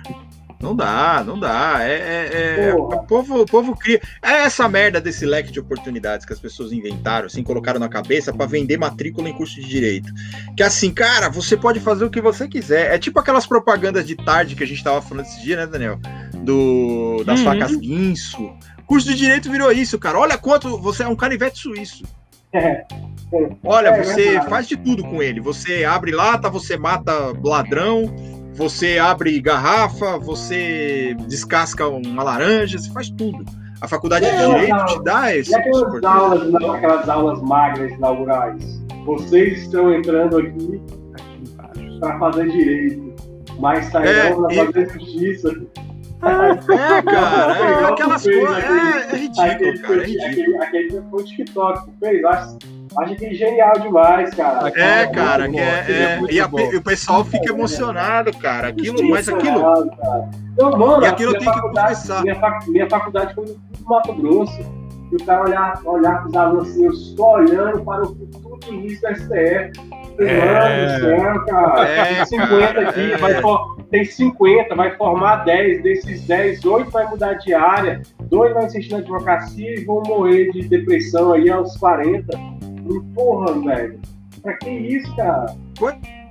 Não 0.61 0.75
dá, 0.75 1.23
não 1.25 1.39
dá. 1.39 1.77
É, 1.81 1.93
é, 1.93 2.69
é 2.69 2.75
o, 2.75 2.87
povo, 3.03 3.41
o 3.41 3.45
povo 3.45 3.75
cria. 3.75 4.01
É 4.21 4.43
essa 4.43 4.67
merda 4.67 4.99
desse 4.99 5.25
leque 5.25 5.51
de 5.51 5.59
oportunidades 5.59 6.25
que 6.25 6.33
as 6.33 6.39
pessoas 6.39 6.73
inventaram, 6.73 7.27
assim, 7.27 7.41
colocaram 7.41 7.79
na 7.79 7.87
cabeça 7.87 8.33
para 8.33 8.45
vender 8.45 8.77
matrícula 8.77 9.29
em 9.29 9.33
curso 9.33 9.55
de 9.55 9.67
direito. 9.67 10.11
Que 10.57 10.63
assim, 10.63 10.91
cara, 10.91 11.29
você 11.29 11.55
pode 11.55 11.79
fazer 11.79 12.03
o 12.03 12.09
que 12.09 12.19
você 12.19 12.45
quiser. 12.47 12.93
É 12.93 12.99
tipo 12.99 13.17
aquelas 13.19 13.47
propagandas 13.47 14.05
de 14.05 14.15
tarde 14.15 14.55
que 14.55 14.63
a 14.63 14.67
gente 14.67 14.83
tava 14.83 15.01
falando 15.01 15.25
esse 15.25 15.41
dia, 15.41 15.55
né, 15.55 15.65
Daniel? 15.65 15.97
Do, 16.43 17.23
das 17.25 17.39
uhum. 17.39 17.45
facas 17.45 17.75
guinso. 17.75 18.53
Curso 18.85 19.07
de 19.07 19.15
direito 19.15 19.49
virou 19.49 19.71
isso, 19.71 19.97
cara. 19.97 20.19
Olha 20.19 20.37
quanto 20.37 20.77
você 20.77 21.03
é 21.03 21.07
um 21.07 21.15
canivete 21.15 21.59
suíço. 21.59 22.03
É. 22.51 22.83
Olha, 23.63 23.89
é, 23.89 24.03
você 24.03 24.41
faz 24.49 24.67
de 24.67 24.75
tudo 24.75 25.03
com 25.03 25.21
ele. 25.21 25.39
Você 25.39 25.85
abre 25.85 26.11
lata, 26.11 26.49
você 26.49 26.75
mata 26.75 27.31
ladrão, 27.43 28.13
você 28.59 28.97
abre 28.97 29.39
garrafa, 29.39 30.17
você 30.17 31.15
descasca 31.29 31.87
uma 31.87 32.23
laranja, 32.23 32.77
você 32.77 32.91
faz 32.91 33.09
tudo. 33.09 33.45
A 33.79 33.87
faculdade 33.87 34.25
de 34.25 34.35
Direito 34.35 34.85
te 34.87 35.03
dá 35.05 35.33
esse. 35.33 35.51
E 35.51 35.55
aquelas 35.55 36.03
aulas, 36.03 36.55
aquelas 36.55 37.07
aulas 37.07 37.41
magras 37.41 37.89
inaugurais? 37.93 38.81
Vocês 39.05 39.61
estão 39.61 39.93
entrando 39.93 40.39
aqui 40.39 40.81
para 42.01 42.19
fazer 42.19 42.49
direito, 42.49 43.15
mas 43.59 43.85
sairão 43.85 44.51
é, 44.51 44.55
para 44.55 44.65
fazer 44.65 44.99
justiça. 44.99 45.55
É, 46.21 47.01
cara, 47.01 47.57
é, 47.57 47.85
aquelas 47.85 48.23
coisas. 48.23 48.57
É, 48.57 49.15
é 49.15 49.17
ridículo, 49.17 49.51
aquele, 49.51 49.79
cara. 49.79 50.03
É 50.03 50.05
ridículo. 50.05 50.61
Aquele, 50.61 50.87
aquele 50.87 51.09
foi 51.09 51.21
o 51.21 51.25
TikTok 51.25 51.91
fez, 52.01 52.25
acho 52.25 52.57
Acho 52.97 53.15
que 53.15 53.25
é 53.25 53.33
genial 53.33 53.73
demais, 53.79 54.33
cara. 54.33 54.67
É, 54.69 55.05
cara, 55.07 55.47
é, 55.47 55.59
é, 55.59 56.19
e, 56.29 56.41
a, 56.41 56.49
e, 56.51 56.77
o 56.77 56.81
pessoal 56.81 57.23
fica 57.23 57.51
emocionado, 57.51 58.35
cara. 58.37 58.69
Aquilo, 58.69 59.07
mas 59.09 59.29
aquilo. 59.29 59.61
Cara. 59.61 60.29
Então, 60.53 60.71
mano, 60.77 61.03
e 61.03 61.07
aquilo 61.07 61.33
tem 61.33 61.51
que 61.51 61.61
confessar. 61.61 62.23
Minha, 62.23 62.59
minha 62.67 62.89
faculdade 62.89 63.35
foi 63.35 63.45
no 63.45 63.59
Mato 63.87 64.13
Grosso. 64.13 64.59
E 65.11 65.15
o 65.15 65.25
cara 65.25 65.43
olhar, 65.43 65.81
olhar 65.85 66.19
para 66.19 66.27
os 66.27 66.35
alunos 66.35 66.69
assim, 66.69 66.85
eu 66.85 66.91
estou 66.91 67.29
olhando 67.31 67.83
para 67.83 68.03
o 68.03 68.07
futuro 68.07 68.59
início 68.69 69.01
da 69.01 69.15
STF. 69.15 69.99
É. 70.19 70.37
Mano 70.45 70.85
do 70.85 70.99
céu, 70.99 71.45
cara. 71.45 71.87
É, 71.87 72.15
tem 72.15 72.25
50 72.25 72.79
aqui, 72.81 73.11
é. 73.13 73.17
vai 73.17 73.41
for, 73.41 73.77
tem 73.89 74.05
50, 74.05 74.75
vai 74.75 74.95
formar 74.97 75.45
10. 75.45 75.81
Desses 75.81 76.21
10, 76.27 76.63
8 76.63 76.91
vai 76.91 77.07
mudar 77.07 77.33
de 77.35 77.53
área, 77.53 78.01
2 78.23 78.53
vai 78.53 78.65
insistir 78.65 78.91
na 78.91 78.97
advocacia 78.99 79.79
e 79.79 79.85
vão 79.85 80.03
morrer 80.05 80.51
de 80.51 80.67
depressão 80.67 81.33
aí 81.33 81.49
aos 81.49 81.75
40 81.77 82.58
porra, 83.15 83.59
velho. 83.61 83.99
Pra 84.41 84.53
que 84.57 84.69
isso, 84.69 85.15
cara? 85.15 85.55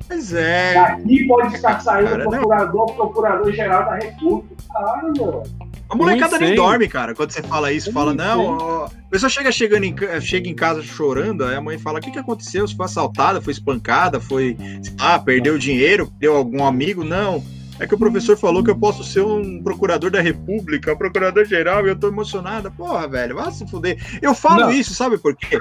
Pois 0.09 0.33
é. 0.33 0.75
Daqui 0.75 1.27
pode 1.27 1.55
estar 1.55 1.81
saindo 1.81 2.11
cara, 2.11 2.29
procurador, 2.29 2.87
não. 2.87 2.95
procurador-geral 2.95 3.85
da 3.85 3.97
República. 3.97 4.57
Claro, 4.71 5.13
mano. 5.19 5.43
A 5.91 5.97
molecada 5.97 6.39
nem 6.39 6.55
dorme, 6.55 6.87
cara, 6.87 7.15
quando 7.15 7.31
você 7.31 7.43
fala 7.43 7.73
isso. 7.73 7.89
Eu 7.89 7.93
fala, 7.95 8.13
não, 8.13 8.85
a 8.85 8.91
pessoa 9.11 9.31
chega, 9.31 9.51
chegando 9.51 9.85
em, 9.85 9.95
chega 10.21 10.49
em 10.49 10.55
casa 10.55 10.83
chorando, 10.83 11.45
aí 11.45 11.57
a 11.57 11.61
mãe 11.61 11.79
fala, 11.79 11.99
o 11.99 12.03
que, 12.03 12.11
que 12.11 12.19
aconteceu? 12.19 12.69
Você 12.69 12.77
foi 12.77 12.85
assaltada, 12.85 13.41
foi 13.41 13.55
espancada, 13.55 14.21
foi, 14.21 14.57
ah, 14.99 15.19
perdeu 15.19 15.57
dinheiro, 15.57 16.07
perdeu 16.07 16.37
algum 16.37 16.65
amigo? 16.65 17.05
Não, 17.05 17.43
é 17.79 17.87
que 17.87 17.95
o 17.95 17.99
professor 17.99 18.37
falou 18.37 18.63
que 18.63 18.71
eu 18.71 18.79
posso 18.79 19.05
ser 19.05 19.23
um 19.23 19.63
procurador 19.63 20.11
da 20.11 20.21
República, 20.21 20.93
um 20.93 20.97
procurador-geral, 20.97 21.87
e 21.87 21.91
eu 21.91 21.97
tô 21.99 22.09
emocionada. 22.09 22.71
Porra, 22.71 23.07
velho, 23.09 23.37
vai 23.37 23.51
se 23.53 23.67
fuder. 23.67 23.99
Eu 24.21 24.35
falo 24.35 24.63
não. 24.63 24.71
isso, 24.73 24.95
sabe 24.95 25.19
por 25.19 25.37
quê? 25.37 25.61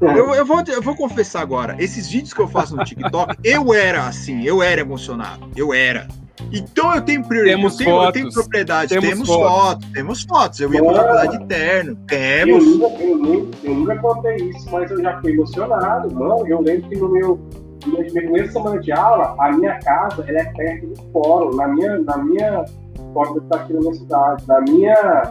Eu, 0.00 0.34
eu, 0.34 0.46
vou, 0.46 0.62
eu 0.68 0.80
vou 0.82 0.94
confessar 0.94 1.42
agora, 1.42 1.76
esses 1.78 2.08
vídeos 2.08 2.32
que 2.32 2.40
eu 2.40 2.48
faço 2.48 2.76
no 2.76 2.84
TikTok, 2.84 3.36
eu 3.42 3.74
era 3.74 4.06
assim, 4.06 4.44
eu 4.44 4.62
era 4.62 4.80
emocionado, 4.80 5.50
eu 5.56 5.74
era. 5.74 6.06
Então 6.52 6.94
eu 6.94 7.02
tenho 7.02 7.24
prioridade, 7.26 7.56
Temos 7.60 7.72
eu 7.72 7.78
tenho, 7.78 7.90
eu 7.90 7.98
fotos. 8.00 8.12
tenho 8.12 8.32
propriedade, 8.32 8.88
Temos 8.88 9.08
temos, 9.08 9.28
fotos. 9.28 9.50
fotos. 9.50 9.88
temos 9.92 10.22
fotos. 10.22 10.60
Eu 10.60 10.72
ia 10.72 10.82
pra 10.82 10.94
faculdade 10.94 11.36
interno, 11.36 11.90
Eu 11.90 12.06
temos. 12.06 12.64
nunca, 12.64 13.02
eu, 13.02 13.16
nunca, 13.18 13.58
eu 13.64 13.74
nunca 13.74 13.96
contei 13.98 14.36
isso, 14.36 14.70
mas 14.70 14.90
eu 14.90 15.02
já 15.02 15.20
fui 15.20 15.32
emocionado, 15.32 16.14
mano. 16.14 16.46
Eu 16.46 16.60
lembro 16.62 16.88
que 16.88 16.96
no 16.96 17.08
meu, 17.10 17.40
na 17.86 17.92
minha 17.92 18.04
primeira 18.12 18.50
semana 18.50 18.80
de 18.80 18.92
aula, 18.92 19.36
a 19.38 19.52
minha 19.52 19.78
casa 19.80 20.24
ela 20.26 20.38
é 20.38 20.44
perto 20.44 20.86
do 20.86 21.02
fórum, 21.12 21.54
na 21.56 21.68
minha, 21.68 21.98
na 21.98 22.18
minha 22.18 22.64
porta 23.12 23.40
da 23.40 23.56
aqui 23.56 23.72
na 23.72 23.80
minha 23.80 23.94
cidade. 23.94 24.44
Na 24.46 24.60
minha 24.60 25.22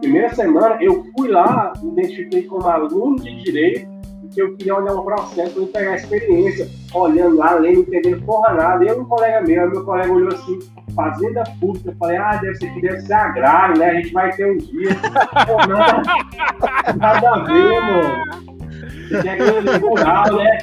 primeira 0.00 0.34
semana, 0.34 0.76
eu 0.80 1.04
fui 1.16 1.28
lá, 1.28 1.72
me 1.82 1.92
identifiquei 1.92 2.42
como 2.44 2.66
aluno 2.66 3.16
de 3.16 3.42
direito, 3.42 3.88
porque 4.20 4.42
eu 4.42 4.56
queria 4.56 4.76
olhar 4.76 4.94
um 4.94 5.02
processo 5.02 5.66
pegar 5.66 5.96
experiência, 5.96 6.68
olhando 6.94 7.36
lá, 7.36 7.54
lendo, 7.54 7.80
entendendo 7.80 8.24
porra 8.24 8.54
nada. 8.54 8.84
E 8.84 8.92
um 8.92 9.04
colega 9.04 9.40
meu, 9.46 9.70
meu 9.70 9.84
colega 9.84 10.12
olhou 10.12 10.32
assim, 10.32 10.58
fazenda 10.94 11.44
pública, 11.60 11.90
eu 11.90 11.96
falei, 11.96 12.16
ah, 12.16 12.36
deve 12.36 12.54
ser 12.56 12.72
que 12.72 12.80
deve 12.80 13.00
ser 13.00 13.12
agrário, 13.12 13.78
né? 13.78 13.90
A 13.90 13.94
gente 13.94 14.12
vai 14.12 14.32
ter 14.32 14.50
um 14.50 14.56
dia. 14.56 14.90
Pô, 15.46 15.66
não, 15.66 16.96
nada 16.96 17.30
a 17.30 17.38
ver, 17.44 17.80
mano. 17.80 18.49
Rural, 19.80 20.36
né? 20.36 20.58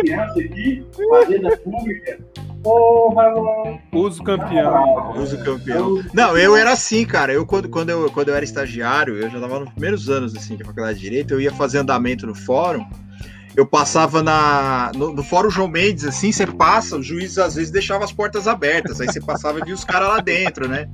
Criança 0.00 0.40
aqui, 0.40 0.86
fazenda 1.10 1.56
pública. 1.58 2.18
Porra, 2.62 3.30
mano. 3.30 3.80
Uso 3.92 4.22
campeão. 4.22 5.12
Uso 5.16 5.42
campeão. 5.44 6.02
Não, 6.14 6.38
eu 6.38 6.56
era 6.56 6.72
assim, 6.72 7.04
cara. 7.04 7.32
Eu 7.32 7.44
quando, 7.44 7.68
quando, 7.68 7.90
eu, 7.90 8.10
quando 8.10 8.28
eu 8.28 8.36
era 8.36 8.44
estagiário, 8.44 9.16
eu 9.16 9.28
já 9.28 9.40
tava 9.40 9.60
nos 9.60 9.70
primeiros 9.70 10.08
anos 10.08 10.34
assim, 10.36 10.56
de 10.56 10.64
faculdade 10.64 10.98
de 10.98 11.02
Direito, 11.02 11.34
eu 11.34 11.40
ia 11.40 11.52
fazer 11.52 11.78
andamento 11.78 12.26
no 12.26 12.34
fórum. 12.34 12.86
Eu 13.56 13.66
passava 13.66 14.22
na, 14.22 14.92
no, 14.94 15.12
no 15.12 15.22
Fórum 15.22 15.50
João 15.50 15.68
Mendes, 15.68 16.06
assim, 16.06 16.32
você 16.32 16.46
passa, 16.46 16.96
o 16.96 17.02
juiz 17.02 17.36
às 17.36 17.54
vezes 17.54 17.70
deixava 17.70 18.02
as 18.02 18.10
portas 18.10 18.48
abertas, 18.48 18.98
aí 18.98 19.06
você 19.06 19.20
passava 19.20 19.58
e 19.58 19.64
via 19.64 19.74
os 19.74 19.84
caras 19.84 20.08
lá 20.08 20.20
dentro, 20.20 20.66
né? 20.66 20.88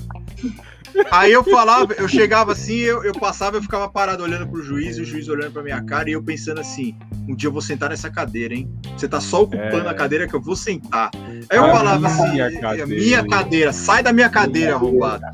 Aí 1.11 1.33
eu 1.33 1.45
falava, 1.45 1.93
eu 1.95 2.09
chegava 2.09 2.53
assim, 2.53 2.77
eu, 2.77 3.05
eu 3.05 3.13
passava, 3.13 3.57
eu 3.59 3.63
ficava 3.63 3.89
parado 3.89 4.23
olhando 4.23 4.49
pro 4.49 4.63
juiz, 4.63 4.97
e 4.97 5.03
o 5.03 5.05
juiz 5.05 5.29
olhando 5.29 5.53
pra 5.53 5.63
minha 5.63 5.83
cara, 5.83 6.09
e 6.09 6.15
eu 6.15 6.23
pensando 6.23 6.61
assim, 6.61 6.97
um 7.29 7.35
dia 7.37 7.49
eu 7.49 7.53
vou 7.53 7.61
sentar 7.61 7.91
nessa 7.91 8.11
cadeira, 8.11 8.55
hein? 8.55 8.69
Você 8.97 9.07
tá 9.07 9.21
só 9.21 9.43
ocupando 9.43 9.87
É. 9.87 9.91
a 9.91 9.95
cadeira 9.95 10.27
que 10.27 10.35
eu 10.35 10.41
vou 10.41 10.57
sentar. 10.57 11.11
Aí 11.15 11.57
eu 11.59 11.65
A 11.67 11.71
falava 11.77 12.07
assim, 12.07 12.31
minha 12.33 12.47
"É 12.47 12.53
cadeira." 12.61 12.87
minha 12.87 13.27
cadeira, 13.29 13.73
sai 13.73 14.03
da 14.03 14.13
minha 14.13 14.31
cadeira, 14.31 14.75
arrombado. 14.75 15.25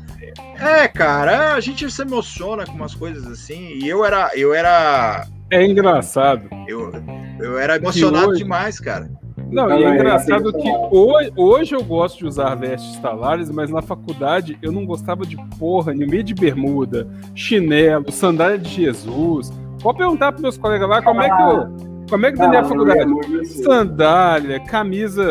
É, 0.59 0.87
cara, 0.87 1.53
a 1.55 1.59
gente 1.61 1.89
se 1.89 2.01
emociona 2.01 2.65
com 2.65 2.73
umas 2.73 2.93
coisas 2.93 3.25
assim, 3.27 3.79
e 3.81 3.87
eu 3.87 4.03
era, 4.05 4.31
eu 4.35 4.53
era, 4.53 5.25
É 5.49 5.63
engraçado. 5.65 6.49
eu, 6.67 6.91
eu 7.39 7.57
era 7.57 7.77
emocionado 7.77 8.29
hoje- 8.31 8.43
demais, 8.43 8.79
cara. 8.79 9.09
Não, 9.51 9.69
e 9.79 9.83
é 9.83 9.93
engraçado 9.93 10.51
que 10.53 10.69
hoje, 10.91 11.31
hoje 11.35 11.75
eu 11.75 11.83
gosto 11.83 12.17
de 12.19 12.25
usar 12.25 12.55
vestes 12.55 12.97
talares, 12.99 13.49
mas 13.49 13.69
na 13.69 13.81
faculdade 13.81 14.57
eu 14.61 14.71
não 14.71 14.85
gostava 14.85 15.25
de 15.25 15.37
porra, 15.57 15.93
meio 15.93 16.23
de 16.23 16.33
bermuda, 16.33 17.07
chinelo, 17.33 18.11
sandália 18.11 18.57
de 18.57 18.69
Jesus. 18.69 19.51
Pode 19.81 19.97
perguntar 19.99 20.31
pros 20.31 20.41
meus 20.41 20.57
colegas 20.57 20.89
lá 20.89 21.01
como 21.01 21.21
é 21.21 21.29
que 21.29 21.41
eu. 21.41 21.95
Como 22.09 22.25
é 22.25 22.31
que 22.31 22.41
eu 22.41 22.47
na 22.47 22.59
Ah, 22.59 22.63
faculdade? 22.63 23.11
eu 23.11 23.41
assim. 23.41 23.63
Sandália, 23.63 24.59
camisa, 24.59 25.23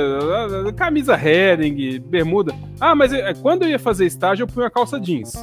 camisa 0.76 1.14
herring, 1.14 2.00
bermuda. 2.00 2.52
Ah, 2.80 2.94
mas 2.94 3.12
eh, 3.12 3.32
quando 3.34 3.62
eu 3.62 3.68
ia 3.70 3.78
fazer 3.78 4.06
estágio, 4.06 4.44
eu 4.44 4.46
punha 4.48 4.70
calça 4.70 4.98
jeans. 4.98 5.34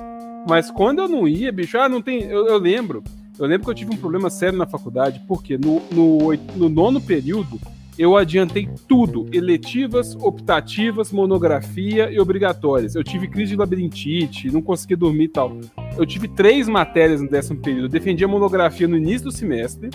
Mas 0.48 0.70
quando 0.72 1.00
eu 1.00 1.08
não 1.08 1.28
ia, 1.28 1.52
bicho, 1.52 1.78
ah, 1.78 1.88
não 1.88 2.02
tem. 2.02 2.24
Eu, 2.24 2.48
eu 2.48 2.58
lembro. 2.58 3.04
Eu 3.40 3.48
lembro 3.48 3.66
que 3.66 3.72
eu 3.72 3.76
tive 3.76 3.94
um 3.94 3.98
problema 3.98 4.30
sério 4.30 4.58
na 4.58 4.68
faculdade, 4.68 5.22
porque 5.28 5.58
no, 5.58 5.82
no, 5.92 6.34
no 6.56 6.70
nono 6.70 7.00
período 7.02 7.60
eu 8.02 8.18
adiantei 8.18 8.68
tudo: 8.88 9.28
eletivas, 9.32 10.16
optativas, 10.16 11.12
monografia 11.12 12.12
e 12.12 12.20
obrigatórias. 12.20 12.96
Eu 12.96 13.04
tive 13.04 13.28
crise 13.28 13.52
de 13.52 13.58
labirintite, 13.58 14.52
não 14.52 14.62
consegui 14.62 14.96
dormir 14.96 15.26
e 15.26 15.28
tal. 15.30 15.58
Eu 15.98 16.06
tive 16.06 16.28
três 16.28 16.68
matérias 16.68 17.22
no 17.22 17.30
décimo 17.30 17.60
período. 17.60 17.86
Eu 17.86 17.90
defendi 17.90 18.24
a 18.24 18.28
monografia 18.28 18.88
no 18.88 18.98
início 18.98 19.26
do 19.26 19.32
semestre 19.32 19.90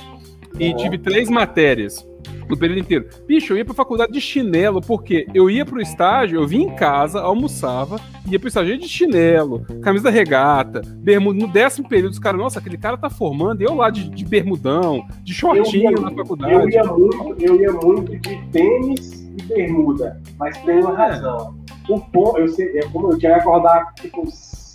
e 0.58 0.70
Uhum. 0.70 0.76
tive 0.76 0.98
três 0.98 1.28
matérias 1.28 2.06
no 2.48 2.56
período 2.56 2.80
inteiro. 2.80 3.08
Bicho, 3.26 3.52
eu 3.52 3.56
ia 3.58 3.64
pra 3.64 3.74
faculdade 3.74 4.12
de 4.12 4.20
chinelo, 4.20 4.80
porque 4.80 5.26
eu 5.34 5.48
ia 5.50 5.64
pro 5.64 5.80
estágio, 5.80 6.40
eu 6.40 6.46
vinha 6.46 6.66
em 6.66 6.74
casa, 6.76 7.20
almoçava, 7.20 7.98
ia 8.30 8.38
pro 8.38 8.48
estágio 8.48 8.76
de 8.78 8.88
chinelo, 8.88 9.64
camisa 9.82 10.10
regata, 10.10 10.82
bermuda. 10.98 11.38
No 11.46 11.52
décimo 11.52 11.88
período, 11.88 12.12
os 12.12 12.18
caras, 12.18 12.40
nossa, 12.40 12.58
aquele 12.58 12.78
cara 12.78 12.96
tá 12.96 13.10
formando, 13.10 13.60
e 13.60 13.64
eu 13.64 13.74
lá 13.74 13.90
de, 13.90 14.08
de 14.08 14.24
bermudão, 14.24 15.04
de 15.22 15.32
shortinho 15.34 15.90
Eu 15.90 15.96
ia- 15.96 16.00
na 16.00 16.10
Eu 16.10 16.16
faculdade. 16.16 16.74
ia 16.74 16.84
muito, 16.84 17.36
eu 17.40 17.60
ia 17.60 17.72
muito 17.72 18.16
de 18.18 18.36
tênis 18.52 19.26
e 19.38 19.42
bermuda, 19.42 20.20
mas 20.38 20.56
tem 20.58 20.80
uma 20.80 20.92
É. 20.92 20.96
razão. 21.10 21.54
O 21.88 22.00
ponto, 22.00 22.38
eu 22.38 22.48
sei, 22.48 22.78
é 22.78 22.82
como 22.88 23.12
eu 23.12 23.18
tinha 23.18 23.34
que 23.34 23.40
acordar 23.40 23.92
tipo 23.94 24.24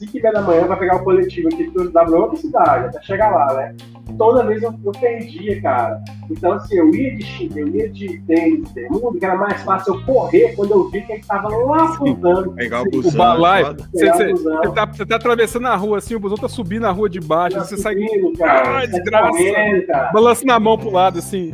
5 0.06 0.18
e 0.18 0.22
meia 0.22 0.34
da 0.34 0.42
manhã 0.42 0.66
pra 0.66 0.76
pegar 0.76 0.96
o 0.98 1.04
coletivo 1.04 1.48
aqui 1.48 1.70
que 1.70 1.78
eu 1.78 1.82
estudava 1.84 2.10
em 2.12 2.14
outra 2.16 2.38
cidade, 2.38 2.86
até 2.88 3.02
chegar 3.04 3.30
lá, 3.30 3.54
né? 3.54 3.76
Toda 4.18 4.44
vez 4.46 4.62
eu, 4.64 4.74
eu 4.84 4.92
perdia, 4.94 5.62
cara. 5.62 6.02
Então, 6.30 6.54
assim, 6.54 6.76
eu 6.76 6.90
ia 6.94 7.16
de 7.16 7.24
chi- 7.24 7.50
eu 7.56 7.68
ia 7.68 7.88
de 7.90 8.20
tênis 8.28 8.70
bermuda, 8.72 9.20
que 9.20 9.26
era 9.26 9.36
mais 9.36 9.62
fácil 9.64 9.94
eu 9.96 10.04
correr 10.06 10.56
quando 10.56 10.72
eu 10.72 10.90
vi 10.90 11.02
que 11.02 11.14
ele 11.14 11.24
tava 11.24 11.48
lá 11.50 11.86
apontando. 11.94 12.52
Pegar 12.54 12.82
o 12.82 12.88
O 12.88 12.90
busão. 12.92 13.18
balaio, 13.18 13.66
foda. 13.68 13.84
você, 13.94 14.00
Pegar 14.00 14.14
você- 14.18 14.26
o 14.28 14.32
busão. 14.32 14.58
você 14.64 14.72
tá, 14.74 14.86
você 14.86 15.06
tá 15.06 15.16
atravessando 15.16 15.68
a 15.68 15.76
rua 15.76 15.98
assim, 16.00 16.16
o 16.16 16.20
busão 16.20 16.38
tá 16.38 16.50
subindo 16.50 16.82
na 16.82 16.92
rua 16.92 17.10
de 17.10 17.20
baixo, 17.20 17.58
Tá 17.58 17.64
você 17.64 17.78
sai 17.78 17.94
subindo, 17.94 18.34
cara. 18.38 18.70
Ai, 18.78 18.88
sai 18.88 19.00
desgraça. 19.00 19.30
correndo, 19.30 19.88
cara. 19.88 20.12
balançando 20.12 20.52
a 20.52 20.60
mão 20.60 20.78
pro 20.78 20.90
lado 20.92 21.20
assim. 21.20 21.54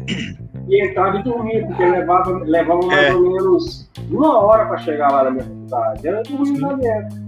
E 0.69 0.85
entrava 0.85 1.17
e 1.17 1.23
dormia, 1.23 1.65
porque 1.67 1.85
levava, 1.85 2.31
levava 2.43 2.85
mais 2.87 3.07
É. 3.07 3.13
ou 3.15 3.21
menos 3.21 3.89
uma 4.09 4.37
hora 4.41 4.65
pra 4.65 4.77
chegar 4.77 5.11
lá 5.11 5.23
na 5.25 5.31
minha 5.31 5.43
faculdade. 5.43 6.07
Era 6.07 6.23
dormindo 6.23 6.61
lá 6.61 6.73
dentro. 6.73 7.27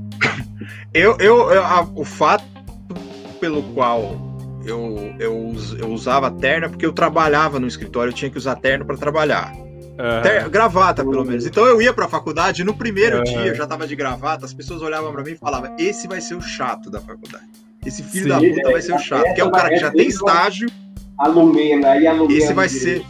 Eu, 0.94 1.18
eu, 1.20 1.52
eu- 1.52 1.64
a- 1.64 1.88
o 1.96 2.04
fato 2.06 2.44
pelo 3.40 3.64
qual 3.74 4.18
eu, 4.66 5.14
eu, 5.20 5.54
eu 5.80 5.88
usava 5.90 6.30
terno 6.30 6.66
é 6.66 6.70
porque 6.70 6.86
eu 6.86 6.92
trabalhava 6.94 7.60
no 7.60 7.68
escritório, 7.68 8.10
eu 8.12 8.14
tinha 8.16 8.30
que 8.30 8.38
usar 8.38 8.56
terno 8.56 8.86
para 8.86 8.98
trabalhar. 8.98 9.52
Ah, 9.98 10.22
Ter- 10.22 10.48
gravata, 10.50 11.04
pelo 11.04 11.26
menos. 11.26 11.46
Então 11.46 11.66
eu 11.66 11.82
ia 11.82 11.94
pra 11.94 12.08
faculdade, 12.08 12.64
no 12.64 12.74
primeiro 12.74 13.18
É. 13.18 13.24
dia 13.24 13.48
eu 13.48 13.56
já 13.56 13.68
tava 13.68 13.86
de 13.88 13.96
gravata, 13.96 14.46
as 14.46 14.54
pessoas 14.54 14.82
olhavam 14.82 15.12
pra 15.12 15.24
mim 15.24 15.32
e 15.32 15.36
falavam: 15.36 15.76
esse 15.78 16.08
vai 16.08 16.22
ser 16.22 16.36
o 16.36 16.42
chato 16.42 16.90
da 16.90 17.02
faculdade. 17.02 17.44
Esse 17.86 18.04
filho 18.04 18.24
Sim. 18.24 18.30
da 18.30 18.40
puta 18.40 18.72
vai 18.72 18.82
ser 18.82 18.94
o 18.94 19.00
chato. 19.00 19.34
Que 19.34 19.42
é 19.42 19.44
o 19.44 19.52
cara 19.52 19.70
que 19.70 19.78
já 19.78 19.92
tem 19.92 20.08
estágio, 20.08 20.70
A 21.18 21.28
Lumena 21.28 21.98
e 21.98 22.08
a 22.08 22.14
Lumena. 22.14 22.38
Esse 22.38 22.54
vai 22.54 22.70
ser- 22.70 23.02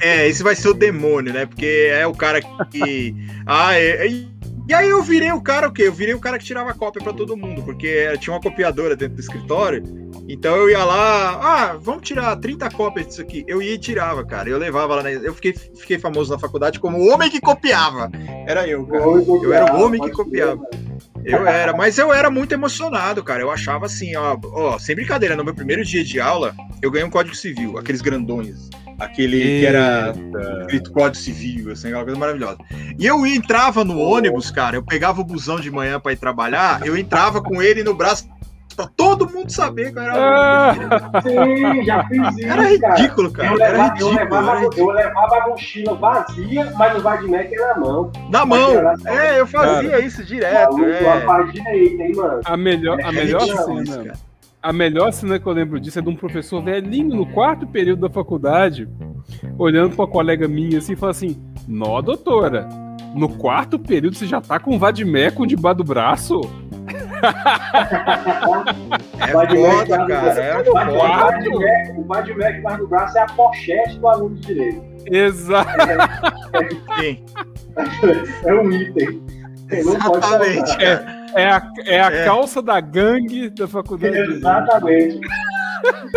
é, 0.00 0.26
esse 0.28 0.42
vai 0.42 0.54
ser 0.56 0.68
o 0.70 0.74
demônio, 0.74 1.32
né? 1.32 1.46
Porque 1.46 1.88
é 1.92 2.04
o 2.06 2.12
cara 2.14 2.40
que. 2.40 3.14
Ah, 3.46 3.74
é- 3.78 4.06
é- 4.08 4.31
E 4.68 4.74
aí 4.74 4.88
eu 4.88 5.02
virei 5.02 5.32
o 5.32 5.40
cara 5.40 5.68
o 5.68 5.72
quê? 5.72 5.82
Eu 5.82 5.92
virei 5.92 6.14
o 6.14 6.20
cara 6.20 6.38
que 6.38 6.44
tirava 6.44 6.72
cópia 6.72 7.02
pra 7.02 7.12
todo 7.12 7.36
mundo, 7.36 7.62
porque 7.62 8.16
tinha 8.18 8.32
uma 8.32 8.40
copiadora 8.40 8.94
dentro 8.94 9.16
do 9.16 9.20
escritório. 9.20 9.82
Então 10.28 10.54
eu 10.56 10.70
ia 10.70 10.84
lá, 10.84 11.40
ah, 11.42 11.76
vamos 11.80 12.06
tirar 12.06 12.36
30 12.36 12.70
cópias 12.70 13.06
disso 13.06 13.20
aqui. 13.20 13.44
Eu 13.46 13.60
ia 13.60 13.74
e 13.74 13.78
tirava, 13.78 14.24
cara. 14.24 14.48
Eu 14.48 14.58
levava 14.58 14.94
lá 14.94 15.02
na... 15.02 15.10
Eu 15.10 15.34
fiquei, 15.34 15.52
fiquei 15.52 15.98
famoso 15.98 16.32
na 16.32 16.38
faculdade 16.38 16.78
como 16.78 16.98
o 16.98 17.12
homem 17.12 17.28
que 17.28 17.40
copiava. 17.40 18.10
Era 18.46 18.66
eu, 18.66 18.86
cara. 18.86 19.04
Eu 19.04 19.52
era 19.52 19.74
o 19.74 19.84
homem 19.84 20.00
que 20.00 20.10
copiava. 20.10 20.62
Eu 21.24 21.46
era, 21.46 21.72
mas 21.72 21.98
eu 21.98 22.12
era 22.12 22.30
muito 22.30 22.52
emocionado, 22.52 23.22
cara. 23.22 23.42
Eu 23.42 23.50
achava 23.50 23.86
assim, 23.86 24.14
ó, 24.16 24.36
ó, 24.44 24.78
sem 24.78 24.94
brincadeira, 24.94 25.36
no 25.36 25.44
meu 25.44 25.54
primeiro 25.54 25.84
dia 25.84 26.04
de 26.04 26.20
aula, 26.20 26.54
eu 26.80 26.90
ganhei 26.90 27.06
um 27.06 27.10
código 27.10 27.34
civil, 27.36 27.78
aqueles 27.78 28.00
grandões. 28.00 28.70
Aquele 29.04 29.38
que 29.60 29.66
era 29.66 30.12
escrito 30.60 30.92
código 30.92 31.16
civil, 31.16 31.72
assim, 31.72 31.88
aquela 31.88 32.04
coisa 32.04 32.18
maravilhosa. 32.18 32.58
E 32.98 33.04
eu 33.06 33.26
entrava 33.26 33.84
no 33.84 33.98
ônibus, 33.98 34.50
cara, 34.50 34.76
eu 34.76 34.82
pegava 34.82 35.20
o 35.20 35.24
busão 35.24 35.58
de 35.60 35.70
manhã 35.70 35.98
pra 36.00 36.12
ir 36.12 36.16
trabalhar, 36.16 36.80
eu 36.86 36.96
entrava 36.96 37.42
com 37.42 37.60
ele 37.62 37.82
no 37.82 37.94
braço 37.94 38.28
pra 38.76 38.86
todo 38.86 39.28
mundo 39.30 39.50
saber 39.52 39.92
que 39.92 39.98
eu 39.98 40.02
era 40.02 40.70
aluno. 40.70 40.88
Sim, 41.22 41.84
já 41.84 42.04
fiz 42.08 42.18
isso. 42.38 42.46
Era 42.48 42.78
cara. 42.78 42.94
ridículo, 42.96 43.28
Eu 43.28 43.32
cara. 43.32 43.48
Era 43.48 43.56
levava, 43.56 44.00
eu, 44.00 44.08
ridículo. 44.08 44.12
levava, 44.14 44.50
era 44.50 44.60
ridículo. 44.60 44.90
eu 44.90 44.94
levava 44.96 45.36
a 45.36 45.48
mochila 45.48 45.94
vazia, 45.94 46.72
mas 46.78 46.96
o 46.96 47.00
Vadimec 47.02 47.54
na 47.54 47.76
mão. 47.78 48.12
Na 48.30 48.46
mão. 48.46 48.72
É, 49.06 49.40
eu 49.40 49.46
fazia 49.46 49.98
isso 50.04 50.24
direto. 50.24 50.72
Maluco, 50.72 50.90
É. 50.90 51.12
a 51.22 51.26
parte 51.26 51.52
direita, 51.52 52.02
hein, 52.02 52.12
mano? 52.16 52.40
A 52.44 52.56
melhor, 52.56 52.98
a 53.04 53.08
É 53.08 53.12
melhor 53.12 53.42
ridículo 53.42 53.82
isso, 53.82 53.92
cena. 53.92 54.04
cara. 54.04 54.31
A 54.62 54.72
melhor 54.72 55.12
cena 55.12 55.38
que 55.40 55.46
eu 55.46 55.52
lembro 55.52 55.80
disso 55.80 55.98
é 55.98 56.02
de 56.02 56.08
um 56.08 56.14
professor 56.14 56.62
velhinho 56.62 57.16
no 57.16 57.26
quarto 57.26 57.66
período 57.66 58.02
da 58.02 58.10
faculdade, 58.10 58.88
olhando 59.58 59.96
pra 59.96 60.04
uma 60.04 60.10
colega 60.10 60.46
minha 60.46 60.78
assim 60.78 60.92
e 60.92 60.96
falando 60.96 61.16
assim: 61.16 61.42
Nó, 61.66 62.00
doutora, 62.00 62.68
no 63.14 63.28
quarto 63.28 63.76
período 63.78 64.16
você 64.16 64.26
já 64.26 64.40
tá 64.40 64.60
com 64.60 64.76
um 64.76 64.78
vadimeco 64.78 65.46
debaixo 65.46 65.78
do 65.78 65.84
braço? 65.84 66.40
É 69.20 69.28
foda, 69.28 69.96
no- 69.98 70.06
cara. 70.08 70.40
É 70.40 70.56
O 70.58 70.60
o 70.60 70.64
foda. 70.64 71.94
O 71.96 72.04
Vadimec 72.04 72.60
mais 72.62 72.78
do 72.78 72.88
braço 72.88 73.16
é 73.16 73.20
a 73.22 73.26
pochete 73.26 73.96
do 74.00 74.08
aluno 74.08 74.34
de 74.34 74.46
direito. 74.48 74.82
Exato. 75.06 75.70
É 78.44 78.54
um 78.54 78.72
item. 78.72 79.22
Você 79.70 79.82
não 79.84 79.94
pode 80.00 80.26
Exatamente, 80.26 80.68
faltar. 80.70 81.21
É 81.34 81.46
a, 81.46 81.72
é 81.84 82.00
a 82.00 82.10
É. 82.12 82.24
calça 82.24 82.60
da 82.62 82.80
gangue 82.80 83.48
da 83.50 83.66
faculdade. 83.68 84.16
Exatamente. 84.16 85.20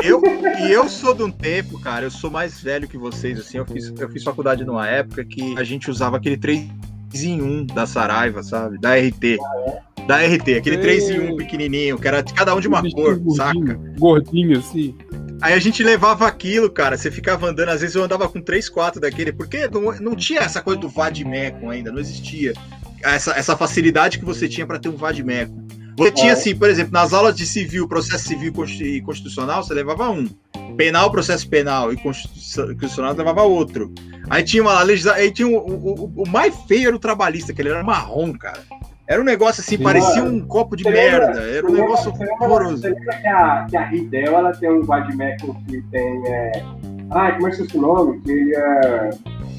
Eu, 0.04 0.22
e 0.60 0.72
eu 0.72 0.88
sou 0.88 1.14
de 1.16 1.24
um 1.24 1.32
tempo, 1.32 1.80
cara, 1.82 2.06
eu 2.06 2.12
sou 2.12 2.30
mais 2.30 2.60
velho 2.62 2.88
que 2.88 2.98
vocês, 2.98 3.40
assim, 3.40 3.58
eu 3.58 3.66
fiz, 3.66 3.92
eu 3.98 4.10
fiz 4.10 4.24
faculdade 4.24 4.64
numa 4.64 4.88
época 4.88 5.26
que 5.26 5.58
a 5.58 5.64
gente 5.64 5.90
usava 5.90 6.18
aquele 6.18 6.38
3 6.38 6.68
em 7.16 7.42
1 7.42 7.66
da 7.68 7.88
Saraiva, 7.88 8.44
sabe? 8.44 8.78
Da 8.80 8.94
RT. 8.96 9.38
Da 10.08 10.18
RT, 10.18 10.56
aquele 10.58 10.78
3 10.78 11.10
em 11.10 11.20
1 11.32 11.38
pequenininho, 11.38 11.98
que 11.98 12.08
era 12.08 12.22
de 12.22 12.32
cada 12.34 12.54
um 12.54 12.60
de 12.60 12.68
uma 12.68 12.82
cor, 12.84 13.18
gordinho, 13.18 13.32
saca? 13.36 13.80
Gordinho, 13.98 14.60
assim. 14.60 14.96
Aí 15.42 15.54
a 15.54 15.60
gente 15.60 15.84
levava 15.84 16.28
aquilo, 16.28 16.70
cara. 16.70 16.96
Você 16.96 17.10
ficava 17.10 17.48
andando, 17.48 17.70
às 17.70 17.82
vezes 17.82 17.96
eu 17.96 18.04
andava 18.04 18.30
com 18.30 18.40
3, 18.42 18.70
4 18.70 19.02
daquele, 19.02 19.34
porque 19.34 19.68
não, 19.68 19.82
não 20.00 20.16
tinha 20.16 20.42
essa 20.42 20.62
coisa 20.62 20.80
do 20.80 20.90
Vadmeco 20.90 21.70
ainda, 21.70 21.92
não 21.92 22.00
existia. 22.00 22.54
Essa, 23.04 23.32
essa 23.34 23.56
facilidade 23.56 24.20
que 24.20 24.26
você 24.26 24.48
tinha 24.48 24.66
para 24.66 24.80
ter 24.80 24.90
um 24.90 24.96
Vadmeco. 24.96 25.66
Você 25.98 26.12
tinha, 26.12 26.34
assim, 26.34 26.54
por 26.54 26.70
exemplo, 26.70 26.92
nas 26.92 27.14
aulas 27.14 27.36
de 27.36 27.46
civil, 27.46 27.88
processo 27.88 28.28
civil 28.28 28.54
e 28.82 29.02
constitucional, 29.02 29.64
você 29.64 29.74
levava 29.74 30.10
um. 30.10 30.28
Penal, 30.76 31.10
processo 31.10 31.48
penal 31.50 31.94
e 31.94 31.98
constitucional, 31.98 33.14
você 33.14 33.20
levava 33.20 33.44
outro. 33.44 33.94
Aí 34.30 34.44
tinha 34.44 34.62
uma 34.62 34.82
legislação. 34.84 35.22
Aí 35.22 35.32
tinha 35.32 35.48
o, 35.48 35.56
o, 35.56 36.24
o, 36.24 36.30
mais 36.30 36.54
feio 36.68 36.88
era 36.88 36.96
o 36.96 37.00
trabalhista, 37.00 37.54
que 37.54 37.62
ele 37.62 37.70
era 37.70 37.82
marrom, 37.82 38.34
cara. 38.34 38.60
Era 39.08 39.22
um 39.22 39.24
negócio 39.24 39.62
assim, 39.62 39.78
Sim, 39.78 39.84
parecia 39.84 40.24
um 40.24 40.46
copo 40.46 40.76
de 40.76 40.84
merda. 40.84 41.28
Lembra, 41.28 41.42
era 41.44 41.68
um 41.68 41.74
negócio 41.74 42.12
horroroso. 42.12 42.82
Você 42.82 42.90
lembra 42.90 43.18
que 43.18 43.28
a, 43.28 43.66
que 43.70 43.78
a 43.78 43.86
Ridel 43.86 44.38
ela 44.38 44.52
tem 44.52 44.70
um 44.70 44.82
Vadmeco 44.82 45.56
que 45.66 45.82
tem. 45.92 46.28
É... 46.28 46.52
Ah, 47.12 47.32
como 47.34 47.48
é 47.48 47.52
que 47.52 47.62
é 47.62 47.78
o 47.78 47.82
nome? 47.82 48.20
Que 48.22 48.32
ele 48.32 48.56
é. 48.56 49.10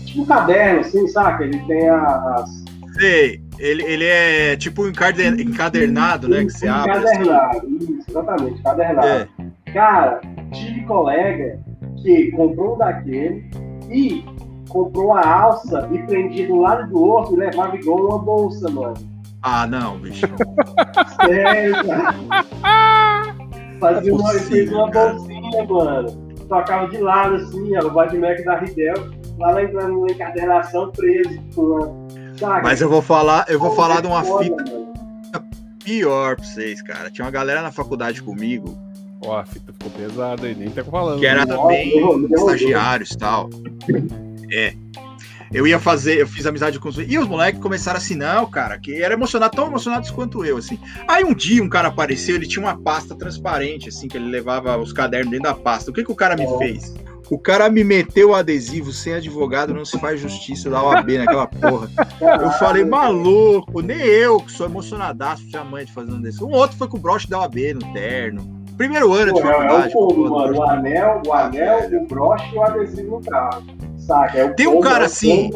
Tipo 0.04 0.22
um 0.22 0.26
caderno, 0.26 0.80
assim, 0.80 1.08
saca? 1.08 1.44
Ele 1.44 1.58
tem 1.60 1.88
as. 1.88 2.65
Sei. 2.98 3.40
Ele, 3.58 3.82
ele 3.84 4.04
é 4.04 4.56
tipo 4.56 4.86
encadernado, 4.86 6.28
né? 6.28 6.44
Que 6.44 6.50
você 6.50 6.68
abre. 6.68 6.92
Assim. 6.92 7.06
Encadernado, 7.06 7.56
assim. 7.56 7.98
isso, 7.98 8.10
exatamente, 8.10 8.60
encadernado. 8.60 9.06
É. 9.06 9.28
Cara, 9.72 10.20
tive 10.52 10.82
colega 10.84 11.58
que 12.02 12.30
comprou 12.32 12.74
um 12.74 12.78
daquele 12.78 13.50
e 13.90 14.24
comprou 14.68 15.14
a 15.14 15.26
alça 15.26 15.88
e 15.92 15.98
prendia 16.06 16.46
do 16.46 16.56
lado 16.56 16.90
do 16.90 17.02
outro 17.02 17.34
e 17.34 17.38
levava 17.38 17.76
igual 17.76 18.06
uma 18.08 18.18
bolsa, 18.18 18.68
mano. 18.70 18.94
Ah, 19.42 19.66
não, 19.66 19.98
bicho. 19.98 20.26
Sério, 21.24 21.74
cara. 21.86 22.14
Fazia 23.80 24.14
uma, 24.14 24.32
fez 24.32 24.72
uma 24.72 24.90
bolsinha, 24.90 25.64
mano. 25.68 26.26
Tocava 26.48 26.88
de 26.88 26.98
lado 26.98 27.36
assim, 27.36 27.76
ó, 27.76 27.86
o 27.86 27.90
Badmec 27.90 28.44
da 28.44 28.58
Ridel, 28.58 28.94
lá 29.38 29.54
na, 29.54 29.62
na 29.62 30.12
encadernação 30.12 30.90
preso 30.92 31.38
com 31.54 31.62
uma 31.62 32.06
mas 32.62 32.80
eu 32.80 32.88
vou 32.88 33.02
falar, 33.02 33.46
eu 33.48 33.58
vou 33.58 33.74
falar 33.74 34.00
de 34.00 34.06
uma 34.06 34.22
fita 34.22 34.64
pior 35.84 36.36
pra 36.36 36.44
vocês, 36.44 36.82
cara. 36.82 37.10
Tinha 37.10 37.24
uma 37.24 37.30
galera 37.30 37.62
na 37.62 37.70
faculdade 37.70 38.22
comigo. 38.22 38.76
Ó, 39.22 39.38
a 39.38 39.46
fita 39.46 39.72
ficou 39.72 39.90
pesada 39.90 40.46
aí, 40.46 40.54
nem 40.54 40.68
tá 40.70 40.84
falando. 40.84 41.20
Que 41.20 41.26
era 41.26 41.46
também 41.46 41.92
estagiários 42.34 43.12
e 43.12 43.18
tal. 43.18 43.48
É. 44.52 44.74
Eu 45.52 45.66
ia 45.66 45.78
fazer, 45.78 46.20
eu 46.20 46.26
fiz 46.26 46.44
amizade 46.44 46.78
com 46.80 46.88
os. 46.88 46.98
E 46.98 47.18
os 47.18 47.26
moleques 47.26 47.60
começaram 47.60 47.98
assim, 47.98 48.16
não, 48.16 48.46
cara, 48.46 48.78
que 48.78 49.00
era 49.00 49.14
emocionado, 49.14 49.56
tão 49.56 49.68
emocionados 49.68 50.10
quanto 50.10 50.44
eu, 50.44 50.56
assim. 50.56 50.78
Aí 51.06 51.24
um 51.24 51.34
dia 51.34 51.62
um 51.62 51.68
cara 51.68 51.88
apareceu, 51.88 52.34
ele 52.34 52.46
tinha 52.46 52.64
uma 52.64 52.76
pasta 52.76 53.14
transparente, 53.14 53.88
assim, 53.88 54.08
que 54.08 54.16
ele 54.16 54.28
levava 54.28 54.76
os 54.76 54.92
cadernos 54.92 55.30
dentro 55.30 55.44
da 55.44 55.54
pasta. 55.54 55.90
O 55.90 55.94
que, 55.94 56.04
que 56.04 56.10
o 56.10 56.16
cara 56.16 56.36
me 56.36 56.46
fez? 56.58 56.94
O 57.28 57.38
cara 57.38 57.68
me 57.68 57.82
meteu 57.82 58.30
o 58.30 58.34
adesivo 58.34 58.92
sem 58.92 59.14
advogado, 59.14 59.74
não 59.74 59.84
se 59.84 59.98
faz 59.98 60.20
justiça 60.20 60.70
da 60.70 60.82
OAB 60.82 61.18
naquela 61.18 61.46
porra. 61.46 61.90
Eu 62.20 62.50
falei, 62.52 62.84
maluco, 62.84 63.80
nem 63.80 63.98
eu, 63.98 64.38
que 64.38 64.52
sou 64.52 64.66
emocionadaço, 64.66 65.46
tinha 65.48 65.64
mãe 65.64 65.84
de 65.84 65.92
fazendo 65.92 66.22
desse. 66.22 66.42
Um 66.42 66.52
outro 66.52 66.76
foi 66.76 66.86
com 66.86 66.96
o 66.96 67.00
broche 67.00 67.28
da 67.28 67.40
OAB 67.40 67.56
no 67.74 67.92
terno. 67.92 68.56
Primeiro 68.76 69.12
ano 69.12 69.32
Pô, 69.32 69.40
de 69.40 69.46
faculdade. 69.46 69.92
É 69.92 69.96
o, 69.96 70.30
mano, 70.30 70.58
o 70.58 70.62
anel, 70.62 71.22
o 71.26 71.32
anel, 71.32 72.00
o 72.00 72.06
broche 72.06 72.54
e 72.54 72.58
o 72.58 72.62
adesivo 72.62 73.18
no 73.18 73.24
carro. 73.24 73.64
Saca? 73.98 74.38
É 74.38 74.48
Tem 74.50 74.68
um 74.68 74.80
cara 74.80 75.06
assim. 75.06 75.50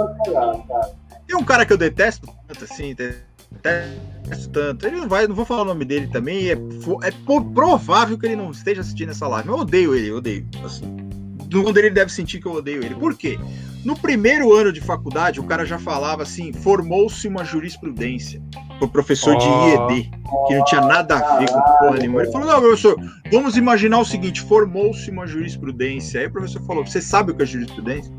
Tem 1.27 1.37
um 1.37 1.45
cara 1.45 1.65
que 1.65 1.73
eu 1.73 1.79
detesto 1.79 2.27
tanto 2.49 2.65
assim, 2.65 2.95
detesto 2.97 4.51
tanto. 4.53 4.87
Ele 4.87 4.97
não 4.97 5.09
vai, 5.09 5.29
não 5.29 5.37
vou 5.37 5.45
falar 5.45 5.63
o 5.63 5.67
nome 5.67 5.85
dele 5.85 6.09
também. 6.09 6.49
É, 6.49 6.55
é 6.55 7.13
provável 7.55 8.19
que 8.19 8.27
ele 8.27 8.37
não 8.37 8.51
esteja 8.51 8.81
assistindo 8.81 9.11
essa 9.11 9.29
live. 9.29 9.49
Eu 9.49 9.55
odeio 9.55 9.95
ele, 9.95 10.09
eu 10.09 10.17
odeio. 10.17 10.49
Assim 10.65 11.20
quando 11.51 11.79
ele 11.79 11.91
deve 11.91 12.13
sentir 12.13 12.41
que 12.41 12.47
eu 12.47 12.53
odeio 12.53 12.85
ele. 12.85 12.95
Por 12.95 13.17
quê? 13.17 13.39
No 13.85 13.97
primeiro 13.97 14.55
ano 14.55 14.73
de 14.73 14.81
faculdade, 14.81 15.41
o 15.41 15.45
cara 15.45 15.65
já 15.65 15.79
falava 15.79 16.23
assim: 16.23 16.53
formou-se 16.53 17.27
uma 17.27 17.45
jurisprudência. 17.45 18.43
O 18.81 18.89
professor 18.89 19.37
de 19.37 19.45
IED, 19.45 20.11
que 20.47 20.55
não 20.55 20.65
tinha 20.65 20.81
nada 20.81 21.17
a 21.17 21.39
ver 21.39 21.51
com 21.51 21.61
porra 21.61 21.97
nenhuma. 21.99 22.23
Ele 22.23 22.33
falou: 22.33 22.47
não, 22.47 22.61
professor, 22.61 22.97
vamos 23.31 23.57
imaginar 23.57 23.99
o 23.99 24.05
seguinte: 24.05 24.43
formou-se 24.43 25.11
uma 25.11 25.27
jurisprudência. 25.27 26.21
Aí 26.21 26.27
o 26.27 26.33
professor 26.33 26.63
falou: 26.63 26.85
você 26.85 27.01
sabe 27.01 27.33
o 27.33 27.35
que 27.35 27.43
é 27.43 27.47
jurisprudência? 27.47 28.13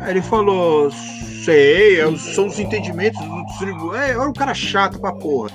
Aí 0.00 0.10
ele 0.10 0.22
falou: 0.22 0.90
sei, 1.44 1.98
são 2.18 2.46
os 2.46 2.58
entendimentos 2.58 3.20
do 3.20 3.58
tribunal. 3.58 3.96
É, 3.96 4.10
era 4.10 4.28
um 4.28 4.32
cara 4.32 4.52
chato 4.52 5.00
pra 5.00 5.12
porra. 5.12 5.50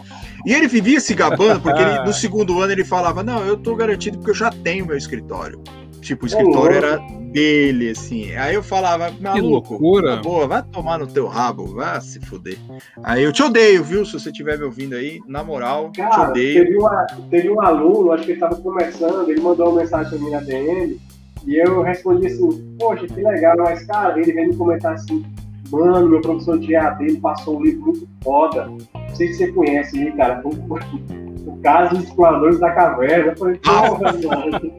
E 0.46 0.54
ele 0.54 0.68
vivia 0.68 1.00
se 1.00 1.14
gabando, 1.14 1.62
porque 1.62 1.82
ele, 1.82 2.00
no 2.00 2.14
segundo 2.14 2.60
ano 2.60 2.72
ele 2.72 2.84
falava: 2.84 3.22
Não, 3.22 3.46
eu 3.46 3.58
tô 3.58 3.76
garantido 3.76 4.18
porque 4.18 4.32
eu 4.32 4.36
já 4.36 4.50
tenho 4.50 4.86
meu 4.86 4.98
escritório. 4.98 5.62
Tipo, 6.02 6.26
o 6.26 6.28
escritório 6.28 6.78
era 6.78 6.98
dele, 7.32 7.92
assim. 7.92 8.36
Aí 8.36 8.56
eu 8.56 8.64
falava, 8.64 9.12
maluco, 9.20 9.34
que 9.34 9.42
loucura. 9.42 10.18
boa, 10.18 10.48
vai 10.48 10.64
tomar 10.64 10.98
no 10.98 11.08
teu 11.08 11.28
rabo, 11.28 11.76
vai 11.76 12.02
se 12.02 12.20
fuder. 12.20 12.58
Aí 13.04 13.24
eu 13.24 13.32
te 13.32 13.44
odeio, 13.44 13.84
viu? 13.84 14.06
Se 14.06 14.14
você 14.14 14.30
estiver 14.30 14.58
me 14.58 14.66
ouvindo 14.66 14.96
aí, 14.96 15.22
na 15.28 15.44
moral, 15.44 15.92
Cara, 15.96 16.26
te 16.26 16.32
odeio. 16.32 16.66
Teve, 16.66 16.78
uma, 16.78 17.08
teve 17.30 17.50
um 17.50 17.62
aluno, 17.62 18.12
acho 18.12 18.26
que 18.26 18.32
ele 18.32 18.40
tava 18.40 18.56
começando, 18.56 19.30
ele 19.30 19.40
mandou 19.40 19.70
uma 19.70 19.82
mensagem 19.82 20.10
pra 20.10 20.20
mim 20.20 20.32
na 20.32 20.40
DM, 20.42 21.00
e 21.46 21.56
eu 21.56 21.82
respondi 21.82 22.28
assim, 22.28 22.76
poxa, 22.80 23.08
que 23.08 23.22
legal, 23.22 23.56
mas, 23.60 23.84
cara, 23.86 24.20
ele 24.20 24.32
veio 24.32 24.50
me 24.50 24.56
comentar 24.56 24.94
assim, 24.94 25.24
mano, 25.72 26.10
meu 26.10 26.22
professor 26.22 26.60
de 26.60 26.76
AD, 26.76 27.04
ele 27.04 27.20
passou 27.20 27.60
um 27.60 27.64
livro 27.64 27.86
muito 27.86 28.08
foda. 28.24 28.66
Não 28.66 29.16
sei 29.16 29.30
se 29.30 29.36
você 29.36 29.52
conhece 29.52 30.00
aí, 30.00 30.12
cara, 30.12 30.42
o, 30.44 30.50
o 31.50 31.58
caso 31.62 31.96
dos 31.96 32.06
exploradores 32.06 32.60
da 32.60 32.72
caverna. 32.72 33.32
Eu 33.32 33.38
falei, 33.38 33.60
porra, 33.60 34.14
mano. 34.22 34.74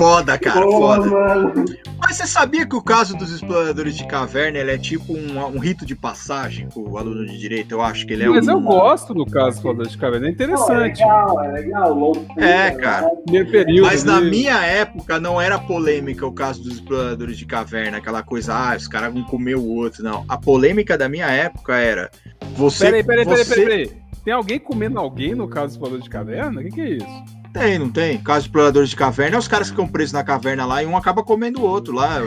Foda, 0.00 0.38
cara, 0.38 0.62
foda. 0.62 1.10
Mano. 1.10 1.64
Mas 2.00 2.16
você 2.16 2.26
sabia 2.26 2.66
que 2.66 2.74
o 2.74 2.80
caso 2.80 3.14
dos 3.18 3.30
exploradores 3.30 3.94
de 3.94 4.06
caverna 4.06 4.56
ele 4.56 4.70
é 4.70 4.78
tipo 4.78 5.12
um, 5.12 5.38
um 5.38 5.58
rito 5.58 5.84
de 5.84 5.94
passagem 5.94 6.70
pro 6.70 6.96
aluno 6.96 7.26
de 7.26 7.36
direito? 7.36 7.72
Eu 7.72 7.82
acho 7.82 8.06
que 8.06 8.14
ele 8.14 8.24
é 8.24 8.28
Mas 8.30 8.48
um... 8.48 8.52
eu 8.52 8.60
gosto 8.62 9.12
do 9.12 9.26
caso 9.26 9.48
dos 9.48 9.56
exploradores 9.56 9.92
de 9.92 9.98
caverna, 9.98 10.26
é 10.26 10.30
interessante. 10.30 11.02
Não, 11.02 11.10
é 11.10 11.18
legal, 11.18 11.44
é 11.44 11.52
legal. 11.52 11.92
Louco, 11.92 12.40
é, 12.40 12.70
cara. 12.70 13.10
Período, 13.26 13.88
Mas 13.88 14.02
na 14.02 14.22
minha 14.22 14.64
época 14.64 15.20
não 15.20 15.38
era 15.38 15.58
polêmica 15.58 16.26
o 16.26 16.32
caso 16.32 16.62
dos 16.62 16.76
exploradores 16.76 17.36
de 17.36 17.44
caverna, 17.44 17.98
aquela 17.98 18.22
coisa, 18.22 18.54
ah, 18.54 18.74
os 18.74 18.88
caras 18.88 19.12
vão 19.12 19.22
comer 19.24 19.56
o 19.56 19.66
outro. 19.66 20.02
Não. 20.02 20.24
A 20.26 20.38
polêmica 20.38 20.96
da 20.96 21.10
minha 21.10 21.26
época 21.26 21.76
era. 21.76 22.10
Você, 22.56 22.86
peraí, 22.86 23.04
peraí, 23.04 23.24
você... 23.26 23.44
peraí, 23.44 23.66
peraí, 23.66 23.88
peraí. 23.88 24.00
Tem 24.24 24.32
alguém 24.32 24.58
comendo 24.58 24.98
alguém 24.98 25.34
no 25.34 25.46
caso 25.46 25.66
dos 25.66 25.74
exploradores 25.74 26.04
de 26.04 26.10
caverna? 26.10 26.58
O 26.62 26.64
que, 26.64 26.70
que 26.70 26.80
é 26.80 26.88
isso? 26.90 27.39
Tem, 27.52 27.78
não 27.78 27.90
tem? 27.90 28.18
Caso 28.18 28.46
exploradores 28.46 28.90
de 28.90 28.96
caverna, 28.96 29.36
é 29.36 29.38
os 29.38 29.48
caras 29.48 29.68
que 29.68 29.74
ficam 29.74 29.88
presos 29.88 30.12
na 30.12 30.22
caverna 30.22 30.64
lá 30.64 30.82
e 30.82 30.86
um 30.86 30.96
acaba 30.96 31.22
comendo 31.22 31.60
o 31.60 31.64
outro 31.64 31.92
lá. 31.92 32.20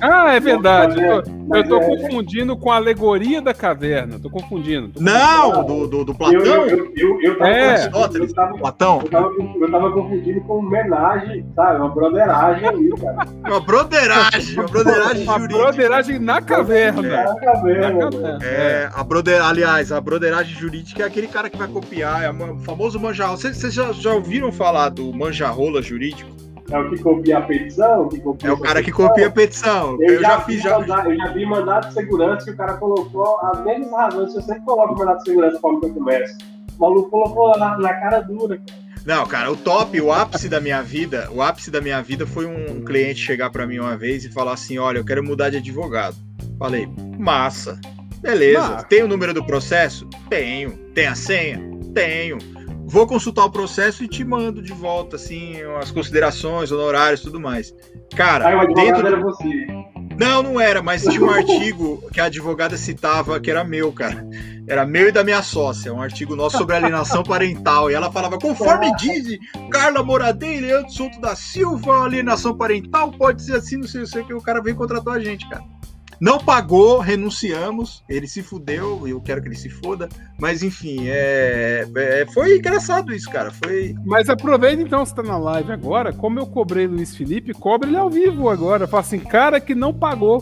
Ah, 0.00 0.34
é 0.34 0.40
verdade. 0.40 1.02
Eu 1.02 1.22
tô, 1.22 1.56
eu 1.56 1.68
tô 1.68 1.80
confundindo 1.80 2.56
com 2.56 2.70
a 2.70 2.76
alegoria 2.76 3.42
da 3.42 3.52
caverna. 3.52 4.20
Tô 4.20 4.30
confundindo. 4.30 4.88
Tô 4.90 5.00
não, 5.00 5.66
do, 5.66 5.86
do, 5.88 6.04
do, 6.04 6.14
Platão. 6.14 6.40
Eu, 6.40 6.68
eu, 6.68 6.92
eu, 6.96 7.20
eu 7.22 7.38
tava, 7.38 7.50
é. 7.50 7.86
eu 7.86 8.34
tava, 8.34 8.58
Platão. 8.58 9.00
Eu 9.02 9.10
tava, 9.10 9.30
eu 9.60 9.70
tava 9.70 9.92
confundindo 9.92 10.40
com 10.42 10.58
homenagem, 10.58 11.44
sabe? 11.56 11.80
Uma 11.80 11.88
broderagem 11.88 12.68
aí, 12.68 12.90
cara. 13.00 13.28
Uma 13.44 13.60
broderagem, 13.60 14.54
uma 14.54 14.68
broderagem 14.68 15.22
Uma 15.24 15.38
broderagem 15.38 16.18
na 16.20 16.40
caverna. 16.40 17.06
É, 17.08 17.24
na 17.24 17.34
caverna. 17.34 17.90
Na 17.90 18.10
caverna. 18.10 18.38
É, 18.44 18.90
a 18.94 19.02
broder, 19.02 19.42
aliás, 19.42 19.90
a 19.90 20.00
broderagem 20.00 20.54
jurídica 20.54 21.02
é 21.02 21.06
aquele 21.06 21.26
cara 21.26 21.50
que 21.50 21.56
vai 21.56 21.66
copiar, 21.66 22.22
é 22.22 22.30
o 22.30 22.58
famoso 22.60 23.00
manjarro. 23.00 23.36
Vocês 23.36 23.74
já, 23.74 23.92
já 23.92 24.12
ouviram 24.12 24.51
falar 24.52 24.90
do 24.90 25.12
manjarrola 25.12 25.82
jurídico? 25.82 26.30
É 26.70 26.78
o 26.78 26.88
que 26.88 27.02
copia 27.02 27.38
a 27.38 27.42
petição? 27.42 28.08
Que 28.08 28.20
copia 28.20 28.48
é 28.48 28.52
o 28.52 28.58
cara 28.58 28.82
que 28.82 28.92
copia 28.92 29.26
a 29.26 29.30
petição. 29.30 29.98
Eu, 30.00 30.14
eu 30.14 30.22
já, 30.22 30.28
já, 30.28 30.40
fiz 30.40 30.62
já. 30.62 30.78
Mandado, 30.78 31.10
eu 31.10 31.16
já 31.16 31.32
vi 31.32 31.46
mandado 31.46 31.88
de 31.88 31.94
segurança 31.94 32.44
que 32.46 32.50
o 32.52 32.56
cara 32.56 32.74
colocou 32.74 33.38
as 33.40 33.64
mesmas 33.64 33.90
razões. 33.90 34.32
Você 34.32 34.42
sempre 34.42 34.62
coloca 34.62 34.92
o 34.94 34.98
mandado 34.98 35.18
de 35.18 35.24
segurança 35.24 35.58
para 35.60 35.70
o 35.70 35.80
que 35.80 35.86
eu 35.86 35.94
começo. 35.94 36.38
O 36.78 36.80
maluco 36.80 37.10
colocou 37.10 37.58
na, 37.58 37.76
na 37.78 37.94
cara 37.94 38.20
dura. 38.20 38.60
Não, 39.04 39.26
cara, 39.26 39.50
o 39.50 39.56
top, 39.56 40.00
o 40.00 40.12
ápice 40.12 40.48
da 40.48 40.60
minha 40.60 40.80
vida, 40.80 41.28
o 41.32 41.42
ápice 41.42 41.70
da 41.70 41.80
minha 41.80 42.00
vida 42.00 42.24
foi 42.26 42.46
um 42.46 42.84
cliente 42.84 43.18
chegar 43.18 43.50
para 43.50 43.66
mim 43.66 43.78
uma 43.78 43.96
vez 43.96 44.24
e 44.24 44.32
falar 44.32 44.52
assim: 44.52 44.78
olha, 44.78 44.98
eu 44.98 45.04
quero 45.04 45.22
mudar 45.22 45.50
de 45.50 45.56
advogado. 45.58 46.16
Falei, 46.58 46.88
massa. 47.18 47.78
Beleza. 48.22 48.84
Tem 48.84 49.02
o 49.02 49.08
número 49.08 49.34
do 49.34 49.44
processo? 49.44 50.08
Tenho. 50.30 50.70
Tem 50.94 51.08
a 51.08 51.14
senha? 51.14 51.60
Tenho 51.92 52.38
vou 52.92 53.06
consultar 53.06 53.46
o 53.46 53.50
processo 53.50 54.04
e 54.04 54.08
te 54.08 54.22
mando 54.22 54.60
de 54.60 54.72
volta, 54.72 55.16
assim, 55.16 55.54
as 55.80 55.90
considerações, 55.90 56.70
honorários 56.70 57.22
tudo 57.22 57.40
mais. 57.40 57.74
Cara, 58.14 58.60
ah, 58.60 58.66
dentro. 58.66 59.06
Era 59.06 59.18
você. 59.18 59.66
Não, 60.18 60.42
não 60.42 60.60
era, 60.60 60.82
mas 60.82 61.02
tinha 61.02 61.22
um 61.22 61.30
artigo 61.30 62.02
que 62.12 62.20
a 62.20 62.26
advogada 62.26 62.76
citava 62.76 63.40
que 63.40 63.50
era 63.50 63.64
meu, 63.64 63.90
cara. 63.90 64.26
Era 64.68 64.84
meu 64.84 65.08
e 65.08 65.12
da 65.12 65.24
minha 65.24 65.42
sócia, 65.42 65.92
um 65.92 66.02
artigo 66.02 66.36
nosso 66.36 66.58
sobre 66.58 66.76
alienação 66.76 67.22
parental. 67.22 67.90
E 67.90 67.94
ela 67.94 68.12
falava: 68.12 68.38
conforme 68.38 68.94
diz 68.96 69.38
Carla 69.70 70.04
Moradei, 70.04 70.60
Leandro 70.60 70.92
Souto 70.92 71.18
da 71.18 71.34
Silva, 71.34 72.04
alienação 72.04 72.54
parental 72.54 73.10
pode 73.12 73.42
ser 73.42 73.56
assim, 73.56 73.78
não 73.78 73.88
sei 73.88 74.02
o 74.02 74.26
que, 74.26 74.34
o 74.34 74.42
cara 74.42 74.60
veio 74.60 74.74
e 74.74 74.76
contratou 74.76 75.14
a 75.14 75.18
gente, 75.18 75.48
cara. 75.48 75.64
Não 76.22 76.38
pagou, 76.38 77.00
renunciamos. 77.00 78.04
Ele 78.08 78.28
se 78.28 78.44
fudeu, 78.44 79.08
eu 79.08 79.20
quero 79.20 79.42
que 79.42 79.48
ele 79.48 79.56
se 79.56 79.68
foda. 79.68 80.08
Mas 80.38 80.62
enfim, 80.62 81.08
é, 81.08 81.84
é, 81.96 82.26
foi 82.32 82.58
engraçado 82.58 83.12
isso, 83.12 83.28
cara. 83.28 83.50
Foi. 83.50 83.92
Mas 84.06 84.28
aproveita 84.28 84.80
então, 84.80 85.04
você 85.04 85.12
tá 85.12 85.24
na 85.24 85.36
live 85.36 85.72
agora. 85.72 86.12
Como 86.12 86.38
eu 86.38 86.46
cobrei 86.46 86.86
Luiz 86.86 87.16
Felipe, 87.16 87.52
cobre 87.52 87.88
ele 87.88 87.96
ao 87.96 88.08
vivo 88.08 88.48
agora. 88.48 88.86
Fala 88.86 89.00
assim, 89.00 89.18
cara 89.18 89.58
que 89.58 89.74
não 89.74 89.92
pagou. 89.92 90.40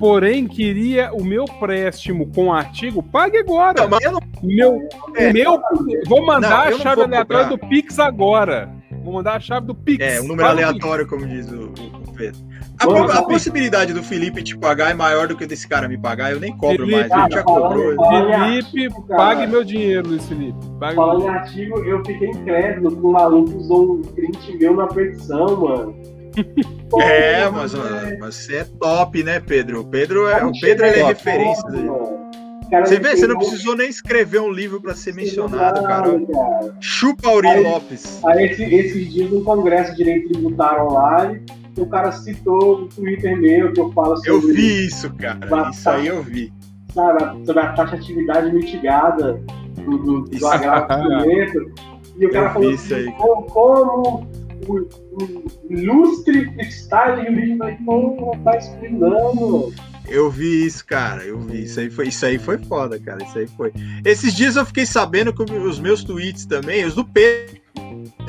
Porém, 0.00 0.48
queria 0.48 1.12
o 1.12 1.22
meu 1.22 1.44
empréstimo 1.44 2.26
com 2.34 2.52
artigo, 2.52 3.00
pague 3.00 3.38
agora. 3.38 3.86
Não, 3.86 3.98
não... 4.00 4.20
Meu, 4.42 4.88
é, 5.14 5.32
meu, 5.32 5.60
vou 6.08 6.26
mandar 6.26 6.70
não, 6.70 6.76
a 6.76 6.80
chave 6.80 7.02
aleatória 7.02 7.50
do 7.50 7.58
Pix 7.58 8.00
agora. 8.00 8.68
Vou 9.04 9.14
mandar 9.14 9.36
a 9.36 9.40
chave 9.40 9.66
do 9.66 9.76
Pix. 9.76 10.04
É, 10.04 10.20
um 10.20 10.26
número 10.26 10.48
aleatório, 10.48 11.06
como 11.06 11.24
diz 11.24 11.48
o, 11.52 11.72
Pedro. 12.20 12.40
A, 12.78 13.18
a, 13.18 13.22
possibilidade 13.22 13.94
do 13.94 14.02
Felipe 14.02 14.42
te 14.42 14.56
pagar 14.56 14.90
é 14.90 14.94
maior 14.94 15.26
do 15.26 15.36
que 15.36 15.46
desse 15.46 15.66
cara 15.66 15.88
me 15.88 15.96
pagar. 15.96 16.32
Eu 16.32 16.40
nem 16.40 16.54
cobro 16.54 16.86
Felipe, 16.86 17.08
mais. 17.08 17.24
Ele 17.24 17.34
já 17.34 17.42
cobrou. 17.42 17.96
Felipe, 18.08 18.88
pague 19.08 19.46
meu 19.46 19.64
dinheiro, 19.64 20.08
Luiz 20.08 20.26
Felipe. 20.28 20.58
Pague 20.78 20.96
Falando 20.96 21.24
em 21.24 21.28
artigo, 21.28 21.78
eu 21.84 22.04
fiquei 22.04 22.28
incrédulo 22.28 22.94
que 22.94 23.06
o 23.06 23.12
maluco 23.12 23.56
usou 23.56 23.94
um 23.94 24.02
print 24.02 24.56
meu 24.58 24.76
na 24.76 24.86
petição, 24.86 25.56
mano. 25.56 25.96
é, 27.00 27.48
mas, 27.48 27.72
mas 28.18 28.34
você 28.34 28.56
é 28.58 28.64
top, 28.78 29.22
né, 29.22 29.40
Pedro? 29.40 29.80
O 29.80 29.84
Pedro 29.84 30.28
é, 30.28 30.44
o 30.44 30.52
Pedro 30.60 30.86
ele 30.86 31.00
é 31.00 31.06
referência. 31.06 31.64
Cara, 32.70 32.86
você 32.86 33.00
vê, 33.00 33.16
você 33.16 33.26
não 33.26 33.36
precisou 33.36 33.76
nem 33.76 33.88
escrever 33.88 34.40
um 34.40 34.50
livro 34.50 34.80
para 34.80 34.94
ser 34.94 35.12
mencionado, 35.12 35.82
cara. 35.82 36.02
cara. 36.04 36.74
Chupa 36.80 37.28
Auri 37.28 37.64
Lopes. 37.64 38.24
Aí, 38.24 38.46
esse, 38.46 38.62
esses 38.62 39.12
dias 39.12 39.30
no 39.30 39.42
Congresso 39.42 39.90
de 39.90 39.96
Direito 39.96 40.28
Tributário 40.28 40.84
Online, 40.84 41.42
o 41.82 41.86
cara 41.88 42.12
citou 42.12 42.82
o 42.82 42.88
Twitter 42.88 43.36
meu, 43.40 43.72
que 43.72 43.80
eu 43.80 43.92
falo 43.92 44.16
sobre. 44.16 44.30
Eu 44.30 44.40
vi 44.40 44.86
isso, 44.86 45.12
cara. 45.14 45.70
Isso 45.70 45.90
aí 45.90 46.06
eu 46.06 46.22
vi. 46.22 46.52
Sabe, 46.92 47.46
sobre 47.46 47.62
a 47.62 47.72
taxa 47.72 47.96
de 47.96 48.02
atividade 48.02 48.52
mitigada 48.52 49.40
do, 49.76 49.98
do, 49.98 50.20
do. 50.22 50.34
E 50.34 52.26
o 52.26 52.30
cara 52.30 52.48
eu 52.48 52.52
falou 52.52 52.70
assim, 52.74 53.12
como, 53.12 53.42
como 53.44 54.28
o, 54.66 54.74
o 55.12 55.44
ilustre 55.70 56.50
style 56.70 57.26
jurídico 57.26 57.84
não 57.84 58.42
tá 58.44 58.56
explicando. 58.56 59.72
Eu 60.08 60.28
vi 60.28 60.66
isso, 60.66 60.84
cara. 60.84 61.22
Eu 61.22 61.38
vi. 61.38 61.62
Isso 61.62 61.78
aí 61.78 61.88
foi, 61.88 62.08
isso 62.08 62.26
aí 62.26 62.38
foi 62.38 62.58
foda, 62.58 62.98
cara. 62.98 63.22
Isso 63.22 63.38
aí 63.38 63.46
foi. 63.46 63.72
Esses 64.04 64.34
dias 64.34 64.56
eu 64.56 64.66
fiquei 64.66 64.84
sabendo 64.84 65.32
que 65.32 65.42
os 65.42 65.78
meus 65.78 66.02
tweets 66.02 66.44
também, 66.44 66.84
os 66.84 66.94
do 66.94 67.04
Pedro 67.04 67.59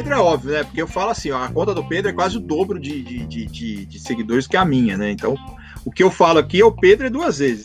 Pedro 0.02 0.15
é 0.15 0.19
óbvio, 0.19 0.52
né? 0.52 0.64
Porque 0.64 0.82
eu 0.82 0.88
falo 0.88 1.11
assim, 1.11 1.30
ó, 1.30 1.44
a 1.44 1.49
conta 1.49 1.76
do 1.76 1.88
Pedro 1.88 2.10
é 2.10 2.14
quase 2.14 2.36
o 2.36 2.40
dobro 2.40 2.80
de, 2.80 3.03
de, 3.03 3.26
de, 3.26 3.45
de, 3.45 3.86
de 3.86 3.99
seguidores 3.99 4.48
que 4.48 4.57
a 4.57 4.65
minha, 4.65 4.98
né? 4.98 5.11
Então, 5.11 5.36
o 5.86 5.91
que 5.91 6.02
eu 6.02 6.10
falo 6.10 6.40
aqui 6.40 6.60
é 6.60 6.65
o 6.65 6.72
Pedro 6.72 7.06
é 7.06 7.10
duas 7.10 7.38
vezes. 7.38 7.64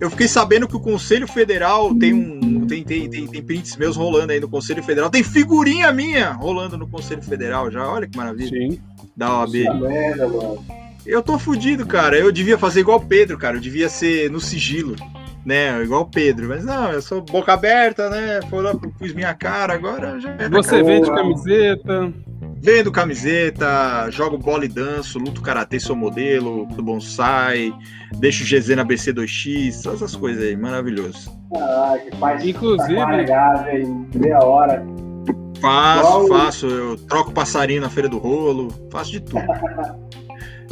Eu 0.00 0.10
fiquei 0.10 0.26
sabendo 0.26 0.66
que 0.66 0.74
o 0.74 0.80
Conselho 0.80 1.28
Federal 1.28 1.94
tem 1.94 2.14
um. 2.14 2.66
Tem, 2.66 2.82
tem, 2.82 3.08
tem, 3.08 3.26
tem 3.26 3.42
prints 3.42 3.76
meus 3.76 3.96
rolando 3.96 4.32
aí 4.32 4.40
no 4.40 4.48
Conselho 4.48 4.82
Federal. 4.82 5.10
Tem 5.10 5.22
figurinha 5.22 5.92
minha 5.92 6.32
rolando 6.32 6.78
no 6.78 6.88
Conselho 6.88 7.22
Federal 7.22 7.70
já. 7.70 7.86
Olha 7.86 8.08
que 8.08 8.16
maravilha. 8.16 8.48
Sim. 8.48 8.80
Da 9.14 9.40
OAB. 9.40 9.52
Merda, 9.52 10.26
mano. 10.26 10.64
Eu 11.04 11.22
tô 11.22 11.38
fudido, 11.38 11.84
cara. 11.86 12.16
Eu 12.16 12.32
devia 12.32 12.56
fazer 12.56 12.80
igual 12.80 12.96
o 12.96 13.06
Pedro, 13.06 13.36
cara. 13.36 13.56
Eu 13.56 13.60
devia 13.60 13.90
ser 13.90 14.30
no 14.30 14.40
sigilo 14.40 14.96
né? 15.44 15.82
Igual 15.82 16.02
o 16.02 16.10
Pedro. 16.10 16.48
Mas 16.48 16.64
não, 16.64 16.92
eu 16.92 17.02
sou 17.02 17.20
boca 17.20 17.52
aberta, 17.52 18.08
né? 18.08 18.40
Foi 18.48 18.62
lá, 18.62 18.74
pus 18.74 19.12
minha 19.12 19.34
cara, 19.34 19.74
agora 19.74 20.18
já 20.20 20.30
é 20.30 20.48
Você 20.48 20.82
vende 20.82 21.10
camiseta. 21.10 22.12
Vendo 22.64 22.92
camiseta, 22.92 24.08
jogo 24.10 24.38
bola 24.38 24.64
e 24.64 24.68
danço, 24.68 25.18
luto 25.18 25.42
karatê, 25.42 25.80
sou 25.80 25.96
modelo, 25.96 26.64
do 26.66 26.80
bonsai, 26.80 27.74
deixo 28.18 28.44
o 28.44 28.46
GZ 28.46 28.76
na 28.76 28.84
BC2X, 28.84 29.82
todas 29.82 30.00
essas 30.00 30.14
coisas 30.14 30.44
aí, 30.44 30.56
maravilhoso. 30.56 31.28
Que 32.04 32.16
faz 32.18 32.44
Inclusive, 32.44 32.94
em 32.94 34.08
meia 34.14 34.38
hora. 34.44 34.86
Faço, 35.60 36.28
faço, 36.28 36.66
eu 36.68 36.96
troco 37.08 37.32
passarinho 37.32 37.80
na 37.80 37.90
feira 37.90 38.08
do 38.08 38.18
rolo, 38.18 38.68
faço 38.92 39.10
de 39.10 39.20
tudo. 39.20 39.42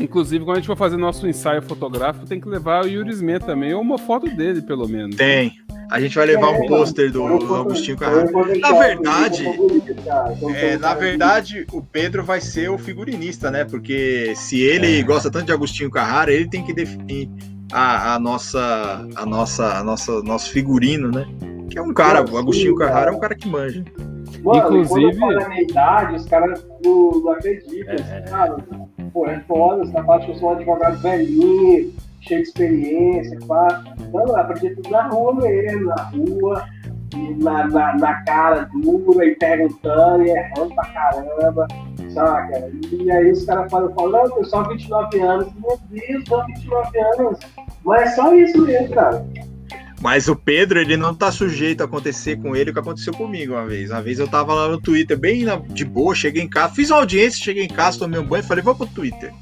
Inclusive, 0.01 0.44
quando 0.44 0.56
a 0.56 0.60
gente 0.60 0.66
for 0.66 0.77
fazer 0.77 0.97
nosso 0.97 1.27
ensaio 1.27 1.62
fotográfico, 1.62 2.27
tem 2.27 2.40
que 2.40 2.48
levar 2.48 2.85
o 2.85 2.89
Yuri 2.89 3.10
Smith 3.10 3.44
também, 3.44 3.74
ou 3.74 3.81
uma 3.81 3.98
foto 3.98 4.28
dele, 4.28 4.62
pelo 4.62 4.89
menos. 4.89 5.16
Tem. 5.16 5.52
A 5.90 6.01
gente 6.01 6.14
vai 6.14 6.27
levar 6.27 6.51
um 6.51 6.66
pôster 6.66 7.10
do, 7.10 7.39
do 7.39 7.55
Agostinho 7.55 7.97
Carrara. 7.97 8.31
Na 8.60 8.72
verdade, 8.72 9.44
é, 10.55 10.78
na 10.78 10.94
verdade, 10.94 11.66
o 11.72 11.82
Pedro 11.82 12.22
vai 12.22 12.40
ser 12.40 12.70
o 12.70 12.78
figurinista, 12.78 13.51
né? 13.51 13.64
Porque 13.64 14.32
se 14.36 14.60
ele 14.60 15.01
é. 15.01 15.02
gosta 15.02 15.31
tanto 15.31 15.47
de 15.47 15.52
Agostinho 15.52 15.90
Carrara, 15.90 16.32
ele 16.32 16.48
tem 16.48 16.64
que 16.64 16.72
definir 16.72 17.28
a, 17.72 18.14
a 18.14 18.18
nossa, 18.20 19.06
a 19.16 19.27
nossa, 19.27 19.78
a 19.78 19.85
nossa, 19.85 20.22
nosso 20.22 20.51
figurino, 20.51 21.10
né? 21.10 21.27
Que 21.68 21.78
é 21.78 21.82
um 21.82 21.93
cara, 21.93 22.24
o 22.24 22.39
Agostinho 22.39 22.77
Carrara 22.77 23.10
é 23.10 23.14
um 23.14 23.20
cara 23.20 23.35
que 23.35 23.48
manja. 23.48 23.85
Mano, 24.44 24.59
Inclusive, 24.59 25.18
quando 25.18 25.40
eu 25.40 25.48
minha 25.48 25.62
idade, 25.62 26.14
os 26.14 26.27
caras 26.27 26.64
não, 26.85 27.10
não 27.10 27.32
acreditam, 27.32 27.94
é... 27.94 28.20
cara 28.22 28.56
pô, 29.12 29.26
é 29.26 29.40
foda, 29.40 29.84
você 29.84 29.92
tá 29.92 30.04
falando 30.04 30.24
que 30.24 30.30
eu 30.32 30.36
sou 30.36 30.48
um 30.50 30.52
advogado 30.52 30.98
velhinho, 30.98 31.92
cheio 32.20 32.42
de 32.42 32.48
experiência, 32.48 33.38
pá. 33.46 33.82
Não, 34.12 34.26
eu 34.26 34.36
aprendi 34.36 34.74
tudo 34.76 34.90
na 34.90 35.08
rua 35.08 35.34
mesmo, 35.34 35.86
na 35.86 36.02
rua, 36.10 36.64
na, 37.40 37.66
na, 37.68 37.96
na 37.96 38.24
cara 38.24 38.68
dura, 38.72 39.26
e 39.26 39.34
perguntando, 39.36 40.24
e 40.24 40.30
errando 40.30 40.74
pra 40.74 40.84
caramba, 40.86 41.66
saca? 42.12 42.70
E 42.92 43.10
aí 43.10 43.32
os 43.32 43.44
caras 43.44 43.70
falam, 43.70 43.92
falam, 43.94 44.28
não, 44.28 44.38
eu 44.38 44.44
só 44.44 44.62
29 44.64 45.20
anos. 45.20 45.52
Meu 45.54 45.78
Deus, 45.90 46.24
só 46.28 46.44
29 46.44 46.98
anos. 46.98 47.38
Mas 47.84 48.02
é 48.02 48.14
só 48.14 48.34
isso 48.34 48.62
mesmo, 48.62 48.94
cara. 48.94 49.24
Mas 50.01 50.28
o 50.28 50.35
Pedro, 50.35 50.81
ele 50.81 50.97
não 50.97 51.14
tá 51.14 51.31
sujeito 51.31 51.82
a 51.82 51.85
acontecer 51.85 52.36
com 52.36 52.56
ele 52.56 52.70
o 52.70 52.72
que 52.72 52.78
aconteceu 52.78 53.12
comigo 53.12 53.52
uma 53.52 53.66
vez. 53.66 53.90
Uma 53.90 54.01
vez 54.01 54.18
eu 54.18 54.27
tava 54.27 54.55
lá 54.55 54.68
no 54.68 54.81
Twitter, 54.81 55.18
bem 55.18 55.44
de 55.68 55.85
boa, 55.85 56.14
cheguei 56.14 56.43
em 56.43 56.48
casa, 56.48 56.74
fiz 56.74 56.90
uma 56.90 57.01
audiência, 57.01 57.44
cheguei 57.44 57.64
em 57.64 57.68
casa, 57.68 57.98
tomei 57.98 58.18
um 58.18 58.24
banho, 58.24 58.43
falei, 58.43 58.64
vou 58.64 58.74
pro 58.74 58.86
Twitter. 58.86 59.32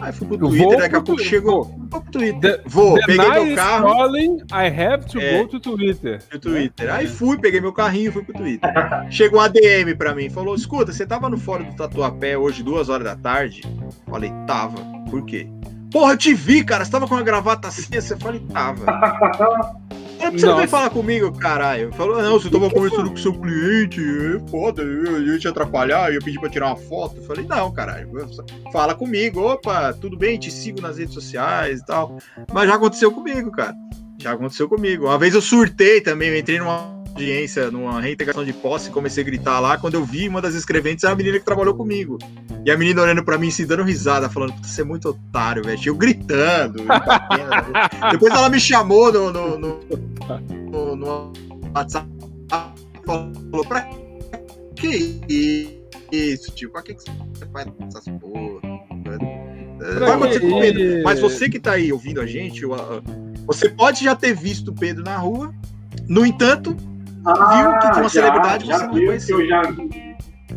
Aí 0.00 0.12
fui 0.12 0.26
pro 0.26 0.36
Twitter, 0.36 0.68
vou 0.68 0.76
daqui 0.76 0.96
a 0.96 1.00
pouco 1.00 1.22
chegou. 1.22 1.64
Vou 1.88 2.00
pro 2.00 2.12
Twitter. 2.12 2.58
The, 2.58 2.62
vou, 2.66 2.94
the 2.94 3.06
peguei 3.06 3.44
meu 3.44 3.56
carro. 3.56 3.86
Calling, 3.86 4.36
I 4.52 4.66
have 4.66 5.06
to 5.06 5.18
é, 5.18 5.38
go 5.38 5.48
to 5.48 5.60
Twitter. 5.60 6.22
To 6.30 6.38
Twitter. 6.38 6.92
Aí 6.92 7.06
fui, 7.06 7.38
peguei 7.38 7.60
meu 7.60 7.72
carrinho 7.72 8.10
e 8.10 8.12
fui 8.12 8.22
pro 8.22 8.34
Twitter. 8.34 8.70
Chegou 9.10 9.40
uma 9.40 9.48
DM 9.48 9.94
pra 9.94 10.14
mim, 10.14 10.28
falou: 10.28 10.54
escuta, 10.54 10.92
você 10.92 11.06
tava 11.06 11.30
no 11.30 11.38
fórum 11.38 11.64
do 11.64 11.76
Tatuapé 11.76 12.36
hoje, 12.36 12.62
duas 12.62 12.88
horas 12.88 13.04
da 13.04 13.16
tarde? 13.16 13.62
Falei, 14.06 14.30
tava. 14.46 14.76
Por 15.08 15.24
quê? 15.24 15.48
Porra, 15.94 16.14
eu 16.14 16.16
te 16.18 16.34
vi, 16.34 16.64
cara. 16.64 16.84
Você 16.84 16.90
tava 16.90 17.06
com 17.06 17.14
uma 17.14 17.22
gravata 17.22 17.68
assim? 17.68 17.86
Eu 17.92 18.18
falei, 18.18 18.40
tava. 18.52 18.84
Não 20.20 20.30
precisa 20.30 20.56
nem 20.56 20.66
falar 20.66 20.90
comigo, 20.90 21.30
caralho. 21.38 21.92
Falou, 21.92 22.20
não, 22.20 22.32
você 22.32 22.50
tava 22.50 22.68
conversando 22.68 23.10
com 23.10 23.16
seu 23.16 23.32
cliente, 23.32 24.00
é 24.00 24.50
foda, 24.50 24.82
eu 24.82 25.22
ia 25.22 25.38
te 25.38 25.46
atrapalhar, 25.46 26.08
eu 26.08 26.14
ia 26.14 26.20
pedir 26.20 26.40
pra 26.40 26.50
tirar 26.50 26.66
uma 26.66 26.76
foto. 26.76 27.18
Eu 27.18 27.22
falei, 27.22 27.46
não, 27.46 27.70
caralho, 27.72 28.10
fala 28.72 28.92
comigo, 28.92 29.40
opa, 29.40 29.92
tudo 29.92 30.16
bem, 30.16 30.36
te 30.36 30.50
sigo 30.50 30.80
nas 30.80 30.98
redes 30.98 31.14
sociais 31.14 31.78
e 31.78 31.86
tal. 31.86 32.18
Mas 32.52 32.68
já 32.68 32.74
aconteceu 32.74 33.12
comigo, 33.12 33.52
cara. 33.52 33.76
Já 34.18 34.32
aconteceu 34.32 34.68
comigo. 34.68 35.06
Uma 35.06 35.18
vez 35.18 35.32
eu 35.32 35.42
surtei 35.42 36.00
também, 36.00 36.30
eu 36.30 36.38
entrei 36.38 36.58
numa 36.58 36.93
audiência, 37.14 37.70
numa 37.70 38.00
reintegração 38.00 38.44
de 38.44 38.52
posse, 38.52 38.90
comecei 38.90 39.22
a 39.22 39.26
gritar 39.26 39.60
lá. 39.60 39.78
Quando 39.78 39.94
eu 39.94 40.04
vi 40.04 40.28
uma 40.28 40.42
das 40.42 40.54
escreventes, 40.54 41.04
era 41.04 41.12
a 41.12 41.16
menina 41.16 41.38
que 41.38 41.44
trabalhou 41.44 41.74
comigo. 41.74 42.18
E 42.66 42.70
a 42.70 42.76
menina 42.76 43.02
olhando 43.02 43.24
pra 43.24 43.38
mim, 43.38 43.50
se 43.50 43.64
dando 43.64 43.84
risada, 43.84 44.28
falando: 44.28 44.52
Você 44.62 44.82
é 44.82 44.84
muito 44.84 45.08
otário, 45.08 45.62
velho. 45.62 45.80
Eu 45.84 45.94
gritando. 45.94 46.84
Depois 48.10 48.34
ela 48.34 48.48
me 48.48 48.58
chamou 48.58 49.12
no, 49.12 49.32
no, 49.32 49.58
no, 49.58 49.80
no, 50.70 50.96
no 50.96 51.32
WhatsApp, 51.74 52.08
falou: 53.06 53.64
Pra 53.66 53.88
que 54.74 55.70
isso, 56.10 56.52
tio? 56.52 56.70
Pra 56.70 56.82
que, 56.82 56.94
que 56.94 57.02
você 57.02 57.46
faz 57.52 57.66
essas 57.88 58.04
porra? 58.20 58.60
Vai 60.00 60.10
acontecer 60.12 60.40
com 60.40 60.48
o 60.48 60.60
Pedro. 60.60 61.02
Mas 61.04 61.20
você 61.20 61.48
que 61.48 61.60
tá 61.60 61.72
aí 61.72 61.92
ouvindo 61.92 62.20
a 62.20 62.26
gente, 62.26 62.62
você 63.46 63.68
pode 63.68 64.02
já 64.02 64.16
ter 64.16 64.34
visto 64.34 64.68
o 64.68 64.74
Pedro 64.74 65.04
na 65.04 65.16
rua. 65.16 65.54
No 66.08 66.26
entanto, 66.26 66.76
ah, 67.26 67.62
viu 67.62 67.78
que 67.78 67.90
de 67.90 68.00
uma 68.00 68.02
já, 68.02 68.08
celebridade 68.08 68.66
já 68.66 68.78
você 68.78 68.84
não 68.84 68.92
conhecia. 68.92 69.34
Eu 69.34 69.46
já, 69.46 69.62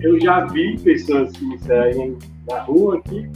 eu 0.01 0.21
já 0.21 0.45
vi 0.45 0.79
pessoas 0.79 1.31
que 1.31 1.45
me 1.45 1.59
seguem 1.59 2.17
na 2.47 2.61
rua 2.61 2.97
aqui 2.97 3.29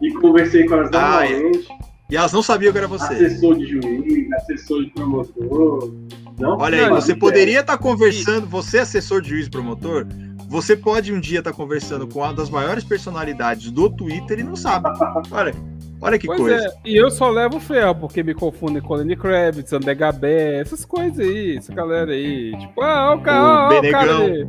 e 0.00 0.12
conversei 0.14 0.66
com 0.66 0.74
elas 0.74 0.90
ah, 0.92 1.24
normalmente. 1.24 1.68
E 2.10 2.16
elas 2.16 2.32
não 2.32 2.42
sabiam 2.42 2.72
que 2.72 2.78
era 2.78 2.88
você. 2.88 3.12
Assessor 3.12 3.56
de 3.56 3.66
juiz, 3.66 4.32
assessor 4.32 4.84
de 4.84 4.90
promotor. 4.90 5.92
Não, 6.38 6.56
Olha 6.56 6.84
aí, 6.84 6.90
você 6.90 7.14
poderia 7.14 7.60
estar 7.60 7.76
tá 7.76 7.82
conversando, 7.82 8.46
você 8.46 8.78
assessor 8.78 9.20
de 9.20 9.30
juiz 9.30 9.48
promotor, 9.48 10.06
você 10.48 10.76
pode 10.76 11.12
um 11.12 11.20
dia 11.20 11.40
estar 11.40 11.50
tá 11.50 11.56
conversando 11.56 12.06
com 12.06 12.20
uma 12.20 12.32
das 12.32 12.48
maiores 12.48 12.84
personalidades 12.84 13.70
do 13.70 13.90
Twitter 13.90 14.38
e 14.38 14.42
não 14.42 14.56
sabe. 14.56 14.88
Olha, 15.30 15.52
Olha 16.00 16.18
que 16.18 16.26
pois 16.26 16.38
coisa. 16.40 16.66
É, 16.66 16.72
e 16.84 16.96
eu 16.96 17.10
só 17.10 17.28
levo 17.30 17.58
ferro, 17.58 17.94
porque 17.94 18.22
me 18.22 18.34
confundem 18.34 18.80
com 18.80 18.94
Lenny 18.94 19.16
Kravitz, 19.16 19.72
André 19.72 19.94
Gabé, 19.94 20.60
essas 20.60 20.84
coisas 20.84 21.18
aí, 21.18 21.56
essa 21.56 21.72
galera 21.74 22.12
aí. 22.12 22.56
Tipo, 22.56 22.80
ah, 22.82 23.14
o 23.14 23.20
cara, 23.20 23.74
o, 23.74 23.78
o 23.78 23.90
cara 23.90 24.16
ali. 24.16 24.48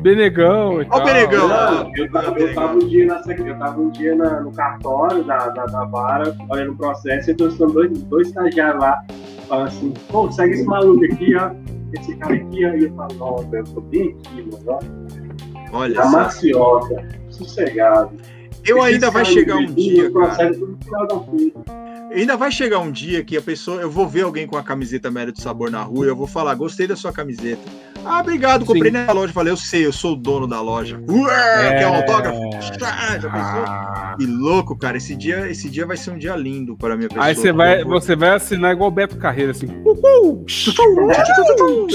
Benegão 0.00 0.80
e 0.80 0.84
Ó 0.84 0.86
o 0.86 0.90
tal. 0.90 1.04
Benegão. 1.04 1.48
Não, 1.48 1.92
eu, 1.96 2.10
tava, 2.10 2.38
eu 2.38 2.54
tava 2.54 2.74
um 2.74 2.78
dia, 2.78 3.06
na, 3.06 3.22
eu 3.26 3.58
tava 3.58 3.80
um 3.80 3.90
dia 3.90 4.14
na- 4.14 4.40
no 4.40 4.52
cartório 4.52 5.24
da, 5.24 5.48
da, 5.48 5.64
da 5.66 5.84
vara, 5.86 6.36
olhando 6.48 6.72
o 6.72 6.76
processo, 6.76 7.30
e 7.30 7.32
eu 7.32 7.36
tô 7.36 7.66
dois, 7.66 7.90
dois 8.04 8.28
estagiários 8.28 8.80
lá, 8.80 9.02
falando 9.48 9.66
assim, 9.68 9.92
pô, 10.08 10.30
segue 10.30 10.54
esse 10.54 10.64
maluco 10.64 11.04
aqui, 11.04 11.34
ó. 11.36 11.50
Esse 11.98 12.14
cara 12.16 12.34
aqui, 12.34 12.64
ó. 12.64 12.74
E 12.74 12.84
eu 12.84 12.94
falo, 12.94 13.14
nossa, 13.14 13.56
eu 13.56 13.64
tô 13.64 13.80
bem 13.80 14.16
aqui, 14.24 14.48
mano. 14.52 14.62
ó. 14.68 15.78
Olha 15.78 16.02
só. 16.02 16.10
maciota, 16.10 17.08
sossegado. 17.30 18.10
Eu 18.68 18.82
ainda 18.82 19.10
vai 19.10 19.24
chegar 19.24 19.56
um 19.56 19.66
dia, 19.66 20.10
cara. 20.12 20.52
Ainda 22.12 22.36
vai 22.36 22.50
chegar 22.50 22.78
um 22.78 22.90
dia 22.90 23.24
que 23.24 23.36
a 23.36 23.42
pessoa. 23.42 23.80
Eu 23.80 23.90
vou 23.90 24.06
ver 24.06 24.22
alguém 24.22 24.46
com 24.46 24.56
a 24.56 24.62
camiseta 24.62 25.10
Mérito 25.10 25.40
Sabor 25.40 25.70
na 25.70 25.82
rua 25.82 26.06
e 26.06 26.08
eu 26.08 26.16
vou 26.16 26.26
falar, 26.26 26.54
gostei 26.54 26.86
da 26.86 26.96
sua 26.96 27.12
camiseta. 27.12 27.62
Ah, 28.04 28.20
obrigado, 28.20 28.64
comprei 28.64 28.90
na 28.90 29.12
loja. 29.12 29.32
Falei, 29.32 29.52
eu 29.52 29.56
sei, 29.56 29.84
eu 29.84 29.92
sou 29.92 30.12
o 30.12 30.16
dono 30.16 30.46
da 30.46 30.60
loja. 30.60 31.00
Ué, 31.08 31.78
quer 31.78 31.86
um 31.86 31.94
autógrafo? 31.94 32.38
Ah, 32.82 33.18
já 33.18 33.30
pensou? 33.30 34.16
Que 34.18 34.26
louco, 34.26 34.76
cara. 34.78 34.96
Esse 34.96 35.14
dia, 35.14 35.48
esse 35.50 35.68
dia 35.68 35.84
vai 35.86 35.96
ser 35.96 36.10
um 36.12 36.18
dia 36.18 36.34
lindo 36.36 36.76
para 36.76 36.96
minha 36.96 37.08
pessoa. 37.08 37.26
Aí 37.26 37.34
você 37.34 37.52
vai, 37.52 37.82
Eu 37.82 37.86
vou- 37.86 38.00
você 38.00 38.16
vai 38.16 38.30
assinar 38.30 38.72
igual 38.72 38.88
o 38.88 38.92
Beto 38.92 39.16
Carreira, 39.16 39.50
assim. 39.52 39.66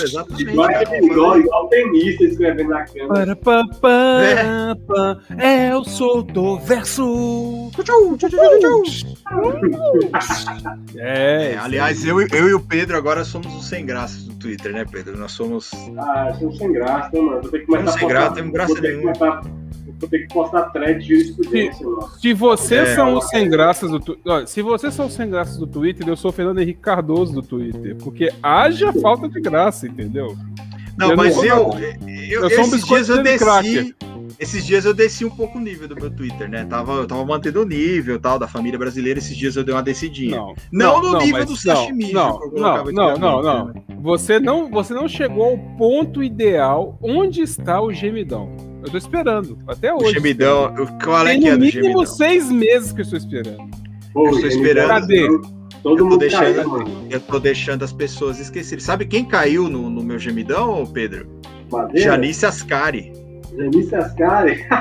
Exatamente. 0.03 0.43
Igual, 0.43 0.69
igual, 1.03 1.39
igual 1.39 1.65
o 1.65 1.69
tenista 1.69 2.23
escrevendo 2.23 2.69
na 2.69 2.85
câmera. 2.85 3.35
Para, 3.35 3.67
pá, 4.75 5.17
eu 5.69 5.83
sou 5.83 6.21
do 6.23 6.57
verso. 6.59 7.71
É, 10.97 11.53
É, 11.53 11.57
aliás, 11.57 12.05
eu, 12.05 12.21
e- 12.21 12.27
eu 12.31 12.49
e 12.49 12.53
o 12.53 12.59
Pedro 12.59 12.95
agora 12.97 13.23
somos 13.25 13.53
os 13.55 13.67
sem 13.67 13.85
graças 13.85 14.23
do 14.23 14.35
Twitter, 14.35 14.71
né, 14.73 14.85
Pedro? 14.89 15.17
Nós 15.17 15.31
somos. 15.31 15.71
Ah, 15.97 16.29
estamos 16.33 16.57
sem 16.57 16.71
graça, 16.73 17.09
né, 17.13 17.21
mano? 17.21 17.41
Vou 17.41 17.51
ter 17.51 17.59
que 17.59 17.65
começar 17.65 17.91
sem 17.91 18.05
a 18.05 18.07
graça, 18.09 18.25
postar- 18.27 18.35
temos 18.35 18.53
graça 18.53 18.73
vou 18.73 18.81
ter 18.81 18.87
que 18.87 18.93
nenhuma. 18.97 19.13
começar- 19.13 19.41
Vou 19.99 20.09
ter 20.09 20.19
que 20.27 20.33
postar 20.33 20.61
thread 20.71 20.99
de 20.99 21.07
jurisprudência, 21.15 21.85
mano. 21.87 22.09
Se 22.19 22.33
vocês 22.33 22.89
É. 22.89 22.95
são 22.95 23.17
os 23.17 23.29
sem 23.29 23.49
graças 23.49 23.89
do 23.89 23.99
Twitter. 24.01 24.47
Se 24.47 24.61
vocês 24.61 24.93
são 24.93 25.05
os 25.05 25.13
sem 25.13 25.29
graças 25.29 25.57
do 25.57 25.65
Twitter, 25.65 26.05
eu 26.09 26.17
sou 26.17 26.29
o 26.29 26.33
Fernando 26.33 26.59
Henrique 26.59 26.81
Cardoso 26.81 27.33
do 27.33 27.41
Twitter. 27.41 27.95
Porque 27.97 28.29
haja 28.41 28.91
falta 28.93 29.29
de 29.29 29.39
graça, 29.39 29.87
entendeu? 29.87 30.35
Não, 30.97 31.11
Eu 31.11 31.17
mas 31.17 31.35
não- 31.37 31.43
eu, 31.45 31.69
eu, 32.07 32.41
eu 32.41 32.49
sou 32.49 32.59
um 32.59 32.61
esses 32.63 32.73
biscoito 32.73 33.05
dias 33.05 33.09
eu 33.09 33.17
de 33.17 33.23
desci. 33.23 33.45
cracker. 33.45 33.95
Esses 34.39 34.65
dias 34.65 34.83
eu 34.85 34.93
desci 34.93 35.23
um 35.25 35.29
pouco 35.29 35.57
o 35.57 35.61
nível 35.61 35.87
do 35.87 35.95
meu 35.95 36.09
Twitter, 36.09 36.49
né? 36.49 36.65
Tava, 36.65 36.93
eu 36.93 37.07
tava 37.07 37.23
mantendo 37.25 37.61
o 37.61 37.65
nível 37.65 38.19
tal 38.19 38.37
da 38.37 38.47
família 38.47 38.77
brasileira. 38.77 39.19
Esses 39.19 39.35
dias 39.37 39.55
eu 39.55 39.63
dei 39.63 39.73
uma 39.73 39.83
descidinha. 39.83 40.37
Não. 40.37 40.55
Não 40.71 41.01
no 41.01 41.17
nível 41.19 41.39
mas 41.39 41.45
do 41.45 41.55
sashimi, 41.55 42.11
Não, 42.11 42.39
que 42.39 42.45
eu 42.57 42.61
não, 42.61 42.83
não, 42.85 43.17
não, 43.17 43.41
não. 43.43 43.73
Você 44.01 44.39
não, 44.39 44.69
você 44.69 44.93
não 44.93 45.07
chegou 45.07 45.43
ao 45.45 45.57
ponto 45.77 46.21
ideal. 46.23 46.97
Onde 47.01 47.41
está 47.41 47.81
o 47.81 47.93
gemidão? 47.93 48.55
Eu 48.83 48.91
tô 48.91 48.97
esperando. 48.97 49.57
Até 49.67 49.93
O 49.93 49.97
hoje. 49.97 50.13
gemidão, 50.13 50.73
o- 50.75 50.99
qual 51.03 51.25
é 51.25 51.37
que 51.37 51.47
é 51.47 51.51
no 51.51 51.57
do 51.59 51.65
mínimo 51.65 51.83
gemidão? 51.83 52.05
seis 52.05 52.51
meses 52.51 52.91
que 52.91 52.99
eu 52.99 53.03
estou 53.03 53.17
esperando. 53.17 53.63
Pô, 54.13 54.27
Eu 54.27 54.31
tô 54.31 54.39
ele- 54.39 54.47
esperando. 54.49 54.87
Cadê? 54.89 55.27
Todo 55.81 55.93
Eu 55.93 55.97
tô 55.97 56.03
mundo 56.05 56.17
deixando- 56.17 56.55
caiu, 56.55 56.69
mano. 56.69 57.07
Eu 57.09 57.19
tô 57.21 57.39
deixando 57.39 57.83
as 57.83 57.93
pessoas 57.93 58.39
esquecerem. 58.39 58.83
Sabe 58.83 59.05
quem 59.05 59.23
caiu 59.25 59.69
no, 59.69 59.89
no 59.89 60.03
meu 60.03 60.17
gemidão, 60.19 60.85
Pedro? 60.85 61.27
Madeira, 61.71 62.11
Janice 62.11 62.45
Ascari. 62.45 63.11
Janice 63.57 63.95
Ascari. 63.95 64.65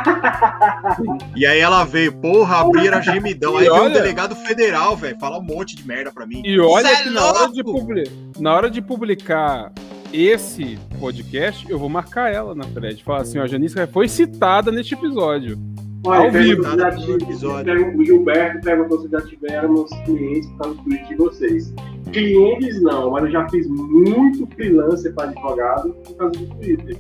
E 1.35 1.47
aí 1.47 1.59
ela 1.61 1.85
veio, 1.85 2.13
porra, 2.13 2.61
abrir 2.61 2.93
a 2.93 3.01
gemidão. 3.01 3.57
Aí 3.57 3.67
E 3.67 3.69
veio 3.71 3.75
um 3.81 3.85
olha- 3.85 3.95
delegado 3.95 4.35
federal, 4.37 4.97
velho, 4.97 5.19
falar 5.19 5.39
um 5.39 5.43
monte 5.43 5.75
de 5.77 5.87
merda 5.87 6.13
pra 6.13 6.27
mim. 6.27 6.43
E 6.45 6.59
olha 6.61 6.89
Cê 6.89 6.95
é 6.95 7.03
que 7.05 7.11
na 7.11 7.25
hora, 7.25 7.53
de 7.53 7.63
publi- 7.65 8.11
na 8.39 8.55
hora 8.55 8.71
de 8.71 8.83
publicar 8.83 9.73
esse 10.13 10.79
podcast, 11.01 11.69
eu 11.71 11.79
vou 11.79 11.89
marcar 11.89 12.33
ela 12.33 12.55
na 12.55 12.65
thread. 12.65 13.03
Falar 13.03 13.23
assim, 13.23 13.39
ó, 13.39 13.43
a 13.43 13.47
Janice 13.47 13.75
foi 13.89 14.09
citada 14.09 14.71
neste 14.71 14.95
episódio. 14.95 15.59
Olha, 16.05 16.21
Ao 16.21 16.31
vivo. 16.33 16.63
já 16.65 16.91
tive- 16.91 17.97
O 17.97 18.05
Gilberto 18.05 18.61
perguntou 18.63 19.01
se 19.03 19.09
já 19.09 19.21
tivemos 19.21 19.91
clientes 20.05 20.49
por 20.51 20.59
causa 20.59 20.75
do 20.83 20.91
de 21.09 21.15
vocês. 21.17 21.75
Clientes 22.13 22.83
não, 22.83 23.11
mas 23.11 23.25
eu 23.25 23.31
já 23.31 23.49
fiz 23.49 23.69
muito 23.69 24.47
freelancer 24.55 25.15
para 25.15 25.29
advogado 25.31 25.91
por 26.05 26.17
causa 26.17 26.39
do 26.39 26.47
Twitter. 26.57 26.97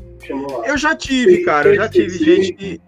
Eu 0.65 0.79
já 0.79 0.95
tive, 0.95 1.43
cara. 1.45 1.69
Eu 1.69 1.75
já 1.77 1.89
tive 1.89 2.11
gente 2.19 2.53
que. 2.53 2.81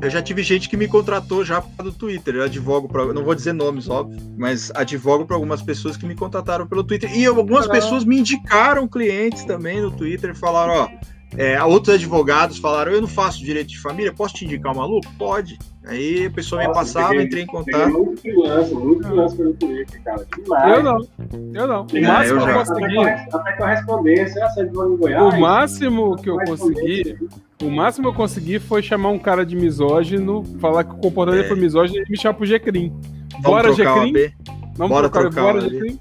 Eu 0.00 0.08
já 0.10 0.22
tive 0.22 0.42
gente 0.44 0.68
que 0.68 0.76
me 0.76 0.86
contratou 0.86 1.44
já 1.44 1.58
do 1.82 1.92
Twitter. 1.92 2.36
Eu 2.36 2.44
advogo 2.44 2.88
para, 2.88 3.12
não 3.12 3.24
vou 3.24 3.34
dizer 3.34 3.52
nomes, 3.52 3.88
óbvio, 3.90 4.16
mas 4.38 4.70
advogo 4.74 5.26
para 5.26 5.34
algumas 5.34 5.60
pessoas 5.60 5.96
que 5.96 6.06
me 6.06 6.14
contataram 6.14 6.66
pelo 6.68 6.84
Twitter. 6.84 7.10
E 7.18 7.26
algumas 7.26 7.66
Ah. 7.66 7.70
pessoas 7.72 8.04
me 8.04 8.16
indicaram 8.18 8.86
clientes 8.86 9.44
também 9.44 9.80
no 9.82 9.90
Twitter, 9.90 10.34
falaram, 10.36 10.72
ó, 10.84 10.88
é, 11.36 11.62
outros 11.62 11.94
advogados 11.94 12.58
falaram, 12.58 12.92
eu 12.92 13.00
não 13.00 13.08
faço 13.08 13.38
direito 13.44 13.68
de 13.68 13.78
família, 13.80 14.12
posso 14.12 14.34
te 14.34 14.44
indicar 14.44 14.72
um 14.72 14.76
maluco? 14.78 15.06
Pode. 15.18 15.58
Aí 15.86 16.26
a 16.26 16.30
pessoa 16.30 16.60
me 16.60 16.66
Nossa, 16.68 16.80
passava, 16.80 17.08
peguei- 17.10 17.24
entrei 17.26 17.42
em 17.44 17.46
contato. 17.46 17.90
muito 17.92 18.20
freelancer, 18.20 18.74
muito 18.78 19.02
freelancer 19.06 19.36
pelo 19.38 19.54
Twitter, 19.54 20.02
cara. 20.02 20.26
Demais. 20.36 20.76
Eu 20.76 20.82
não. 20.82 21.08
Eu 21.54 21.66
não. 21.66 21.82
O 21.82 21.86
Peguei 21.86 22.08
máximo 22.08 22.40
eu 22.40 22.44
que 22.44 22.50
eu 22.50 22.54
consegui. 22.54 22.98
até 23.32 23.52
correspondência, 23.56 24.44
essa 24.44 24.64
de 24.66 24.70
Goiás. 24.72 25.34
O 25.34 25.40
máximo 25.40 26.16
que 26.16 26.28
eu 26.30 26.36
consegui. 26.38 27.16
O 27.62 27.70
máximo 27.70 28.04
que 28.04 28.10
eu 28.10 28.14
consegui 28.16 28.58
foi 28.58 28.82
chamar 28.82 29.08
um 29.10 29.18
cara 29.18 29.44
de 29.46 29.56
misógino, 29.56 30.44
falar 30.60 30.84
que 30.84 30.92
o 30.94 30.98
comportamento 30.98 31.44
É. 31.44 31.48
foi 31.48 31.58
misógino 31.58 32.04
e 32.06 32.10
me 32.10 32.18
chamar 32.18 32.34
pro 32.34 32.44
Gecrim. 32.46 32.90
Vamos 33.32 33.42
Bora, 33.42 33.74
trocar. 33.74 34.12
B. 34.12 34.32
Vamos 34.76 34.92
Bora 34.96 35.08
trocar, 35.08 35.30
trocar 35.30 35.42
bora, 35.54 35.60
uma 35.64 35.70
Gecrim. 35.70 35.98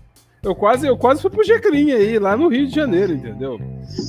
Eu 0.48 0.56
quase, 0.56 0.88
eu 0.88 0.96
quase 0.96 1.22
fui 1.22 1.30
pro 1.30 1.44
Gecrim 1.44 1.92
aí, 1.92 2.18
lá 2.18 2.38
no 2.38 2.48
Rio 2.48 2.66
de 2.68 2.74
Janeiro, 2.74 3.12
entendeu? 3.12 3.60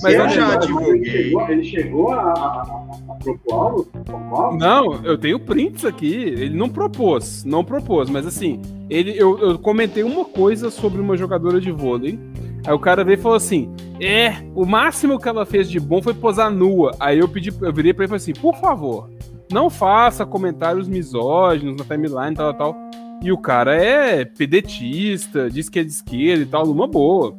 Mas 0.01 0.15
eu 0.15 0.29
já 0.29 0.47
Ele 0.47 0.53
advoguei. 0.57 1.05
chegou, 1.05 1.49
ele 1.49 1.65
chegou 1.65 2.13
a, 2.13 2.21
a, 2.21 2.33
a, 2.33 2.89
a 3.11 3.15
propor 3.17 3.55
algo? 3.55 3.85
Propor 4.05 4.41
algo? 4.41 4.57
Não, 4.57 5.05
eu 5.05 5.19
tenho 5.19 5.41
prints 5.41 5.85
aqui. 5.85 6.15
Ele 6.15 6.57
não 6.57 6.69
propôs, 6.69 7.45
não 7.45 7.65
propôs, 7.65 8.09
mas 8.09 8.25
assim, 8.25 8.63
ele, 8.89 9.15
eu, 9.19 9.37
eu 9.41 9.59
comentei 9.59 10.05
uma 10.05 10.25
coisa 10.25 10.71
sobre 10.71 11.01
uma 11.01 11.17
jogadora 11.17 11.61
de 11.61 11.73
vôlei. 11.73 12.17
Aí 12.65 12.73
o 12.73 12.79
cara 12.79 13.03
veio 13.03 13.19
e 13.19 13.21
falou 13.21 13.37
assim: 13.37 13.69
É, 14.01 14.35
o 14.55 14.65
máximo 14.65 15.19
que 15.19 15.29
ela 15.29 15.45
fez 15.45 15.69
de 15.69 15.81
bom 15.81 16.01
foi 16.01 16.15
posar 16.15 16.53
nua. 16.53 16.93
Aí 17.01 17.19
eu 17.19 17.27
pedi, 17.29 17.53
eu 17.61 17.73
virei 17.73 17.93
pra 17.93 18.05
ele 18.05 18.15
e 18.15 18.17
falei 18.17 18.23
assim: 18.23 18.33
Por 18.33 18.55
favor, 18.61 19.11
não 19.51 19.69
faça 19.69 20.25
comentários 20.25 20.87
misóginos 20.87 21.77
na 21.77 21.85
timeline, 21.85 22.37
tal, 22.37 22.55
tal. 22.55 22.77
E 23.23 23.33
o 23.33 23.39
cara 23.39 23.75
é 23.75 24.25
pedetista, 24.25 25.51
diz 25.51 25.69
que 25.69 25.81
é 25.81 25.85
de 25.85 25.91
esquerda 25.91 26.43
e 26.43 26.47
tal, 26.47 26.67
numa 26.67 26.87
boa. 26.87 27.37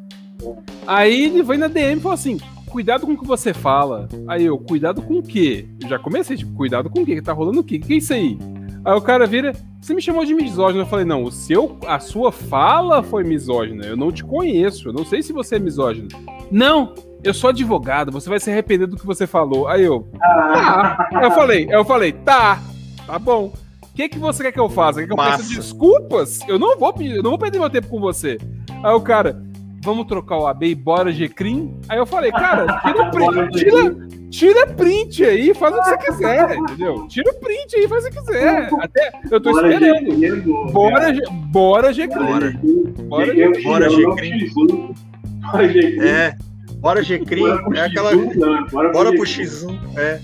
Aí 0.85 1.25
ele 1.25 1.43
veio 1.43 1.59
na 1.59 1.67
DM 1.67 1.97
e 1.97 2.01
falou 2.01 2.15
assim: 2.15 2.37
cuidado 2.69 3.05
com 3.05 3.13
o 3.13 3.17
que 3.17 3.25
você 3.25 3.53
fala. 3.53 4.07
Aí 4.27 4.45
eu, 4.45 4.57
cuidado 4.57 5.01
com 5.01 5.15
o 5.15 5.23
quê? 5.23 5.67
Eu 5.81 5.89
já 5.89 5.99
comecei, 5.99 6.37
tipo, 6.37 6.53
cuidado 6.53 6.89
com 6.89 7.01
o 7.01 7.05
quê? 7.05 7.21
Tá 7.21 7.33
rolando 7.33 7.59
o 7.59 7.63
quê? 7.63 7.77
O 7.77 7.79
que 7.81 7.93
é 7.93 7.97
isso 7.97 8.13
aí? 8.13 8.37
Aí 8.85 8.93
o 8.93 9.01
cara 9.01 9.27
vira, 9.27 9.53
você 9.81 9.93
me 9.93 10.01
chamou 10.01 10.23
de 10.23 10.33
misógino. 10.33 10.83
Eu 10.83 10.87
falei, 10.87 11.05
não, 11.05 11.23
o 11.23 11.31
seu, 11.31 11.77
a 11.85 11.99
sua 11.99 12.31
fala 12.31 13.03
foi 13.03 13.23
misógina. 13.23 13.85
Eu 13.85 13.97
não 13.97 14.11
te 14.11 14.23
conheço, 14.23 14.89
eu 14.89 14.93
não 14.93 15.05
sei 15.05 15.21
se 15.21 15.33
você 15.33 15.55
é 15.55 15.59
misógino. 15.59 16.07
Não, 16.49 16.93
eu 17.23 17.33
sou 17.33 17.49
advogado, 17.49 18.11
você 18.11 18.29
vai 18.29 18.39
se 18.39 18.49
arrepender 18.49 18.87
do 18.87 18.95
que 18.95 19.05
você 19.05 19.27
falou. 19.27 19.67
Aí 19.67 19.83
eu, 19.83 20.07
tá. 20.17 21.09
Eu 21.21 21.31
falei, 21.31 21.67
eu 21.69 21.83
falei, 21.83 22.13
tá, 22.13 22.61
tá 23.05 23.19
bom. 23.19 23.51
O 23.99 24.01
que, 24.01 24.07
que 24.07 24.17
você 24.17 24.43
quer 24.43 24.53
que 24.53 24.59
eu 24.61 24.69
faça? 24.69 25.01
Quer 25.01 25.07
que 25.07 25.11
eu 25.11 25.17
peça 25.17 25.43
desculpas? 25.55 26.39
Eu 26.47 26.57
não 26.57 26.77
vou 26.79 26.93
pedir, 26.93 27.17
eu 27.17 27.21
não 27.23 27.31
vou 27.31 27.37
perder 27.37 27.59
meu 27.59 27.69
tempo 27.69 27.89
com 27.89 27.99
você. 27.99 28.37
Aí 28.81 28.93
o 28.93 29.01
cara, 29.01 29.43
vamos 29.83 30.07
trocar 30.07 30.37
o 30.37 30.47
AB 30.47 30.67
e 30.67 30.73
bora 30.73 31.11
G-Crim? 31.11 31.77
Aí 31.89 31.97
eu 31.97 32.05
falei, 32.05 32.31
cara, 32.31 32.79
tira 32.79 33.01
o 33.03 33.11
print, 33.11 33.51
tira, 33.59 34.07
tira 34.29 34.67
print 34.67 35.25
aí, 35.25 35.53
faz 35.53 35.75
o 35.75 35.81
que 35.81 35.89
você 35.89 35.97
quiser, 35.97 36.55
entendeu? 36.55 37.07
Tira 37.09 37.29
o 37.29 37.33
print 37.41 37.75
aí, 37.75 37.87
faz 37.89 38.05
o 38.05 38.09
que 38.09 38.19
quiser. 38.21 38.69
Até, 38.79 39.11
eu 39.29 39.41
tô 39.41 39.51
bora, 39.51 39.69
esperando. 39.73 40.47
novo, 40.47 40.71
Bora. 40.71 41.13
G- 41.13 41.21
bora 41.51 41.91
G-Crim. 41.93 42.25
Bora. 42.25 42.53
Ao 42.55 43.03
Bora, 43.63 43.89
G-Crim. 43.89 44.45
X1. 44.47 44.95
Bora, 45.51 45.67
G-Crim. 45.73 45.99
É. 46.07 46.37
Bora 46.77 47.03
G-Crim, 47.03 47.43
é 47.75 47.81
aquela. 47.81 48.13
X1, 48.13 48.35
não, 48.35 48.65
Bora 48.67 48.91
Bora 48.93 49.11
pro 49.13 49.25
G-Crim. 49.25 49.45
X1, 49.67 49.97
é. 49.97 50.21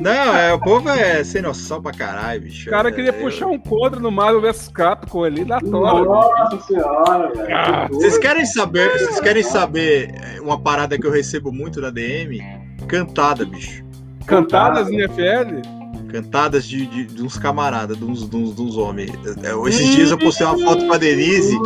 Não, 0.00 0.36
é, 0.36 0.52
o 0.52 0.58
povo 0.60 0.88
é 0.90 1.22
sem 1.24 1.40
noção 1.42 1.80
pra 1.82 1.92
caralho, 1.92 2.42
bicho. 2.42 2.68
O 2.68 2.70
cara 2.70 2.88
É, 2.88 2.92
queria 2.92 3.10
eu- 3.10 3.22
puxar 3.22 3.46
um 3.46 3.58
contra 3.58 3.98
no 4.00 4.10
Marvel 4.10 4.40
vs 4.40 4.68
Capcom 4.68 5.24
ali 5.24 5.44
na 5.44 5.60
tora. 5.60 6.04
Nossa 6.04 6.60
senhora, 6.66 7.32
velho. 7.34 7.56
Ah, 7.56 7.88
Vocês 7.90 8.18
querem 8.18 8.44
saber, 8.46 8.90
vocês 8.98 9.20
querem 9.20 9.42
saber 9.42 10.14
é, 10.36 10.40
uma 10.40 10.58
parada 10.60 10.98
que 10.98 11.06
eu 11.06 11.10
recebo 11.10 11.50
muito 11.52 11.80
na 11.80 11.90
DM? 11.90 12.40
Cantada, 12.88 13.44
bicho. 13.44 13.82
Cantadas 14.26 14.88
em 14.90 15.02
FL? 15.08 15.62
Cantadas 16.10 16.64
de, 16.66 16.86
de, 16.86 17.06
de 17.06 17.22
uns 17.22 17.36
camaradas, 17.36 17.96
de 17.98 18.04
uns, 18.04 18.28
de 18.28 18.36
uns, 18.36 18.54
de 18.54 18.62
uns 18.62 18.76
homens. 18.76 19.10
É, 19.42 19.68
Esses 19.68 19.88
dias 19.96 20.10
eu 20.10 20.18
postei 20.18 20.46
uma 20.46 20.58
foto 20.58 20.86
com 20.86 20.92
a 20.92 20.98
Denise. 20.98 21.58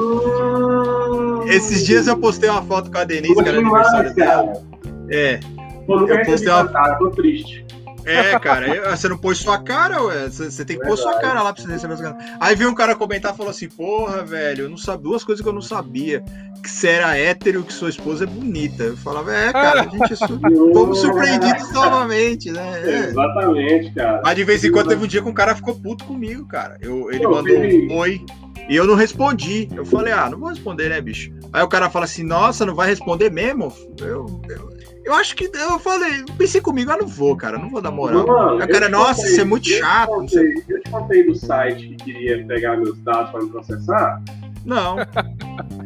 Esses 1.47 1.85
dias 1.87 2.07
eu 2.07 2.17
postei 2.17 2.49
uma 2.49 2.63
foto 2.63 2.91
com 2.91 2.99
a 2.99 3.05
Denise, 3.05 3.35
que 3.35 3.41
era 3.49 3.61
Poxa, 3.61 3.61
aniversário 3.61 4.15
dela. 4.15 4.47
cara. 4.53 4.63
É, 5.11 5.41
Eu 5.89 6.25
postei 6.25 6.49
uma- 6.49 6.65
cantada, 6.67 6.99
tô 6.99 7.11
triste. 7.11 7.65
É, 8.05 8.39
cara, 8.39 8.97
você 8.97 9.09
não 9.09 9.19
pôs 9.19 9.39
sua 9.39 9.59
cara, 9.59 10.03
ué. 10.03 10.29
Você 10.29 10.65
tem 10.65 10.79
que 10.79 10.87
pôr 10.87 10.97
sua 10.97 11.19
cara 11.19 11.43
lá 11.43 11.53
pra 11.53 11.63
você 11.63 11.71
receber 11.71 11.95
as 11.95 12.15
Aí 12.41 12.55
veio 12.55 12.71
um 12.71 12.75
cara 12.75 12.95
comentar 12.95 13.35
e 13.35 13.37
falou 13.37 13.51
assim: 13.51 13.69
Porra, 13.69 14.23
velho, 14.23 14.65
eu 14.65 14.71
não 14.71 14.77
sabia 14.77 14.99
duas 14.99 15.25
coisas 15.25 15.43
que 15.43 15.49
eu 15.49 15.53
não 15.53 15.63
sabia. 15.63 16.23
Que 16.63 16.69
você 16.69 16.89
era 16.89 17.17
hétero 17.17 17.63
que 17.63 17.73
sua 17.73 17.89
esposa 17.89 18.25
é 18.25 18.27
bonita. 18.27 18.83
Eu 18.83 18.97
falava, 18.97 19.35
é, 19.35 19.53
cara, 19.53 19.83
a 19.83 19.85
gente 19.85 20.17
fomos 20.75 21.01
surpreendidos 21.01 21.73
novamente, 21.73 22.51
né? 22.51 22.83
É. 22.85 22.99
Exatamente, 23.09 23.95
cara. 23.95 24.21
Mas 24.25 24.37
de 24.37 24.45
vez 24.45 24.65
em 24.65 24.73
quando 24.73 24.89
teve 24.89 25.05
um 25.05 25.07
dia 25.07 25.23
que 25.23 25.29
um 25.29 25.35
cara 25.35 25.55
ficou 25.55 25.75
puto 25.75 26.05
comigo, 26.05 26.47
cara. 26.47 26.77
Eu, 26.81 27.11
ele 27.13 27.27
mandou 27.27 27.57
um 27.57 27.97
oi. 27.97 28.21
E 28.69 28.77
eu 28.77 28.87
não 28.87 28.95
respondi. 28.95 29.69
Eu 29.75 29.87
falei, 29.87 30.13
ah, 30.13 30.29
não 30.29 30.39
vou 30.39 30.51
responder, 30.51 30.91
né, 30.91 31.01
bicho? 31.01 31.33
Aí 31.53 31.63
o 31.63 31.69
cara 31.69 31.89
fala 31.89 32.05
assim, 32.05 32.23
nossa, 32.23 32.67
não 32.67 32.75
vai 32.75 32.89
responder 32.89 33.31
mesmo? 33.31 33.73
Eu, 34.01 34.43
eu, 34.49 34.71
eu 35.09 35.15
acho 35.15 35.35
que 35.35 35.51
eu 35.55 35.79
falei, 35.79 36.23
pensei 36.37 36.61
comigo, 36.61 36.91
ah, 36.91 36.99
não 36.99 37.07
vou, 37.07 37.35
cara, 37.35 37.59
não 37.59 37.71
vou 37.71 37.81
dar 37.81 37.91
moral. 37.91 38.27
Mano, 38.27 38.69
cara, 38.69 38.91
nossa, 38.91 39.17
contei, 39.17 39.33
isso 39.33 39.41
é 39.41 39.45
muito 39.45 39.69
chato. 39.71 40.11
Eu 40.11 40.27
te, 40.27 40.37
contei, 40.37 40.65
eu 40.69 40.83
te 40.83 40.91
contei 40.91 41.27
do 41.27 41.35
site 41.35 41.89
que 41.89 41.97
queria 41.97 42.45
pegar 42.47 42.77
meus 42.77 42.99
dados 42.99 43.31
para 43.31 43.43
me 43.43 43.49
processar? 43.49 44.23
Não. 44.67 44.97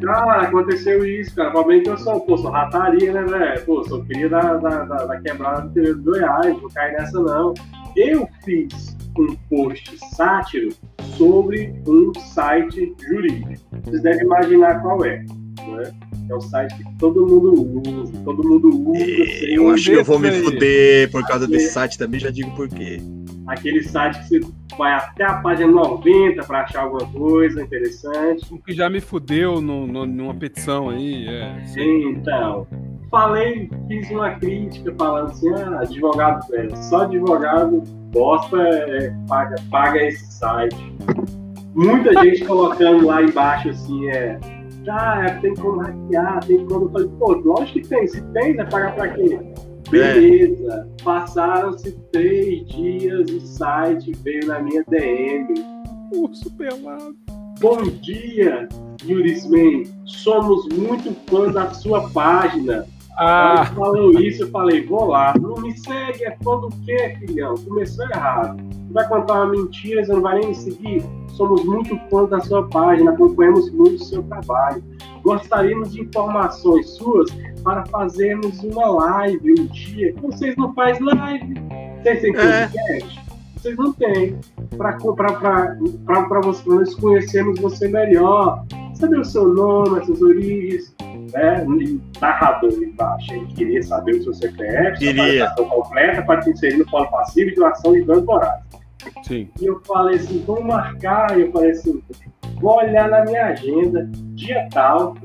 Ah, 0.05 0.41
aconteceu 0.41 1.05
isso, 1.05 1.33
cara. 1.33 1.51
Provavelmente 1.51 1.87
eu 1.87 1.97
sou, 1.97 2.19
pô, 2.19 2.37
sou 2.37 2.51
rataria, 2.51 3.13
né, 3.13 3.23
velho? 3.23 3.65
Pô, 3.65 3.81
sou 3.85 4.03
cria 4.03 4.27
da, 4.27 4.55
da, 4.55 4.83
da, 4.83 5.05
da 5.05 5.21
quebrada 5.21 5.69
do 5.69 6.03
Goiás, 6.03 6.61
não 6.61 6.69
cai 6.69 6.91
nessa 6.91 7.17
não. 7.17 7.53
Eu 7.95 8.27
fiz 8.43 8.97
um 9.17 9.35
post 9.49 9.97
sátiro 10.15 10.75
sobre 11.15 11.73
um 11.87 12.13
site 12.19 12.93
jurídico. 13.07 13.53
Vocês 13.85 14.01
devem 14.01 14.25
imaginar 14.25 14.81
qual 14.81 15.05
é, 15.05 15.19
né? 15.19 15.93
É 16.29 16.35
um 16.35 16.41
site 16.41 16.75
que 16.75 16.97
todo 16.97 17.25
mundo 17.25 17.81
usa, 17.87 18.13
todo 18.23 18.47
mundo 18.47 18.91
usa. 18.91 19.03
É, 19.03 19.57
eu 19.57 19.69
acho 19.69 19.91
que 19.91 19.97
eu 19.97 20.03
vou 20.03 20.19
me 20.19 20.31
fuder 20.31 21.11
por 21.11 21.25
causa 21.27 21.47
desse 21.47 21.71
site 21.71 21.97
também, 21.97 22.19
já 22.19 22.29
digo 22.29 22.51
por 22.51 22.67
quê. 22.69 23.01
Aquele 23.47 23.83
site 23.83 24.19
que 24.19 24.39
você 24.39 24.41
vai 24.77 24.93
até 24.93 25.25
a 25.25 25.33
página 25.35 25.71
90 25.71 26.43
para 26.43 26.61
achar 26.61 26.83
alguma 26.83 27.05
coisa 27.11 27.61
interessante. 27.61 28.53
O 28.53 28.57
que 28.57 28.73
já 28.73 28.89
me 28.89 29.01
fudeu 29.01 29.59
no, 29.61 29.85
no, 29.85 30.05
numa 30.05 30.33
petição 30.33 30.89
aí. 30.89 31.27
É. 31.27 31.65
Sim, 31.65 32.09
então. 32.11 32.65
Falei, 33.11 33.69
fiz 33.87 34.09
uma 34.09 34.31
crítica 34.31 34.93
falando 34.97 35.31
assim: 35.31 35.49
ah, 35.53 35.81
advogado, 35.81 36.47
velho, 36.49 36.75
só 36.77 37.01
advogado 37.01 37.83
bosta 38.13 38.61
é, 38.61 39.13
paga, 39.27 39.55
paga 39.69 40.01
esse 40.07 40.31
site. 40.31 40.93
Muita 41.75 42.13
gente 42.23 42.45
colocando 42.45 43.07
lá 43.07 43.21
embaixo 43.21 43.69
assim, 43.69 44.07
é 44.09 44.39
ah, 44.89 45.25
é, 45.25 45.39
tem 45.39 45.53
como 45.55 45.81
hackear, 45.81 46.45
tem 46.45 46.65
como. 46.65 46.85
Eu 46.85 46.89
falei, 46.89 47.09
pô, 47.19 47.31
lógico 47.33 47.79
que 47.81 47.87
tem. 47.87 48.07
Se 48.07 48.21
tem, 48.33 48.55
né? 48.55 48.65
Pagar 48.65 48.95
pra 48.95 49.09
quê? 49.09 49.39
Beleza. 49.89 50.89
É. 50.99 51.03
Passaram-se 51.03 51.91
três 52.11 52.65
dias 52.67 53.29
e 53.29 53.33
o 53.33 53.41
site 53.41 54.11
veio 54.23 54.47
na 54.47 54.59
minha 54.59 54.83
DM. 54.87 55.53
Urso 56.13 56.51
pelado. 56.55 57.15
Bom 57.59 57.83
dia, 58.01 58.67
Yurisman. 59.05 59.83
Somos 60.05 60.67
muito 60.69 61.13
fã 61.29 61.51
da 61.51 61.71
sua 61.73 62.09
página. 62.09 62.85
Ah. 63.17 63.69
Quando 63.75 63.95
falou 63.95 64.19
isso, 64.19 64.43
eu 64.43 64.49
falei, 64.49 64.85
vou 64.85 65.05
lá. 65.05 65.33
Não 65.39 65.55
me 65.55 65.77
segue, 65.77 66.25
é 66.25 66.35
fã 66.43 66.59
do 66.59 66.69
quê, 66.85 67.15
filhão? 67.19 67.55
Começou 67.55 68.05
errado. 68.05 68.57
Vai 68.91 69.07
contar 69.07 69.33
uma 69.33 69.47
mentira, 69.47 70.03
você 70.03 70.13
não 70.13 70.21
vai 70.21 70.39
nem 70.39 70.49
me 70.49 70.55
seguir? 70.55 71.03
Somos 71.29 71.63
muito 71.65 71.97
fãs 72.09 72.29
da 72.29 72.39
sua 72.41 72.67
página, 72.69 73.11
acompanhamos 73.11 73.71
muito 73.71 74.01
o 74.01 74.05
seu 74.05 74.23
trabalho. 74.23 74.83
Gostaríamos 75.23 75.93
de 75.93 76.01
informações 76.01 76.89
suas 76.91 77.29
para 77.63 77.85
fazermos 77.87 78.59
uma 78.63 78.87
live 78.87 79.55
um 79.59 79.65
dia. 79.67 80.13
Vocês 80.21 80.55
não 80.57 80.73
fazem 80.73 81.03
live? 81.03 81.55
Vocês 82.01 82.21
têm 82.21 82.35
é. 82.35 82.67
podcast? 82.67 83.19
É. 83.19 83.23
Vocês 83.57 83.77
não 83.77 83.93
têm. 83.93 84.37
Para 84.77 86.41
nós 86.41 86.63
conhecermos 86.95 87.59
você 87.59 87.87
melhor. 87.87 88.65
Saber 88.95 89.19
o 89.19 89.25
seu 89.25 89.47
nome, 89.47 89.99
as 89.99 90.05
suas 90.05 90.21
origens 90.21 90.93
né, 91.33 91.65
narrador 92.21 92.71
embaixo, 92.71 93.33
ele 93.33 93.47
queria 93.47 93.83
saber 93.83 94.15
o 94.15 94.23
seu 94.23 94.33
CPF, 94.33 94.99
queria. 94.99 95.53
sua 95.55 95.67
completa 95.67 96.21
para 96.21 96.41
te 96.41 96.51
inserir 96.51 96.77
no 96.77 96.85
polo 96.89 97.09
passivo 97.09 97.49
e 97.49 97.55
doação 97.55 97.93
de 97.93 98.03
danos 98.03 98.25
morais. 98.25 98.61
Sim. 99.23 99.49
E 99.59 99.65
eu 99.65 99.81
falei 99.85 100.15
assim, 100.15 100.43
vamos 100.45 100.65
marcar, 100.65 101.37
e 101.37 101.41
eu 101.41 101.51
falei 101.51 101.71
assim, 101.71 102.01
vou 102.61 102.77
olhar 102.77 103.09
na 103.09 103.25
minha 103.25 103.47
agenda, 103.47 104.09
dia 104.35 104.67
tal, 104.71 105.15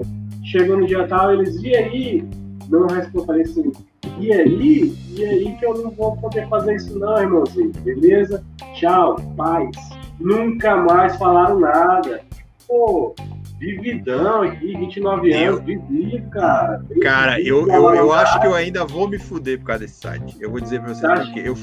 chegou 0.44 0.78
no 0.78 0.86
dia 0.86 1.06
tal, 1.06 1.32
eles, 1.32 1.62
e 1.62 1.76
aí? 1.76 2.28
Não 2.68 2.86
respondi, 2.86 3.26
falei 3.26 3.42
assim, 3.42 3.72
e 4.18 4.32
aí? 4.32 4.94
E 5.16 5.24
aí 5.24 5.56
que 5.56 5.64
eu 5.64 5.74
não 5.74 5.90
vou 5.90 6.16
poder 6.16 6.48
fazer 6.48 6.74
isso 6.74 6.98
não, 6.98 7.18
irmãozinho, 7.18 7.72
beleza? 7.82 8.44
Tchau, 8.74 9.16
paz. 9.36 9.70
Nunca 10.18 10.76
mais 10.76 11.16
falaram 11.16 11.60
nada. 11.60 12.20
Pô, 12.66 13.14
Vividão 13.58 14.42
aqui, 14.42 14.76
29 14.76 15.32
anos, 15.32 15.64
vivido, 15.64 16.30
cara. 16.30 16.80
Cara, 17.02 17.40
eu, 17.40 17.68
eu, 17.68 17.94
eu 17.94 18.12
acho 18.12 18.40
que 18.40 18.46
eu 18.46 18.54
ainda 18.54 18.84
vou 18.84 19.08
me 19.08 19.18
fuder 19.18 19.58
por 19.58 19.66
causa 19.66 19.80
desse 19.80 20.00
site. 20.00 20.36
Eu 20.38 20.50
vou 20.50 20.60
dizer 20.60 20.80
pra 20.80 20.94
você 20.94 21.06
porque 21.06 21.40
eu, 21.40 21.56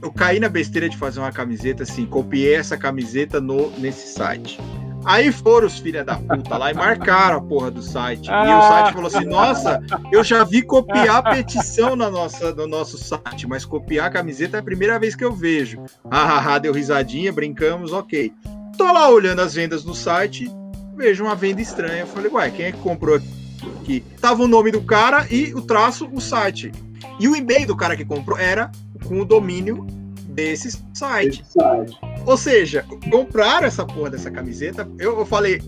eu 0.00 0.12
caí 0.12 0.38
na 0.38 0.48
besteira 0.48 0.88
de 0.88 0.96
fazer 0.96 1.18
uma 1.18 1.32
camiseta 1.32 1.82
assim, 1.82 2.06
copiei 2.06 2.54
essa 2.54 2.76
camiseta 2.76 3.40
no, 3.40 3.70
nesse 3.78 4.14
site. 4.14 4.60
Aí 5.04 5.30
foram 5.30 5.68
os 5.68 5.78
filha 5.78 6.04
da 6.04 6.16
puta 6.16 6.56
lá 6.56 6.70
e 6.72 6.74
marcaram 6.74 7.38
a 7.38 7.40
porra 7.40 7.70
do 7.70 7.80
site. 7.80 8.28
Ah. 8.28 8.44
E 8.44 8.54
o 8.54 8.62
site 8.62 8.92
falou 8.92 9.06
assim: 9.06 9.24
Nossa, 9.24 9.80
eu 10.10 10.24
já 10.24 10.42
vi 10.42 10.62
copiar 10.62 11.18
a 11.18 11.22
petição 11.22 11.94
na 11.94 12.10
nossa, 12.10 12.52
no 12.52 12.66
nosso 12.66 12.98
site, 12.98 13.46
mas 13.46 13.64
copiar 13.64 14.06
a 14.06 14.10
camiseta 14.10 14.56
é 14.56 14.60
a 14.60 14.64
primeira 14.64 14.98
vez 14.98 15.14
que 15.14 15.24
eu 15.24 15.32
vejo. 15.32 15.84
Hahaha, 16.10 16.58
deu 16.58 16.72
risadinha, 16.72 17.32
brincamos, 17.32 17.92
ok. 17.92 18.32
Tô 18.76 18.92
lá 18.92 19.08
olhando 19.08 19.40
as 19.40 19.54
vendas 19.54 19.84
no 19.84 19.94
site, 19.94 20.50
vejo 20.96 21.24
uma 21.24 21.34
venda 21.34 21.60
estranha. 21.60 22.00
Eu 22.00 22.06
falei, 22.06 22.30
ué, 22.30 22.50
quem 22.50 22.66
é 22.66 22.72
que 22.72 22.78
comprou 22.78 23.20
aqui? 23.80 24.00
Tava 24.20 24.42
o 24.42 24.48
nome 24.48 24.70
do 24.72 24.82
cara 24.82 25.26
e 25.30 25.54
o 25.54 25.60
traço, 25.60 26.08
o 26.12 26.20
site. 26.20 26.72
E 27.20 27.28
o 27.28 27.36
e-mail 27.36 27.66
do 27.66 27.76
cara 27.76 27.96
que 27.96 28.04
comprou 28.04 28.38
era 28.38 28.70
com 29.04 29.20
o 29.20 29.24
domínio 29.24 29.86
desse 30.28 30.78
site. 30.94 31.44
site. 31.46 31.98
Ou 32.24 32.36
seja, 32.36 32.84
compraram 33.10 33.66
essa 33.66 33.84
porra 33.84 34.10
dessa 34.10 34.30
camiseta. 34.30 34.88
Eu, 34.98 35.18
eu 35.18 35.26
falei, 35.26 35.62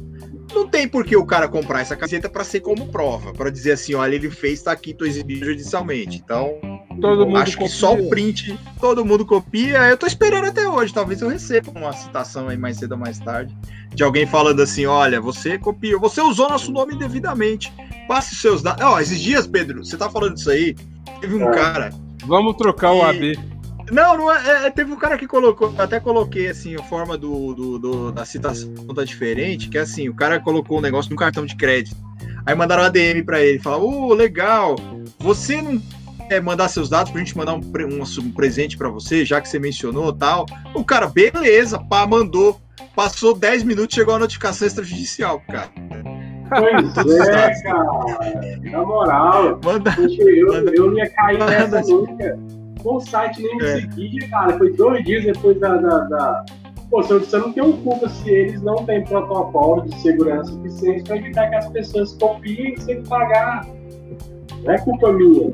não 0.55 0.67
tem 0.67 0.89
por 0.89 1.05
que 1.05 1.17
o 1.17 1.25
cara 1.25 1.49
comprar 1.49 1.81
essa 1.81 1.97
camiseta 1.97 2.29
para 2.29 2.45
ser 2.45 2.61
como 2.61 2.89
prova, 2.89 3.33
para 3.33 3.51
dizer 3.51 3.73
assim, 3.73 3.95
olha, 3.95 4.15
ele 4.15 4.31
fez, 4.31 4.63
tá 4.63 4.73
aqui, 4.73 4.93
tô 4.95 5.05
exibindo 5.05 5.45
judicialmente. 5.45 6.19
Então, 6.19 6.59
todo 7.01 7.27
mundo 7.27 7.39
acho 7.39 7.57
copia. 7.57 7.69
que 7.69 7.75
só 7.75 7.95
o 7.95 8.09
print, 8.09 8.59
todo 8.81 9.05
mundo 9.05 9.25
copia. 9.25 9.89
Eu 9.89 9.97
tô 9.97 10.07
esperando 10.07 10.47
até 10.47 10.69
hoje, 10.69 10.93
talvez 10.93 11.21
eu 11.21 11.29
receba 11.29 11.71
uma 11.71 11.93
citação 11.93 12.49
aí 12.49 12.57
mais 12.57 12.77
cedo 12.77 12.93
ou 12.93 12.99
mais 12.99 13.19
tarde 13.19 13.55
de 13.95 14.05
alguém 14.05 14.27
falando 14.27 14.61
assim, 14.63 14.87
olha, 14.87 15.21
você 15.21 15.59
copiou, 15.59 16.01
você 16.01 16.21
usou 16.21 16.49
nosso 16.49 16.71
nome 16.71 16.95
indevidamente. 16.95 17.73
Passe 18.07 18.33
os 18.33 18.41
seus 18.41 18.63
dados. 18.63 18.85
Ó, 18.85 18.95
oh, 18.95 19.01
esses 19.01 19.21
dias, 19.21 19.47
Pedro, 19.47 19.85
você 19.85 19.97
tá 19.97 20.09
falando 20.09 20.35
disso 20.35 20.51
aí, 20.51 20.77
teve 21.21 21.35
um 21.35 21.51
é. 21.51 21.55
cara. 21.55 21.91
Vamos 22.25 22.57
trocar 22.57 22.93
o 22.93 23.03
AD. 23.03 23.39
Não, 23.91 24.17
não 24.17 24.33
é, 24.33 24.67
é, 24.67 24.71
Teve 24.71 24.93
um 24.93 24.97
cara 24.97 25.17
que 25.17 25.27
colocou, 25.27 25.75
até 25.79 25.99
coloquei 25.99 26.49
assim, 26.49 26.77
a 26.77 26.83
forma 26.83 27.17
do, 27.17 27.55
do, 27.55 27.79
do, 27.79 28.13
da 28.13 28.25
citação 28.25 28.71
tá 28.95 29.03
diferente, 29.03 29.69
que 29.69 29.79
é 29.79 29.81
assim, 29.81 30.09
o 30.09 30.15
cara 30.15 30.39
colocou 30.39 30.79
um 30.79 30.83
negócio 30.83 31.11
no 31.11 31.17
cartão 31.17 31.47
de 31.47 31.57
crédito. 31.57 31.97
Aí 32.45 32.55
mandaram 32.55 32.83
uma 32.83 32.91
DM 32.91 33.23
para 33.23 33.43
ele, 33.43 33.59
falaram, 33.59 33.85
ô, 33.85 34.09
oh, 34.09 34.15
legal, 34.15 34.77
você 35.19 35.61
não 35.61 35.81
quer 36.29 36.43
mandar 36.43 36.69
seus 36.69 36.89
dados 36.89 37.11
pra 37.11 37.21
gente 37.21 37.37
mandar 37.37 37.55
um, 37.55 37.61
um, 37.61 38.03
um 38.03 38.33
presente 38.33 38.77
para 38.77 38.89
você, 38.89 39.25
já 39.25 39.41
que 39.41 39.49
você 39.49 39.59
mencionou 39.59 40.13
tal. 40.13 40.47
O 40.75 40.85
cara, 40.85 41.07
beleza, 41.07 41.79
pá, 41.79 42.07
mandou. 42.07 42.61
Passou 42.95 43.35
10 43.35 43.63
minutos, 43.63 43.95
chegou 43.95 44.15
a 44.15 44.19
notificação 44.19 44.67
extrajudicial, 44.67 45.41
cara. 45.49 45.71
Pois 46.49 47.29
é, 47.29 47.63
cara. 47.63 47.85
Na 48.63 48.85
moral, 48.85 49.61
manda, 49.63 49.95
eu, 49.99 50.53
manda, 50.53 50.73
eu 50.75 50.91
não 50.91 50.99
ia 50.99 51.11
cair 51.11 51.39
nessa 51.39 51.81
nunca 51.83 52.39
o 52.85 53.01
site 53.01 53.43
nem 53.43 53.57
me 53.57 53.65
é. 53.65 53.81
seguia, 53.81 54.29
cara. 54.29 54.57
Foi 54.57 54.73
dois 54.73 55.05
dias 55.05 55.25
depois 55.25 55.59
da. 55.59 55.77
da, 55.77 55.99
da... 56.05 56.45
Pô, 56.91 57.03
você 57.03 57.37
não 57.37 57.53
tem 57.53 57.63
um 57.63 57.73
culpa 57.83 58.09
se 58.09 58.31
eles 58.31 58.63
não 58.63 58.77
têm 58.87 59.05
protocolo 59.05 59.83
de 59.83 60.01
segurança 60.01 60.51
suficiente 60.51 61.05
para 61.05 61.19
evitar 61.19 61.51
que 61.51 61.57
as 61.57 61.69
pessoas 61.69 62.15
copiem 62.15 62.77
sem 62.79 63.03
pagar. 63.05 63.67
Não 64.65 64.73
é 64.73 64.79
culpa 64.79 65.13
minha. 65.13 65.53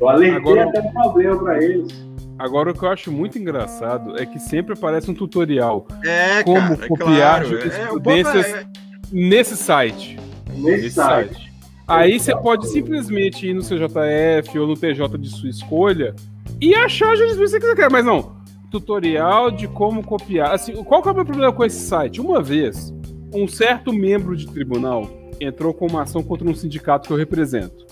Eu 0.00 0.08
alertei 0.08 0.36
Agora... 0.36 0.68
até 0.68 0.80
um 0.80 0.92
problema 0.92 1.38
para 1.38 1.62
eles. 1.62 2.06
Agora, 2.38 2.70
o 2.70 2.74
que 2.74 2.82
eu 2.82 2.90
acho 2.90 3.10
muito 3.10 3.38
engraçado 3.38 4.20
é 4.20 4.26
que 4.26 4.38
sempre 4.38 4.74
aparece 4.74 5.10
um 5.10 5.14
tutorial. 5.14 5.86
É, 6.04 6.42
como 6.42 6.60
cara, 6.60 6.84
é 6.84 6.88
copiar 6.88 7.44
claro. 7.44 7.58
é, 7.58 7.98
desses, 8.00 8.54
é... 8.54 8.66
nesse 9.10 9.56
site. 9.56 10.18
Nesse, 10.50 10.82
nesse 10.82 10.90
site. 10.90 11.32
site. 11.32 11.52
Aí 11.88 12.18
você 12.18 12.36
pode 12.36 12.68
simplesmente 12.68 13.46
ir 13.46 13.54
no 13.54 13.62
CJF 13.62 14.58
ou 14.58 14.66
no 14.66 14.74
TJ 14.74 15.16
de 15.18 15.30
sua 15.30 15.48
escolha 15.48 16.14
e 16.60 16.74
achar 16.74 17.10
a 17.10 17.16
jurisprudência 17.16 17.60
que 17.60 17.66
você 17.66 17.76
quer, 17.76 17.90
mas 17.90 18.04
não. 18.04 18.36
Tutorial 18.70 19.50
de 19.50 19.68
como 19.68 20.04
copiar. 20.04 20.52
Assim, 20.52 20.74
qual 20.84 21.00
que 21.00 21.08
é 21.08 21.12
o 21.12 21.14
meu 21.14 21.24
problema 21.24 21.52
com 21.52 21.64
esse 21.64 21.86
site? 21.86 22.20
Uma 22.20 22.42
vez, 22.42 22.92
um 23.32 23.46
certo 23.46 23.92
membro 23.92 24.36
de 24.36 24.46
tribunal 24.46 25.08
entrou 25.40 25.72
com 25.72 25.86
uma 25.86 26.02
ação 26.02 26.22
contra 26.22 26.48
um 26.48 26.54
sindicato 26.54 27.06
que 27.06 27.12
eu 27.12 27.16
represento. 27.16 27.85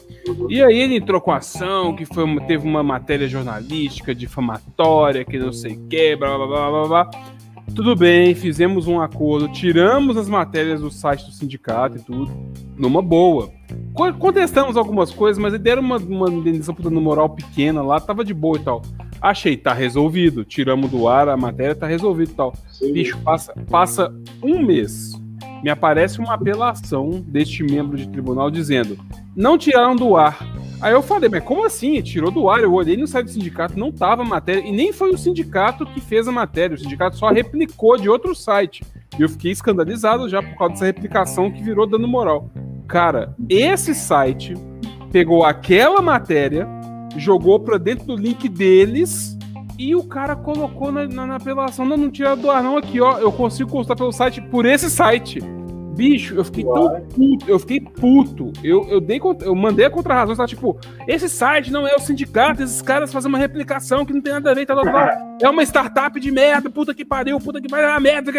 E 0.49 0.63
aí 0.63 0.79
ele 0.79 0.97
entrou 0.97 1.21
com 1.21 1.33
ação, 1.33 1.95
que 1.95 2.05
foi 2.05 2.25
teve 2.47 2.67
uma 2.67 2.83
matéria 2.83 3.29
jornalística 3.29 4.15
difamatória, 4.15 5.25
que 5.25 5.39
não 5.39 5.53
sei 5.53 5.77
o 5.77 5.87
que, 5.87 6.17
blá 6.17 6.37
blá 6.37 6.47
blá 6.47 6.71
blá 6.71 6.89
blá. 6.89 7.11
Tudo 7.75 7.97
bem, 7.97 8.35
fizemos 8.35 8.87
um 8.87 9.01
acordo, 9.01 9.49
tiramos 9.49 10.17
as 10.17 10.29
matérias 10.29 10.81
do 10.81 10.91
site 10.91 11.25
do 11.25 11.33
sindicato 11.33 11.97
e 11.97 12.01
tudo, 12.01 12.31
numa 12.77 13.01
boa. 13.03 13.51
Contestamos 14.19 14.77
algumas 14.77 15.11
coisas, 15.11 15.43
mas 15.43 15.59
deram 15.59 15.83
uma, 15.83 15.97
uma 15.97 16.31
indenização 16.31 16.75
dano 16.79 17.01
moral 17.01 17.31
pequena 17.31 17.83
lá, 17.83 17.99
tava 17.99 18.25
de 18.25 18.35
boa 18.35 18.59
e 18.59 18.63
tal. 18.63 18.83
Achei, 19.21 19.57
tá 19.57 19.73
resolvido. 19.73 20.45
Tiramos 20.45 20.91
do 20.91 21.09
ar 21.09 21.29
a 21.31 21.37
matéria, 21.37 21.75
tá 21.75 21.87
resolvido 21.87 22.33
e 22.33 22.35
tal. 22.35 22.55
Sim. 22.69 22.93
Bicho, 22.93 23.19
passa, 23.23 23.55
passa 23.71 24.15
um 24.43 24.63
mês. 24.63 25.19
Me 25.65 25.71
aparece 25.71 26.19
uma 26.19 26.35
apelação 26.35 27.25
deste 27.27 27.65
membro 27.65 27.97
de 27.97 28.07
tribunal 28.07 28.51
dizendo: 28.51 28.99
não 29.35 29.57
tiraram 29.57 29.97
do 29.97 30.15
ar. 30.15 30.47
Aí 30.79 30.93
eu 30.93 31.01
falei, 31.01 31.31
mas 31.31 31.43
como 31.43 31.65
assim? 31.65 32.03
Tirou 32.03 32.31
do 32.31 32.51
ar. 32.51 32.61
Eu 32.61 32.75
olhei 32.75 32.99
no 32.99 33.07
site 33.07 33.25
do 33.25 33.33
sindicato, 33.33 33.79
não 33.79 33.91
tava 33.91 34.21
a 34.21 34.27
matéria. 34.27 34.61
E 34.61 34.71
nem 34.71 34.93
foi 34.93 35.09
o 35.09 35.17
sindicato 35.17 35.87
que 35.87 36.03
fez 36.03 36.29
a 36.29 36.33
matéria. 36.33 36.75
O 36.75 36.79
sindicato 36.79 37.17
só 37.17 37.31
replicou 37.31 37.97
de 37.97 38.11
outro 38.11 38.35
site. 38.35 38.85
E 39.19 39.23
eu 39.23 39.29
fiquei 39.31 39.53
escandalizado 39.53 40.29
já 40.29 40.43
por 40.43 40.55
causa 40.55 40.75
dessa 40.75 40.85
replicação 40.85 41.51
que 41.51 41.63
virou 41.63 41.87
dando 41.87 42.07
moral. 42.07 42.51
Cara, 42.87 43.35
esse 43.49 43.95
site 43.95 44.53
pegou 45.11 45.47
aquela 45.47 46.03
matéria, 46.03 46.69
jogou 47.17 47.59
pra 47.59 47.79
dentro 47.79 48.05
do 48.05 48.17
link 48.17 48.51
deles 48.51 49.34
e 49.79 49.95
o 49.95 50.05
cara 50.05 50.37
colocou 50.37 50.93
na, 50.93 51.07
na, 51.07 51.27
na 51.27 51.37
apelação. 51.37 51.85
Não, 51.85 51.97
não 51.97 52.11
tira 52.11 52.37
do 52.37 52.51
ar, 52.51 52.63
não. 52.63 52.77
Aqui, 52.77 53.01
ó. 53.01 53.19
Eu 53.19 53.33
consigo 53.33 53.71
consultar 53.71 53.97
pelo 53.97 54.13
site 54.13 54.41
por 54.41 54.67
esse 54.67 54.91
site. 54.91 55.41
Bicho, 55.95 56.35
eu 56.35 56.45
fiquei 56.45 56.65
tão 56.65 57.01
puto, 57.03 57.49
eu 57.49 57.59
fiquei 57.59 57.81
puto. 57.81 58.53
Eu, 58.65 58.89
eu, 58.89 59.01
dei, 59.01 59.21
eu 59.43 59.55
mandei 59.55 59.87
a 59.87 59.91
contrarrazão, 59.91 60.35
tá? 60.35 60.45
Tipo, 60.45 60.77
esse 61.07 61.29
site 61.29 61.71
não 61.71 61.87
é 61.87 61.95
o 61.95 62.01
sindicato, 62.01 62.63
esses 62.63 62.83
caras 62.83 63.13
fazem 63.13 63.29
uma 63.29 63.39
replicação 63.39 64.05
que 64.05 64.13
não 64.13 64.21
tem 64.21 64.33
nada 64.33 64.51
a 64.51 64.55
ver, 64.55 64.67
tá, 64.67 64.75
tá, 64.75 64.83
tá. 64.83 65.37
É 65.41 65.49
uma 65.49 65.63
startup 65.63 66.19
de 66.19 66.33
merda, 66.33 66.69
puta 66.69 66.93
que 66.93 67.05
pariu, 67.05 67.39
puta 67.39 67.61
que 67.61 67.69
pariu, 67.69 67.89
é 67.89 67.93
uma 67.93 68.01
merda. 68.01 68.33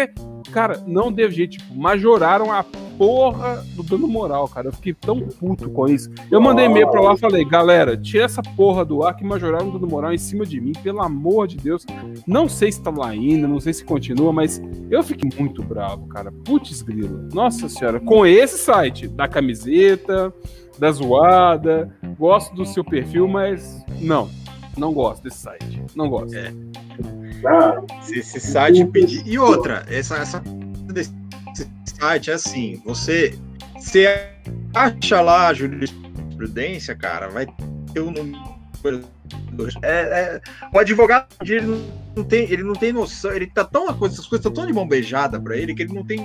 Cara, 0.50 0.82
não 0.86 1.12
deu 1.12 1.30
jeito, 1.30 1.58
tipo, 1.58 1.74
majoraram 1.74 2.52
a 2.52 2.64
porra 2.96 3.64
do 3.74 3.82
dano 3.82 4.08
moral, 4.08 4.48
cara. 4.48 4.68
Eu 4.68 4.72
fiquei 4.72 4.94
tão 4.94 5.20
puto 5.20 5.68
com 5.70 5.86
isso. 5.86 6.10
Eu 6.30 6.40
mandei 6.40 6.66
e-mail 6.66 6.88
pra 6.90 7.00
lá 7.00 7.14
e 7.14 7.18
falei, 7.18 7.44
galera, 7.44 7.96
tira 7.96 8.24
essa 8.24 8.42
porra 8.42 8.84
do 8.84 9.02
ar 9.02 9.14
que 9.14 9.24
majoraram 9.24 9.68
o 9.68 9.72
dano 9.72 9.86
moral 9.86 10.12
em 10.12 10.18
cima 10.18 10.44
de 10.44 10.60
mim, 10.60 10.72
pelo 10.82 11.02
amor 11.02 11.46
de 11.46 11.56
Deus. 11.56 11.84
Não 12.26 12.48
sei 12.48 12.72
se 12.72 12.82
tá 12.82 12.90
lá 12.90 13.08
ainda, 13.08 13.46
não 13.46 13.60
sei 13.60 13.72
se 13.72 13.84
continua, 13.84 14.32
mas 14.32 14.60
eu 14.90 15.02
fiquei 15.02 15.30
muito 15.38 15.62
bravo, 15.62 16.06
cara. 16.08 16.32
Putz, 16.44 16.82
grilo. 16.82 17.28
Nossa 17.32 17.68
senhora, 17.68 18.00
com 18.00 18.24
esse 18.24 18.58
site 18.58 19.06
da 19.08 19.28
camiseta, 19.28 20.32
da 20.78 20.90
zoada, 20.90 21.90
gosto 22.18 22.54
do 22.54 22.64
seu 22.64 22.84
perfil, 22.84 23.28
mas 23.28 23.84
não. 24.00 24.28
Não 24.76 24.92
gosto 24.92 25.22
desse 25.22 25.38
site. 25.38 25.82
Não 25.94 26.08
gosto. 26.08 26.36
É. 26.36 26.52
Se 28.02 28.18
esse 28.18 28.40
site 28.40 28.84
pedir. 28.86 29.22
E 29.26 29.38
outra, 29.38 29.84
essa, 29.88 30.16
essa 30.16 30.42
site 31.98 32.30
é 32.30 32.34
assim, 32.34 32.80
você, 32.84 33.38
você 33.78 34.28
acha 34.74 35.20
lá 35.20 35.48
a 35.48 35.54
jurisprudência, 35.54 36.94
cara, 36.94 37.28
vai 37.28 37.46
ter 37.92 38.00
um 38.00 38.10
número. 38.10 38.56
É, 39.82 39.88
é, 39.88 40.40
o 40.72 40.78
advogado 40.78 41.26
ele 41.40 41.82
não 42.14 42.22
tem, 42.22 42.44
ele 42.50 42.62
não 42.62 42.74
tem 42.74 42.92
noção, 42.92 43.32
ele 43.32 43.46
tá 43.46 43.64
tão 43.64 43.92
coisa, 43.94 44.14
essas 44.14 44.26
coisas 44.26 44.46
estão 44.46 44.52
tão 44.52 44.66
de 44.66 44.72
mão 44.72 44.86
beijada 44.86 45.40
para 45.40 45.56
ele 45.56 45.74
que 45.74 45.82
ele 45.82 45.92
não 45.92 46.04
tem 46.04 46.20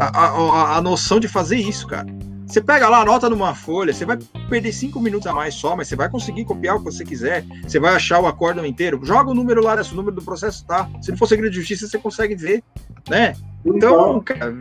a, 0.00 0.20
a, 0.20 0.76
a, 0.76 0.82
noção 0.82 1.18
de 1.18 1.26
fazer 1.26 1.56
isso, 1.56 1.86
cara. 1.86 2.06
Você 2.46 2.60
pega 2.60 2.88
lá, 2.88 3.00
anota 3.00 3.28
numa 3.28 3.54
folha, 3.54 3.92
você 3.92 4.04
vai 4.04 4.18
perder 4.48 4.72
cinco 4.72 5.00
minutos 5.00 5.26
a 5.26 5.32
mais 5.32 5.54
só, 5.54 5.74
mas 5.74 5.88
você 5.88 5.96
vai 5.96 6.08
conseguir 6.08 6.44
copiar 6.44 6.76
o 6.76 6.78
que 6.78 6.84
você 6.84 7.04
quiser. 7.04 7.44
Você 7.62 7.80
vai 7.80 7.94
achar 7.94 8.20
o 8.20 8.26
acórdão 8.26 8.64
inteiro. 8.66 9.00
Joga 9.02 9.30
o 9.30 9.34
número 9.34 9.62
lá, 9.62 9.74
o 9.74 9.94
número 9.94 10.16
do 10.16 10.22
processo 10.22 10.64
tá. 10.64 10.88
Se 11.00 11.10
não 11.10 11.18
for 11.18 11.26
segredo 11.26 11.50
de 11.50 11.58
justiça, 11.58 11.86
você 11.86 11.98
consegue 11.98 12.34
ver, 12.34 12.62
né? 13.08 13.34
Então, 13.64 14.20
cara, 14.20 14.54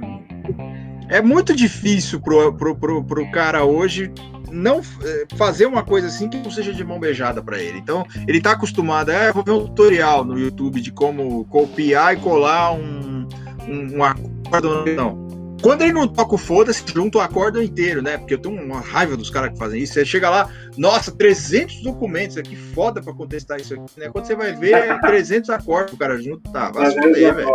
é 1.10 1.22
muito 1.22 1.54
difícil 1.56 2.20
pro, 2.22 2.54
pro, 2.54 2.76
pro, 2.76 3.04
pro 3.04 3.32
cara 3.32 3.66
hoje 3.66 4.12
não 4.54 4.82
é, 5.02 5.26
fazer 5.36 5.66
uma 5.66 5.84
coisa 5.84 6.08
assim 6.08 6.30
que 6.30 6.38
não 6.38 6.52
seja 6.52 6.72
de 6.72 6.84
mão 6.84 7.00
beijada 7.00 7.42
para 7.42 7.60
ele. 7.60 7.80
Então, 7.80 8.06
ele 8.28 8.40
tá 8.40 8.52
acostumado, 8.52 9.12
é, 9.12 9.32
vou 9.32 9.44
ver 9.44 9.52
um 9.52 9.66
tutorial 9.66 10.24
no 10.24 10.38
YouTube 10.40 10.80
de 10.80 10.92
como 10.92 11.44
copiar 11.46 12.14
e 12.14 12.18
colar 12.18 12.72
um, 12.72 13.28
um, 13.68 13.98
um 13.98 14.04
acórdão. 14.04 14.86
Não. 14.86 15.33
Quando 15.64 15.82
ele 15.82 15.94
não 15.94 16.06
toca 16.06 16.36
o 16.36 16.38
foda-se, 16.38 16.84
junta 16.94 17.20
o 17.20 17.22
acórdão 17.22 17.64
inteiro, 17.64 18.02
né? 18.02 18.18
Porque 18.18 18.34
eu 18.34 18.38
tenho 18.38 18.62
uma 18.62 18.82
raiva 18.82 19.16
dos 19.16 19.30
caras 19.30 19.54
que 19.54 19.58
fazem 19.58 19.82
isso. 19.82 19.94
Você 19.94 20.04
chega 20.04 20.30
lá, 20.30 20.50
nossa, 20.78 21.10
300 21.10 21.82
documentos 21.82 22.38
aqui, 22.38 22.54
foda 22.54 23.02
pra 23.02 23.14
contestar 23.14 23.62
isso 23.62 23.74
aqui, 23.74 23.98
né? 23.98 24.10
Quando 24.10 24.26
você 24.26 24.36
vai 24.36 24.52
ver, 24.54 24.74
é 24.74 25.00
300 25.00 25.50
acordos 25.50 25.94
o 25.94 25.98
cara 25.98 26.22
junto, 26.22 26.52
tá, 26.52 26.70
vai 26.70 26.92
se 26.92 27.02
foder, 27.02 27.34
velho. 27.34 27.50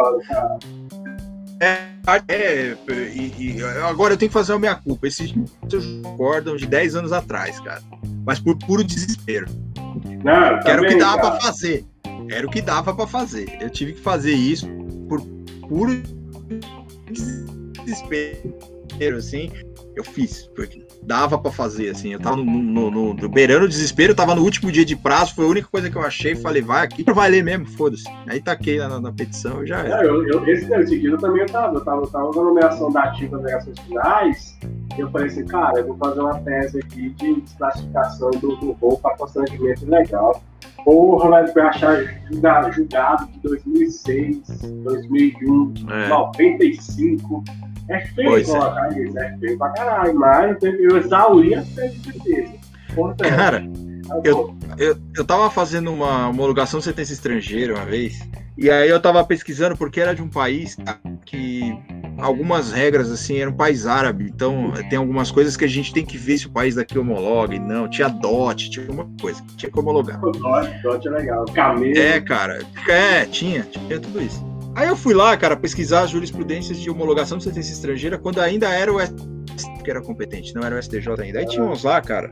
É, 1.61 1.77
é 2.29 2.77
e, 2.89 3.57
e, 3.59 3.63
agora 3.87 4.15
eu 4.15 4.17
tenho 4.17 4.31
que 4.31 4.33
fazer 4.33 4.55
a 4.55 4.59
minha 4.59 4.75
culpa. 4.75 5.07
Esses 5.07 5.35
acordam 6.15 6.57
de 6.57 6.67
10 6.67 6.97
anos 6.97 7.13
atrás, 7.13 7.61
cara. 7.61 7.83
Mas 8.25 8.41
por 8.41 8.57
puro 8.57 8.83
desespero. 8.83 9.47
Não, 10.25 10.61
que 10.61 10.71
era 10.71 10.81
o 10.81 10.87
que 10.87 10.97
dava 10.97 11.33
para 11.33 11.41
fazer. 11.41 11.85
Era 12.31 12.47
o 12.47 12.51
que 12.51 12.63
dava 12.63 12.95
para 12.95 13.07
fazer. 13.07 13.59
Eu 13.61 13.69
tive 13.69 13.93
que 13.93 14.01
fazer 14.01 14.33
isso 14.33 14.67
por 15.09 15.21
puro 15.69 16.01
desespero, 17.11 17.58
assim. 19.17 19.51
Eu 19.97 20.05
fiz, 20.05 20.49
porque 20.55 20.87
dava 21.03 21.37
para 21.37 21.51
fazer, 21.51 21.91
assim. 21.91 22.13
Eu 22.13 22.21
tava 22.21 22.37
no, 22.37 22.45
no, 22.45 22.91
no, 22.91 23.15
no, 23.15 23.29
beirando 23.29 23.65
o 23.65 23.69
desespero, 23.69 24.13
eu 24.13 24.17
tava 24.17 24.35
no 24.35 24.43
último 24.43 24.71
dia 24.71 24.85
de 24.85 24.95
prazo, 24.95 25.35
foi 25.35 25.45
a 25.45 25.49
única 25.49 25.69
coisa 25.69 25.91
que 25.91 25.97
eu 25.97 26.03
achei. 26.03 26.37
Falei, 26.37 26.63
vai 26.63 26.85
aqui, 26.85 27.03
vai 27.13 27.29
ler 27.29 27.43
mesmo, 27.43 27.67
foda-se. 27.67 28.05
Aí 28.29 28.41
taquei 28.41 28.79
na, 28.79 29.01
na, 29.01 29.13
petição 29.13 29.65
e 29.65 29.67
já 29.67 29.79
era. 29.79 30.05
eu, 30.05 30.25
eu, 30.29 30.47
esse, 30.47 30.73
esse 30.73 31.01
dia 31.01 31.11
eu 31.11 31.19
também 31.19 31.43
eu 31.43 31.49
tava, 31.49 31.75
eu 31.75 31.85
tava, 31.85 32.03
eu 32.03 32.07
tava 32.07 32.31
na 32.31 32.43
nomeação 32.43 32.93
da 32.93 33.05
ativa 33.05 33.39
das 33.39 33.47
negações 33.47 33.79
finais. 33.81 34.59
E 34.97 35.01
eu 35.01 35.11
falei 35.11 35.29
assim, 35.29 35.45
cara, 35.47 35.81
eu 35.81 35.87
vou 35.87 35.97
fazer 35.97 36.21
uma 36.21 36.41
tese 36.41 36.79
aqui 36.79 37.11
de 37.11 37.41
desclassificação 37.41 38.31
do, 38.31 38.57
do 38.57 38.75
voo 38.75 38.99
para 38.99 39.17
constrangimento 39.17 39.85
ilegal. 39.85 40.43
Porra, 40.85 41.45
vai 41.53 41.67
achar 41.67 42.05
julgado 42.73 43.27
de 43.33 43.41
2006, 43.41 44.43
2001, 44.85 45.75
é. 45.91 46.09
95. 46.09 47.45
É 47.89 48.01
feio 48.01 48.37
é. 48.37 48.41
isso, 48.41 48.57
é 48.57 49.37
feio 49.39 49.59
pra 49.59 49.71
caralho, 49.71 50.15
mas 50.15 50.63
eu 50.63 50.99
exauri 50.99 51.55
a 51.55 51.61
defesa. 51.61 52.59
Cara, 53.19 53.65
eu, 54.25 54.57
eu, 54.77 54.97
eu 55.17 55.25
tava 55.25 55.51
fazendo 55.51 55.93
uma 55.93 56.29
homologação 56.29 56.81
de 56.81 56.85
sentença 56.85 57.13
estrangeira 57.13 57.75
uma 57.75 57.85
vez, 57.85 58.19
e 58.57 58.71
aí 58.71 58.89
eu 58.89 59.01
tava 59.01 59.25
pesquisando 59.25 59.77
porque 59.77 60.01
era 60.01 60.15
de 60.15 60.23
um 60.23 60.29
país 60.29 60.77
que 61.25 61.79
algumas 62.19 62.73
regras 62.73 63.11
assim 63.11 63.39
eram 63.39 63.53
um 63.53 63.57
país 63.57 63.87
árabe, 63.87 64.25
então 64.35 64.73
tem 64.91 64.99
algumas 64.99 65.31
coisas 65.31 65.57
que 65.57 65.65
a 65.65 65.69
gente 65.69 65.93
tem 65.93 66.05
que 66.05 66.19
ver 66.19 66.39
se 66.39 66.47
o 66.47 66.51
país 66.51 66.75
daqui 66.75 66.99
homologa 66.99 67.55
e 67.55 67.59
não. 67.59 67.89
Tinha 67.89 68.09
DOT, 68.09 68.71
tinha 68.71 68.91
uma 68.91 69.09
coisa 69.21 69.43
tinha 69.57 69.71
que 69.71 69.79
homologar. 69.79 70.19
DOT, 70.19 70.83
DOT 70.83 71.07
é 71.07 71.11
legal. 71.11 71.45
Camelo. 71.55 71.97
É, 71.97 72.21
cara, 72.21 72.59
é, 72.89 73.25
tinha, 73.27 73.63
tinha 73.63 74.01
tudo 74.01 74.21
isso. 74.21 74.58
Aí 74.79 74.87
eu 74.87 74.97
fui 74.97 75.13
lá, 75.13 75.37
cara, 75.37 75.57
pesquisar 75.57 76.03
as 76.03 76.11
jurisprudências 76.11 76.79
de 76.79 76.89
homologação 76.89 77.37
de 77.37 77.43
sentença 77.43 77.73
estrangeira 77.73 78.17
quando 78.17 78.41
ainda 78.41 78.69
era 78.69 78.93
o 78.93 79.01
STJ 79.01 79.39
que 79.83 79.91
era 79.91 80.01
competente, 80.01 80.55
não 80.55 80.63
era 80.63 80.77
o 80.77 80.83
STJ 80.83 81.21
ainda. 81.21 81.41
Aí 81.41 81.47
tinha 81.47 81.65
uns 81.65 81.83
lá, 81.83 82.01
cara. 82.01 82.31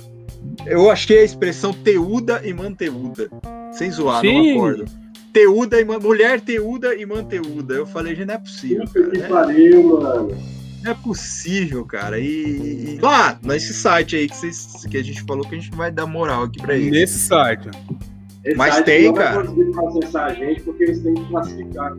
Eu 0.64 0.88
achei 0.88 1.18
a 1.18 1.24
expressão 1.24 1.72
teuda 1.72 2.40
e 2.44 2.54
manteuda. 2.54 3.28
Sem 3.72 3.90
zoar, 3.90 4.20
Sim. 4.20 4.32
não 4.32 4.58
acordo. 4.58 4.84
Teuda 5.32 5.80
e 5.80 5.84
mulher 5.84 6.40
teuda 6.40 6.94
e 6.94 7.04
manteuda. 7.04 7.74
Eu 7.74 7.84
falei, 7.84 8.14
gente, 8.14 8.28
não 8.28 8.34
é 8.34 8.38
possível. 8.38 8.84
Cara, 8.86 9.10
que 9.10 9.18
né? 9.18 9.28
pariu, 9.28 10.00
mano. 10.00 10.38
Não 10.84 10.90
é 10.92 10.94
possível, 10.94 11.84
cara. 11.84 12.20
E, 12.20 12.96
lá, 13.02 13.40
nesse 13.42 13.74
site 13.74 14.14
aí 14.14 14.28
que, 14.28 14.36
vocês, 14.36 14.86
que 14.88 14.96
a 14.96 15.02
gente 15.02 15.22
falou 15.24 15.44
que 15.48 15.56
a 15.56 15.58
gente 15.58 15.74
vai 15.74 15.90
dar 15.90 16.06
moral 16.06 16.44
aqui 16.44 16.62
pra 16.62 16.76
eles. 16.76 16.92
Nesse 16.92 17.18
site. 17.18 17.68
Esse 18.44 18.56
Mas 18.56 18.74
site 18.74 18.84
tem, 18.84 19.06
não 19.06 19.14
cara. 19.14 19.42
Não 19.42 19.46
vai 19.46 19.46
conseguir 19.46 19.72
processar 19.72 20.26
a 20.26 20.34
gente 20.34 20.60
porque 20.62 20.84
eles 20.84 21.02
têm 21.02 21.14
que 21.14 21.24
classificar 21.28 21.96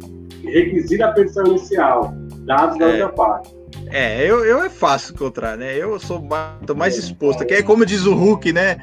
requisita 0.51 1.06
a 1.06 1.11
petição 1.11 1.45
inicial, 1.48 2.14
dados 2.45 2.77
da 2.77 2.85
é. 2.85 3.03
outra 3.03 3.09
parte. 3.09 3.58
É, 3.90 4.26
eu, 4.26 4.43
eu 4.43 4.64
é 4.64 4.69
fácil 4.69 5.14
encontrar, 5.14 5.58
né? 5.58 5.76
Eu 5.76 6.00
sou 6.00 6.22
mais, 6.22 6.53
tô 6.66 6.76
mais 6.76 6.98
exposto. 6.98 7.45
Que 7.45 7.56
é 7.56 7.64
como 7.64 7.85
diz 7.85 8.06
o 8.06 8.14
Hulk, 8.14 8.51
né? 8.51 8.77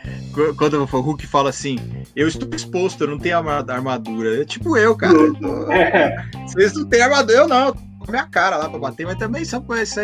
Quando 0.56 0.74
o 0.74 0.84
Hulk 0.84 1.26
fala 1.26 1.50
assim, 1.50 1.78
eu 2.16 2.26
estou 2.28 2.48
exposto, 2.54 3.04
eu 3.04 3.08
não 3.08 3.18
tenho 3.18 3.36
armadura. 3.36 4.40
É 4.40 4.44
tipo 4.44 4.76
eu, 4.76 4.96
cara. 4.96 5.14
Tô... 5.14 5.72
É. 5.72 6.24
Vocês 6.46 6.74
não 6.74 6.86
têm 6.86 7.02
armadura, 7.02 7.38
eu 7.38 7.48
não. 7.48 7.72
Com 7.72 8.10
minha 8.10 8.26
cara 8.26 8.56
lá 8.56 8.68
pra 8.68 8.78
bater, 8.78 9.06
mas 9.06 9.16
também 9.16 9.42
isso, 9.42 9.56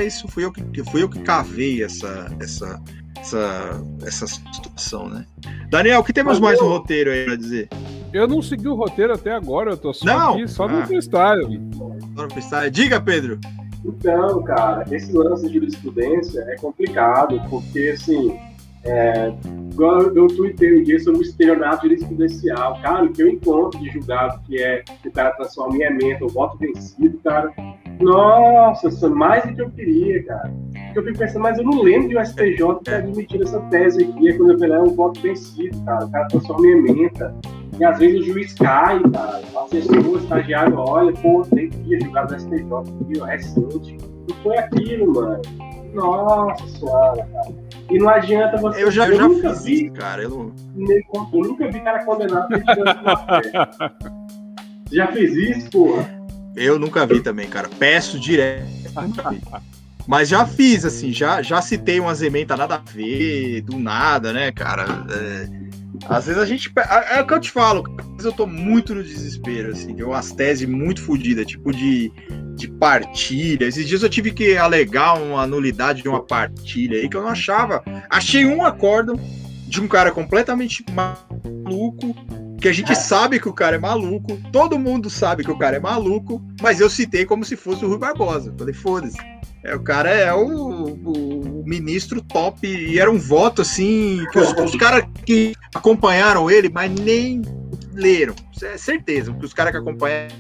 isso 0.07 0.29
fui 0.29 0.45
eu 0.45 0.53
que 0.53 0.83
fui 0.91 1.03
eu 1.03 1.09
que 1.09 1.21
cavei 1.21 1.83
essa, 1.85 2.35
essa, 2.41 2.81
essa, 3.19 3.83
essa 4.07 4.27
situação, 4.27 5.09
né? 5.09 5.27
Daniel, 5.71 6.01
o 6.01 6.05
que 6.05 6.13
temos 6.13 6.41
mais 6.41 6.59
no 6.59 6.67
roteiro 6.67 7.11
aí 7.11 7.27
pra 7.27 7.37
dizer? 7.37 7.69
Eu 8.13 8.27
não 8.27 8.43
segui 8.43 8.69
o 8.69 8.75
roteiro 8.75 9.13
até 9.13 9.33
agora, 9.33 9.71
eu 9.71 9.77
tô 9.77 9.93
só 9.93 10.05
não. 10.05 10.35
aqui, 10.35 10.49
só 10.49 10.67
no 10.67 10.79
ah. 10.79 10.87
freestyle. 10.87 11.61
Só 11.77 12.23
no 12.23 12.31
freestyle. 12.31 12.71
Diga, 12.71 13.01
Pedro. 13.01 13.39
Então, 13.85 14.43
cara, 14.43 14.85
esse 14.91 15.13
lance 15.13 15.47
de 15.47 15.55
jurisprudência 15.55 16.41
é 16.49 16.57
complicado, 16.57 17.41
porque, 17.49 17.95
assim, 17.95 18.39
É, 18.83 19.31
eu 20.15 20.27
tuitei 20.29 20.81
um 20.81 20.83
dia 20.83 20.99
sobre 21.01 21.21
o 21.21 21.23
estelionato 21.23 21.87
jurisprudencial. 21.87 22.81
Cara, 22.81 23.05
o 23.05 23.13
que 23.13 23.23
eu 23.23 23.29
encontro 23.29 23.79
de 23.79 23.91
julgado 23.91 24.41
que 24.47 24.61
é 24.61 24.83
que 25.03 25.09
o 25.09 25.13
cara 25.13 25.33
transforma 25.33 25.77
em 25.77 25.83
emenda, 25.83 26.25
o 26.25 26.29
voto 26.29 26.57
vencido, 26.57 27.19
cara. 27.19 27.53
Nossa, 28.01 28.89
isso 28.89 29.05
é 29.05 29.09
mais 29.11 29.45
do 29.45 29.55
que 29.55 29.61
eu 29.61 29.71
queria, 29.71 30.25
cara. 30.25 30.51
Porque 30.73 30.99
eu 30.99 31.05
fico 31.05 31.19
pensando, 31.19 31.43
mas 31.43 31.59
eu 31.59 31.65
não 31.65 31.83
lembro 31.83 32.09
de 32.09 32.17
um 32.17 32.25
STJ 32.25 32.75
ter 32.83 32.95
admitido 32.95 33.45
essa 33.45 33.61
tese 33.69 34.03
aqui. 34.03 34.29
É 34.31 34.33
quando 34.33 34.53
eu 34.53 34.59
falei, 34.59 34.77
é 34.77 34.81
um 34.81 34.95
voto 34.95 35.21
vencido, 35.21 35.79
cara. 35.85 36.07
O 36.07 36.11
cara 36.11 36.29
transforma 36.29 36.67
em 36.67 36.71
emenda. 36.71 37.35
E 37.79 37.85
às 37.85 37.99
vezes 37.99 38.21
o 38.21 38.25
juiz 38.25 38.53
cai, 38.55 39.01
cara. 39.11 39.43
O 39.53 39.59
assessor, 39.61 40.07
o 40.07 40.19
estagiário 40.19 40.77
olha, 40.77 41.13
pô, 41.15 41.43
tem 41.55 41.71
que 41.71 41.95
ir 41.95 42.03
julgar 42.03 42.27
do 42.27 42.39
STJ 42.39 42.57
aqui, 42.57 43.21
ó, 43.21 43.25
recente. 43.25 43.99
Não 44.29 44.37
foi 44.43 44.59
aquilo, 44.59 45.15
mano. 45.15 45.43
Nossa 45.95 46.67
senhora, 46.69 47.29
cara. 47.33 47.55
E 47.91 47.99
não 47.99 48.09
adianta 48.09 48.57
você. 48.59 48.83
Eu 48.83 48.91
já, 48.91 49.09
eu 49.09 49.17
já 49.17 49.29
nunca 49.29 49.51
fiz 49.51 49.65
vi, 49.65 49.91
cara. 49.91 50.23
Eu, 50.23 50.53
eu 50.77 51.41
nunca 51.43 51.69
vi 51.71 51.81
cara 51.81 52.05
condenado 52.05 52.49
por 52.49 52.61
Já 54.93 55.07
fiz 55.09 55.33
isso, 55.35 55.71
porra? 55.71 56.21
Eu 56.57 56.79
nunca 56.79 57.07
vi 57.07 57.21
também, 57.21 57.49
cara. 57.49 57.69
Peço 57.79 58.19
direto. 58.19 58.67
Mas 60.07 60.29
já 60.29 60.45
fiz, 60.45 60.85
assim, 60.85 61.13
já, 61.13 61.43
já 61.43 61.63
citei 61.63 62.01
umas 62.01 62.23
emendas 62.23 62.59
nada 62.59 62.77
a 62.77 62.79
ver, 62.93 63.63
do 63.63 63.79
nada, 63.79 64.33
né, 64.33 64.51
cara? 64.51 64.85
É, 65.11 65.60
às 66.09 66.27
vezes 66.27 66.41
a 66.41 66.47
gente. 66.47 66.73
É, 66.77 67.19
é 67.19 67.23
o 67.23 67.27
que 67.27 67.35
eu 67.35 67.41
te 67.41 67.51
falo, 67.51 67.85
às 67.99 68.07
vezes 68.07 68.25
eu 68.25 68.33
tô 68.33 68.47
muito 68.47 68.95
no 68.95 69.03
desespero, 69.03 69.73
assim, 69.73 69.95
tem 69.95 70.05
umas 70.05 70.33
teses 70.33 70.69
muito 70.69 71.03
fodidas, 71.03 71.47
tipo 71.47 71.73
de, 71.73 72.13
de 72.55 72.69
partilha. 72.69 73.67
Esses 73.67 73.87
dias 73.87 74.03
eu 74.03 74.09
tive 74.09 74.33
que 74.33 74.57
alegar 74.57 75.15
uma 75.15 75.47
nulidade 75.47 76.03
de 76.03 76.09
uma 76.09 76.23
partilha 76.23 76.99
aí 76.99 77.09
que 77.09 77.17
eu 77.17 77.23
não 77.23 77.29
achava. 77.29 77.83
Achei 78.09 78.47
um 78.47 78.65
acordo 78.65 79.19
de 79.67 79.81
um 79.81 79.87
cara 79.87 80.11
completamente 80.11 80.85
maluco, 80.93 82.15
que 82.61 82.69
a 82.69 82.73
gente 82.73 82.95
sabe 82.95 83.41
que 83.41 83.49
o 83.49 83.53
cara 83.53 83.77
é 83.77 83.79
maluco, 83.79 84.39
todo 84.53 84.79
mundo 84.79 85.09
sabe 85.09 85.45
que 85.45 85.51
o 85.51 85.57
cara 85.57 85.77
é 85.77 85.81
maluco, 85.81 86.43
mas 86.61 86.81
eu 86.81 86.91
citei 86.91 87.25
como 87.25 87.45
se 87.45 87.57
fosse 87.57 87.85
o 87.85 87.89
Rui 87.89 87.99
Barbosa. 87.99 88.53
Falei, 88.59 88.75
foda-se. 88.75 89.40
É, 89.63 89.75
o 89.75 89.81
cara 89.81 90.11
é 90.11 90.33
o, 90.33 90.95
o, 90.95 91.63
ministro 91.67 92.21
top, 92.23 92.67
e 92.67 92.99
era 92.99 93.11
um 93.11 93.19
voto 93.19 93.63
assim, 93.63 94.25
que 94.33 94.39
os, 94.39 94.53
os 94.53 94.75
caras 94.77 95.05
que 95.25 95.55
acompanharam 95.75 96.51
ele, 96.51 96.69
mas 96.69 96.91
nem 96.91 97.43
leram. 97.93 98.35
É 98.63 98.77
certeza, 98.77 99.31
porque 99.31 99.47
os 99.47 99.55
caras 99.55 99.73
que 99.73 99.79
acompanharam 99.79 100.35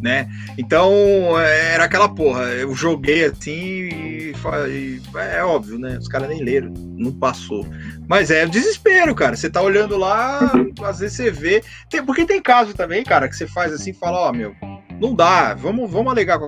né? 0.00 0.28
Então, 0.56 0.92
era 1.38 1.84
aquela 1.84 2.08
porra, 2.08 2.44
eu 2.44 2.74
joguei 2.74 3.24
assim 3.24 3.50
e, 3.52 4.32
e 4.68 5.02
é 5.14 5.44
óbvio, 5.44 5.78
né? 5.78 5.98
Os 5.98 6.08
caras 6.08 6.28
nem 6.28 6.42
leram, 6.42 6.72
não 6.96 7.12
passou. 7.12 7.66
Mas 8.08 8.30
é 8.30 8.46
desespero, 8.46 9.14
cara. 9.14 9.36
Você 9.36 9.50
tá 9.50 9.60
olhando 9.60 9.96
lá, 9.96 10.52
às 10.84 11.00
vezes 11.00 11.16
você 11.16 11.30
vê. 11.30 11.62
Tem, 11.88 12.04
porque 12.04 12.24
tem 12.24 12.40
caso 12.40 12.74
também, 12.74 13.04
cara, 13.04 13.28
que 13.28 13.36
você 13.36 13.46
faz 13.46 13.72
assim 13.72 13.90
e 13.90 13.94
fala, 13.94 14.20
ó, 14.20 14.30
oh, 14.30 14.32
meu, 14.32 14.54
não 15.00 15.14
dá, 15.14 15.54
vamos, 15.54 15.90
vamos 15.90 16.10
alegar 16.10 16.38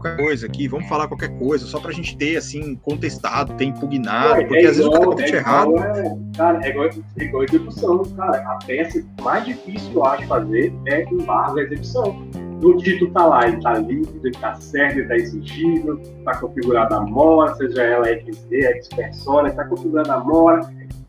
qualquer 0.00 0.16
coisa 0.16 0.46
aqui, 0.46 0.66
vamos 0.66 0.88
falar 0.88 1.08
qualquer 1.08 1.36
coisa, 1.38 1.66
só 1.66 1.78
pra 1.78 1.92
gente 1.92 2.16
ter, 2.16 2.36
assim, 2.36 2.74
contestado, 2.76 3.54
ter 3.54 3.66
impugnado, 3.66 4.40
é, 4.40 4.44
porque 4.44 4.64
é 4.64 4.68
às 4.68 4.76
vezes 4.76 4.86
o 4.86 4.90
cara 4.90 5.16
tá 5.16 5.22
é 5.22 5.28
errado. 5.28 5.76
É, 5.76 6.16
cara, 6.36 6.66
é 6.66 6.70
igual, 6.70 6.86
é 7.18 7.24
igual 7.24 7.44
execução, 7.44 8.02
cara. 8.16 8.38
A 8.38 8.58
peça 8.66 9.04
mais 9.22 9.44
difícil 9.44 9.92
eu 9.94 10.04
acho 10.04 10.26
fazer 10.26 10.72
é 10.86 11.02
embargo 11.04 11.58
a 11.58 11.62
execução 11.62 12.28
o 12.62 12.76
título 12.76 13.10
tá 13.12 13.26
lá, 13.26 13.48
ele 13.48 13.60
tá 13.60 13.78
líquido, 13.78 14.20
ele 14.22 14.36
tá 14.36 14.54
certo, 14.54 14.98
ele 14.98 15.08
tá 15.08 15.16
exigível, 15.16 16.00
tá 16.24 16.36
configurado 16.36 16.94
a 16.94 17.00
mora, 17.00 17.54
seja 17.54 17.82
ela 17.82 18.06
XD, 18.06 18.62
X-Persona, 18.62 19.50
tá 19.50 19.64
configurado 19.64 20.12
a 20.12 20.20
mora, 20.22 20.60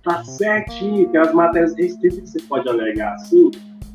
tá 0.04 0.24
certinho, 0.24 1.10
tem 1.10 1.20
as 1.20 1.34
matérias 1.34 1.76
restritas 1.76 2.20
que 2.20 2.30
você 2.30 2.48
pode 2.48 2.70
alegar 2.70 3.16
assim, 3.16 3.52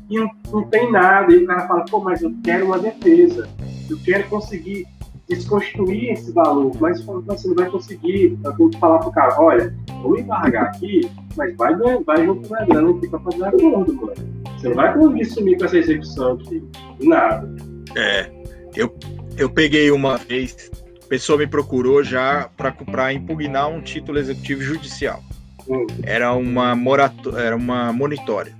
e 0.09 0.17
não, 0.17 0.29
não 0.51 0.63
tem 0.63 0.91
nada, 0.91 1.33
e 1.33 1.43
o 1.43 1.47
cara 1.47 1.67
fala, 1.67 1.85
pô, 1.85 1.99
mas 1.99 2.21
eu 2.21 2.33
quero 2.43 2.65
uma 2.65 2.79
defesa, 2.79 3.47
eu 3.89 3.97
quero 4.03 4.27
conseguir 4.29 4.85
desconstruir 5.27 6.11
esse 6.13 6.31
valor, 6.31 6.71
mas, 6.79 7.03
mas 7.05 7.25
você 7.25 7.47
não 7.49 7.55
vai 7.55 7.69
conseguir, 7.69 8.37
então 8.39 8.55
que 8.55 8.77
falar 8.79 8.99
pro 8.99 9.11
cara, 9.11 9.35
olha, 9.39 9.75
vou 10.01 10.17
embargar 10.17 10.67
aqui, 10.67 11.09
mas 11.35 11.55
vai, 11.57 11.75
vai 11.75 12.25
junto 12.25 12.47
com 12.47 12.55
a 12.55 12.65
grana 12.65 12.91
aqui 12.91 13.07
pra 13.09 13.19
fazer 13.19 13.43
acordo, 13.43 13.93
mano. 13.93 14.13
Você 14.57 14.69
não 14.69 14.75
vai 14.75 14.93
conseguir 14.93 15.25
sumir 15.25 15.57
com 15.57 15.65
essa 15.65 15.77
execução 15.77 16.33
aqui. 16.33 16.63
Nada. 17.01 17.55
É. 17.95 18.31
Eu, 18.75 18.95
eu 19.37 19.49
peguei 19.49 19.91
uma 19.91 20.17
vez, 20.17 20.71
a 21.03 21.07
pessoa 21.07 21.37
me 21.37 21.47
procurou 21.47 22.03
já 22.03 22.49
para 22.55 23.13
impugnar 23.13 23.69
um 23.69 23.81
título 23.81 24.17
executivo 24.17 24.61
judicial. 24.61 25.21
Hum. 25.69 25.85
Era 26.03 26.33
uma 26.33 26.75
morato, 26.75 27.37
era 27.37 27.55
uma 27.55 27.91
monitória. 27.91 28.56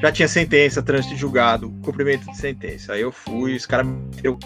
Já 0.00 0.10
tinha 0.10 0.28
sentença, 0.28 0.82
trânsito 0.82 1.14
de 1.14 1.20
julgado, 1.20 1.70
cumprimento 1.82 2.24
de 2.30 2.36
sentença. 2.36 2.94
Aí 2.94 3.02
eu 3.02 3.12
fui, 3.12 3.54
os 3.54 3.66
caras 3.66 3.86
me 3.86 3.98
deu 4.22 4.38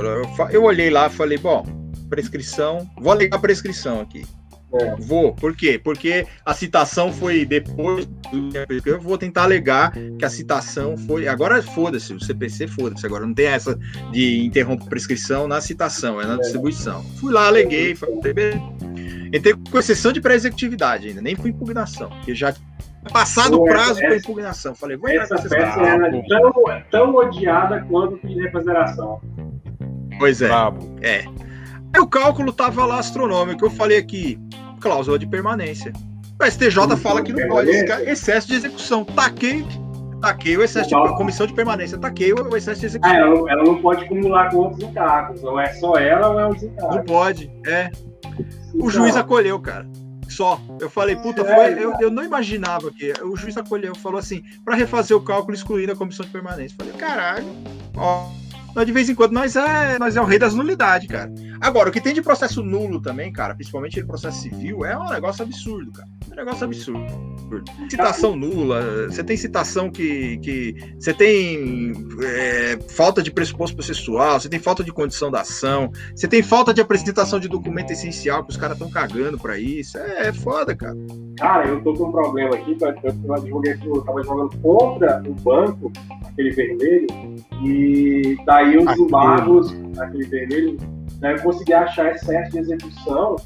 eu, 0.00 0.50
eu 0.50 0.64
olhei 0.64 0.90
lá 0.90 1.06
e 1.06 1.10
falei, 1.10 1.38
bom, 1.38 1.64
prescrição, 2.08 2.88
vou 2.98 3.12
alegar 3.12 3.38
prescrição 3.38 4.00
aqui. 4.00 4.24
É. 4.74 4.96
Vou. 4.96 5.34
Por 5.34 5.56
quê? 5.56 5.80
Porque 5.82 6.26
a 6.44 6.52
citação 6.52 7.10
foi 7.10 7.46
depois. 7.46 8.06
Eu 8.84 9.00
vou 9.00 9.16
tentar 9.16 9.44
alegar 9.44 9.92
que 10.18 10.24
a 10.24 10.28
citação 10.28 10.96
foi. 10.96 11.26
Agora 11.26 11.62
foda-se, 11.62 12.12
o 12.12 12.20
CPC 12.20 12.68
foda-se. 12.68 13.06
Agora 13.06 13.26
não 13.26 13.32
tem 13.32 13.46
essa 13.46 13.78
de 14.12 14.44
interromper 14.44 14.86
prescrição 14.86 15.48
na 15.48 15.60
citação, 15.62 16.20
é 16.20 16.26
na 16.26 16.34
é. 16.34 16.38
distribuição. 16.38 17.02
Fui 17.18 17.32
lá, 17.32 17.46
aleguei, 17.46 17.94
falei, 17.94 18.14
entrei 19.32 19.54
com 19.70 19.78
exceção 19.78 20.12
de 20.12 20.20
pré-executividade 20.20 21.08
ainda, 21.08 21.22
nem 21.22 21.34
fui 21.34 21.50
impugnação, 21.50 22.10
porque 22.10 22.34
já 22.34 22.54
passado 23.08 23.60
o 23.60 23.64
prazo 23.64 24.00
para 24.00 24.16
impugnação. 24.16 24.74
Falei, 24.74 24.96
vou 24.96 25.08
essa 25.08 25.36
peça 25.36 25.80
era 25.80 26.10
tão, 26.10 26.82
tão 26.90 27.14
odiada 27.14 27.84
quanto 27.88 28.14
o 28.14 28.26
de 28.26 28.34
reconsideração. 28.40 29.20
Pois 30.18 30.42
é. 30.42 30.48
Bravo. 30.48 30.96
É. 31.02 31.24
Aí 31.94 32.00
o 32.00 32.06
cálculo 32.06 32.52
tava 32.52 32.84
lá 32.84 32.98
astronômico. 32.98 33.64
Eu 33.64 33.70
falei 33.70 33.98
aqui, 33.98 34.38
cláusula 34.80 35.18
de 35.18 35.26
permanência. 35.26 35.92
O 36.40 36.44
STJ 36.44 36.96
fala 36.96 37.22
que 37.22 37.32
não 37.32 37.48
pode. 37.48 37.70
Excesso 37.70 38.48
de 38.48 38.54
execução. 38.54 39.04
Taquei, 39.04 39.66
taquei 40.20 40.56
o 40.56 40.62
excesso 40.62 40.88
de 40.88 41.16
comissão 41.16 41.46
de 41.46 41.54
permanência. 41.54 41.98
Taquei 41.98 42.32
o 42.32 42.56
excesso 42.56 42.80
de 42.80 42.86
execução. 42.86 43.16
Ah, 43.16 43.20
ela, 43.20 43.50
ela, 43.50 43.64
não 43.64 43.80
pode 43.80 44.04
acumular 44.04 44.50
com 44.50 44.58
outros 44.58 44.82
encargos. 44.82 45.42
Ou 45.42 45.58
é 45.58 45.72
só 45.74 45.96
ela 45.96 46.28
ou 46.28 46.40
é 46.40 46.48
os 46.48 46.62
encargos. 46.62 46.96
Não 46.96 47.04
pode, 47.04 47.50
é. 47.66 47.90
O 48.74 48.76
então, 48.76 48.90
juiz 48.90 49.16
acolheu, 49.16 49.58
cara. 49.58 49.88
Só. 50.38 50.60
Eu 50.80 50.88
falei, 50.88 51.16
puta, 51.16 51.44
foi, 51.44 51.82
eu, 51.82 51.94
eu 52.00 52.12
não 52.12 52.22
imaginava 52.22 52.92
que. 52.92 53.12
O 53.24 53.36
juiz 53.36 53.56
acolheu, 53.56 53.92
falou 53.96 54.20
assim, 54.20 54.44
para 54.64 54.76
refazer 54.76 55.16
o 55.16 55.20
cálculo, 55.20 55.52
excluindo 55.52 55.90
a 55.90 55.96
comissão 55.96 56.24
de 56.24 56.30
permanência. 56.30 56.76
Eu 56.78 56.86
falei, 56.86 57.00
caralho, 57.00 57.48
ó 57.96 58.30
de 58.84 58.92
vez 58.92 59.08
em 59.08 59.14
quando, 59.14 59.32
nós 59.32 59.56
é, 59.56 59.98
nós 59.98 60.16
é 60.16 60.20
o 60.20 60.24
rei 60.24 60.38
das 60.38 60.54
nulidades, 60.54 61.08
cara. 61.08 61.32
Agora, 61.60 61.88
o 61.88 61.92
que 61.92 62.00
tem 62.00 62.14
de 62.14 62.22
processo 62.22 62.62
nulo 62.62 63.00
também, 63.00 63.32
cara, 63.32 63.54
principalmente 63.54 63.98
em 63.98 64.06
processo 64.06 64.42
civil, 64.42 64.84
é 64.84 64.96
um 64.96 65.08
negócio 65.08 65.42
absurdo, 65.42 65.92
cara. 65.92 66.08
É 66.30 66.34
um 66.34 66.36
negócio 66.36 66.64
absurdo. 66.64 67.38
Citação 67.90 68.36
nula, 68.36 69.08
você 69.08 69.24
tem 69.24 69.36
citação 69.36 69.90
que. 69.90 70.38
que 70.38 70.76
você 70.98 71.14
tem 71.14 71.92
é, 72.22 72.78
falta 72.90 73.22
de 73.22 73.30
pressuposto 73.30 73.74
processual, 73.74 74.38
você 74.38 74.48
tem 74.48 74.60
falta 74.60 74.84
de 74.84 74.92
condição 74.92 75.30
da 75.30 75.40
ação, 75.40 75.90
você 76.14 76.28
tem 76.28 76.42
falta 76.42 76.72
de 76.72 76.80
apresentação 76.80 77.40
de 77.40 77.48
documento 77.48 77.90
essencial, 77.90 78.44
que 78.44 78.50
os 78.50 78.56
caras 78.56 78.76
estão 78.76 78.90
cagando 78.90 79.38
pra 79.38 79.58
isso. 79.58 79.96
É, 79.98 80.28
é, 80.28 80.32
foda, 80.32 80.76
cara. 80.76 80.96
Cara, 81.38 81.68
eu 81.68 81.82
tô 81.82 81.94
com 81.94 82.08
um 82.08 82.12
problema 82.12 82.54
aqui, 82.54 82.76
eu 82.80 83.34
advoguei 83.34 83.76
que 83.78 83.86
eu 83.86 84.02
tava 84.02 84.22
jogando 84.22 84.56
contra 84.58 85.22
o 85.26 85.32
banco, 85.34 85.90
aquele 86.26 86.50
vermelho, 86.50 87.06
e 87.62 88.36
daí 88.44 88.76
os 88.76 88.98
embargos, 88.98 89.74
aquele 89.98 90.24
vermelho, 90.24 90.76
deve 91.20 91.42
conseguir 91.42 91.74
achar 91.74 92.12
excesso 92.12 92.52
de 92.52 92.58
execução 92.58 93.36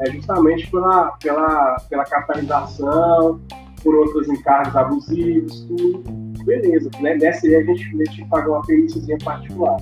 é 0.00 0.10
justamente 0.10 0.70
pela, 0.70 1.10
pela, 1.22 1.76
pela 1.88 2.04
capitalização, 2.04 3.40
por 3.82 3.94
outros 3.94 4.28
encargos 4.28 4.74
abusivos, 4.74 5.60
tudo. 5.66 6.02
Beleza, 6.44 6.90
né? 7.00 7.16
Nessa 7.16 7.46
aí 7.46 7.56
a 7.56 7.62
gente, 7.62 7.84
a 7.84 8.04
gente 8.10 8.24
pagou 8.28 8.54
uma 8.54 8.62
perícia 8.62 9.18
particular. 9.22 9.76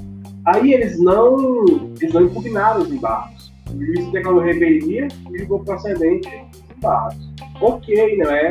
Aí 0.44 0.75
eles 0.75 0.99
não, 0.99 1.65
eles 2.00 2.12
não 2.12 2.23
impugnaram 2.23 2.83
os 2.83 2.91
embargos. 2.91 3.52
O 3.73 3.84
juiz 3.84 4.10
declarou 4.10 4.41
rebelião 4.41 5.07
e 5.31 5.39
julgou 5.39 5.60
procedente 5.60 6.28
os 6.28 6.76
embargos. 6.76 7.34
Ok, 7.60 8.17
não 8.17 8.31
é? 8.31 8.50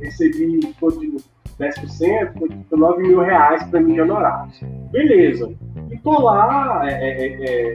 Recebi 0.00 0.60
de 0.60 0.74
10%, 1.62 2.32
foi 2.68 2.78
9 2.78 3.02
mil 3.02 3.20
reais 3.20 3.62
para 3.64 3.80
mim 3.80 3.94
de 3.94 4.00
honorários. 4.00 4.60
Beleza. 4.90 5.52
E 5.90 5.98
tô 5.98 6.20
lá, 6.20 6.82
é, 6.84 6.92
é, 6.92 7.72
é, 7.72 7.74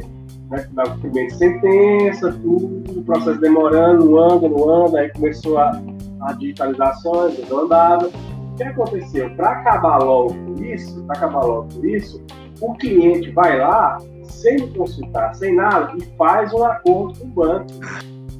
né, 0.49 0.67
na 0.73 0.83
primeira 0.83 1.29
sentença, 1.29 2.31
tudo, 2.31 2.99
o 2.99 3.03
processo 3.03 3.39
demorando, 3.39 4.17
anda, 4.17 4.49
não 4.49 4.69
anda, 4.69 4.99
aí 4.99 5.09
começou 5.13 5.57
a, 5.57 5.81
a 6.21 6.33
digitalização, 6.33 7.31
não 7.49 7.59
andava. 7.59 8.07
O 8.07 8.55
que 8.55 8.63
aconteceu? 8.63 9.29
Para 9.35 9.51
acabar 9.51 9.97
logo 9.99 10.33
com 10.33 10.63
isso, 10.63 11.03
para 11.03 11.17
acabar 11.17 11.45
logo 11.45 11.69
com 11.73 11.85
isso, 11.85 12.23
o 12.59 12.73
cliente 12.73 13.31
vai 13.31 13.59
lá, 13.59 13.99
sem 14.23 14.67
consultar, 14.73 15.33
sem 15.35 15.55
nada, 15.55 15.93
e 15.95 16.01
faz 16.17 16.51
um 16.53 16.63
acordo 16.63 17.19
com 17.19 17.25
o 17.25 17.29
banco. 17.29 17.67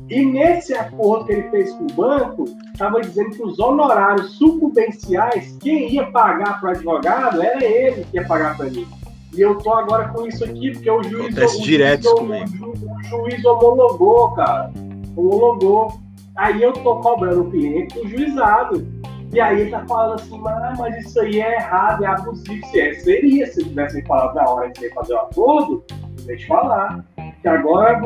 E 0.10 0.26
nesse 0.26 0.74
acordo 0.74 1.26
que 1.26 1.34
ele 1.34 1.50
fez 1.50 1.74
com 1.74 1.84
o 1.84 1.94
banco, 1.94 2.45
estava 2.72 3.02
dizendo 3.02 3.32
que 3.32 3.44
os 3.44 3.60
honorários 3.60 4.32
sucumbenciais, 4.38 5.58
quem 5.60 5.92
ia 5.94 6.06
pagar 6.11 6.60
para 6.60 6.69
o 6.69 6.72
advogado 6.72 7.42
era 7.42 7.64
ele 7.64 8.06
que 8.06 8.16
ia 8.18 8.26
pagar 8.26 8.56
para 8.56 8.68
mim. 8.68 8.88
E 9.34 9.42
eu 9.42 9.56
tô 9.56 9.74
agora 9.74 10.08
com 10.10 10.26
isso 10.26 10.44
aqui, 10.45 10.72
porque 10.72 10.90
o 10.90 11.03
juiz. 11.03 11.26
Acontece 11.26 11.60
o, 11.60 11.64
direto 11.64 12.16
comigo. 12.16 12.66
O, 12.66 12.72
o 12.72 13.03
juiz 13.03 13.44
homologou, 13.44 14.32
cara. 14.32 14.72
Homologou. 15.16 16.00
Aí 16.38 16.61
eu 16.64 16.72
tô 16.72 16.98
cobrando 16.98 17.42
o 17.42 17.52
cliente 17.52 17.94
do 17.95 18.08
juizado. 18.08 18.88
E 19.34 19.42
aí 19.42 19.61
ele 19.61 19.72
tá 19.72 19.86
falando 19.86 20.16
assim, 20.16 20.42
ah, 20.45 20.74
mas 20.77 21.06
isso 21.06 21.19
aí 21.19 21.42
é 21.42 21.56
errado, 21.56 22.03
é 22.03 22.08
abusivo. 22.08 22.66
Se 22.68 22.80
é, 22.80 22.94
seria, 22.94 23.45
se 23.48 23.64
tivessem 23.64 24.03
falado 24.06 24.36
na 24.36 24.50
hora 24.50 24.69
de 24.69 24.90
fazer 24.94 25.14
o 25.14 25.18
acordo, 25.18 25.84
deixa 26.26 26.44
eu 26.45 26.48
falar. 26.48 27.03
Que 27.42 27.48
agora 27.48 28.00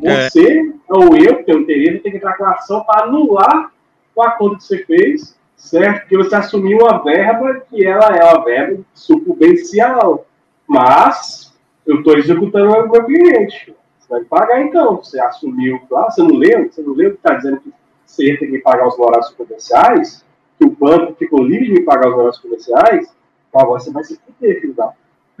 você 0.00 0.60
é. 0.60 0.72
ou 0.88 1.16
eu, 1.16 1.44
que 1.44 1.52
eu 1.52 1.64
teria, 1.66 2.00
tem 2.00 2.12
que 2.12 2.18
entrar 2.18 2.36
com 2.36 2.44
a 2.44 2.52
ação 2.52 2.82
para 2.84 3.04
anular 3.04 3.72
o 4.14 4.22
acordo 4.22 4.56
que 4.56 4.64
você 4.64 4.84
fez, 4.84 5.36
certo? 5.56 6.08
Que 6.08 6.16
você 6.16 6.34
assumiu 6.34 6.78
uma 6.78 7.02
verba 7.02 7.62
que 7.68 7.86
ela 7.86 8.16
é 8.16 8.24
uma 8.24 8.44
verba 8.44 8.82
sucumbencial. 8.94 10.26
Mas 10.66 11.52
eu 11.86 11.98
estou 11.98 12.16
executando 12.16 12.70
o 12.70 12.90
meu 12.90 13.04
cliente. 13.04 13.74
Você 13.98 14.08
vai 14.08 14.24
pagar 14.24 14.62
então. 14.62 14.96
Você 14.96 15.20
assumiu, 15.20 15.80
ah, 15.94 16.10
você 16.10 16.22
não 16.22 16.36
leu? 16.36 16.70
Você 16.70 16.82
não 16.82 16.94
leu 16.94 17.10
que 17.10 17.16
está 17.16 17.34
dizendo 17.34 17.60
que 17.60 17.72
você 18.06 18.36
ter 18.36 18.46
que 18.46 18.58
pagar 18.58 18.86
os 18.86 18.98
honorários 18.98 19.30
comerciais? 19.30 20.24
Que 20.58 20.66
o 20.66 20.70
banco 20.70 21.14
ficou 21.18 21.42
livre 21.42 21.74
de 21.74 21.82
pagar 21.82 22.08
os 22.08 22.14
honorários 22.14 22.38
comerciais? 22.38 23.14
Então 23.48 23.60
agora 23.60 23.80
você 23.80 23.90
vai 23.90 24.04
se 24.04 24.18
fuder, 24.18 24.60
filho 24.60 24.74
da. 24.74 24.92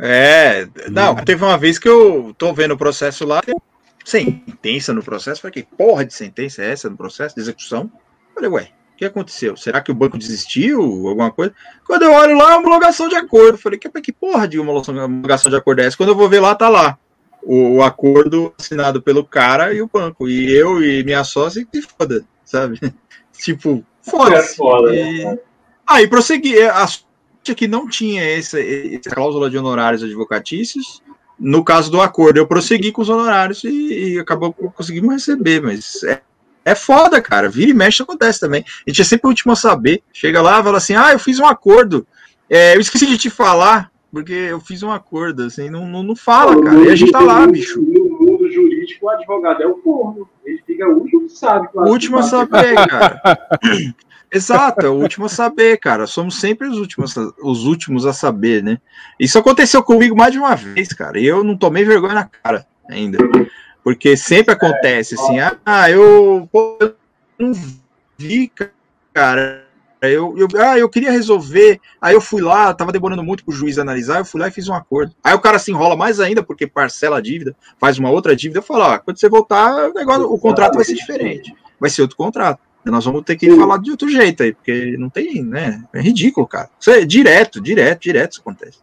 É, 0.02 0.66
não, 0.90 1.14
teve 1.16 1.44
uma 1.44 1.58
vez 1.58 1.78
que 1.78 1.88
eu 1.88 2.34
tô 2.38 2.54
vendo 2.54 2.72
o 2.72 2.78
processo 2.78 3.26
lá, 3.26 3.42
sentença 4.04 4.92
no 4.92 5.02
processo. 5.02 5.40
Falei, 5.40 5.62
que 5.62 5.76
porra 5.76 6.04
de 6.04 6.14
sentença 6.14 6.62
é 6.62 6.70
essa 6.70 6.88
no 6.88 6.96
processo 6.96 7.34
de 7.34 7.40
execução? 7.40 7.90
Falei, 8.34 8.50
ué, 8.50 8.72
o 8.94 8.96
que 8.96 9.04
aconteceu? 9.04 9.56
Será 9.56 9.80
que 9.80 9.90
o 9.90 9.94
banco 9.94 10.18
desistiu? 10.18 10.80
Alguma 10.80 11.30
coisa? 11.30 11.54
Quando 11.86 12.02
eu 12.02 12.12
olho 12.12 12.36
lá, 12.36 12.56
homologação 12.56 13.08
de 13.08 13.16
acordo. 13.16 13.58
Falei, 13.58 13.78
que, 13.78 13.88
que 13.88 14.12
porra 14.12 14.46
de 14.46 14.58
homologação 14.58 15.50
de 15.50 15.56
acordo 15.56 15.80
é 15.80 15.86
essa? 15.86 15.96
Quando 15.96 16.10
eu 16.10 16.16
vou 16.16 16.28
ver 16.28 16.40
lá, 16.40 16.54
tá 16.54 16.68
lá. 16.68 16.98
O, 17.42 17.76
o 17.76 17.82
acordo 17.82 18.52
assinado 18.58 19.00
pelo 19.00 19.24
cara 19.24 19.72
e 19.72 19.80
o 19.80 19.90
banco. 19.92 20.28
E 20.28 20.52
eu 20.52 20.82
e 20.82 21.02
minha 21.04 21.24
sócia, 21.24 21.64
que 21.64 21.80
foda, 21.80 22.24
sabe? 22.44 22.78
tipo, 23.32 23.84
foda-se. 24.02 24.52
É 24.52 24.56
foda, 24.56 24.94
e... 24.94 25.24
né? 25.24 25.38
Aí 25.86 26.06
prossegui. 26.06 26.60
A 26.62 26.86
sorte 26.86 27.06
é 27.48 27.54
que 27.54 27.66
não 27.66 27.88
tinha 27.88 28.22
essa, 28.22 28.60
essa 28.60 29.10
cláusula 29.10 29.48
de 29.48 29.56
honorários 29.56 30.02
advocatícios 30.02 31.02
no 31.40 31.64
caso 31.64 31.90
do 31.90 32.00
acordo, 32.00 32.36
eu 32.36 32.46
prossegui 32.46 32.92
com 32.92 33.00
os 33.00 33.08
honorários 33.08 33.64
e, 33.64 34.14
e 34.14 34.18
acabou 34.18 34.52
conseguimos 34.52 35.14
receber, 35.14 35.62
mas 35.62 36.04
é, 36.04 36.20
é 36.64 36.74
foda, 36.74 37.20
cara. 37.22 37.48
Vira 37.48 37.70
e 37.70 37.74
mexe 37.74 38.02
acontece 38.02 38.38
também. 38.38 38.62
A 38.86 38.90
gente 38.90 39.00
é 39.00 39.04
sempre 39.04 39.26
o 39.26 39.30
último 39.30 39.52
a 39.52 39.56
saber. 39.56 40.02
Chega 40.12 40.42
lá, 40.42 40.62
fala 40.62 40.76
assim: 40.76 40.94
ah, 40.94 41.12
eu 41.12 41.18
fiz 41.18 41.38
um 41.38 41.46
acordo. 41.46 42.06
É, 42.48 42.76
eu 42.76 42.80
esqueci 42.80 43.06
de 43.06 43.16
te 43.16 43.30
falar, 43.30 43.90
porque 44.12 44.32
eu 44.32 44.60
fiz 44.60 44.82
um 44.82 44.90
acordo, 44.90 45.44
assim, 45.44 45.70
não, 45.70 45.86
não, 45.86 46.02
não 46.02 46.16
fala, 46.16 46.60
cara. 46.62 46.80
E 46.80 46.88
a 46.90 46.94
gente 46.94 47.12
tá 47.12 47.20
lá, 47.20 47.46
bicho. 47.46 47.80
No 47.80 48.04
mundo 48.18 48.50
jurídico, 48.52 49.06
o 49.06 49.08
advogado 49.08 49.62
é 49.62 49.66
o 49.66 49.74
povo. 49.74 50.28
Ele 50.44 50.60
fica 50.66 50.86
o 50.88 50.98
último 50.98 51.22
que 51.22 51.32
sabe. 51.32 51.68
O 51.72 51.88
último 51.88 52.18
a 52.18 52.22
saber, 52.22 52.74
cara. 52.74 53.22
Exato, 54.32 54.86
é 54.86 54.88
o 54.88 54.94
último 54.94 55.26
a 55.26 55.28
saber, 55.28 55.78
cara. 55.78 56.06
Somos 56.06 56.38
sempre 56.38 56.68
os 56.68 56.78
últimos, 56.78 57.16
os 57.16 57.64
últimos 57.64 58.06
a 58.06 58.12
saber, 58.12 58.62
né? 58.62 58.78
Isso 59.18 59.38
aconteceu 59.38 59.82
comigo 59.82 60.16
mais 60.16 60.32
de 60.32 60.38
uma 60.38 60.54
vez, 60.54 60.92
cara. 60.92 61.18
E 61.18 61.26
eu 61.26 61.42
não 61.42 61.56
tomei 61.56 61.84
vergonha 61.84 62.14
na 62.14 62.24
cara 62.24 62.66
ainda. 62.88 63.18
Porque 63.82 64.16
sempre 64.16 64.54
acontece 64.54 65.14
assim, 65.14 65.38
ah, 65.64 65.90
eu, 65.90 66.48
pô, 66.52 66.76
eu 66.80 66.94
não 67.38 67.52
vi, 68.16 68.52
cara. 69.12 69.66
Eu, 70.00 70.34
eu, 70.38 70.48
ah, 70.58 70.78
eu 70.78 70.88
queria 70.88 71.10
resolver. 71.10 71.80
Aí 72.00 72.14
eu 72.14 72.20
fui 72.20 72.40
lá, 72.40 72.72
tava 72.72 72.92
demorando 72.92 73.24
muito 73.24 73.44
pro 73.44 73.52
juiz 73.52 73.78
analisar, 73.78 74.18
eu 74.18 74.24
fui 74.24 74.40
lá 74.40 74.48
e 74.48 74.52
fiz 74.52 74.68
um 74.68 74.74
acordo. 74.74 75.12
Aí 75.24 75.34
o 75.34 75.40
cara 75.40 75.58
se 75.58 75.72
enrola 75.72 75.96
mais 75.96 76.20
ainda, 76.20 76.42
porque 76.42 76.66
parcela 76.66 77.18
a 77.18 77.20
dívida, 77.20 77.54
faz 77.78 77.98
uma 77.98 78.10
outra 78.10 78.36
dívida. 78.36 78.60
Eu 78.60 78.62
falo, 78.62 78.84
ó, 78.84 78.98
quando 78.98 79.18
você 79.18 79.28
voltar, 79.28 79.90
o, 79.90 79.92
negócio, 79.92 80.32
o 80.32 80.38
contrato 80.38 80.76
vai 80.76 80.84
ser 80.84 80.94
diferente. 80.94 81.52
Vai 81.78 81.90
ser 81.90 82.02
outro 82.02 82.16
contrato. 82.16 82.60
Nós 82.84 83.04
vamos 83.04 83.22
ter 83.22 83.36
que 83.36 83.50
falar 83.56 83.78
de 83.78 83.90
outro 83.90 84.08
jeito 84.08 84.42
aí, 84.42 84.52
porque 84.54 84.96
não 84.98 85.10
tem, 85.10 85.42
né? 85.42 85.82
É 85.92 86.00
ridículo, 86.00 86.46
cara. 86.46 86.70
Isso 86.80 86.90
é 86.90 87.04
direto, 87.04 87.60
direto, 87.60 88.00
direto 88.00 88.32
isso 88.32 88.40
acontece. 88.40 88.78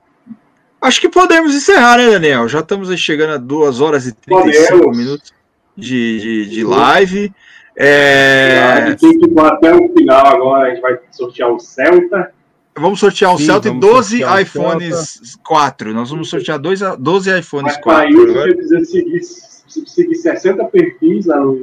Acho 0.79 1.01
que 1.01 1.09
podemos 1.09 1.55
encerrar, 1.55 1.97
né, 1.97 2.11
Daniel? 2.11 2.47
Já 2.47 2.59
estamos 2.59 2.89
aí 2.91 2.97
chegando 2.97 3.33
a 3.33 3.37
2 3.37 3.81
horas 3.81 4.05
e 4.05 4.13
35 4.13 4.77
podemos. 4.77 4.97
minutos 4.97 5.33
de, 5.75 6.19
de, 6.19 6.49
de 6.49 6.63
live. 6.63 7.33
É... 7.75 8.95
Tem 8.99 9.19
que 9.19 9.25
ir 9.25 9.39
até 9.39 9.75
o 9.75 9.91
final 9.93 10.27
agora, 10.27 10.67
a 10.67 10.69
gente 10.69 10.81
vai 10.81 10.99
sortear 11.11 11.51
o 11.51 11.59
Celta. 11.59 12.31
Vamos 12.77 12.99
sortear 12.99 13.33
um 13.33 13.37
Sim, 13.39 13.45
Celta 13.45 13.69
e 13.69 13.79
12 13.79 14.21
iPhones 14.41 15.35
4. 15.43 15.93
Nós 15.93 16.11
vamos 16.11 16.29
sortear 16.29 16.59
dois, 16.59 16.79
12 16.79 17.39
iPhones 17.39 17.73
Mas 17.73 17.83
4. 17.83 17.83
Para 17.83 18.09
isso, 18.09 18.29
agora. 18.29 18.55
precisa 18.55 18.85
seguir, 18.85 19.21
seguir 19.87 20.15
60 20.15 20.63
perfis 20.65 21.25
lá 21.25 21.39
no 21.39 21.57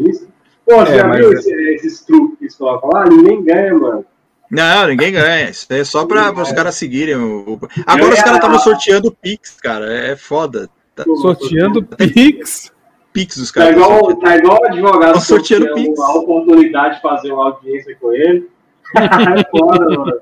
Insta 0.00 0.29
Pô, 0.70 0.86
você 0.86 0.92
é, 0.92 0.98
já 0.98 1.08
viu 1.08 1.32
é- 1.32 1.34
esse, 1.34 1.52
esses 1.74 2.00
truques 2.04 2.38
que 2.38 2.44
eles 2.44 2.56
colocam 2.56 2.90
lá? 2.90 3.04
Ninguém 3.04 3.42
ganha, 3.42 3.74
mano. 3.74 4.04
Não, 4.48 4.86
ninguém 4.86 5.12
ganha. 5.12 5.50
Isso 5.50 5.66
é 5.68 5.82
só 5.84 6.06
para 6.06 6.32
os 6.32 6.52
caras 6.52 6.76
seguirem. 6.76 7.16
O... 7.16 7.58
Agora 7.86 8.14
os 8.14 8.22
caras 8.22 8.36
estavam 8.36 8.58
sorteando 8.58 9.10
Pix, 9.12 9.58
cara. 9.60 9.92
É 9.92 10.16
foda. 10.16 10.68
Tá... 10.94 11.04
Sorteando 11.20 11.82
Pix? 11.82 12.72
Pix 13.12 13.36
dos 13.36 13.50
caras. 13.50 13.74
Tá 13.74 13.80
igual, 13.80 14.16
tá 14.16 14.36
igual 14.36 14.60
o 14.60 14.66
advogado 14.66 15.20
sorteando, 15.20 15.66
sorteando 15.66 15.74
Pix. 15.74 16.00
a 16.00 16.12
oportunidade 16.14 16.96
de 16.96 17.02
fazer 17.02 17.32
uma 17.32 17.46
audiência 17.46 17.96
com 18.00 18.12
ele. 18.12 18.48
é 18.96 19.58
foda, 19.58 19.84
mano. 19.86 20.20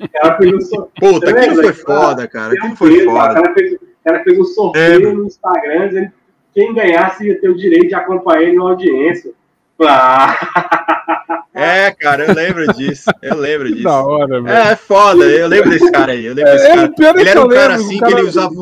O 0.00 0.08
cara 0.08 0.36
fez 0.38 0.54
um 0.54 0.60
sorteio. 0.60 1.12
Puta, 1.12 1.30
aquilo 1.30 1.54
foi 1.54 1.72
foda, 1.72 2.28
cara. 2.28 2.54
Aquilo 2.54 2.76
foi 2.76 3.04
foda. 3.04 3.30
O 3.30 3.34
cara 3.34 3.54
fez, 3.54 3.72
o 3.72 3.78
cara 4.04 4.24
fez 4.24 4.38
um 4.38 4.44
sorteio 4.44 5.08
é, 5.08 5.12
no 5.12 5.26
Instagram 5.26 5.88
dizendo 5.88 6.06
que 6.06 6.60
quem 6.60 6.74
ganhasse 6.74 7.26
ia 7.26 7.40
ter 7.40 7.50
o 7.50 7.56
direito 7.56 7.88
de 7.88 7.94
acompanhar 7.94 8.42
ele 8.42 8.56
na 8.56 8.62
audiência. 8.62 9.32
É, 11.54 11.90
cara, 11.90 12.26
eu 12.26 12.34
lembro 12.34 12.66
disso. 12.74 13.10
Eu 13.22 13.36
lembro 13.36 13.68
disso. 13.68 13.84
Da 13.84 14.02
hora, 14.02 14.42
velho. 14.42 14.54
É, 14.54 14.72
é 14.72 14.76
foda, 14.76 15.24
eu 15.24 15.48
lembro 15.48 15.70
desse 15.70 15.90
cara 15.90 16.12
aí. 16.12 16.26
Eu 16.26 16.34
lembro 16.34 16.52
desse 16.52 16.66
é, 16.66 16.88
cara. 16.88 17.20
Ele 17.20 17.30
era 17.30 17.44
um 17.44 17.48
cara 17.48 17.74
assim 17.74 17.98
cara... 17.98 18.12
que 18.12 18.18
ele 18.18 18.28
usava 18.28 18.52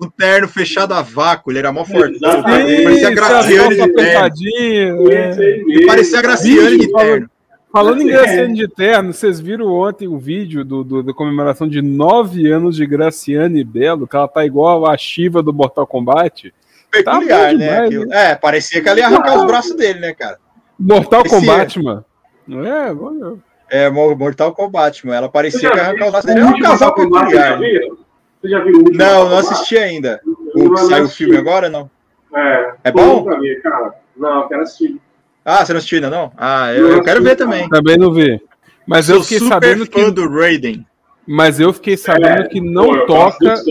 um 0.00 0.10
terno 0.16 0.46
fechado 0.46 0.92
a 0.92 1.02
vácuo, 1.02 1.50
ele 1.50 1.58
era 1.58 1.72
mó 1.72 1.84
forte. 1.84 2.18
Parecia 2.20 3.10
Graciane 3.10 3.74
de 3.74 3.92
terno. 3.92 5.12
É. 5.12 5.30
Ele 5.38 5.86
parecia 5.86 6.22
Graciane 6.22 6.78
de 6.78 6.92
terno. 6.92 7.30
Falando 7.72 8.00
em 8.00 8.06
Graciane 8.06 8.54
de 8.54 8.68
Terno, 8.68 9.12
vocês 9.12 9.38
viram 9.38 9.66
ontem 9.66 10.08
o 10.08 10.16
vídeo 10.16 10.64
do, 10.64 10.82
do, 10.82 11.02
da 11.02 11.12
comemoração 11.12 11.68
de 11.68 11.82
nove 11.82 12.50
anos 12.50 12.74
de 12.74 12.86
Graciane 12.86 13.62
Belo, 13.62 14.06
que 14.06 14.16
ela 14.16 14.26
tá 14.26 14.46
igual 14.46 14.86
a 14.86 14.96
Shiva 14.96 15.42
do 15.42 15.52
Mortal 15.52 15.86
Kombat? 15.86 16.54
Peculiar, 16.90 17.50
tá 17.50 17.52
né? 17.52 17.88
Demais, 17.88 18.08
né? 18.08 18.30
É, 18.30 18.34
parecia 18.34 18.80
que 18.80 18.88
ela 18.88 18.98
ia 18.98 19.06
arrancar 19.06 19.36
os 19.36 19.44
braços 19.44 19.76
dele, 19.76 20.00
né, 20.00 20.14
cara? 20.14 20.38
Mortal 20.78 21.24
Kombat, 21.24 21.82
mano. 21.82 22.04
É, 22.48 22.92
vou... 22.92 23.38
É, 23.70 23.90
Mortal 23.90 24.52
Kombat, 24.52 25.06
mano. 25.06 25.18
Ela 25.18 25.28
parecia 25.28 25.70
que 25.70 25.80
arrancar 25.80 26.08
o 26.08 26.12
laço 26.12 26.26
dele. 26.26 26.40
É 26.40 26.44
um 26.44 26.60
casal 26.60 26.94
peculiar. 26.94 27.58
Você 27.58 28.48
já 28.48 28.60
viu 28.60 28.80
o 28.80 28.92
Não, 28.92 29.28
não 29.28 29.38
assisti 29.38 29.76
ainda. 29.76 30.20
O 30.54 30.72
que 30.72 30.80
saiu 30.82 31.04
o 31.04 31.08
filme 31.08 31.36
agora, 31.36 31.68
não? 31.68 31.90
É. 32.34 32.74
É 32.84 32.92
bom? 32.92 33.24
Ver, 33.24 33.62
cara. 33.62 33.94
Não, 34.16 34.42
eu 34.42 34.48
quero 34.48 34.62
assistir. 34.62 35.00
Ah, 35.44 35.64
você 35.64 35.72
não 35.72 35.78
assistiu 35.78 35.96
ainda, 35.96 36.10
não? 36.10 36.32
Ah, 36.36 36.72
eu, 36.72 36.88
eu 36.90 37.02
quero 37.02 37.22
ver 37.22 37.36
também. 37.36 37.68
Também 37.68 37.96
não 37.96 38.12
vi. 38.12 38.40
Mas 38.86 39.08
eu 39.08 39.22
fiquei 39.22 39.40
sabendo 39.40 39.86
que. 39.86 40.10
do 40.10 40.28
Raiden. 40.28 40.86
Mas 41.26 41.58
eu 41.58 41.72
fiquei 41.72 41.96
sabendo 41.96 42.42
é, 42.42 42.48
que 42.48 42.60
não 42.60 42.86
pô, 42.86 43.06
toca. 43.06 43.54
Né, 43.54 43.62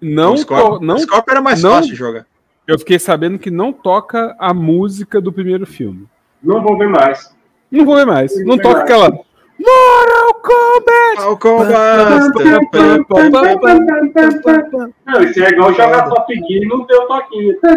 não, 0.00 0.34
o 0.34 0.80
não. 0.80 0.98
Scorpio 0.98 1.30
era 1.30 1.40
mais 1.40 1.62
não, 1.62 1.70
fácil 1.70 1.92
de 1.92 1.96
jogar. 1.96 2.26
Eu 2.66 2.78
fiquei 2.78 2.98
sabendo 2.98 3.38
que 3.38 3.50
não 3.50 3.72
toca 3.72 4.34
a 4.38 4.54
música 4.54 5.20
do 5.20 5.32
primeiro 5.32 5.66
filme. 5.66 6.06
Não 6.42 6.62
vou 6.62 6.78
ver 6.78 6.88
mais. 6.88 7.34
Não 7.70 7.84
vou 7.84 7.96
ver 7.96 8.06
mais. 8.06 8.36
Não, 8.38 8.56
não 8.56 8.56
toca 8.56 8.74
mais. 8.74 8.84
aquela. 8.84 9.20
Mortal 9.58 10.34
Kombat! 10.42 11.20
Mortal 11.20 11.38
Kombat! 13.06 13.58
Não, 15.06 15.22
isso 15.22 15.42
é 15.42 15.48
igual 15.48 15.72
jogar 15.72 16.08
Top 16.08 16.34
Gear 16.34 16.48
e 16.48 16.66
não 16.66 16.84
ter 16.84 16.96
o 16.96 17.06
toquinho. 17.06 17.56
É, 17.62 17.76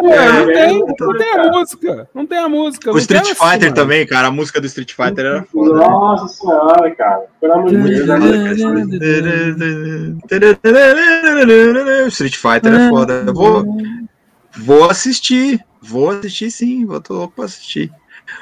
mano, 0.00 0.38
não 0.38 0.46
tem, 0.46 0.78
não 1.00 1.16
tem 1.16 1.32
a 1.32 1.50
música. 1.50 2.08
Não 2.14 2.24
tem 2.26 2.38
a 2.38 2.48
música. 2.48 2.92
O 2.92 2.98
Street 2.98 3.26
Fighter 3.26 3.66
assim, 3.66 3.74
também, 3.74 4.06
cara. 4.06 4.28
A 4.28 4.30
música 4.30 4.60
do 4.60 4.66
Street 4.66 4.92
Fighter 4.92 5.26
era 5.26 5.42
foda. 5.42 5.74
Nossa 5.74 6.28
senhora, 6.28 6.94
cara. 6.94 7.24
Pelo 7.40 7.54
amor 7.54 7.70
de 7.70 7.76
Deus. 8.98 9.10
Street 12.12 12.36
Fighter 12.36 12.72
é 12.72 12.88
foda. 12.88 13.24
Eu 13.26 13.34
vou, 13.34 13.64
vou 14.56 14.88
assistir. 14.88 15.60
Vou 15.82 16.10
assistir 16.10 16.50
sim. 16.50 16.84
Vou 16.86 17.00
tô 17.00 17.14
louco 17.14 17.34
pra 17.34 17.46
assistir. 17.46 17.90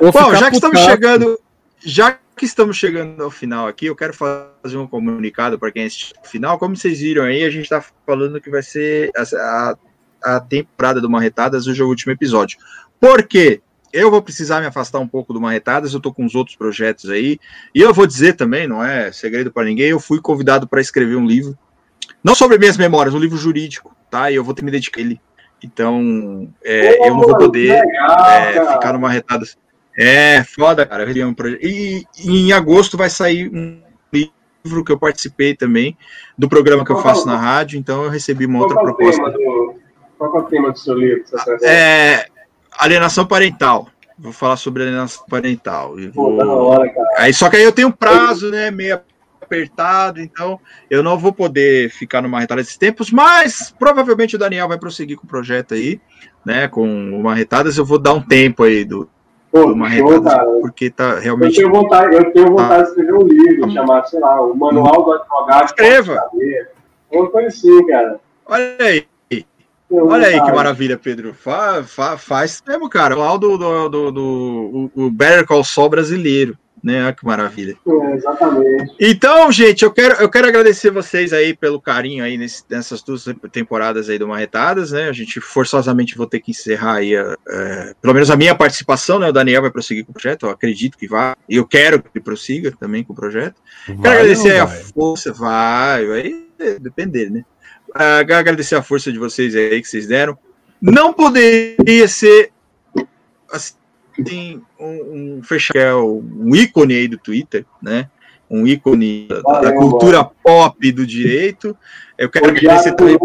Bom, 0.00 0.34
já 0.34 0.50
que 0.50 0.56
estamos 0.56 0.80
chegando 0.80 1.38
já 1.80 2.18
que 2.36 2.44
estamos 2.44 2.76
chegando 2.76 3.22
ao 3.22 3.30
final 3.30 3.66
aqui, 3.66 3.86
eu 3.86 3.96
quero 3.96 4.14
fazer 4.14 4.76
um 4.76 4.86
comunicado 4.86 5.58
para 5.58 5.72
quem 5.72 5.84
assistiu 5.84 6.16
o 6.24 6.26
final. 6.26 6.58
Como 6.58 6.76
vocês 6.76 7.00
viram 7.00 7.24
aí, 7.24 7.44
a 7.44 7.50
gente 7.50 7.64
está 7.64 7.84
falando 8.06 8.40
que 8.40 8.48
vai 8.48 8.62
ser 8.62 9.10
a, 9.16 9.76
a, 10.22 10.40
temporada 10.40 11.00
do 11.00 11.10
Marretadas, 11.10 11.66
hoje 11.66 11.82
é 11.82 11.84
o 11.84 11.88
último 11.88 12.12
episódio. 12.12 12.58
Por 13.00 13.24
quê? 13.24 13.60
Eu 13.92 14.10
vou 14.10 14.22
precisar 14.22 14.60
me 14.60 14.66
afastar 14.66 14.98
um 14.98 15.08
pouco 15.08 15.32
do 15.32 15.40
Marretadas, 15.40 15.94
eu 15.94 16.00
tô 16.00 16.12
com 16.12 16.24
os 16.24 16.34
outros 16.34 16.56
projetos 16.56 17.10
aí. 17.10 17.40
E 17.74 17.80
eu 17.80 17.92
vou 17.92 18.06
dizer 18.06 18.34
também, 18.34 18.68
não 18.68 18.84
é 18.84 19.10
segredo 19.10 19.50
para 19.50 19.64
ninguém, 19.64 19.88
eu 19.88 20.00
fui 20.00 20.20
convidado 20.20 20.68
para 20.68 20.80
escrever 20.80 21.16
um 21.16 21.26
livro, 21.26 21.58
não 22.22 22.34
sobre 22.34 22.58
minhas 22.58 22.76
memórias, 22.76 23.14
um 23.14 23.18
livro 23.18 23.36
jurídico, 23.36 23.96
tá? 24.10 24.30
E 24.30 24.34
eu 24.34 24.44
vou 24.44 24.54
ter 24.54 24.60
que 24.60 24.66
me 24.66 24.70
dedicar 24.70 25.00
a 25.00 25.02
ele. 25.02 25.20
Então, 25.62 26.48
é, 26.62 27.04
eu 27.04 27.14
não 27.14 27.20
vou 27.20 27.36
poder 27.36 27.80
legal, 27.80 28.30
é, 28.30 28.72
ficar 28.74 28.92
no 28.92 29.00
Marretadas. 29.00 29.56
É, 29.98 30.44
foda, 30.44 30.86
cara. 30.86 31.04
E, 31.60 32.04
e 32.24 32.40
em 32.40 32.52
agosto 32.52 32.96
vai 32.96 33.10
sair 33.10 33.50
um 33.52 33.82
livro 34.12 34.84
que 34.84 34.92
eu 34.92 34.98
participei 34.98 35.56
também 35.56 35.98
do 36.36 36.48
programa 36.48 36.84
que 36.84 36.92
eu 36.92 37.02
faço 37.02 37.26
na 37.26 37.36
rádio, 37.36 37.80
então 37.80 38.04
eu 38.04 38.10
recebi 38.10 38.46
uma 38.46 38.60
outra 38.60 38.80
proposta. 38.80 39.20
Qual 40.16 40.36
é 40.36 40.38
o 40.38 40.42
tema 40.44 40.70
do 40.70 40.78
seu 40.78 40.94
livro? 40.94 41.24
É, 41.62 42.26
alienação 42.78 43.26
parental. 43.26 43.88
Vou 44.16 44.32
falar 44.32 44.56
sobre 44.56 44.84
alienação 44.84 45.24
parental. 45.26 45.96
Vou... 46.12 46.38
Hora, 46.38 46.88
aí, 47.16 47.34
só 47.34 47.50
que 47.50 47.56
aí 47.56 47.64
eu 47.64 47.72
tenho 47.72 47.88
um 47.88 47.92
prazo, 47.92 48.50
né, 48.50 48.70
meio 48.70 49.00
apertado, 49.40 50.20
então 50.20 50.60
eu 50.88 51.02
não 51.02 51.18
vou 51.18 51.32
poder 51.32 51.90
ficar 51.90 52.22
numa 52.22 52.38
retada 52.38 52.60
desses 52.60 52.76
tempos, 52.76 53.10
mas 53.10 53.74
provavelmente 53.76 54.36
o 54.36 54.38
Daniel 54.38 54.68
vai 54.68 54.78
prosseguir 54.78 55.16
com 55.16 55.24
o 55.24 55.28
projeto 55.28 55.74
aí, 55.74 56.00
né, 56.44 56.68
com 56.68 56.86
uma 56.86 57.34
retadas, 57.34 57.78
eu 57.78 57.84
vou 57.84 57.98
dar 57.98 58.12
um 58.12 58.20
tempo 58.20 58.64
aí 58.64 58.84
do, 58.84 59.08
Pô, 59.50 59.72
uma 59.72 59.90
show, 59.90 60.22
cara. 60.22 60.44
porque 60.60 60.90
tá 60.90 61.18
realmente. 61.18 61.60
Eu 61.60 61.70
tenho 61.70 61.82
vontade, 61.82 62.14
eu 62.14 62.32
tenho 62.32 62.48
vontade 62.48 62.74
ah. 62.74 62.82
de 62.82 62.88
escrever 62.90 63.14
um 63.14 63.26
livro 63.26 63.66
hum. 63.66 63.70
chamado, 63.70 64.08
sei 64.08 64.20
lá, 64.20 64.40
o 64.42 64.54
Manual 64.54 65.04
do 65.04 65.12
Advogado. 65.12 65.64
Escreva! 65.64 66.22
Uma 67.10 67.30
coisa 67.30 67.48
assim, 67.48 67.86
cara. 67.86 68.20
Olha 68.46 68.76
aí. 68.80 69.06
Olha 69.90 70.26
aí 70.26 70.42
que 70.42 70.52
maravilha, 70.52 70.98
Pedro. 70.98 71.32
Fa, 71.32 71.82
fa, 71.82 72.18
faz 72.18 72.62
mesmo, 72.66 72.90
cara. 72.90 73.14
O 73.14 73.18
Manual 73.18 73.38
do, 73.38 73.56
do, 73.56 73.88
do, 73.88 74.10
do, 74.12 74.90
o 74.94 75.10
Better 75.10 75.46
Call 75.46 75.64
Saul 75.64 75.88
brasileiro 75.88 76.58
né? 76.82 77.04
Olha 77.04 77.12
que 77.12 77.24
maravilha. 77.24 77.76
É, 77.86 78.14
exatamente. 78.14 78.94
Então, 79.00 79.50
gente, 79.50 79.84
eu 79.84 79.90
quero, 79.90 80.14
eu 80.14 80.28
quero 80.28 80.48
agradecer 80.48 80.90
vocês 80.90 81.32
aí 81.32 81.54
pelo 81.54 81.80
carinho 81.80 82.24
aí 82.24 82.36
nesse, 82.36 82.62
nessas 82.68 83.02
duas 83.02 83.24
temporadas 83.52 84.08
aí 84.08 84.18
do 84.18 84.28
Marretadas, 84.28 84.92
né? 84.92 85.08
A 85.08 85.12
gente 85.12 85.40
forçosamente 85.40 86.16
vou 86.16 86.26
ter 86.26 86.40
que 86.40 86.50
encerrar 86.50 86.96
aí, 86.96 87.14
é, 87.14 87.94
pelo 88.00 88.14
menos 88.14 88.30
a 88.30 88.36
minha 88.36 88.54
participação, 88.54 89.18
né? 89.18 89.28
O 89.28 89.32
Daniel 89.32 89.62
vai 89.62 89.70
prosseguir 89.70 90.04
com 90.04 90.10
o 90.10 90.14
projeto, 90.14 90.46
eu 90.46 90.50
acredito 90.50 90.98
que 90.98 91.08
vai. 91.08 91.34
E 91.48 91.56
eu 91.56 91.66
quero 91.66 92.02
que 92.02 92.08
ele 92.14 92.24
prossiga 92.24 92.72
também 92.72 93.04
com 93.04 93.12
o 93.12 93.16
projeto. 93.16 93.56
Vai 93.86 93.96
quero 93.96 94.14
agradecer 94.14 94.58
a 94.58 94.66
força, 94.66 95.32
vai, 95.32 96.06
vai 96.06 96.34
depender, 96.80 97.30
né? 97.30 97.44
Uh, 97.90 98.20
agradecer 98.20 98.74
a 98.74 98.82
força 98.82 99.10
de 99.10 99.18
vocês 99.18 99.54
aí 99.56 99.80
que 99.80 99.88
vocês 99.88 100.06
deram. 100.06 100.36
Não 100.80 101.12
poderia 101.12 102.06
ser 102.06 102.52
assim, 103.50 103.74
tem 104.22 104.62
um, 104.78 105.38
um 105.38 105.40
que 105.40 105.78
é 105.78 105.94
um 105.94 106.54
ícone 106.54 106.94
aí 106.94 107.08
do 107.08 107.18
Twitter, 107.18 107.64
né? 107.82 108.08
Um 108.50 108.66
ícone 108.66 109.28
da, 109.28 109.60
da 109.60 109.72
cultura 109.74 110.24
pop 110.24 110.92
do 110.92 111.06
direito. 111.06 111.76
Eu 112.16 112.30
quero 112.30 112.46
agradecer 112.46 112.92
também. 112.94 113.18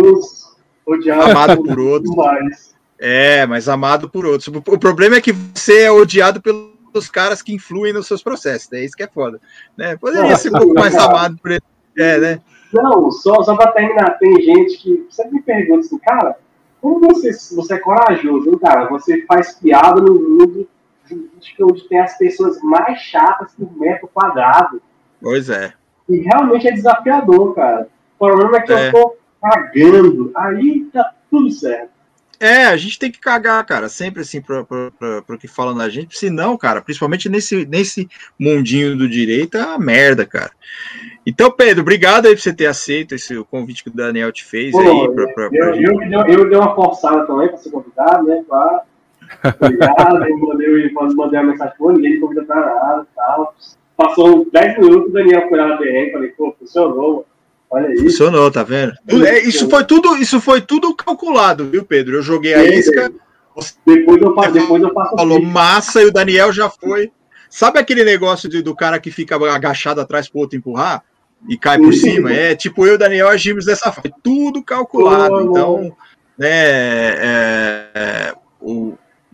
Odiado 0.86 1.32
amado 1.32 1.64
por 1.64 1.80
outros. 1.80 2.76
É, 3.00 3.46
mas 3.46 3.68
amado 3.68 4.10
por 4.10 4.26
outros. 4.26 4.48
O 4.48 4.80
problema 4.80 5.16
é 5.16 5.22
que 5.22 5.32
você 5.32 5.84
é 5.84 5.92
odiado 5.92 6.42
pelos 6.42 7.10
caras 7.10 7.42
que 7.42 7.54
influem 7.54 7.94
nos 7.94 8.08
seus 8.08 8.22
processos, 8.22 8.72
é 8.72 8.78
né? 8.78 8.86
isso 8.86 8.96
que 8.96 9.04
é 9.04 9.08
foda. 9.08 9.40
Né? 9.78 9.96
Poderia 9.98 10.36
ser 10.36 10.50
um 10.50 10.60
pouco 10.60 10.74
mais 10.74 10.96
amado 10.96 11.38
por 11.38 11.52
ele. 11.52 11.64
É, 11.98 12.18
né? 12.18 12.42
Não, 12.74 13.12
só, 13.12 13.44
só 13.44 13.56
para 13.56 13.72
terminar, 13.72 14.18
tem 14.18 14.34
gente 14.42 14.78
que 14.78 15.08
sempre 15.10 15.36
me 15.36 15.42
pergunta 15.44 15.82
assim, 15.82 16.00
cara, 16.00 16.36
como 16.82 17.00
você, 17.00 17.32
você 17.56 17.76
é 17.76 17.80
corajoso, 17.80 18.60
cara? 18.60 18.90
Você 18.90 19.26
faz 19.26 19.54
piada 19.54 20.02
no 20.02 20.16
mundo 20.16 20.68
jurídica 21.14 21.66
onde 21.66 21.88
tem 21.88 22.00
as 22.00 22.18
pessoas 22.18 22.62
mais 22.62 23.00
chatas 23.00 23.54
por 23.56 23.72
metro 23.78 24.10
quadrado. 24.14 24.82
Pois 25.22 25.50
é. 25.50 25.74
E 26.10 26.18
realmente 26.18 26.68
é 26.68 26.72
desafiador, 26.72 27.56
cara. 27.56 27.88
O 28.20 28.26
problema 28.26 28.58
é 28.58 28.62
que 28.62 28.74
é. 28.74 28.88
eu 28.88 28.92
tô 28.92 29.18
cagando. 29.42 30.32
Aí 30.36 30.88
tá 30.92 31.14
tudo 31.30 31.52
certo. 31.52 31.94
É, 32.40 32.66
a 32.66 32.76
gente 32.76 33.00
tem 33.00 33.10
que 33.10 33.22
cagar, 33.22 33.66
cara, 33.66 33.88
sempre 33.88 34.22
assim 34.22 34.42
para 34.42 34.60
o 34.62 35.38
que 35.38 35.48
falam 35.48 35.78
da 35.78 35.88
gente, 35.88 36.18
senão, 36.18 36.58
cara, 36.58 36.82
principalmente 36.82 37.30
nesse, 37.30 37.66
nesse 37.66 38.10
mundinho 38.38 38.98
do 38.98 39.08
direito, 39.08 39.56
é 39.56 39.66
uma 39.66 39.78
merda, 39.78 40.26
cara. 40.26 40.52
Então, 41.26 41.50
Pedro, 41.50 41.84
obrigado 41.84 42.26
aí 42.26 42.36
por 42.36 42.42
você 42.42 42.52
ter 42.52 42.66
aceito 42.66 43.16
esse 43.16 43.42
convite 43.46 43.82
que 43.82 43.90
o 43.90 43.96
Daniel 43.96 44.30
te 44.30 44.44
fez 44.44 44.74
Pô, 44.74 44.80
aí. 44.82 45.16
Pra, 45.16 45.28
pra, 45.34 45.50
eu, 45.54 45.76
eu, 45.76 46.02
eu, 46.02 46.28
eu, 46.28 46.50
dei 46.50 46.58
uma 46.58 46.76
forçada 46.76 47.26
também 47.26 47.48
para 47.48 47.58
ser 47.58 47.72
convidado, 47.72 48.28
né? 48.28 48.44
Pra 48.46 48.84
Obrigado, 49.60 50.24
aí 50.24 50.34
mandei, 50.34 50.92
mandei 50.94 51.40
uma 51.40 51.52
mensagem, 51.52 51.74
pô, 51.78 51.92
ninguém 51.92 52.14
me 52.14 52.20
convida 52.20 52.44
pra 52.44 52.56
nada 52.56 53.08
tal. 53.16 53.56
Passou 53.96 54.48
10 54.52 54.80
minutos, 54.80 55.10
o 55.10 55.14
Daniel 55.14 55.48
foi 55.50 55.58
lá 55.58 55.68
na 55.68 55.78
BR, 55.78 56.12
falei, 56.12 56.30
pô, 56.30 56.56
funcionou, 56.60 57.26
Olha 57.74 57.92
isso. 57.92 58.04
Funcionou, 58.04 58.52
tá 58.52 58.62
vendo? 58.62 58.94
É, 59.26 59.40
isso, 59.40 59.68
foi 59.68 59.84
tudo, 59.84 60.16
isso 60.18 60.40
foi 60.40 60.62
tudo 60.62 60.96
calculado, 60.96 61.66
viu, 61.66 61.84
Pedro? 61.84 62.18
Eu 62.18 62.22
joguei 62.22 62.54
a 62.54 62.64
isca. 62.64 63.12
Depois 63.84 64.22
eu, 64.22 64.36
faço, 64.36 64.52
depois 64.52 64.84
eu 64.84 64.94
faço 64.94 65.16
Falou 65.16 65.42
massa 65.42 66.02
e 66.04 66.06
o 66.06 66.12
Daniel 66.12 66.54
já 66.54 66.70
foi. 66.70 67.12
Sabe 67.50 67.80
aquele 67.80 68.04
negócio 68.04 68.48
de, 68.48 68.62
do 68.62 68.76
cara 68.76 69.00
que 69.00 69.10
fica 69.10 69.36
agachado 69.36 70.00
atrás 70.00 70.30
pro 70.30 70.42
outro 70.42 70.58
empurrar 70.58 71.04
e 71.50 71.58
cai 71.58 71.80
por 71.80 71.94
cima? 71.94 72.32
É 72.32 72.56
tipo 72.56 72.86
eu 72.86 72.94
e 72.94 72.96
o 72.96 72.98
Daniel 73.00 73.28
agimos 73.28 73.66
dessa 73.66 73.92
forma. 73.92 74.12
Tudo 74.22 74.64
calculado. 74.64 75.42
então, 75.42 75.96
né, 76.38 76.48
é, 76.48 77.88
é, 77.96 78.34
o, 78.62 78.94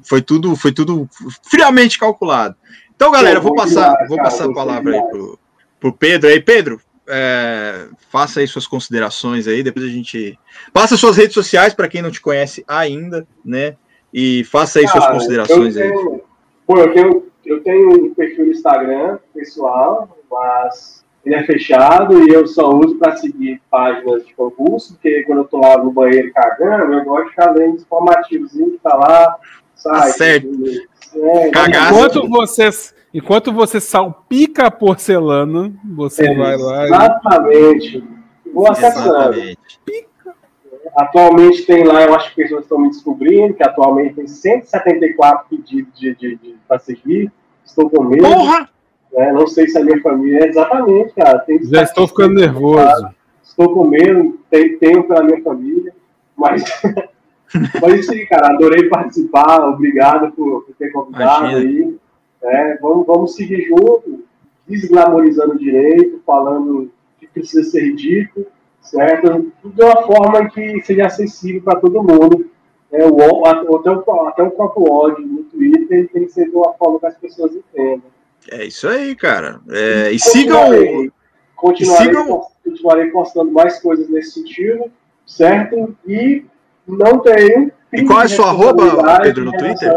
foi 0.10 0.24
tudo, 0.24 0.56
foi 0.56 0.72
tudo 0.72 1.08
friamente 1.44 2.00
calculado. 2.00 2.56
Então, 2.96 3.12
galera, 3.12 3.40
vou 3.40 3.54
passar, 3.54 3.94
vou 4.08 4.18
passar 4.18 4.46
a 4.46 4.54
palavra 4.54 4.96
aí 4.96 5.02
pro, 5.04 5.40
pro 5.80 5.94
Pedro. 5.94 6.28
Aí, 6.28 6.40
Pedro, 6.40 6.82
é, 7.08 7.88
faça 8.10 8.40
aí 8.40 8.48
suas 8.48 8.66
considerações 8.66 9.48
aí, 9.48 9.62
depois 9.62 9.86
a 9.86 9.90
gente 9.90 10.38
passa 10.74 10.98
suas 10.98 11.16
redes 11.16 11.36
sociais 11.36 11.76
para 11.76 11.88
quem 11.88 12.02
não 12.02 12.10
te 12.10 12.20
conhece 12.20 12.66
ainda, 12.68 13.28
né? 13.46 13.76
E 14.12 14.44
faça 14.46 14.80
aí 14.80 14.86
Cara, 14.86 15.00
suas 15.00 15.12
considerações 15.12 15.76
eu 15.76 15.84
tenho, 15.84 16.14
aí. 16.14 16.22
Pô, 16.66 16.78
eu 16.80 16.94
tenho, 16.94 17.24
eu 17.46 17.64
tenho 17.64 18.06
um 18.06 18.14
perfil 18.16 18.48
no 18.48 18.52
Instagram 18.52 19.20
pessoal, 19.32 20.18
mas 20.30 21.06
ele 21.24 21.36
é 21.36 21.44
fechado 21.44 22.28
e 22.28 22.34
eu 22.34 22.48
só 22.48 22.68
uso 22.74 22.96
para 22.96 23.16
seguir 23.16 23.62
páginas 23.70 24.26
de 24.26 24.34
concurso, 24.34 24.94
porque 24.94 25.22
quando 25.24 25.40
eu 25.40 25.46
tô 25.46 25.60
lá 25.60 25.78
no 25.78 25.92
banheiro 25.92 26.34
cagando, 26.34 26.94
eu 26.94 27.04
gosto 27.04 27.26
de 27.26 27.30
ficar 27.30 27.52
lendo 27.52 27.76
informativos 27.76 28.52
que 28.52 28.80
tá 28.82 28.96
lá, 28.96 29.38
Sai, 29.80 30.12
certo. 30.12 30.48
É, 31.16 31.48
enquanto 31.48 32.28
você, 32.28 32.70
enquanto 33.14 33.52
você 33.52 33.80
salpica 33.80 34.68
a 34.68 34.72
porcelana, 34.72 35.74
você 35.96 36.28
é, 36.28 36.36
vai 36.36 36.58
lá. 36.58 36.86
Exatamente. 36.86 37.98
E... 38.46 38.52
Vou 38.54 38.70
acessando. 38.70 39.58
Atualmente 40.96 41.66
tem 41.66 41.84
lá, 41.84 42.04
eu 42.04 42.16
acho 42.16 42.30
que 42.30 42.42
pessoas 42.42 42.64
estão 42.64 42.80
me 42.80 42.90
descobrindo, 42.90 43.54
que 43.54 43.64
atualmente 43.64 44.16
tem 44.16 44.28
174 44.28 45.46
pedidos 45.50 46.00
de, 46.00 46.16
de, 46.16 46.36
de, 46.36 46.56
para 46.68 46.80
seguir. 46.80 47.32
Estou 47.66 47.90
com 47.90 48.04
medo. 48.04 48.24
Porra! 48.24 48.70
É, 49.14 49.32
não 49.32 49.48
sei 49.48 49.68
se 49.68 49.78
a 49.78 49.84
minha 49.84 50.02
família. 50.02 50.44
É 50.44 50.48
exatamente, 50.48 51.14
cara. 51.14 51.44
Já 51.64 51.84
estou 51.84 52.08
ficando 52.08 52.36
nervoso. 52.36 53.10
Estou 53.44 53.74
com 53.74 53.88
medo, 53.88 54.40
tenho, 54.50 54.80
tenho 54.80 55.08
pela 55.08 55.24
minha 55.24 55.42
família, 55.42 55.94
mas 56.36 56.64
Mas 57.82 58.06
sim, 58.06 58.26
cara, 58.26 58.54
adorei 58.54 58.88
participar, 58.90 59.60
obrigado 59.68 60.32
por, 60.32 60.64
por 60.64 60.76
ter 60.76 60.92
convidado 60.92 61.50
Imagina. 61.50 61.60
aí. 61.60 61.98
É, 62.42 62.78
vamos, 62.78 63.06
vamos 63.06 63.36
seguir 63.36 63.68
junto, 63.68 64.24
desglamorizando 64.68 65.58
direito, 65.58 66.22
falando 66.26 66.92
que 67.20 67.28
precisa 67.28 67.64
ser 67.70 67.82
ridículo, 67.82 68.46
certo? 68.82 69.52
De 69.64 69.84
uma 69.84 70.04
forma 70.04 70.50
que 70.50 70.82
seja 70.82 71.08
acessível 71.08 71.62
para 71.62 71.80
todo 71.80 72.04
mundo. 72.04 72.50
É, 72.92 73.06
o, 73.06 73.46
até, 73.46 73.92
o, 73.92 74.28
até 74.28 74.44
o 74.44 74.52
próprio 74.52 74.92
ódio 74.92 75.26
no 75.26 75.44
Twitter 75.44 76.10
tem 76.10 76.26
que 76.26 76.32
ser 76.32 76.50
de 76.50 76.56
uma 76.56 76.74
forma 76.74 77.00
que 77.00 77.06
as 77.06 77.18
pessoas 77.18 77.52
entendam. 77.54 78.10
É 78.52 78.66
isso 78.66 78.88
aí, 78.88 79.16
cara. 79.16 79.60
É, 79.70 80.12
e 80.12 80.20
sigam. 80.20 81.12
Continuarei, 81.56 82.08
sigam... 82.08 82.42
continuarei 82.64 83.12
postando 83.12 83.52
mais 83.52 83.80
coisas 83.82 84.10
nesse 84.10 84.32
sentido, 84.32 84.86
certo? 85.26 85.96
E 86.08 86.46
não 86.98 87.20
tenho. 87.20 87.72
E 87.94 88.06
qual 88.06 88.22
é 88.22 88.26
a 88.26 88.30
sua 88.30 88.50
arroba, 88.50 89.20
Pedro, 89.22 89.46
no 89.46 89.52
Twitter? 89.58 89.94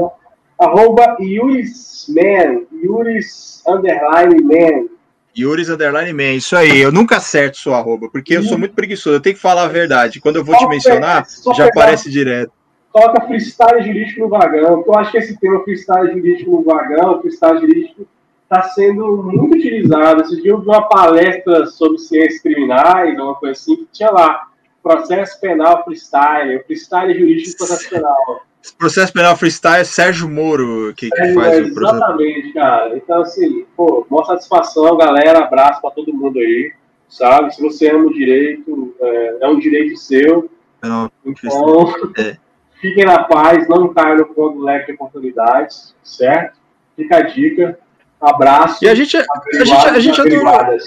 Arroba 0.58 1.16
Yurisman, 1.20 2.66
Yuris 2.72 3.62
underline 3.66 4.42
man. 4.42 4.88
Yuris 5.36 5.70
Underline 5.70 6.12
Man, 6.12 6.34
isso 6.34 6.54
aí, 6.54 6.80
eu 6.80 6.92
nunca 6.92 7.16
acerto 7.16 7.56
sua 7.56 7.78
arroba, 7.78 8.08
porque 8.10 8.36
eu 8.36 8.42
sou 8.42 8.58
muito 8.58 8.74
preguiçoso, 8.74 9.16
eu 9.16 9.20
tenho 9.20 9.34
que 9.34 9.40
falar 9.40 9.62
a 9.62 9.68
verdade. 9.68 10.20
Quando 10.20 10.36
eu 10.36 10.44
vou 10.44 10.56
te 10.56 10.68
mencionar, 10.68 11.26
já 11.56 11.66
aparece 11.66 12.10
direto. 12.10 12.52
Coloca 12.92 13.26
freestyle 13.26 13.82
jurídico 13.82 14.20
no 14.20 14.28
vagão, 14.28 14.84
eu 14.86 14.94
acho 14.94 15.10
que 15.10 15.16
esse 15.16 15.40
tema 15.40 15.64
freestyle 15.64 16.12
jurídico 16.12 16.50
no 16.50 16.62
vagão, 16.62 17.22
freestyle 17.22 17.60
jurídico, 17.60 18.06
está 18.42 18.62
sendo 18.64 19.22
muito 19.22 19.56
utilizado. 19.56 20.20
Esse 20.20 20.42
dia 20.42 20.50
eu 20.50 20.60
vi 20.60 20.66
uma 20.66 20.86
palestra 20.86 21.64
sobre 21.64 21.96
ciências 21.96 22.42
criminais, 22.42 23.18
uma 23.18 23.34
coisa 23.34 23.58
assim, 23.58 23.76
que 23.76 23.88
tinha 23.90 24.10
lá 24.10 24.48
processo 24.82 25.40
penal 25.40 25.84
freestyle, 25.84 26.62
freestyle 26.64 27.14
jurídico 27.14 27.56
processo 27.58 27.88
penal. 27.88 28.42
Processo 28.78 29.12
penal 29.12 29.36
freestyle, 29.36 29.84
Sérgio 29.84 30.28
Moro, 30.28 30.92
que, 30.94 31.10
que 31.10 31.34
faz 31.34 31.58
é, 31.58 31.62
o 31.62 31.74
processo. 31.74 31.96
Exatamente, 31.96 32.52
cara. 32.52 32.96
Então, 32.96 33.22
assim, 33.22 33.66
pô, 33.76 34.06
boa 34.08 34.24
satisfação, 34.24 34.96
galera. 34.96 35.40
Abraço 35.40 35.80
para 35.80 35.90
todo 35.90 36.14
mundo 36.14 36.38
aí, 36.38 36.72
sabe? 37.08 37.54
Se 37.54 37.60
você 37.60 37.90
ama 37.90 38.06
o 38.06 38.12
direito, 38.12 38.94
é, 39.00 39.38
é 39.40 39.48
um 39.48 39.58
direito 39.58 39.96
seu. 39.96 40.48
Não, 40.82 41.10
então, 41.24 41.92
é. 42.18 42.36
fiquem 42.80 43.04
na 43.04 43.24
paz, 43.24 43.68
não 43.68 43.92
caiam 43.92 44.18
no 44.18 44.52
do 44.52 44.62
leque 44.62 44.86
de 44.86 44.92
oportunidades, 44.92 45.94
certo? 46.02 46.58
Fica 46.96 47.16
a 47.16 47.22
dica. 47.22 47.78
Abraço. 48.20 48.84
E 48.84 48.88
a 48.88 48.94
gente, 48.94 49.16
a, 49.16 49.64
gente, 49.64 49.88
a 49.88 50.00
gente 50.00 50.20
adorou. 50.20 50.78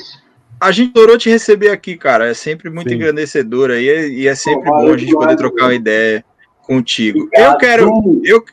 A 0.60 0.72
gente 0.72 0.92
adorou 0.92 1.18
te 1.18 1.30
receber 1.30 1.70
aqui, 1.70 1.98
cara. 1.98 2.30
É 2.30 2.34
sempre 2.34 2.70
muito 2.70 2.90
Sim. 2.90 2.96
engrandecedor 2.96 3.72
aí 3.72 4.14
e 4.14 4.28
é 4.28 4.36
sempre 4.36 4.70
Pô, 4.70 4.78
bom 4.78 4.94
a 4.94 4.98
gente 4.98 5.14
poder 5.14 5.36
trocar 5.36 5.66
uma 5.66 5.76
ideia 5.76 6.24
contigo. 6.62 7.24
Obrigado. 7.24 7.54
Eu 7.54 7.58
quero, 7.58 8.22
eu, 8.24 8.46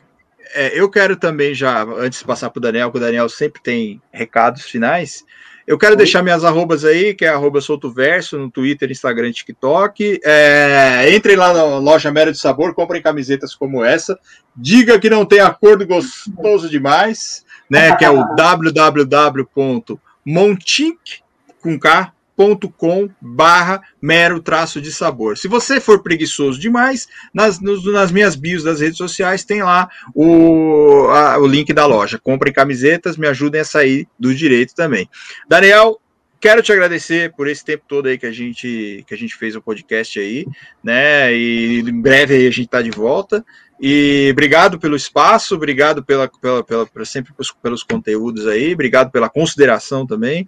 é, 0.53 0.79
eu 0.79 0.89
quero 0.89 1.15
também 1.15 1.53
já, 1.53 1.83
antes 1.83 2.19
de 2.19 2.25
passar 2.25 2.49
para 2.49 2.59
o 2.59 2.61
Daniel, 2.61 2.91
que 2.91 2.97
o 2.97 3.01
Daniel 3.01 3.29
sempre 3.29 3.61
tem 3.61 4.01
recados 4.11 4.63
finais. 4.63 5.23
Eu 5.65 5.77
quero 5.77 5.93
Oi. 5.93 5.97
deixar 5.97 6.21
minhas 6.21 6.43
arrobas 6.43 6.83
aí, 6.83 7.13
que 7.13 7.23
é 7.23 7.29
arroba 7.29 7.61
soltoverso, 7.61 8.37
no 8.37 8.51
Twitter, 8.51 8.91
Instagram 8.91 9.29
e 9.29 9.33
TikTok. 9.33 10.19
É, 10.23 11.15
entrem 11.15 11.37
lá 11.37 11.53
na 11.53 11.63
loja 11.77 12.11
Mera 12.11 12.33
de 12.33 12.37
Sabor, 12.37 12.73
comprem 12.73 13.01
camisetas 13.01 13.55
como 13.55 13.83
essa. 13.83 14.19
Diga 14.53 14.99
que 14.99 15.09
não 15.09 15.25
tem 15.25 15.39
acordo 15.39 15.87
gostoso 15.87 16.69
demais 16.69 17.45
né? 17.73 17.95
Que 17.95 18.05
é 18.05 18.09
o 18.09 18.23
www.montink.com 22.35 23.09
barra 23.21 23.81
mero 24.01 24.41
traço 24.41 24.81
de 24.81 24.91
sabor. 24.91 25.37
Se 25.37 25.47
você 25.47 25.79
for 25.79 26.01
preguiçoso 26.01 26.59
demais, 26.59 27.07
nas, 27.33 27.59
nos, 27.59 27.85
nas 27.85 28.11
minhas 28.11 28.35
bios 28.35 28.63
das 28.63 28.81
redes 28.81 28.97
sociais 28.97 29.45
tem 29.45 29.63
lá 29.63 29.89
o, 30.13 31.07
a, 31.09 31.37
o 31.37 31.47
link 31.47 31.71
da 31.73 31.85
loja. 31.85 32.19
Comprem 32.19 32.53
camisetas, 32.53 33.17
me 33.17 33.27
ajudem 33.27 33.61
a 33.61 33.65
sair 33.65 34.07
do 34.19 34.33
direito 34.33 34.73
também. 34.75 35.09
Daniel, 35.47 35.99
quero 36.39 36.61
te 36.61 36.71
agradecer 36.71 37.33
por 37.35 37.47
esse 37.47 37.63
tempo 37.63 37.85
todo 37.87 38.07
aí 38.07 38.17
que 38.17 38.25
a 38.25 38.31
gente 38.31 39.03
que 39.07 39.13
a 39.13 39.17
gente 39.17 39.35
fez 39.35 39.55
o 39.55 39.61
podcast 39.61 40.19
aí, 40.19 40.45
né? 40.83 41.33
E 41.33 41.79
em 41.79 42.01
breve 42.01 42.35
aí 42.35 42.47
a 42.47 42.51
gente 42.51 42.67
tá 42.67 42.81
de 42.81 42.91
volta. 42.91 43.45
E 43.81 44.29
obrigado 44.31 44.79
pelo 44.79 44.95
espaço, 44.95 45.55
obrigado 45.55 46.03
pela, 46.03 46.29
pela, 46.41 46.63
pela, 46.63 46.85
pela 46.85 47.05
sempre 47.05 47.33
pelos 47.61 47.83
conteúdos 47.83 48.47
aí, 48.47 48.73
obrigado 48.73 49.11
pela 49.11 49.29
consideração 49.29 50.07
também. 50.07 50.47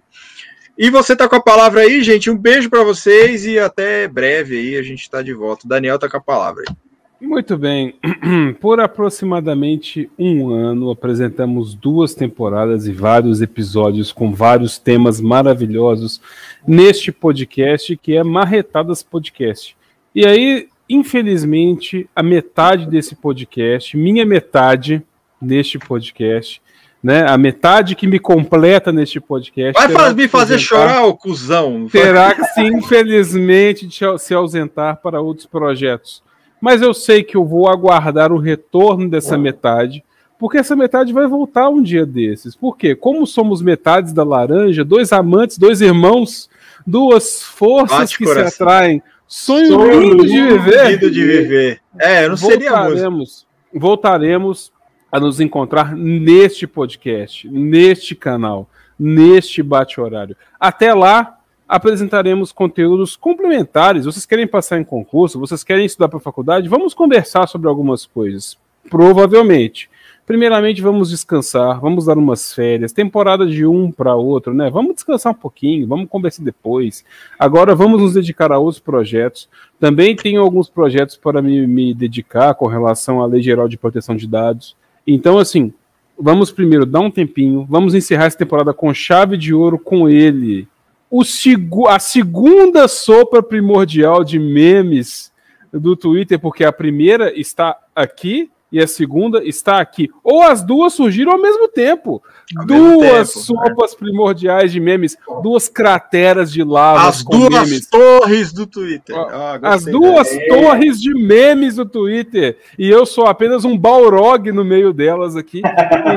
E 0.78 0.90
você 0.90 1.16
tá 1.16 1.26
com 1.26 1.36
a 1.36 1.40
palavra 1.40 1.80
aí, 1.80 2.02
gente. 2.02 2.30
Um 2.30 2.36
beijo 2.36 2.68
para 2.68 2.84
vocês 2.84 3.46
e 3.46 3.58
até 3.58 4.06
breve 4.06 4.58
aí 4.58 4.76
a 4.76 4.82
gente 4.82 5.00
está 5.00 5.22
de 5.22 5.32
volta. 5.32 5.66
Daniel 5.66 5.98
tá 5.98 6.08
com 6.08 6.18
a 6.18 6.20
palavra 6.20 6.64
aí. 6.68 6.76
Muito 7.18 7.56
bem. 7.56 7.94
Por 8.60 8.78
aproximadamente 8.78 10.10
um 10.18 10.50
ano, 10.50 10.90
apresentamos 10.90 11.74
duas 11.74 12.14
temporadas 12.14 12.86
e 12.86 12.92
vários 12.92 13.40
episódios 13.40 14.12
com 14.12 14.34
vários 14.34 14.78
temas 14.78 15.18
maravilhosos 15.18 16.20
neste 16.68 17.10
podcast 17.10 17.96
que 17.96 18.14
é 18.14 18.22
Marretadas 18.22 19.02
Podcast. 19.02 19.74
E 20.14 20.26
aí, 20.26 20.68
infelizmente, 20.90 22.06
a 22.14 22.22
metade 22.22 22.86
desse 22.86 23.14
podcast, 23.14 23.96
minha 23.96 24.26
metade 24.26 25.02
neste 25.40 25.78
podcast, 25.78 26.60
né? 27.02 27.24
A 27.28 27.36
metade 27.38 27.94
que 27.94 28.06
me 28.06 28.18
completa 28.18 28.92
neste 28.92 29.20
podcast. 29.20 29.92
Vai 29.92 30.12
me 30.14 30.28
fazer 30.28 30.58
chorar, 30.58 31.04
ô 31.04 31.14
cuzão. 31.14 31.88
Terá 31.90 32.34
que, 32.34 32.44
sim, 32.46 32.66
infelizmente, 32.66 33.88
se 34.18 34.34
ausentar 34.34 35.00
para 35.00 35.20
outros 35.20 35.46
projetos. 35.46 36.22
Mas 36.60 36.82
eu 36.82 36.94
sei 36.94 37.22
que 37.22 37.36
eu 37.36 37.44
vou 37.44 37.68
aguardar 37.68 38.32
o 38.32 38.38
retorno 38.38 39.08
dessa 39.08 39.36
metade, 39.36 40.02
porque 40.38 40.58
essa 40.58 40.74
metade 40.74 41.12
vai 41.12 41.26
voltar 41.26 41.68
um 41.68 41.82
dia 41.82 42.04
desses. 42.04 42.56
Por 42.56 42.76
quê? 42.76 42.94
Como 42.94 43.26
somos 43.26 43.62
metades 43.62 44.12
da 44.12 44.24
laranja, 44.24 44.84
dois 44.84 45.12
amantes, 45.12 45.58
dois 45.58 45.80
irmãos, 45.80 46.48
duas 46.86 47.42
forças 47.42 47.98
Bate 47.98 48.18
que 48.18 48.24
coração. 48.24 48.50
se 48.50 48.62
atraem 48.62 49.02
Sonho, 49.26 49.66
Sonho 49.66 50.00
lindo 50.00 50.24
de 50.24 50.42
viver. 50.42 50.90
Lindo 50.90 51.10
de 51.10 51.24
viver. 51.24 51.80
É, 51.98 52.24
eu 52.24 52.30
não 52.30 52.36
voltaremos, 52.36 53.30
seria 53.30 53.80
Voltaremos 53.80 54.72
a 55.10 55.20
nos 55.20 55.40
encontrar 55.40 55.94
neste 55.94 56.66
podcast, 56.66 57.48
neste 57.48 58.14
canal, 58.14 58.68
neste 58.98 59.62
bate-horário. 59.62 60.36
Até 60.58 60.92
lá, 60.92 61.38
apresentaremos 61.68 62.52
conteúdos 62.52 63.16
complementares. 63.16 64.04
Vocês 64.04 64.26
querem 64.26 64.46
passar 64.46 64.78
em 64.78 64.84
concurso? 64.84 65.40
Vocês 65.40 65.64
querem 65.64 65.86
estudar 65.86 66.08
para 66.08 66.18
a 66.18 66.22
faculdade? 66.22 66.68
Vamos 66.68 66.94
conversar 66.94 67.46
sobre 67.46 67.68
algumas 67.68 68.06
coisas. 68.06 68.56
Provavelmente. 68.88 69.90
Primeiramente, 70.26 70.82
vamos 70.82 71.10
descansar, 71.10 71.80
vamos 71.80 72.06
dar 72.06 72.18
umas 72.18 72.52
férias, 72.52 72.92
temporada 72.92 73.46
de 73.46 73.64
um 73.64 73.92
para 73.92 74.16
outro, 74.16 74.52
né? 74.52 74.68
Vamos 74.68 74.96
descansar 74.96 75.32
um 75.32 75.36
pouquinho, 75.36 75.86
vamos 75.86 76.08
conversar 76.08 76.42
depois. 76.42 77.04
Agora 77.38 77.76
vamos 77.76 78.02
nos 78.02 78.14
dedicar 78.14 78.50
a 78.50 78.58
outros 78.58 78.80
projetos. 78.80 79.48
Também 79.78 80.16
tenho 80.16 80.40
alguns 80.40 80.68
projetos 80.68 81.16
para 81.16 81.40
me, 81.40 81.64
me 81.64 81.94
dedicar 81.94 82.54
com 82.54 82.66
relação 82.66 83.22
à 83.22 83.26
Lei 83.26 83.40
Geral 83.40 83.68
de 83.68 83.78
Proteção 83.78 84.16
de 84.16 84.26
Dados. 84.26 84.74
Então, 85.06 85.38
assim, 85.38 85.72
vamos 86.18 86.50
primeiro 86.50 86.84
dar 86.84 87.00
um 87.00 87.10
tempinho, 87.10 87.66
vamos 87.68 87.94
encerrar 87.94 88.24
essa 88.26 88.38
temporada 88.38 88.72
com 88.72 88.92
chave 88.92 89.36
de 89.36 89.54
ouro 89.54 89.78
com 89.78 90.08
ele. 90.08 90.66
O 91.10 91.22
a 91.88 91.98
segunda 91.98 92.88
sopa 92.88 93.42
primordial 93.42 94.24
de 94.24 94.38
memes 94.38 95.32
do 95.72 95.94
Twitter, 95.94 96.38
porque 96.38 96.64
a 96.64 96.72
primeira 96.72 97.38
está 97.38 97.76
aqui 97.94 98.50
e 98.76 98.82
a 98.82 98.86
segunda 98.86 99.42
está 99.42 99.80
aqui. 99.80 100.10
Ou 100.22 100.42
as 100.42 100.62
duas 100.62 100.92
surgiram 100.92 101.32
ao 101.32 101.40
mesmo 101.40 101.66
tempo. 101.66 102.22
Ao 102.54 102.66
duas 102.66 103.00
mesmo 103.00 103.00
tempo, 103.00 103.26
sopas 103.26 103.92
né? 103.92 103.96
primordiais 103.98 104.70
de 104.70 104.78
memes, 104.78 105.16
duas 105.42 105.66
crateras 105.66 106.52
de 106.52 106.62
lava. 106.62 107.08
As 107.08 107.24
duas 107.24 107.70
memes. 107.70 107.88
torres 107.88 108.52
do 108.52 108.66
Twitter. 108.66 109.16
Ah, 109.16 109.58
as 109.62 109.86
duas 109.86 110.28
torres 110.46 111.00
de 111.00 111.14
memes 111.14 111.76
do 111.76 111.86
Twitter. 111.86 112.58
E 112.78 112.86
eu 112.86 113.06
sou 113.06 113.26
apenas 113.26 113.64
um 113.64 113.78
Balrog 113.78 114.52
no 114.52 114.62
meio 114.62 114.92
delas 114.92 115.36
aqui. 115.36 115.62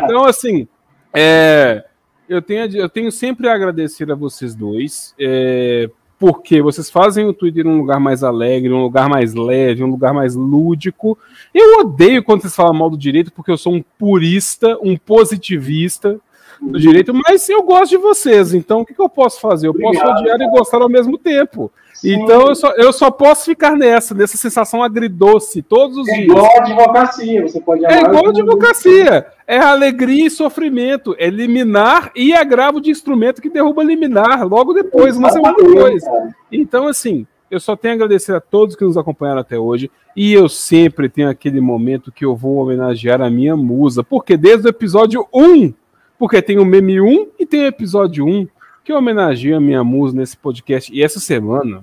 Então, 0.03 0.25
assim, 0.25 0.67
é, 1.13 1.85
eu, 2.27 2.41
tenho, 2.41 2.75
eu 2.75 2.89
tenho 2.89 3.09
sempre 3.09 3.47
a 3.47 3.53
agradecer 3.53 4.11
a 4.11 4.15
vocês 4.15 4.53
dois. 4.53 5.15
É, 5.17 5.89
porque 6.19 6.61
vocês 6.61 6.89
fazem 6.91 7.25
o 7.25 7.33
Twitter 7.33 7.65
um 7.65 7.77
lugar 7.77 7.99
mais 7.99 8.23
alegre, 8.23 8.73
um 8.73 8.83
lugar 8.83 9.07
mais 9.07 9.33
leve, 9.33 9.83
um 9.83 9.89
lugar 9.89 10.13
mais 10.13 10.35
lúdico. 10.35 11.17
Eu 11.53 11.79
odeio 11.79 12.21
quando 12.21 12.41
vocês 12.41 12.55
falam 12.55 12.73
mal 12.73 12.89
do 12.89 12.97
direito, 12.97 13.31
porque 13.31 13.49
eu 13.49 13.57
sou 13.57 13.73
um 13.73 13.81
purista, 13.97 14.77
um 14.83 14.97
positivista 14.97 16.19
do 16.61 16.79
direito, 16.79 17.13
mas 17.13 17.47
eu 17.49 17.63
gosto 17.63 17.91
de 17.91 17.97
vocês, 17.97 18.53
então 18.53 18.81
o 18.81 18.85
que, 18.85 18.93
que 18.93 19.01
eu 19.01 19.09
posso 19.09 19.39
fazer? 19.39 19.67
Eu 19.67 19.71
Obrigado, 19.71 19.93
posso 19.93 20.11
odiar 20.13 20.37
cara. 20.37 20.43
e 20.43 20.51
gostar 20.51 20.81
ao 20.81 20.89
mesmo 20.89 21.17
tempo. 21.17 21.71
Sim. 21.93 22.13
Então 22.13 22.47
eu 22.47 22.55
só, 22.55 22.71
eu 22.77 22.93
só 22.93 23.11
posso 23.11 23.43
ficar 23.43 23.75
nessa, 23.75 24.15
nessa 24.15 24.37
sensação 24.37 24.81
agridoce 24.81 25.61
todos 25.61 25.97
os 25.97 26.07
é 26.07 26.13
dias. 26.13 26.29
É 26.29 26.31
igual 26.31 26.45
a 26.45 26.57
advocacia, 26.59 27.41
você 27.41 27.59
pode 27.59 27.85
É 27.85 28.01
igual 28.01 28.27
a 28.27 28.29
advocacia. 28.29 29.25
É 29.45 29.57
alegria 29.57 30.27
e 30.27 30.29
sofrimento. 30.29 31.13
É 31.19 31.29
liminar 31.29 32.11
e 32.15 32.33
agravo 32.33 32.79
de 32.79 32.89
instrumento 32.89 33.41
que 33.41 33.49
derruba 33.49 33.83
liminar 33.83 34.47
logo 34.47 34.73
depois, 34.73 35.17
uma 35.17 35.29
semana 35.29 35.57
depois. 35.57 36.03
Então, 36.49 36.87
assim, 36.87 37.27
eu 37.51 37.59
só 37.59 37.75
tenho 37.75 37.93
a 37.93 37.95
agradecer 37.95 38.33
a 38.33 38.39
todos 38.39 38.75
que 38.75 38.85
nos 38.85 38.95
acompanharam 38.95 39.41
até 39.41 39.59
hoje. 39.59 39.91
E 40.15 40.33
eu 40.33 40.47
sempre 40.47 41.09
tenho 41.09 41.29
aquele 41.29 41.59
momento 41.59 42.11
que 42.11 42.23
eu 42.23 42.35
vou 42.35 42.57
homenagear 42.57 43.21
a 43.21 43.29
minha 43.29 43.57
musa. 43.57 44.03
Porque 44.03 44.37
desde 44.37 44.67
o 44.67 44.69
episódio 44.69 45.27
1, 45.33 45.73
porque 46.19 46.41
tem 46.41 46.59
o 46.59 46.65
meme 46.65 46.99
1 46.99 47.27
e 47.39 47.45
tem 47.45 47.61
o 47.61 47.67
episódio 47.67 48.27
1, 48.27 48.45
que 48.83 48.91
eu 48.91 48.97
homenageio 48.97 49.55
a 49.55 49.61
minha 49.61 49.83
musa 49.85 50.17
nesse 50.17 50.35
podcast. 50.35 50.93
E 50.93 51.01
essa 51.01 51.17
semana 51.17 51.81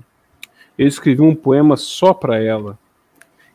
eu 0.77 0.87
escrevi 0.87 1.23
um 1.23 1.33
poema 1.33 1.75
só 1.75 2.13
para 2.13 2.41
ela. 2.41 2.77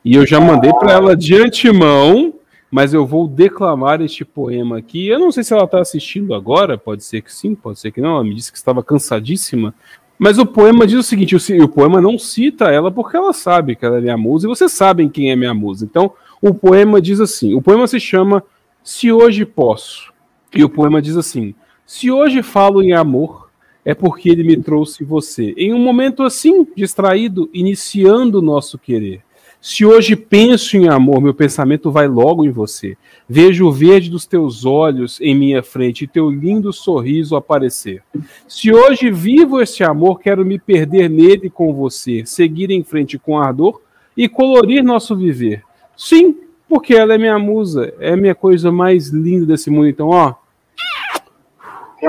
E 0.05 0.17
eu 0.17 0.27
já 0.27 0.41
mandei 0.41 0.73
para 0.73 0.93
ela 0.93 1.17
de 1.17 1.37
antemão, 1.37 2.35
mas 2.69 2.93
eu 2.93 3.07
vou 3.07 3.29
declamar 3.29 4.03
este 4.03 4.25
poema 4.25 4.79
aqui. 4.79 5.07
Eu 5.07 5.21
não 5.21 5.31
sei 5.31 5.45
se 5.45 5.55
ela 5.55 5.63
está 5.63 5.81
assistindo 5.81 6.35
agora, 6.35 6.77
pode 6.77 7.05
ser 7.05 7.23
que 7.23 7.33
sim, 7.33 7.55
pode 7.55 7.79
ser 7.79 7.93
que 7.93 8.01
não. 8.01 8.17
Ela 8.17 8.25
me 8.25 8.35
disse 8.35 8.51
que 8.51 8.59
estava 8.59 8.83
cansadíssima. 8.83 9.73
Mas 10.19 10.37
o 10.37 10.45
poema 10.45 10.85
diz 10.85 10.99
o 10.99 11.03
seguinte: 11.03 11.37
o, 11.37 11.65
o 11.65 11.69
poema 11.69 12.01
não 12.01 12.19
cita 12.19 12.73
ela 12.73 12.91
porque 12.91 13.17
ela 13.17 13.33
sabe 13.33 13.77
que 13.77 13.85
ela 13.85 13.99
é 13.99 14.01
minha 14.01 14.17
musa 14.17 14.47
e 14.47 14.49
vocês 14.49 14.73
sabem 14.73 15.09
quem 15.09 15.31
é 15.31 15.37
minha 15.37 15.55
musa. 15.55 15.85
Então, 15.85 16.13
o 16.41 16.53
poema 16.53 17.01
diz 17.01 17.21
assim: 17.21 17.55
o 17.55 17.63
poema 17.63 17.87
se 17.87 18.01
chama 18.01 18.43
Se 18.83 19.13
Hoje 19.13 19.45
Posso. 19.45 20.12
E 20.55 20.63
o 20.63 20.69
poema 20.69 21.01
diz 21.01 21.17
assim: 21.17 21.55
Se 21.87 22.11
hoje 22.11 22.43
falo 22.43 22.83
em 22.83 22.93
amor, 22.93 23.51
é 23.85 23.95
porque 23.95 24.29
ele 24.29 24.45
me 24.45 24.57
trouxe 24.57 25.05
você. 25.05 25.55
Em 25.57 25.73
um 25.73 25.79
momento 25.79 26.23
assim, 26.23 26.67
distraído, 26.77 27.51
iniciando 27.53 28.39
o 28.39 28.43
nosso 28.43 28.79
querer. 28.79 29.23
Se 29.61 29.87
hoje 29.87 30.17
penso 30.17 30.77
em 30.77 30.89
amor, 30.89 31.21
meu 31.21 31.33
pensamento 31.33 31.89
vai 31.89 32.09
logo 32.09 32.45
em 32.45 32.51
você. 32.51 32.97
Vejo 33.29 33.69
o 33.69 33.73
verde 33.73 34.11
dos 34.11 34.27
teus 34.27 34.65
olhos 34.65 35.21
em 35.21 35.37
minha 35.37 35.63
frente 35.63 36.03
e 36.03 36.09
teu 36.09 36.29
lindo 36.29 36.73
sorriso 36.73 37.37
aparecer. 37.37 38.03
Se 38.49 38.73
hoje 38.73 39.09
vivo 39.09 39.61
este 39.61 39.85
amor, 39.85 40.19
quero 40.19 40.45
me 40.45 40.59
perder 40.59 41.09
nele 41.09 41.49
com 41.49 41.73
você, 41.73 42.27
seguir 42.27 42.73
em 42.73 42.83
frente 42.83 43.17
com 43.21 43.39
ardor 43.39 43.81
e 44.17 44.29
colorir 44.29 44.83
nosso 44.83 45.15
viver. 45.15 45.63
Sim, 45.97 46.37
porque 46.69 46.95
ela 46.95 47.15
é 47.15 47.19
minha 47.19 47.39
musa, 47.39 47.95
é 48.01 48.15
a 48.15 48.17
minha 48.17 48.35
coisa 48.35 48.73
mais 48.73 49.11
linda 49.11 49.47
desse 49.47 49.71
mundo. 49.71 49.87
Então, 49.87 50.09
ó. 50.09 50.42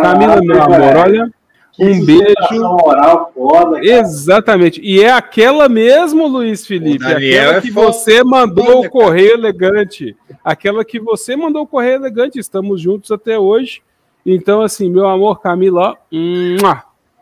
Camila, 0.01 0.41
meu 0.41 0.61
amor, 0.61 0.97
olha. 0.97 1.31
Um 1.79 2.05
beijo. 2.05 2.33
Moral 2.61 3.31
foda, 3.33 3.83
Exatamente. 3.83 4.79
E 4.83 5.01
é 5.01 5.11
aquela 5.11 5.67
mesmo, 5.67 6.27
Luiz 6.27 6.67
Felipe. 6.67 7.03
Aquela 7.03 7.57
é 7.57 7.61
que 7.61 7.71
você 7.71 8.23
mandou 8.23 8.85
o 8.85 8.89
correio 8.89 9.33
elegante. 9.33 10.15
Aquela 10.43 10.85
que 10.85 10.99
você 10.99 11.35
mandou 11.35 11.63
o 11.63 11.67
correio 11.67 11.95
elegante. 11.95 12.37
Estamos 12.37 12.79
juntos 12.79 13.11
até 13.11 13.39
hoje. 13.39 13.81
Então, 14.25 14.61
assim, 14.61 14.89
meu 14.89 15.07
amor, 15.07 15.41
Camila, 15.41 15.97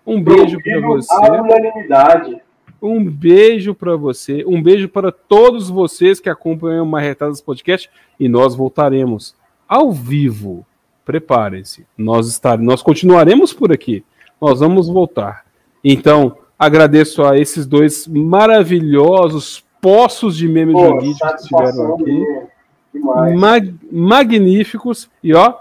um 0.06 0.22
beijo 0.22 0.58
para 0.62 0.82
você. 0.82 1.16
Um 2.82 3.06
beijo 3.06 3.74
para 3.74 3.96
você. 3.96 4.44
Um 4.46 4.62
beijo 4.62 4.90
para 4.90 5.12
todos 5.12 5.70
vocês 5.70 6.20
que 6.20 6.30
acompanham 6.30 6.84
o 6.84 6.88
Marretadas 6.88 7.42
Podcast. 7.42 7.90
E 8.20 8.28
nós 8.28 8.54
voltaremos 8.54 9.34
ao 9.68 9.92
vivo. 9.92 10.66
Preparem-se. 11.06 11.86
Nós, 11.98 12.28
estar... 12.28 12.58
nós 12.58 12.82
continuaremos 12.82 13.54
por 13.54 13.72
aqui 13.72 14.04
nós 14.42 14.60
vamos 14.60 14.90
voltar. 14.90 15.46
Então, 15.84 16.36
agradeço 16.58 17.24
a 17.24 17.38
esses 17.38 17.68
dois 17.68 18.08
maravilhosos 18.08 19.64
poços 19.80 20.36
de 20.36 20.48
memes 20.48 20.74
Pô, 20.74 20.98
de 20.98 21.14
que 21.14 21.26
estiveram 21.26 21.94
aqui. 21.94 22.26
Mag 23.38 23.74
magníficos. 23.92 25.10
E 25.24 25.34
ó, 25.34 25.54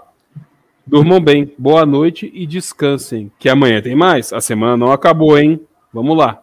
durmam 0.85 1.21
bem, 1.21 1.53
boa 1.57 1.85
noite 1.85 2.29
e 2.33 2.47
descansem. 2.47 3.31
Que 3.37 3.47
amanhã 3.47 3.81
tem 3.81 3.95
mais. 3.95 4.33
A 4.33 4.41
semana 4.41 4.75
não 4.75 4.91
acabou, 4.91 5.37
hein? 5.37 5.61
Vamos 5.93 6.17
lá. 6.17 6.41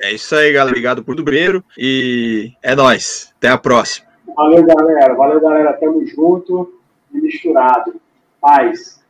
É 0.00 0.12
isso 0.12 0.34
aí, 0.34 0.52
galera. 0.52 0.70
Obrigado 0.70 1.04
por 1.04 1.14
primeiro. 1.14 1.64
E 1.78 2.52
é 2.62 2.74
nós. 2.74 3.32
Até 3.38 3.48
a 3.48 3.56
próxima. 3.56 4.06
Valeu, 4.36 4.66
galera. 4.66 5.14
Valeu, 5.14 5.40
galera. 5.40 5.72
Tamo 5.74 6.04
junto 6.06 6.75
misturado. 7.20 7.94
Paz. 8.40 9.04